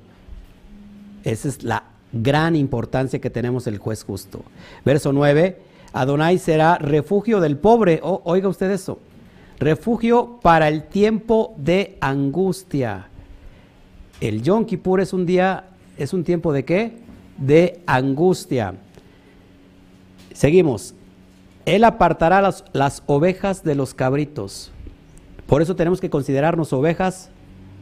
Esa 1.24 1.48
es 1.48 1.64
la 1.64 1.84
gran 2.14 2.56
importancia 2.56 3.20
que 3.20 3.30
tenemos 3.30 3.66
el 3.68 3.80
juez 3.80 4.04
justo. 4.04 4.44
Verso 4.86 5.14
9, 5.14 5.58
Adonai 5.94 6.38
será 6.38 6.78
refugio 6.78 7.40
del 7.40 7.58
pobre. 7.58 8.02
Oh, 8.04 8.22
oiga 8.26 8.50
usted 8.50 8.70
eso. 8.70 9.00
Refugio 9.60 10.40
para 10.42 10.68
el 10.68 10.84
tiempo 10.84 11.56
de 11.58 11.98
angustia. 12.02 13.08
El 14.22 14.44
Yom 14.44 14.66
Kippur 14.66 15.02
es 15.02 15.14
un 15.14 15.26
día, 15.26 15.66
es 15.98 16.14
un 16.14 16.24
tiempo 16.24 16.54
de 16.54 16.64
qué? 16.64 16.94
De 17.38 17.82
angustia. 17.88 18.76
Seguimos. 20.32 20.94
Él 21.66 21.84
apartará 21.84 22.40
las, 22.40 22.64
las 22.72 23.02
ovejas 23.08 23.64
de 23.64 23.74
los 23.74 23.96
cabritos. 23.96 24.72
Por 25.48 25.64
eso 25.64 25.76
tenemos 25.76 26.00
que 26.00 26.12
considerarnos 26.12 26.72
ovejas 26.72 27.30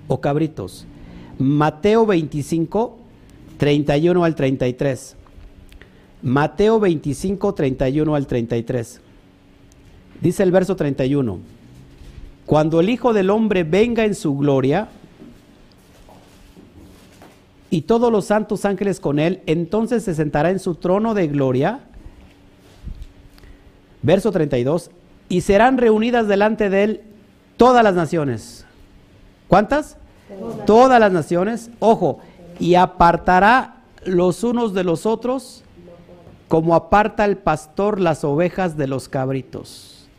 o 0.07 0.21
cabritos. 0.21 0.85
Mateo 1.37 2.05
25, 2.05 2.97
31 3.57 4.23
al 4.23 4.35
33. 4.35 5.15
Mateo 6.21 6.79
25, 6.79 7.53
31 7.53 8.15
al 8.15 8.27
33. 8.27 9.01
Dice 10.21 10.43
el 10.43 10.51
verso 10.51 10.77
31. 10.77 11.39
Cuando 12.45 12.79
el 12.79 12.89
Hijo 12.89 13.13
del 13.13 13.29
Hombre 13.29 13.63
venga 13.63 14.05
en 14.05 14.15
su 14.15 14.35
gloria, 14.35 14.89
y 17.69 17.81
todos 17.83 18.11
los 18.11 18.25
santos 18.25 18.65
ángeles 18.65 18.99
con 18.99 19.19
él, 19.19 19.41
entonces 19.45 20.03
se 20.03 20.15
sentará 20.15 20.49
en 20.49 20.59
su 20.59 20.75
trono 20.75 21.13
de 21.13 21.27
gloria. 21.27 21.81
Verso 24.01 24.31
32, 24.31 24.91
y 25.27 25.41
serán 25.41 25.77
reunidas 25.77 26.27
delante 26.27 26.69
de 26.69 26.83
él 26.83 27.01
todas 27.57 27.83
las 27.83 27.93
naciones. 27.93 28.65
¿Cuántas? 29.47 29.97
Todas, 30.27 30.65
todas 30.65 30.99
las 30.99 31.11
naciones. 31.11 31.69
Ojo, 31.79 32.19
y 32.59 32.75
apartará 32.75 33.75
los 34.05 34.43
unos 34.43 34.73
de 34.73 34.83
los 34.83 35.05
otros 35.05 35.63
como 36.47 36.75
aparta 36.75 37.25
el 37.25 37.37
pastor 37.37 37.99
las 37.99 38.23
ovejas 38.23 38.75
de 38.75 38.87
los 38.87 39.07
cabritos. 39.07 40.09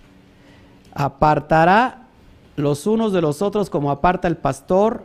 apartará 0.95 2.07
los 2.57 2.87
unos 2.87 3.13
de 3.13 3.21
los 3.21 3.43
otros 3.43 3.71
como 3.71 3.91
aparta 3.91 4.29
el 4.29 4.37
pastor 4.37 5.05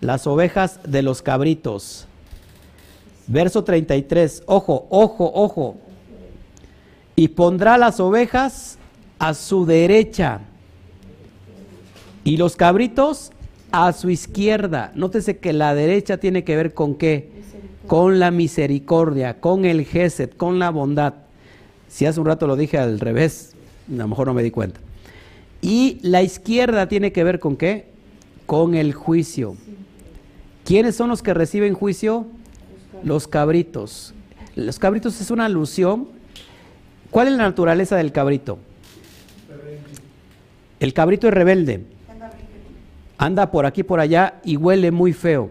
las 0.00 0.26
ovejas 0.26 0.80
de 0.84 1.02
los 1.02 1.22
cabritos. 1.22 2.06
Verso 3.26 3.62
33, 3.64 4.42
ojo, 4.46 4.86
ojo, 4.90 5.30
ojo. 5.34 5.76
Y 7.16 7.28
pondrá 7.28 7.78
las 7.78 8.00
ovejas 8.00 8.78
a 9.18 9.34
su 9.34 9.66
derecha 9.66 10.40
y 12.24 12.36
los 12.36 12.56
cabritos 12.56 13.30
a 13.70 13.92
su 13.92 14.10
izquierda. 14.10 14.92
Nótese 14.94 15.38
que 15.38 15.52
la 15.52 15.74
derecha 15.74 16.16
tiene 16.16 16.44
que 16.44 16.56
ver 16.56 16.74
con 16.74 16.94
qué? 16.94 17.30
Con 17.86 18.18
la 18.18 18.30
misericordia, 18.30 19.40
con 19.40 19.64
el 19.64 19.84
gesed, 19.84 20.30
con 20.30 20.58
la 20.58 20.70
bondad. 20.70 21.14
Si 21.88 22.06
hace 22.06 22.20
un 22.20 22.26
rato 22.26 22.46
lo 22.46 22.56
dije 22.56 22.78
al 22.78 23.00
revés, 23.00 23.54
a 23.88 23.94
lo 23.94 24.08
mejor 24.08 24.28
no 24.28 24.34
me 24.34 24.42
di 24.42 24.50
cuenta. 24.50 24.80
Y 25.60 25.98
la 26.02 26.22
izquierda 26.22 26.88
tiene 26.88 27.12
que 27.12 27.24
ver 27.24 27.38
con 27.38 27.56
qué? 27.56 27.90
Con 28.46 28.74
el 28.74 28.94
juicio. 28.94 29.56
¿Quiénes 30.70 30.94
son 30.94 31.08
los 31.08 31.20
que 31.20 31.34
reciben 31.34 31.74
juicio? 31.74 32.26
Los 33.02 33.26
cabritos. 33.26 34.14
Los 34.54 34.78
cabritos 34.78 35.20
es 35.20 35.32
una 35.32 35.46
alusión. 35.46 36.06
¿Cuál 37.10 37.26
es 37.26 37.32
la 37.32 37.42
naturaleza 37.42 37.96
del 37.96 38.12
cabrito? 38.12 38.56
El 40.78 40.94
cabrito 40.94 41.26
es 41.26 41.34
rebelde. 41.34 41.86
Anda 43.18 43.50
por 43.50 43.66
aquí, 43.66 43.82
por 43.82 43.98
allá 43.98 44.34
y 44.44 44.56
huele 44.56 44.92
muy 44.92 45.12
feo. 45.12 45.50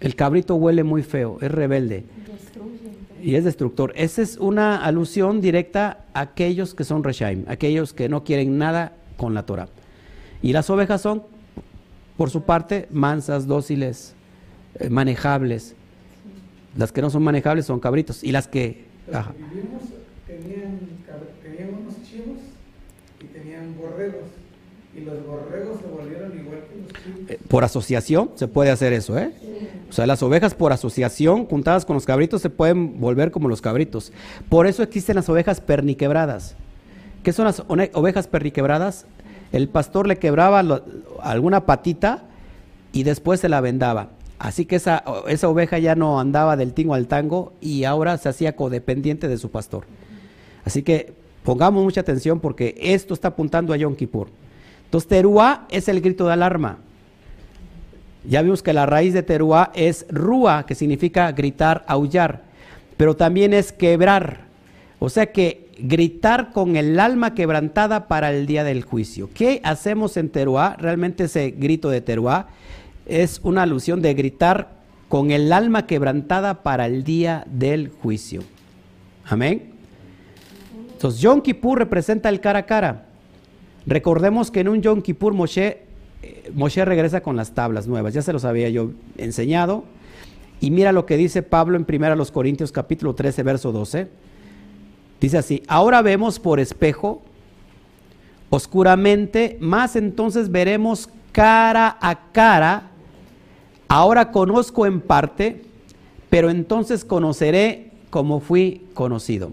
El 0.00 0.16
cabrito 0.16 0.54
huele 0.54 0.84
muy 0.84 1.02
feo, 1.02 1.36
es 1.42 1.52
rebelde. 1.52 2.06
Y 3.22 3.34
es 3.34 3.44
destructor. 3.44 3.92
Esa 3.94 4.22
es 4.22 4.38
una 4.38 4.82
alusión 4.82 5.42
directa 5.42 6.06
a 6.14 6.20
aquellos 6.20 6.72
que 6.72 6.84
son 6.84 7.04
Reshaim, 7.04 7.44
aquellos 7.46 7.92
que 7.92 8.08
no 8.08 8.24
quieren 8.24 8.56
nada 8.56 8.94
con 9.18 9.34
la 9.34 9.44
Torah. 9.44 9.68
Y 10.40 10.54
las 10.54 10.70
ovejas 10.70 11.02
son, 11.02 11.24
por 12.16 12.30
su 12.30 12.44
parte, 12.44 12.88
mansas, 12.90 13.46
dóciles, 13.46 14.14
eh, 14.78 14.88
manejables. 14.88 15.74
Las 16.76 16.92
que 16.92 17.02
no 17.02 17.10
son 17.10 17.22
manejables 17.22 17.66
son 17.66 17.80
cabritos. 17.80 18.22
Y 18.22 18.32
las 18.32 18.46
que... 18.46 18.84
Ajá. 19.12 19.32
tenían, 20.26 20.78
tenían 21.42 21.74
unos 21.74 21.94
chivos 22.08 22.38
y 23.20 23.24
tenían 23.24 23.76
borregos. 23.76 24.28
Y 24.94 25.00
los 25.00 25.26
borregos 25.26 25.80
se 25.80 25.86
volvieron 25.86 26.38
igual 26.38 26.60
que 26.68 26.80
los 26.80 27.02
chivos. 27.02 27.30
Eh, 27.30 27.38
por 27.48 27.64
asociación 27.64 28.30
se 28.36 28.46
puede 28.46 28.70
hacer 28.70 28.92
eso, 28.92 29.18
¿eh? 29.18 29.32
O 29.88 29.92
sea, 29.92 30.06
las 30.06 30.22
ovejas 30.22 30.54
por 30.54 30.72
asociación 30.72 31.46
juntadas 31.46 31.84
con 31.84 31.94
los 31.94 32.06
cabritos 32.06 32.40
se 32.40 32.50
pueden 32.50 33.00
volver 33.00 33.32
como 33.32 33.48
los 33.48 33.60
cabritos. 33.60 34.12
Por 34.48 34.66
eso 34.68 34.84
existen 34.84 35.16
las 35.16 35.28
ovejas 35.28 35.60
perniquebradas. 35.60 36.54
¿Qué 37.24 37.32
son 37.32 37.46
las 37.46 37.62
ovejas 37.66 38.28
perniquebradas? 38.28 39.06
El 39.52 39.68
pastor 39.68 40.06
le 40.06 40.18
quebraba 40.18 40.62
alguna 41.22 41.66
patita 41.66 42.22
y 42.92 43.02
después 43.02 43.40
se 43.40 43.48
la 43.48 43.60
vendaba. 43.60 44.10
Así 44.40 44.64
que 44.64 44.76
esa, 44.76 45.04
oveja 45.42 45.78
ya 45.78 45.94
no 45.94 46.18
andaba 46.18 46.56
del 46.56 46.72
tingo 46.72 46.94
al 46.94 47.08
tango 47.08 47.52
y 47.60 47.84
ahora 47.84 48.16
se 48.16 48.30
hacía 48.30 48.56
codependiente 48.56 49.28
de 49.28 49.36
su 49.36 49.50
pastor. 49.50 49.84
Así 50.64 50.82
que 50.82 51.12
pongamos 51.42 51.84
mucha 51.84 52.00
atención 52.00 52.40
porque 52.40 52.74
esto 52.80 53.12
está 53.12 53.28
apuntando 53.28 53.74
a 53.74 53.76
Yom 53.76 53.94
Kippur. 53.94 54.28
Entonces, 54.86 55.08
teruá 55.08 55.66
es 55.70 55.88
el 55.88 56.00
grito 56.00 56.26
de 56.26 56.32
alarma. 56.32 56.78
Ya 58.24 58.40
vimos 58.40 58.62
que 58.62 58.72
la 58.72 58.86
raíz 58.86 59.12
de 59.12 59.22
teruá 59.22 59.72
es 59.74 60.06
rúa, 60.08 60.64
que 60.64 60.74
significa 60.74 61.30
gritar, 61.32 61.84
aullar, 61.86 62.40
pero 62.96 63.16
también 63.16 63.52
es 63.52 63.72
quebrar. 63.72 64.46
O 65.00 65.10
sea 65.10 65.32
que 65.32 65.68
gritar 65.78 66.52
con 66.52 66.76
el 66.76 66.98
alma 66.98 67.34
quebrantada 67.34 68.08
para 68.08 68.32
el 68.32 68.46
día 68.46 68.64
del 68.64 68.84
juicio. 68.84 69.28
¿Qué 69.34 69.60
hacemos 69.64 70.16
en 70.16 70.30
teruá? 70.30 70.76
Realmente 70.78 71.24
ese 71.24 71.50
grito 71.50 71.90
de 71.90 72.00
teruá 72.00 72.48
es 73.10 73.40
una 73.42 73.62
alusión 73.62 74.00
de 74.00 74.14
gritar 74.14 74.80
con 75.08 75.32
el 75.32 75.52
alma 75.52 75.86
quebrantada 75.86 76.62
para 76.62 76.86
el 76.86 77.02
día 77.02 77.44
del 77.50 77.88
juicio. 77.88 78.42
Amén. 79.26 79.72
Entonces, 80.92 81.20
Yom 81.20 81.40
Kippur 81.40 81.78
representa 81.78 82.28
el 82.28 82.40
cara 82.40 82.60
a 82.60 82.66
cara. 82.66 83.06
Recordemos 83.86 84.50
que 84.50 84.60
en 84.60 84.68
un 84.68 84.82
Yom 84.82 85.02
Kippur 85.02 85.32
Moshe, 85.32 85.82
eh, 86.22 86.52
Moshe 86.54 86.84
regresa 86.84 87.22
con 87.22 87.36
las 87.36 87.52
tablas 87.52 87.88
nuevas. 87.88 88.14
Ya 88.14 88.22
se 88.22 88.32
los 88.32 88.44
había 88.44 88.68
yo 88.68 88.92
enseñado. 89.16 89.84
Y 90.60 90.70
mira 90.70 90.92
lo 90.92 91.06
que 91.06 91.16
dice 91.16 91.42
Pablo 91.42 91.76
en 91.76 91.86
1 91.88 92.24
Corintios 92.32 92.70
capítulo 92.70 93.14
13, 93.14 93.42
verso 93.42 93.72
12. 93.72 94.08
Dice 95.20 95.38
así, 95.38 95.62
ahora 95.66 96.02
vemos 96.02 96.38
por 96.38 96.60
espejo, 96.60 97.22
oscuramente, 98.48 99.58
más 99.60 99.96
entonces 99.96 100.50
veremos 100.50 101.08
cara 101.32 101.96
a 102.00 102.30
cara 102.32 102.89
Ahora 103.92 104.30
conozco 104.30 104.86
en 104.86 105.00
parte, 105.00 105.62
pero 106.28 106.48
entonces 106.48 107.04
conoceré 107.04 107.90
como 108.10 108.38
fui 108.38 108.86
conocido. 108.94 109.50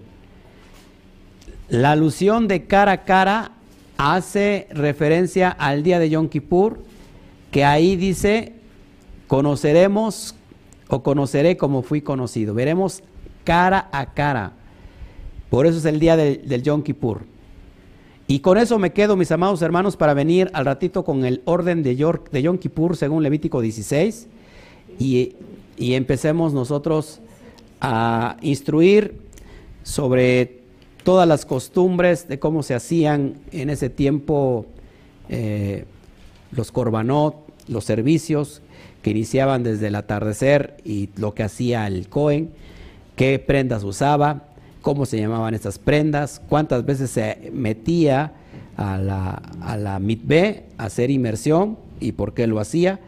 La 1.69 1.93
alusión 1.93 2.48
de 2.48 2.67
cara 2.67 2.91
a 2.91 3.03
cara 3.03 3.53
hace 3.98 4.67
referencia 4.69 5.49
al 5.49 5.82
día 5.82 5.98
de 5.98 6.11
Yom 6.11 6.30
Kippur, 6.30 6.77
que 7.49 7.66
ahí 7.66 7.95
dice, 7.95 8.53
conoceremos 9.25 10.35
o 10.88 11.01
conoceré 11.01 11.57
como 11.57 11.82
fui 11.82 12.01
conocido. 12.01 12.53
Veremos 12.53 13.01
cara 13.43 13.90
a 13.91 14.14
cara. 14.14 14.51
Por 15.49 15.66
eso 15.66 15.80
es 15.80 15.85
el 15.85 15.99
día 15.99 16.16
del, 16.16 16.48
del 16.48 16.61
Yom 16.61 16.83
Kippur. 16.83 17.22
Y 18.30 18.39
con 18.39 18.57
eso 18.57 18.77
me 18.77 18.91
quedo, 18.91 19.15
mis 19.15 19.31
amados 19.31 19.61
hermanos, 19.61 19.95
para 19.95 20.14
venir 20.14 20.51
al 20.53 20.65
ratito 20.65 21.06
con 21.06 21.23
el 21.23 21.41
orden 21.45 21.81
de, 21.81 21.95
York, 21.95 22.30
de 22.30 22.41
Yom 22.41 22.57
Kippur 22.57 22.97
según 22.97 23.23
Levítico 23.23 23.61
16 23.61 24.27
y, 24.99 25.35
empecemos 25.80 26.53
nosotros 26.53 27.19
a 27.80 28.35
instruir 28.41 29.19
sobre 29.83 30.59
todas 31.03 31.27
las 31.27 31.45
costumbres 31.45 32.27
de 32.27 32.39
cómo 32.39 32.64
se 32.64 32.73
hacían 32.73 33.35
en 33.51 33.69
ese 33.69 33.89
tiempo 33.89 34.65
eh, 35.30 35.85
los 36.51 36.72
corbanot, 36.72 37.35
los 37.67 37.85
servicios 37.85 38.61
que 39.03 39.11
iniciaban 39.11 39.64
desde 39.64 39.88
el 39.88 39.95
atardecer 39.95 40.77
y 40.83 41.09
lo 41.15 41.33
que 41.33 41.43
hacía 41.43 41.85
el 41.88 42.09
Cohen, 42.09 42.49
qué 43.15 43.39
prendas 43.39 43.83
usaba, 43.83 44.47
cómo 44.88 45.06
se 45.06 45.19
llamaban 45.19 45.53
estas 45.53 45.80
prendas, 45.80 46.41
cuántas 46.48 46.85
veces 46.85 47.09
se 47.09 47.51
metía 47.51 48.32
a 48.77 48.98
la, 48.98 49.41
a 49.59 49.75
la 49.75 49.95
a 49.98 50.83
hacer 50.85 51.11
inmersión 51.11 51.77
y 51.99 52.14
por 52.14 52.33
qué 52.33 52.48
lo 52.48 52.61
hacía. 52.61 53.01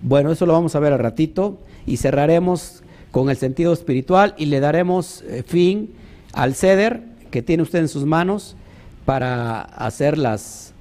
Bueno, 0.00 0.32
eso 0.32 0.46
lo 0.46 0.54
vamos 0.54 0.74
a 0.74 0.80
ver 0.80 0.94
al 0.94 0.98
ratito 0.98 1.58
y 1.84 1.98
cerraremos 1.98 2.82
con 3.10 3.28
el 3.28 3.36
sentido 3.36 3.74
espiritual 3.74 4.34
y 4.38 4.46
le 4.46 4.60
daremos 4.60 5.24
eh, 5.28 5.42
fin 5.46 5.90
al 6.32 6.54
ceder 6.54 7.02
que 7.30 7.42
tiene 7.42 7.64
usted 7.64 7.80
en 7.80 7.88
sus 7.88 8.06
manos 8.06 8.56
para 9.04 9.60
hacer 9.60 10.16
las 10.16 10.72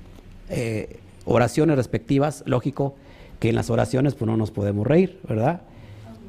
eh, 0.50 1.00
oraciones 1.26 1.76
respectivas. 1.76 2.44
Lógico 2.46 2.96
que 3.42 3.50
en 3.50 3.56
las 3.56 3.70
oraciones 3.70 4.16
pues 4.16 4.26
no 4.26 4.38
nos 4.38 4.52
podemos 4.52 4.88
reír, 4.88 5.20
¿verdad? 5.28 5.64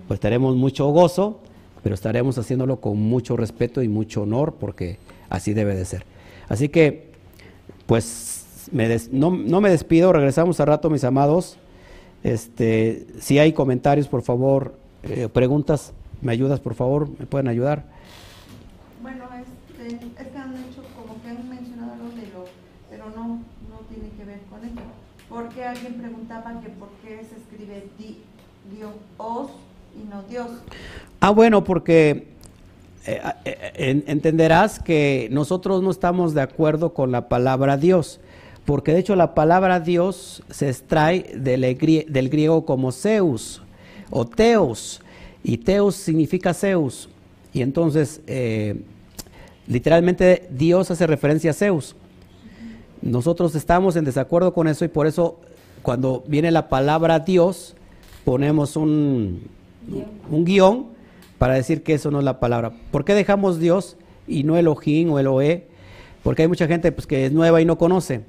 Pues 0.09 0.19
tenemos 0.19 0.57
mucho 0.57 0.89
gozo 0.89 1.43
pero 1.87 1.95
estaremos 1.95 2.37
haciéndolo 2.37 2.81
con 2.81 2.99
mucho 2.99 3.37
respeto 3.37 3.81
y 3.81 3.87
mucho 3.87 4.23
honor 4.23 4.57
porque 4.59 4.99
así 5.31 5.55
debe 5.55 5.77
de 5.77 5.85
ser. 5.85 6.05
Así 6.49 6.69
que, 6.69 7.13
pues, 7.87 8.69
no, 9.13 9.31
me 9.31 9.71
despido, 9.71 10.13
regresamos 10.13 10.59
a 10.59 10.65
rato, 10.65 10.91
mis 10.91 11.05
amados. 11.05 11.59
Este, 12.25 13.07
si 13.21 13.39
hay 13.39 13.53
comentarios, 13.53 14.09
por 14.09 14.23
favor, 14.23 14.75
eh, 15.05 15.29
preguntas, 15.33 15.93
¿me 16.23 16.33
ayudas, 16.33 16.59
por 16.59 16.75
favor? 16.75 17.09
¿Me 17.21 17.27
pueden 17.27 17.47
ayudar? 17.47 17.85
Bueno, 19.01 19.27
este, 19.39 19.95
es 19.95 20.27
que 20.27 20.39
han 20.39 20.55
hecho 20.57 20.83
como 20.97 21.23
que 21.23 21.29
han 21.29 21.49
mencionado 21.49 21.93
algo 21.93 22.09
de 22.09 22.27
lo, 22.33 22.47
pero 22.91 23.11
no, 23.11 23.29
no 23.29 23.79
tiene 23.89 24.09
que 24.19 24.25
ver 24.25 24.41
con 24.51 24.65
esto. 24.65 24.83
Porque 25.29 25.63
alguien 25.63 25.95
preguntaba 25.95 26.61
que 26.61 26.69
por 26.69 26.89
qué 27.05 27.25
se 27.25 27.37
escribe 27.37 27.87
di, 27.97 28.25
os 29.19 29.51
y 30.01 30.09
no 30.09 30.23
Dios. 30.29 30.49
Ah, 31.21 31.31
bueno, 31.31 31.65
porque 31.65 32.27
eh, 33.07 33.21
eh, 33.45 34.05
entenderás 34.07 34.81
que 34.81 35.29
nosotros 35.31 35.83
no 35.83 35.91
estamos 35.91 36.35
de 36.35 36.43
acuerdo 36.43 36.93
con 36.93 37.13
la 37.13 37.29
palabra 37.29 37.77
Dios, 37.77 38.21
porque 38.65 38.93
de 38.93 38.99
hecho 38.99 39.15
la 39.15 39.35
palabra 39.35 39.81
Dios 39.81 40.43
se 40.51 40.69
extrae 40.69 41.23
del, 41.37 41.61
del 42.09 42.29
griego 42.29 42.65
como 42.65 42.93
Zeus 42.93 43.63
o 44.11 44.27
Teos, 44.27 45.01
y 45.45 45.59
Teos 45.59 45.95
significa 45.95 46.53
Zeus, 46.53 47.09
y 47.53 47.63
entonces 47.63 48.21
eh, 48.27 48.83
literalmente 49.69 50.49
Dios 50.51 50.91
hace 50.91 51.07
referencia 51.07 51.53
a 51.53 51.55
Zeus. 51.55 51.95
Nosotros 53.03 53.55
estamos 53.55 53.95
en 53.95 54.05
desacuerdo 54.05 54.53
con 54.53 54.67
eso 54.67 54.85
y 54.85 54.89
por 54.89 55.07
eso 55.07 55.39
cuando 55.83 56.25
viene 56.27 56.51
la 56.51 56.69
palabra 56.69 57.21
Dios 57.21 57.77
ponemos 58.25 58.75
un, 58.75 59.49
un 60.31 60.45
guion 60.45 60.89
para 61.39 61.55
decir 61.55 61.83
que 61.83 61.95
eso 61.95 62.11
no 62.11 62.19
es 62.19 62.25
la 62.25 62.41
palabra. 62.41 62.73
¿Por 62.91 63.05
qué 63.05 63.15
dejamos 63.15 63.59
Dios 63.59 63.97
y 64.27 64.45
no 64.45 64.57
Elohim 64.57 65.13
o 65.13 65.19
Eloé? 65.19 65.67
Porque 66.23 66.43
hay 66.43 66.49
mucha 66.49 66.67
gente 66.67 66.93
pues, 66.93 67.07
que 67.07 67.27
es 67.27 67.33
nueva 67.33 67.61
y 67.61 67.65
no 67.65 67.79
conoce. 67.79 68.23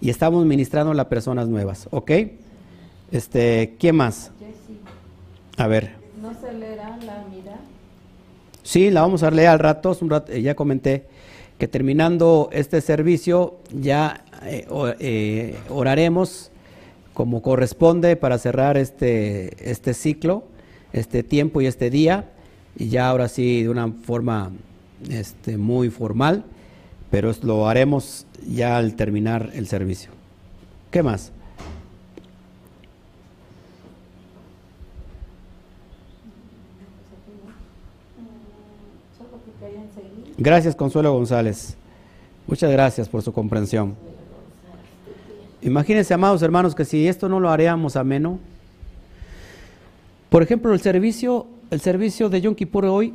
y 0.00 0.10
estamos 0.10 0.46
ministrando 0.46 0.98
a 1.00 1.08
personas 1.08 1.48
nuevas, 1.48 1.88
¿ok? 1.90 2.10
Este, 3.10 3.74
¿quién 3.78 3.96
más? 3.96 4.30
A 5.56 5.66
ver. 5.66 5.96
¿no 6.20 6.32
se 6.34 6.52
leerá 6.52 6.96
la 6.98 7.24
mira? 7.30 7.56
Sí, 8.62 8.90
la 8.90 9.00
vamos 9.00 9.22
a 9.22 9.30
leer 9.30 9.48
al 9.48 9.58
rato, 9.58 9.96
un 10.00 10.10
rato, 10.10 10.32
eh, 10.32 10.42
ya 10.42 10.54
comenté 10.54 11.06
que 11.58 11.66
terminando 11.66 12.48
este 12.52 12.80
servicio 12.80 13.56
ya 13.72 14.24
eh, 14.44 14.66
eh, 15.00 15.56
oraremos 15.70 16.52
como 17.14 17.42
corresponde 17.42 18.14
para 18.14 18.38
cerrar 18.38 18.76
este, 18.76 19.70
este 19.70 19.94
ciclo, 19.94 20.44
este 20.92 21.22
tiempo 21.22 21.60
y 21.60 21.66
este 21.66 21.90
día, 21.90 22.30
y 22.76 22.88
ya 22.88 23.08
ahora 23.08 23.28
sí 23.28 23.62
de 23.62 23.68
una 23.68 23.88
forma 23.88 24.50
este, 25.10 25.56
muy 25.58 25.90
formal, 25.90 26.44
pero 27.10 27.32
lo 27.42 27.68
haremos 27.68 28.26
ya 28.46 28.76
al 28.76 28.94
terminar 28.94 29.50
el 29.54 29.66
servicio. 29.66 30.10
¿Qué 30.90 31.02
más? 31.02 31.32
Gracias, 40.36 40.76
Consuelo 40.76 41.12
González. 41.12 41.76
Muchas 42.46 42.70
gracias 42.70 43.08
por 43.08 43.22
su 43.22 43.32
comprensión. 43.32 43.96
Imagínense, 45.60 46.14
amados 46.14 46.42
hermanos, 46.42 46.76
que 46.76 46.84
si 46.84 47.08
esto 47.08 47.28
no 47.28 47.40
lo 47.40 47.50
haríamos 47.50 47.96
ameno, 47.96 48.38
por 50.30 50.42
ejemplo, 50.42 50.72
el 50.72 50.80
servicio, 50.80 51.46
el 51.70 51.80
servicio 51.80 52.28
de 52.28 52.40
Yom 52.40 52.54
Kippur 52.54 52.84
hoy, 52.86 53.14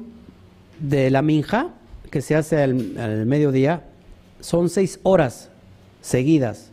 de 0.80 1.10
la 1.12 1.22
Minja, 1.22 1.74
que 2.10 2.22
se 2.22 2.36
hace 2.36 2.62
al, 2.62 3.26
mediodía, 3.26 3.84
son 4.40 4.70
seis 4.70 5.00
horas 5.04 5.50
seguidas 6.02 6.70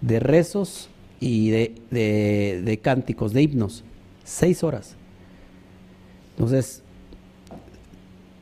de 0.00 0.20
rezos 0.20 0.88
y 1.20 1.50
de- 1.50 1.74
de 1.90 2.78
cánticos, 2.82 3.32
de 3.32 3.42
himnos. 3.42 3.84
Seis 4.24 4.62
horas. 4.62 4.96
Entonces, 6.36 6.82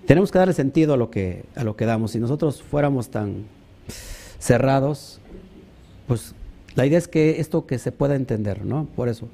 tenemos 0.07 0.33
que 0.33 0.39
darle 0.39 0.55
sentido 0.55 0.95
a 0.95 0.97
lo 0.97 1.11
que, 1.11 1.45
a 1.55 1.63
lo 1.65 1.77
que 1.77 1.85
damos. 1.87 2.13
Si 2.13 2.19
nosotros 2.19 2.63
fuéramos 2.63 3.11
tan 3.11 3.45
cerrados, 4.39 5.21
pues 6.07 6.35
la 6.75 6.87
idea 6.87 6.99
es 6.99 7.07
que 7.07 7.41
esto 7.41 7.67
que 7.67 7.79
se 7.79 7.93
pueda 7.93 8.17
entender, 8.17 8.65
¿no? 8.65 8.87
Por 8.97 9.09
eso. 9.09 9.29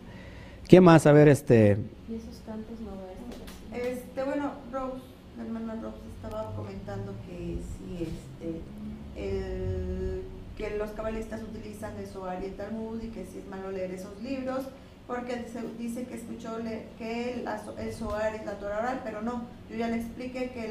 ¿Quién 0.69 0.85
más? 0.85 1.07
A 1.07 1.13
ver, 1.13 1.29
este. 1.29 1.79
Y 2.09 2.15
esos 2.17 2.43
cantos 2.47 2.79
no 2.81 2.91
va 2.91 3.09
a 3.09 3.13
estar 3.13 3.81
así. 3.83 3.89
Este, 3.89 4.23
bueno, 4.25 4.53
Rose, 4.73 5.03
la 5.37 5.45
hermana 5.45 5.75
Rose 5.83 5.97
estaba 6.17 6.55
comentando 6.55 7.13
que 7.27 7.59
sí, 7.59 8.03
este, 8.03 8.61
el- 9.17 10.23
que 10.57 10.77
los 10.77 10.91
cabalistas 10.91 11.41
utilizan 11.43 11.97
el 11.99 12.07
Zohar 12.07 12.43
y 12.43 12.47
el 12.47 12.55
Talmud 12.57 13.01
y 13.03 13.09
que 13.09 13.25
sí 13.27 13.39
es 13.39 13.47
malo 13.49 13.71
leer 13.71 13.93
esos 13.93 14.21
libros, 14.21 14.65
porque 15.07 15.47
se 15.51 15.61
dice 15.79 16.05
que 16.05 16.17
escuchó 16.17 16.59
le- 16.59 16.87
que 16.99 17.35
el, 17.35 17.49
el 17.79 17.93
Zohar 17.95 18.35
es 18.35 18.45
la 18.45 18.55
Torah 18.59 18.79
oral, 18.81 19.01
pero 19.05 19.23
no, 19.23 19.45
yo 19.71 19.77
ya 19.77 19.89
le 19.89 19.97
expliqué 19.97 20.51
que 20.51 20.65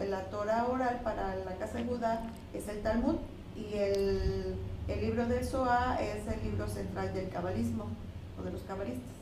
el- 0.00 0.10
la 0.10 0.22
Torah 0.30 0.66
oral 0.66 1.00
para 1.04 1.36
la 1.36 1.54
casa 1.56 1.78
de 1.78 1.84
Judá 1.84 2.22
es 2.54 2.66
el 2.68 2.80
Talmud 2.80 3.16
y 3.54 3.74
el, 3.76 4.54
el 4.88 5.00
libro 5.00 5.26
del 5.26 5.44
Zohar 5.44 6.00
es 6.02 6.26
el 6.26 6.42
libro 6.42 6.66
central 6.66 7.12
del 7.14 7.28
cabalismo 7.28 7.84
o 8.40 8.42
de 8.42 8.50
los 8.50 8.62
cabalistas. 8.62 9.12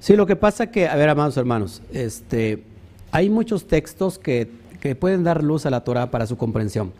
Sí, 0.00 0.14
lo 0.16 0.26
que 0.26 0.36
pasa 0.36 0.70
que, 0.70 0.86
a 0.88 0.94
ver, 0.96 1.08
amados 1.08 1.36
hermanos, 1.36 1.82
este, 1.92 2.62
hay 3.10 3.28
muchos 3.30 3.66
textos 3.66 4.18
que, 4.18 4.48
que 4.80 4.94
pueden 4.94 5.24
dar 5.24 5.42
luz 5.42 5.66
a 5.66 5.70
la 5.70 5.82
Torah 5.84 6.10
para 6.10 6.26
su 6.26 6.36
comprensión. 6.36 6.92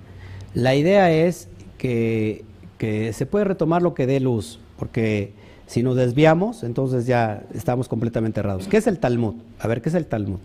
La 0.55 0.75
idea 0.75 1.13
es 1.13 1.49
que, 1.79 2.45
que 2.79 3.13
se 3.13 3.27
puede 3.27 3.45
retomar 3.45 3.83
lo 3.83 3.95
que 3.95 4.07
dé 4.07 4.19
luz, 4.21 4.59
porque 4.79 5.33
si 5.67 5.83
nos 5.83 5.97
desviamos, 5.97 6.63
entonces 6.63 7.07
ya 7.07 7.45
estamos 7.55 7.89
completamente 7.89 8.41
errados. 8.41 8.67
¿Qué 8.67 8.79
es 8.79 8.87
el 8.87 8.99
Talmud? 8.99 9.35
A 9.61 9.69
ver, 9.69 9.83
¿qué 9.83 9.89
es 9.91 9.95
el 9.95 10.07
Talmud? 10.07 10.39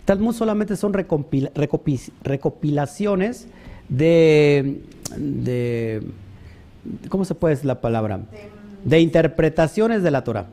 El 0.00 0.04
Talmud 0.04 0.34
solamente 0.34 0.76
son 0.76 0.92
recopi- 0.92 1.50
recopilaciones 2.22 3.46
de, 3.88 4.82
de, 5.16 6.02
¿cómo 7.08 7.24
se 7.24 7.34
puede 7.34 7.54
decir 7.54 7.66
la 7.66 7.80
palabra? 7.80 8.18
De- 8.18 8.54
De 8.84 9.00
interpretaciones 9.00 10.02
de 10.02 10.10
la 10.10 10.22
Torah. 10.24 10.46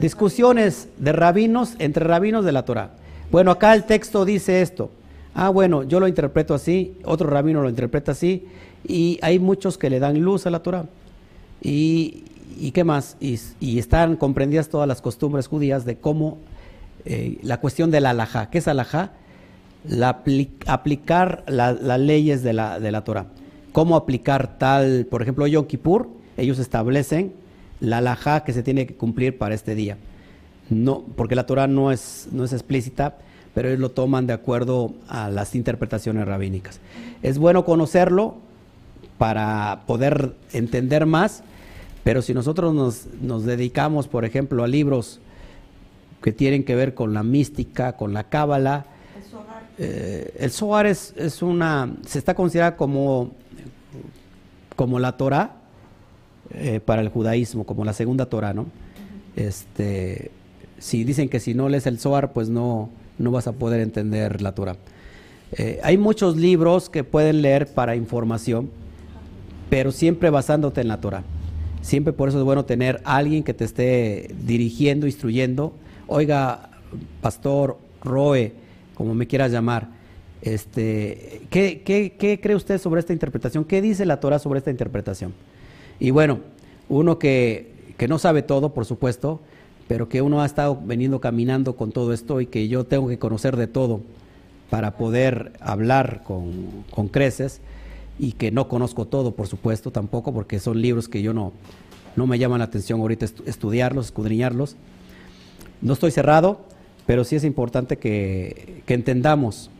Discusiones, 0.00 0.88
de 0.98 1.12
rabinos 1.12 1.74
entre 1.78 2.04
rabinos 2.04 2.44
de 2.44 2.52
la 2.52 2.64
Torah. 2.64 2.90
Bueno, 3.30 3.50
acá 3.50 3.74
el 3.74 3.84
texto 3.84 4.24
dice 4.24 4.60
esto. 4.60 4.90
Ah, 5.34 5.48
bueno, 5.48 5.82
yo 5.84 6.00
lo 6.00 6.08
interpreto 6.08 6.54
así, 6.54 6.94
otro 7.04 7.28
rabino 7.30 7.62
lo 7.62 7.68
interpreta 7.68 8.12
así, 8.12 8.44
y 8.86 9.18
hay 9.22 9.38
muchos 9.38 9.78
que 9.78 9.90
le 9.90 9.98
dan 9.98 10.20
luz 10.20 10.46
a 10.46 10.50
la 10.50 10.60
Torah. 10.62 10.84
Y, 11.62 12.24
y 12.60 12.72
qué 12.72 12.84
más? 12.84 13.16
Y, 13.20 13.78
están 13.78 14.16
comprendidas 14.16 14.68
todas 14.68 14.86
las 14.86 15.00
costumbres 15.00 15.48
judías 15.48 15.84
de 15.84 15.96
cómo 15.96 16.38
eh, 17.04 17.38
la 17.42 17.60
cuestión 17.60 17.90
del 17.90 18.06
alajá. 18.06 18.50
¿Qué 18.50 18.58
es 18.58 18.68
alajá? 18.68 19.12
La 19.88 20.22
apli- 20.24 20.50
aplicar 20.66 21.42
la- 21.48 21.72
las 21.72 22.00
leyes 22.00 22.42
de 22.42 22.52
la, 22.52 22.80
de 22.80 22.92
la 22.92 23.02
Torah. 23.02 23.26
Cómo 23.72 23.96
aplicar 23.96 24.58
tal, 24.58 25.06
por 25.10 25.22
ejemplo, 25.22 25.46
Yom 25.46 25.66
Kippur, 25.66 26.08
ellos 26.36 26.58
establecen 26.58 27.32
la 27.80 27.98
alajá 27.98 28.44
que 28.44 28.52
se 28.52 28.62
tiene 28.62 28.86
que 28.86 28.94
cumplir 28.94 29.38
para 29.38 29.54
este 29.54 29.74
día. 29.74 29.98
No, 30.70 31.04
porque 31.16 31.36
la 31.36 31.46
Torah 31.46 31.66
no 31.66 31.92
es, 31.92 32.28
no 32.32 32.44
es 32.44 32.52
explícita, 32.52 33.18
pero 33.54 33.68
ellos 33.68 33.80
lo 33.80 33.90
toman 33.90 34.26
de 34.26 34.32
acuerdo 34.32 34.94
a 35.08 35.30
las 35.30 35.54
interpretaciones 35.54 36.26
rabínicas. 36.26 36.80
Es 37.22 37.38
bueno 37.38 37.64
conocerlo 37.64 38.36
para 39.18 39.82
poder 39.86 40.34
entender 40.52 41.06
más, 41.06 41.42
pero 42.04 42.22
si 42.22 42.34
nosotros 42.34 42.74
nos, 42.74 43.06
nos 43.20 43.44
dedicamos, 43.44 44.08
por 44.08 44.24
ejemplo, 44.24 44.64
a 44.64 44.68
libros 44.68 45.20
que 46.22 46.32
tienen 46.32 46.64
que 46.64 46.74
ver 46.74 46.94
con 46.94 47.14
la 47.14 47.22
mística, 47.22 47.96
con 47.96 48.12
la 48.12 48.24
cábala, 48.24 48.86
eh, 49.78 50.34
el 50.38 50.50
Zohar 50.50 50.86
es, 50.86 51.14
es 51.16 51.42
una, 51.42 51.94
se 52.06 52.18
está 52.18 52.34
considerada 52.34 52.76
como, 52.76 53.32
como 54.74 54.98
la 54.98 55.16
Torah 55.16 55.56
eh, 56.50 56.80
para 56.84 57.02
el 57.02 57.08
judaísmo, 57.08 57.64
como 57.64 57.84
la 57.84 57.92
segunda 57.92 58.26
Torah, 58.26 58.54
¿no? 58.54 58.66
Este, 59.34 60.30
si 60.78 61.04
dicen 61.04 61.28
que 61.28 61.40
si 61.40 61.54
no 61.54 61.68
lees 61.68 61.86
el 61.86 61.98
Zohar, 61.98 62.32
pues 62.32 62.48
no, 62.48 62.90
no 63.18 63.30
vas 63.30 63.46
a 63.46 63.52
poder 63.52 63.80
entender 63.80 64.42
la 64.42 64.52
Torah. 64.52 64.76
Eh, 65.52 65.80
hay 65.82 65.96
muchos 65.98 66.36
libros 66.36 66.88
que 66.88 67.04
pueden 67.04 67.42
leer 67.42 67.66
para 67.66 67.96
información, 67.96 68.70
pero 69.70 69.92
siempre 69.92 70.30
basándote 70.30 70.80
en 70.80 70.88
la 70.88 71.00
Torah. 71.00 71.22
Siempre 71.82 72.12
por 72.12 72.28
eso 72.28 72.38
es 72.38 72.44
bueno 72.44 72.64
tener 72.64 73.00
alguien 73.04 73.44
que 73.44 73.54
te 73.54 73.64
esté 73.64 74.34
dirigiendo, 74.44 75.06
instruyendo. 75.06 75.72
Oiga, 76.08 76.70
pastor, 77.20 77.78
Roe, 78.02 78.52
como 78.94 79.14
me 79.14 79.26
quieras 79.26 79.52
llamar, 79.52 79.88
este, 80.42 81.42
¿qué, 81.50 81.82
qué, 81.84 82.14
qué 82.18 82.40
cree 82.40 82.56
usted 82.56 82.78
sobre 82.78 83.00
esta 83.00 83.12
interpretación? 83.12 83.64
¿Qué 83.64 83.80
dice 83.80 84.04
la 84.04 84.20
Torah 84.20 84.38
sobre 84.38 84.58
esta 84.58 84.70
interpretación? 84.70 85.32
Y 85.98 86.10
bueno, 86.10 86.40
uno 86.88 87.18
que, 87.18 87.72
que 87.96 88.08
no 88.08 88.18
sabe 88.18 88.42
todo, 88.42 88.74
por 88.74 88.84
supuesto, 88.84 89.40
pero 89.88 90.08
que 90.08 90.22
uno 90.22 90.42
ha 90.42 90.46
estado 90.46 90.78
veniendo 90.84 91.20
caminando 91.20 91.76
con 91.76 91.92
todo 91.92 92.12
esto 92.12 92.40
y 92.40 92.46
que 92.46 92.68
yo 92.68 92.84
tengo 92.84 93.08
que 93.08 93.18
conocer 93.18 93.56
de 93.56 93.66
todo 93.66 94.00
para 94.70 94.96
poder 94.96 95.52
hablar 95.60 96.22
con, 96.24 96.84
con 96.90 97.08
creces 97.08 97.60
y 98.18 98.32
que 98.32 98.50
no 98.50 98.68
conozco 98.68 99.04
todo, 99.06 99.32
por 99.34 99.46
supuesto, 99.46 99.90
tampoco, 99.92 100.32
porque 100.32 100.58
son 100.58 100.80
libros 100.82 101.08
que 101.08 101.22
yo 101.22 101.32
no, 101.32 101.52
no 102.16 102.26
me 102.26 102.38
llaman 102.38 102.58
la 102.58 102.64
atención 102.64 103.00
ahorita 103.00 103.26
estu- 103.26 103.42
estudiarlos, 103.46 104.06
escudriñarlos. 104.06 104.76
No 105.82 105.92
estoy 105.92 106.10
cerrado, 106.10 106.60
pero 107.06 107.22
sí 107.24 107.36
es 107.36 107.44
importante 107.44 107.98
que, 107.98 108.82
que 108.86 108.94
entendamos 108.94 109.70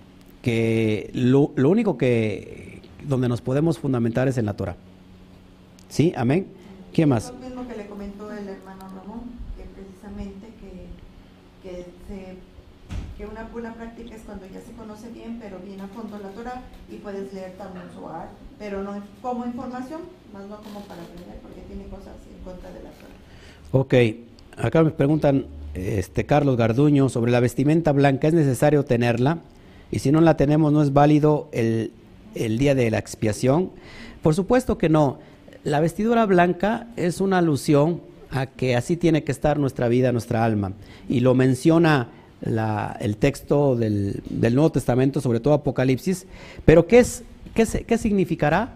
que 0.42 1.10
lo, 1.14 1.52
lo 1.56 1.68
único 1.70 1.98
que 1.98 2.80
donde 3.08 3.28
nos 3.28 3.40
podemos 3.40 3.78
fundamentar 3.78 4.28
es 4.28 4.38
en 4.38 4.46
la 4.46 4.54
Torah. 4.54 4.76
¿Sí? 5.88 6.12
Amén. 6.16 6.46
¿Quién 6.92 7.08
más? 7.08 7.32
Lo 7.32 7.46
mismo 7.46 7.68
que 7.68 7.76
le 7.76 7.86
comentó 7.86 8.30
el 8.32 8.48
hermano 8.48 8.80
Ramón, 8.88 9.20
que 9.56 9.64
precisamente 9.64 10.46
que, 10.60 10.88
que, 11.68 11.84
se- 12.08 12.36
que 13.18 13.26
una 13.26 13.44
buena 13.44 13.74
práctica 13.74 14.14
es 14.14 14.22
cuando 14.22 14.46
ya 14.46 14.60
se 14.60 14.72
conoce 14.72 15.10
bien, 15.10 15.38
pero 15.40 15.58
bien 15.58 15.80
a 15.80 15.88
fondo 15.88 16.18
la 16.18 16.28
Torah 16.30 16.62
y 16.90 16.96
puedes 16.96 17.32
leer 17.32 17.52
también 17.56 17.86
Zohar, 17.94 18.28
pero 18.58 18.82
no 18.82 19.02
como 19.22 19.44
información, 19.46 20.02
más 20.32 20.46
no 20.46 20.56
como 20.58 20.80
para 20.80 21.02
aprender, 21.02 21.38
porque 21.42 21.60
tiene 21.62 21.84
cosas 21.84 22.14
en 22.34 22.42
contra 22.44 22.70
de 22.72 22.82
la 22.82 22.90
Torah. 22.90 23.72
Ok, 23.72 23.94
acá 24.64 24.82
me 24.82 24.90
preguntan, 24.90 25.46
este 25.74 26.24
Carlos 26.24 26.56
Garduño, 26.56 27.08
sobre 27.08 27.30
la 27.32 27.40
vestimenta 27.40 27.92
blanca, 27.92 28.28
¿es 28.28 28.34
necesario 28.34 28.84
tenerla? 28.84 29.38
Y 29.90 29.98
si 29.98 30.10
no 30.10 30.20
la 30.20 30.36
tenemos, 30.36 30.72
¿no 30.72 30.82
es 30.82 30.92
válido 30.92 31.48
el, 31.52 31.92
el 32.34 32.58
día 32.58 32.74
de 32.74 32.90
la 32.90 32.98
expiación? 32.98 33.70
Por 34.22 34.34
supuesto 34.34 34.78
que 34.78 34.88
no. 34.88 35.18
La 35.66 35.80
vestidura 35.80 36.24
blanca 36.26 36.86
es 36.94 37.20
una 37.20 37.38
alusión 37.38 38.00
a 38.30 38.46
que 38.46 38.76
así 38.76 38.96
tiene 38.96 39.24
que 39.24 39.32
estar 39.32 39.58
nuestra 39.58 39.88
vida, 39.88 40.12
nuestra 40.12 40.44
alma. 40.44 40.74
Y 41.08 41.18
lo 41.18 41.34
menciona 41.34 42.06
el 42.40 43.16
texto 43.16 43.74
del, 43.74 44.22
Nuevo 44.30 44.70
Testamento, 44.70 45.20
sobre 45.20 45.40
todo 45.40 45.54
Apocalipsis. 45.54 46.28
Pero 46.64 46.86
¿qué, 46.86 47.00
es, 47.00 47.24
qué 47.52 47.98
significará? 47.98 48.74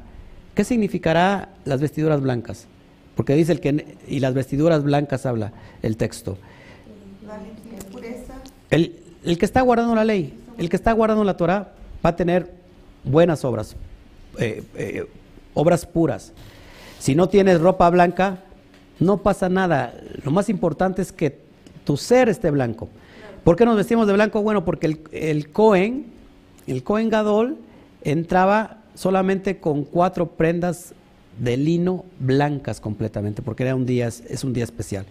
¿Qué 0.57 0.65
significará 0.65 1.51
las 1.65 1.81
vestiduras 1.81 2.21
blancas? 2.21 2.67
Porque 3.15 3.37
dice 3.37 3.53
el 3.53 3.61
que 3.61 3.97
y 4.09 4.19
las 4.19 4.35
vestiduras 4.35 4.83
blancas 4.83 5.27
habla 5.27 5.53
el 5.83 5.97
texto. 5.97 6.39
El, 8.69 8.97
el 9.23 9.39
que 9.39 9.45
está 9.45 9.61
guardando 9.61 9.95
la 9.95 10.05
ley, 10.05 10.35
el 10.59 10.69
que 10.69 10.75
está 10.75 10.91
guardando 10.91 11.23
la 11.23 11.37
Torah 11.37 11.73
va 12.05 12.11
a 12.11 12.17
tener 12.17 12.51
buenas 13.05 13.45
obras, 13.45 13.77
eh, 14.41 14.65
eh, 14.75 15.07
obras 15.55 15.87
puras. 15.87 16.33
Si 17.01 17.15
no 17.15 17.31
tienes 17.31 17.61
ropa 17.61 17.89
blanca, 17.89 18.41
no 18.99 19.17
pasa 19.17 19.49
nada. 19.49 19.95
Lo 20.23 20.31
más 20.31 20.51
importante 20.51 21.01
es 21.01 21.13
que 21.13 21.39
tu 21.85 21.97
ser 21.97 22.29
esté 22.29 22.51
blanco. 22.51 22.91
¿Por 23.43 23.57
qué 23.57 23.65
nos 23.65 23.77
vestimos 23.77 24.07
de 24.07 24.13
blanco? 24.13 24.43
Bueno, 24.43 24.67
porque 24.67 24.99
el, 25.11 25.51
Cohen, 25.51 26.05
el 26.67 26.85
Cohen 26.85 27.09
Gadol, 27.09 27.57
entraba 28.05 28.83
solamente 28.95 29.61
con 29.61 29.85
cuatro 29.85 30.27
prendas 30.27 30.93
de 31.39 31.57
lino 31.57 32.05
blancas 32.19 32.83
completamente, 32.83 33.41
porque 33.41 33.63
era 33.63 33.75
un 33.75 33.87
día, 33.87 34.07
es 34.09 34.45
un 34.45 34.53
día 34.53 34.65
especial. 34.65 35.07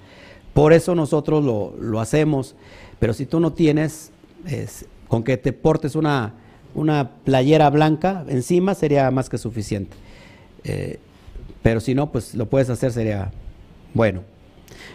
Por 0.54 0.74
eso 0.74 0.94
nosotros 0.94 1.44
lo, 1.44 1.74
lo 1.80 2.00
hacemos, 2.00 2.56
pero 3.00 3.14
si 3.14 3.26
tú 3.26 3.40
no 3.40 3.54
tienes, 3.54 4.12
con 5.08 5.24
que 5.24 5.38
te 5.38 5.54
portes 5.54 5.96
una, 5.96 6.34
una 6.76 7.10
playera 7.24 7.68
blanca 7.72 8.26
encima 8.28 8.76
sería 8.76 9.10
más 9.10 9.28
que 9.28 9.40
suficiente. 9.40 9.98
Eh, 10.64 11.00
pero 11.62 11.80
si 11.80 11.96
no, 11.96 12.12
pues 12.12 12.36
lo 12.36 12.48
puedes 12.48 12.70
hacer, 12.70 12.92
sería 12.92 13.32
bueno. 13.94 14.22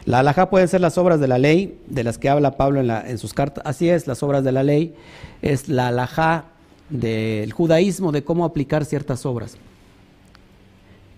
La 0.04 0.20
alhaja 0.20 0.50
pueden 0.50 0.68
ser 0.68 0.80
las 0.80 0.98
obras 0.98 1.20
de 1.20 1.28
la 1.28 1.38
ley, 1.38 1.78
de 1.86 2.04
las 2.04 2.18
que 2.18 2.28
habla 2.28 2.56
Pablo 2.56 2.80
en, 2.80 3.18
sus 3.18 3.32
cartas. 3.32 3.64
Así 3.66 3.88
es, 3.88 4.06
las 4.06 4.22
obras 4.22 4.44
de 4.44 4.52
la 4.52 4.62
ley. 4.62 4.94
Es 5.42 5.68
la 5.68 5.88
alhaja 5.88 6.46
del 6.90 7.52
judaísmo, 7.52 8.12
de 8.12 8.22
cómo 8.22 8.44
aplicar 8.44 8.84
ciertas 8.84 9.24
obras. 9.24 9.56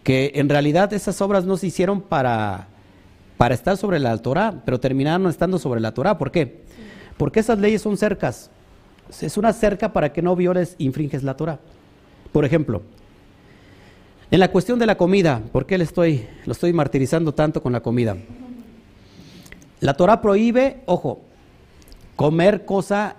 Que 0.05 0.33
en 0.37 0.49
realidad 0.49 0.93
esas 0.93 1.21
obras 1.21 1.45
no 1.45 1.57
se 1.57 1.67
hicieron 1.67 2.01
para, 2.01 2.69
para 3.37 3.55
estar 3.55 3.77
sobre 3.77 3.99
la 3.99 4.17
Torah, 4.19 4.63
pero 4.65 4.79
terminaron 4.79 5.27
estando 5.29 5.59
sobre 5.59 5.81
la 5.81 5.93
Torah. 5.93 6.17
¿Por 6.17 6.31
qué? 6.31 6.63
Porque 7.17 7.41
esas 7.41 7.59
leyes 7.59 7.83
son 7.83 7.97
cercas. 7.97 8.51
Es 9.21 9.37
una 9.37 9.53
cerca 9.53 9.93
para 9.93 10.13
que 10.13 10.23
no 10.23 10.37
violes, 10.37 10.77
infringes 10.79 11.23
la 11.25 11.37
Torah. 11.37 11.59
Por 12.33 12.45
ejemplo, 12.45 12.83
en 14.31 14.41
la 14.41 14.51
cuestión 14.51 14.79
de 14.79 14.87
la 14.87 14.97
comida, 14.97 15.41
¿por 15.53 15.67
qué 15.67 15.79
le 15.79 15.85
estoy, 15.85 16.27
lo 16.47 16.53
estoy 16.53 16.73
martirizando 16.73 17.33
tanto 17.33 17.63
con 17.63 17.73
la 17.73 17.81
comida? 17.81 18.17
La 19.81 19.95
Torah 19.95 20.21
prohíbe, 20.21 20.79
ojo, 20.87 21.21
comer 22.17 22.65
cosa 22.65 23.17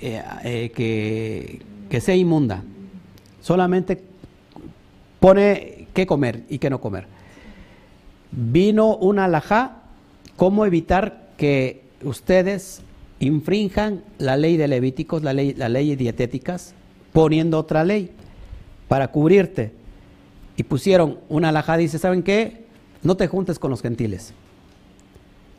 eh, 0.00 0.22
eh, 0.44 1.60
que, 1.88 2.00
sea 2.00 2.14
inmunda. 2.14 2.62
Solamente 3.40 4.02
pone 5.20 5.88
qué 5.94 6.06
comer 6.06 6.42
y 6.50 6.58
qué 6.58 6.68
no 6.68 6.80
comer. 6.80 7.06
Vino 8.30 8.96
una 8.96 9.24
alajá, 9.24 9.84
cómo 10.36 10.66
evitar 10.66 11.30
que 11.38 11.84
ustedes 12.02 12.82
infrinjan 13.20 14.02
la 14.18 14.36
ley 14.36 14.58
de 14.58 14.68
Levíticos, 14.68 15.22
la 15.22 15.32
ley, 15.32 15.54
la 15.54 15.70
ley 15.70 15.96
dietéticas, 15.96 16.74
poniendo 17.14 17.58
otra 17.58 17.84
ley 17.84 18.10
para 18.88 19.08
cubrirte 19.08 19.72
y 20.56 20.62
pusieron 20.62 21.18
una 21.28 21.50
alhaja, 21.50 21.76
dice, 21.76 21.98
¿saben 21.98 22.22
qué? 22.22 22.64
No 23.02 23.16
te 23.16 23.26
juntes 23.28 23.58
con 23.58 23.70
los 23.70 23.82
gentiles. 23.82 24.32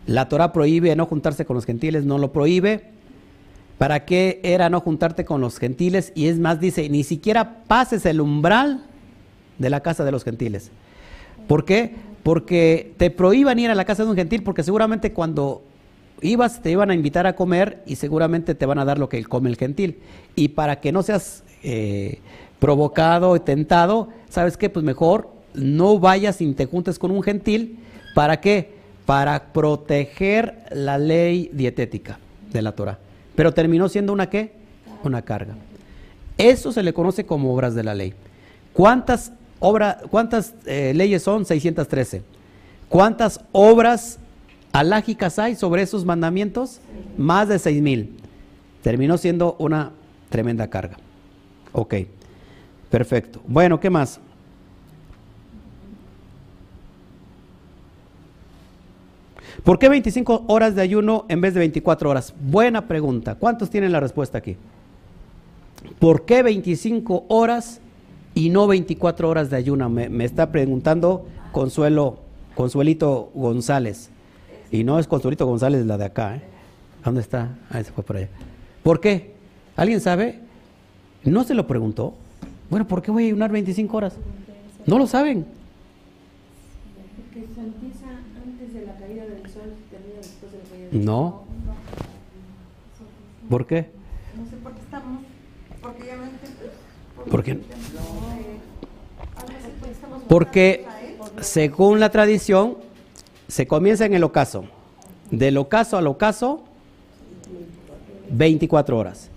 La 0.06 0.30
Torah 0.30 0.53
prohíbe 0.53 0.95
no 0.95 1.06
juntarse 1.06 1.45
con 1.45 1.56
los 1.56 1.66
gentiles, 1.66 2.06
no 2.06 2.17
lo 2.17 2.32
prohíbe. 2.32 2.92
¿Para 3.77 4.06
qué 4.06 4.40
era 4.43 4.69
no 4.69 4.80
juntarte 4.80 5.24
con 5.24 5.42
los 5.42 5.59
gentiles? 5.59 6.11
Y 6.16 6.27
es 6.27 6.40
más, 6.40 6.59
dice, 6.59 6.90
ni 6.90 7.03
siquiera 7.03 7.64
pases 7.67 8.06
el 8.06 8.22
umbral 8.22 8.85
de 9.59 9.69
la 9.69 9.82
casa 9.82 10.03
de 10.03 10.11
los 10.11 10.24
gentiles. 10.24 10.72
¿Por 11.48 11.64
qué? 11.64 11.93
Porque 12.24 12.93
te 12.98 13.11
prohíban 13.11 13.59
ir 13.59 13.69
a 13.69 13.76
la 13.76 13.85
casa 13.85 14.03
de 14.03 14.09
un 14.09 14.16
gentil, 14.16 14.42
porque 14.43 14.64
seguramente 14.64 15.14
cuando 15.14 15.64
ibas 16.22 16.61
te 16.61 16.72
iban 16.72 16.90
a 16.90 16.95
invitar 16.95 17.27
a 17.27 17.35
comer 17.35 17.84
y 17.85 17.98
seguramente 17.98 18.56
te 18.56 18.66
van 18.66 18.80
a 18.80 18.85
dar 18.85 18.98
lo 18.98 19.09
que 19.09 19.24
come 19.26 19.50
el 19.50 19.58
gentil. 19.58 20.00
Y 20.35 20.50
para 20.50 20.80
que 20.80 20.92
no 20.92 21.03
seas 21.03 21.43
eh, 21.64 22.19
provocado 22.59 23.35
y 23.35 23.39
tentado, 23.39 24.09
¿sabes 24.29 24.57
qué? 24.57 24.69
Pues 24.69 24.83
mejor 24.83 25.29
no 25.53 25.99
vayas 25.99 26.41
y 26.41 26.53
te 26.53 26.65
juntes 26.65 26.99
con 26.99 27.11
un 27.11 27.23
gentil. 27.23 27.79
¿Para 28.13 28.39
qué? 28.39 28.75
Para 29.05 29.53
proteger 29.53 30.63
la 30.71 30.97
ley 30.97 31.49
dietética 31.53 32.19
de 32.51 32.61
la 32.61 32.73
Torah. 32.73 32.99
Pero 33.35 33.53
terminó 33.53 33.89
siendo 33.89 34.13
una 34.13 34.29
qué? 34.29 34.53
Una 35.03 35.21
carga. 35.21 35.55
Eso 36.37 36.71
se 36.71 36.83
le 36.83 36.93
conoce 36.93 37.25
como 37.25 37.53
obras 37.53 37.75
de 37.75 37.83
la 37.83 37.95
ley. 37.95 38.13
¿Cuántas, 38.73 39.31
cuántas 40.09 40.53
eh, 40.65 40.93
leyes 40.95 41.23
son? 41.23 41.45
613. 41.45 42.21
¿Cuántas 42.89 43.41
obras 43.51 44.19
alágicas 44.71 45.39
hay 45.39 45.55
sobre 45.55 45.81
esos 45.81 46.05
mandamientos? 46.05 46.79
Más 47.17 47.47
de 47.47 47.59
6000. 47.59 48.17
Terminó 48.81 49.17
siendo 49.17 49.55
una 49.59 49.91
tremenda 50.29 50.67
carga. 50.69 50.97
Ok. 51.71 51.95
Perfecto. 52.90 53.41
Bueno, 53.48 53.80
¿qué 53.80 53.90
más? 53.90 54.19
¿Por 59.64 59.80
qué 59.80 59.90
25 59.90 60.45
horas 60.48 60.75
de 60.75 60.82
ayuno 60.82 61.25
en 61.27 61.41
vez 61.41 61.53
de 61.53 61.59
24 61.59 62.09
horas? 62.09 62.33
Buena 62.40 62.88
pregunta. 62.88 63.35
¿Cuántos 63.35 63.69
tienen 63.69 63.91
la 63.91 63.99
respuesta 63.99 64.38
aquí? 64.38 64.56
¿Por 65.99 66.25
qué 66.25 66.43
25 66.43 67.25
horas 67.27 67.82
y 68.33 68.49
no 68.49 68.67
24 68.67 69.30
horas 69.30 69.49
de 69.49 69.57
ayuno? 69.57 69.90
Me, 69.90 70.24
está 70.24 70.51
preguntando 70.51 71.25
Consuelo, 71.51 72.19
Consuelito 72.56 73.32
González. 73.33 74.09
Y 74.72 74.83
no 74.83 74.99
es 74.99 75.07
Consuelito 75.07 75.45
González 75.45 75.85
la 75.85 75.98
de 75.98 76.06
acá. 76.06 76.38
¿eh? 76.38 76.41
¿Dónde 77.03 77.22
está? 77.22 77.57
Ah, 77.69 77.83
se 77.83 77.91
fue 77.91 78.03
por 78.03 78.17
allá. 78.17 78.30
¿Por 78.83 79.01
qué? 79.01 79.33
¿Alguien 79.75 79.99
sabe? 79.99 80.40
¿No 81.24 81.43
se 81.43 81.53
lo 81.53 81.67
preguntó? 81.67 82.14
Bueno, 82.69 82.87
¿por 82.87 83.01
qué 83.01 83.11
voy 83.11 83.23
a 83.23 83.27
ayunar 83.27 83.51
25 83.51 83.97
horas? 83.97 84.13
No 84.85 84.97
lo 84.97 85.07
saben. 85.07 85.45
No. 90.91 91.43
¿Por 93.49 93.65
qué? 93.65 93.89
No 94.37 94.49
sé 94.49 94.57
por 94.57 94.73
qué 94.73 94.81
estamos. 94.81 95.21
Porque 95.81 96.05
ya 96.05 96.17
me 96.17 97.31
¿Por 97.31 97.43
qué? 97.43 97.59
Porque 100.27 100.85
según 101.41 101.99
la 101.99 102.09
tradición 102.09 102.77
se 103.47 103.67
comienza 103.67 104.05
en 104.05 104.13
el 104.13 104.23
ocaso. 104.23 104.65
Del 105.31 105.57
ocaso 105.57 105.97
al 105.97 106.07
ocaso, 106.07 106.63
24 108.31 108.97
horas. 108.97 109.29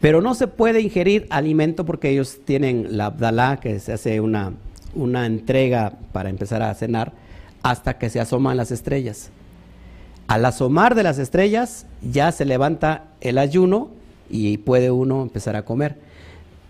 Pero 0.00 0.20
no 0.20 0.34
se 0.34 0.46
puede 0.46 0.80
ingerir 0.80 1.26
alimento 1.30 1.84
porque 1.84 2.10
ellos 2.10 2.38
tienen 2.44 2.96
la 2.96 3.06
Abdalá, 3.06 3.58
que 3.58 3.80
se 3.80 3.92
hace 3.92 4.20
una, 4.20 4.52
una 4.94 5.26
entrega 5.26 5.94
para 6.12 6.30
empezar 6.30 6.62
a 6.62 6.74
cenar, 6.74 7.12
hasta 7.62 7.98
que 7.98 8.08
se 8.08 8.20
asoman 8.20 8.56
las 8.56 8.70
estrellas. 8.70 9.30
Al 10.28 10.44
asomar 10.44 10.94
de 10.94 11.02
las 11.02 11.18
estrellas 11.18 11.86
ya 12.02 12.30
se 12.32 12.44
levanta 12.44 13.04
el 13.20 13.38
ayuno 13.38 13.88
y 14.30 14.58
puede 14.58 14.90
uno 14.90 15.22
empezar 15.22 15.56
a 15.56 15.64
comer. 15.64 15.96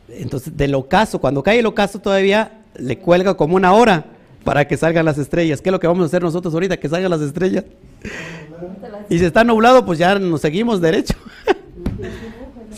Entonces, 0.08 0.56
del 0.56 0.74
ocaso, 0.74 1.20
cuando 1.20 1.42
cae 1.42 1.58
el 1.58 1.66
ocaso 1.66 1.98
todavía 1.98 2.62
le 2.76 2.98
cuelga 2.98 3.34
como 3.34 3.56
una 3.56 3.72
hora 3.72 4.06
para 4.44 4.66
que 4.66 4.76
salgan 4.76 5.04
las 5.04 5.18
estrellas. 5.18 5.60
¿Qué 5.60 5.68
es 5.68 5.72
lo 5.72 5.80
que 5.80 5.86
vamos 5.86 6.04
a 6.04 6.06
hacer 6.06 6.22
nosotros 6.22 6.54
ahorita? 6.54 6.78
Que 6.78 6.88
salgan 6.88 7.10
las 7.10 7.20
estrellas. 7.20 7.64
Y 9.10 9.18
si 9.18 9.24
está 9.24 9.44
nublado, 9.44 9.84
pues 9.84 9.98
ya 9.98 10.18
nos 10.18 10.40
seguimos 10.40 10.80
derecho. 10.80 11.14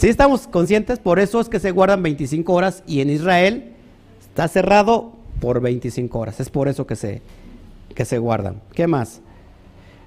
Sí 0.00 0.08
estamos 0.08 0.46
conscientes, 0.46 0.98
por 0.98 1.18
eso 1.18 1.40
es 1.40 1.50
que 1.50 1.60
se 1.60 1.72
guardan 1.72 2.02
25 2.02 2.54
horas 2.54 2.82
y 2.86 3.02
en 3.02 3.10
Israel 3.10 3.74
está 4.22 4.48
cerrado 4.48 5.12
por 5.42 5.60
25 5.60 6.18
horas. 6.18 6.40
Es 6.40 6.48
por 6.48 6.68
eso 6.68 6.86
que 6.86 6.96
se, 6.96 7.20
que 7.94 8.06
se 8.06 8.16
guardan. 8.16 8.62
¿Qué 8.72 8.86
más? 8.86 9.20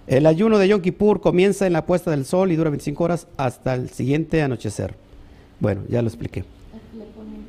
El 0.07 0.25
ayuno 0.25 0.57
de 0.57 0.67
Yom 0.67 0.81
Kippur 0.81 1.21
comienza 1.21 1.67
en 1.67 1.73
la 1.73 1.85
puesta 1.85 2.09
del 2.09 2.25
sol 2.25 2.51
y 2.51 2.55
dura 2.55 2.71
25 2.71 3.03
horas 3.03 3.27
hasta 3.37 3.75
el 3.75 3.91
siguiente 3.91 4.41
anochecer. 4.41 4.95
Bueno, 5.59 5.83
ya 5.87 6.01
lo 6.01 6.07
expliqué. 6.07 6.43
Le 6.97 7.05
ponen 7.15 7.45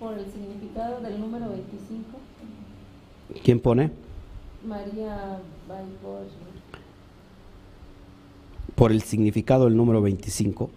por, 0.00 0.18
el 0.18 0.26
significado 0.32 1.00
del 1.00 1.20
número 1.20 1.48
25. 1.48 3.38
¿Quién 3.44 3.60
pone? 3.60 3.92
María 4.66 5.38
Baibor. 5.68 6.26
Por 8.74 8.90
el 8.90 9.02
significado 9.02 9.66
del 9.66 9.76
número 9.76 10.02
25. 10.02 10.68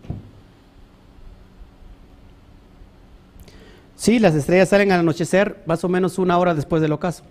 Sí, 4.05 4.19
las 4.19 4.35
estrellas 4.35 4.69
salen 4.69 4.91
al 4.91 4.99
anochecer 4.99 5.63
más 5.65 5.83
o 5.83 5.89
menos 5.89 6.19
una 6.19 6.37
hora 6.37 6.53
después 6.53 6.79
del 6.79 6.91
ocaso. 6.91 7.23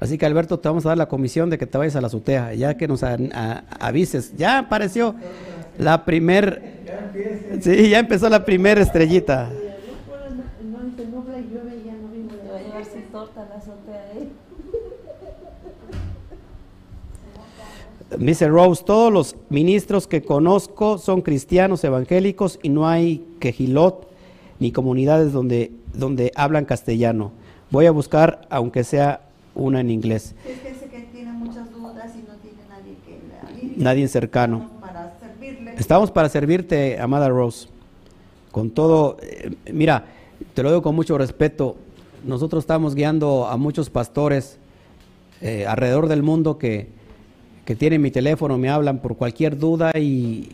Así 0.00 0.16
que 0.16 0.24
Alberto, 0.24 0.58
te 0.58 0.66
vamos 0.66 0.86
a 0.86 0.88
dar 0.88 0.96
la 0.96 1.06
comisión 1.06 1.50
de 1.50 1.58
que 1.58 1.66
te 1.66 1.76
vayas 1.76 1.96
a 1.96 2.00
la 2.00 2.06
azotea, 2.06 2.54
ya 2.54 2.78
que 2.78 2.88
nos 2.88 3.02
a, 3.02 3.18
avises. 3.78 4.34
Ya 4.38 4.56
apareció 4.56 5.14
la 5.76 6.06
primer, 6.06 6.62
sí, 7.60 7.90
ya 7.90 7.98
empezó 7.98 8.30
la 8.30 8.42
primera 8.42 8.80
estrellita. 8.80 9.50
Dice 18.16 18.48
Rose, 18.48 18.82
todos 18.82 19.12
los 19.12 19.36
ministros 19.50 20.06
que 20.06 20.22
conozco 20.22 20.96
son 20.96 21.20
cristianos 21.20 21.84
evangélicos 21.84 22.58
y 22.62 22.70
no 22.70 22.88
hay 22.88 23.26
quejilot 23.40 24.10
ni 24.58 24.72
comunidades 24.72 25.32
donde 25.32 25.81
donde 25.94 26.32
hablan 26.34 26.64
castellano. 26.64 27.32
Voy 27.70 27.86
a 27.86 27.90
buscar, 27.90 28.46
aunque 28.50 28.84
sea 28.84 29.20
una 29.54 29.80
en 29.80 29.90
inglés. 29.90 30.34
Es 30.46 30.58
que 30.60 30.74
sé 30.74 30.86
que 30.88 31.00
tiene 31.12 31.32
muchas 31.32 31.70
dudas 31.72 32.12
y 32.14 32.26
no 32.28 32.34
tiene 32.36 32.58
nadie 32.68 32.96
que 33.06 33.80
Nadie 33.82 34.08
cercano. 34.08 34.58
Estamos 34.58 34.80
para 34.80 35.12
servirle. 35.20 35.74
Estamos 35.76 36.10
para 36.10 36.28
servirte, 36.28 37.00
amada 37.00 37.28
Rose. 37.28 37.68
Con 38.50 38.70
todo, 38.70 39.16
eh, 39.22 39.50
mira, 39.72 40.04
te 40.54 40.62
lo 40.62 40.70
digo 40.70 40.82
con 40.82 40.94
mucho 40.94 41.16
respeto. 41.18 41.76
Nosotros 42.24 42.62
estamos 42.62 42.94
guiando 42.94 43.46
a 43.46 43.56
muchos 43.56 43.90
pastores 43.90 44.58
eh, 45.40 45.66
alrededor 45.66 46.08
del 46.08 46.22
mundo 46.22 46.58
que, 46.58 46.88
que 47.64 47.74
tienen 47.74 48.00
mi 48.02 48.10
teléfono, 48.10 48.58
me 48.58 48.68
hablan 48.68 48.98
por 49.00 49.16
cualquier 49.16 49.58
duda 49.58 49.90
y, 49.98 50.50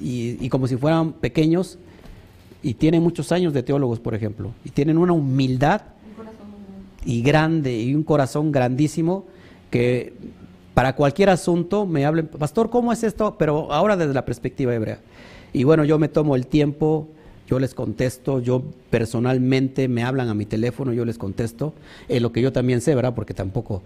y- 0.00 0.36
y 0.40 0.48
como 0.48 0.66
si 0.66 0.76
fueran 0.76 1.12
pequeños 1.12 1.78
y 2.62 2.74
tienen 2.74 3.02
muchos 3.02 3.32
años 3.32 3.52
de 3.52 3.62
teólogos, 3.62 4.00
por 4.00 4.14
ejemplo, 4.14 4.52
y 4.64 4.70
tienen 4.70 4.98
una 4.98 5.12
humildad 5.12 5.82
y 7.04 7.22
grande 7.22 7.80
y 7.80 7.94
un 7.94 8.04
corazón 8.04 8.52
grandísimo 8.52 9.24
que 9.70 10.12
para 10.74 10.94
cualquier 10.94 11.30
asunto 11.30 11.86
me 11.86 12.04
hablen, 12.04 12.26
pastor, 12.28 12.70
¿cómo 12.70 12.92
es 12.92 13.02
esto? 13.02 13.36
Pero 13.38 13.72
ahora 13.72 13.96
desde 13.96 14.14
la 14.14 14.24
perspectiva 14.24 14.74
hebrea. 14.74 15.00
Y 15.52 15.64
bueno, 15.64 15.84
yo 15.84 15.98
me 15.98 16.08
tomo 16.08 16.36
el 16.36 16.46
tiempo, 16.46 17.08
yo 17.46 17.58
les 17.58 17.74
contesto, 17.74 18.40
yo 18.40 18.62
personalmente 18.88 19.88
me 19.88 20.02
hablan 20.04 20.28
a 20.28 20.34
mi 20.34 20.46
teléfono, 20.46 20.92
yo 20.92 21.04
les 21.04 21.18
contesto, 21.18 21.74
en 22.08 22.22
lo 22.22 22.32
que 22.32 22.40
yo 22.40 22.52
también 22.52 22.80
sé, 22.80 22.94
¿verdad? 22.94 23.14
Porque 23.14 23.34
tampoco 23.34 23.82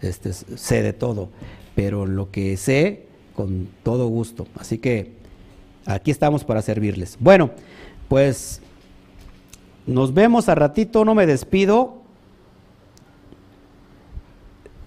este, 0.00 0.32
sé 0.32 0.82
de 0.82 0.92
todo, 0.92 1.28
pero 1.74 2.06
lo 2.06 2.30
que 2.30 2.56
sé, 2.56 3.06
con 3.34 3.68
todo 3.82 4.08
gusto. 4.08 4.46
Así 4.56 4.78
que 4.78 5.12
aquí 5.86 6.10
estamos 6.10 6.44
para 6.44 6.62
servirles. 6.62 7.16
Bueno, 7.20 7.50
pues 8.14 8.60
nos 9.88 10.14
vemos 10.14 10.48
a 10.48 10.54
ratito, 10.54 11.04
no 11.04 11.16
me 11.16 11.26
despido. 11.26 11.94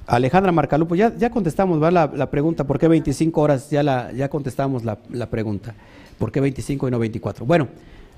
Alejandra 0.05 0.53
Marcalupo, 0.53 0.95
ya, 0.95 1.13
ya 1.13 1.29
contestamos. 1.29 1.81
La, 1.91 2.09
la 2.15 2.31
pregunta, 2.31 2.63
¿por 2.65 2.79
qué 2.79 2.87
25 2.87 3.41
horas? 3.41 3.69
Ya, 3.69 3.83
la, 3.83 4.13
ya 4.13 4.29
contestamos 4.29 4.85
la, 4.85 4.99
la 5.09 5.29
pregunta, 5.29 5.75
¿por 6.17 6.31
qué 6.31 6.39
25 6.39 6.87
y 6.87 6.91
no 6.91 6.99
24? 6.99 7.45
Bueno, 7.45 7.67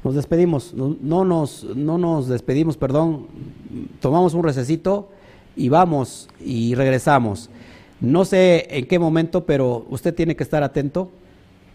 nos 0.03 0.13
despedimos, 0.13 0.75
no, 0.75 0.95
no 1.01 1.25
nos, 1.25 1.63
no 1.63 1.97
nos 1.97 2.27
despedimos, 2.27 2.77
perdón, 2.77 3.25
tomamos 4.01 4.35
un 4.35 4.43
recesito 4.43 5.09
y 5.55 5.69
vamos 5.69 6.29
y 6.39 6.75
regresamos. 6.75 7.49
No 7.99 8.25
sé 8.25 8.67
en 8.69 8.85
qué 8.85 8.99
momento, 8.99 9.47
pero 9.47 9.87
usted 9.89 10.13
tiene 10.13 10.35
que 10.35 10.43
estar 10.43 10.61
atento 10.61 11.09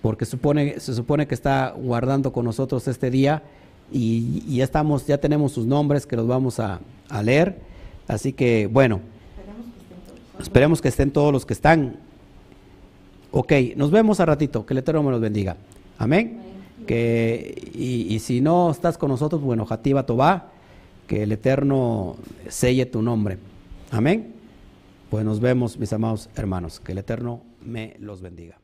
porque 0.05 0.27
supone, 0.27 0.81
se 0.81 0.93
supone 0.93 1.27
que 1.27 1.35
está 1.35 1.71
guardando 1.71 2.31
con 2.31 2.45
nosotros 2.45 2.87
este 2.89 3.11
día 3.11 3.43
y, 3.91 4.55
ya 4.55 4.63
estamos, 4.63 5.07
ya 5.07 5.17
tenemos 5.17 5.53
sus 5.53 5.65
nombres 5.65 6.05
que 6.05 6.15
los 6.15 6.27
vamos 6.27 6.61
a, 6.61 6.81
a 7.09 7.23
leer. 7.23 7.57
Así 8.07 8.35
que, 8.35 8.67
bueno, 8.67 9.01
esperemos 10.39 10.83
que 10.83 10.89
estén 10.89 11.11
todos 11.11 11.33
los 11.33 11.47
que 11.47 11.55
están. 11.55 11.97
Ok, 13.31 13.55
nos 13.77 13.91
vemos 13.91 14.21
a 14.21 14.27
ratito, 14.27 14.67
que 14.67 14.75
el 14.75 14.79
Eterno 14.81 15.03
me 15.05 15.11
los 15.11 15.23
bendiga. 15.23 15.57
Amén. 15.97 16.39
Que, 16.87 17.73
y, 17.75 18.15
y 18.15 18.19
si 18.19 18.43
no 18.43 18.71
estás 18.71 18.99
con 18.99 19.09
nosotros, 19.09 19.41
bueno, 19.41 19.65
Jativa 19.65 20.05
Tobá, 20.05 20.51
que 21.07 21.23
el 21.23 21.33
Eterno 21.33 22.17
selle 22.51 22.85
tu 22.85 23.01
nombre. 23.01 23.39
Amén. 23.91 24.35
Pues 25.09 25.25
nos 25.25 25.41
vemos, 25.41 25.79
mis 25.79 25.95
amados 25.95 26.29
hermanos. 26.37 26.79
Que 26.79 26.93
el 26.93 26.99
Eterno 26.99 27.41
me 27.63 27.97
los 28.01 28.21
bendiga. 28.21 28.59